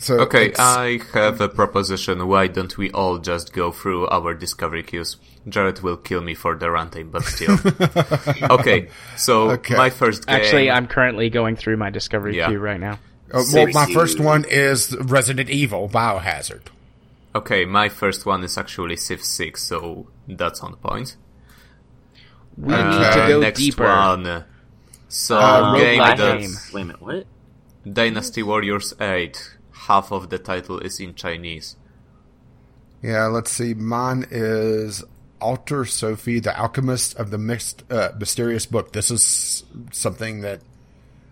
So 0.00 0.20
Okay, 0.20 0.52
I 0.58 1.00
have 1.12 1.40
a 1.40 1.48
proposition. 1.48 2.26
Why 2.28 2.46
don't 2.46 2.76
we 2.78 2.88
all 2.92 3.18
just 3.18 3.52
go 3.52 3.72
through 3.72 4.06
our 4.08 4.32
discovery 4.32 4.84
queues? 4.84 5.16
Jared 5.48 5.80
will 5.80 5.96
kill 5.96 6.20
me 6.20 6.34
for 6.34 6.54
the 6.54 6.66
runtime, 6.66 7.10
but 7.10 7.24
still. 7.24 7.58
okay, 8.58 8.88
so 9.16 9.50
Okay. 9.52 9.74
my 9.76 9.90
first 9.90 10.26
game. 10.26 10.36
Actually, 10.36 10.70
I'm 10.70 10.86
currently 10.86 11.30
going 11.30 11.56
through 11.56 11.78
my 11.78 11.90
discovery 11.90 12.36
Yeah. 12.36 12.48
queue 12.48 12.60
right 12.60 12.78
now. 12.78 13.00
uh, 13.32 13.42
well, 13.52 13.66
my 13.72 13.86
first 13.86 14.20
one 14.20 14.44
is 14.44 14.96
Resident 15.00 15.50
Evil 15.50 15.88
Biohazard. 15.88 16.62
Okay, 17.34 17.64
my 17.64 17.88
first 17.88 18.24
one 18.24 18.44
is 18.44 18.56
actually 18.56 18.96
Civ 18.96 19.22
6, 19.24 19.60
so 19.62 20.06
that's 20.28 20.60
on 20.60 20.76
point. 20.76 21.16
We 22.60 22.74
Uh, 22.74 22.90
need 22.90 23.12
to 23.12 23.28
go 23.28 23.40
next 23.40 23.60
deeper. 23.60 23.84
one. 23.84 24.44
So, 25.08 25.38
Uh, 25.38 25.76
game 25.76 26.00
roguelike 26.00 26.16
that 26.18 26.38
game. 26.40 26.50
Wait 26.72 26.82
a 26.82 26.84
minute, 26.84 27.02
what? 27.02 27.26
Dynasty 27.90 28.42
Warriors 28.42 28.92
8. 29.00 29.56
Half 29.86 30.12
of 30.12 30.28
the 30.28 30.38
title 30.38 30.78
is 30.80 31.00
in 31.00 31.14
Chinese. 31.14 31.76
Yeah, 33.02 33.26
let's 33.26 33.50
see. 33.50 33.74
Mine 33.74 34.26
is 34.30 35.04
Atelier 35.40 35.84
Sophie, 35.84 36.40
the 36.40 36.58
Alchemist 36.58 37.14
of 37.16 37.30
the 37.30 37.38
Mixed, 37.38 37.84
uh, 37.90 38.10
Mysterious 38.18 38.66
Book. 38.66 38.92
This 38.92 39.10
is 39.10 39.64
something 39.92 40.40
that 40.40 40.60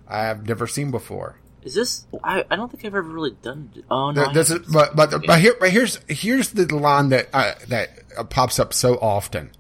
I 0.09 0.23
have 0.23 0.47
never 0.47 0.67
seen 0.67 0.91
before. 0.91 1.37
Is 1.65 1.75
this? 1.75 2.07
I, 2.23 2.45
I 2.49 2.55
don't 2.55 2.71
think 2.71 2.85
I've 2.85 2.95
ever 2.95 3.03
really 3.03 3.37
done. 3.43 3.73
Oh 3.91 4.13
no, 4.13 4.33
This 4.33 4.51
is, 4.51 4.61
but 4.73 4.95
but 4.95 5.11
but 5.27 5.41
here 5.41 5.57
but 5.59 5.71
here's 5.71 5.99
here's 6.09 6.51
the 6.51 6.73
line 6.77 7.09
that 7.09 7.29
uh, 7.35 7.55
that 7.67 7.91
uh, 8.17 8.23
pops 8.23 8.61
up 8.61 8.73
so 8.73 8.95
often 8.99 9.51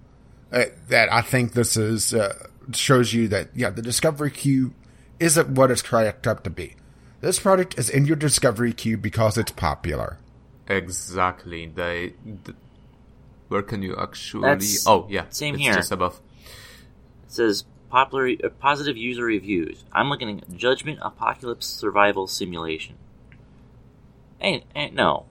uh, 0.57 0.65
that 0.89 1.13
I 1.13 1.21
think 1.21 1.53
this 1.53 1.77
is 1.77 2.15
uh, 2.15 2.49
shows 2.73 3.13
you 3.13 3.29
that 3.29 3.49
yeah 3.55 3.71
the 3.71 3.83
discovery 3.83 4.31
queue 4.31 4.73
isn't 5.21 5.51
what 5.51 5.71
it's 5.71 5.83
cracked 5.83 6.27
up 6.27 6.45
to 6.45 6.51
be. 6.51 6.75
This 7.21 7.39
product 7.39 7.79
is 7.79 7.91
in 7.91 8.07
your 8.07 8.17
discovery 8.17 8.73
queue 8.73 8.97
because 8.97 9.37
it's 9.39 9.53
popular. 9.53 10.19
Exactly. 10.67 11.67
They. 11.67 12.15
th- 12.45 12.57
where 13.49 13.63
can 13.63 13.83
you 13.83 13.97
actually. 13.97 14.43
That's- 14.43 14.87
oh, 14.87 15.07
yeah. 15.09 15.27
same 15.31 15.55
it's 15.55 15.63
here. 15.63 15.75
just 15.75 15.93
above. 15.93 16.21
It 17.27 17.33
says 17.33 17.65
popular 17.91 18.31
uh, 18.43 18.49
positive 18.59 18.97
user 18.97 19.25
reviews. 19.25 19.85
I'm 19.93 20.09
looking 20.09 20.41
at 20.41 20.57
Judgment 20.57 20.99
Apocalypse 21.03 21.67
Survival 21.67 22.27
Simulation. 22.27 22.97
Ain't, 24.41 24.65
ain't 24.75 24.95
no, 24.95 25.27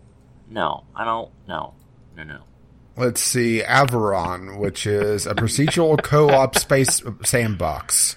no. 0.50 0.84
I 0.96 1.04
don't. 1.04 1.32
No, 1.48 1.74
no, 2.16 2.24
no. 2.24 2.42
Let's 2.98 3.20
see 3.22 3.62
Avorion, 3.62 4.58
which 4.58 4.88
is 4.88 5.28
a 5.28 5.36
procedural 5.36 6.02
co-op 6.02 6.58
space 6.58 7.02
sandbox. 7.24 8.16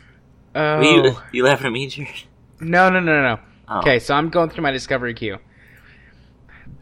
Oh, 0.55 0.81
you 0.81 1.17
you 1.33 1.45
laughing 1.45 1.67
at 1.67 1.73
me, 1.73 1.89
Jared? 1.89 2.15
no, 2.61 2.89
no, 2.89 3.01
no, 3.01 3.23
no. 3.23 3.41
Oh. 3.69 3.79
Okay, 3.81 3.99
so 3.99 4.15
I'm 4.15 4.29
going 4.31 4.51
through 4.51 4.63
my 4.63 4.71
discovery 4.71 5.15
queue. 5.15 5.39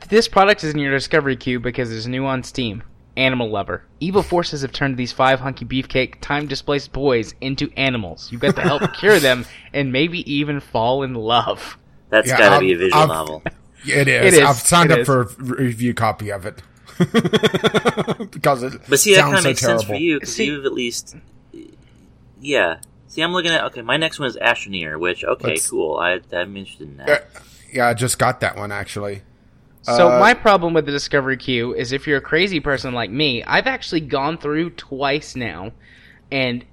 This 0.09 0.29
product 0.29 0.63
is 0.63 0.73
in 0.75 0.79
your 0.79 0.93
discovery 0.93 1.37
queue 1.37 1.59
because 1.59 1.91
it's 1.93 2.07
new 2.07 2.27
on 2.27 2.43
Steam. 2.43 2.83
Animal 3.17 3.49
Lover. 3.51 3.83
Evil 3.99 4.23
forces 4.23 4.61
have 4.61 4.73
turned 4.73 4.99
these 4.99 5.11
five 5.11 5.41
hunky 5.41 5.65
beefcake, 5.65 6.21
time 6.21 6.47
displaced 6.47 6.93
boys 6.93 7.35
into 7.41 7.71
animals. 7.79 8.31
You've 8.31 8.43
got 8.43 8.57
to 8.57 8.63
help 8.63 8.93
cure 8.93 9.19
them 9.19 9.47
and 9.73 9.91
maybe 9.91 10.31
even 10.31 10.61
fall 10.61 11.03
in 11.03 11.15
love. 11.15 11.79
That's 12.11 12.29
Yeah, 12.29 12.39
gotta 12.39 12.57
I've- 12.57 12.67
be 12.67 12.73
a 12.75 12.77
visual 12.77 13.01
I've- 13.03 13.09
novel. 13.13 13.43
It 13.89 14.09
is. 14.09 14.35
It 14.35 14.35
is. 14.35 14.41
I've 14.41 14.57
signed 14.57 14.91
It 14.91 14.95
up 14.95 14.99
is. 15.01 15.07
for 15.07 15.21
a 15.23 15.27
review 15.39 15.95
copy 15.95 16.31
of 16.31 16.45
it 16.45 16.61
because 18.31 18.63
it 18.63 18.81
But 18.89 18.99
see, 19.01 19.15
that 19.15 19.23
kind 19.23 19.35
of 19.37 19.41
so 19.43 19.49
makes 19.49 19.61
terrible. 19.61 19.81
sense 19.81 19.89
for 19.89 19.95
you 19.97 20.17
because 20.21 20.35
See- 20.35 20.47
you've 20.47 20.65
at 20.65 20.73
least, 20.73 21.17
yeah. 22.41 22.79
See, 23.09 23.23
I'm 23.23 23.33
looking 23.33 23.53
at 23.53 23.65
okay. 23.67 23.83
My 23.83 23.97
next 23.97 24.19
one 24.19 24.29
is 24.29 24.37
Astroneer, 24.37 24.99
which 24.99 25.25
okay, 25.25 25.49
Let's- 25.51 25.71
cool. 25.71 25.97
I 25.97 26.21
I'm 26.33 26.57
interested 26.57 26.89
in 26.89 26.97
that. 26.99 27.09
Uh, 27.09 27.19
yeah, 27.73 27.89
I 27.89 27.95
just 27.95 28.19
got 28.19 28.41
that 28.41 28.57
one 28.57 28.73
actually. 28.73 29.23
So 29.83 30.11
Uh, 30.11 30.19
my 30.19 30.35
problem 30.35 30.75
with 30.75 30.85
the 30.87 30.93
Discovery 30.93 31.37
Queue 31.37 31.73
is 31.75 31.93
if 31.93 32.07
you're 32.09 32.19
a 32.19 32.23
crazy 32.23 32.59
person 32.59 32.93
like 32.93 33.11
me, 33.11 33.45
I've 33.45 33.69
actually 33.69 34.01
gone 34.01 34.37
through 34.37 34.71
twice 34.71 35.37
now 35.37 35.71
and 36.33 36.65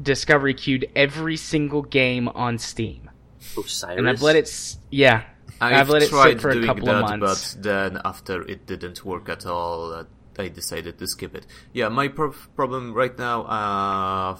Discovery 0.00 0.54
Queued 0.54 0.88
every 0.94 1.36
single 1.36 1.82
game 1.82 2.28
on 2.28 2.58
Steam. 2.58 3.10
Osiris. 3.58 3.82
And 3.98 4.08
I've 4.08 4.22
let 4.22 4.36
it 4.36 4.76
yeah. 4.90 5.22
I've, 5.60 5.74
I've 5.74 5.88
let 5.90 6.02
it 6.02 6.08
tried 6.08 6.32
sit 6.32 6.40
for 6.40 6.50
a 6.50 6.54
doing 6.54 6.66
couple 6.66 6.86
that, 6.86 7.04
of 7.04 7.20
months. 7.20 7.54
but 7.54 7.62
then 7.62 8.00
after 8.04 8.42
it 8.42 8.66
didn't 8.66 9.04
work 9.04 9.28
at 9.28 9.46
all, 9.46 9.92
uh, 9.92 10.04
I 10.38 10.48
decided 10.48 10.98
to 10.98 11.06
skip 11.06 11.34
it. 11.34 11.46
Yeah, 11.72 11.88
my 11.88 12.08
pro- 12.08 12.32
problem 12.56 12.94
right 12.94 13.16
now, 13.18 13.42
uh, 13.42 14.38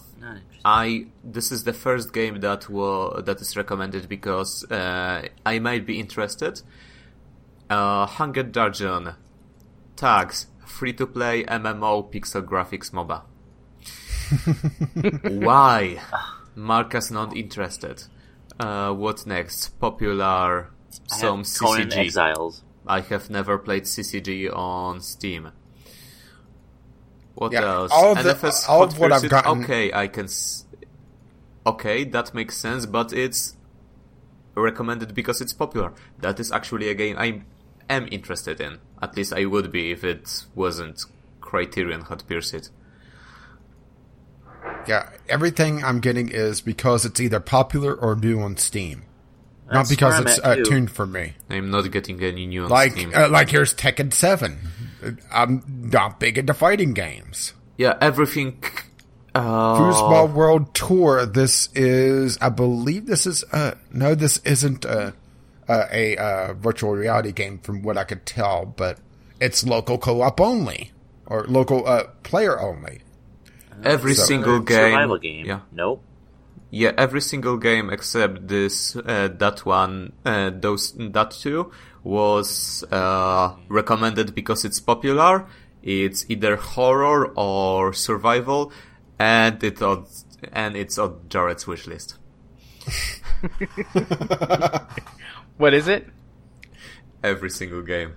I 0.64 1.06
this 1.22 1.52
is 1.52 1.64
the 1.64 1.72
first 1.72 2.12
game 2.12 2.40
that 2.40 2.68
wa- 2.70 3.20
that 3.20 3.40
is 3.40 3.56
recommended 3.56 4.08
because 4.08 4.64
uh, 4.70 5.28
I 5.44 5.58
might 5.58 5.86
be 5.86 6.00
interested. 6.00 6.62
Uh, 7.68 8.06
Hunger 8.06 8.42
Dungeon 8.42 9.14
tags 9.96 10.46
free 10.66 10.92
to 10.94 11.06
play 11.06 11.44
MMO 11.44 12.10
pixel 12.12 12.42
graphics 12.42 12.90
MOBA. 12.92 13.22
Why? 15.44 16.00
Marcus 16.54 17.10
not 17.10 17.36
interested. 17.36 18.04
Uh, 18.58 18.92
what 18.92 19.26
next? 19.26 19.78
Popular 19.80 20.70
I 20.78 20.79
some 21.06 21.38
have 21.38 21.46
CCG. 21.46 21.96
Exiles. 21.96 22.62
I 22.86 23.00
have 23.00 23.30
never 23.30 23.58
played 23.58 23.84
CCG 23.84 24.48
on 24.48 25.00
Steam. 25.00 25.52
What 27.34 27.52
Yeah, 27.52 27.64
else? 27.64 27.90
all 27.92 28.12
of 28.12 28.22
the- 28.24 28.30
NFS 28.34 28.68
all 28.68 28.80
Hot 28.80 28.92
of 28.92 28.98
what 28.98 29.12
I've 29.12 29.28
gotten- 29.28 29.64
Okay, 29.64 29.92
I 29.92 30.08
can. 30.08 30.24
S- 30.24 30.64
okay, 31.66 32.04
that 32.04 32.34
makes 32.34 32.56
sense, 32.56 32.86
but 32.86 33.12
it's 33.12 33.56
recommended 34.54 35.14
because 35.14 35.40
it's 35.40 35.52
popular. 35.52 35.92
That 36.18 36.38
is 36.40 36.50
actually 36.52 36.88
a 36.90 36.94
game 36.94 37.16
I 37.18 37.42
am 37.88 38.08
interested 38.10 38.60
in. 38.60 38.78
At 39.00 39.16
least 39.16 39.32
I 39.32 39.44
would 39.46 39.70
be 39.72 39.90
if 39.90 40.04
it 40.04 40.44
wasn't 40.54 41.04
Criterion 41.40 42.02
Hot 42.02 42.24
Pursuit. 42.26 42.68
Yeah, 44.86 45.08
everything 45.28 45.82
I'm 45.84 46.00
getting 46.00 46.28
is 46.28 46.60
because 46.60 47.04
it's 47.04 47.20
either 47.20 47.40
popular 47.40 47.94
or 47.94 48.14
new 48.16 48.40
on 48.40 48.56
Steam, 48.56 49.04
not 49.70 49.88
because 49.88 50.20
it's 50.20 50.38
uh, 50.40 50.56
tuned 50.56 50.90
for 50.90 51.06
me. 51.06 51.34
I'm 51.48 51.70
not 51.70 51.90
getting 51.90 52.22
any 52.22 52.46
new 52.46 52.66
Like, 52.66 52.92
Steam. 52.92 53.12
uh, 53.14 53.28
like 53.28 53.48
here's 53.50 53.74
Tekken 53.74 54.12
Seven. 54.12 54.58
I'm 55.32 55.62
not 55.66 56.20
big 56.20 56.36
into 56.38 56.54
fighting 56.54 56.92
games. 56.92 57.54
yeah, 57.78 57.96
everything. 58.00 58.62
Uh, 59.34 59.78
Foosball 59.78 60.32
World 60.32 60.74
Tour. 60.74 61.24
This 61.24 61.68
is, 61.74 62.36
I 62.40 62.48
believe, 62.48 63.06
this 63.06 63.26
is. 63.26 63.44
Uh, 63.52 63.74
no, 63.92 64.14
this 64.14 64.38
isn't 64.38 64.84
a 64.84 65.14
a, 65.68 65.86
a 65.92 66.16
uh, 66.16 66.52
virtual 66.54 66.92
reality 66.92 67.30
game, 67.32 67.58
from 67.58 67.82
what 67.82 67.96
I 67.96 68.04
could 68.04 68.26
tell. 68.26 68.66
But 68.66 68.98
it's 69.40 69.64
local 69.64 69.98
co-op 69.98 70.40
only 70.40 70.90
or 71.26 71.44
local 71.46 71.86
uh, 71.86 72.04
player 72.24 72.60
only. 72.60 73.02
every 73.84 74.14
So- 74.14 74.24
single 74.24 74.58
game. 74.60 74.90
Survival 74.92 75.18
game. 75.18 75.46
Yeah. 75.46 75.60
Nope. 75.72 76.02
Yeah, 76.70 76.92
every 76.96 77.20
single 77.20 77.56
game 77.56 77.90
except 77.90 78.46
this, 78.46 78.96
uh, 78.96 79.28
that 79.38 79.66
one, 79.66 80.12
uh, 80.24 80.50
those, 80.54 80.92
that 80.92 81.32
two 81.32 81.72
was, 82.04 82.84
uh, 82.90 83.56
recommended 83.68 84.34
because 84.34 84.64
it's 84.64 84.80
popular. 84.80 85.46
It's 85.82 86.26
either 86.28 86.56
horror 86.56 87.32
or 87.36 87.92
survival, 87.92 88.72
and 89.18 89.62
it 89.64 89.82
on, 89.82 90.06
and 90.52 90.76
it's 90.76 90.98
on 90.98 91.20
Jared's 91.28 91.66
wish 91.66 91.86
list. 91.86 92.16
What 95.60 95.74
is 95.74 95.88
it? 95.88 96.08
Every 97.22 97.50
single 97.50 97.82
game. 97.82 98.14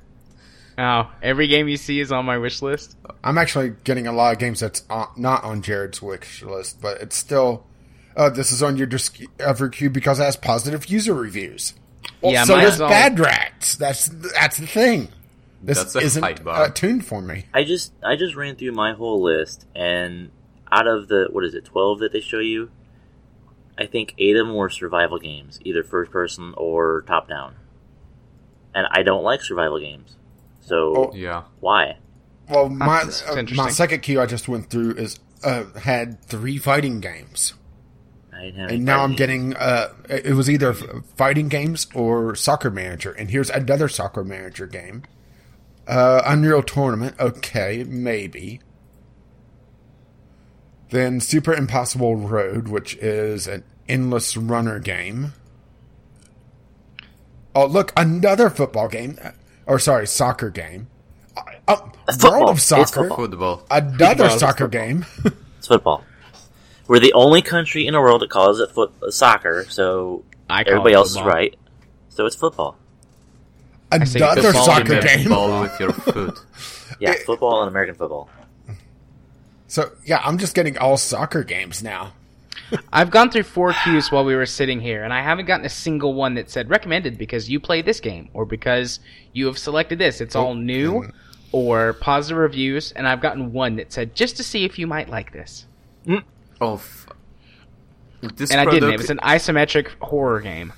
Oh, 0.78 1.12
every 1.22 1.48
game 1.48 1.68
you 1.68 1.76
see 1.76 2.00
is 2.00 2.10
on 2.10 2.24
my 2.24 2.38
wish 2.38 2.62
list. 2.62 2.96
I'm 3.22 3.38
actually 3.38 3.76
getting 3.84 4.08
a 4.08 4.14
lot 4.14 4.32
of 4.32 4.40
games 4.40 4.62
that's 4.62 4.86
on, 4.90 5.10
not 5.18 5.44
on 5.44 5.62
Jared's 5.62 6.02
wish 6.02 6.42
list, 6.42 6.82
but 6.82 7.02
it's 7.02 7.18
still. 7.18 7.66
Uh, 8.16 8.30
this 8.30 8.52
is 8.52 8.62
on 8.62 8.78
your 8.78 8.88
Discover 8.88 9.70
queue 9.70 9.90
because 9.90 10.20
it 10.20 10.24
has 10.24 10.36
positive 10.36 10.86
user 10.88 11.14
reviews. 11.14 11.74
Well, 12.22 12.34
Yeah, 12.34 12.44
so 12.44 12.56
mine's 12.56 12.72
does 12.72 12.82
on- 12.82 12.90
Bad 12.90 13.20
Rats. 13.20 13.76
That's 13.76 14.08
that's 14.08 14.58
the 14.58 14.68
thing. 14.68 15.10
This 15.62 15.78
That's 15.78 15.96
isn't 15.96 16.46
uh, 16.46 16.70
tuned 16.70 17.06
for 17.06 17.22
me. 17.22 17.46
I 17.54 17.64
just 17.64 17.94
I 18.04 18.16
just 18.18 18.36
ran 18.36 18.56
through 18.58 18.74
my 18.74 18.94
whole 18.94 19.22
list, 19.24 19.66
and 19.74 20.30
out 20.72 20.88
of 20.88 21.08
the 21.08 21.28
what 21.32 21.46
is 21.46 21.54
it, 21.56 21.64
twelve 21.66 22.00
that 22.00 22.12
they 22.12 22.20
show 22.20 22.40
you, 22.40 22.70
I 23.78 23.86
think 23.86 24.14
eight 24.18 24.36
of 24.36 24.46
them 24.46 24.56
were 24.56 24.70
survival 24.70 25.20
games, 25.20 25.60
either 25.64 25.82
first 25.84 26.12
person 26.12 26.54
or 26.58 27.04
top 27.08 27.30
down. 27.30 27.56
And 28.76 28.88
I 28.92 29.04
don't 29.04 29.24
like 29.24 29.42
survival 29.42 29.80
games, 29.80 30.18
so 30.60 30.96
Oh. 30.98 31.14
Yeah. 31.16 31.44
why? 31.62 31.98
Well, 32.50 32.68
my 32.68 33.04
uh, 33.30 33.44
my 33.56 33.70
second 33.70 34.02
queue 34.02 34.20
I 34.20 34.26
just 34.26 34.50
went 34.50 34.70
through 34.70 34.96
is 34.96 35.18
uh, 35.46 35.64
had 35.80 36.22
three 36.24 36.58
fighting 36.58 37.00
games, 37.00 37.54
I 38.33 38.33
didn't 38.33 38.33
have 38.33 38.33
any 38.33 38.33
and 38.44 38.86
now 38.86 39.04
I'm 39.04 39.12
fighting 39.12 39.50
getting 39.52 39.56
uh, 39.56 39.94
it 40.10 40.34
was 40.36 40.50
either 40.50 40.74
fighting 41.16 41.48
games 41.50 41.88
or 41.94 42.36
Soccer 42.36 42.70
Manager, 42.70 43.12
and 43.12 43.30
here's 43.32 43.50
another 43.50 43.88
Soccer 43.88 44.24
Manager 44.24 44.68
game. 44.68 45.04
Uh, 45.88 46.22
Unreal 46.26 46.64
Tournament, 46.64 47.16
okay, 47.20 47.84
maybe. 47.84 48.62
Then 50.90 51.20
Super 51.20 51.54
Impossible 51.54 52.16
Road, 52.16 52.68
which 52.68 52.96
is 52.98 53.48
an 53.48 53.64
endless 53.90 54.38
runner 54.38 54.80
game. 54.80 55.34
Oh, 57.56 57.66
look, 57.66 57.92
another 57.98 58.50
football 58.50 58.88
game, 58.88 59.18
Uh, 59.24 59.32
or 59.66 59.80
sorry, 59.80 60.08
soccer 60.08 60.50
game. 60.50 60.88
Uh, 61.36 61.42
oh, 61.68 61.92
Football. 62.12 62.32
World 62.32 62.50
of 62.50 62.62
Soccer, 62.62 62.86
football. 63.08 63.18
Football. 63.28 63.66
another 63.72 64.30
Football. 64.30 64.40
soccer 64.40 64.68
game. 64.68 65.06
It's 65.58 65.68
football. 65.70 66.04
We're 66.88 67.00
the 67.00 67.14
only 67.14 67.42
country 67.42 67.88
in 67.88 67.94
the 67.94 68.02
world 68.02 68.22
that 68.22 68.30
calls 68.30 68.60
it 68.60 68.72
foot 68.72 68.92
uh, 69.02 69.10
soccer, 69.10 69.66
so 69.70 70.24
I 70.50 70.64
call 70.64 70.74
everybody 70.74 70.94
it 70.94 70.98
else 70.98 71.12
is 71.12 71.22
right. 71.22 71.56
So 72.10 72.26
it's 72.26 72.36
football. 72.36 72.78
another 73.92 74.42
football, 74.42 74.66
soccer 74.66 75.02
game. 75.02 75.30
Ball 75.30 75.62
with 75.62 75.80
your 75.80 75.92
foot. 75.94 76.40
Yeah, 77.00 77.12
It- 77.14 77.24
football 77.26 77.62
and 77.62 77.70
American 77.70 77.96
football. 77.96 78.30
So 79.68 79.92
yeah, 80.06 80.22
I'm 80.24 80.38
just 80.38 80.54
getting 80.56 80.78
all 80.78 80.98
soccer 80.98 81.44
games 81.44 81.82
now. 81.82 82.14
I've 82.92 83.10
gone 83.12 83.30
through 83.32 83.44
four 83.44 83.74
queues 83.84 84.12
while 84.12 84.24
we 84.26 84.36
were 84.36 84.46
sitting 84.46 84.80
here, 84.80 85.04
and 85.04 85.12
I 85.14 85.22
haven't 85.22 85.46
gotten 85.46 85.66
a 85.66 85.70
single 85.70 86.14
one 86.14 86.36
that 86.36 86.50
said 86.50 86.70
recommended 86.70 87.18
because 87.18 87.50
you 87.50 87.60
play 87.60 87.82
this 87.82 88.00
game 88.00 88.30
or 88.34 88.46
because 88.46 89.00
you 89.32 89.48
have 89.48 89.58
selected 89.58 89.98
this. 90.00 90.22
It's 90.22 90.36
all 90.36 90.54
new 90.54 91.10
or 91.52 91.94
positive 91.94 92.38
reviews, 92.38 92.92
and 92.92 93.08
I've 93.08 93.22
gotten 93.22 93.52
one 93.54 93.76
that 93.78 93.92
said 93.92 94.16
just 94.16 94.38
to 94.38 94.44
see 94.44 94.64
if 94.66 94.78
you 94.80 94.86
might 94.88 95.10
like 95.10 95.32
this. 95.34 95.66
Oh, 96.08 96.22
f- 96.76 97.08
this 98.36 98.52
And 98.52 98.60
I 98.62 98.66
didn't. 98.72 98.94
It 98.94 98.98
was 98.98 99.10
an 99.10 99.20
isometric 99.24 99.88
horror 100.02 100.40
game. 100.42 100.74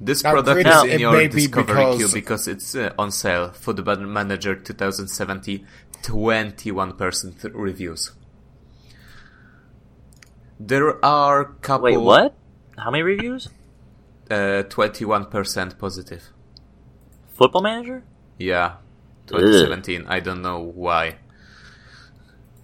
This 0.00 0.22
Now, 0.24 0.32
product 0.32 0.62
granted, 0.62 0.76
is 0.78 0.84
it 0.84 0.94
in 0.94 1.00
your 1.00 1.12
may 1.12 1.28
be 1.28 1.34
Discovery 1.46 1.74
because- 1.76 1.96
queue 1.96 2.08
because 2.12 2.48
it's 2.48 2.74
uh, 2.74 2.92
on 2.98 3.10
sale. 3.10 3.50
For 3.52 3.72
the 3.72 3.82
Football 3.82 4.12
Manager 4.12 4.54
2070, 4.54 5.64
21% 6.02 7.50
reviews. 7.54 8.12
There 10.60 11.04
are 11.04 11.44
couple. 11.62 11.84
Wait, 11.84 11.96
what? 11.96 12.34
How 12.78 12.90
many 12.90 13.02
reviews? 13.02 13.48
Uh, 14.30 14.62
21% 14.68 15.78
positive. 15.78 16.22
Football 17.34 17.62
Manager? 17.62 18.04
Yeah, 18.38 18.76
2017. 19.26 20.06
I 20.08 20.20
don't 20.20 20.42
know 20.42 20.60
why. 20.60 21.16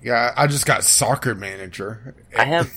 Yeah, 0.03 0.33
I 0.37 0.47
just 0.47 0.67
got 0.67 0.85
soccer 0.85 1.35
manager. 1.35 2.15
I 2.37 2.45
have, 2.45 2.71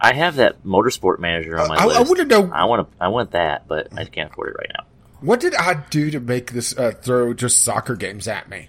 I 0.00 0.14
have 0.14 0.36
that 0.36 0.64
Motorsport 0.64 1.18
Manager 1.18 1.58
on 1.60 1.68
my 1.68 1.76
I, 1.76 1.84
I 1.84 2.02
want 2.02 2.16
to 2.18 2.24
know 2.24 2.50
I 2.52 2.64
want 2.64 2.90
to, 2.90 2.96
I 3.04 3.08
want 3.08 3.32
that, 3.32 3.68
but 3.68 3.88
I 3.96 4.04
can't 4.04 4.30
afford 4.30 4.50
it 4.50 4.56
right 4.58 4.70
now. 4.76 4.84
what 5.20 5.40
did 5.40 5.54
I 5.54 5.74
do 5.90 6.10
to 6.10 6.20
make 6.20 6.52
this 6.52 6.76
uh, 6.76 6.92
throw 6.92 7.34
just 7.34 7.62
soccer 7.62 7.94
games 7.96 8.26
at 8.28 8.48
me? 8.48 8.68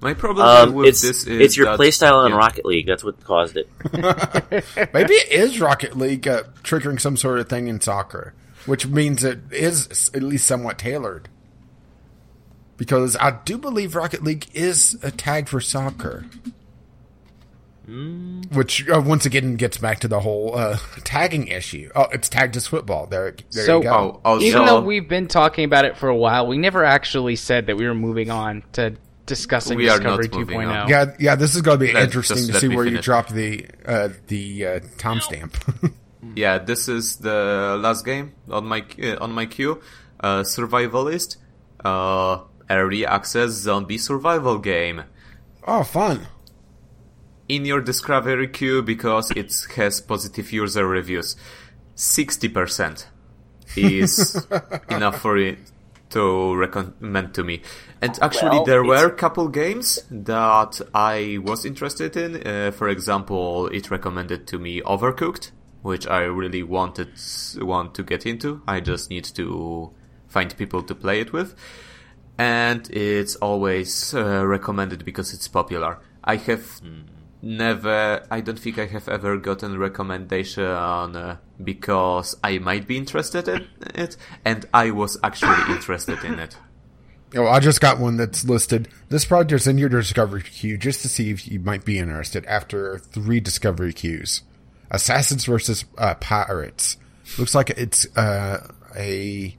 My 0.00 0.14
problem 0.14 0.46
Um, 0.46 0.74
with 0.74 0.86
it's 0.88 1.00
this 1.02 1.26
is 1.26 1.40
it's 1.40 1.56
your 1.56 1.66
playstyle 1.76 2.24
in 2.24 2.32
yeah, 2.32 2.38
Rocket 2.38 2.64
League. 2.64 2.86
That's 2.86 3.02
what 3.02 3.22
caused 3.24 3.56
it. 3.56 3.68
Maybe 4.94 5.14
it 5.14 5.32
is 5.32 5.60
Rocket 5.60 5.96
League 5.98 6.28
uh, 6.28 6.44
triggering 6.62 7.00
some 7.00 7.16
sort 7.16 7.40
of 7.40 7.48
thing 7.48 7.66
in 7.66 7.80
soccer, 7.80 8.32
which 8.64 8.86
means 8.86 9.24
it 9.24 9.40
is 9.50 10.08
at 10.14 10.22
least 10.22 10.46
somewhat 10.46 10.78
tailored. 10.78 11.28
Because 12.78 13.16
I 13.16 13.32
do 13.44 13.58
believe 13.58 13.94
Rocket 13.94 14.22
League 14.24 14.46
is 14.54 14.98
a 15.02 15.10
tag 15.10 15.48
for 15.48 15.60
soccer. 15.60 16.24
Which 18.52 18.86
uh, 18.88 19.00
once 19.00 19.24
again 19.24 19.56
gets 19.56 19.78
back 19.78 20.00
to 20.00 20.08
the 20.08 20.20
whole 20.20 20.56
uh, 20.58 20.76
tagging 21.04 21.48
issue. 21.48 21.90
Oh, 21.96 22.06
it's 22.12 22.28
tagged 22.28 22.54
as 22.56 22.66
football. 22.66 23.06
There, 23.06 23.34
there 23.52 23.64
So- 23.64 23.78
you 23.78 23.84
go. 23.84 23.90
Oh, 23.92 24.20
also, 24.24 24.44
Even 24.44 24.66
though 24.66 24.80
we've 24.82 25.08
been 25.08 25.26
talking 25.26 25.64
about 25.64 25.86
it 25.86 25.96
for 25.96 26.08
a 26.08 26.16
while, 26.16 26.46
we 26.46 26.58
never 26.58 26.84
actually 26.84 27.36
said 27.36 27.66
that 27.66 27.76
we 27.78 27.86
were 27.86 27.94
moving 27.94 28.30
on 28.30 28.62
to 28.72 28.94
discussing 29.24 29.78
We 29.78 29.88
are 29.88 29.96
Discovery 29.98 30.28
not 30.28 30.38
moving 30.38 30.58
2.0. 30.60 30.82
on. 30.82 30.88
Yeah, 30.88 31.14
yeah. 31.18 31.34
This 31.34 31.54
is 31.56 31.62
going 31.62 31.78
to 31.80 31.86
be 31.86 31.92
Let- 31.92 32.04
interesting 32.04 32.36
just 32.36 32.52
to 32.52 32.60
see 32.60 32.68
me 32.68 32.76
where 32.76 32.84
you 32.86 32.98
drop 33.00 33.28
the 33.28 33.66
uh, 33.86 34.10
the 34.26 34.66
uh, 34.66 34.80
timestamp. 34.98 35.54
Yeah, 36.34 36.58
this 36.58 36.88
is 36.88 37.16
the 37.18 37.78
last 37.80 38.04
game 38.04 38.32
on 38.50 38.66
my 38.66 38.84
uh, 39.02 39.16
on 39.20 39.32
my 39.32 39.46
queue. 39.46 39.80
Uh, 40.20 40.42
survivalist, 40.42 41.36
uh, 41.84 42.40
early 42.70 43.04
access 43.06 43.50
zombie 43.50 43.98
survival 43.98 44.58
game. 44.58 45.04
oh, 45.66 45.82
fun! 45.84 46.26
In 47.48 47.64
your 47.64 47.80
discovery 47.80 48.48
queue 48.48 48.82
because 48.82 49.30
it 49.30 49.52
has 49.76 50.00
positive 50.00 50.52
user 50.52 50.86
reviews. 50.86 51.36
Sixty 51.94 52.48
percent 52.48 53.08
is 53.76 54.46
enough 54.90 55.20
for 55.20 55.36
it 55.38 55.58
to 56.10 56.54
recommend 56.54 57.34
to 57.34 57.44
me. 57.44 57.62
And 58.00 58.18
actually, 58.22 58.50
Well, 58.58 58.64
there 58.64 58.84
it's- 58.84 59.02
were 59.02 59.08
a 59.08 59.16
couple 59.16 59.48
games 59.48 59.98
that 60.10 60.80
I 60.94 61.38
was 61.42 61.64
interested 61.64 62.16
in. 62.16 62.46
Uh, 62.46 62.70
for 62.70 62.88
example, 62.88 63.66
it 63.68 63.90
recommended 63.90 64.46
to 64.48 64.58
me 64.58 64.80
Overcooked, 64.82 65.50
which 65.82 66.06
I 66.06 66.20
really 66.22 66.62
wanted 66.62 67.08
want 67.60 67.94
to 67.96 68.02
get 68.02 68.24
into. 68.26 68.62
I 68.68 68.80
just 68.80 69.10
need 69.10 69.24
to 69.34 69.90
find 70.28 70.56
people 70.56 70.82
to 70.82 70.94
play 70.94 71.20
it 71.20 71.32
with, 71.32 71.54
and 72.38 72.88
it's 72.90 73.36
always 73.36 74.14
uh, 74.14 74.46
recommended 74.46 75.04
because 75.04 75.34
it's 75.34 75.48
popular. 75.48 75.98
I 76.24 76.36
have 76.36 76.80
never 77.40 78.26
i 78.32 78.40
don't 78.40 78.58
think 78.58 78.80
i 78.80 78.86
have 78.86 79.08
ever 79.08 79.36
gotten 79.36 79.78
recommendation 79.78 80.64
uh, 80.64 81.36
because 81.62 82.36
i 82.42 82.58
might 82.58 82.86
be 82.88 82.96
interested 82.96 83.46
in 83.46 83.64
it 83.94 84.16
and 84.44 84.66
i 84.74 84.90
was 84.90 85.16
actually 85.22 85.56
interested 85.72 86.22
in 86.24 86.38
it 86.40 86.56
Oh, 87.34 87.46
I 87.46 87.60
just 87.60 87.82
got 87.82 87.98
one 87.98 88.16
that's 88.16 88.46
listed. 88.46 88.88
This 89.10 89.26
project 89.26 89.52
is 89.60 89.66
in 89.66 89.76
your 89.76 89.90
discovery 89.90 90.42
queue 90.42 90.78
just 90.78 91.02
to 91.02 91.08
see 91.08 91.30
if 91.30 91.46
you 91.46 91.60
might 91.60 91.84
be 91.84 91.98
interested. 91.98 92.46
After 92.46 92.98
three 92.98 93.38
discovery 93.38 93.92
queues, 93.92 94.42
Assassins 94.90 95.44
versus 95.44 95.84
uh, 95.98 96.14
Pirates 96.14 96.96
looks 97.38 97.54
like 97.54 97.68
it's 97.68 98.06
uh, 98.16 98.72
a 98.96 99.54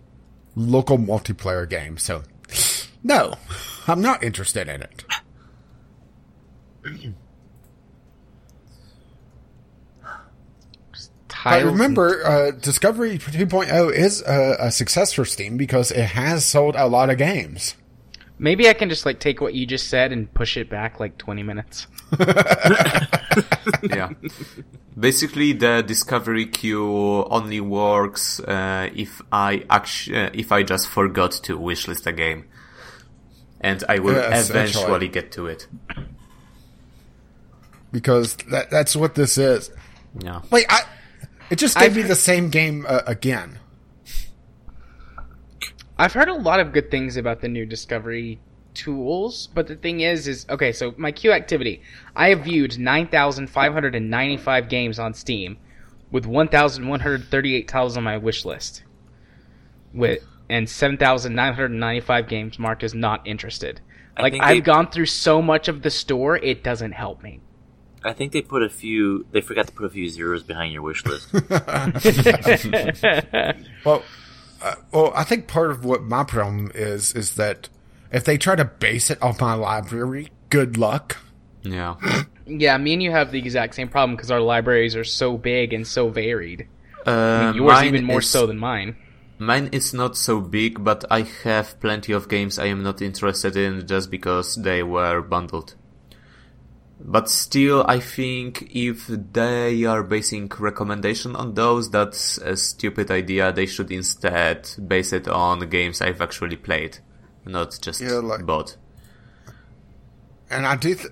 local 0.56 0.98
multiplayer 0.98 1.70
game. 1.70 1.98
So, 1.98 2.24
no, 3.04 3.34
I'm 3.88 4.02
not 4.02 4.24
interested 4.24 4.68
in 4.68 4.82
it. 4.82 5.06
But 11.44 11.64
remember, 11.64 12.26
uh, 12.26 12.52
Discovery 12.52 13.18
2.0 13.18 13.94
is 13.94 14.22
a, 14.22 14.58
a 14.60 14.72
success 14.72 15.14
for 15.14 15.24
Steam 15.24 15.56
because 15.58 15.92
it 15.92 16.04
has 16.04 16.46
sold 16.46 16.76
a 16.76 16.88
lot 16.88 17.10
of 17.10 17.18
games. 17.18 17.76
Maybe 18.40 18.70
I 18.70 18.74
can 18.74 18.90
just 18.90 19.06
like 19.06 19.20
take 19.20 19.42
what 19.42 19.54
you 19.54 19.66
just 19.66 19.90
said 19.90 20.12
and 20.14 20.34
push 20.34 20.56
it 20.58 20.70
back 20.70 21.00
like 21.00 21.18
20 21.18 21.44
minutes. 21.44 21.88
yeah 23.84 24.10
basically 25.00 25.54
the 25.54 25.84
discovery 25.86 26.46
queue 26.46 27.24
only 27.30 27.62
works 27.62 28.40
uh, 28.42 28.90
if 28.96 29.22
i 29.32 29.64
actu- 29.70 30.16
uh, 30.16 30.30
if 30.34 30.52
i 30.52 30.64
just 30.64 30.88
forgot 30.88 31.32
to 31.32 31.58
wishlist 31.58 32.06
a 32.08 32.12
game 32.12 32.46
and 33.62 33.84
i 33.88 34.00
will 34.00 34.16
Yeah, 34.16 34.40
eventually 34.40 35.08
get 35.08 35.32
to 35.34 35.46
it 35.46 35.68
because 37.92 38.36
that, 38.52 38.70
that's 38.72 38.96
what 38.96 39.16
this 39.16 39.38
is. 39.38 39.72
yeah 40.20 40.42
Wait, 40.52 40.66
I 40.70 40.82
it 41.50 41.58
just 41.58 41.78
gave 41.78 41.92
I've- 41.92 42.02
me 42.02 42.08
the 42.08 42.16
same 42.16 42.50
game 42.50 42.86
uh, 42.88 43.02
again. 43.08 43.60
I've 46.00 46.14
heard 46.14 46.30
a 46.30 46.34
lot 46.34 46.60
of 46.60 46.72
good 46.74 46.90
things 46.90 47.18
about 47.18 47.42
the 47.42 47.48
new 47.50 47.66
Discovery 47.66 48.40
tools, 48.74 49.50
but 49.54 49.68
the 49.68 49.76
thing 49.76 50.00
is, 50.00 50.28
is 50.28 50.46
okay. 50.50 50.72
So 50.72 50.94
my 50.98 51.12
queue 51.12 51.32
activity, 51.34 51.82
I 52.16 52.30
have 52.30 52.46
viewed 52.46 52.80
nine 52.80 53.08
thousand 53.08 53.50
five 53.50 53.74
hundred 53.74 53.94
and 53.96 54.10
ninety-five 54.10 54.70
games 54.70 54.98
on 54.98 55.14
Steam, 55.14 55.58
with 56.10 56.26
one 56.26 56.48
thousand 56.48 56.88
one 56.88 57.02
hundred 57.02 57.26
thirty-eight 57.30 57.68
titles 57.68 57.98
on 57.98 58.04
my 58.04 58.18
wish 58.18 58.46
list, 58.46 58.84
with 59.94 60.24
and 60.50 60.70
seven 60.70 60.96
thousand 60.98 61.36
nine 61.36 61.54
hundred 61.54 61.72
ninety-five 61.74 62.28
games 62.30 62.58
marked 62.58 62.84
as 62.84 62.94
not 62.96 63.28
interested. 63.28 63.82
I 64.16 64.22
Like 64.22 64.34
I've 64.40 64.56
they- 64.58 64.62
gone 64.62 64.90
through 64.90 65.08
so 65.08 65.42
much 65.42 65.68
of 65.68 65.82
the 65.82 65.90
store, 65.90 66.38
it 66.38 66.64
doesn't 66.64 66.94
help 66.94 67.22
me. 67.22 67.42
I 68.02 68.14
think 68.14 68.32
they 68.32 68.42
put 68.42 68.64
a 68.64 68.70
few. 68.70 69.26
They 69.34 69.42
forgot 69.42 69.68
to 69.68 69.74
put 69.74 69.86
a 69.86 69.90
few 69.90 70.08
zeros 70.08 70.44
behind 70.44 70.72
your 70.72 70.82
wish 70.84 71.04
list. 71.06 71.28
Well, 73.86 74.04
uh, 74.62 74.76
well, 74.92 75.12
I 75.16 75.24
think 75.24 75.48
part 75.48 75.72
of 75.72 75.86
what 75.86 76.04
my 76.04 76.24
problem 76.24 76.72
is 76.76 77.14
is 77.14 77.36
that 77.36 77.70
if 78.12 78.24
they 78.24 78.38
try 78.38 78.56
to 78.56 78.66
base 78.66 79.10
it 79.10 79.22
off 79.22 79.40
my 79.40 79.54
library, 79.54 80.30
good 80.50 80.78
luck. 80.78 81.18
yeah 81.64 81.96
yeah, 82.48 82.78
me 82.78 82.94
and 82.94 83.04
you 83.04 83.12
have 83.12 83.32
the 83.32 83.40
exact 83.40 83.76
same 83.76 83.88
problem 83.90 84.16
because 84.16 84.32
our 84.32 84.42
libraries 84.42 84.96
are 84.96 85.04
so 85.04 85.38
big 85.38 85.74
and 85.74 85.86
so 85.88 86.10
varied. 86.10 86.68
uh, 87.06 87.54
Yours 87.56 87.72
mine 87.74 87.88
even 87.88 88.06
more 88.06 88.20
is- 88.20 88.30
so 88.30 88.46
than 88.48 88.58
mine. 88.58 88.96
Mine 89.42 89.70
is 89.72 89.94
not 89.94 90.18
so 90.18 90.42
big, 90.42 90.84
but 90.84 91.06
I 91.10 91.22
have 91.46 91.80
plenty 91.80 92.12
of 92.12 92.28
games 92.28 92.60
I 92.60 92.66
am 92.66 92.84
not 92.84 93.02
interested 93.02 93.56
in 93.56 93.88
just 93.88 94.12
because 94.12 94.56
they 94.56 94.84
were 94.84 95.22
bundled. 95.22 95.76
But 97.02 97.30
still, 97.30 97.86
I 97.88 98.00
think 98.02 98.76
if 98.76 99.08
they 99.08 99.86
are 99.86 100.04
basing 100.04 100.52
recommendation 100.60 101.36
on 101.36 101.54
those, 101.54 101.90
that's 101.90 102.38
a 102.40 102.58
stupid 102.58 103.10
idea. 103.10 103.54
They 103.54 103.66
should 103.68 103.90
instead 103.90 104.70
base 104.86 105.14
it 105.14 105.28
on 105.28 105.60
games 105.70 106.02
I've 106.02 106.22
actually 106.22 106.58
played, 106.58 106.98
not 107.46 107.80
just 107.82 108.02
Yeah, 108.02 108.16
like- 108.20 108.46
bought. 108.46 108.76
And 110.52 110.66
I 110.66 110.76
do. 110.76 110.96
Th- 110.96 111.08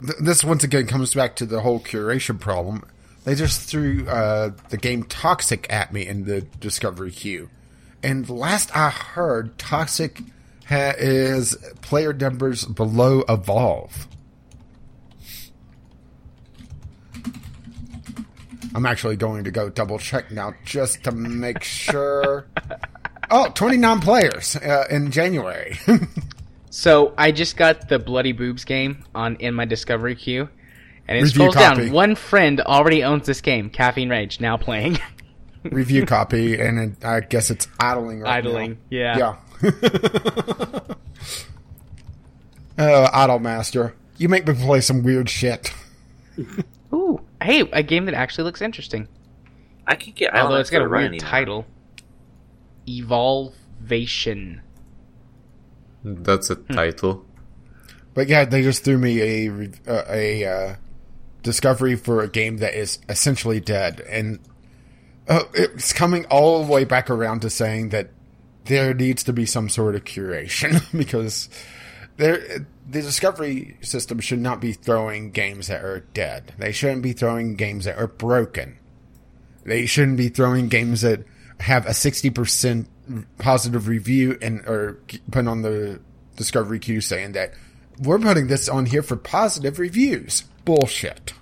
th- 0.00 0.18
this 0.20 0.44
once 0.44 0.62
again 0.62 0.86
comes 0.86 1.14
back 1.14 1.34
to 1.36 1.46
the 1.46 1.60
whole 1.62 1.80
curation 1.80 2.38
problem. 2.38 2.84
They 3.24 3.34
just 3.34 3.68
threw 3.68 4.06
uh, 4.06 4.50
the 4.68 4.76
game 4.76 5.04
Toxikk 5.04 5.66
at 5.68 5.92
me 5.92 6.06
in 6.06 6.24
the 6.26 6.42
Discovery 6.42 7.10
queue, 7.10 7.50
and 8.02 8.28
last 8.28 8.74
I 8.76 8.90
heard, 8.90 9.58
Toxikk 9.58 10.24
ha- 10.68 10.94
is 10.98 11.56
player 11.82 12.12
numbers 12.12 12.64
below 12.66 13.24
Evolve. 13.28 14.06
I'm 18.74 18.86
actually 18.86 19.16
going 19.16 19.44
to 19.44 19.50
go 19.50 19.68
double 19.70 19.98
check 19.98 20.30
now 20.30 20.52
just 20.64 21.04
to 21.04 21.12
make 21.12 21.62
sure. 21.62 22.46
Oh, 23.30 23.50
29 23.54 24.00
players 24.00 24.56
uh, 24.56 24.84
in 24.90 25.10
January. 25.10 25.78
So 26.70 27.14
I 27.16 27.32
just 27.32 27.56
got 27.56 27.88
the 27.88 27.98
Bloody 27.98 28.32
Boobs 28.32 28.64
game 28.64 29.04
on 29.14 29.36
in 29.36 29.54
my 29.54 29.64
Discovery 29.64 30.14
queue, 30.14 30.48
and 31.08 31.16
it 31.18 31.22
Review 31.22 31.50
scrolls 31.50 31.54
copy. 31.54 31.84
down. 31.86 31.92
One 31.92 32.14
friend 32.14 32.60
already 32.60 33.02
owns 33.02 33.26
this 33.26 33.40
game, 33.40 33.70
Caffeine 33.70 34.10
Rage, 34.10 34.40
now 34.40 34.56
playing, 34.56 34.98
review 35.64 36.06
copy, 36.06 36.60
and 36.60 36.78
it, 36.78 37.04
I 37.04 37.20
guess 37.20 37.50
it's 37.50 37.66
idling 37.80 38.20
right 38.20 38.44
idling. 38.44 38.72
now. 38.72 38.76
Yeah. 38.90 39.36
Yeah. 39.62 39.70
oh, 42.78 43.08
Idle 43.12 43.38
Master. 43.38 43.94
You 44.18 44.28
make 44.28 44.46
me 44.46 44.54
play 44.54 44.80
some 44.80 45.02
weird 45.02 45.30
shit. 45.30 45.72
Ooh, 46.92 47.20
hey, 47.42 47.60
a 47.72 47.82
game 47.82 48.06
that 48.06 48.14
actually 48.14 48.44
looks 48.44 48.62
interesting. 48.62 49.08
I 49.86 49.94
can 49.94 50.12
get. 50.14 50.32
I 50.32 50.38
don't 50.38 50.44
Although 50.46 50.54
know 50.56 50.60
it's 50.60 50.68
if 50.70 50.72
got 50.72 50.78
a 50.78 50.80
they're 50.82 50.88
weird 50.88 51.06
anymore. 51.06 51.28
title. 51.30 51.66
Evolvation. 52.86 54.60
That's 56.04 56.50
a 56.50 56.54
Hmm. 56.54 56.72
title. 56.74 57.24
But 58.14 58.28
yeah, 58.28 58.44
they 58.44 58.62
just 58.62 58.84
threw 58.84 58.98
me 58.98 59.20
a 59.20 59.48
re- 59.48 59.72
uh, 59.86 60.02
a 60.08 60.44
uh, 60.44 60.74
discovery 61.42 61.94
for 61.96 62.20
a 62.22 62.28
game 62.28 62.58
that 62.58 62.74
is 62.74 62.98
essentially 63.08 63.60
dead, 63.60 64.00
and 64.08 64.40
uh, 65.28 65.44
it's 65.54 65.92
coming 65.92 66.24
all 66.26 66.64
the 66.64 66.72
way 66.72 66.84
back 66.84 67.10
around 67.10 67.40
to 67.40 67.50
saying 67.50 67.90
that 67.90 68.10
there 68.64 68.92
needs 68.94 69.22
to 69.24 69.32
be 69.32 69.46
some 69.46 69.68
sort 69.68 69.94
of 69.94 70.04
curation 70.04 70.82
because 70.98 71.48
there 72.16 72.66
the 72.88 73.02
discovery 73.02 73.76
system 73.82 74.18
should 74.18 74.40
not 74.40 74.60
be 74.60 74.72
throwing 74.72 75.30
games 75.30 75.66
that 75.66 75.84
are 75.84 76.00
dead. 76.14 76.54
They 76.58 76.72
shouldn't 76.72 77.02
be 77.02 77.12
throwing 77.12 77.54
games 77.54 77.84
that 77.84 77.98
are 77.98 78.06
broken. 78.06 78.78
They 79.64 79.84
shouldn't 79.84 80.16
be 80.16 80.30
throwing 80.30 80.68
games 80.68 81.02
that 81.02 81.24
have 81.60 81.84
a 81.86 81.92
sixty 81.92 82.30
percent 82.30 82.88
positive 83.38 83.88
review 83.88 84.38
and 84.40 84.60
or 84.66 85.00
put 85.30 85.46
on 85.46 85.62
the 85.62 86.00
discovery 86.36 86.78
queue 86.78 87.00
saying 87.00 87.32
that 87.32 87.52
we're 87.98 88.18
putting 88.18 88.46
this 88.46 88.68
on 88.68 88.86
here 88.86 89.02
for 89.02 89.16
positive 89.16 89.78
reviews. 89.78 90.44
Bullshit. 90.64 91.34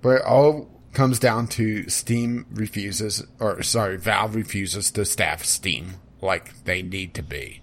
But 0.00 0.20
it 0.20 0.22
all 0.22 0.70
comes 0.92 1.18
down 1.18 1.48
to 1.48 1.88
Steam 1.88 2.46
refuses, 2.50 3.26
or 3.40 3.62
sorry, 3.62 3.98
Valve 3.98 4.36
refuses 4.36 4.90
to 4.92 5.04
staff 5.04 5.44
Steam 5.44 5.94
like 6.20 6.64
they 6.64 6.82
need 6.82 7.14
to 7.14 7.22
be. 7.22 7.60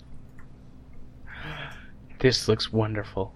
This 2.19 2.47
looks 2.47 2.71
wonderful. 2.71 3.33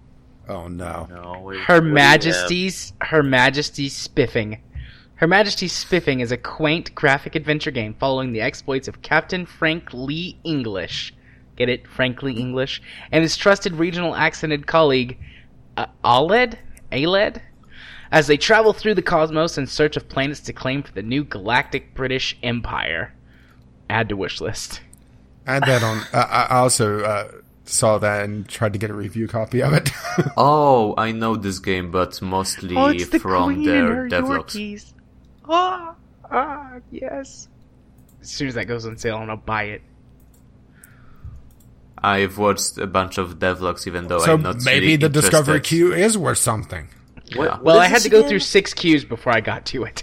Oh 0.48 0.68
no. 0.68 1.06
No, 1.10 1.40
what- 1.40 1.56
Her 1.56 1.74
what 1.74 1.80
do 1.80 1.86
you 1.88 1.92
Majesty's 1.94 2.92
Her 3.00 3.22
Majesty's 3.22 3.96
Spiffing. 3.96 4.60
Her 5.16 5.26
Majesty's 5.26 5.72
Spiffing 5.72 6.20
is 6.20 6.32
a 6.32 6.36
quaint 6.36 6.94
graphic 6.94 7.34
adventure 7.34 7.70
game 7.70 7.94
following 7.94 8.32
the 8.32 8.40
exploits 8.40 8.88
of 8.88 9.02
Captain 9.02 9.44
Frank 9.46 9.92
Lee 9.92 10.38
English. 10.44 11.14
get 11.56 11.68
it, 11.68 11.86
frankly 11.86 12.32
English, 12.38 12.80
and 13.12 13.20
his 13.22 13.36
trusted 13.36 13.74
regional 13.74 14.14
accented 14.16 14.66
colleague, 14.66 15.18
uh, 15.76 15.84
Aled? 16.02 16.56
Aled? 16.90 17.42
As 18.10 18.26
they 18.26 18.38
travel 18.38 18.72
through 18.72 18.94
the 18.94 19.02
cosmos 19.02 19.58
in 19.58 19.66
search 19.66 19.94
of 19.98 20.08
planets 20.08 20.40
to 20.40 20.54
claim 20.54 20.82
for 20.82 20.92
the 20.92 21.02
new 21.02 21.22
galactic 21.22 21.94
British 21.94 22.34
Empire. 22.42 23.12
Add 23.90 24.08
to 24.08 24.16
wish 24.16 24.40
list. 24.40 24.80
Add 25.46 25.64
that 25.66 25.82
on. 25.82 25.98
Uh, 26.12 26.26
I 26.28 26.58
also 26.58 27.00
uh, 27.02 27.30
saw 27.64 27.98
that 27.98 28.24
and 28.24 28.48
tried 28.48 28.72
to 28.74 28.78
get 28.78 28.90
a 28.90 28.94
review 28.94 29.26
copy 29.28 29.62
of 29.62 29.72
it. 29.72 29.90
Oh, 30.36 30.94
I 30.98 31.12
know 31.12 31.36
this 31.36 31.58
game, 31.58 31.90
but 31.90 32.20
mostly 32.20 32.76
Oh, 32.76 32.86
it's 32.86 33.08
the 33.08 33.18
from 33.18 33.54
Queen 33.54 33.64
their 33.64 34.02
and 34.02 34.12
devlogs. 34.12 34.54
Yorkies. 34.54 34.92
Ah, 35.48 35.94
ah, 36.30 36.74
yes. 36.90 37.48
As 38.20 38.28
soon 38.30 38.48
as 38.48 38.54
that 38.54 38.66
goes 38.66 38.84
on 38.86 38.96
sale, 38.98 39.16
I'm 39.16 39.22
gonna 39.22 39.36
buy 39.36 39.64
it. 39.64 39.82
I've 42.02 42.38
watched 42.38 42.78
a 42.78 42.86
bunch 42.86 43.18
of 43.18 43.38
devlogs, 43.38 43.86
even 43.86 44.08
though 44.08 44.20
so 44.20 44.34
I'm 44.34 44.42
not 44.42 44.56
maybe 44.64 44.86
really 44.86 44.96
the 44.96 45.08
Discovery. 45.08 45.60
Queue 45.60 45.92
is 45.92 46.16
worth 46.16 46.38
something. 46.38 46.88
Yeah. 47.26 47.58
Well, 47.60 47.76
is 47.76 47.82
I 47.82 47.86
had 47.88 48.02
to 48.02 48.08
go 48.08 48.18
again? 48.18 48.28
through 48.30 48.38
six 48.40 48.72
queues 48.74 49.04
before 49.04 49.34
I 49.34 49.40
got 49.40 49.66
to 49.66 49.84
it. 49.84 50.02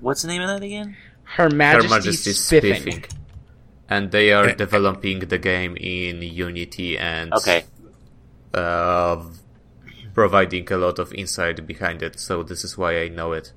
What's 0.00 0.22
the 0.22 0.28
name 0.28 0.42
of 0.42 0.48
that 0.48 0.62
again? 0.64 0.96
Her 1.24 1.44
Her 1.44 1.50
Majesty's, 1.50 1.90
Majesty's 1.90 2.38
spiffing. 2.44 2.82
Spiffing. 2.82 3.04
And 3.88 4.10
they 4.10 4.32
are 4.32 4.48
Eh. 4.48 4.54
developing 4.54 5.20
the 5.20 5.38
game 5.38 5.76
in 5.76 6.20
Unity 6.22 6.98
and 6.98 7.32
Okay. 7.34 7.64
uh, 8.54 9.22
providing 10.14 10.70
a 10.72 10.76
lot 10.76 10.98
of 10.98 11.12
insight 11.14 11.66
behind 11.66 12.02
it, 12.02 12.18
so 12.18 12.42
this 12.42 12.64
is 12.64 12.76
why 12.78 12.98
I 13.00 13.08
know 13.08 13.32
it. 13.32 13.52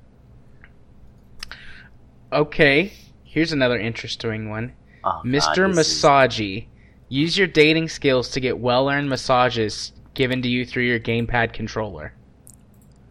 Okay, 2.32 2.92
here's 3.24 3.52
another 3.52 3.78
interesting 3.78 4.48
one. 4.50 4.72
Oh, 5.02 5.20
Mr. 5.24 5.56
God, 5.66 5.74
this 5.74 5.88
is- 5.88 6.02
Massagey. 6.04 6.66
Use 7.08 7.36
your 7.36 7.48
dating 7.48 7.88
skills 7.88 8.28
to 8.30 8.40
get 8.40 8.58
well-earned 8.60 9.08
massages 9.08 9.92
given 10.14 10.42
to 10.42 10.48
you 10.48 10.64
through 10.64 10.84
your 10.84 11.00
gamepad 11.00 11.52
controller. 11.52 12.12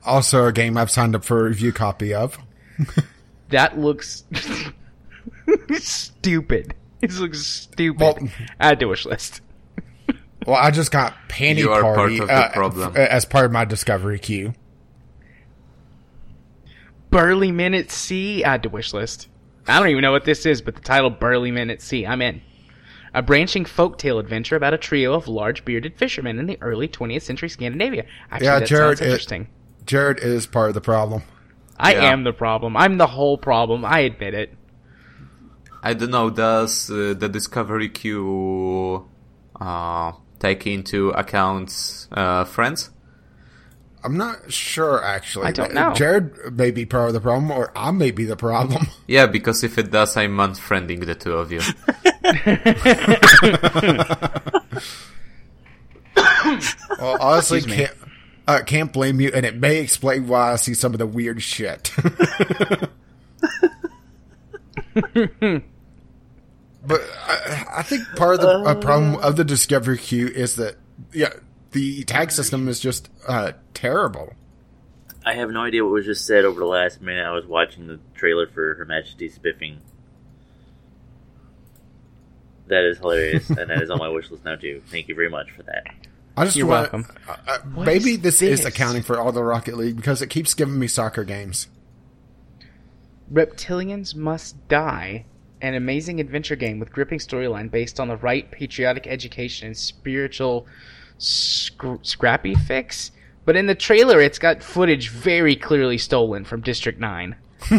Also, 0.05 0.45
a 0.45 0.53
game 0.53 0.77
I've 0.77 0.89
signed 0.91 1.15
up 1.15 1.25
for 1.25 1.41
a 1.41 1.49
review 1.49 1.71
copy 1.73 2.13
of. 2.13 2.37
That 3.49 3.79
looks 3.79 4.25
stupid. 5.79 6.75
It 7.01 7.13
looks 7.13 7.39
stupid. 7.45 7.99
Well- 8.01 8.29
Add 8.59 8.79
to 8.81 8.85
wish 8.87 9.05
list. 9.05 9.41
Well, 10.47 10.55
I 10.55 10.71
just 10.71 10.89
got 10.91 11.13
Panty 11.27 11.57
You 11.57 11.71
are 11.73 11.81
part 11.81 11.97
Party 11.97 12.19
of 12.19 12.27
the 12.27 12.33
uh, 12.33 12.51
problem. 12.53 12.95
as 12.95 13.25
part 13.25 13.45
of 13.45 13.51
my 13.51 13.65
Discovery 13.65 14.17
Queue. 14.19 14.53
Burly 17.11 17.51
Men 17.51 17.73
at 17.73 17.91
Sea. 17.91 18.43
Add 18.43 18.63
to 18.63 18.69
wish 18.69 18.93
list. 18.93 19.27
I 19.67 19.77
don't 19.79 19.89
even 19.89 20.01
know 20.01 20.11
what 20.13 20.25
this 20.25 20.45
is, 20.45 20.61
but 20.61 20.75
the 20.75 20.81
title 20.81 21.09
Burly 21.09 21.51
Men 21.51 21.69
at 21.69 21.81
Sea. 21.81 22.05
I'm 22.07 22.21
in. 22.21 22.41
A 23.13 23.21
branching 23.21 23.65
folktale 23.65 24.19
adventure 24.19 24.55
about 24.55 24.73
a 24.73 24.77
trio 24.77 25.13
of 25.13 25.27
large 25.27 25.65
bearded 25.65 25.97
fishermen 25.97 26.39
in 26.39 26.45
the 26.45 26.57
early 26.61 26.87
20th 26.87 27.23
century 27.23 27.49
Scandinavia. 27.49 28.05
Actually, 28.31 28.45
Yeah, 28.45 28.59
that 28.59 28.67
Jared, 28.67 28.97
sounds 28.97 29.01
it- 29.01 29.05
interesting. 29.11 29.47
Jared 29.85 30.19
is 30.19 30.45
part 30.45 30.69
of 30.69 30.73
the 30.75 30.81
problem. 30.81 31.23
I 31.77 31.93
Yeah. 31.93 32.11
am 32.11 32.23
the 32.23 32.33
problem. 32.33 32.77
I'm 32.77 32.97
the 32.97 33.07
whole 33.07 33.37
problem. 33.37 33.83
I 33.83 33.99
admit 33.99 34.33
it. 34.35 34.53
I 35.81 35.93
don't 35.93 36.11
know, 36.11 36.29
does 36.29 36.89
uh, 36.91 37.13
the 37.17 37.29
Discovery 37.29 37.89
Queue 37.89 39.07
uh, 39.59 40.11
take 40.39 40.67
into 40.67 41.09
account 41.11 42.07
uh, 42.11 42.43
friends? 42.45 42.89
I'm 44.03 44.17
not 44.17 44.51
sure, 44.51 45.03
actually. 45.03 45.47
I 45.47 45.51
don't 45.51 45.73
know. 45.73 45.93
Jared 45.93 46.57
may 46.57 46.71
be 46.71 46.85
part 46.85 47.09
of 47.09 47.13
the 47.13 47.21
problem, 47.21 47.51
or 47.51 47.71
I 47.75 47.91
may 47.91 48.11
be 48.11 48.25
the 48.25 48.37
problem. 48.37 48.87
Yeah, 49.07 49.25
because 49.25 49.63
if 49.63 49.77
it 49.79 49.89
does, 49.91 50.15
I'm 50.15 50.37
unfriending 50.37 51.05
the 51.05 51.15
two 51.15 51.33
of 51.33 51.51
you. 51.51 51.61
Well, 56.99 57.17
honestly, 57.21 57.59
Excuse 57.59 57.75
can't 57.75 57.97
uh, 58.47 58.61
can't 58.63 58.91
blame 58.91 59.21
you, 59.21 59.31
and 59.33 59.45
it 59.45 59.55
may 59.55 59.79
explain 59.79 60.27
why 60.27 60.53
I 60.53 60.55
see 60.55 60.73
some 60.73 60.93
of 60.93 60.99
the 60.99 61.07
weird 61.07 61.41
shit. 61.41 61.93
but 66.85 67.01
I, 67.27 67.65
I 67.77 67.83
think 67.83 68.03
part 68.15 68.35
of 68.35 68.41
the 68.41 68.49
uh, 68.49 68.75
problem 68.75 69.15
of 69.21 69.35
the 69.35 69.43
Discovery 69.43 69.97
Queue 69.97 70.27
is 70.27 70.55
that 70.55 70.75
yeah, 71.13 71.29
the 71.71 72.03
tag 72.03 72.31
system 72.31 72.67
is 72.67 72.79
just 72.79 73.09
uh, 73.27 73.53
terrible. 73.73 74.33
I 75.25 75.33
have 75.35 75.51
no 75.51 75.61
idea 75.61 75.83
what 75.83 75.93
was 75.93 76.05
just 76.05 76.25
said 76.25 76.45
over 76.45 76.59
the 76.59 76.65
last 76.65 77.01
minute. 77.01 77.25
I 77.25 77.31
was 77.31 77.45
watching 77.45 77.87
the 77.87 77.99
trailer 78.15 78.47
for 78.47 78.75
Her 78.75 78.85
Majesty's 78.85 79.35
Spiffing. 79.35 79.79
That 82.67 82.83
is 82.85 82.99
hilarious, 82.99 83.49
and 83.49 83.69
that 83.69 83.81
is 83.81 83.89
on 83.89 83.99
my 83.99 84.09
wish 84.09 84.29
list 84.31 84.45
now 84.45 84.55
too. 84.55 84.81
Thank 84.87 85.07
you 85.07 85.15
very 85.15 85.29
much 85.29 85.51
for 85.51 85.63
that. 85.63 85.87
I 86.37 86.45
just 86.45 86.55
You're 86.55 86.67
want, 86.67 86.93
welcome. 86.93 87.17
Uh, 87.27 87.35
uh, 87.47 87.57
maybe 87.83 88.11
is 88.11 88.21
this, 88.21 88.41
is 88.41 88.65
accounting 88.65 89.03
for 89.03 89.19
all 89.19 89.31
the 89.31 89.43
Rocket 89.43 89.75
League 89.75 89.97
because 89.97 90.21
it 90.21 90.27
keeps 90.27 90.53
giving 90.53 90.79
me 90.79 90.87
soccer 90.87 91.23
games. 91.23 91.67
Reptilians 93.31 94.15
Must 94.15 94.67
Die, 94.67 95.25
an 95.61 95.73
amazing 95.73 96.19
adventure 96.19 96.55
game 96.55 96.79
with 96.79 96.91
gripping 96.91 97.19
storyline 97.19 97.69
based 97.69 97.99
on 97.99 98.07
the 98.07 98.17
right 98.17 98.49
patriotic 98.49 99.07
education 99.07 99.67
and 99.67 99.77
spiritual 99.77 100.65
scr- 101.17 101.95
scrappy 102.01 102.55
fix. 102.55 103.11
But 103.45 103.55
in 103.55 103.67
the 103.67 103.75
trailer, 103.75 104.19
it's 104.19 104.39
got 104.39 104.63
footage 104.63 105.09
very 105.09 105.55
clearly 105.55 105.97
stolen 105.97 106.45
from 106.45 106.61
District 106.61 106.99
9. 106.99 107.35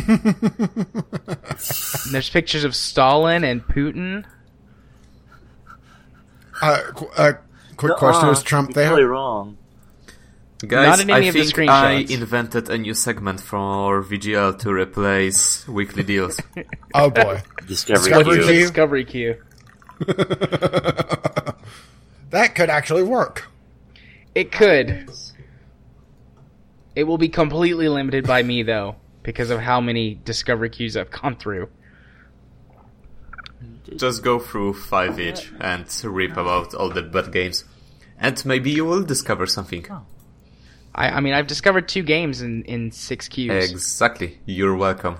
And 2.04 2.14
there's 2.14 2.30
pictures 2.30 2.64
of 2.64 2.74
Stalin 2.74 3.44
and 3.44 3.62
Putin. 3.62 4.24
Uh, 6.62 6.80
qu- 6.94 7.08
uh, 7.16 7.32
quick 7.76 7.96
question: 7.96 8.26
Uh-uh, 8.26 8.32
Is 8.32 8.42
Trump 8.42 8.74
there? 8.74 8.88
Totally 8.88 9.04
wrong. 9.04 9.56
Guys, 10.66 11.00
in 11.00 11.10
any 11.10 11.26
I 11.26 11.28
of 11.28 11.34
the 11.34 11.44
think 11.44 11.70
I 11.70 11.92
invented 12.08 12.68
a 12.68 12.76
new 12.76 12.92
segment 12.92 13.40
for 13.40 14.02
VGL 14.02 14.58
to 14.58 14.72
replace 14.72 15.66
weekly 15.66 16.02
deals. 16.02 16.40
Oh 16.92 17.08
boy, 17.08 17.40
Discovery, 17.66 18.10
Discovery 18.10 18.34
Queue. 18.34 18.44
Queue. 18.44 18.60
Discovery 18.60 19.04
Queue. 19.04 19.42
that 22.30 22.54
could 22.56 22.68
actually 22.68 23.04
work. 23.04 23.48
It 24.34 24.50
could. 24.50 25.08
It 26.96 27.04
will 27.04 27.18
be 27.18 27.28
completely 27.28 27.88
limited 27.88 28.26
by 28.26 28.42
me, 28.42 28.64
though, 28.64 28.96
because 29.22 29.50
of 29.50 29.60
how 29.60 29.80
many 29.80 30.16
Discovery 30.24 30.68
Queues 30.68 30.96
I've 30.96 31.12
gone 31.12 31.36
through. 31.36 31.68
Just 33.96 34.24
go 34.24 34.40
through 34.40 34.74
five 34.74 35.20
each 35.20 35.52
and 35.60 35.86
rip 36.04 36.32
about 36.32 36.74
all 36.74 36.90
the 36.90 37.02
bad 37.02 37.32
games. 37.32 37.64
And 38.18 38.44
maybe 38.44 38.70
you 38.72 38.84
will 38.84 39.04
discover 39.04 39.46
something. 39.46 39.86
Oh. 39.90 40.06
I, 41.00 41.16
I 41.16 41.20
mean, 41.20 41.32
I've 41.32 41.46
discovered 41.46 41.88
two 41.88 42.02
games 42.02 42.42
in, 42.42 42.62
in 42.64 42.90
six 42.92 43.26
queues. 43.26 43.70
Exactly. 43.70 44.38
You're 44.44 44.76
welcome. 44.76 45.16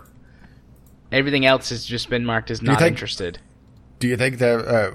Everything 1.11 1.47
else 1.47 1.71
has 1.71 1.87
just 1.87 2.11
been 2.11 2.25
marked 2.27 2.51
as 2.51 2.61
you 2.61 2.69
not 2.69 2.79
think- 2.81 2.93
interested. 2.93 3.39
Do 3.99 4.07
you 4.07 4.17
think 4.17 4.39
that 4.39 4.59
uh, 4.67 4.91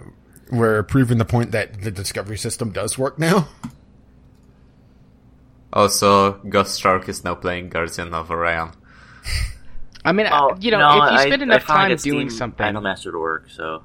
we're 0.51 0.83
proving 0.83 1.17
the 1.17 1.25
point 1.25 1.51
that 1.51 1.81
the 1.81 1.91
Discovery 1.91 2.37
system 2.37 2.71
does 2.71 2.97
work 2.97 3.17
now? 3.19 3.47
Also, 5.73 6.33
Ghost 6.49 6.79
Shark 6.79 7.09
is 7.09 7.23
now 7.23 7.35
playing 7.35 7.69
Guardian 7.69 8.13
of 8.13 8.31
Orion. 8.31 8.71
I 10.03 10.11
mean, 10.11 10.27
Oh, 10.31 10.55
you 10.59 10.71
know, 10.71 10.77
no, 10.79 11.03
if 11.05 11.11
you 11.13 11.19
spend 11.19 11.41
I 11.41 11.45
enough 11.45 11.63
finally 11.63 11.95
time 11.97 12.03
doing 12.03 12.29
something, 12.29 12.65
Idle 12.65 12.81
Master 12.81 13.11
to 13.11 13.19
work, 13.19 13.49
so 13.49 13.83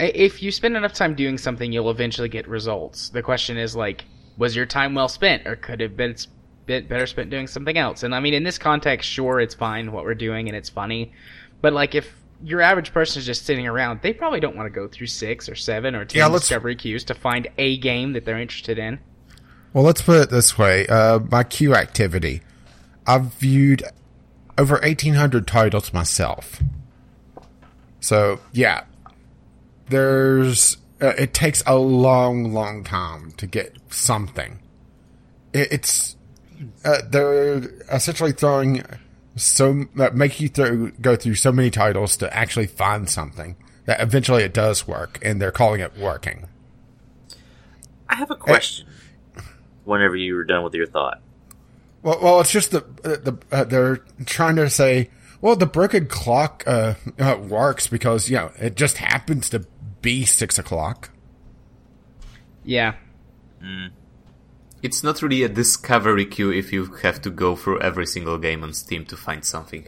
if 0.00 0.42
you 0.42 0.50
spend 0.50 0.76
enough 0.76 0.92
time 0.92 1.14
doing 1.14 1.38
something, 1.38 1.72
you'll 1.72 1.90
eventually 1.90 2.28
get 2.28 2.48
results. 2.48 3.10
The 3.10 3.22
question 3.22 3.56
is 3.56 3.76
like, 3.76 4.04
was 4.40 4.56
your 4.56 4.64
time 4.64 4.94
well 4.94 5.08
spent, 5.08 5.46
or 5.46 5.54
could 5.54 5.82
it 5.82 5.90
have 5.90 5.96
been 5.98 6.16
better 6.66 7.06
spent 7.06 7.28
doing 7.28 7.46
something 7.46 7.76
else? 7.76 8.02
And 8.02 8.14
I 8.14 8.20
mean, 8.20 8.32
in 8.32 8.42
this 8.42 8.56
context, 8.56 9.08
sure, 9.08 9.38
it's 9.38 9.54
fine 9.54 9.92
what 9.92 10.04
we're 10.04 10.14
doing 10.14 10.48
and 10.48 10.56
it's 10.56 10.70
funny, 10.70 11.12
but 11.60 11.74
like 11.74 11.94
if 11.94 12.16
your 12.42 12.62
average 12.62 12.94
person 12.94 13.20
is 13.20 13.26
just 13.26 13.44
sitting 13.44 13.66
around, 13.66 14.00
they 14.00 14.14
probably 14.14 14.40
don't 14.40 14.56
want 14.56 14.66
to 14.66 14.70
go 14.70 14.88
through 14.88 15.08
six 15.08 15.46
or 15.46 15.54
seven 15.54 15.94
or 15.94 16.06
ten 16.06 16.18
Yeah, 16.20 16.28
discovery 16.30 16.74
queues 16.74 17.04
to 17.04 17.14
find 17.14 17.48
a 17.58 17.76
game 17.76 18.14
that 18.14 18.24
they're 18.24 18.40
interested 18.40 18.78
in. 18.78 18.98
Well, 19.74 19.84
let's 19.84 20.00
put 20.00 20.16
it 20.22 20.30
this 20.30 20.56
way: 20.56 20.86
uh, 20.86 21.18
my 21.30 21.44
queue 21.44 21.74
activity. 21.74 22.40
I've 23.06 23.34
viewed 23.34 23.82
over 24.56 24.80
eighteen 24.82 25.14
hundred 25.14 25.46
titles 25.46 25.92
myself. 25.92 26.62
So 28.00 28.40
yeah, 28.52 28.84
there's. 29.90 30.78
Uh, 31.00 31.14
it 31.16 31.32
takes 31.32 31.62
a 31.66 31.76
long, 31.76 32.52
long 32.52 32.84
time 32.84 33.32
to 33.32 33.46
get 33.46 33.76
something. 33.88 34.60
It, 35.52 35.72
it's 35.72 36.16
uh, 36.84 36.98
they're 37.08 37.58
essentially 37.90 38.32
throwing 38.32 38.82
so 39.36 39.86
uh, 39.98 40.10
make 40.12 40.40
you 40.40 40.48
through, 40.48 40.92
go 41.00 41.16
through 41.16 41.36
so 41.36 41.52
many 41.52 41.70
titles 41.70 42.16
to 42.18 42.34
actually 42.34 42.66
find 42.66 43.08
something 43.08 43.56
that 43.86 44.00
eventually 44.00 44.42
it 44.42 44.52
does 44.52 44.86
work, 44.86 45.18
and 45.22 45.40
they're 45.40 45.50
calling 45.50 45.80
it 45.80 45.96
working. 45.96 46.46
I 48.08 48.16
have 48.16 48.30
a 48.30 48.36
question. 48.36 48.86
Whenever 49.84 50.16
you 50.16 50.34
were 50.34 50.44
done 50.44 50.62
with 50.62 50.74
your 50.74 50.86
thought, 50.86 51.20
Well, 52.02 52.18
well, 52.22 52.40
it's 52.40 52.52
just 52.52 52.70
the 52.70 52.80
the 53.02 53.38
uh, 53.50 53.64
they're 53.64 53.98
trying 54.26 54.56
to 54.56 54.68
say, 54.68 55.10
Well, 55.40 55.56
the 55.56 55.66
broken 55.66 56.06
clock 56.06 56.62
uh, 56.66 56.94
uh, 57.18 57.38
works 57.40 57.86
because 57.86 58.28
you 58.28 58.36
know 58.36 58.52
it 58.58 58.76
just 58.76 58.98
happens 58.98 59.48
to 59.50 59.64
be 60.02 60.24
six 60.24 60.58
o'clock. 60.58 61.10
Yeah. 62.64 62.94
It's 64.82 65.02
not 65.02 65.20
really 65.22 65.42
a 65.42 65.48
discovery 65.48 66.24
queue 66.24 66.50
if 66.50 66.72
you 66.72 66.86
have 67.02 67.20
to 67.22 67.30
go 67.30 67.54
through 67.56 67.80
every 67.80 68.06
single 68.06 68.38
game 68.38 68.62
on 68.62 68.72
Steam 68.72 69.04
to 69.06 69.16
find 69.16 69.44
something. 69.44 69.86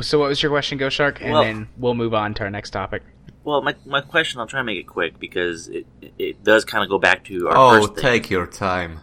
So 0.00 0.18
what 0.18 0.28
was 0.28 0.42
your 0.42 0.50
question, 0.50 0.78
Ghost 0.78 0.96
Shark? 0.96 1.20
And 1.20 1.32
Well- 1.32 1.42
then 1.44 1.68
we'll 1.76 1.94
move 1.94 2.12
on 2.14 2.34
to 2.34 2.42
our 2.44 2.50
next 2.50 2.70
topic. 2.70 3.02
Well, 3.44 3.62
my, 3.62 3.74
my 3.86 4.00
question, 4.02 4.38
I'll 4.40 4.46
try 4.46 4.60
and 4.60 4.66
make 4.66 4.78
it 4.78 4.86
quick 4.86 5.18
because 5.18 5.68
it 5.68 5.86
it 6.18 6.44
does 6.44 6.66
kind 6.66 6.84
of 6.84 6.90
go 6.90 6.98
back 6.98 7.24
to 7.24 7.48
our 7.48 7.56
Oh, 7.56 7.80
first 7.80 7.94
thing. 7.94 8.02
take 8.02 8.28
your 8.30 8.46
time. 8.46 9.00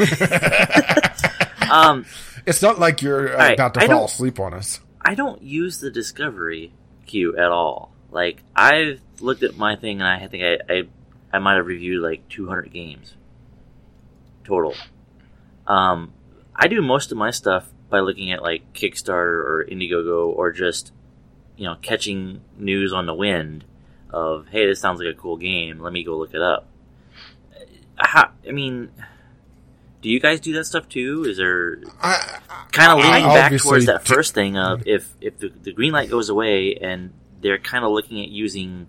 um, 1.69 2.05
It's 2.45 2.61
not 2.61 2.79
like 2.79 3.01
you're 3.01 3.33
uh, 3.33 3.37
right, 3.37 3.53
about 3.53 3.73
to 3.73 3.81
I 3.81 3.87
fall 3.87 4.05
asleep 4.05 4.39
on 4.39 4.53
us. 4.53 4.79
I 5.03 5.15
don't 5.15 5.41
use 5.41 5.79
the 5.79 5.89
discovery 5.89 6.73
queue 7.05 7.35
at 7.37 7.51
all. 7.51 7.93
Like 8.11 8.43
I've 8.55 9.01
looked 9.19 9.43
at 9.43 9.57
my 9.57 9.75
thing 9.75 10.01
and 10.01 10.07
I 10.07 10.27
think 10.27 10.43
I 10.43 10.73
I, 10.73 10.83
I 11.33 11.39
might 11.39 11.55
have 11.55 11.65
reviewed 11.65 12.01
like 12.01 12.27
200 12.29 12.71
games 12.71 13.15
total. 14.43 14.75
Um, 15.67 16.13
I 16.55 16.67
do 16.67 16.81
most 16.81 17.11
of 17.11 17.17
my 17.17 17.31
stuff 17.31 17.69
by 17.89 17.99
looking 17.99 18.31
at 18.31 18.41
like 18.41 18.73
Kickstarter 18.73 19.43
or 19.45 19.65
Indiegogo 19.69 20.27
or 20.27 20.51
just 20.51 20.91
you 21.57 21.65
know 21.65 21.75
catching 21.81 22.41
news 22.57 22.93
on 22.93 23.05
the 23.05 23.13
wind 23.13 23.65
of 24.09 24.47
hey 24.49 24.65
this 24.65 24.81
sounds 24.81 24.99
like 24.99 25.13
a 25.13 25.17
cool 25.17 25.37
game 25.37 25.79
let 25.79 25.93
me 25.93 26.03
go 26.03 26.17
look 26.17 26.33
it 26.33 26.41
up. 26.41 26.67
How, 27.97 28.31
I 28.47 28.51
mean, 28.51 28.89
do 30.01 30.09
you 30.09 30.19
guys 30.19 30.39
do 30.39 30.53
that 30.53 30.65
stuff 30.65 30.89
too? 30.89 31.25
Is 31.25 31.37
there 31.37 31.77
kind 32.71 32.91
of 32.91 33.05
I 33.05 33.17
leaning 33.17 33.29
back 33.29 33.57
towards 33.57 33.85
that 33.85 34.03
do- 34.03 34.13
first 34.13 34.33
thing 34.33 34.57
of 34.57 34.87
if 34.87 35.09
if 35.21 35.37
the, 35.37 35.49
the 35.49 35.71
green 35.71 35.93
light 35.93 36.09
goes 36.09 36.29
away 36.29 36.75
and 36.75 37.13
they're 37.41 37.59
kind 37.59 37.83
of 37.85 37.91
looking 37.91 38.21
at 38.21 38.29
using 38.29 38.87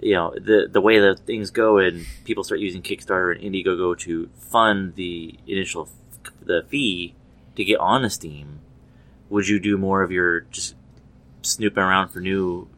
you 0.00 0.14
know 0.14 0.34
the 0.34 0.68
the 0.70 0.80
way 0.80 0.98
that 1.00 1.20
things 1.20 1.50
go 1.50 1.78
and 1.78 2.06
people 2.24 2.44
start 2.44 2.60
using 2.60 2.82
Kickstarter 2.82 3.34
and 3.34 3.42
Indiegogo 3.42 3.98
to 4.00 4.28
fund 4.38 4.94
the 4.96 5.34
initial 5.46 5.88
f- 6.24 6.32
the 6.42 6.64
fee 6.68 7.14
to 7.56 7.64
get 7.64 7.78
on 7.78 8.02
the 8.02 8.10
Steam, 8.10 8.60
would 9.28 9.46
you 9.48 9.60
do 9.60 9.76
more 9.78 10.02
of 10.02 10.10
your 10.10 10.40
just 10.50 10.74
snooping 11.42 11.82
around 11.82 12.08
for 12.08 12.20
new 12.20 12.68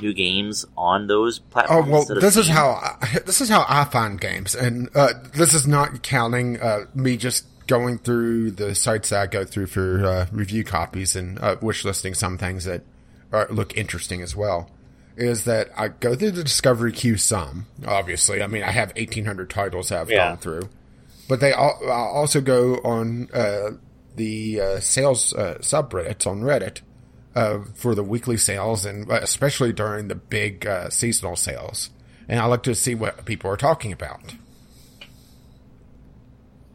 new 0.00 0.12
games 0.14 0.64
on 0.76 1.06
those 1.06 1.38
platforms. 1.38 1.88
Oh 1.88 1.90
well, 1.90 2.20
this 2.20 2.36
is 2.36 2.44
Steam? 2.46 2.56
how 2.56 2.70
I, 3.00 3.18
this 3.26 3.40
is 3.40 3.48
how 3.48 3.64
I 3.68 3.84
find 3.84 4.20
games, 4.20 4.54
and 4.54 4.88
uh, 4.94 5.12
this 5.34 5.54
is 5.54 5.66
not 5.66 6.02
counting 6.02 6.60
uh, 6.60 6.86
me 6.94 7.16
just 7.16 7.46
going 7.66 7.98
through 7.98 8.50
the 8.50 8.74
sites 8.74 9.10
that 9.10 9.20
I 9.20 9.26
go 9.26 9.44
through 9.44 9.66
for 9.66 10.04
uh, 10.04 10.26
review 10.32 10.64
copies 10.64 11.14
and 11.14 11.38
uh, 11.38 11.56
wish 11.62 11.84
listing 11.84 12.12
some 12.14 12.36
things 12.36 12.64
that 12.64 12.82
are, 13.32 13.46
look 13.50 13.76
interesting 13.76 14.20
as 14.20 14.34
well. 14.34 14.68
Is 15.16 15.44
that 15.44 15.70
I 15.76 15.88
go 15.88 16.14
through 16.14 16.32
the 16.32 16.42
discovery 16.42 16.90
queue 16.90 17.16
some, 17.18 17.66
obviously. 17.86 18.42
I 18.42 18.46
mean, 18.46 18.62
I 18.62 18.70
have 18.70 18.92
eighteen 18.96 19.26
hundred 19.26 19.50
titles 19.50 19.92
I've 19.92 20.10
Yeah. 20.10 20.30
gone 20.30 20.38
through, 20.38 20.68
but 21.28 21.40
they 21.40 21.52
all, 21.52 21.78
I 21.84 21.90
also 21.92 22.40
go 22.40 22.76
on 22.82 23.28
uh, 23.32 23.72
the 24.16 24.60
uh, 24.60 24.80
sales 24.80 25.32
uh, 25.34 25.58
subreddits 25.60 26.26
on 26.26 26.40
Reddit 26.40 26.80
uh, 27.34 27.60
for 27.74 27.94
the 27.94 28.02
weekly 28.02 28.36
sales 28.36 28.84
and 28.84 29.10
uh, 29.10 29.14
especially 29.22 29.72
during 29.72 30.08
the 30.08 30.14
big 30.14 30.66
uh, 30.66 30.90
seasonal 30.90 31.36
sales. 31.36 31.90
And 32.28 32.38
I 32.40 32.46
like 32.46 32.62
to 32.64 32.74
see 32.74 32.94
what 32.94 33.24
people 33.24 33.50
are 33.50 33.56
talking 33.56 33.92
about. 33.92 34.20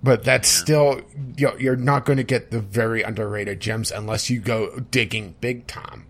But 0.03 0.23
that's 0.23 0.47
still, 0.47 1.01
you 1.35 1.47
know, 1.47 1.55
you're 1.57 1.75
not 1.75 2.05
going 2.05 2.17
to 2.17 2.23
get 2.23 2.51
the 2.51 2.59
very 2.59 3.01
underrated 3.01 3.59
gems 3.59 3.91
unless 3.91 4.29
you 4.29 4.39
go 4.39 4.79
digging 4.91 5.35
big 5.41 5.67
time. 5.67 6.05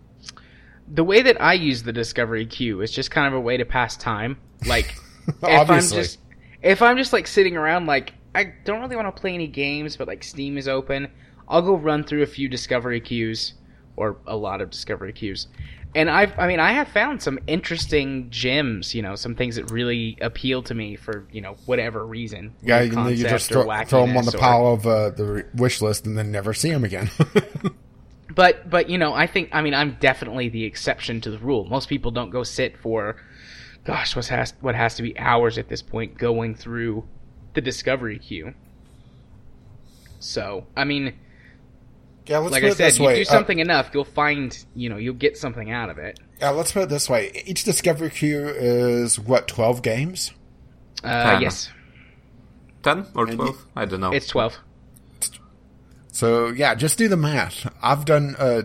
The 0.87 1.03
way 1.03 1.21
that 1.21 1.41
I 1.41 1.53
use 1.53 1.83
the 1.83 1.93
discovery 1.93 2.45
queue 2.45 2.81
is 2.81 2.91
just 2.91 3.11
kind 3.11 3.27
of 3.27 3.33
a 3.33 3.39
way 3.39 3.57
to 3.57 3.65
pass 3.65 3.95
time. 3.95 4.37
Like 4.65 4.95
if 5.27 5.43
I'm 5.43 5.61
Obviously. 5.61 5.97
just 5.97 6.19
if 6.61 6.81
I'm 6.81 6.97
just 6.97 7.13
like 7.13 7.27
sitting 7.27 7.55
around 7.57 7.85
like 7.85 8.13
I 8.35 8.53
don't 8.65 8.81
really 8.81 8.95
want 8.95 9.13
to 9.13 9.19
play 9.19 9.33
any 9.33 9.47
games, 9.47 9.97
but 9.97 10.07
like 10.07 10.23
Steam 10.23 10.57
is 10.57 10.67
open, 10.67 11.09
I'll 11.47 11.61
go 11.61 11.75
run 11.75 12.03
through 12.03 12.23
a 12.23 12.27
few 12.27 12.49
discovery 12.49 13.01
queues 13.01 13.53
or 13.97 14.17
a 14.25 14.37
lot 14.37 14.61
of 14.61 14.69
discovery 14.69 15.11
queues. 15.11 15.47
And 15.95 16.09
I've 16.09 16.37
I 16.39 16.47
mean 16.47 16.59
I 16.59 16.71
have 16.71 16.87
found 16.87 17.21
some 17.21 17.39
interesting 17.47 18.29
gems, 18.29 18.95
you 18.95 19.01
know, 19.01 19.15
some 19.15 19.35
things 19.35 19.55
that 19.57 19.71
really 19.71 20.17
appeal 20.21 20.63
to 20.63 20.73
me 20.73 20.95
for, 20.95 21.27
you 21.31 21.41
know, 21.41 21.55
whatever 21.65 22.05
reason. 22.05 22.53
Yeah, 22.61 22.81
and 22.81 23.17
you 23.17 23.27
just 23.27 23.49
throw, 23.49 23.63
throw 23.85 24.05
them 24.05 24.15
on 24.15 24.25
the 24.25 24.37
pile 24.37 24.67
of 24.67 24.87
uh, 24.87 25.09
the 25.09 25.45
wish 25.55 25.81
list 25.81 26.05
and 26.05 26.17
then 26.17 26.31
never 26.31 26.53
see 26.53 26.71
them 26.71 26.83
again. 26.83 27.09
But 28.37 28.69
but 28.69 28.87
you 28.87 28.99
know, 28.99 29.15
I 29.15 29.25
think 29.25 29.49
I 29.51 29.61
mean 29.61 29.73
I'm 29.73 29.97
definitely 29.99 30.49
the 30.49 30.63
exception 30.65 31.21
to 31.21 31.31
the 31.31 31.39
rule. 31.39 31.65
Most 31.65 31.89
people 31.89 32.11
don't 32.11 32.29
go 32.29 32.43
sit 32.43 32.77
for 32.77 33.15
gosh, 33.83 34.15
what 34.15 34.27
has 34.27 34.53
what 34.61 34.75
has 34.75 34.93
to 34.95 35.01
be 35.01 35.17
hours 35.17 35.57
at 35.57 35.69
this 35.69 35.81
point 35.81 36.19
going 36.19 36.53
through 36.53 37.07
the 37.55 37.61
discovery 37.61 38.19
queue. 38.19 38.53
So, 40.19 40.67
I 40.75 40.83
mean, 40.83 41.15
yeah, 42.27 42.37
let's 42.39 42.51
like 42.51 42.61
put 42.63 42.67
I 42.67 42.71
it 42.71 42.75
said, 42.77 42.85
this 42.87 42.99
you 42.99 43.05
way. 43.05 43.15
do 43.15 43.21
Uh, 43.21 43.25
something 43.25 43.59
enough, 43.59 43.89
you'll 43.93 44.03
find, 44.05 44.57
you 44.75 44.89
know, 44.89 44.97
you'll 44.97 45.13
get 45.15 45.37
something 45.37 45.71
out 45.71 45.89
of 45.89 45.97
it. 45.97 46.19
yeah, 46.39 46.49
let's 46.51 46.71
put 46.71 46.83
it 46.83 46.89
this 46.89 47.09
way. 47.09 47.31
Each 47.45 47.63
discovery 47.63 48.09
queue 48.09 48.47
is 48.47 49.19
what 49.19 49.47
twelve 49.47 49.81
games. 49.81 50.31
Uh, 51.03 51.31
Ten. 51.33 51.41
yes, 51.41 51.69
10 52.83 53.05
or 53.15 53.27
And 53.27 53.35
12? 53.37 53.65
I 53.75 53.85
don't 53.85 53.99
know. 54.01 54.11
it's 54.11 54.27
12. 54.27 54.57
So 56.11 56.47
yeah, 56.47 56.73
just 56.75 56.97
do 56.97 57.07
the 57.07 57.17
math. 57.17 57.71
I've 57.81 58.05
done 58.05 58.35
uh, 58.39 58.63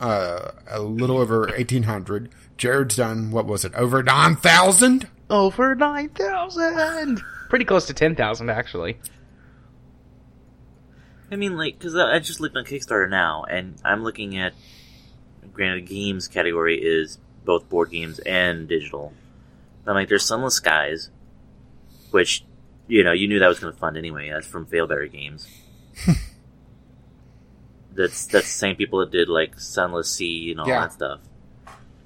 uh, 0.00 0.50
a 0.68 0.80
little 0.80 1.18
over 1.18 1.50
eighteen 1.54 1.84
hundred. 1.84 2.30
Jared's 2.58 2.96
done 2.96 3.30
what 3.30 3.46
was 3.46 3.64
it? 3.64 3.74
Over 3.74 4.02
nine 4.02 4.36
thousand. 4.36 5.08
Over 5.30 5.74
9,000. 5.74 7.22
Pretty 7.50 7.66
close 7.66 7.84
to 7.86 7.92
10,000 7.92 8.48
actually. 8.48 8.98
I 11.30 11.36
mean, 11.36 11.56
like, 11.56 11.78
because 11.78 11.94
I 11.94 12.18
just 12.20 12.40
looked 12.40 12.56
on 12.56 12.64
Kickstarter 12.64 13.08
now, 13.08 13.44
and 13.44 13.76
I'm 13.84 14.02
looking 14.04 14.36
at. 14.38 14.54
Granted, 15.52 15.86
games 15.86 16.28
category 16.28 16.78
is 16.80 17.18
both 17.44 17.68
board 17.68 17.90
games 17.90 18.18
and 18.20 18.68
digital. 18.68 19.12
I'm 19.86 19.94
like, 19.94 20.08
there's 20.08 20.24
Sunless 20.24 20.54
Skies, 20.54 21.10
which, 22.12 22.44
you 22.86 23.02
know, 23.02 23.10
you 23.12 23.26
knew 23.26 23.40
that 23.40 23.48
was 23.48 23.58
going 23.58 23.72
to 23.72 23.78
fund 23.78 23.96
anyway. 23.96 24.30
That's 24.30 24.46
from 24.46 24.66
Failbetter 24.66 25.10
Games. 25.10 25.48
that's 27.94 28.26
that's 28.26 28.46
the 28.46 28.52
same 28.52 28.76
people 28.76 29.00
that 29.00 29.10
did 29.10 29.28
like 29.28 29.58
Sunless 29.58 30.10
Sea 30.12 30.50
and 30.52 30.60
all 30.60 30.68
Yeah. 30.68 30.80
that 30.82 30.92
stuff. 30.92 31.20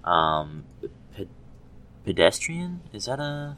Um, 0.05 0.65
Pe- 1.17 1.26
pedestrian 2.05 2.81
is 2.92 3.05
that 3.07 3.20
a? 3.20 3.57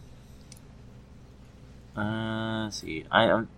Uh, 1.96 2.64
let's 2.64 2.78
see, 2.80 3.04
I 3.10 3.28
um, 3.30 3.48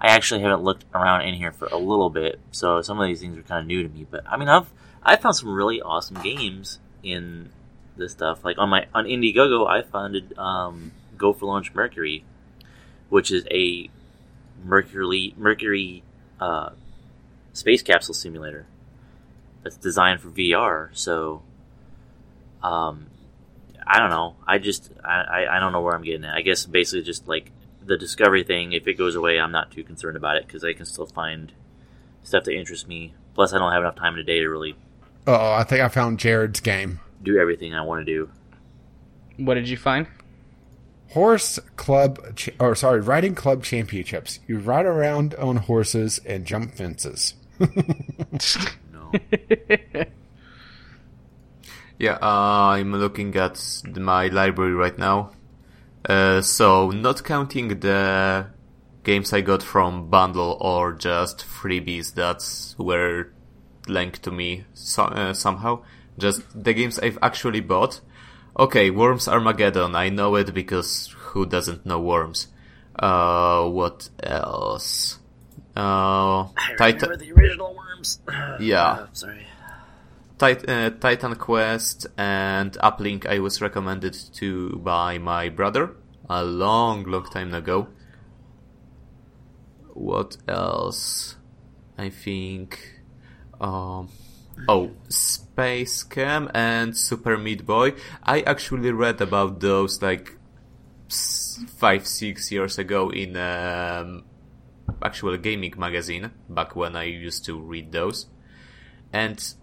I 0.00 0.08
actually 0.08 0.40
haven't 0.40 0.62
looked 0.62 0.84
around 0.94 1.22
in 1.22 1.34
here 1.34 1.52
for 1.52 1.66
a 1.66 1.76
little 1.76 2.08
bit, 2.08 2.40
so 2.52 2.80
some 2.80 2.98
of 2.98 3.06
these 3.06 3.20
things 3.20 3.36
are 3.36 3.42
kind 3.42 3.60
of 3.60 3.66
new 3.66 3.82
to 3.82 3.88
me. 3.88 4.06
But 4.10 4.24
I 4.26 4.36
mean, 4.36 4.48
I've 4.48 4.70
I 5.02 5.16
found 5.16 5.36
some 5.36 5.52
really 5.52 5.82
awesome 5.82 6.20
games 6.22 6.78
in 7.02 7.50
this 7.96 8.12
stuff. 8.12 8.44
Like 8.44 8.58
on 8.58 8.70
my 8.70 8.86
on 8.94 9.04
Indiegogo, 9.04 9.68
I 9.68 9.82
founded 9.82 10.36
um, 10.38 10.92
Go 11.18 11.32
for 11.32 11.46
Launch 11.46 11.74
Mercury, 11.74 12.24
which 13.10 13.30
is 13.30 13.46
a 13.50 13.90
Mercury 14.64 15.34
Mercury 15.36 16.02
uh, 16.40 16.70
space 17.52 17.82
capsule 17.82 18.14
simulator 18.14 18.66
that's 19.62 19.76
designed 19.76 20.20
for 20.20 20.30
VR. 20.30 20.88
So, 20.92 21.42
um, 22.62 23.06
I 23.86 23.98
don't 23.98 24.10
know. 24.10 24.36
I 24.46 24.58
just 24.58 24.90
I, 25.04 25.20
I, 25.20 25.56
I 25.56 25.60
don't 25.60 25.72
know 25.72 25.82
where 25.82 25.94
I'm 25.94 26.02
getting 26.02 26.24
at. 26.24 26.34
I 26.34 26.40
guess 26.40 26.64
basically 26.64 27.02
just 27.02 27.28
like 27.28 27.52
the 27.84 27.96
discovery 27.96 28.42
thing. 28.44 28.72
If 28.72 28.86
it 28.86 28.94
goes 28.94 29.14
away, 29.14 29.38
I'm 29.40 29.52
not 29.52 29.70
too 29.70 29.82
concerned 29.84 30.16
about 30.16 30.36
it 30.36 30.46
because 30.46 30.64
I 30.64 30.72
can 30.72 30.86
still 30.86 31.06
find 31.06 31.52
stuff 32.22 32.44
that 32.44 32.52
interests 32.54 32.86
me. 32.86 33.14
Plus, 33.34 33.52
I 33.52 33.58
don't 33.58 33.72
have 33.72 33.82
enough 33.82 33.96
time 33.96 34.14
in 34.14 34.20
a 34.20 34.24
day 34.24 34.40
to 34.40 34.48
really 34.48 34.74
Oh, 35.26 35.52
I 35.52 35.64
think 35.64 35.80
I 35.82 35.88
found 35.88 36.18
Jared's 36.18 36.60
game. 36.60 37.00
do 37.22 37.38
everything 37.38 37.74
I 37.74 37.82
want 37.82 38.04
to 38.06 38.12
do. 38.12 38.30
What 39.36 39.54
did 39.54 39.68
you 39.68 39.76
find? 39.76 40.06
Horse 41.10 41.58
Club, 41.76 42.36
ch- 42.36 42.50
or 42.60 42.74
sorry, 42.74 43.00
riding 43.00 43.34
club 43.34 43.62
championships. 43.64 44.38
You 44.46 44.58
ride 44.58 44.86
around 44.86 45.34
on 45.34 45.56
horses 45.56 46.20
and 46.24 46.44
jump 46.46 46.74
fences. 46.74 47.34
No. 48.92 49.12
Yeah, 51.98 52.14
uh, 52.22 52.70
I'm 52.80 52.92
looking 52.92 53.36
at 53.36 53.82
my 53.94 54.28
library 54.28 54.72
right 54.72 54.96
now. 54.96 55.32
Uh, 56.04 56.40
so, 56.40 56.90
not 56.90 57.24
counting 57.24 57.80
the 57.80 58.46
games 59.04 59.32
I 59.32 59.40
got 59.40 59.62
from 59.62 60.08
bundle 60.08 60.56
or 60.60 60.92
just 60.92 61.38
freebies 61.46 62.14
that 62.14 62.42
were 62.82 63.32
linked 63.88 64.22
to 64.22 64.30
me 64.30 64.64
so, 64.74 65.04
uh, 65.04 65.34
somehow, 65.34 65.82
just 66.18 66.42
the 66.64 66.72
games 66.72 66.98
I've 66.98 67.18
actually 67.22 67.60
bought. 67.60 68.00
Okay, 68.58 68.90
Worms 68.90 69.28
Armageddon, 69.28 69.94
I 69.94 70.08
know 70.08 70.36
it 70.36 70.52
because 70.52 71.14
who 71.18 71.46
doesn't 71.46 71.86
know 71.86 72.00
Worms? 72.00 72.48
Uh, 72.98 73.68
what 73.68 74.08
else? 74.22 75.18
Uh, 75.76 76.48
I 76.56 76.74
Titan, 76.76 77.18
the 77.18 77.32
original 77.32 77.74
worms. 77.74 78.20
Yeah. 78.60 78.84
Uh, 78.84 79.06
sorry. 79.12 79.46
Uh, 80.42 80.88
Titan 80.88 81.34
Quest 81.34 82.06
and 82.16 82.72
Uplink 82.82 83.26
I 83.26 83.40
was 83.40 83.60
recommended 83.60 84.16
to 84.36 84.70
by 84.76 85.18
my 85.18 85.50
brother 85.50 85.96
a 86.30 86.42
long, 86.42 87.02
long 87.02 87.24
time 87.26 87.52
ago. 87.52 87.88
What 89.92 90.38
else? 90.48 91.36
I 91.98 92.08
think. 92.08 93.02
Um, 93.60 94.08
oh, 94.66 94.92
SpaceChem 95.10 96.50
and 96.54 96.96
Super 96.96 97.36
Meat 97.36 97.66
Boy. 97.66 97.92
I 98.22 98.40
actually 98.40 98.92
read 98.92 99.20
about 99.20 99.60
those 99.60 100.00
like 100.00 100.38
five, 101.76 102.06
six 102.06 102.50
years 102.50 102.78
ago 102.78 103.10
in 103.10 103.36
um, 103.36 104.24
actual 105.02 105.36
gaming 105.36 105.74
magazine 105.76 106.30
back 106.48 106.74
when 106.74 106.96
I 106.96 107.04
used 107.04 107.44
to 107.44 107.60
read 107.60 107.92
those. 107.92 108.24
And 109.12 109.54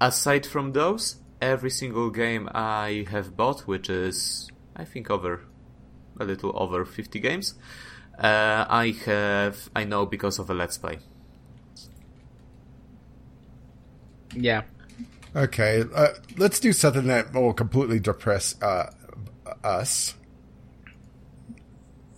aside 0.00 0.46
from 0.46 0.72
those, 0.72 1.16
every 1.40 1.70
single 1.70 2.10
game 2.10 2.48
I 2.54 3.06
have 3.10 3.36
bought, 3.36 3.60
which 3.66 3.88
is 3.88 4.50
I 4.74 4.84
think 4.84 5.10
over 5.10 5.42
a 6.18 6.24
little 6.24 6.52
over 6.54 6.84
50 6.84 7.20
games, 7.20 7.54
uh, 8.18 8.64
I 8.68 8.96
have 9.04 9.68
I 9.74 9.84
know 9.84 10.06
because 10.06 10.38
of 10.38 10.50
a 10.50 10.54
let's 10.54 10.78
play. 10.78 10.98
Yeah. 14.34 14.62
Okay, 15.34 15.84
uh, 15.94 16.08
let's 16.38 16.58
do 16.60 16.72
something 16.72 17.06
that 17.08 17.34
will 17.34 17.52
completely 17.52 18.00
depress 18.00 18.60
uh, 18.62 18.90
us. 19.62 20.14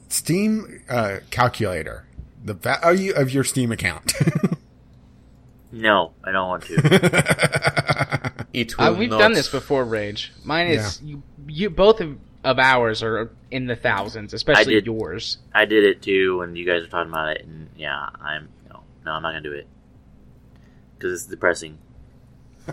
Steam 0.08 0.82
uh, 0.88 1.18
calculator, 1.30 2.06
the 2.44 2.54
value 2.54 3.12
of 3.14 3.30
your 3.30 3.44
Steam 3.44 3.72
account. 3.72 4.14
No, 5.70 6.12
I 6.24 6.32
don't 6.32 6.48
want 6.48 6.64
to. 6.64 8.34
It 8.54 8.76
will 8.78 8.84
Uh, 8.86 8.92
we've 8.94 9.10
not, 9.10 9.18
done 9.18 9.32
this 9.34 9.48
before, 9.50 9.84
Rage. 9.84 10.32
Mine 10.42 10.68
is 10.68 11.02
you, 11.02 11.22
you. 11.46 11.68
Both 11.68 12.00
of, 12.00 12.16
of 12.42 12.58
ours 12.58 13.02
are 13.02 13.30
in 13.50 13.66
the 13.66 13.76
thousands, 13.76 14.32
especially 14.32 14.72
I 14.72 14.80
did- 14.80 14.86
yours. 14.86 15.36
I 15.54 15.66
did 15.66 15.84
it 15.84 16.00
too 16.02 16.38
when 16.38 16.56
you 16.56 16.64
guys 16.64 16.80
were 16.82 16.88
talking 16.88 17.12
about 17.12 17.36
it, 17.36 17.44
and 17.44 17.68
yeah, 17.76 18.08
I'm 18.20 18.48
no, 18.70 18.80
no, 19.04 19.12
I'm 19.12 19.22
not 19.22 19.30
gonna 19.32 19.42
do 19.42 19.52
it 19.52 19.66
because 20.96 21.12
it's 21.12 21.26
depressing. 21.30 21.78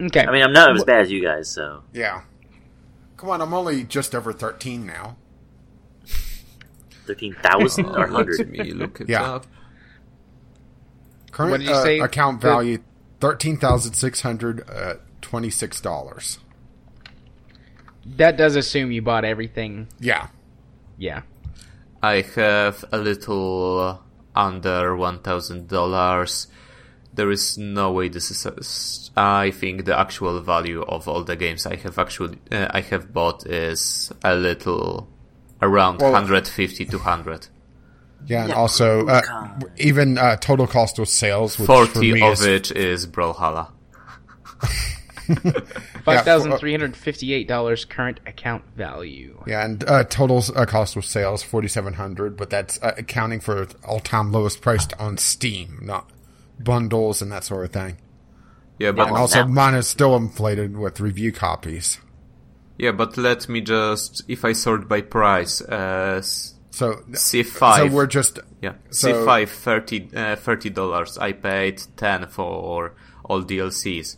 Okay. 0.00 0.26
I 0.26 0.32
mean, 0.32 0.42
I'm 0.42 0.52
not 0.52 0.74
as 0.74 0.82
bad 0.84 1.02
as 1.02 1.10
you 1.12 1.22
guys, 1.22 1.48
so 1.48 1.82
yeah. 1.92 2.22
Come 3.16 3.30
on, 3.30 3.40
I'm 3.40 3.54
only 3.54 3.84
just 3.84 4.12
over 4.14 4.32
13 4.32 4.84
now. 4.84 5.16
thirteen 7.06 7.34
thousand 7.34 7.86
or 7.86 8.00
Let 8.00 8.10
hundred. 8.10 8.50
me 8.50 8.72
look 8.72 9.00
it 9.00 9.08
Yeah. 9.08 9.22
up. 9.22 9.46
Current 11.34 11.50
What 11.50 11.60
did 11.60 11.68
you 11.68 11.74
uh, 11.74 11.82
say? 11.82 11.98
account 11.98 12.40
The- 12.40 12.48
value 12.48 12.78
thirteen 13.20 13.56
thousand 13.58 13.94
six 13.94 14.20
hundred 14.22 14.62
uh, 14.70 14.94
twenty 15.20 15.50
six 15.50 15.80
dollars. 15.80 16.38
that 18.06 18.36
does 18.36 18.54
assume 18.56 18.92
you 18.92 19.02
bought 19.02 19.24
everything. 19.24 19.88
Yeah, 19.98 20.28
Yeah. 20.96 21.22
I 22.02 22.20
have 22.36 22.84
a 22.92 22.98
little 22.98 24.02
under 24.36 24.94
one 24.94 25.18
thousand 25.20 25.68
dollars. 25.68 26.46
There 27.14 27.30
is 27.30 27.56
no 27.58 27.90
way 27.92 28.08
this 28.08 28.30
is. 28.30 29.10
A, 29.16 29.20
I 29.20 29.50
think 29.50 29.84
the 29.86 29.98
actual 29.98 30.38
value 30.40 30.82
of 30.82 31.08
all 31.08 31.24
the 31.24 31.36
games 31.36 31.64
I 31.66 31.76
have 31.76 31.98
actually 31.98 32.38
uh, 32.52 32.68
I 32.70 32.80
have 32.82 33.12
bought 33.12 33.46
is 33.46 34.12
a 34.22 34.34
little 34.36 35.08
around 35.62 36.00
Well- 36.02 36.12
150 36.12 36.84
to 36.86 36.96
100. 36.98 37.48
Yeah, 38.26 38.40
and 38.42 38.48
Yeah, 38.50 38.54
also 38.56 39.06
uh, 39.06 39.60
even 39.78 40.18
uh, 40.18 40.36
total 40.36 40.66
cost 40.66 40.98
of 40.98 41.08
sales, 41.08 41.58
which 41.58 41.66
for 41.66 41.86
40 41.86 42.12
me 42.12 42.22
of 42.22 42.32
is 42.34 42.44
it 42.44 42.70
is 42.72 43.06
Brawlhalla. 43.06 43.70
Five 46.04 46.24
thousand 46.26 46.58
three 46.58 46.72
hundred 46.72 46.96
fifty-eight 46.96 47.48
dollars 47.48 47.84
current 47.86 48.20
account 48.26 48.62
value. 48.76 49.42
yeah, 49.46 49.64
and 49.64 49.82
uh, 49.88 50.04
total 50.04 50.42
uh, 50.54 50.66
cost 50.66 50.96
of 50.96 51.04
sales 51.04 51.42
forty 51.42 51.68
seven 51.68 51.94
hundred, 51.94 52.36
but 52.36 52.50
that's 52.50 52.78
uh, 52.82 52.92
accounting 52.98 53.40
for 53.40 53.66
all 53.86 54.00
time 54.00 54.32
lowest 54.32 54.60
priced 54.60 54.92
on 55.00 55.16
Steam, 55.16 55.78
not 55.82 56.10
bundles 56.60 57.22
and 57.22 57.32
that 57.32 57.44
sort 57.44 57.64
of 57.64 57.72
thing. 57.72 57.96
Yeah, 58.78 58.92
but 58.92 59.08
And 59.08 59.16
also, 59.16 59.40
now- 59.44 59.48
mine 59.52 59.74
is 59.74 59.86
still 59.88 60.14
inflated 60.14 60.76
with 60.76 61.00
review 61.00 61.32
copies. 61.32 62.00
yeah, 62.76 62.92
but 62.92 63.16
let 63.16 63.48
me 63.48 63.62
just 63.62 64.22
if 64.28 64.44
I 64.44 64.52
sort 64.52 64.88
by 64.88 65.00
price, 65.00 65.62
uh, 65.62 66.16
s- 66.18 66.53
So, 66.74 67.04
Civ 67.12 67.48
5. 67.50 67.76
so 67.90 67.94
we're 67.94 68.06
just 68.08 68.40
Yeah, 68.60 68.74
So- 68.90 69.12
Civ 69.12 69.24
5 69.24 69.50
30 69.50 70.08
uh, 70.16 70.34
thirty 70.36 70.70
dollars. 70.70 71.16
I 71.18 71.30
paid 71.32 71.80
ten 71.96 72.26
for 72.26 72.94
all 73.24 73.42
DLCs. 73.42 74.16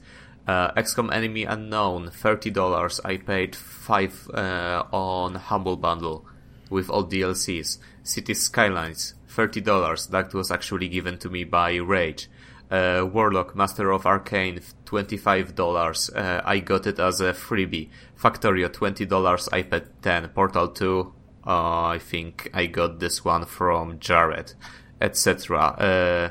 Uh, 0.49 0.71
XCOM 0.73 1.13
Enemy 1.13 1.45
Unknown 1.45 2.11
thirty 2.11 2.51
dollars. 2.51 2.99
I 3.05 3.19
paid 3.19 3.55
five 3.57 4.31
uh, 4.33 4.85
on 4.91 5.35
Humble 5.35 5.77
Bundle 5.77 6.25
with 6.71 6.89
all 6.89 7.05
DLCs. 7.05 7.79
Cities 8.03 8.41
Skylines 8.45 9.15
thirty 9.29 9.61
dollars. 9.61 10.07
That 10.07 10.33
was 10.33 10.51
actually 10.51 10.89
given 10.89 11.19
to 11.19 11.29
me 11.29 11.45
by 11.45 11.75
Rage. 11.77 12.31
Uh, 12.71 13.07
Warlock 13.13 13.55
Master 13.55 13.91
of 13.93 14.07
Arcane 14.07 14.61
twenty 14.87 15.19
five 15.19 15.55
dollars. 15.55 16.09
Uh, 16.09 16.41
I 16.45 16.61
got 16.61 16.87
it 16.87 16.99
as 17.01 17.21
a 17.21 17.33
freebie. 17.35 17.91
Factorio 18.19 18.73
twenty 18.73 19.05
dollars. 19.05 19.47
I 19.53 19.63
paid 19.63 19.89
ten. 20.01 20.29
Portal 20.29 20.69
two. 20.69 21.13
Uh, 21.47 21.85
I 21.85 21.99
think 21.99 22.51
I 22.53 22.67
got 22.67 22.99
this 22.99 23.25
one 23.25 23.45
from 23.45 24.01
Jared, 24.01 24.55
etc. 25.01 25.59
Uh, 25.59 26.31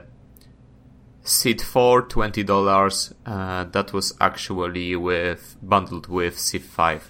Civ 1.24 1.62
4, 1.62 2.08
$20. 2.08 3.14
Uh, 3.26 3.64
that 3.64 3.94
was 3.94 4.14
actually 4.20 4.96
with 4.96 5.56
bundled 5.62 6.08
with 6.08 6.38
Civ 6.38 6.64
5. 6.64 7.10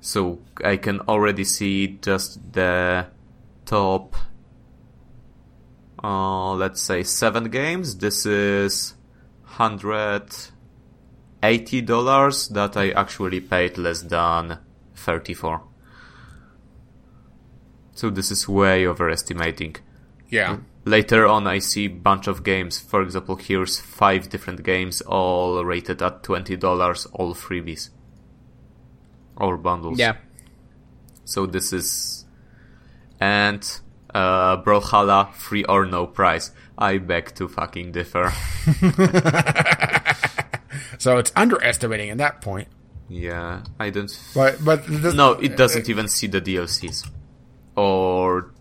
So 0.00 0.40
I 0.64 0.76
can 0.76 1.00
already 1.00 1.44
see 1.44 1.98
just 2.02 2.52
the 2.52 3.06
top, 3.64 4.14
uh, 6.02 6.54
let's 6.54 6.82
say 6.82 7.02
seven 7.02 7.50
games. 7.50 7.96
This 7.96 8.26
is 8.26 8.94
$180 9.56 12.52
that 12.52 12.76
I 12.76 12.90
actually 12.90 13.40
paid 13.40 13.78
less 13.78 14.02
than 14.02 14.58
34. 14.96 15.71
So 17.94 18.10
this 18.10 18.30
is 18.30 18.48
way 18.48 18.86
overestimating. 18.86 19.76
yeah. 20.30 20.58
Later 20.84 21.26
on, 21.28 21.46
I 21.46 21.60
see 21.60 21.86
bunch 21.86 22.26
of 22.26 22.42
games. 22.42 22.80
For 22.80 23.02
example, 23.02 23.36
here's 23.36 23.78
five 23.78 24.28
different 24.28 24.64
games, 24.64 25.00
all 25.02 25.64
rated 25.64 26.02
at 26.02 26.24
twenty 26.24 26.56
dollars, 26.56 27.06
all 27.12 27.34
freebies, 27.34 27.90
or 29.36 29.56
bundles. 29.56 29.98
Yeah. 30.00 30.16
So 31.24 31.46
this 31.46 31.72
is, 31.72 32.24
and 33.20 33.62
uh, 34.12 34.56
Brawlhalla 34.56 35.32
free 35.34 35.62
or 35.64 35.86
no 35.86 36.04
price. 36.08 36.50
I 36.76 36.98
beg 36.98 37.32
to 37.36 37.46
fucking 37.46 37.92
differ. 37.92 38.32
So 40.98 41.18
it's 41.18 41.32
underestimating 41.34 42.10
at 42.10 42.18
that 42.18 42.40
point. 42.40 42.68
yeah, 43.08 43.62
I 43.78 43.90
don't. 43.90 44.10
But 44.34 44.64
but 44.64 44.86
this, 44.86 45.14
No, 45.14 45.32
it 45.32 45.56
doesn't 45.56 45.88
even 45.88 46.06
see 46.08 46.28
the 46.28 46.40
DLCs, 46.40 47.08
or 47.76 48.52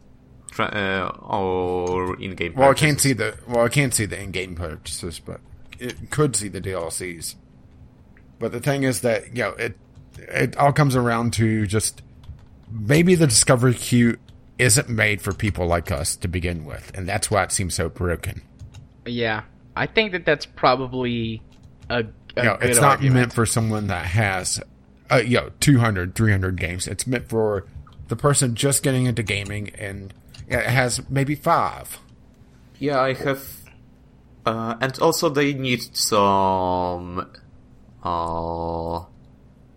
uh, 0.60 1.08
or 1.22 2.20
in-game. 2.22 2.54
Well, 2.56 2.70
I 2.70 2.74
can't 2.74 2.98
purchases. 2.98 3.02
see 3.04 3.14
the 3.14 3.38
well, 3.48 3.66
I 3.66 3.70
can't 3.70 3.94
see 3.94 4.06
the 4.06 4.20
in-game 4.22 4.56
purchases, 4.56 5.20
but 5.20 5.42
it 5.80 6.10
could 6.12 6.36
see 6.36 6.48
the 6.48 6.62
DLCs. 6.62 7.36
But 8.40 8.52
the 8.52 8.60
thing 8.60 8.84
is 8.84 9.02
that 9.02 9.36
you 9.36 9.44
know 9.44 9.50
it 9.52 9.78
it 10.18 10.58
all 10.58 10.74
comes 10.74 10.96
around 10.96 11.34
to 11.34 11.66
just 11.68 12.02
maybe 12.72 13.16
the 13.16 13.28
discovery 13.28 13.74
queue 13.74 14.18
isn't 14.58 14.90
made 14.90 15.22
for 15.22 15.34
people 15.34 15.66
like 15.68 15.92
us 15.92 16.16
to 16.18 16.28
begin 16.28 16.66
with, 16.66 16.92
and 16.96 17.08
that's 17.08 17.32
why 17.32 17.44
it 17.44 17.52
seems 17.52 17.74
so 17.76 17.90
broken. 17.90 18.42
Yeah. 19.06 19.44
I 19.76 19.88
think 19.88 20.12
that 20.12 20.26
that's 20.26 20.46
probably 20.46 21.42
a, 21.90 22.00
a 22.00 22.04
You 22.36 22.44
know, 22.44 22.58
good 22.60 22.70
it's 22.70 22.82
not 22.82 22.92
argument. 22.92 23.16
meant 23.16 23.34
for 23.34 23.46
someone 23.46 23.88
that 23.88 24.06
has 24.06 24.62
uh, 25.10 25.16
you 25.16 25.38
know 25.38 25.50
200 25.62 26.14
300 26.14 26.58
games 26.58 26.88
it's 26.88 27.08
meant 27.08 27.30
for 27.30 27.66
the 28.12 28.16
person 28.18 28.54
just 28.54 28.84
getting 28.84 29.06
into 29.06 29.24
gaming 29.24 29.70
and 29.80 30.14
has 30.50 31.02
maybe 31.10 31.34
five 31.34 31.98
Yeah, 32.78 33.00
I 33.00 33.14
have, 33.14 33.42
uh, 34.46 34.76
and 34.82 35.00
also 35.00 35.30
they 35.30 35.54
need 35.54 35.82
some, 35.96 37.32
uh, 38.04 39.00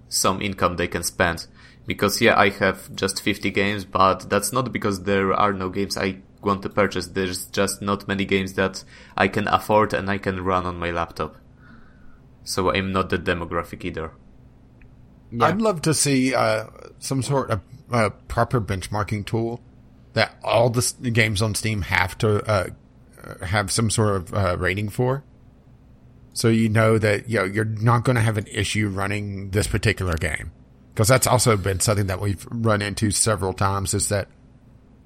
some 0.08 0.42
income 0.42 0.76
they 0.76 0.88
can 0.88 1.04
spend. 1.04 1.46
Because 1.86 2.20
yeah, 2.20 2.36
I 2.36 2.48
have 2.48 2.96
just 2.96 3.22
50 3.22 3.50
games, 3.50 3.84
but 3.84 4.28
that's 4.28 4.52
not 4.52 4.72
because 4.72 5.04
there 5.04 5.32
are 5.32 5.52
no 5.52 5.68
games 5.68 5.96
I 5.96 6.16
want 6.42 6.62
to 6.62 6.70
purchase. 6.70 7.06
There's 7.06 7.46
just 7.46 7.82
not 7.82 8.08
many 8.08 8.24
games 8.24 8.54
that 8.54 8.82
I 9.16 9.28
can 9.28 9.46
afford 9.46 9.94
and 9.94 10.10
I 10.10 10.18
can 10.18 10.42
run 10.42 10.66
on 10.66 10.76
my 10.78 10.90
laptop. 10.90 11.36
So 12.42 12.74
I'm 12.74 12.90
not 12.90 13.10
the 13.10 13.18
demographic 13.18 13.84
either. 13.84 14.10
Yeah. 15.30 15.46
I'd 15.46 15.62
love 15.62 15.82
to 15.82 15.94
see 15.94 16.34
uh, 16.34 16.64
some 16.98 17.22
sort 17.22 17.50
of 17.50 17.60
uh, 17.90 18.10
proper 18.28 18.60
benchmarking 18.60 19.26
tool 19.26 19.60
that 20.14 20.36
all 20.42 20.70
the 20.70 21.10
games 21.12 21.42
on 21.42 21.54
Steam 21.54 21.82
have 21.82 22.16
to 22.18 22.42
uh, 22.48 22.66
have 23.44 23.70
some 23.70 23.90
sort 23.90 24.16
of 24.16 24.34
uh, 24.34 24.56
rating 24.58 24.88
for. 24.88 25.24
So 26.32 26.48
you 26.48 26.68
know 26.68 26.98
that 26.98 27.28
you 27.28 27.38
know 27.38 27.44
you're 27.44 27.64
not 27.64 28.04
going 28.04 28.16
to 28.16 28.22
have 28.22 28.38
an 28.38 28.46
issue 28.48 28.88
running 28.88 29.50
this 29.50 29.66
particular 29.66 30.14
game, 30.14 30.50
because 30.92 31.08
that's 31.08 31.26
also 31.26 31.56
been 31.56 31.80
something 31.80 32.06
that 32.08 32.20
we've 32.20 32.46
run 32.50 32.82
into 32.82 33.10
several 33.10 33.52
times. 33.52 33.94
Is 33.94 34.08
that 34.08 34.28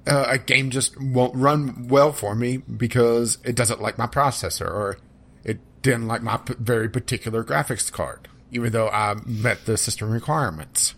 uh, 0.07 0.25
a 0.27 0.37
game 0.37 0.71
just 0.71 0.99
won't 0.99 1.35
run 1.35 1.87
well 1.87 2.11
for 2.11 2.33
me 2.33 2.57
because 2.57 3.37
it 3.43 3.55
doesn't 3.55 3.81
like 3.81 3.97
my 3.97 4.07
processor 4.07 4.67
or 4.67 4.97
it 5.43 5.59
didn't 5.81 6.07
like 6.07 6.23
my 6.23 6.37
p- 6.37 6.55
very 6.59 6.89
particular 6.89 7.43
graphics 7.43 7.91
card, 7.91 8.27
even 8.51 8.71
though 8.71 8.89
I 8.89 9.15
met 9.25 9.65
the 9.65 9.77
system 9.77 10.09
requirements. 10.09 10.95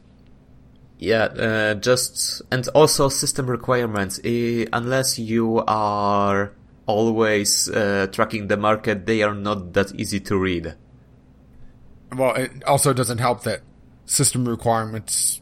Yeah, 1.01 1.23
uh, 1.23 1.73
just 1.73 2.43
and 2.51 2.67
also 2.69 3.09
system 3.09 3.49
requirements. 3.49 4.19
Eh, 4.23 4.67
unless 4.71 5.17
you 5.17 5.63
are 5.67 6.53
always 6.85 7.67
uh, 7.69 8.05
tracking 8.11 8.47
the 8.47 8.57
market, 8.57 9.07
they 9.07 9.23
are 9.23 9.33
not 9.33 9.73
that 9.73 9.95
easy 9.95 10.19
to 10.19 10.37
read. 10.37 10.75
Well, 12.15 12.35
it 12.35 12.63
also 12.65 12.93
doesn't 12.93 13.17
help 13.17 13.43
that 13.43 13.61
system 14.05 14.47
requirements 14.47 15.41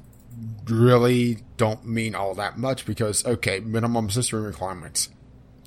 really 0.69 1.39
don't 1.57 1.85
mean 1.85 2.15
all 2.15 2.35
that 2.35 2.57
much 2.57 2.85
because, 2.85 3.25
okay, 3.25 3.59
minimum 3.59 4.09
system 4.09 4.45
requirements. 4.45 5.09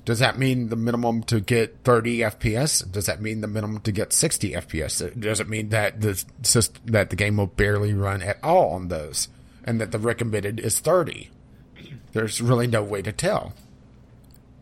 Does 0.05 0.17
that 0.19 0.39
mean 0.39 0.69
the 0.69 0.75
minimum 0.75 1.21
to 1.23 1.39
get 1.39 1.83
30 1.83 2.19
FPS? 2.19 2.91
Does 2.91 3.05
that 3.05 3.21
mean 3.21 3.41
the 3.41 3.47
minimum 3.47 3.79
to 3.81 3.91
get 3.91 4.11
60 4.11 4.53
FPS? 4.53 5.19
Does 5.19 5.39
it 5.39 5.47
mean 5.47 5.69
that 5.69 6.01
the 6.01 6.25
that 6.85 7.11
the 7.11 7.15
game 7.15 7.37
will 7.37 7.47
barely 7.47 7.93
run 7.93 8.23
at 8.23 8.43
all 8.43 8.71
on 8.71 8.89
those, 8.89 9.29
and 9.63 9.79
that 9.79 9.91
the 9.91 9.99
recommended 9.99 10.59
is 10.59 10.79
30? 10.79 11.29
There's 12.13 12.41
really 12.41 12.67
no 12.67 12.83
way 12.83 13.01
to 13.01 13.11
tell. 13.11 13.53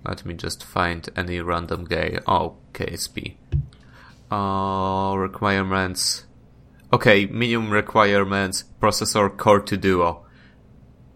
Let 0.05 0.25
me 0.25 0.33
just 0.33 0.63
find 0.63 1.07
any 1.15 1.41
random 1.41 1.85
gay. 1.85 2.19
Oh, 2.25 2.55
KSP. 2.73 3.35
Uh, 4.31 5.15
requirements. 5.17 6.25
Okay, 6.93 7.25
minimum 7.25 7.71
requirements, 7.71 8.65
processor 8.81 9.35
Core 9.37 9.61
2 9.61 9.77
Duo. 9.77 10.25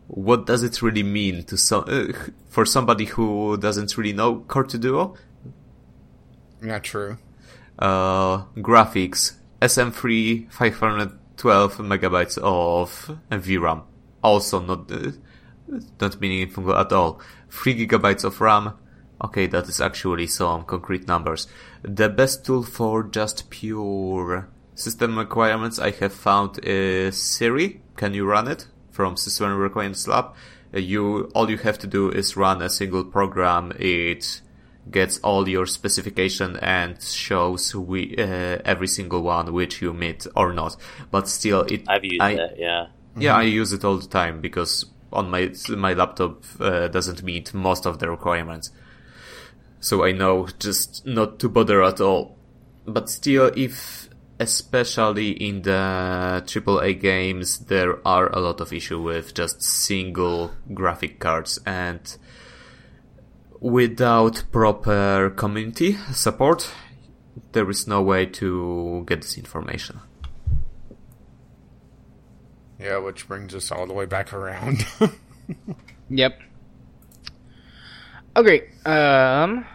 What 0.07 0.45
does 0.45 0.63
it 0.63 0.81
really 0.81 1.03
mean 1.03 1.43
to 1.45 1.57
some, 1.57 1.85
uh, 1.87 2.13
for 2.47 2.65
somebody 2.65 3.05
who 3.05 3.57
doesn't 3.57 3.97
really 3.97 4.13
know 4.13 4.39
Core 4.47 4.63
2 4.63 4.77
Duo? 4.77 5.15
Not 6.61 6.83
true. 6.83 7.17
Uh, 7.77 8.45
graphics, 8.57 9.33
SM3, 9.61 10.49
512 11.37 11.77
megabytes 11.77 12.37
of 12.37 13.11
VRAM. 13.29 13.83
Also 14.23 14.59
not, 14.59 14.91
uh, 14.91 15.11
not 15.99 16.19
meaningful 16.19 16.75
at 16.75 16.91
all. 16.91 17.21
3 17.49 17.87
gigabytes 17.87 18.23
of 18.23 18.41
RAM. 18.41 18.73
Okay, 19.23 19.47
that 19.47 19.69
is 19.69 19.79
actually 19.79 20.27
some 20.27 20.65
concrete 20.65 21.07
numbers. 21.07 21.47
The 21.83 22.09
best 22.09 22.45
tool 22.45 22.63
for 22.63 23.03
just 23.03 23.49
pure 23.49 24.49
system 24.73 25.17
requirements 25.17 25.79
I 25.79 25.91
have 25.91 26.13
found 26.13 26.59
is 26.63 27.21
Siri. 27.21 27.81
Can 27.95 28.13
you 28.13 28.25
run 28.25 28.47
it 28.47 28.67
from 28.91 29.15
System 29.15 29.57
Requirements 29.57 30.07
Lab? 30.07 30.33
Uh, 30.73 30.79
You, 30.79 31.31
all 31.33 31.49
you 31.49 31.57
have 31.59 31.77
to 31.79 31.87
do 31.87 32.09
is 32.09 32.35
run 32.35 32.61
a 32.61 32.69
single 32.69 33.05
program. 33.05 33.71
It 33.79 34.41
gets 34.91 35.17
all 35.19 35.47
your 35.49 35.65
specification 35.65 36.57
and 36.57 37.01
shows 37.01 37.73
we, 37.75 38.15
uh, 38.17 38.59
every 38.65 38.87
single 38.87 39.23
one 39.23 39.51
which 39.53 39.81
you 39.81 39.93
meet 39.93 40.27
or 40.35 40.53
not. 40.53 40.75
But 41.11 41.27
still, 41.27 41.61
it 41.61 41.83
I've 41.87 42.03
used 42.05 42.21
I- 42.21 42.35
that. 42.35 42.57
Yeah. 42.59 42.87
yeah, 43.17 43.35
I 43.35 43.43
use 43.43 43.73
it 43.73 43.83
all 43.83 43.97
the 43.97 44.07
time 44.07 44.41
because 44.41 44.85
on 45.11 45.29
my 45.29 45.51
my 45.69 45.93
laptop 45.93 46.43
uh, 46.59 46.87
doesn't 46.89 47.23
meet 47.23 47.53
most 47.53 47.85
of 47.85 47.99
the 47.99 48.09
requirements. 48.09 48.71
So 49.79 50.03
I 50.03 50.11
know 50.11 50.47
just 50.59 51.05
not 51.05 51.39
to 51.39 51.49
bother 51.49 51.83
at 51.83 52.01
all. 52.01 52.37
But 52.85 53.09
still, 53.09 53.51
if 53.55 54.09
especially 54.39 55.31
in 55.31 55.61
the 55.61 56.43
AAA 56.45 56.99
games, 56.99 57.59
there 57.59 58.05
are 58.05 58.27
a 58.35 58.39
lot 58.39 58.59
of 58.61 58.73
issue 58.73 59.01
with 59.01 59.33
just 59.33 59.61
single 59.61 60.51
graphic 60.73 61.19
cards 61.19 61.59
and 61.65 62.17
without 63.59 64.43
proper 64.51 65.29
community 65.35 65.93
support, 66.13 66.71
there 67.51 67.69
is 67.69 67.87
no 67.87 68.01
way 68.01 68.25
to 68.25 69.03
get 69.07 69.21
this 69.21 69.37
information. 69.37 69.99
Yeah, 72.79 72.97
which 72.97 73.27
brings 73.27 73.55
us 73.55 73.71
all 73.71 73.87
the 73.87 73.93
way 73.93 74.05
back 74.05 74.33
around. 74.33 74.85
Yep. 76.09 76.39
Okay. 78.35 78.69
Um, 78.85 79.65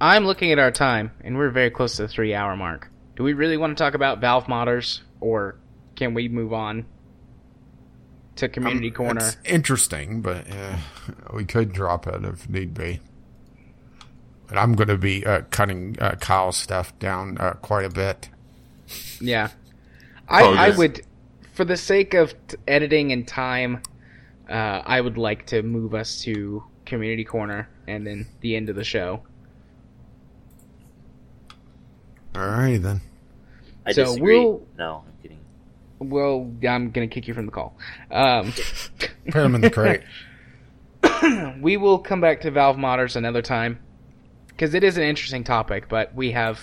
I'm 0.00 0.24
looking 0.24 0.52
at 0.52 0.58
our 0.58 0.70
time, 0.70 1.10
and 1.22 1.36
we're 1.36 1.50
very 1.50 1.70
close 1.70 1.96
to 1.96 2.02
the 2.02 2.08
three-hour 2.08 2.56
mark. 2.56 2.90
Do 3.16 3.22
we 3.22 3.32
really 3.32 3.56
want 3.56 3.76
to 3.76 3.82
talk 3.82 3.94
about 3.94 4.20
Valve 4.20 4.44
modders, 4.44 5.00
or 5.20 5.58
can 5.96 6.14
we 6.14 6.28
move 6.28 6.52
on 6.52 6.86
to 8.36 8.48
Community 8.48 8.90
Corner? 8.90 9.26
It's 9.26 9.36
interesting, 9.44 10.20
but 10.22 10.46
uh, 10.50 10.76
we 11.34 11.44
could 11.44 11.72
drop 11.72 12.06
it 12.06 12.24
if 12.24 12.48
need 12.48 12.74
be. 12.74 13.00
But 14.46 14.58
I'm 14.58 14.74
going 14.74 14.88
to 14.88 14.96
be 14.98 15.26
uh, 15.26 15.42
cutting 15.50 15.96
uh, 16.00 16.14
Kyle's 16.20 16.56
stuff 16.56 16.96
down 16.98 17.36
uh, 17.38 17.54
quite 17.54 17.84
a 17.84 17.90
bit. 17.90 18.28
Yeah. 19.20 19.48
I, 20.28 20.42
Oh, 20.44 20.54
I 20.54 20.70
would, 20.70 21.02
for 21.52 21.64
the 21.64 21.76
sake 21.76 22.14
of 22.14 22.34
t- 22.46 22.56
editing 22.68 23.10
and 23.12 23.26
time, 23.26 23.82
uh, 24.48 24.52
I 24.86 25.00
would 25.00 25.18
like 25.18 25.46
to 25.46 25.62
move 25.62 25.94
us 25.94 26.20
to 26.22 26.62
Community 26.84 27.24
Corner 27.24 27.68
and 27.88 28.06
then 28.06 28.26
the 28.40 28.54
end 28.54 28.68
of 28.68 28.76
the 28.76 28.84
show. 28.84 29.22
All 32.34 32.46
right, 32.46 32.78
then. 32.80 33.00
I 33.84 33.92
So 33.92 34.04
disagree. 34.04 34.38
we'll- 34.38 34.66
No, 34.78 34.96
I'm 34.96 35.04
kidding. 35.04 35.15
Well, 35.98 36.50
I'm 36.68 36.90
going 36.90 37.08
to 37.08 37.14
kick 37.14 37.26
you 37.26 37.34
from 37.34 37.46
the 37.46 37.52
call. 37.52 37.76
Um, 38.10 38.52
Put 39.30 39.42
him 39.42 39.54
in 39.54 39.60
the 39.60 39.70
crate. 39.70 40.02
we 41.60 41.76
will 41.76 41.98
come 41.98 42.20
back 42.20 42.42
to 42.42 42.50
Valve 42.50 42.76
modders 42.76 43.16
another 43.16 43.42
time 43.42 43.78
because 44.48 44.74
it 44.74 44.84
is 44.84 44.96
an 44.96 45.04
interesting 45.04 45.44
topic, 45.44 45.88
but 45.88 46.14
we 46.14 46.32
have, 46.32 46.60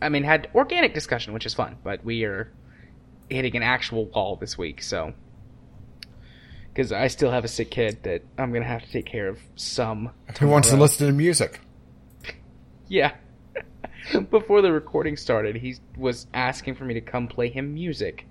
I 0.00 0.08
mean, 0.08 0.24
had 0.24 0.48
organic 0.54 0.94
discussion, 0.94 1.32
which 1.32 1.46
is 1.46 1.54
fun, 1.54 1.76
but 1.82 2.04
we 2.04 2.24
are 2.24 2.50
hitting 3.28 3.56
an 3.56 3.62
actual 3.62 4.06
wall 4.06 4.36
this 4.36 4.56
week, 4.58 4.82
so 4.82 5.14
because 6.74 6.90
I 6.90 7.06
still 7.06 7.30
have 7.30 7.44
a 7.44 7.48
sick 7.48 7.70
kid 7.70 8.02
that 8.02 8.22
I'm 8.36 8.52
gonna 8.52 8.64
have 8.64 8.82
to 8.82 8.90
take 8.90 9.06
care 9.06 9.28
of 9.28 9.38
some. 9.54 10.10
Who 10.40 10.48
wants 10.48 10.70
to 10.70 10.76
listen 10.76 11.06
to 11.06 11.12
music? 11.12 11.60
Yeah. 12.86 13.14
Before 14.30 14.60
the 14.60 14.70
recording 14.70 15.16
started, 15.16 15.56
he 15.56 15.76
was 15.96 16.26
asking 16.34 16.74
for 16.74 16.84
me 16.84 16.92
to 16.92 17.00
come 17.00 17.28
play 17.28 17.48
him 17.48 17.72
music. 17.72 18.26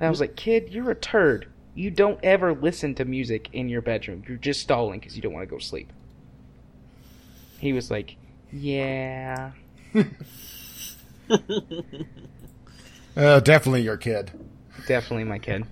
And 0.00 0.06
I 0.06 0.10
was 0.10 0.20
like, 0.20 0.34
kid, 0.34 0.70
you're 0.70 0.90
a 0.90 0.94
turd. 0.94 1.46
You 1.74 1.90
don't 1.90 2.18
ever 2.22 2.54
listen 2.54 2.94
to 2.96 3.04
music 3.04 3.48
in 3.52 3.68
your 3.68 3.82
bedroom. 3.82 4.24
You're 4.26 4.38
just 4.38 4.60
stalling 4.60 4.98
because 4.98 5.14
you 5.14 5.22
don't 5.22 5.32
want 5.34 5.46
to 5.48 5.54
go 5.54 5.58
sleep. 5.58 5.92
He 7.58 7.72
was 7.74 7.90
like, 7.90 8.16
yeah. 8.50 9.52
Uh, 13.14 13.40
definitely 13.40 13.82
your 13.82 13.98
kid. 13.98 14.32
Definitely 14.86 15.24
my 15.24 15.38
kid. 15.38 15.64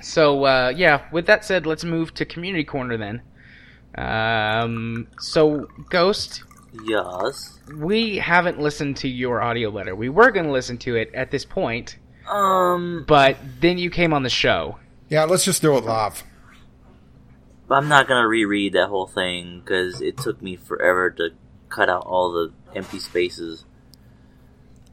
So, 0.00 0.44
uh, 0.44 0.72
yeah, 0.74 1.06
with 1.10 1.26
that 1.26 1.44
said, 1.44 1.66
let's 1.66 1.82
move 1.82 2.14
to 2.14 2.24
Community 2.24 2.62
Corner 2.64 2.96
then. 2.96 3.22
Um, 3.98 5.08
so, 5.18 5.66
Ghost, 5.90 6.44
Yes. 6.84 7.58
we 7.76 8.16
haven't 8.18 8.60
listened 8.60 8.98
to 8.98 9.08
your 9.08 9.42
audio 9.42 9.70
letter. 9.70 9.96
We 9.96 10.08
were 10.08 10.30
going 10.30 10.46
to 10.46 10.52
listen 10.52 10.78
to 10.78 10.94
it 10.96 11.10
at 11.12 11.32
this 11.32 11.44
point, 11.44 11.96
Um, 12.28 13.04
but 13.06 13.36
then 13.60 13.78
you 13.78 13.90
came 13.90 14.12
on 14.12 14.22
the 14.22 14.30
show. 14.30 14.78
Yeah, 15.08 15.24
let's 15.24 15.44
just 15.44 15.62
do 15.62 15.76
it 15.76 15.84
live. 15.84 16.22
I'm 17.70 17.88
not 17.88 18.06
gonna 18.08 18.26
reread 18.28 18.74
that 18.74 18.88
whole 18.88 19.06
thing 19.06 19.60
because 19.60 20.00
it 20.00 20.16
took 20.18 20.40
me 20.40 20.56
forever 20.56 21.10
to 21.10 21.30
cut 21.68 21.88
out 21.88 22.04
all 22.06 22.32
the 22.32 22.52
empty 22.74 22.98
spaces. 23.00 23.64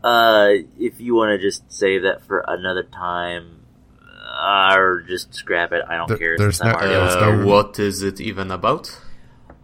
Uh, 0.03 0.49
if 0.79 0.99
you 0.99 1.15
want 1.15 1.29
to 1.29 1.37
just 1.37 1.71
save 1.71 2.01
that 2.01 2.25
for 2.25 2.43
another 2.47 2.83
time, 2.83 3.61
uh, 4.27 4.73
or 4.75 5.01
just 5.07 5.33
scrap 5.33 5.71
it, 5.71 5.81
I 5.87 5.95
don't 5.97 6.09
There- 6.09 6.17
care. 6.17 6.37
there's 6.37 6.57
since 6.57 6.67
no- 6.73 6.79
uh, 6.79 7.25
on 7.25 7.41
Uh, 7.41 7.45
what 7.45 7.79
is 7.79 8.01
it 8.01 8.19
even 8.19 8.51
about? 8.51 8.99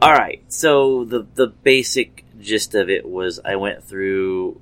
All 0.01 0.13
right. 0.13 0.41
So 0.47 1.03
the 1.03 1.25
the 1.35 1.47
basic 1.47 2.23
gist 2.39 2.73
of 2.75 2.89
it 2.89 3.05
was 3.05 3.39
I 3.43 3.55
went 3.57 3.83
through. 3.83 4.61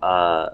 Uh, 0.00 0.50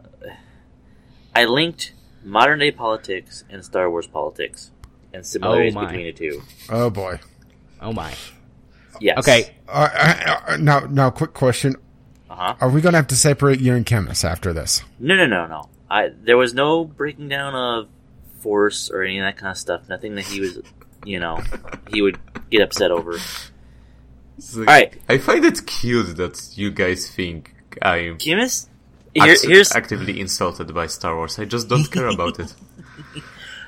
I 1.35 1.45
linked 1.47 1.93
modern 2.23 2.59
day 2.61 2.71
politics 2.71 3.45
and 3.51 3.65
Star 3.65 3.91
Wars 3.91 4.07
politics 4.07 4.71
and 5.13 5.27
similarities 5.27 5.77
Oh, 5.77 5.81
between 5.81 6.07
the 6.07 6.13
two. 6.13 6.43
Oh 6.71 6.91
boy. 6.91 7.19
Oh 7.81 7.93
my. 7.93 8.15
Yes. 9.01 9.19
Okay. 9.19 9.55
Uh, 9.69 9.89
uh, 9.93 10.41
uh, 10.49 10.57
now, 10.57 10.81
now, 10.81 11.11
quick 11.11 11.35
question: 11.35 11.77
Uh 12.31 12.35
huh. 12.35 12.55
Are 12.61 12.71
we 12.71 12.81
going 12.81 12.93
to 12.93 12.99
have 12.99 13.09
to 13.09 13.17
separate 13.17 13.61
you 13.61 13.75
and 13.75 13.85
Kmiss 13.85 14.25
after 14.25 14.53
this? 14.53 14.83
No, 14.99 15.17
no, 15.17 15.27
no, 15.27 15.47
no. 15.47 15.69
I 15.91 16.11
there 16.23 16.37
was 16.37 16.55
no 16.55 16.85
breaking 16.85 17.29
down 17.29 17.55
of 17.55 17.89
force 18.41 18.91
or 18.91 19.03
any 19.03 19.19
of 19.19 19.25
that 19.25 19.37
kind 19.37 19.51
of 19.51 19.59
stuff. 19.59 19.89
Nothing 19.89 20.15
that 20.15 20.25
he 20.27 20.41
was, 20.41 20.61
you 21.05 21.19
know, 21.19 21.43
he 21.93 22.03
would 22.03 22.19
get 22.51 22.63
upset 22.63 22.91
over. 22.91 23.19
So, 24.39 24.61
Alright. 24.61 25.01
I 25.09 25.19
find 25.19 25.45
it 25.45 25.65
cute 25.67 26.17
that 26.17 26.57
you 26.57 26.71
guys 26.71 27.09
think 27.09 27.55
I'm 27.83 28.19
Kmiss, 28.19 28.69
here, 29.15 29.33
act- 29.33 29.45
here's 29.45 29.73
actively 29.73 30.21
insulted 30.21 30.73
by 30.75 30.87
Star 30.87 31.15
Wars. 31.17 31.39
I 31.39 31.45
just 31.45 31.69
don't 31.69 31.91
care 31.91 32.09
about 32.09 32.39
it. 32.41 32.55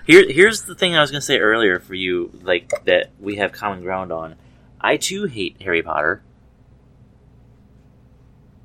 Here, 0.07 0.25
here's 0.31 0.63
the 0.63 0.77
thing 0.77 0.95
I 0.97 1.01
was 1.01 1.11
going 1.11 1.21
to 1.21 1.25
say 1.27 1.39
earlier 1.41 1.81
for 1.81 1.95
you, 1.95 2.31
like 2.45 2.71
that 2.85 3.11
we 3.19 3.37
have 3.37 3.51
common 3.51 3.83
ground 3.83 4.13
on. 4.13 4.37
I 4.81 4.99
too 4.99 5.25
hate 5.25 5.57
Harry 5.61 5.83
Potter, 5.83 6.23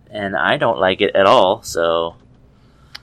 and 0.09 0.35
I 0.35 0.57
don't 0.57 0.77
like 0.79 1.01
it 1.01 1.15
at 1.15 1.25
all. 1.25 1.63
So 1.63 2.15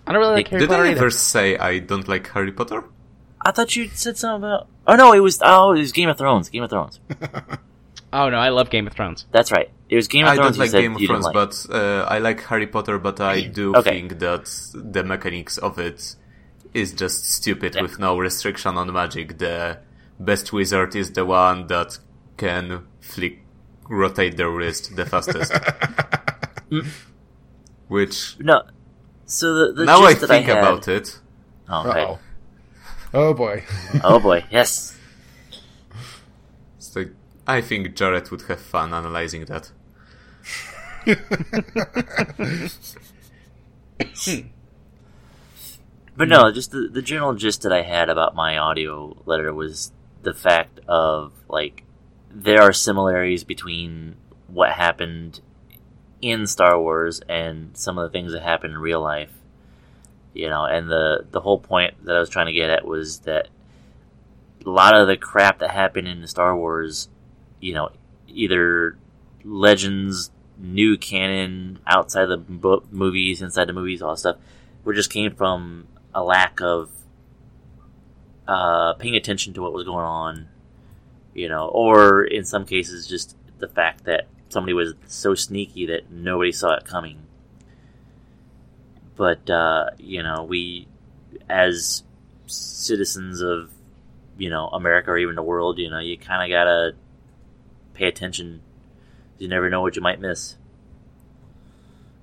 I 0.06 0.12
don't 0.12 0.20
really 0.20 0.34
like 0.34 0.48
Harry 0.48 0.60
Did 0.60 0.68
Potter 0.68 0.82
I 0.84 0.90
either. 0.90 0.98
ever 0.98 1.10
say 1.10 1.56
I 1.58 1.80
don't 1.80 2.06
like 2.06 2.28
Harry 2.30 2.52
Potter? 2.52 2.84
I 3.44 3.50
thought 3.50 3.74
you 3.74 3.88
said 3.88 4.16
something 4.16 4.44
about. 4.48 4.68
Oh 4.86 4.94
no, 4.94 5.12
it 5.14 5.20
was 5.20 5.40
oh 5.42 5.72
it 5.72 5.78
was 5.80 5.90
Game 5.92 6.08
of 6.08 6.16
Thrones. 6.18 6.48
Game 6.48 6.62
of 6.62 6.70
Thrones. 6.70 7.00
Oh 8.10 8.30
no, 8.30 8.38
I 8.38 8.48
love 8.48 8.70
Game 8.70 8.86
of 8.86 8.94
Thrones. 8.94 9.26
That's 9.32 9.52
right. 9.52 9.68
It 9.88 9.96
was 9.96 10.06
Game 10.08 10.24
of 10.26 10.32
I 10.32 10.36
Thrones. 10.36 10.56
don't 10.56 10.64
like 10.66 10.72
Game 10.82 10.96
of 10.96 11.02
Thrones, 11.02 11.24
like. 11.24 11.34
but 11.34 11.66
uh, 11.70 12.04
I 12.08 12.18
like 12.18 12.42
Harry 12.44 12.66
Potter. 12.66 12.98
But 12.98 13.20
I 13.20 13.42
do 13.42 13.74
Okay. 13.76 13.90
think 13.90 14.18
that 14.18 14.44
the 14.74 15.02
mechanics 15.04 15.56
of 15.58 15.78
it 15.78 16.14
is 16.74 16.92
just 16.92 17.24
stupid 17.32 17.74
Yeah. 17.74 17.82
with 17.82 17.98
no 17.98 18.18
restriction 18.18 18.76
on 18.76 18.92
magic. 18.92 19.38
The 19.38 19.78
best 20.20 20.52
wizard 20.52 20.94
is 20.94 21.12
the 21.12 21.24
one 21.24 21.66
that 21.68 21.98
can 22.36 22.84
flick, 23.00 23.40
rotate 23.88 24.36
their 24.36 24.50
wrist 24.50 24.94
the 24.94 25.06
fastest. 25.06 25.52
Which 27.88 28.36
no. 28.40 28.62
So 29.24 29.54
the, 29.54 29.72
the 29.72 29.84
now 29.86 30.00
I 30.02 30.14
that 30.14 30.26
think 30.26 30.48
I 30.48 30.54
had, 30.54 30.58
about 30.64 30.88
it, 30.88 31.18
Oh, 31.68 31.88
okay. 31.88 32.02
Uh-oh. 32.02 32.18
Oh 33.14 33.34
boy. 33.34 33.64
oh 34.04 34.18
boy, 34.20 34.44
yes. 34.50 34.96
it's 36.76 36.94
like 36.94 37.10
I 37.46 37.60
think 37.62 37.94
Jared 37.96 38.30
would 38.30 38.42
have 38.42 38.60
fun 38.60 38.92
analyzing 38.92 39.44
that. 39.46 39.70
But 46.18 46.28
no, 46.28 46.50
just 46.50 46.72
the, 46.72 46.88
the 46.90 47.00
general 47.00 47.34
gist 47.34 47.62
that 47.62 47.72
I 47.72 47.82
had 47.82 48.08
about 48.08 48.34
my 48.34 48.58
audio 48.58 49.16
letter 49.24 49.54
was 49.54 49.92
the 50.22 50.34
fact 50.34 50.80
of 50.88 51.32
like 51.48 51.84
there 52.28 52.60
are 52.60 52.72
similarities 52.72 53.44
between 53.44 54.16
what 54.48 54.72
happened 54.72 55.40
in 56.20 56.48
Star 56.48 56.76
Wars 56.76 57.20
and 57.28 57.76
some 57.76 57.98
of 57.98 58.02
the 58.02 58.18
things 58.18 58.32
that 58.32 58.42
happen 58.42 58.72
in 58.72 58.78
real 58.78 59.00
life. 59.00 59.30
You 60.34 60.48
know, 60.48 60.64
and 60.64 60.90
the 60.90 61.24
the 61.30 61.40
whole 61.40 61.60
point 61.60 62.04
that 62.04 62.16
I 62.16 62.20
was 62.20 62.28
trying 62.28 62.46
to 62.46 62.52
get 62.52 62.68
at 62.68 62.84
was 62.84 63.20
that 63.20 63.48
a 64.66 64.70
lot 64.70 64.94
of 64.94 65.06
the 65.06 65.16
crap 65.16 65.60
that 65.60 65.70
happened 65.70 66.08
in 66.08 66.26
Star 66.26 66.56
Wars, 66.56 67.08
you 67.60 67.74
know, 67.74 67.90
either 68.26 68.98
legends, 69.44 70.30
new 70.56 70.96
canon, 70.96 71.78
outside 71.86 72.26
the 72.26 72.36
bo- 72.36 72.84
movies, 72.90 73.42
inside 73.42 73.66
the 73.66 73.72
movies, 73.72 74.02
all 74.02 74.10
that 74.10 74.18
stuff, 74.18 74.36
were 74.84 74.94
just 74.94 75.10
came 75.10 75.34
from 75.34 75.86
a 76.14 76.22
lack 76.22 76.60
of 76.60 76.90
uh, 78.46 78.94
paying 78.94 79.14
attention 79.14 79.52
to 79.54 79.62
what 79.62 79.72
was 79.72 79.84
going 79.84 80.04
on, 80.04 80.48
you 81.34 81.48
know, 81.48 81.68
or 81.68 82.24
in 82.24 82.44
some 82.44 82.64
cases, 82.64 83.06
just 83.06 83.36
the 83.58 83.68
fact 83.68 84.04
that 84.04 84.26
somebody 84.48 84.72
was 84.72 84.94
so 85.06 85.34
sneaky 85.34 85.86
that 85.86 86.10
nobody 86.10 86.52
saw 86.52 86.74
it 86.74 86.84
coming. 86.84 87.18
But 89.16 89.48
uh, 89.50 89.90
you 89.98 90.22
know, 90.22 90.44
we 90.44 90.86
as 91.48 92.02
citizens 92.46 93.40
of 93.40 93.70
you 94.36 94.48
know 94.48 94.68
America 94.68 95.10
or 95.10 95.18
even 95.18 95.34
the 95.34 95.42
world, 95.42 95.78
you 95.78 95.90
know, 95.90 95.98
you 95.98 96.16
kind 96.16 96.42
of 96.42 96.54
gotta 96.54 96.94
pay 97.94 98.06
attention. 98.06 98.62
You 99.38 99.48
never 99.48 99.70
know 99.70 99.80
what 99.82 99.96
you 99.96 100.02
might 100.02 100.20
miss. 100.20 100.56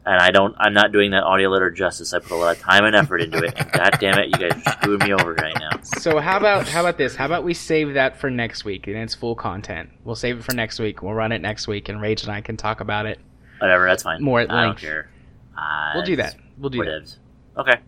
And 0.05 0.21
I 0.21 0.29
don't. 0.29 0.53
I'm 0.59 0.73
not 0.73 0.91
doing 0.91 1.11
that 1.11 1.23
audio 1.23 1.49
letter 1.49 1.71
justice. 1.71 2.13
I 2.13 2.19
put 2.19 2.31
a 2.31 2.35
lot 2.35 2.55
of 2.55 2.61
time 2.61 2.85
and 2.85 2.95
effort 2.95 3.21
into 3.23 3.39
it. 3.43 3.55
And 3.57 3.71
God 3.71 3.97
damn 3.99 4.19
it, 4.19 4.27
you 4.27 4.33
guys 4.49 4.61
are 4.67 4.71
screwing 4.73 4.99
me 4.99 5.13
over 5.13 5.33
right 5.33 5.55
now. 5.59 5.79
So 5.81 6.19
how 6.19 6.37
about 6.37 6.67
how 6.67 6.81
about 6.81 6.97
this? 6.99 7.15
How 7.15 7.25
about 7.25 7.43
we 7.43 7.55
save 7.55 7.95
that 7.95 8.17
for 8.17 8.29
next 8.29 8.65
week 8.65 8.85
and 8.85 8.95
it's 8.97 9.15
full 9.15 9.33
content. 9.33 9.89
We'll 10.03 10.15
save 10.15 10.37
it 10.37 10.43
for 10.43 10.53
next 10.53 10.77
week. 10.77 11.01
We'll 11.01 11.15
run 11.15 11.31
it 11.31 11.41
next 11.41 11.67
week, 11.67 11.89
and 11.89 11.99
Rage 11.99 12.21
and 12.21 12.31
I 12.31 12.41
can 12.41 12.55
talk 12.55 12.81
about 12.81 13.07
it. 13.07 13.17
Whatever, 13.59 13.87
that's 13.87 14.03
fine. 14.03 14.21
More 14.21 14.41
at 14.41 14.51
I 14.51 14.57
don't 14.61 14.65
length. 14.69 14.81
care. 14.81 15.09
Uh, 15.57 15.91
We'll 15.95 16.03
do 16.03 16.17
that. 16.17 16.35
We'll 16.59 16.69
do 16.69 16.83
that. 16.83 17.01
Whatevs. 17.03 17.17
Okay, 17.57 17.79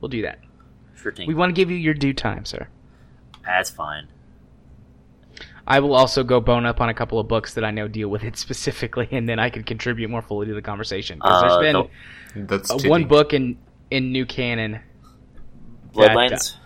We'll 0.00 0.08
do 0.10 0.22
that. 0.22 0.38
sure 1.00 1.10
thing. 1.10 1.26
We 1.26 1.34
want 1.34 1.50
to 1.50 1.54
give 1.54 1.70
you 1.70 1.76
your 1.78 1.94
due 1.94 2.12
time, 2.12 2.44
sir. 2.44 2.68
that's 3.44 3.70
fine. 3.70 4.06
I 5.66 5.80
will 5.80 5.94
also 5.94 6.22
go 6.22 6.40
bone 6.40 6.64
up 6.64 6.80
on 6.80 6.88
a 6.88 6.94
couple 6.94 7.18
of 7.18 7.26
books 7.26 7.54
that 7.54 7.64
I 7.64 7.70
know 7.72 7.88
deal 7.88 8.08
with 8.08 8.22
it 8.24 8.36
specifically, 8.46 9.08
and 9.10 9.28
then 9.28 9.38
I 9.38 9.50
can 9.50 9.64
contribute 9.64 10.08
more 10.10 10.22
fully 10.22 10.46
to 10.46 10.54
the 10.54 10.62
conversation. 10.62 11.18
Because 11.18 11.42
Uh, 11.42 11.60
there's 11.60 11.74
the 11.74 11.88
been 12.34 12.46
That's 12.46 12.70
uh, 12.70 12.76
cheating. 12.76 12.90
one 12.90 13.04
book 13.04 13.32
in 13.34 13.58
in 13.90 14.12
new 14.12 14.26
canon. 14.26 14.80
That, 15.94 16.10
uh, 16.10 16.14
Bloodlines. 16.14 16.56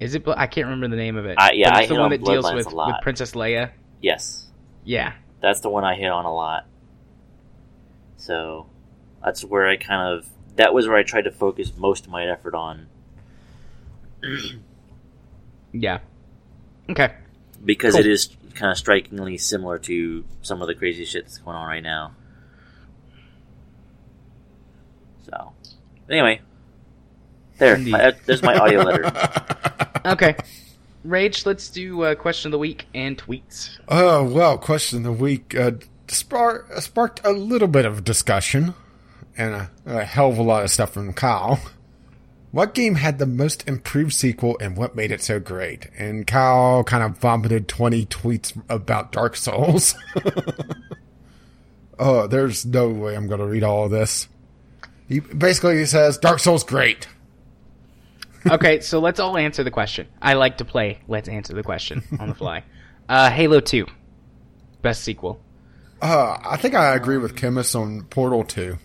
Is 0.00 0.14
it? 0.14 0.24
I 0.26 0.46
can't 0.46 0.66
remember 0.66 0.88
the 0.88 0.96
name 1.00 1.16
of 1.16 1.24
it. 1.24 1.36
I- 1.38 1.52
yeah, 1.52 1.78
it's 1.78 1.88
the 1.88 1.94
one 1.94 2.04
on 2.04 2.10
that 2.10 2.24
deals 2.24 2.52
with, 2.52 2.66
with 2.72 2.94
Princess 3.02 3.32
Leia. 3.32 3.70
yes, 4.02 4.50
Yeah. 4.84 5.12
that's 5.40 5.60
the 5.60 5.70
one 5.70 5.84
I 5.84 5.94
hit 5.94 6.10
on 6.10 6.24
a 6.24 6.34
lot. 6.34 6.66
So 8.16 8.66
that's 9.24 9.44
where 9.44 9.68
I 9.68 9.76
kind 9.76 10.18
of 10.18 10.26
that 10.56 10.74
was 10.74 10.86
where 10.88 10.96
I 10.96 11.02
tried 11.02 11.22
to 11.22 11.30
focus 11.30 11.72
most 11.76 12.04
of 12.06 12.10
my 12.12 12.26
effort 12.26 12.54
on 12.54 12.88
Yeah. 15.72 15.98
Okay. 16.90 17.12
Because 17.64 17.92
Cool. 17.94 18.00
it 18.00 18.06
is 18.06 18.28
kind 18.54 18.70
of 18.70 18.78
strikingly 18.78 19.38
similar 19.38 19.78
to 19.80 20.24
some 20.42 20.62
of 20.62 20.68
the 20.68 20.74
crazy 20.74 21.04
shit 21.04 21.24
that's 21.24 21.38
going 21.38 21.56
on 21.56 21.66
right 21.66 21.82
now. 21.82 22.14
So, 25.28 25.52
anyway, 26.10 26.40
there. 27.58 27.78
My- 27.78 28.08
uh, 28.08 28.12
there's 28.26 28.42
my 28.42 28.56
audio 28.56 28.82
letter. 28.82 29.10
Okay. 30.06 30.36
Rage, 31.02 31.46
let's 31.46 31.70
do 31.70 32.02
uh, 32.02 32.14
question 32.14 32.48
of 32.48 32.52
the 32.52 32.58
week 32.58 32.84
and 32.94 33.16
tweets. 33.16 33.70
Oh, 33.88 34.22
well, 34.22 34.58
question 34.58 34.98
of 34.98 35.04
the 35.04 35.12
week 35.12 35.54
uh, 35.54 35.70
spark, 36.08 36.70
sparked 36.82 37.22
a 37.24 37.30
little 37.30 37.68
bit 37.68 37.86
of 37.86 38.04
discussion 38.04 38.74
and 39.38 39.54
a, 39.54 39.70
a 39.86 40.04
hell 40.04 40.28
of 40.28 40.36
a 40.36 40.42
lot 40.42 40.62
of 40.62 40.70
stuff 40.70 40.92
from 40.92 41.14
Kyle. 41.14 41.58
What 42.54 42.72
game 42.72 42.94
had 42.94 43.18
the 43.18 43.26
most 43.26 43.66
improved 43.66 44.12
sequel 44.12 44.56
and 44.60 44.76
what 44.76 44.94
made 44.94 45.10
it 45.10 45.20
so 45.20 45.40
great? 45.40 45.88
And 45.98 46.24
Kyle 46.24 46.84
kind 46.84 47.02
of 47.02 47.18
vomited 47.18 47.66
20 47.66 48.06
tweets 48.06 48.56
about 48.68 49.10
Dark 49.10 49.34
Souls. 49.34 49.96
oh, 51.98 52.28
there's 52.28 52.64
no 52.64 52.90
way 52.90 53.16
I'm 53.16 53.26
going 53.26 53.40
to 53.40 53.46
read 53.46 53.64
all 53.64 53.86
of 53.86 53.90
this. 53.90 54.28
He 55.08 55.18
basically 55.18 55.78
he 55.78 55.84
says 55.84 56.16
Dark 56.16 56.38
Souls 56.38 56.62
great. 56.62 57.08
Okay, 58.46 58.80
so 58.80 58.98
let's 58.98 59.20
all 59.20 59.38
answer 59.38 59.64
the 59.64 59.70
question. 59.70 60.06
I 60.20 60.34
like 60.34 60.58
to 60.58 60.66
play. 60.66 60.98
Let's 61.08 61.30
answer 61.30 61.54
the 61.54 61.62
question 61.62 62.02
on 62.20 62.28
the 62.28 62.34
fly. 62.34 62.62
Uh, 63.08 63.30
Halo 63.30 63.60
2. 63.60 63.86
Best 64.82 65.02
sequel. 65.02 65.40
Uh, 66.00 66.38
I 66.42 66.56
think 66.58 66.74
I 66.74 66.94
agree 66.94 67.16
with 67.16 67.36
Kmiss 67.36 67.78
on 67.78 68.02
Portal 68.04 68.44
2. 68.44 68.78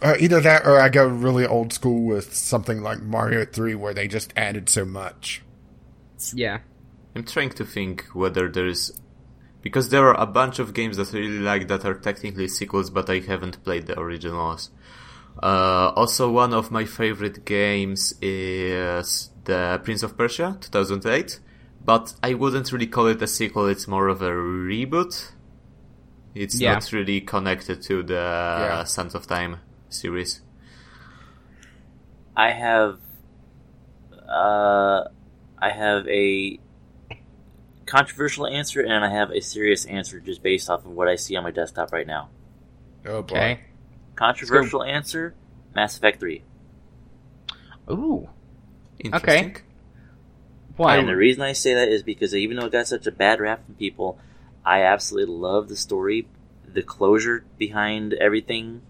Uh, 0.00 0.14
either 0.20 0.40
that 0.40 0.64
or 0.64 0.80
I 0.80 0.88
go 0.88 1.06
really 1.06 1.44
old 1.46 1.72
school 1.72 2.04
with 2.04 2.32
something 2.34 2.82
like 2.82 3.02
Mario 3.02 3.44
3 3.44 3.74
where 3.74 3.92
they 3.94 4.06
just 4.06 4.32
added 4.36 4.68
so 4.68 4.84
much. 4.84 5.42
Yeah. 6.32 6.58
I'm 7.16 7.24
trying 7.24 7.50
to 7.50 7.64
think 7.64 8.04
whether 8.12 8.48
there's 8.48 8.92
because 9.60 9.88
there 9.88 10.06
are 10.06 10.20
a 10.20 10.26
bunch 10.26 10.60
of 10.60 10.72
games 10.72 10.98
that 10.98 11.12
I 11.12 11.18
really 11.18 11.40
like 11.40 11.66
that 11.68 11.84
are 11.84 11.94
technically 11.94 12.46
sequels, 12.46 12.90
but 12.90 13.10
I 13.10 13.18
haven't 13.18 13.62
played 13.64 13.86
the 13.88 13.98
originals. 13.98 14.70
Uh, 15.42 15.92
also, 15.96 16.30
one 16.30 16.54
of 16.54 16.70
my 16.70 16.84
favorite 16.84 17.44
games 17.44 18.14
is 18.22 19.30
the 19.44 19.80
Prince 19.82 20.04
of 20.04 20.16
Persia 20.16 20.56
2008, 20.60 21.40
but 21.84 22.14
I 22.22 22.34
wouldn't 22.34 22.70
really 22.70 22.86
call 22.86 23.08
it 23.08 23.20
a 23.20 23.26
sequel. 23.26 23.66
It's 23.66 23.88
more 23.88 24.06
of 24.08 24.22
a 24.22 24.30
reboot. 24.30 25.32
It's 26.36 26.60
Yeah. 26.60 26.74
not 26.74 26.92
really 26.92 27.20
connected 27.20 27.82
to 27.82 28.04
the 28.04 28.14
Yeah. 28.14 28.84
Sands 28.84 29.14
of 29.16 29.26
Time 29.26 29.56
series. 29.88 30.40
I 32.36 32.50
have, 32.52 32.98
uh, 34.28 35.04
I 35.58 35.70
have 35.70 36.06
a 36.08 36.60
controversial 37.86 38.46
answer 38.46 38.80
and 38.80 39.04
I 39.04 39.10
have 39.10 39.30
a 39.30 39.40
serious 39.40 39.86
answer 39.86 40.20
just 40.20 40.42
based 40.42 40.68
off 40.68 40.84
of 40.84 40.92
what 40.92 41.08
I 41.08 41.16
see 41.16 41.34
on 41.36 41.44
my 41.44 41.50
desktop 41.50 41.92
right 41.92 42.06
now. 42.06 42.28
Oh 43.06 43.22
boy. 43.22 43.36
Okay. 43.36 43.60
Controversial 44.14 44.82
answer: 44.82 45.34
Mass 45.74 45.96
Effect 45.96 46.20
Three. 46.20 46.42
Ooh. 47.90 48.28
Interesting. 48.98 49.56
Why? 50.76 50.96
And 50.96 51.08
the 51.08 51.16
reason 51.16 51.42
I 51.42 51.52
say 51.52 51.74
that 51.74 51.88
is 51.88 52.02
because 52.02 52.34
even 52.34 52.56
though 52.56 52.66
it 52.66 52.72
got 52.72 52.86
such 52.86 53.06
a 53.06 53.12
bad 53.12 53.40
rap 53.40 53.64
from 53.64 53.74
people, 53.74 54.18
I 54.64 54.82
absolutely 54.82 55.34
love 55.34 55.68
the 55.68 55.76
story, 55.76 56.28
the 56.66 56.82
closure 56.82 57.44
behind 57.58 58.12
everything. 58.14 58.82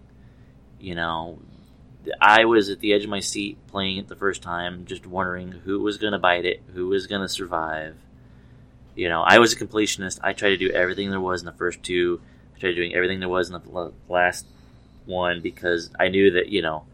You 0.81 0.95
know, 0.95 1.39
I 2.21 2.45
was 2.45 2.71
at 2.71 2.81
the 2.81 2.93
edge 2.93 3.05
of 3.05 3.11
my 3.11 3.21
seat 3.21 3.59
playing 3.69 3.99
it 3.99 4.09
the 4.09 4.17
first 4.17 4.43
time, 4.43 4.85
just 4.87 5.07
wondering 5.07 5.51
who 5.53 5.81
was 5.81 5.99
going 5.99 6.13
to 6.13 6.19
bite 6.19 6.45
it, 6.45 6.63
who 6.75 6.87
was 6.89 7.07
going 7.07 7.23
to 7.23 7.29
survive. 7.29 7.97
You 8.95 9.09
know, 9.09 9.23
I 9.23 9.39
was 9.39 9.53
a 9.53 9.57
completionist. 9.57 10.19
I 10.23 10.33
tried 10.33 10.51
to 10.51 10.57
do 10.57 10.71
everything 10.71 11.11
there 11.11 11.21
was 11.21 11.41
in 11.43 11.47
the 11.47 11.53
first 11.53 11.83
two. 11.83 12.21
I 12.57 12.59
tried 12.61 12.75
doing 12.75 12.95
everything 12.95 13.21
there 13.21 13.29
was 13.29 13.51
in 13.51 13.61
the 13.61 13.93
last 14.09 14.47
one 15.07 15.41
because 15.41 15.91
I 15.99 16.09
knew 16.09 16.33
that 16.33 16.49
you 16.49 16.63
know 16.63 16.85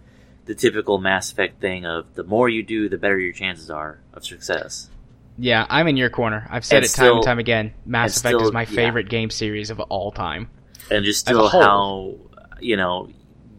the 0.45 0.55
typical 0.55 0.99
Mass 0.99 1.33
Effect 1.33 1.61
thing 1.61 1.87
of 1.87 2.15
the 2.15 2.23
more 2.23 2.49
you 2.49 2.63
do, 2.63 2.89
the 2.89 2.99
better 2.99 3.19
your 3.19 3.33
chances 3.33 3.71
are 3.71 3.99
of 4.13 4.25
success. 4.27 4.91
Yeah, 5.39 5.67
I'm 5.69 5.89
in 5.89 5.97
your 5.97 6.11
corner. 6.11 6.47
I've 6.51 6.65
said 6.65 6.77
And 6.77 6.85
it 6.85 6.89
still- 6.89 7.07
time 7.07 7.17
and 7.17 7.25
time 7.25 7.39
again. 7.41 7.75
Mass 7.87 8.19
Effect 8.19 8.35
still- 8.37 8.47
is 8.47 8.53
my 8.53 8.61
yeah. 8.63 8.67
favorite 8.69 9.09
game 9.09 9.31
series 9.31 9.71
of 9.71 9.81
all 9.81 10.13
time. 10.13 10.49
and 10.91 11.05
just 11.05 11.21
still 11.21 11.49
how 11.49 12.15
you 12.61 12.77
know 12.77 13.09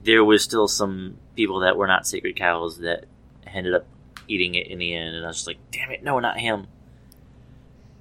there 0.05 0.23
was 0.23 0.43
still 0.43 0.67
some 0.67 1.17
people 1.35 1.59
that 1.61 1.75
were 1.77 1.87
not 1.87 2.07
sacred 2.07 2.35
cows 2.35 2.77
that 2.79 3.05
ended 3.45 3.73
up 3.73 3.85
eating 4.27 4.55
it 4.55 4.67
in 4.67 4.79
the 4.79 4.95
end, 4.95 5.15
and 5.15 5.25
I 5.25 5.27
was 5.27 5.37
just 5.37 5.47
like, 5.47 5.57
damn 5.71 5.91
it, 5.91 6.03
no, 6.03 6.19
not 6.19 6.39
him. 6.39 6.67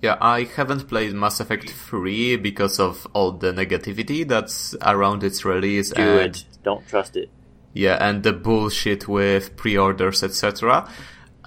Yeah, 0.03 0.19
I 0.21 0.45
haven't 0.45 0.89
played 0.89 1.15
Mass 1.15 1.41
Effect 1.41 1.71
3 1.71 2.37
because 2.37 2.79
of 2.79 3.07
all 3.15 3.33
the 3.33 3.53
negativity 3.53 4.27
that's 4.29 4.75
around 4.83 5.25
its 5.25 5.45
release 5.47 5.91
Do 5.91 6.03
and 6.03 6.37
it. 6.37 6.45
Don't 6.63 6.87
trust 6.87 7.17
it. 7.17 7.31
yeah, 7.73 7.97
and 8.01 8.23
the 8.23 8.33
bullshit 8.35 9.09
with 9.09 9.57
pre-orders, 9.57 10.23
etc. 10.23 10.87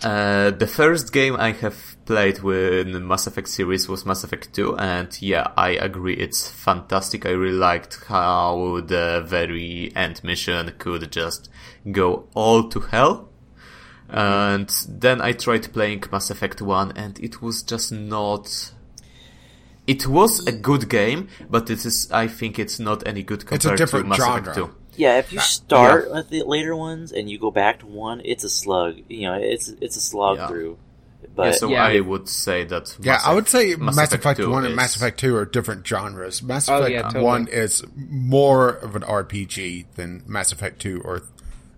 Uh, 0.03 0.51
the 0.51 0.67
first 0.67 1.13
game 1.13 1.35
I 1.35 1.51
have 1.51 1.96
played 2.07 2.39
with 2.41 2.91
the 2.93 3.01
Mass 3.01 3.27
Effect 3.27 3.49
series 3.49 3.89
was 3.89 4.05
Mass 4.05 4.23
Effect 4.23 4.53
2, 4.53 4.77
and 4.77 5.21
yeah, 5.21 5.47
I 5.57 5.71
agree, 5.71 6.15
it's 6.15 6.49
fantastic. 6.49 7.25
I 7.25 7.31
really 7.31 7.57
liked 7.57 7.99
how 8.07 8.79
the 8.83 9.23
very 9.27 9.91
end 9.93 10.23
mission 10.23 10.73
could 10.79 11.11
just 11.11 11.49
go 11.91 12.27
all 12.33 12.69
to 12.69 12.79
hell. 12.79 13.29
Mm-hmm. 14.09 14.17
And 14.17 14.69
then 14.87 15.21
I 15.21 15.33
tried 15.33 15.71
playing 15.73 16.03
Mass 16.09 16.29
Effect 16.29 16.61
1, 16.61 16.93
and 16.95 17.19
it 17.19 17.41
was 17.41 17.61
just 17.61 17.91
not. 17.91 18.71
It 19.85 20.07
was 20.07 20.45
a 20.47 20.51
good 20.53 20.89
game, 20.89 21.27
but 21.49 21.69
it 21.69 21.85
is. 21.85 22.09
I 22.11 22.27
think 22.27 22.57
it's 22.57 22.79
not 22.79 23.05
any 23.05 23.21
good 23.21 23.41
compared 23.41 23.59
It's 23.59 23.65
a 23.65 23.75
different 23.75 24.05
to 24.05 24.09
Mass 24.09 24.19
genre. 24.19 24.51
Effect 24.51 24.55
2. 24.55 24.75
Yeah, 24.95 25.19
if 25.19 25.31
you 25.31 25.39
uh, 25.39 25.43
start 25.43 26.09
with 26.09 26.29
the 26.29 26.43
later 26.43 26.75
ones 26.75 27.11
and 27.11 27.29
you 27.29 27.37
go 27.37 27.51
back 27.51 27.79
to 27.79 27.85
one, 27.85 28.21
it's 28.23 28.45
a 28.45 28.49
slug. 28.49 28.95
You 29.09 29.27
know, 29.27 29.33
it's 29.39 29.67
it's 29.81 29.97
a 29.97 30.01
slog 30.01 30.37
Yeah. 30.37 30.47
through. 30.47 30.77
Yeah, 31.37 31.51
so 31.51 31.69
Yeah. 31.69 31.83
I 31.85 31.99
would 31.99 32.27
say 32.27 32.63
that. 32.65 32.95
Yeah, 32.99 33.13
Mass 33.13 33.25
I 33.25 33.33
would 33.33 33.47
say 33.47 33.71
Effect- 33.71 33.81
Mass, 33.95 34.13
Effect, 34.13 34.39
2 34.39 34.49
One 34.49 34.63
and 34.63 34.71
is- 34.71 34.75
Mass 34.77 34.95
Effect 34.95 35.19
Two 35.19 35.35
are 35.35 35.45
different 35.45 35.85
genres. 35.87 36.41
Mass 36.41 36.67
Oh, 36.69 36.77
Effect 36.79 36.91
yeah, 36.91 37.01
totally. 37.03 37.23
One 37.23 37.47
is 37.47 37.83
more 37.95 38.69
of 38.69 38.95
an 38.95 39.03
RPG 39.03 39.85
than 39.95 40.23
Mass 40.25 40.51
Effect 40.51 40.79
Two 40.79 41.01
or 41.05 41.21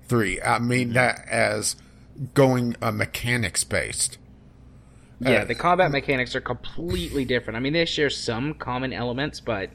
Three. 0.08 0.42
I 0.42 0.60
mean 0.60 0.94
that 0.94 1.26
as 1.30 1.76
going 2.34 2.76
uh, 2.82 2.92
mechanics 2.92 3.64
based. 3.64 4.18
Yeah, 5.20 5.42
Uh, 5.42 5.46
the 5.46 5.56
combat 5.56 5.92
mechanics 5.92 6.34
are 6.36 6.42
completely 6.42 7.26
different. 7.26 7.58
I 7.58 7.60
mean, 7.60 7.74
they 7.74 7.84
share 7.86 8.10
some 8.10 8.54
common 8.54 8.94
elements, 8.94 9.40
but 9.42 9.70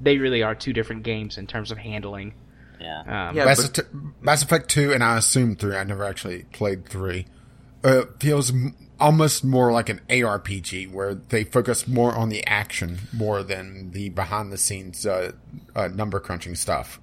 they 0.00 0.18
really 0.18 0.42
are 0.42 0.54
two 0.56 0.72
different 0.72 1.04
games 1.04 1.38
in 1.38 1.46
terms 1.46 1.70
of 1.70 1.78
handling. 1.78 2.34
yeah, 2.80 3.28
Um, 3.30 3.36
Yeah, 3.36 3.44
Mass, 3.44 3.56
but- 3.68 3.78
Effect- 3.78 3.94
Mass 4.20 4.42
Effect 4.42 4.68
Two, 4.68 4.92
and 4.92 5.02
I 5.02 5.16
assume 5.18 5.56
Three. 5.56 5.74
I 5.76 5.84
never 5.84 6.04
actually 6.04 6.44
played 6.52 6.86
Three. 6.88 7.26
Uh, 7.84 8.02
feels 8.20 8.50
m- 8.50 8.74
almost 9.00 9.44
more 9.44 9.72
like 9.72 9.88
an 9.88 10.00
ARPG 10.08 10.90
where 10.90 11.14
they 11.14 11.44
focus 11.44 11.86
more 11.86 12.14
on 12.14 12.28
the 12.28 12.44
action 12.46 12.98
more 13.12 13.42
than 13.42 13.92
the 13.92 14.08
behind 14.10 14.52
the 14.52 14.58
scenes 14.58 15.06
uh, 15.06 15.32
uh, 15.74 15.88
number 15.88 16.20
crunching 16.20 16.54
stuff. 16.54 17.00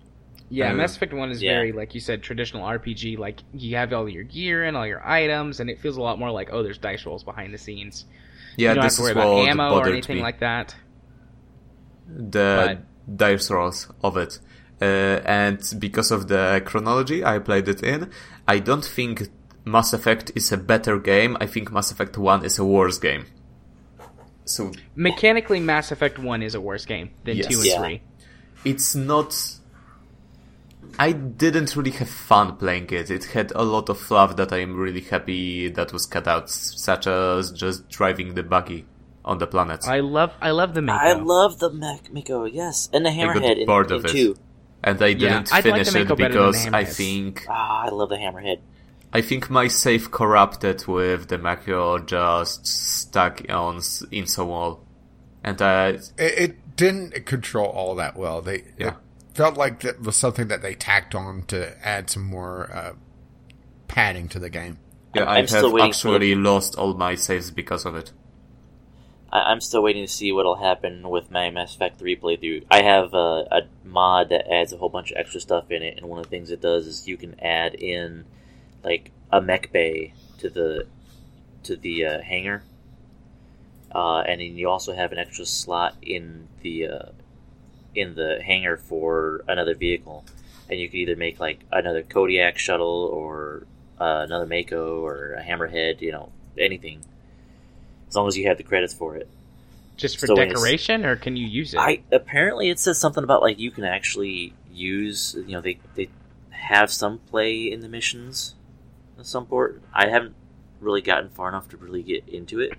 Yeah, 0.49 0.71
Uh, 0.71 0.75
Mass 0.75 0.95
Effect 0.95 1.13
One 1.13 1.31
is 1.31 1.41
yeah. 1.41 1.53
very, 1.53 1.71
like 1.71 1.95
you 1.95 1.99
said, 1.99 2.21
traditional 2.21 2.63
RPG. 2.63 3.17
Like 3.17 3.39
you 3.53 3.75
have 3.77 3.91
all 3.93 4.07
your 4.07 4.23
gear 4.23 4.63
and 4.63 4.77
all 4.77 4.85
your 4.85 5.05
items, 5.07 5.59
and 5.59 5.69
it 5.69 5.79
feels 5.79 5.97
a 5.97 6.01
lot 6.01 6.19
more 6.19 6.31
like 6.31 6.49
oh, 6.51 6.61
there's 6.63 6.77
dice 6.77 7.05
rolls 7.05 7.23
behind 7.23 7.53
the 7.53 7.57
scenes. 7.57 8.05
Yeah, 8.57 8.69
you 8.69 8.75
don't 8.75 8.83
have 8.83 8.91
this 8.91 8.97
to 8.97 9.01
worry 9.01 9.11
is 9.11 9.17
about 9.17 9.47
ammo 9.47 9.75
or 9.75 9.87
anything 9.87 10.17
me. 10.17 10.21
like 10.21 10.39
that. 10.39 10.75
the 12.07 12.79
dice 13.15 13.49
rolls 13.49 13.89
of 14.03 14.17
it. 14.17 14.39
Uh, 14.81 15.21
and 15.25 15.73
because 15.79 16.11
of 16.11 16.27
the 16.27 16.61
chronology 16.65 17.23
I 17.23 17.39
played 17.39 17.67
it 17.67 17.81
in, 17.81 18.11
I 18.47 18.59
don't 18.59 18.83
think 18.83 19.29
Mass 19.65 19.93
Effect 19.93 20.31
is 20.35 20.51
a 20.51 20.57
better 20.57 20.99
game. 20.99 21.35
I 21.39 21.47
think 21.47 21.71
Mass 21.71 21.91
Effect 21.91 22.17
1 22.17 22.45
is 22.45 22.59
a 22.59 22.65
worse 22.65 22.97
game. 22.99 23.25
So 24.45 24.71
Mechanically, 24.95 25.59
Mass 25.59 25.91
Effect 25.91 26.19
One 26.19 26.43
is 26.43 26.53
a 26.53 26.61
worse 26.61 26.85
game 26.85 27.09
than 27.23 27.37
Yes. 27.37 27.47
two 27.47 27.57
and 27.57 27.65
Yeah. 27.65 27.79
three. 27.79 28.01
it's 28.63 28.95
not. 28.95 29.35
I 30.99 31.11
didn't 31.11 31.75
really 31.75 31.91
have 31.91 32.09
fun 32.09 32.55
playing 32.57 32.89
it. 32.91 33.09
It 33.09 33.25
had 33.25 33.51
a 33.55 33.63
lot 33.63 33.89
of 33.89 33.97
fluff 33.99 34.35
that 34.37 34.53
I'm 34.53 34.75
really 34.75 35.01
happy 35.01 35.67
that 35.69 35.91
was 35.91 36.05
cut 36.05 36.27
out, 36.27 36.49
such 36.49 37.07
as 37.07 37.51
just 37.51 37.89
driving 37.89 38.35
the 38.35 38.43
buggy 38.43 38.85
on 39.25 39.39
the 39.39 39.47
planet. 39.47 39.85
I 39.87 39.99
love, 40.01 40.31
I 40.41 40.51
love 40.51 40.73
the 40.75 40.81
Mako. 40.83 41.05
I 41.05 41.13
love 41.13 41.59
the 41.59 41.71
Mech 41.71 42.13
Miko, 42.13 42.45
yes, 42.45 42.87
and 42.93 43.03
the 43.05 43.09
got 43.09 43.17
Hammerhead 43.35 43.57
in, 43.61 43.65
bored 43.65 43.89
in 43.91 43.97
of 43.97 44.05
it. 44.05 44.11
two. 44.11 44.35
and 44.83 45.01
I 45.01 45.13
didn't 45.13 45.51
I'd 45.51 45.65
like 45.65 45.73
finish 45.73 45.87
it 45.95 46.03
Mako 46.03 46.15
better 46.15 46.33
than 46.33 46.51
the 46.51 46.51
because 46.51 46.67
I 46.73 46.83
think 46.85 47.45
Ah, 47.49 47.85
I 47.85 47.89
love 47.89 48.09
the 48.09 48.17
Hammerhead. 48.17 48.59
I 49.15 49.21
think 49.21 49.49
my 49.49 49.67
save 49.69 50.11
corrupted 50.11 50.85
with 50.87 51.27
the 51.29 51.37
Mako 51.37 51.99
just 51.99 52.67
stuck 52.67 53.41
on 53.49 53.77
s- 53.77 54.03
Insowall. 54.11 54.79
And 55.43 55.61
I, 55.61 55.87
It, 55.89 56.03
it 56.17 56.75
didn't 56.75 57.25
control 57.25 57.67
all 57.67 57.95
that 57.95 58.17
well. 58.17 58.41
They 58.41 58.63
Yeah. 58.77 58.89
it 58.89 58.95
felt 59.33 59.55
like 59.57 59.79
that 59.81 60.01
was 60.01 60.15
something 60.17 60.47
that 60.49 60.61
they 60.61 60.73
tacked 60.75 61.15
on 61.15 61.43
to 61.47 61.59
add 61.87 62.09
some 62.09 62.23
more 62.23 62.69
uh, 62.73 62.93
padding 63.87 64.27
to 64.29 64.39
the 64.39 64.49
game. 64.49 64.79
yeah, 65.13 65.21
I'm- 65.21 65.29
I 65.29 65.37
I'm 65.39 65.47
still 65.47 65.61
have 65.67 65.71
waiting 65.71 65.93
for- 65.93 66.09
actually 66.15 66.35
lost 66.35 66.75
all 66.75 66.93
my 66.93 67.15
saves 67.15 67.51
because 67.51 67.85
of 67.85 67.95
it. 67.95 68.11
I, 69.31 69.39
I'm 69.51 69.61
still 69.61 69.81
waiting 69.81 70.05
to 70.05 70.11
see 70.11 70.33
what'll 70.33 70.57
happen 70.57 71.09
with 71.09 71.31
my 71.31 71.49
Mass 71.51 71.73
Effect 71.75 71.99
3 71.99 72.17
playthrough. 72.17 72.65
I 72.69 72.81
have 72.81 73.13
a, 73.13 73.47
a 73.49 73.61
mod 73.85 74.27
that 74.29 74.51
adds 74.51 74.73
a 74.73 74.77
whole 74.77 74.89
bunch 74.89 75.11
of 75.11 75.17
extra 75.17 75.39
stuff 75.39 75.71
in 75.71 75.81
it, 75.83 75.97
and 75.97 76.07
one 76.09 76.19
of 76.19 76.25
the 76.25 76.29
things 76.29 76.51
it 76.51 76.59
does 76.61 76.85
is 76.85 77.07
you 77.07 77.15
can 77.15 77.39
add 77.39 77.75
in 77.75 78.25
like 78.85 79.11
a 79.31 79.41
mech 79.41 79.71
bay 79.71 80.13
to 80.37 80.49
the 80.49 80.85
to 81.63 81.75
the 81.75 82.05
uh, 82.05 82.21
hangar, 82.21 82.63
uh, 83.91 84.19
and 84.19 84.39
then 84.39 84.55
you 84.55 84.69
also 84.69 84.93
have 84.93 85.11
an 85.11 85.17
extra 85.17 85.45
slot 85.45 85.95
in 86.01 86.47
the 86.61 86.87
uh, 86.87 87.09
in 87.95 88.15
the 88.15 88.41
hangar 88.45 88.77
for 88.77 89.43
another 89.47 89.75
vehicle, 89.75 90.23
and 90.69 90.79
you 90.79 90.87
can 90.87 90.99
either 90.99 91.15
make 91.15 91.39
like 91.39 91.59
another 91.71 92.03
Kodiak 92.03 92.57
shuttle 92.57 93.09
or 93.11 93.65
uh, 93.99 94.25
another 94.27 94.45
Mako 94.45 95.03
or 95.03 95.33
a 95.33 95.43
Hammerhead, 95.43 96.01
you 96.01 96.11
know, 96.11 96.31
anything 96.57 97.01
as 98.07 98.15
long 98.15 98.27
as 98.27 98.37
you 98.37 98.47
have 98.47 98.57
the 98.57 98.63
credits 98.63 98.93
for 98.93 99.15
it. 99.15 99.27
Just 99.97 100.19
for 100.19 100.27
So 100.27 100.35
decoration, 100.35 101.05
or 101.05 101.15
can 101.15 101.35
you 101.35 101.47
use 101.47 101.73
it? 101.73 101.79
I 101.79 102.01
apparently 102.11 102.69
it 102.69 102.79
says 102.79 102.99
something 102.99 103.23
about 103.23 103.41
like 103.41 103.59
you 103.59 103.71
can 103.71 103.85
actually 103.85 104.53
use 104.71 105.35
you 105.47 105.53
know 105.53 105.61
they 105.61 105.79
they 105.95 106.09
have 106.49 106.91
some 106.91 107.19
play 107.19 107.71
in 107.71 107.79
the 107.79 107.87
missions 107.87 108.54
of 109.17 109.25
some 109.27 109.45
port. 109.45 109.81
I 109.93 110.07
haven't 110.09 110.35
really 110.79 111.01
gotten 111.01 111.29
far 111.29 111.49
enough 111.49 111.69
to 111.69 111.77
really 111.77 112.03
get 112.03 112.27
into 112.27 112.59
it. 112.59 112.73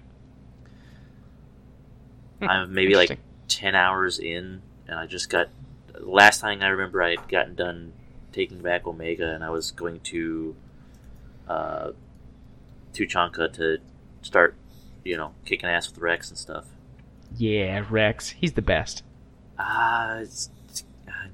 Hmm, 2.40 2.48
I'm 2.48 2.74
maybe 2.74 2.94
like 2.96 3.18
ten 3.48 3.74
hours 3.74 4.18
in, 4.18 4.62
and 4.86 4.98
I 4.98 5.06
just 5.06 5.30
got. 5.30 5.48
Last 5.98 6.40
time 6.40 6.60
I 6.60 6.68
remember, 6.68 7.02
I 7.02 7.10
had 7.10 7.28
gotten 7.28 7.54
done 7.54 7.92
taking 8.32 8.58
back 8.60 8.86
Omega, 8.86 9.32
and 9.34 9.42
I 9.42 9.48
was 9.48 9.70
going 9.70 10.00
to 10.00 10.54
uh, 11.48 11.92
Tuchanka 12.92 13.50
to 13.54 13.78
start, 14.20 14.54
you 15.04 15.16
know, 15.16 15.32
kicking 15.46 15.70
ass 15.70 15.88
with 15.90 15.98
Wrex 15.98 16.28
and 16.28 16.36
stuff. 16.36 16.66
yeah, 17.38 17.82
Wrex, 17.88 18.28
he's 18.28 18.52
the 18.52 18.60
best. 18.62 19.02
Ah, 19.58 20.18
it's, 20.18 20.50
it's- 20.66 20.84
um, 21.08 21.30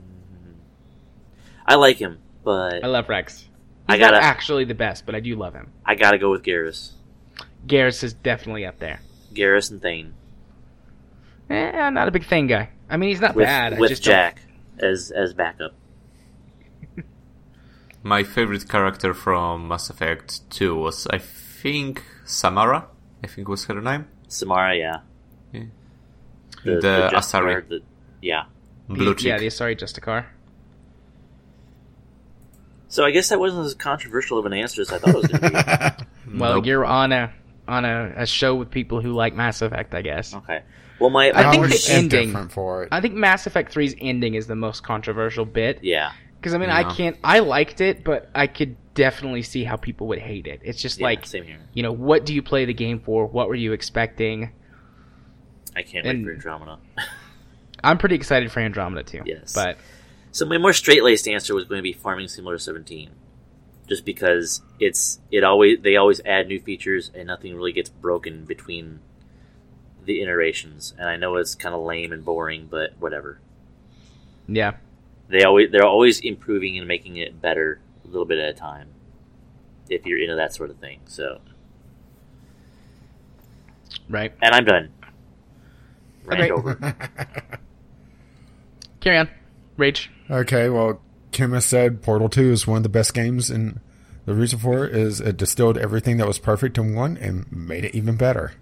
I 1.67 1.75
like 1.75 1.97
him, 1.97 2.19
but 2.45 2.85
I 2.85 2.87
love 2.87 3.09
Wrex. 3.09 3.49
He's 3.93 4.03
I 4.03 4.11
gotta- 4.11 4.23
actually 4.25 4.65
the 4.65 4.75
best, 4.75 5.07
but 5.07 5.15
I 5.15 5.21
do 5.21 5.35
love 5.37 5.55
him. 5.55 5.73
I 5.85 5.95
gotta 5.95 6.19
go 6.19 6.31
with 6.31 6.43
Garrus. 6.43 6.93
Garrus 7.67 8.03
is 8.05 8.13
definitely 8.15 8.67
up 8.67 8.79
there. 8.79 9.01
Garrus 9.33 9.71
and 9.71 9.81
Thane 9.81 10.15
Eh, 11.51 11.71
I'm 11.71 11.95
not 11.95 12.09
a 12.09 12.11
big 12.11 12.25
thing 12.25 12.47
guy. 12.47 12.71
I 12.89 12.97
mean, 12.97 13.11
he's 13.11 13.21
not 13.21 13.35
with, 13.35 13.47
bad. 13.47 13.75
I 13.75 13.79
with 13.79 13.91
just 13.91 14.05
don't- 14.05 14.13
Jack 14.15 14.41
as 14.79 15.11
as 15.11 15.35
backup. 15.35 15.73
My 18.03 18.23
favorite 18.25 18.69
character 18.69 19.15
from 19.15 19.69
Mass 19.69 19.89
Effect 19.91 20.49
2 20.51 20.75
was, 20.75 21.07
I 21.09 21.19
think, 21.19 22.03
Samara. 22.25 22.89
I 23.23 23.27
think 23.29 23.49
was 23.49 23.65
her 23.67 23.81
name. 23.81 24.07
Samara, 24.29 24.75
yeah. 24.77 24.97
Yeah. 25.53 25.65
The, 26.65 26.71
The 26.81 27.11
Justicar, 27.13 27.15
Asari. 27.15 27.69
the- 27.69 27.83
yeah. 28.21 28.45
Blue 28.89 29.15
the, 29.15 29.23
yeah, 29.23 29.39
the 29.39 29.47
Asari 29.47 29.79
Justicar. 29.79 30.27
So 32.93 33.07
I 33.07 33.11
guess 33.11 33.31
that 33.31 33.41
wasn't 33.41 33.65
as 33.65 33.75
controversial 33.75 34.39
of 34.39 34.45
an 34.45 34.53
answer 34.53 34.83
as 34.83 34.93
I 34.93 34.99
thought 34.99 35.15
it 35.15 35.17
was 35.17 35.27
going 35.29 35.41
to 35.53 35.97
be. 35.99 36.05
Well, 36.39 36.57
Nope. 36.57 36.67
you're 36.67 36.85
on 36.85 37.11
a 37.13 37.33
on 37.67 37.85
a, 37.87 38.13
a 38.19 38.27
show 38.27 38.55
with 38.55 38.71
people 38.71 39.01
who 39.01 39.13
like 39.13 39.35
Mass 39.35 39.63
Effect, 39.63 39.95
I 39.95 40.03
guess. 40.03 40.35
Okay. 40.35 40.63
Well, 41.01 41.09
my 41.11 41.31
I 41.35 41.51
think 41.51 41.69
the 41.69 41.87
ending- 41.91 42.49
for 42.49 42.83
it. 42.85 42.89
I 42.93 43.01
think 43.01 43.15
Mass 43.15 43.47
Effect 43.47 43.75
3's 43.75 43.95
ending 43.99 44.35
is 44.35 44.47
the 44.47 44.55
most 44.55 44.83
controversial 44.83 45.45
bit, 45.47 45.79
yeah. 45.83 46.13
Because 46.39 46.53
I 46.55 46.59
mean, 46.59 46.69
I 46.71 46.85
can't. 46.95 47.17
I 47.25 47.39
liked 47.39 47.81
it, 47.81 48.05
but 48.05 48.29
I 48.35 48.47
could 48.47 48.77
definitely 48.95 49.43
see 49.43 49.65
how 49.65 49.77
people 49.77 50.07
would 50.09 50.19
hate 50.19 50.47
it. 50.47 50.61
It's 50.65 50.81
just 50.81 50.99
Yeah, 51.01 51.05
like, 51.07 51.25
same 51.27 51.45
here. 51.45 51.59
you 51.73 51.83
know, 51.83 51.93
what 51.93 52.27
do 52.27 52.35
you 52.35 52.43
play 52.43 52.67
the 52.67 52.75
game 52.75 53.01
for? 53.01 53.27
What 53.27 53.49
were 53.49 53.55
you 53.55 53.73
expecting? 53.73 54.51
I 55.75 55.83
can't 55.83 56.07
And- 56.07 56.27
wait 56.27 56.43
for 56.43 56.51
Andromeda. 56.51 56.79
I'm 57.85 57.99
pretty 57.99 58.15
excited 58.15 58.53
for 58.53 58.61
Andromeda 58.61 59.03
too. 59.03 59.23
Yes. 59.25 59.55
but 59.55 59.77
So 60.33 60.47
my 60.47 60.59
more 60.59 60.73
straight 60.73 61.05
laced 61.05 61.29
answer 61.29 61.55
was 61.55 61.65
going 61.67 61.79
to 61.79 61.83
be 61.83 61.93
Farming 61.93 62.27
Simulator 62.29 62.59
17, 62.59 63.11
just 63.89 64.05
because 64.05 64.63
it's 64.81 65.21
it 65.31 65.45
always 65.45 65.81
they 65.83 65.97
always 65.97 66.21
add 66.25 66.49
new 66.49 66.59
features 66.61 67.11
and 67.15 67.27
nothing 67.27 67.55
really 67.55 67.73
gets 67.73 67.91
broken 67.91 68.45
between 68.47 69.01
the 70.05 70.23
iterations. 70.23 70.95
And 70.99 71.09
I 71.09 71.17
know 71.17 71.37
it's 71.37 71.55
kind 71.55 71.75
of 71.75 71.83
lame 71.83 72.13
and 72.13 72.25
boring, 72.25 72.67
but 72.71 72.95
whatever. 72.99 73.41
yeah, 74.49 74.73
They 75.29 75.45
always 75.45 75.71
they're 75.71 75.85
always 75.87 76.21
improving 76.21 76.79
and 76.79 76.89
making 76.89 77.17
it 77.19 77.41
better 77.41 77.81
a 78.05 78.09
little 78.09 78.25
bit 78.27 78.39
at 78.39 78.49
a 78.49 78.55
time. 78.55 78.89
If 79.91 80.07
you're 80.07 80.19
into 80.19 80.37
that 80.37 80.55
sort 80.55 80.71
of 80.71 80.79
thing, 80.79 81.01
so 81.07 81.41
right. 84.09 84.33
and 84.41 84.55
I'm 84.55 84.65
done. 84.65 84.89
Rant 86.25 86.41
Okay. 86.41 86.51
over. 86.51 86.79
Carry 89.01 89.19
on, 89.19 89.29
Rage. 89.77 90.11
Okay, 90.33 90.71
well, 90.71 90.99
Kmiss 91.33 91.65
said 91.65 92.01
Portal 92.01 92.31
2 92.31 92.53
is 92.53 92.67
one 92.67 92.79
of 92.79 92.83
the 92.83 92.89
best 92.89 93.13
games, 93.13 93.51
and 93.51 93.81
the 94.25 94.35
reason 94.35 94.59
for 94.59 94.87
it 94.87 94.97
is 94.97 95.21
it 95.21 95.37
distilled 95.37 95.77
everything 95.77 96.17
that 96.17 96.27
was 96.27 96.39
perfect 96.39 96.79
in 96.79 96.95
one 96.95 97.19
and 97.19 97.51
made 97.53 97.85
it 97.85 97.95
even 97.95 98.17
better. 98.17 98.53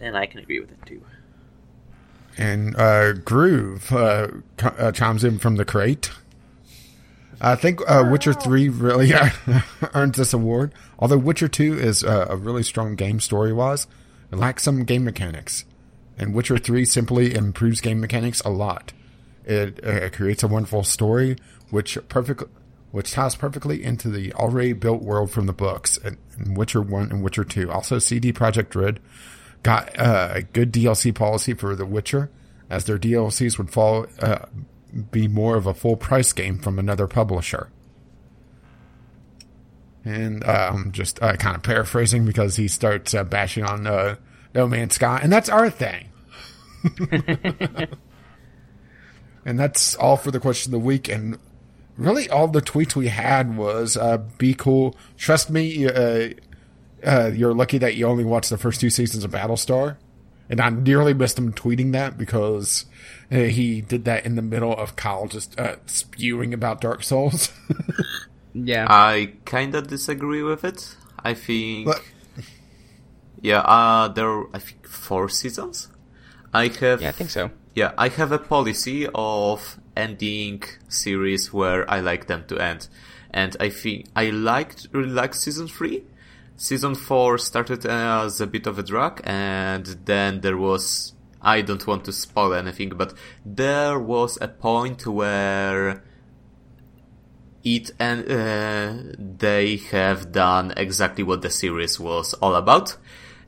And 0.00 0.16
I 0.16 0.24
can 0.24 0.40
agree 0.40 0.60
with 0.60 0.70
it 0.70 0.78
too. 0.86 1.02
And 2.38 2.74
uh, 2.76 3.12
Groove 3.12 3.92
uh, 3.92 4.28
co- 4.56 4.74
uh, 4.78 4.92
chimes 4.92 5.24
in 5.24 5.38
from 5.38 5.56
the 5.56 5.64
crate. 5.66 6.10
I 7.38 7.54
think 7.54 7.80
uh, 7.86 8.08
Witcher 8.10 8.32
3 8.32 8.70
really 8.70 9.12
earns 9.94 10.16
this 10.16 10.32
award. 10.32 10.72
Although 10.98 11.18
Witcher 11.18 11.48
2 11.48 11.78
is 11.78 12.02
uh, 12.02 12.28
a 12.30 12.36
really 12.36 12.62
strong 12.62 12.94
game 12.94 13.20
story 13.20 13.52
wise, 13.52 13.86
it 14.32 14.36
lacks 14.36 14.62
some 14.62 14.84
game 14.84 15.04
mechanics. 15.04 15.66
And 16.16 16.32
Witcher 16.32 16.56
3 16.56 16.86
simply 16.86 17.34
improves 17.34 17.82
game 17.82 18.00
mechanics 18.00 18.40
a 18.40 18.50
lot. 18.50 18.94
It 19.44 19.84
uh, 19.84 20.10
creates 20.10 20.42
a 20.42 20.48
wonderful 20.48 20.84
story, 20.84 21.36
which 21.70 21.98
perfect, 22.08 22.44
which 22.90 23.12
ties 23.12 23.34
perfectly 23.34 23.82
into 23.82 24.08
the 24.08 24.32
already 24.34 24.72
built 24.72 25.02
world 25.02 25.30
from 25.30 25.46
the 25.46 25.52
books 25.52 25.96
in, 25.98 26.18
in 26.38 26.54
Witcher 26.54 26.82
1 26.82 27.10
and 27.10 27.22
Witcher 27.22 27.44
2. 27.44 27.70
Also, 27.70 27.98
CD 27.98 28.32
Projekt 28.32 28.74
Red 28.74 29.00
got 29.62 29.98
uh, 29.98 30.30
a 30.34 30.42
good 30.42 30.72
DLC 30.72 31.14
policy 31.14 31.54
for 31.54 31.74
The 31.74 31.86
Witcher, 31.86 32.30
as 32.68 32.84
their 32.84 32.98
DLCs 32.98 33.58
would 33.58 33.70
fall 33.70 34.06
uh, 34.20 34.46
be 35.10 35.28
more 35.28 35.56
of 35.56 35.66
a 35.66 35.74
full 35.74 35.96
price 35.96 36.32
game 36.32 36.58
from 36.58 36.78
another 36.78 37.06
publisher. 37.06 37.70
And 40.04 40.42
I'm 40.44 40.92
just 40.92 41.22
uh, 41.22 41.36
kind 41.36 41.56
of 41.56 41.62
paraphrasing 41.62 42.24
because 42.24 42.56
he 42.56 42.68
starts 42.68 43.12
uh, 43.12 43.24
bashing 43.24 43.64
on 43.64 43.86
uh, 43.86 44.16
No 44.54 44.66
Man's 44.66 44.94
Sky, 44.94 45.20
and 45.22 45.30
that's 45.32 45.48
our 45.48 45.68
thing. 45.68 46.08
and 49.44 49.58
that's 49.58 49.94
all 49.96 50.16
for 50.16 50.30
the 50.30 50.40
question 50.40 50.74
of 50.74 50.80
the 50.80 50.86
week. 50.86 51.08
And 51.08 51.38
really, 51.96 52.28
all 52.30 52.48
the 52.48 52.62
tweets 52.62 52.94
we 52.96 53.08
had 53.08 53.56
was 53.56 53.96
uh, 53.96 54.18
"Be 54.38 54.54
cool, 54.54 54.96
trust 55.16 55.50
me." 55.50 55.86
Uh, 55.86 56.30
uh, 57.04 57.30
you're 57.34 57.54
lucky 57.54 57.78
that 57.78 57.94
you 57.94 58.06
only 58.06 58.24
watched 58.24 58.50
the 58.50 58.58
first 58.58 58.80
two 58.80 58.90
seasons 58.90 59.24
of 59.24 59.30
Battlestar. 59.30 59.96
And 60.50 60.60
I 60.60 60.68
nearly 60.68 61.14
missed 61.14 61.38
him 61.38 61.52
tweeting 61.52 61.92
that 61.92 62.18
because 62.18 62.84
uh, 63.30 63.36
he 63.36 63.80
did 63.80 64.04
that 64.06 64.26
in 64.26 64.34
the 64.34 64.42
middle 64.42 64.72
of 64.76 64.96
Kyle 64.96 65.28
just 65.28 65.58
uh, 65.60 65.76
spewing 65.86 66.52
about 66.52 66.80
Dark 66.80 67.02
Souls. 67.04 67.52
Yeah, 68.52 68.86
I 68.90 69.34
kind 69.44 69.76
of 69.76 69.86
disagree 69.86 70.42
with 70.42 70.64
it. 70.64 70.96
I 71.22 71.34
think, 71.34 71.86
But- 71.86 72.02
yeah, 73.40 73.60
uh, 73.60 74.08
there 74.08 74.28
are, 74.28 74.46
I 74.52 74.58
think 74.58 74.88
four 74.88 75.28
seasons. 75.28 75.88
I 76.52 76.66
have, 76.66 77.00
yeah, 77.00 77.10
I 77.10 77.12
think 77.12 77.30
so. 77.30 77.52
Yeah, 77.74 77.92
I 77.96 78.08
have 78.08 78.32
a 78.32 78.38
policy 78.38 79.06
of 79.14 79.78
ending 79.96 80.62
series 80.88 81.52
where 81.52 81.88
I 81.90 82.00
like 82.00 82.26
them 82.26 82.44
to 82.48 82.58
end, 82.58 82.88
and 83.30 83.56
I 83.60 83.70
think 83.70 84.06
I 84.16 84.30
liked 84.30 84.88
really 84.92 85.32
season 85.32 85.68
three. 85.68 86.04
Season 86.56 86.94
four 86.94 87.38
started 87.38 87.86
as 87.86 88.40
a 88.40 88.46
bit 88.46 88.66
of 88.66 88.78
a 88.78 88.82
drag, 88.82 89.20
and 89.24 89.86
then 90.04 90.40
there 90.40 90.58
was 90.58 91.14
I 91.42 91.62
don't 91.62 91.86
want 91.86 92.04
to 92.04 92.12
spoil 92.12 92.52
anything, 92.52 92.90
but 92.90 93.14
there 93.46 93.98
was 93.98 94.36
a 94.40 94.48
point 94.48 95.06
where 95.06 96.02
it 97.64 97.90
and 97.98 98.30
uh, 98.30 99.12
they 99.18 99.76
have 99.76 100.32
done 100.32 100.72
exactly 100.76 101.24
what 101.24 101.42
the 101.42 101.50
series 101.50 102.00
was 102.00 102.34
all 102.34 102.54
about 102.54 102.96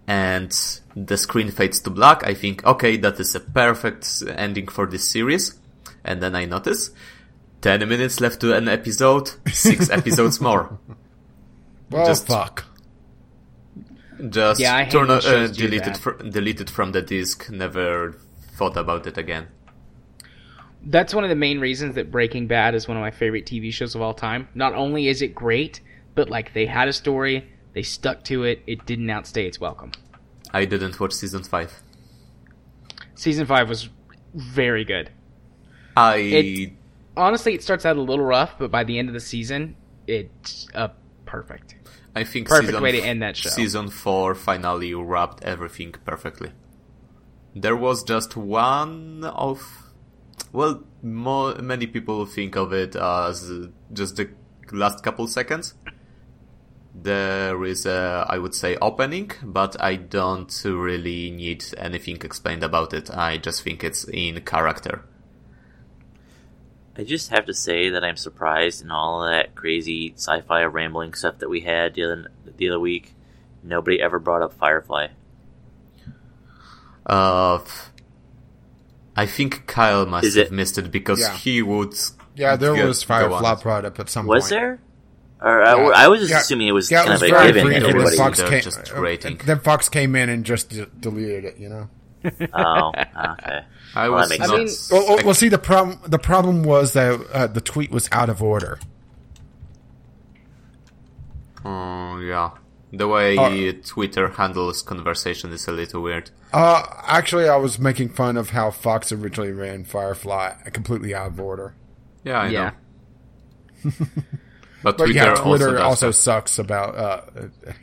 and 0.06 0.80
the 0.96 1.16
screen 1.16 1.50
fades 1.50 1.80
to 1.80 1.90
black 1.90 2.26
i 2.26 2.34
think 2.34 2.64
okay 2.64 2.96
that 2.96 3.18
is 3.20 3.34
a 3.34 3.40
perfect 3.40 4.22
ending 4.36 4.66
for 4.66 4.86
this 4.86 5.08
series 5.08 5.58
and 6.04 6.20
then 6.22 6.34
i 6.34 6.44
notice 6.44 6.90
10 7.60 7.88
minutes 7.88 8.20
left 8.20 8.40
to 8.40 8.52
an 8.54 8.68
episode 8.68 9.30
6 9.48 9.90
episodes 9.98 10.40
more 10.40 10.78
well, 11.90 12.06
Just- 12.06 12.26
fuck. 12.26 12.64
just 14.30 14.60
Yeah, 14.60 14.76
I 14.76 14.84
hate 14.84 14.92
turn 14.92 15.10
uh, 15.10 15.20
shows 15.20 15.52
do 15.52 15.64
delete 15.64 15.82
it 15.82 15.84
that. 15.84 15.96
fr- 15.98 16.22
delete 16.22 16.60
it 16.60 16.70
from 16.70 16.92
the 16.92 17.02
disk 17.02 17.50
never 17.50 18.16
thought 18.56 18.76
about 18.76 19.06
it 19.06 19.16
again 19.18 19.46
That's 20.84 21.14
one 21.14 21.22
of 21.24 21.30
the 21.30 21.36
main 21.36 21.60
reasons 21.60 21.94
that 21.94 22.10
Breaking 22.10 22.46
Bad 22.48 22.74
is 22.74 22.88
one 22.88 22.96
of 22.96 23.00
my 23.00 23.10
favorite 23.12 23.46
TV 23.46 23.72
shows 23.72 23.94
of 23.94 24.02
all 24.02 24.14
time. 24.14 24.48
Not 24.54 24.74
only 24.74 25.06
is 25.06 25.22
it 25.22 25.32
great, 25.32 25.80
but 26.16 26.28
like 26.28 26.52
they 26.54 26.66
had 26.66 26.88
a 26.88 26.92
story, 26.92 27.46
they 27.74 27.82
stuck 27.82 28.22
to 28.24 28.44
it, 28.44 28.62
it 28.66 28.84
didn't 28.86 29.08
outstay 29.10 29.46
its 29.46 29.58
welcome. 29.60 29.92
i 30.52 30.64
didn't 30.64 30.98
watch 31.00 31.12
season 31.12 31.42
5 31.42 31.82
Season 33.14 33.46
5 33.46 33.68
was 33.68 33.88
very 34.34 34.84
good. 34.84 35.10
i 35.96 36.16
It- 36.16 36.72
Honestly, 37.14 37.52
it 37.54 37.62
starts 37.62 37.84
out 37.84 37.98
a 37.98 38.00
little 38.00 38.24
rough, 38.24 38.58
but 38.58 38.70
by 38.70 38.84
the 38.84 38.98
end 38.98 39.08
of 39.08 39.12
the 39.12 39.20
season, 39.20 39.76
it's 40.06 40.66
uh, 40.74 40.88
perfect. 41.26 41.74
I 42.16 42.24
think 42.24 42.48
Perfect 42.48 42.80
way 42.80 42.92
to 42.92 43.00
end 43.02 43.20
that 43.22 43.36
show. 43.36 43.50
Season 43.50 43.88
four 43.90 44.34
finally 44.34 44.94
wrapped 44.94 45.44
everything 45.44 45.92
perfectly. 46.06 46.52
There 47.54 47.76
was 47.76 48.02
just 48.02 48.34
one 48.34 49.24
of, 49.24 49.62
well, 50.52 50.84
more, 51.02 51.54
many 51.56 51.86
people 51.86 52.24
think 52.24 52.56
of 52.56 52.72
it 52.72 52.96
as 52.96 53.50
just 53.92 54.16
the 54.16 54.30
last 54.72 55.04
couple 55.04 55.26
seconds. 55.26 55.74
There 56.94 57.64
is 57.64 57.86
a, 57.86 58.26
I 58.28 58.36
would 58.38 58.54
say, 58.54 58.76
opening, 58.76 59.30
but 59.42 59.80
I 59.80 59.96
don't 59.96 60.52
really 60.64 61.30
need 61.30 61.64
anything 61.78 62.16
explained 62.22 62.62
about 62.62 62.92
it. 62.92 63.10
I 63.10 63.38
just 63.38 63.62
think 63.62 63.82
it's 63.82 64.04
in 64.04 64.40
character. 64.42 65.02
I 66.96 67.04
just 67.04 67.30
have 67.30 67.46
to 67.46 67.54
say 67.54 67.88
that 67.88 68.04
I'm 68.04 68.18
surprised 68.18 68.82
in 68.82 68.90
all 68.90 69.24
of 69.24 69.30
that 69.32 69.54
crazy 69.54 70.12
sci-fi 70.16 70.64
rambling 70.64 71.14
stuff 71.14 71.38
that 71.38 71.48
we 71.48 71.60
had 71.62 71.94
the 71.94 72.02
other, 72.04 72.30
the 72.58 72.68
other 72.68 72.78
week. 72.80 73.14
Nobody 73.62 73.98
ever 74.02 74.18
brought 74.18 74.42
up 74.42 74.52
Firefly. 74.52 75.08
Uh, 77.06 77.58
I 79.16 79.26
think 79.26 79.66
Kyle 79.66 80.04
must 80.06 80.26
Is 80.26 80.34
have 80.36 80.46
it- 80.48 80.52
missed 80.52 80.76
it 80.78 80.90
because 80.90 81.20
Yeah. 81.20 81.34
he 81.36 81.62
would. 81.62 81.94
Yeah, 82.36 82.56
there 82.56 82.74
go- 82.76 82.86
was 82.88 83.02
Firefly 83.02 83.52
it. 83.52 83.62
brought 83.62 83.84
up 83.86 83.98
at 83.98 84.08
some 84.10 84.26
Was 84.26 84.44
point. 84.44 84.50
there? 84.50 84.80
Or 85.44 85.62
I, 85.62 85.74
Yeah. 85.76 85.90
I 85.96 86.08
was 86.08 86.20
just 86.20 86.30
Yeah. 86.30 86.38
assuming 86.40 86.68
it 86.68 86.72
was 86.72 86.90
Yeah, 86.90 87.00
it 87.00 87.06
kind 87.06 87.12
was 87.14 87.22
of 87.22 87.28
a 87.28 87.30
very 87.32 87.46
given. 87.48 87.62
brief, 87.64 87.76
and 87.76 87.84
and 87.86 87.94
then 87.94 88.00
everybody. 88.02 88.16
Fox 88.16 88.42
came, 88.42 88.62
just 88.62 88.92
uh, 88.94 89.00
rating. 89.00 89.40
Then 89.44 89.58
Fox 89.58 89.88
came 89.88 90.14
in 90.16 90.28
and 90.28 90.44
just 90.44 90.70
de- 90.70 90.86
deleted 90.86 91.44
it. 91.44 91.56
You 91.58 91.68
know. 91.68 91.88
oh, 92.54 92.88
okay. 92.90 93.60
I 93.94 94.08
Well, 94.08 94.12
was 94.20 94.32
I 94.32 94.46
mean, 94.56 94.68
Well, 94.90 95.16
well, 95.16 95.24
well, 95.26 95.34
see, 95.34 95.48
the 95.48 95.58
problem 95.58 95.98
the 96.06 96.18
problem 96.18 96.62
was 96.62 96.92
that 96.92 97.20
uh, 97.32 97.46
the 97.48 97.60
tweet 97.60 97.90
was 97.90 98.08
out 98.12 98.28
of 98.30 98.42
order. 98.42 98.78
Oh, 101.64 102.18
yeah. 102.18 102.50
The 102.92 103.08
way 103.08 103.36
Uh, 103.36 103.72
Twitter 103.84 104.28
handles 104.28 104.82
conversation 104.82 105.52
is 105.52 105.66
a 105.66 105.72
little 105.72 106.02
weird. 106.02 106.30
Uh, 106.52 106.82
actually, 107.06 107.48
I 107.48 107.56
was 107.56 107.78
making 107.78 108.10
fun 108.10 108.36
of 108.36 108.50
how 108.50 108.70
Fox 108.70 109.10
originally 109.12 109.52
ran 109.52 109.84
Firefly 109.84 110.52
completely 110.72 111.14
out 111.14 111.28
of 111.28 111.40
order. 111.40 111.74
Yeah, 112.24 112.40
I 112.40 112.48
yeah. 112.48 112.70
know. 113.84 113.92
But, 114.82 114.98
But 114.98 115.04
Twitter, 115.04 115.12
yeah, 115.14 115.30
also, 115.30 115.42
Twitter 115.44 115.70
does 115.72 115.80
also, 115.80 116.10
sucks 116.10 116.58
about 116.58 116.96
uh, 116.96 117.20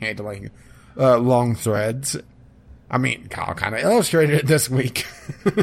handling 0.00 0.50
uh, 0.96 1.18
long 1.18 1.54
threads. 1.54 2.16
I 2.90 2.98
mean, 2.98 3.28
Kyle 3.28 3.54
kind 3.54 3.74
of 3.74 3.82
illustrated 3.82 4.34
it 4.40 4.46
this 4.46 4.68
week. 4.68 5.06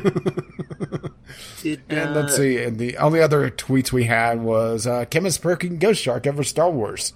Did, 1.61 1.81
and 1.89 2.09
uh, 2.11 2.21
let's 2.21 2.35
see, 2.37 2.63
and 2.63 2.79
the 2.79 2.97
only 2.97 3.21
other 3.21 3.49
tweets 3.51 3.91
we 3.91 4.05
had 4.05 4.41
was 4.41 4.87
uh, 4.87 5.05
Kim 5.05 5.25
is 5.25 5.37
perking 5.37 5.77
Ghost 5.77 6.01
Shark 6.01 6.25
over 6.25 6.43
Star 6.43 6.71
Wars 6.71 7.13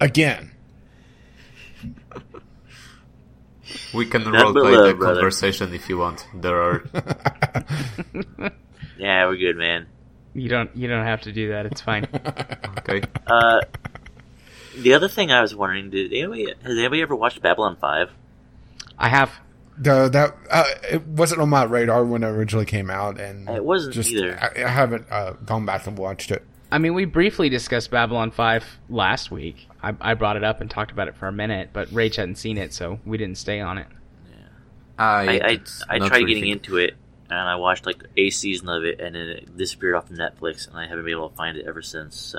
again. 0.00 0.52
We 3.94 4.06
can 4.06 4.22
Nothing 4.22 4.32
but 4.32 4.62
roleplay 4.62 4.88
the 4.90 4.94
brother. 4.94 5.14
conversation 5.16 5.74
if 5.74 5.88
you 5.88 5.98
want. 5.98 6.26
There 6.34 6.56
are. 6.62 6.84
Yeah, 8.98 9.26
we're 9.26 9.36
good, 9.36 9.56
man. 9.56 9.86
You 10.34 10.48
don't. 10.48 10.74
You 10.76 10.88
don't 10.88 11.04
have 11.04 11.22
to 11.22 11.32
do 11.32 11.50
that. 11.50 11.66
It's 11.66 11.80
fine. 11.80 12.06
Okay. 12.84 13.02
Uh, 13.28 13.60
the 14.76 14.94
other 14.94 15.06
thing 15.08 15.30
I 15.30 15.40
was 15.40 15.54
wondering, 15.54 15.90
did 15.90 16.12
anybody 16.12 16.46
has 16.62 16.76
anybody 16.76 17.00
ever 17.02 17.14
watched 17.14 17.40
Babylon 17.42 17.76
Five? 17.80 18.10
I 18.98 19.08
have. 19.08 19.30
The, 19.78 20.08
that 20.08 20.36
uh, 20.50 20.64
it 20.90 21.06
wasn't 21.06 21.40
on 21.42 21.48
my 21.48 21.62
radar 21.64 22.04
when 22.04 22.22
it 22.24 22.26
originally 22.26 22.66
came 22.66 22.90
out, 22.90 23.20
and 23.20 23.48
It 23.48 23.64
wasn't 23.64 23.94
just, 23.94 24.10
either. 24.10 24.36
I, 24.38 24.64
I 24.64 24.68
haven't 24.68 25.06
uh, 25.10 25.32
gone 25.44 25.64
back 25.64 25.86
and 25.86 25.96
watched 25.96 26.30
it. 26.30 26.44
I 26.70 26.78
mean, 26.78 26.92
we 26.94 27.04
briefly 27.04 27.48
discussed 27.48 27.90
Babylon 27.90 28.30
5 28.30 28.64
last 28.90 29.30
week. 29.30 29.68
I, 29.82 29.94
I 30.00 30.14
brought 30.14 30.36
it 30.36 30.44
up 30.44 30.60
and 30.60 30.70
talked 30.70 30.90
about 30.90 31.06
it 31.08 31.14
for 31.16 31.28
a 31.28 31.32
minute, 31.32 31.70
but 31.72 31.88
Rach 31.88 32.16
hadn't 32.16 32.36
seen 32.36 32.58
it, 32.58 32.72
so 32.74 32.98
we 33.06 33.16
didn't 33.16 33.38
stay 33.38 33.60
on 33.60 33.78
it. 33.78 33.86
I 34.98 35.04
I 35.04 35.24
I, 35.28 35.60
I 35.88 35.98
tried 35.98 36.12
really 36.18 36.34
getting 36.34 36.42
think- 36.44 36.56
into 36.66 36.76
it, 36.78 36.94
and 37.38 37.48
I 37.48 37.56
watched 37.56 37.86
like 37.86 38.02
a 38.16 38.30
season 38.30 38.68
of 38.68 38.84
it, 38.84 39.00
and 39.00 39.14
then 39.14 39.28
it 39.28 39.56
disappeared 39.56 39.94
off 39.94 40.10
of 40.10 40.16
Netflix, 40.16 40.68
and 40.68 40.76
I 40.76 40.86
haven't 40.86 41.04
been 41.04 41.12
able 41.14 41.30
to 41.30 41.36
find 41.36 41.56
it 41.56 41.66
ever 41.66 41.82
since. 41.82 42.16
So, 42.16 42.38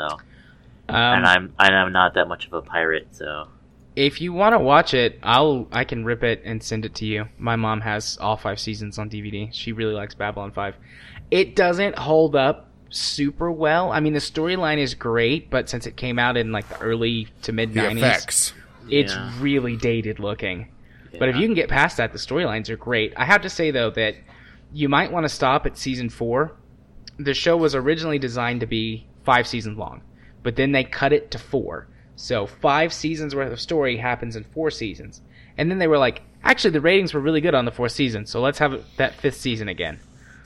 Um, 0.89 0.95
and 0.95 1.25
I'm 1.25 1.53
and 1.59 1.75
I'm 1.75 1.91
not 1.91 2.13
that 2.15 2.27
much 2.27 2.45
of 2.47 2.53
a 2.53 2.61
pirate, 2.61 3.07
so 3.11 3.47
if 3.95 4.21
you 4.21 4.33
want 4.33 4.53
to 4.53 4.59
watch 4.59 4.93
it, 4.93 5.19
I'll 5.23 5.67
I 5.71 5.83
can 5.83 6.03
rip 6.03 6.23
it 6.23 6.41
and 6.45 6.61
send 6.63 6.85
it 6.85 6.95
to 6.95 7.05
you. 7.05 7.27
My 7.37 7.55
mom 7.55 7.81
has 7.81 8.17
all 8.19 8.37
five 8.37 8.59
seasons 8.59 8.97
on 8.97 9.09
DVD. 9.09 9.49
She 9.53 9.71
really 9.71 9.93
likes 9.93 10.15
Babylon 10.15 10.51
5. 10.51 10.75
It 11.31 11.55
doesn't 11.55 11.97
hold 11.97 12.35
up 12.35 12.69
super 12.89 13.51
well. 13.51 13.91
I 13.91 13.99
mean, 13.99 14.13
the 14.13 14.19
storyline 14.19 14.77
is 14.77 14.93
great, 14.93 15.49
but 15.49 15.69
since 15.69 15.85
it 15.87 15.95
came 15.95 16.19
out 16.19 16.37
in 16.37 16.51
like 16.51 16.67
the 16.69 16.79
early 16.79 17.27
to 17.43 17.51
mid 17.51 17.73
90s, 17.73 18.53
it's 18.89 19.13
Yeah. 19.13 19.31
really 19.39 19.77
dated 19.77 20.19
looking. 20.19 20.69
But 21.19 21.29
if 21.29 21.35
you 21.35 21.47
can 21.47 21.53
get 21.53 21.69
past 21.69 21.97
that, 21.97 22.11
the 22.11 22.17
storylines 22.17 22.69
are 22.69 22.75
great. 22.75 23.13
I 23.15 23.25
have 23.25 23.43
to 23.43 23.49
say 23.49 23.69
though 23.71 23.91
that 23.91 24.15
you 24.73 24.89
might 24.89 25.11
want 25.11 25.23
to 25.23 25.29
stop 25.29 25.65
at 25.65 25.77
season 25.77 26.09
four. 26.09 26.55
The 27.17 27.33
show 27.33 27.55
was 27.55 27.75
originally 27.75 28.19
designed 28.19 28.61
to 28.61 28.65
be 28.65 29.07
five 29.23 29.47
seasons 29.47 29.77
long, 29.77 30.01
but 30.41 30.55
then 30.55 30.71
they 30.71 30.83
cut 30.83 31.13
it 31.13 31.31
to 31.31 31.39
four. 31.39 31.87
So 32.15 32.47
five 32.47 32.91
seasons 32.91 33.35
worth 33.35 33.51
of 33.51 33.59
story 33.59 33.97
happens 33.97 34.35
in 34.35 34.43
four 34.43 34.71
seasons, 34.71 35.21
and 35.57 35.69
then 35.69 35.77
they 35.77 35.87
were 35.87 35.97
like, 35.97 36.23
actually, 36.43 36.71
the 36.71 36.81
ratings 36.81 37.13
were 37.13 37.19
really 37.19 37.41
good 37.41 37.55
on 37.55 37.65
the 37.65 37.71
fourth 37.71 37.91
season, 37.91 38.25
so 38.25 38.41
let's 38.41 38.59
have 38.59 38.83
that 38.97 39.13
fifth 39.15 39.37
season 39.37 39.69
again. 39.69 39.99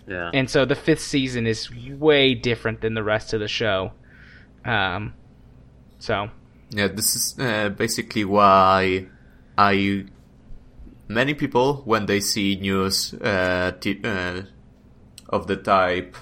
yeah. 0.08 0.30
And 0.34 0.50
so 0.50 0.66
the 0.66 0.76
fifth 0.76 1.02
season 1.02 1.48
is 1.48 1.74
way 1.74 2.34
different 2.34 2.82
than 2.82 2.94
the 2.94 3.04
rest 3.04 3.34
of 3.34 3.40
the 3.40 3.48
show. 3.48 3.94
Um, 4.66 5.14
so 6.00 6.30
Yeah, 6.72 6.88
this 6.88 7.16
is 7.16 7.40
uh, 7.40 7.70
basically 7.70 8.26
why 8.26 9.08
I. 9.58 10.06
Many 11.08 11.34
people, 11.34 11.82
when 11.86 12.06
they 12.06 12.20
see 12.20 12.56
news 12.56 13.14
uh, 13.14 13.72
t- 13.80 14.02
uh, 14.04 14.42
of 15.30 15.48
the 15.48 15.56
type 15.56 16.16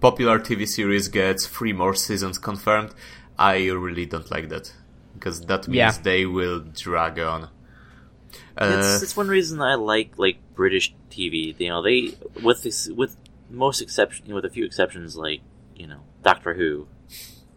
popular 0.00 0.38
TV 0.38 0.68
series 0.68 1.08
gets 1.08 1.46
three 1.46 1.72
more 1.72 1.94
seasons 1.94 2.38
confirmed, 2.38 2.94
I 3.38 3.68
really 3.68 4.06
don't 4.06 4.30
like 4.30 4.48
that 4.50 4.72
because 5.14 5.40
that 5.42 5.66
means 5.66 5.76
Yeah. 5.78 6.02
they 6.02 6.26
will 6.26 6.60
drag 6.60 7.18
on. 7.18 7.48
Uh, 8.58 8.78
it's, 8.78 9.02
it's 9.02 9.16
one 9.16 9.28
reason 9.28 9.60
I 9.62 9.74
like 9.74 10.18
like 10.18 10.38
British 10.54 10.94
TV. 11.10 11.58
You 11.58 11.68
know, 11.70 11.82
they 11.82 12.14
with 12.42 12.62
this, 12.62 12.88
with 12.88 13.16
most 13.50 13.80
exception 13.80 14.34
with 14.34 14.44
a 14.44 14.50
few 14.50 14.64
exceptions 14.64 15.16
like 15.16 15.40
you 15.74 15.86
know 15.86 16.00
Doctor 16.22 16.52
Who, 16.54 16.86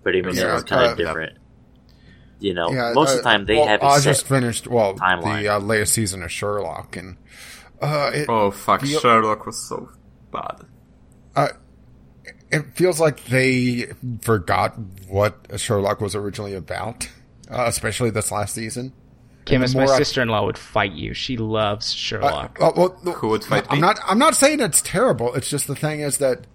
but 0.03 0.15
even 0.15 0.35
Yeah, 0.35 0.55
it's 0.55 0.63
kind 0.63 0.85
uh, 0.87 0.91
of 0.91 0.97
different. 0.97 1.37
You 2.39 2.53
know, 2.53 2.69
Yeah, 2.71 2.93
most 2.93 3.09
uh, 3.09 3.11
of 3.11 3.17
the 3.17 3.23
time 3.23 3.45
they 3.45 3.55
well, 3.55 3.67
have 3.67 3.81
it 3.81 3.85
I 3.85 3.97
set. 3.99 4.03
just 4.03 4.27
finished 4.27 4.67
well 4.67 4.95
timeline. 4.95 5.41
the 5.41 5.49
uh, 5.49 5.59
latest 5.59 5.93
season 5.93 6.23
of 6.23 6.31
Sherlock, 6.31 6.95
and 6.95 7.17
uh, 7.81 8.11
it 8.13 8.27
oh 8.29 8.51
fuck, 8.51 8.81
feel- 8.81 8.99
Sherlock 9.01 9.45
was 9.45 9.57
so 9.61 9.89
bad. 10.31 10.61
uh, 11.35 11.49
it 12.51 12.65
feels 12.75 12.99
like 12.99 13.23
they 13.25 13.91
forgot 14.21 14.75
what 15.07 15.35
Sherlock 15.57 16.01
was 16.01 16.15
originally 16.15 16.55
about, 16.55 17.07
uh, 17.51 17.65
especially 17.67 18.09
this 18.09 18.31
last 18.31 18.55
season. 18.55 18.93
Kim, 19.45 19.61
the 19.61 19.77
my 19.77 19.85
sister-in-law 19.85 20.45
would 20.45 20.57
fight 20.57 20.91
you. 20.93 21.13
She 21.13 21.35
loves 21.37 21.91
Uh, 21.91 21.95
Sherlock. 21.95 22.57
uh, 22.61 22.71
well, 22.75 22.89
Who 23.15 23.29
would 23.29 23.43
fight 23.43 23.65
I'm 23.69 23.77
me? 23.77 23.81
not. 23.81 23.99
I'm 24.07 24.19
not 24.19 24.35
saying 24.35 24.59
it's 24.61 24.81
terrible. 24.81 25.33
It's 25.35 25.49
just 25.49 25.67
the 25.67 25.75
thing 25.75 26.01
is 26.01 26.17
that 26.19 26.45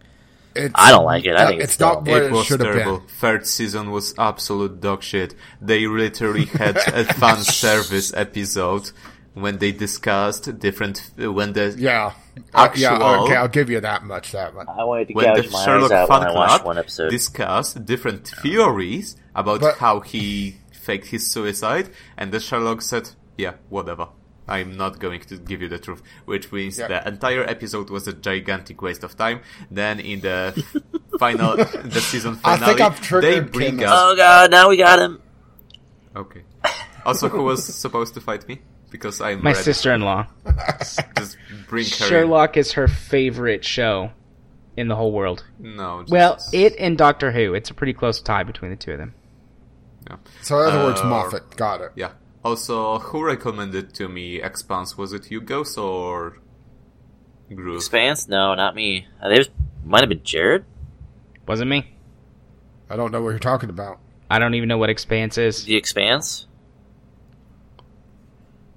it's. 0.55 0.74
I 0.76 0.91
don't 0.91 1.05
like 1.05 1.24
it. 1.24 1.34
I 1.36 1.44
uh, 1.44 1.49
think 1.49 1.62
it's 1.62 1.73
it's 1.74 1.81
not 1.81 2.05
dumb. 2.05 2.12
what 2.15 2.23
it 2.23 2.26
it, 2.26 2.33
was 2.33 2.47
should 2.47 2.60
have 2.60 2.74
terrible. 2.74 2.99
been. 2.99 3.08
Third 3.08 3.47
season 3.47 3.91
was 3.91 4.15
absolute 4.18 4.81
dog 4.81 5.02
shit. 5.02 5.34
They 5.60 5.86
literally 5.86 6.44
had 6.47 6.76
a 6.76 7.05
fan 7.15 7.42
service 7.65 8.12
episode 8.15 8.91
when 9.34 9.58
they 9.58 9.73
discussed 9.73 10.58
different 10.60 11.10
when 11.16 11.52
the 11.55 11.74
Yeah, 11.76 12.12
Uh, 12.55 12.68
yeah. 12.76 12.97
Okay, 13.24 13.34
I'll 13.36 13.49
give 13.49 13.68
you 13.68 13.81
that 13.81 14.05
much. 14.05 14.33
That 14.33 14.55
one. 14.55 14.68
I 14.68 14.84
wanted 14.84 15.08
to 15.08 15.15
when 15.15 15.34
the 15.34 15.42
gouge 15.42 15.50
my 15.52 15.65
Sherlock 15.65 15.91
eyes 15.92 15.99
out 15.99 16.08
when 16.08 16.20
fan 16.20 16.28
I 16.31 16.34
watched 16.34 16.50
club 16.55 16.66
one 16.66 16.78
episode. 16.78 17.10
discussed 17.10 17.84
different 17.84 18.28
theories 18.28 19.16
about 19.34 19.60
But- 19.60 19.78
how 19.78 20.00
he 20.00 20.57
faked 20.73 21.07
his 21.07 21.26
suicide, 21.26 21.89
and 22.16 22.31
the 22.31 22.39
Sherlock 22.39 22.83
said, 22.83 23.10
"Yeah, 23.39 23.55
whatever." 23.70 24.08
I'm 24.47 24.76
not 24.76 24.98
going 24.98 25.20
to 25.20 25.36
give 25.39 25.62
you 25.62 25.68
the 25.68 25.78
truth, 25.78 26.02
which 26.26 26.52
means 26.52 26.78
Yeah. 26.78 26.89
the 26.89 27.08
entire 27.08 27.44
episode 27.44 27.89
was 27.90 28.06
a 28.08 28.12
gigantic 28.12 28.82
waste 28.82 29.02
of 29.05 29.16
time. 29.16 29.40
Then 29.70 30.00
in 30.00 30.20
the 30.20 30.52
final, 31.18 31.56
the 31.56 32.00
season 32.00 32.39
I 32.44 32.56
finale, 32.56 32.74
think 32.76 32.81
I've 32.81 33.23
they 33.23 33.40
bring 33.40 33.78
Kim. 33.78 33.89
up 33.89 33.94
oh 33.97 34.16
god, 34.16 34.50
now 34.50 34.68
we 34.68 34.76
got 34.76 34.98
him. 34.98 35.20
Okay. 36.14 36.42
Also, 37.06 37.28
who 37.28 37.42
was 37.44 37.64
supposed 37.64 38.14
to 38.14 38.20
fight 38.20 38.47
me? 38.48 38.60
Because 38.90 39.20
I'm 39.20 39.42
my 39.42 39.52
sister-in-law. 39.55 40.26
Just 41.18 41.36
bring 41.68 41.84
her. 41.84 41.90
Sherlock 41.90 42.56
is 42.56 42.73
her 42.73 42.86
favorite 42.86 43.64
show 43.64 44.10
in 44.76 44.89
the 44.89 44.94
whole 44.97 45.10
world. 45.12 45.44
No. 45.58 46.02
Just, 46.02 46.12
Well, 46.12 46.39
it 46.52 46.74
and 46.78 46.97
Doctor 46.97 47.32
Who. 47.32 47.55
It's 47.55 47.70
a 47.70 47.74
pretty 47.74 47.92
close 47.92 48.20
tie 48.20 48.44
between 48.44 48.70
the 48.70 48.76
two 48.76 48.92
of 48.92 48.98
them. 48.98 49.14
Yeah. 50.08 50.16
So 50.42 50.60
in 50.60 50.68
other 50.68 50.84
words, 50.84 51.00
Uh, 51.00 51.05
Moffat 51.06 51.56
got 51.56 51.81
it. 51.81 51.90
Yeah. 51.97 52.12
Also, 52.44 52.98
who 52.98 53.24
recommended 53.24 53.94
to 53.94 54.08
me 54.08 54.42
Expanse? 54.42 54.98
Was 54.98 55.12
it 55.14 55.31
you, 55.31 55.40
Ghost, 55.40 55.78
or 55.78 56.39
Groove? 57.52 57.76
Expanse? 57.76 58.28
No, 58.28 58.55
not 58.55 58.74
me. 58.74 59.06
Uh, 59.20 59.28
There's 59.28 59.48
might 59.84 60.00
have 60.00 60.10
been 60.10 60.23
Jared. 60.23 60.64
Wasn't 61.48 61.70
me. 61.70 61.97
I 62.90 62.97
don't 62.97 63.12
know 63.12 63.23
what 63.23 63.31
you're 63.31 63.39
talking 63.39 63.70
about. 63.70 63.98
I 64.31 64.39
don't 64.39 64.55
even 64.55 64.68
know 64.68 64.78
what 64.78 64.90
Expanse 64.90 65.39
is. 65.39 65.64
The 65.64 65.76
Expanse. 65.76 66.47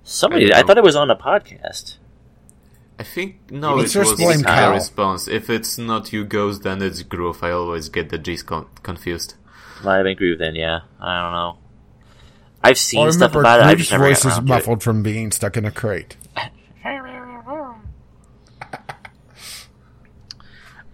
Somebody, 0.03 0.53
I 0.53 0.59
I, 0.59 0.63
thought 0.63 0.77
it 0.77 0.83
was 0.83 0.95
on 0.95 1.11
a 1.11 1.15
podcast. 1.17 1.97
I 2.97 3.03
think 3.03 3.51
no, 3.51 3.75
Let's 3.75 3.93
it 3.93 3.99
was 3.99 4.13
blame 4.13 4.41
the 4.41 4.71
response. 4.73 5.27
If 5.27 5.49
it's 5.49 5.77
not 5.77 6.13
you, 6.13 6.23
Ghost, 6.23 6.63
then 6.63 6.81
it's 6.81 7.03
Groove. 7.03 7.43
I 7.43 7.51
always 7.51 7.89
get 7.89 8.09
the 8.09 8.17
G's 8.17 8.43
con- 8.43 8.67
confused. 8.81 9.35
Might 9.83 9.97
have 9.97 10.05
been 10.05 10.15
Groove 10.15 10.39
then. 10.39 10.55
Yeah, 10.55 10.79
I 11.01 11.21
don't 11.21 11.33
know. 11.33 11.57
I've 12.63 12.77
seen 12.77 13.01
Well, 13.01 13.11
stuff 13.11 13.31
remember, 13.35 13.39
about 13.41 13.59
it. 13.61 13.65
I 13.71 13.75
just 13.75 13.91
never 13.91 14.05
voice 14.05 14.19
is 14.19 14.25
around 14.25 14.35
to 14.35 14.41
it. 14.41 14.55
muffled 14.55 14.83
from 14.83 15.03
being 15.03 15.31
stuck 15.31 15.57
in 15.57 15.65
a 15.65 15.71
crate. 15.71 16.15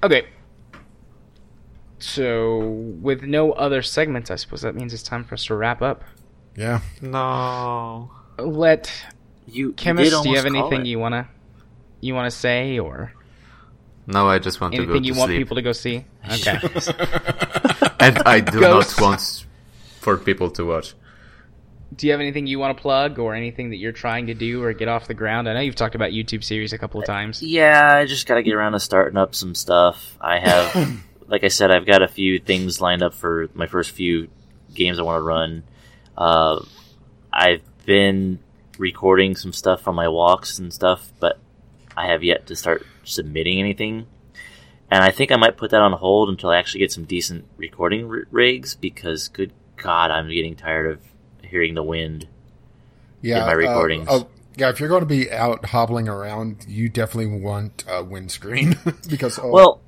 Okay. 0.04 0.28
So, 2.00 2.60
with 3.02 3.24
no 3.24 3.54
other 3.54 3.82
segments, 3.82 4.30
I 4.30 4.36
suppose 4.36 4.62
that 4.62 4.76
means 4.76 4.94
it's 4.94 5.04
time 5.04 5.24
for 5.24 5.36
us 5.36 5.46
to 5.46 5.56
wrap 5.56 5.82
up. 5.82 6.04
Yeah. 6.56 6.82
No. 7.02 8.12
Let 8.38 8.92
You, 9.48 9.68
you 9.68 9.74
chemist, 9.74 10.12
did 10.12 10.24
do 10.24 10.30
you 10.30 10.36
have 10.36 10.46
anything 10.46 10.86
you 10.86 11.00
wanna 11.00 11.30
you 12.02 12.14
wanna 12.14 12.32
say 12.32 12.78
or 12.80 13.14
No, 14.06 14.28
I 14.28 14.40
just 14.40 14.60
want 14.60 14.74
to 14.74 14.86
go 14.86 14.94
anything 14.94 15.04
to 15.04 15.08
you 15.08 15.16
want 15.18 15.30
sleep. 15.30 15.40
people 15.40 15.56
to 15.56 15.62
go 15.62 15.72
see? 15.72 16.06
Okay. 16.30 16.60
and 18.00 18.20
I 18.26 18.40
do 18.42 18.60
Ghost. 18.60 19.00
not 19.00 19.04
want 19.06 19.46
for 20.02 20.18
people 20.18 20.50
to 20.52 20.66
watch. 20.66 20.94
Do 21.96 22.08
you 22.08 22.12
have 22.12 22.22
anything 22.22 22.48
you 22.48 22.60
want 22.60 22.76
to 22.76 22.82
plug 22.82 23.20
or 23.20 23.36
anything 23.36 23.70
that 23.70 23.78
you're 23.78 23.92
trying 23.92 24.28
to 24.28 24.34
do 24.34 24.64
or 24.64 24.74
get 24.74 24.88
off 24.88 25.08
the 25.08 25.14
ground? 25.14 25.50
I 25.50 25.54
know 25.54 25.60
you've 25.60 25.76
talked 25.76 25.96
about 25.96 26.12
YouTube 26.12 26.44
series 26.44 26.74
a 26.74 26.78
couple 26.78 27.00
of 27.00 27.06
times. 27.06 27.42
Yeah, 27.42 27.96
I 27.96 28.06
just 28.06 28.28
got 28.28 28.36
to 28.36 28.44
get 28.44 28.54
around 28.54 28.74
to 28.74 28.80
starting 28.80 29.18
up 29.18 29.36
some 29.36 29.56
stuff. 29.56 30.18
I 30.20 30.40
have, 30.40 31.00
like 31.28 31.44
I 31.44 31.50
said, 31.50 31.72
I've 31.72 31.86
got 31.86 32.02
a 32.02 32.08
few 32.08 32.40
things 32.40 32.82
lined 32.82 33.04
up 33.04 33.14
for 33.14 33.50
my 33.54 33.68
first 33.68 33.92
few 33.92 34.30
games 34.74 35.00
I 35.00 35.04
want 35.04 35.20
to 35.20 35.24
run. 35.24 35.64
Uh, 36.18 36.64
I've 37.32 37.64
been 37.86 38.40
recording 38.78 39.36
some 39.36 39.54
stuff 39.54 39.88
on 39.88 39.96
my 39.96 40.08
walks 40.08 40.60
and 40.60 40.74
stuff, 40.74 41.12
but 41.20 41.40
I 41.96 42.08
have 42.08 42.24
yet 42.24 42.48
to 42.48 42.56
start 42.56 42.86
submitting 43.04 43.60
anything. 43.60 44.08
And 44.90 45.04
I 45.04 45.12
think 45.12 45.32
I 45.32 45.38
might 45.38 45.58
put 45.58 45.72
that 45.72 45.82
on 45.82 45.94
hold 45.94 46.30
until 46.30 46.50
I 46.50 46.58
actually 46.58 46.82
get 46.82 46.92
some 46.92 47.06
decent 47.06 47.46
recording 47.58 48.08
r- 48.08 48.28
rigs 48.32 48.76
because, 48.76 49.28
good 49.28 49.52
God, 49.76 50.12
I'm 50.12 50.30
getting 50.30 50.56
tired 50.56 50.92
of 50.92 51.00
hearing 51.54 51.76
the 51.76 51.84
wind. 51.84 52.28
Yeah. 53.22 53.46
my 53.46 53.54
uh, 53.54 53.56
recordings. 53.56 54.08
oh, 54.10 54.28
yeah, 54.58 54.70
if 54.70 54.80
you're 54.80 54.90
going 54.90 55.02
to 55.02 55.06
be 55.06 55.32
out 55.32 55.66
hobbling 55.66 56.10
around, 56.10 56.66
you 56.68 56.90
definitely 56.90 57.40
want 57.40 57.84
a 57.88 58.04
windscreen 58.04 58.78
because 59.10 59.40
oh, 59.40 59.50
Well, 59.50 59.82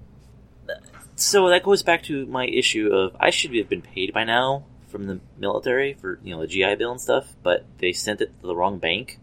so 1.16 1.50
that 1.50 1.64
goes 1.64 1.82
back 1.82 2.04
to 2.04 2.26
my 2.28 2.46
issue 2.46 2.90
of 2.94 3.16
I 3.20 3.32
should 3.32 3.54
have 3.56 3.68
been 3.68 3.82
paid 3.82 4.14
by 4.14 4.24
now 4.24 4.66
from 4.88 5.08
the 5.08 5.20
military 5.38 5.94
for 5.94 6.20
you 6.24 6.36
know 6.36 6.42
the 6.42 6.48
GI 6.48 6.76
Bill 6.76 6.92
and 6.92 7.02
stuff, 7.02 7.36
but 7.42 7.66
they 7.80 7.92
sent 7.92 8.22
it 8.22 8.40
to 8.42 8.48
the 8.48 8.56
wrong 8.56 8.78
bank. 8.78 9.20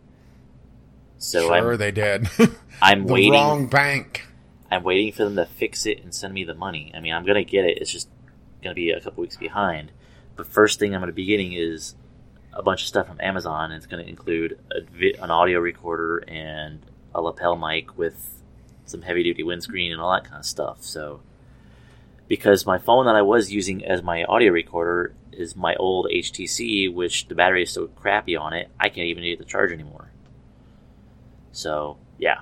So 1.18 1.46
sure 1.46 1.72
I'm 1.72 1.78
they 1.78 1.92
did. 1.92 2.28
I'm 2.82 3.06
the 3.06 3.12
waiting. 3.12 3.32
wrong 3.32 3.68
bank. 3.68 4.26
I'm 4.70 4.82
waiting 4.82 5.12
for 5.12 5.24
them 5.24 5.36
to 5.36 5.46
fix 5.46 5.86
it 5.86 6.02
and 6.02 6.12
send 6.12 6.34
me 6.34 6.44
the 6.44 6.54
money. 6.54 6.90
I 6.94 7.00
mean, 7.00 7.12
I'm 7.12 7.24
gonna 7.24 7.44
get 7.44 7.64
it. 7.64 7.78
It's 7.78 7.92
just 7.92 8.08
gonna 8.62 8.74
be 8.74 8.90
a 8.90 9.00
couple 9.00 9.22
weeks 9.22 9.36
behind. 9.36 9.92
But 10.34 10.46
first 10.46 10.78
thing 10.78 10.94
I'm 10.94 11.00
gonna 11.00 11.12
be 11.12 11.26
getting 11.26 11.52
is 11.52 11.94
a 12.52 12.62
bunch 12.62 12.82
of 12.82 12.88
stuff 12.88 13.06
from 13.06 13.20
Amazon. 13.20 13.72
And 13.72 13.74
it's 13.74 13.86
gonna 13.86 14.02
include 14.02 14.58
a 14.70 14.80
vi- 14.82 15.14
an 15.20 15.30
audio 15.30 15.58
recorder 15.60 16.18
and 16.28 16.80
a 17.14 17.20
lapel 17.20 17.56
mic 17.56 17.96
with 17.96 18.28
some 18.84 19.02
heavy 19.02 19.22
duty 19.22 19.42
windscreen 19.42 19.92
and 19.92 20.00
all 20.00 20.12
that 20.12 20.24
kind 20.24 20.38
of 20.38 20.44
stuff. 20.44 20.82
So, 20.82 21.20
because 22.28 22.66
my 22.66 22.78
phone 22.78 23.06
that 23.06 23.14
I 23.16 23.22
was 23.22 23.52
using 23.52 23.84
as 23.84 24.02
my 24.02 24.24
audio 24.24 24.52
recorder 24.52 25.14
is 25.32 25.56
my 25.56 25.74
old 25.76 26.06
HTC, 26.12 26.92
which 26.92 27.28
the 27.28 27.34
battery 27.34 27.62
is 27.62 27.70
so 27.70 27.86
crappy 27.88 28.36
on 28.36 28.52
it, 28.52 28.68
I 28.78 28.88
can't 28.88 29.06
even 29.08 29.24
get 29.24 29.38
the 29.38 29.44
charge 29.44 29.72
anymore. 29.72 30.10
So, 31.52 31.98
yeah. 32.18 32.40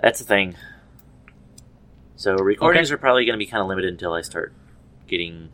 That's 0.00 0.18
the 0.18 0.24
thing. 0.24 0.56
So, 2.16 2.34
recordings 2.36 2.88
Okay. 2.88 2.94
are 2.94 2.98
probably 2.98 3.24
going 3.24 3.38
to 3.38 3.44
be 3.44 3.50
kind 3.50 3.60
of 3.62 3.68
limited 3.68 3.90
until 3.92 4.12
I 4.12 4.20
start 4.22 4.52
getting 5.06 5.50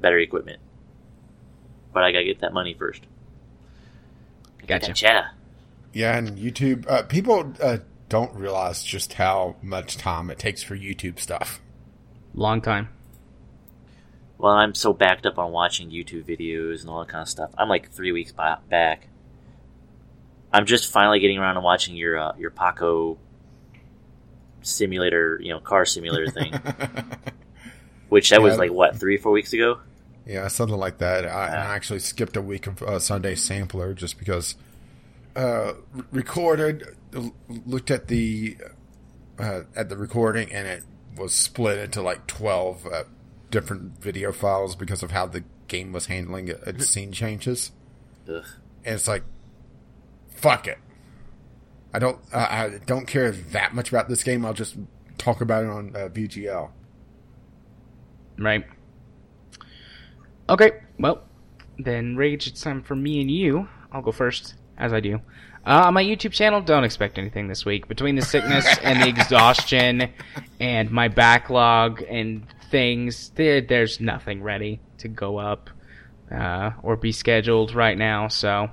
better 0.00 0.18
equipment. 0.18 0.60
But 1.94 2.04
I 2.04 2.12
gotta 2.12 2.24
get 2.24 2.40
that 2.40 2.52
money 2.52 2.74
first. 2.74 3.02
Get 4.58 4.68
Gotcha. 4.68 4.86
That 4.88 4.96
cheddar. 4.96 5.30
Yeah, 5.94 6.18
and 6.18 6.36
YouTube, 6.36 6.90
uh, 6.90 7.04
people 7.04 7.54
uh, 7.62 7.78
don't 8.08 8.34
realize 8.34 8.82
just 8.82 9.14
how 9.14 9.56
much 9.62 9.96
time 9.96 10.28
it 10.28 10.38
takes 10.38 10.62
for 10.62 10.76
YouTube 10.76 11.20
stuff. 11.20 11.60
Long 12.34 12.60
time. 12.60 12.88
Well, 14.38 14.52
I'm 14.52 14.74
so 14.74 14.92
backed 14.92 15.24
up 15.24 15.38
on 15.38 15.52
watching 15.52 15.90
YouTube 15.90 16.24
videos 16.24 16.80
and 16.80 16.90
all 16.90 16.98
that 17.00 17.08
kind 17.08 17.22
of 17.22 17.28
stuff. 17.28 17.52
I'm 17.56 17.68
like 17.68 17.92
three 17.92 18.12
weeks 18.12 18.32
back. 18.32 19.08
I'm 20.52 20.66
just 20.66 20.90
finally 20.90 21.20
getting 21.20 21.38
around 21.38 21.54
to 21.54 21.60
watching 21.60 21.96
your 21.96 22.18
uh, 22.18 22.32
your 22.36 22.50
PAKO 22.50 23.16
simulator, 24.62 25.38
you 25.42 25.50
know, 25.50 25.60
car 25.60 25.84
simulator 25.84 26.30
thing, 26.30 26.52
which 28.08 28.30
that 28.30 28.42
was 28.42 28.58
like 28.58 28.72
what 28.72 28.96
three, 28.96 29.16
four 29.16 29.32
weeks 29.32 29.52
ago. 29.52 29.78
Yeah, 30.26 30.48
something 30.48 30.78
like 30.78 30.98
that. 30.98 31.24
I, 31.26 31.28
Yeah. 31.48 31.68
I 31.68 31.74
actually 31.74 31.98
skipped 31.98 32.36
a 32.36 32.42
week 32.42 32.66
of 32.66 32.82
uh, 32.82 32.98
Sunday 32.98 33.34
Sampler 33.34 33.92
just 33.94 34.18
because 34.18 34.56
uh, 35.36 35.40
r- 35.40 35.74
recorded, 36.12 36.96
looked 37.66 37.90
at 37.90 38.08
the 38.08 38.56
uh, 39.38 39.62
at 39.76 39.88
the 39.88 39.96
recording, 39.96 40.50
and 40.52 40.66
it 40.66 40.82
was 41.16 41.34
split 41.34 41.78
into 41.78 42.00
like 42.00 42.26
twelve 42.26 42.86
uh, 42.86 43.04
different 43.50 44.00
video 44.00 44.32
files 44.32 44.76
because 44.76 45.02
of 45.02 45.10
how 45.10 45.26
the 45.26 45.44
game 45.68 45.92
was 45.92 46.06
handling 46.06 46.48
it- 46.48 46.62
its 46.66 46.88
scene 46.88 47.12
changes. 47.12 47.72
Ugh. 48.28 48.44
And 48.84 48.94
it's 48.94 49.08
like, 49.08 49.24
fuck 50.30 50.66
it. 50.66 50.78
I 51.92 51.98
don't. 51.98 52.18
Uh, 52.32 52.46
I 52.50 52.78
don't 52.86 53.06
care 53.06 53.30
that 53.30 53.74
much 53.74 53.88
about 53.90 54.08
this 54.08 54.22
game. 54.24 54.44
I'll 54.46 54.54
just 54.54 54.76
talk 55.18 55.40
about 55.40 55.64
it 55.64 55.70
on 55.70 55.94
uh, 55.94 56.08
VGL. 56.08 56.70
Right. 58.38 58.64
Okay, 60.48 60.72
well, 60.98 61.22
then 61.78 62.16
Rage, 62.16 62.46
it's 62.46 62.60
time 62.60 62.82
for 62.82 62.94
me 62.94 63.20
and 63.20 63.30
you. 63.30 63.68
I'll 63.92 64.02
go 64.02 64.12
first, 64.12 64.54
as 64.76 64.92
I 64.92 65.00
do. 65.00 65.20
Uh, 65.66 65.84
on 65.86 65.94
my 65.94 66.04
YouTube 66.04 66.32
channel, 66.32 66.60
don't 66.60 66.84
expect 66.84 67.18
anything 67.18 67.48
this 67.48 67.64
week. 67.64 67.88
Between 67.88 68.16
the 68.16 68.22
sickness 68.22 68.66
and 68.82 69.02
the 69.02 69.08
exhaustion 69.08 70.12
and 70.60 70.90
my 70.90 71.08
backlog 71.08 72.02
and 72.02 72.46
things, 72.70 73.30
there, 73.30 73.62
there's 73.62 74.00
nothing 74.00 74.42
ready 74.42 74.80
to 74.98 75.08
go 75.08 75.38
up 75.38 75.70
uh, 76.30 76.72
or 76.82 76.96
be 76.96 77.12
scheduled 77.12 77.74
right 77.74 77.96
now, 77.96 78.28
so 78.28 78.68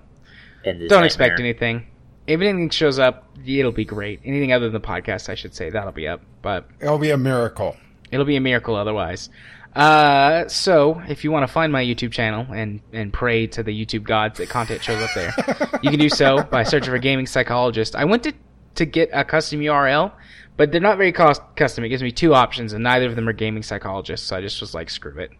don't 0.63 1.03
expect 1.05 1.39
nightmare. 1.39 1.39
anything. 1.39 1.87
If 2.27 2.41
anything 2.41 2.69
shows 2.69 2.99
up, 2.99 3.29
it'll 3.45 3.71
be 3.71 3.85
great. 3.85 4.19
Anything 4.25 4.51
other 4.51 4.69
than 4.69 4.81
the 4.81 4.85
podcast, 4.85 5.29
I 5.29 5.35
should 5.35 5.55
say, 5.55 5.69
that'll 5.69 5.91
be 5.91 6.07
up. 6.07 6.21
But 6.41 6.67
It'll 6.79 6.97
be 6.97 7.11
a 7.11 7.17
miracle. 7.17 7.77
It'll 8.11 8.25
be 8.25 8.35
a 8.35 8.41
miracle 8.41 8.75
otherwise. 8.75 9.29
Uh, 9.75 10.47
so 10.49 11.01
if 11.07 11.23
you 11.23 11.31
want 11.31 11.47
to 11.47 11.51
find 11.51 11.71
my 11.71 11.83
YouTube 11.83 12.11
channel 12.11 12.45
and 12.53 12.81
and 12.91 13.13
pray 13.13 13.47
to 13.47 13.63
the 13.63 13.71
YouTube 13.85 14.03
gods 14.03 14.37
that 14.39 14.49
content 14.49 14.83
shows 14.83 15.01
up 15.01 15.09
there, 15.15 15.33
you 15.81 15.89
can 15.89 15.99
do 15.99 16.09
so 16.09 16.43
by 16.43 16.63
searching 16.63 16.91
for 16.91 16.97
gaming 16.99 17.25
psychologist. 17.25 17.95
I 17.95 18.05
went 18.05 18.23
to 18.23 18.33
to 18.75 18.85
get 18.85 19.09
a 19.13 19.23
custom 19.23 19.59
URL, 19.61 20.11
but 20.57 20.71
they're 20.71 20.81
not 20.81 20.97
very 20.97 21.11
cost 21.13 21.41
custom. 21.55 21.83
It 21.85 21.89
gives 21.89 22.03
me 22.03 22.11
two 22.11 22.33
options, 22.33 22.73
and 22.73 22.83
neither 22.83 23.05
of 23.07 23.15
them 23.15 23.29
are 23.29 23.33
gaming 23.33 23.63
psychologists. 23.63 24.27
So 24.27 24.35
I 24.35 24.41
just 24.41 24.59
was 24.59 24.73
like, 24.73 24.89
screw 24.89 25.17
it. 25.19 25.31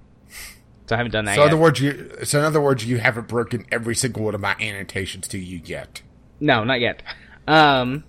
So 0.87 0.95
I 0.95 0.97
haven't 0.97 1.11
done 1.11 1.25
that 1.25 1.35
So 1.35 1.41
in 1.41 1.47
yet. 1.47 1.53
other 1.53 1.61
words, 1.61 1.79
you 1.81 2.11
so 2.23 2.39
in 2.39 2.45
other 2.45 2.61
words, 2.61 2.85
you 2.85 2.99
haven't 2.99 3.27
broken 3.27 3.65
every 3.71 3.95
single 3.95 4.23
one 4.23 4.35
of 4.35 4.41
my 4.41 4.55
annotations 4.59 5.27
to 5.29 5.37
you 5.37 5.61
yet. 5.65 6.01
No, 6.39 6.63
not 6.63 6.79
yet. 6.79 7.03
Um, 7.47 8.03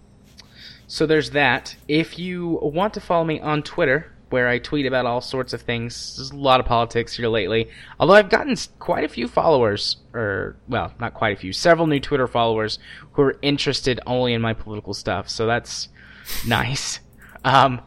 so 0.87 1.07
there's 1.07 1.31
that. 1.31 1.75
If 1.89 2.19
you 2.19 2.59
want 2.63 2.95
to 2.95 3.01
follow 3.01 3.25
me 3.25 3.41
on 3.41 3.63
Twitter, 3.63 4.12
where 4.33 4.49
I 4.49 4.59
tweet 4.59 4.87
about 4.87 5.07
all 5.07 5.21
sorts 5.21 5.53
of 5.53 5.61
things, 5.63 6.17
there's 6.17 6.31
a 6.31 6.37
lot 6.37 6.59
of 6.59 6.67
politics 6.67 7.17
here 7.17 7.29
lately. 7.29 7.69
Although 8.01 8.15
I've 8.15 8.31
gotten 8.31 8.57
quite 8.79 9.05
a 9.05 9.09
few 9.09 9.29
followers, 9.29 9.99
or 10.15 10.57
well, 10.69 10.93
not 10.99 11.15
quite 11.15 11.37
a 11.37 11.41
few, 11.41 11.53
several 11.53 11.87
new 11.87 12.01
Twitter 12.01 12.27
followers 12.27 12.79
who 13.13 13.23
are 13.23 13.37
interested 13.43 14.01
only 14.07 14.33
in 14.33 14.41
my 14.41 14.55
political 14.55 14.95
stuff. 14.95 15.29
So 15.29 15.47
that's 15.47 15.89
nice. 16.47 17.01
Um, 17.45 17.81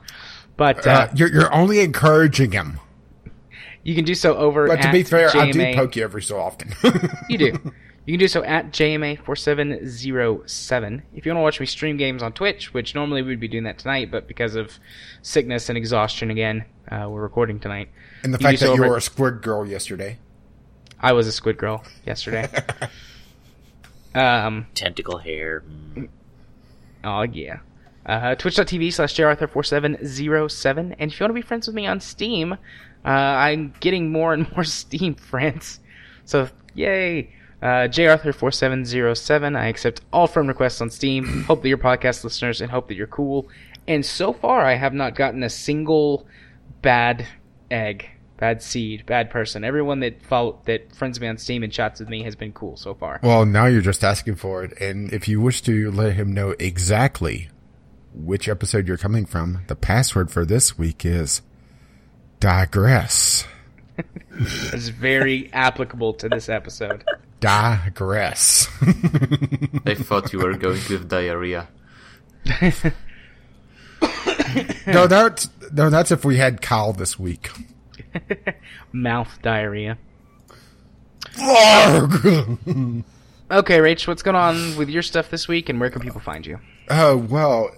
but 0.58 0.86
uh, 0.88 0.92
Uh, 0.92 1.08
you're 1.16 1.32
you're 1.34 1.54
only 1.54 1.80
encouraging 1.82 2.52
him. 2.52 2.80
you 3.84 3.96
can 3.96 4.06
do 4.06 4.16
so 4.16 4.36
over. 4.38 4.68
But 4.68 4.82
to 4.84 4.92
be 4.92 5.04
fair, 5.04 5.36
I 5.36 5.52
do 5.52 5.74
poke 5.74 5.96
you 5.96 6.04
every 6.04 6.22
so 6.22 6.40
often. 6.40 6.74
You 7.30 7.38
do. 7.38 7.74
You 8.06 8.14
can 8.14 8.20
do 8.20 8.28
so 8.28 8.44
at 8.44 8.72
JMA4707. 8.72 11.02
If 11.16 11.26
you 11.26 11.32
want 11.32 11.40
to 11.40 11.42
watch 11.42 11.60
me 11.60 11.66
stream 11.66 11.98
games 11.98 12.22
on 12.22 12.34
Twitch, 12.34 12.72
which 12.74 12.94
normally 12.94 13.24
we'd 13.24 13.40
be 13.40 13.48
doing 13.48 13.64
that 13.64 13.80
tonight, 13.80 14.12
but 14.12 14.28
because 14.28 14.54
of 14.56 14.78
sickness 15.24 15.70
and 15.70 15.78
exhaustion 15.78 16.30
again, 16.30 16.66
uh, 16.92 17.08
we're 17.10 17.24
recording 17.24 17.60
tonight. 17.60 17.90
and 18.24 18.32
the 18.34 18.38
You 18.38 18.44
fact 18.44 18.54
do 18.54 18.58
so 18.58 18.66
that 18.68 18.76
you 18.76 18.82
over- 18.84 18.92
were 18.92 18.98
a 18.98 19.02
squid 19.02 19.42
girl 19.42 19.66
yesterday. 19.68 20.20
I 21.00 21.14
was 21.14 21.26
a 21.28 21.32
squid 21.32 21.58
girl 21.58 21.84
yesterday. 22.06 22.48
um, 24.16 24.68
Tentacle 24.76 25.18
hair. 25.18 25.64
oh, 27.04 27.24
yeah. 27.24 27.60
Uh, 28.06 28.36
Twitch.tv 28.36 28.94
slash 28.94 29.16
jarthur4707. 29.16 30.96
And 31.00 31.12
if 31.12 31.20
you 31.20 31.24
want 31.24 31.32
to 31.32 31.34
be 31.34 31.42
friends 31.42 31.66
with 31.68 31.76
me 31.76 31.88
on 31.88 32.00
Steam, 32.00 32.54
uh, 32.54 32.58
I'm 33.08 33.74
getting 33.80 34.12
more 34.12 34.32
and 34.34 34.50
more 34.52 34.64
Steam 34.64 35.16
friends. 35.16 35.80
So, 36.24 36.50
yay. 36.76 37.32
Uh, 37.66 37.88
jarthur4707. 37.88 39.58
I 39.58 39.66
accept 39.70 40.02
all 40.14 40.28
friend 40.28 40.48
requests 40.48 40.82
on 40.82 40.92
Steam. 40.92 41.44
hope 41.48 41.64
that 41.64 41.68
you're 41.68 41.80
podcast 41.80 42.24
listeners 42.24 42.62
and 42.62 42.70
hope 42.70 42.90
that 42.90 42.94
you're 42.94 43.08
cool. 43.08 43.48
And 43.88 44.06
so 44.06 44.34
far, 44.34 44.64
I 44.64 44.76
have 44.76 44.94
not 44.94 45.16
gotten 45.16 45.42
a 45.42 45.50
single 45.50 46.28
bad 46.84 47.26
egg, 47.72 48.08
bad 48.38 48.62
seed, 48.62 49.08
bad 49.08 49.32
person. 49.32 49.64
Everyone 49.64 50.00
that 50.02 50.22
follow, 50.22 50.62
that 50.66 50.96
friends 50.96 51.20
me 51.20 51.26
on 51.26 51.40
Steam 51.40 51.64
and 51.64 51.74
chats 51.74 52.00
with 52.00 52.08
me 52.08 52.22
has 52.22 52.36
been 52.36 52.54
cool 52.54 52.78
so 52.78 52.94
far. 52.94 53.20
Well, 53.24 53.48
now 53.48 53.66
you're 53.66 53.82
just 53.82 54.04
asking 54.04 54.36
for 54.36 54.64
it, 54.64 54.80
and 54.80 55.12
if 55.12 55.28
you 55.28 55.42
wish 55.42 55.64
to 55.64 55.90
let 55.90 56.14
him 56.14 56.34
know 56.34 56.54
exactly 56.60 57.50
which 58.14 58.48
episode 58.48 58.88
you're 58.88 58.96
coming 58.96 59.26
from, 59.26 59.64
the 59.66 59.76
password 59.76 60.30
for 60.30 60.46
this 60.46 60.78
week 60.78 61.04
is 61.04 61.42
digress. 62.40 63.48
It's 64.38 64.90
very 64.90 65.50
applicable 65.54 66.16
to 66.16 66.28
this 66.28 66.50
episode. 66.50 67.06
Digress. 67.46 68.68
I 69.86 69.94
thought 69.94 70.34
you 70.34 70.40
were 70.40 70.58
going 70.58 70.82
with 70.90 71.08
diarrhea. 71.08 71.68
no, 74.88 75.06
that's 75.06 75.48
no, 75.72 75.92
that's 75.92 76.10
if 76.10 76.26
we 76.26 76.38
had 76.38 76.64
Kyle 76.64 76.92
this 76.92 77.20
week. 77.20 77.52
Mouth 78.92 79.38
diarrhea. 79.44 80.00
Okay, 83.52 83.78
Rach, 83.78 84.08
what's 84.08 84.24
going 84.24 84.36
on 84.36 84.76
with 84.76 84.90
your 84.90 85.04
stuff 85.04 85.30
this 85.30 85.48
week, 85.48 85.70
and 85.70 85.80
where 85.80 85.92
can 85.92 86.02
people 86.02 86.22
find 86.22 86.48
you? 86.48 86.60
Oh 86.90 87.16
well, 87.16 87.70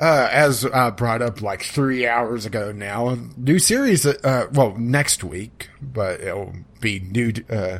uh, 0.00 0.28
as 0.30 0.64
I 0.64 0.90
brought 0.90 1.20
up 1.20 1.42
like 1.42 1.64
three 1.64 2.06
hours 2.06 2.46
ago 2.46 2.70
now, 2.70 3.08
a 3.08 3.16
new 3.36 3.58
series. 3.58 4.06
Uh, 4.06 4.46
well, 4.52 4.76
next 4.78 5.24
week, 5.24 5.70
but 5.82 6.20
it'll 6.20 6.54
be 6.80 7.00
new 7.00 7.32
uh, 7.50 7.78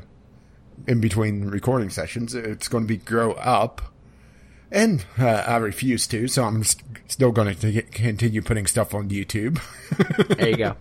in 0.86 1.00
between 1.00 1.46
recording 1.46 1.90
sessions. 1.90 2.34
It's 2.34 2.68
going 2.68 2.84
to 2.84 2.88
be 2.88 2.96
Grow 2.98 3.32
Up. 3.32 3.82
And 4.70 5.04
uh, 5.18 5.26
I 5.46 5.56
refuse 5.58 6.06
to, 6.08 6.26
so 6.26 6.42
I'm 6.44 6.62
s- 6.62 6.76
still 7.06 7.30
going 7.30 7.54
to 7.54 7.82
continue 7.82 8.42
putting 8.42 8.66
stuff 8.66 8.94
on 8.94 9.08
YouTube. 9.08 9.60
There 10.36 10.48
you 10.48 10.56
go. 10.56 10.76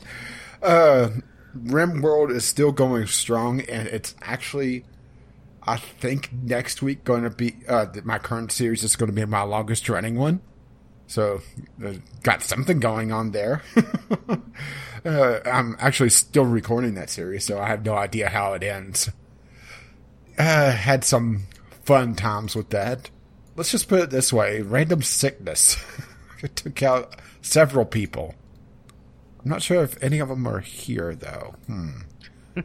RimWorld 1.58 2.32
is 2.32 2.46
still 2.46 2.72
going 2.72 3.06
strong, 3.08 3.62
and 3.62 3.88
it's 3.88 4.16
actually, 4.22 4.86
I 5.62 5.78
think 5.78 6.32
next 6.34 6.82
week 6.82 7.04
going 7.04 7.24
to 7.24 7.30
be 7.30 7.56
uh, 7.68 7.88
my 8.04 8.18
current 8.18 8.52
series 8.52 8.84
is 8.84 8.96
going 8.96 9.10
to 9.10 9.16
be 9.16 9.24
my 9.26 9.44
longest 9.44 9.88
running 9.88 10.16
one. 10.16 10.42
So, 11.06 11.42
uh, 11.86 11.94
got 12.24 12.42
something 12.42 12.80
going 12.80 13.12
on 13.12 13.32
there. 13.32 13.62
uh, 15.06 15.40
I'm 15.46 15.76
actually 15.80 16.10
still 16.10 16.46
recording 16.46 16.96
that 16.96 17.10
series, 17.12 17.46
so 17.46 17.60
I 17.60 17.68
have 17.68 17.86
no 17.86 17.94
idea 17.96 18.30
how 18.30 18.54
it 18.54 18.64
ends. 18.64 19.12
Uh, 20.38 20.72
had 20.72 21.04
some 21.04 21.44
fun 21.84 22.16
times 22.16 22.56
with 22.56 22.70
that. 22.70 23.10
Let's 23.56 23.72
just 23.72 23.88
put 23.88 24.02
it 24.02 24.10
this 24.10 24.34
way: 24.34 24.62
random 24.62 25.02
sickness 25.02 25.78
it 26.42 26.56
took 26.56 26.82
out 26.82 27.16
several 27.42 27.86
people. 27.86 28.36
I'm 29.44 29.50
not 29.50 29.62
sure 29.62 29.84
if 29.84 30.02
any 30.02 30.20
of 30.20 30.30
them 30.30 30.48
are 30.48 30.60
here, 30.60 31.14
though. 31.16 31.56
Hmm. 31.68 31.90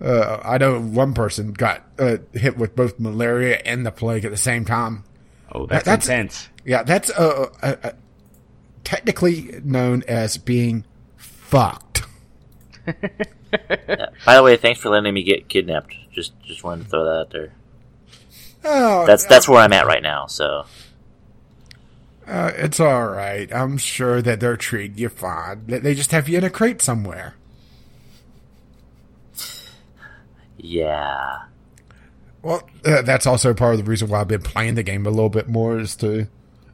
uh, 0.00 0.40
I 0.44 0.58
know 0.58 0.80
one 0.80 1.14
person 1.14 1.52
got 1.52 1.84
uh, 1.98 2.16
hit 2.32 2.56
with 2.56 2.74
both 2.74 2.98
malaria 2.98 3.60
and 3.64 3.84
the 3.84 3.90
plague 3.92 4.24
at 4.24 4.30
the 4.30 4.36
same 4.36 4.64
time. 4.64 5.04
Oh, 5.52 5.66
that's, 5.66 5.84
That's- 5.84 6.08
intense. 6.08 6.48
Yeah, 6.64 6.82
that's 6.82 7.10
uh, 7.10 7.50
uh, 7.62 7.76
uh, 7.84 7.90
technically 8.82 9.60
known 9.62 10.02
as 10.08 10.36
being 10.36 10.84
fucked. 11.16 12.02
By 14.26 14.34
the 14.36 14.42
way, 14.42 14.56
thanks 14.56 14.80
for 14.80 14.88
letting 14.90 15.14
me 15.14 15.22
get 15.22 15.48
kidnapped. 15.48 15.94
Just 16.12 16.32
just 16.44 16.64
wanted 16.64 16.84
to 16.84 16.90
throw 16.90 17.04
that 17.04 17.20
out 17.20 17.30
there. 17.30 17.52
Oh, 18.64 19.06
That's 19.06 19.24
that's 19.26 19.48
where 19.48 19.60
I'm 19.60 19.72
at 19.72 19.86
right 19.86 20.02
now. 20.02 20.26
So 20.26 20.64
Uh, 22.26 22.50
it's 22.56 22.80
all 22.80 23.06
right. 23.06 23.52
I'm 23.54 23.78
sure 23.78 24.20
that 24.22 24.40
they're 24.40 24.56
treating 24.56 24.98
you 24.98 25.08
fine. 25.08 25.62
They- 25.66 25.78
They 25.78 25.94
just 25.94 26.10
have 26.12 26.28
you 26.28 26.38
in 26.38 26.44
a 26.44 26.50
crate 26.50 26.82
somewhere. 26.82 27.34
yeah, 30.58 31.42
Well, 32.42 32.68
uh, 32.84 33.02
that's 33.02 33.26
also 33.26 33.52
part 33.54 33.74
of 33.74 33.84
the 33.84 33.88
reason 33.90 34.08
why 34.08 34.20
I've 34.20 34.28
been 34.28 34.42
playing 34.42 34.74
the 34.74 34.82
game 34.82 35.06
a 35.06 35.10
little 35.10 35.28
bit 35.28 35.48
more 35.48 35.78
is 35.78 35.94
to 35.96 36.28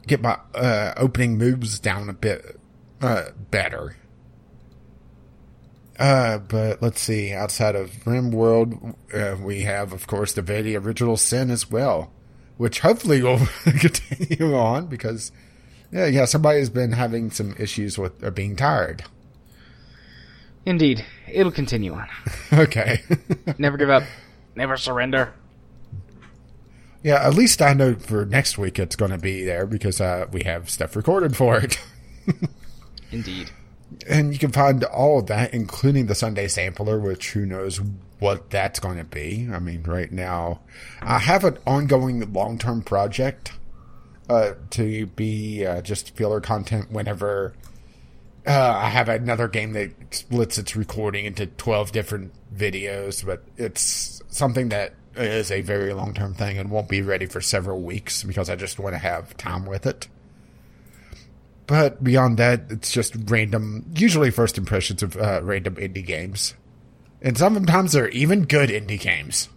get 0.07 0.23
my 0.23 0.39
uh, 0.55 0.94
opening 0.97 1.36
moves 1.36 1.78
down 1.78 2.09
a 2.09 2.12
bit 2.12 2.59
uh, 3.01 3.25
better. 3.51 3.97
Uh, 6.03 6.39
but 6.39 6.83
let's 6.83 7.01
see. 7.01 7.33
Outside 7.33 7.77
of 7.77 7.93
RimWorld, 8.05 8.97
uh, 9.15 9.37
we 9.41 9.61
have, 9.61 9.93
of 9.93 10.09
course, 10.09 10.33
the 10.33 10.43
very 10.43 10.75
original 10.75 11.17
Sin 11.17 11.49
as 11.49 11.71
well, 11.71 12.11
which 12.57 12.81
hopefully 12.81 13.23
will 13.23 13.39
continue 13.65 14.57
on 14.57 14.89
because, 14.89 15.31
yeah, 15.93 16.07
yeah, 16.07 16.25
somebody's 16.25 16.71
been 16.71 16.91
having 16.91 17.31
some 17.31 17.55
issues 17.57 17.99
with 17.99 18.25
uh, 18.25 18.31
being 18.31 18.57
tired. 18.57 19.05
Indeed, 20.67 21.05
it'll 21.31 21.53
continue 21.53 21.95
on. 21.95 22.09
okay. 22.53 23.03
Never 23.59 23.77
give 23.77 23.91
up. 23.91 24.03
Never 24.57 24.77
surrender. 24.77 25.33
yeah, 27.05 27.25
at 27.25 27.35
least 27.35 27.63
I 27.63 27.75
know 27.75 27.95
for 27.95 28.27
next 28.27 28.59
week 28.59 28.81
it's 28.81 28.97
going 28.97 29.13
to 29.13 29.19
be 29.19 29.45
there 29.45 29.67
because 29.67 30.01
uh, 30.01 30.27
we 30.33 30.43
have 30.43 30.69
stuff 30.69 30.97
recorded 30.97 31.37
for 31.37 31.59
it. 31.59 31.79
Indeed. 33.13 33.53
And 34.09 34.33
you 34.33 34.39
can 34.39 34.53
find 34.53 34.85
all 34.85 35.19
of 35.21 35.27
that, 35.27 35.53
including 35.55 36.07
the 36.07 36.15
Sunday 36.15 36.49
sampler, 36.49 36.99
which 36.99 37.33
who 37.33 37.47
knows 37.47 37.81
what 38.19 38.51
that's 38.51 38.81
going 38.81 38.99
to 38.99 39.05
be. 39.05 39.49
I 39.53 39.59
mean, 39.59 39.83
right 39.83 40.11
now, 40.11 40.61
I 41.01 41.19
have 41.19 41.45
an 41.45 41.59
ongoing 41.67 42.33
long 42.33 42.59
term 42.59 42.83
project 42.83 43.53
uh, 44.29 44.53
to 44.71 45.07
be 45.07 45.67
uh, 45.67 45.83
just 45.83 46.15
filler 46.17 46.41
content 46.41 46.91
whenever 46.91 47.55
uh, 48.47 48.73
I 48.77 48.89
have 48.89 49.09
another 49.09 49.49
game 49.49 49.73
that 49.73 49.91
splits 50.11 50.59
its 50.59 50.75
recording 50.75 51.27
into 51.27 51.47
12 51.47 51.93
different 51.93 52.33
videos, 52.55 53.25
but 53.25 53.43
it's 53.57 54.23
something 54.29 54.71
that 54.71 54.95
is 55.17 55.51
a 55.51 55.61
very 55.61 55.93
long 55.93 56.15
term 56.15 56.35
thing 56.35 56.59
and 56.59 56.71
won't 56.71 56.89
be 56.89 57.03
ready 57.03 57.27
for 57.27 57.41
several 57.41 57.81
weeks 57.81 58.23
because 58.25 58.51
I 58.51 58.57
just 58.57 58.79
want 58.79 58.95
to 58.95 58.99
have 58.99 59.37
time 59.37 59.67
with 59.67 59.87
it. 59.87 60.09
But 61.66 62.02
beyond 62.02 62.39
that, 62.39 62.65
it's 62.70 62.92
just 62.92 63.15
random, 63.26 63.84
usually 63.94 64.31
first 64.31 64.58
impressions 64.58 65.02
of 65.02 65.16
uh, 65.16 65.41
random 65.42 65.76
indie 65.76 66.05
games. 66.05 66.55
And 67.20 67.39
sometimes 67.39 67.92
they're 67.92 68.08
even 68.08 68.44
good 68.44 68.68
indie 68.68 69.00
games. 69.00 69.49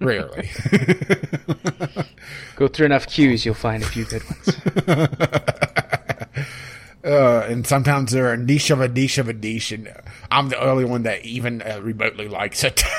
Rarely. 0.00 0.50
Go 2.56 2.68
through 2.68 2.86
enough 2.86 3.06
queues, 3.06 3.46
you'll 3.46 3.54
find 3.54 3.82
a 3.82 3.86
few 3.86 4.04
good 4.04 4.22
ones. 4.24 4.88
uh, 7.04 7.46
and 7.48 7.66
sometimes 7.66 8.12
they're 8.12 8.32
a 8.32 8.36
niche 8.36 8.70
of 8.70 8.80
a 8.80 8.88
niche 8.88 9.18
of 9.18 9.28
a 9.28 9.32
niche, 9.32 9.72
and 9.72 9.92
I'm 10.30 10.48
the 10.48 10.60
only 10.60 10.84
one 10.84 11.04
that 11.04 11.24
even 11.24 11.62
uh, 11.62 11.80
remotely 11.80 12.28
likes 12.28 12.64
it. 12.64 12.82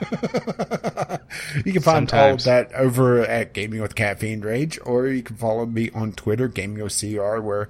you 1.64 1.72
can 1.72 1.82
find 1.82 2.12
all 2.12 2.34
of 2.34 2.44
that 2.44 2.72
over 2.74 3.22
at 3.22 3.52
Gaming 3.52 3.80
with 3.80 3.94
Caffeine 3.94 4.40
Rage, 4.40 4.78
or 4.84 5.08
you 5.08 5.22
can 5.22 5.36
follow 5.36 5.66
me 5.66 5.90
on 5.94 6.12
Twitter, 6.12 6.48
GamingOCR, 6.48 7.42
where 7.42 7.68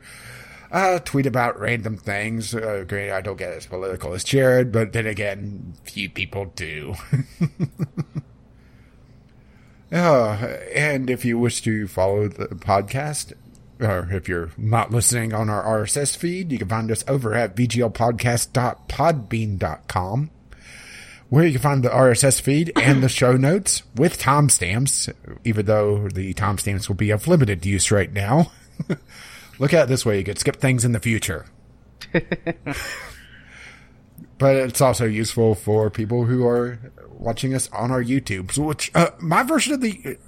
I 0.70 0.98
tweet 0.98 1.26
about 1.26 1.58
random 1.58 1.96
things. 1.96 2.54
Uh, 2.54 2.84
granted, 2.86 3.12
I 3.12 3.20
don't 3.20 3.36
get 3.36 3.52
as 3.52 3.66
political 3.66 4.14
as 4.14 4.24
Jared, 4.24 4.72
but 4.72 4.92
then 4.92 5.06
again, 5.06 5.74
few 5.84 6.10
people 6.10 6.46
do. 6.56 6.94
Uh, 9.92 10.56
and 10.74 11.08
if 11.08 11.24
you 11.24 11.38
wish 11.38 11.62
to 11.62 11.86
follow 11.86 12.26
the 12.28 12.48
podcast, 12.48 13.32
or 13.80 14.08
if 14.10 14.28
you're 14.28 14.50
not 14.56 14.90
listening 14.90 15.32
on 15.32 15.48
our 15.48 15.62
RSS 15.62 16.16
feed, 16.16 16.50
you 16.50 16.58
can 16.58 16.68
find 16.68 16.90
us 16.90 17.04
over 17.06 17.34
at 17.34 17.54
vglpodcast.podbean.com, 17.54 20.30
where 21.28 21.44
you 21.44 21.52
can 21.52 21.60
find 21.60 21.82
the 21.82 21.88
RSS 21.88 22.40
feed 22.40 22.72
and 22.76 23.02
the 23.02 23.08
show 23.08 23.36
notes 23.36 23.82
with 23.96 24.18
timestamps, 24.18 25.12
even 25.44 25.66
though 25.66 26.08
the 26.08 26.34
timestamps 26.34 26.88
will 26.88 26.96
be 26.96 27.10
of 27.10 27.26
limited 27.26 27.66
use 27.66 27.90
right 27.90 28.12
now. 28.12 28.52
Look 29.58 29.74
at 29.74 29.84
it 29.84 29.88
this 29.88 30.06
way, 30.06 30.18
you 30.18 30.24
could 30.24 30.38
skip 30.38 30.56
things 30.56 30.84
in 30.84 30.92
the 30.92 31.00
future. 31.00 31.46
but 32.12 32.76
it's 34.56 34.80
also 34.80 35.04
useful 35.04 35.54
for 35.54 35.90
people 35.90 36.24
who 36.24 36.46
are 36.46 36.78
watching 37.10 37.54
us 37.54 37.70
on 37.72 37.90
our 37.90 38.02
YouTubes, 38.02 38.58
which 38.58 38.92
uh, 38.94 39.10
my 39.18 39.42
version 39.42 39.72
of 39.72 39.80
the 39.80 40.18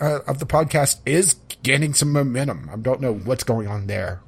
uh, 0.00 0.20
of 0.26 0.38
the 0.38 0.46
podcast 0.46 0.98
is 1.04 1.36
gaining 1.62 1.94
some 1.94 2.12
momentum. 2.12 2.70
I 2.72 2.76
don't 2.76 3.00
know 3.00 3.14
what's 3.14 3.44
going 3.44 3.68
on 3.68 3.86
there. 3.86 4.20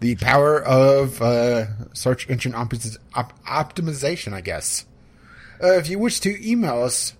The 0.00 0.16
power 0.16 0.62
of 0.62 1.22
uh, 1.22 1.66
search 1.94 2.28
engine 2.28 2.52
opti- 2.52 2.98
op- 3.14 3.44
optimization, 3.44 4.32
I 4.32 4.40
guess. 4.40 4.84
Uh, 5.62 5.78
if 5.78 5.88
you 5.88 5.98
wish 5.98 6.20
to 6.20 6.50
email 6.50 6.82
us, 6.82 7.14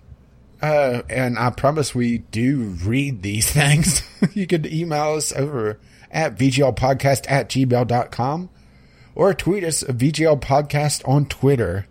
uh, 0.61 1.01
and 1.09 1.39
I 1.39 1.49
promise 1.49 1.95
we 1.95 2.19
do 2.19 2.75
read 2.83 3.21
these 3.21 3.51
things, 3.51 4.03
you 4.33 4.45
can 4.45 4.71
email 4.71 5.13
us 5.15 5.31
over 5.33 5.79
at 6.11 6.37
vglpodcast 6.37 7.29
at 7.29 7.49
gmail.com 7.49 8.49
or 9.15 9.33
tweet 9.33 9.63
us 9.63 9.81
a 9.81 9.93
VGL 9.93 10.41
podcast 10.41 11.07
on 11.07 11.25
Twitter. 11.25 11.87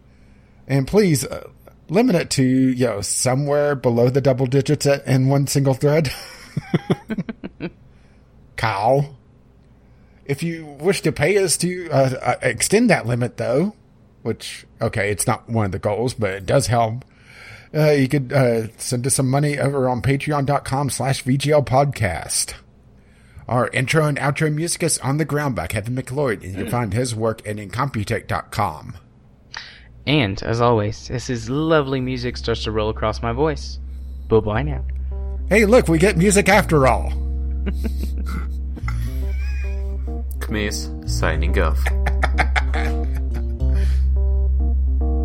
And 0.67 0.87
please 0.87 1.25
uh, 1.27 1.49
limit 1.89 2.15
it 2.17 2.31
to, 2.31 2.45
you 2.45 2.87
know, 2.87 3.01
somewhere 3.01 3.75
below 3.75 4.11
the 4.11 4.21
double 4.21 4.47
digits 4.47 4.87
in 4.87 5.29
one 5.29 5.47
single 5.47 5.75
thread. 5.75 6.13
Kyle. 8.57 9.17
If 10.27 10.43
you 10.43 10.65
wish 10.65 11.03
to 11.03 11.13
pay 11.13 11.37
us 11.43 11.57
to 11.59 11.91
uh, 11.91 12.11
uh, 12.21 12.35
extend 12.43 12.89
that 12.91 13.07
limit, 13.07 13.37
though, 13.37 13.75
which, 14.23 14.67
okay, 14.81 15.11
it's 15.11 15.27
not 15.27 15.49
one 15.49 15.67
of 15.67 15.73
the 15.73 15.79
goals, 15.79 16.15
but 16.15 16.31
it 16.31 16.47
does 16.47 16.69
help. 16.69 17.05
Uh, 17.75 17.91
you 17.91 18.09
could 18.09 18.33
uh, 18.33 18.69
send 18.79 19.07
us 19.07 19.15
some 19.15 19.29
money 19.29 19.59
over 19.59 19.89
on 19.89 20.01
patreon.com 20.01 20.91
slash 20.91 21.25
VGL 21.25 21.67
podcast. 21.67 22.55
Our 23.47 23.69
intro 23.69 24.07
and 24.07 24.17
outro 24.17 24.53
music 24.53 24.83
is 24.83 24.99
On 25.01 25.19
the 25.19 25.25
Ground 25.27 25.55
by 25.57 25.67
Kevin 25.67 25.95
MacLeod, 25.95 26.43
and 26.43 26.53
you 26.53 26.63
can 26.63 26.71
find 26.71 26.95
his 26.95 27.15
work 27.15 27.47
at 27.47 27.57
incompetech.com. 27.57 28.97
And, 30.07 30.43
as 30.43 30.61
always, 30.61 31.11
as 31.11 31.27
his 31.27 31.51
lovely 31.51 32.01
music 32.01 32.37
starts 32.37 32.65
to 32.65 32.71
roll 32.71 32.91
across 32.91 33.21
my 33.23 33.33
voice. 33.33 33.79
Bye 34.29 34.41
bye 34.41 34.63
now. 34.63 34.85
Hey, 35.51 35.67
look, 35.67 35.89
we 35.89 35.99
get 35.99 36.17
music 36.17 36.49
after 36.49 36.87
all. 36.87 37.13
Kmiss 40.45 41.09
signing 41.09 41.59
off. 41.59 41.81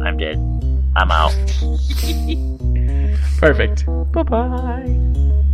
I'm 0.01 0.17
dead. 0.17 0.37
I'm 0.95 1.11
out. 1.11 1.35
Perfect. 3.39 3.85
Bye 4.13 4.23
bye. 4.23 5.45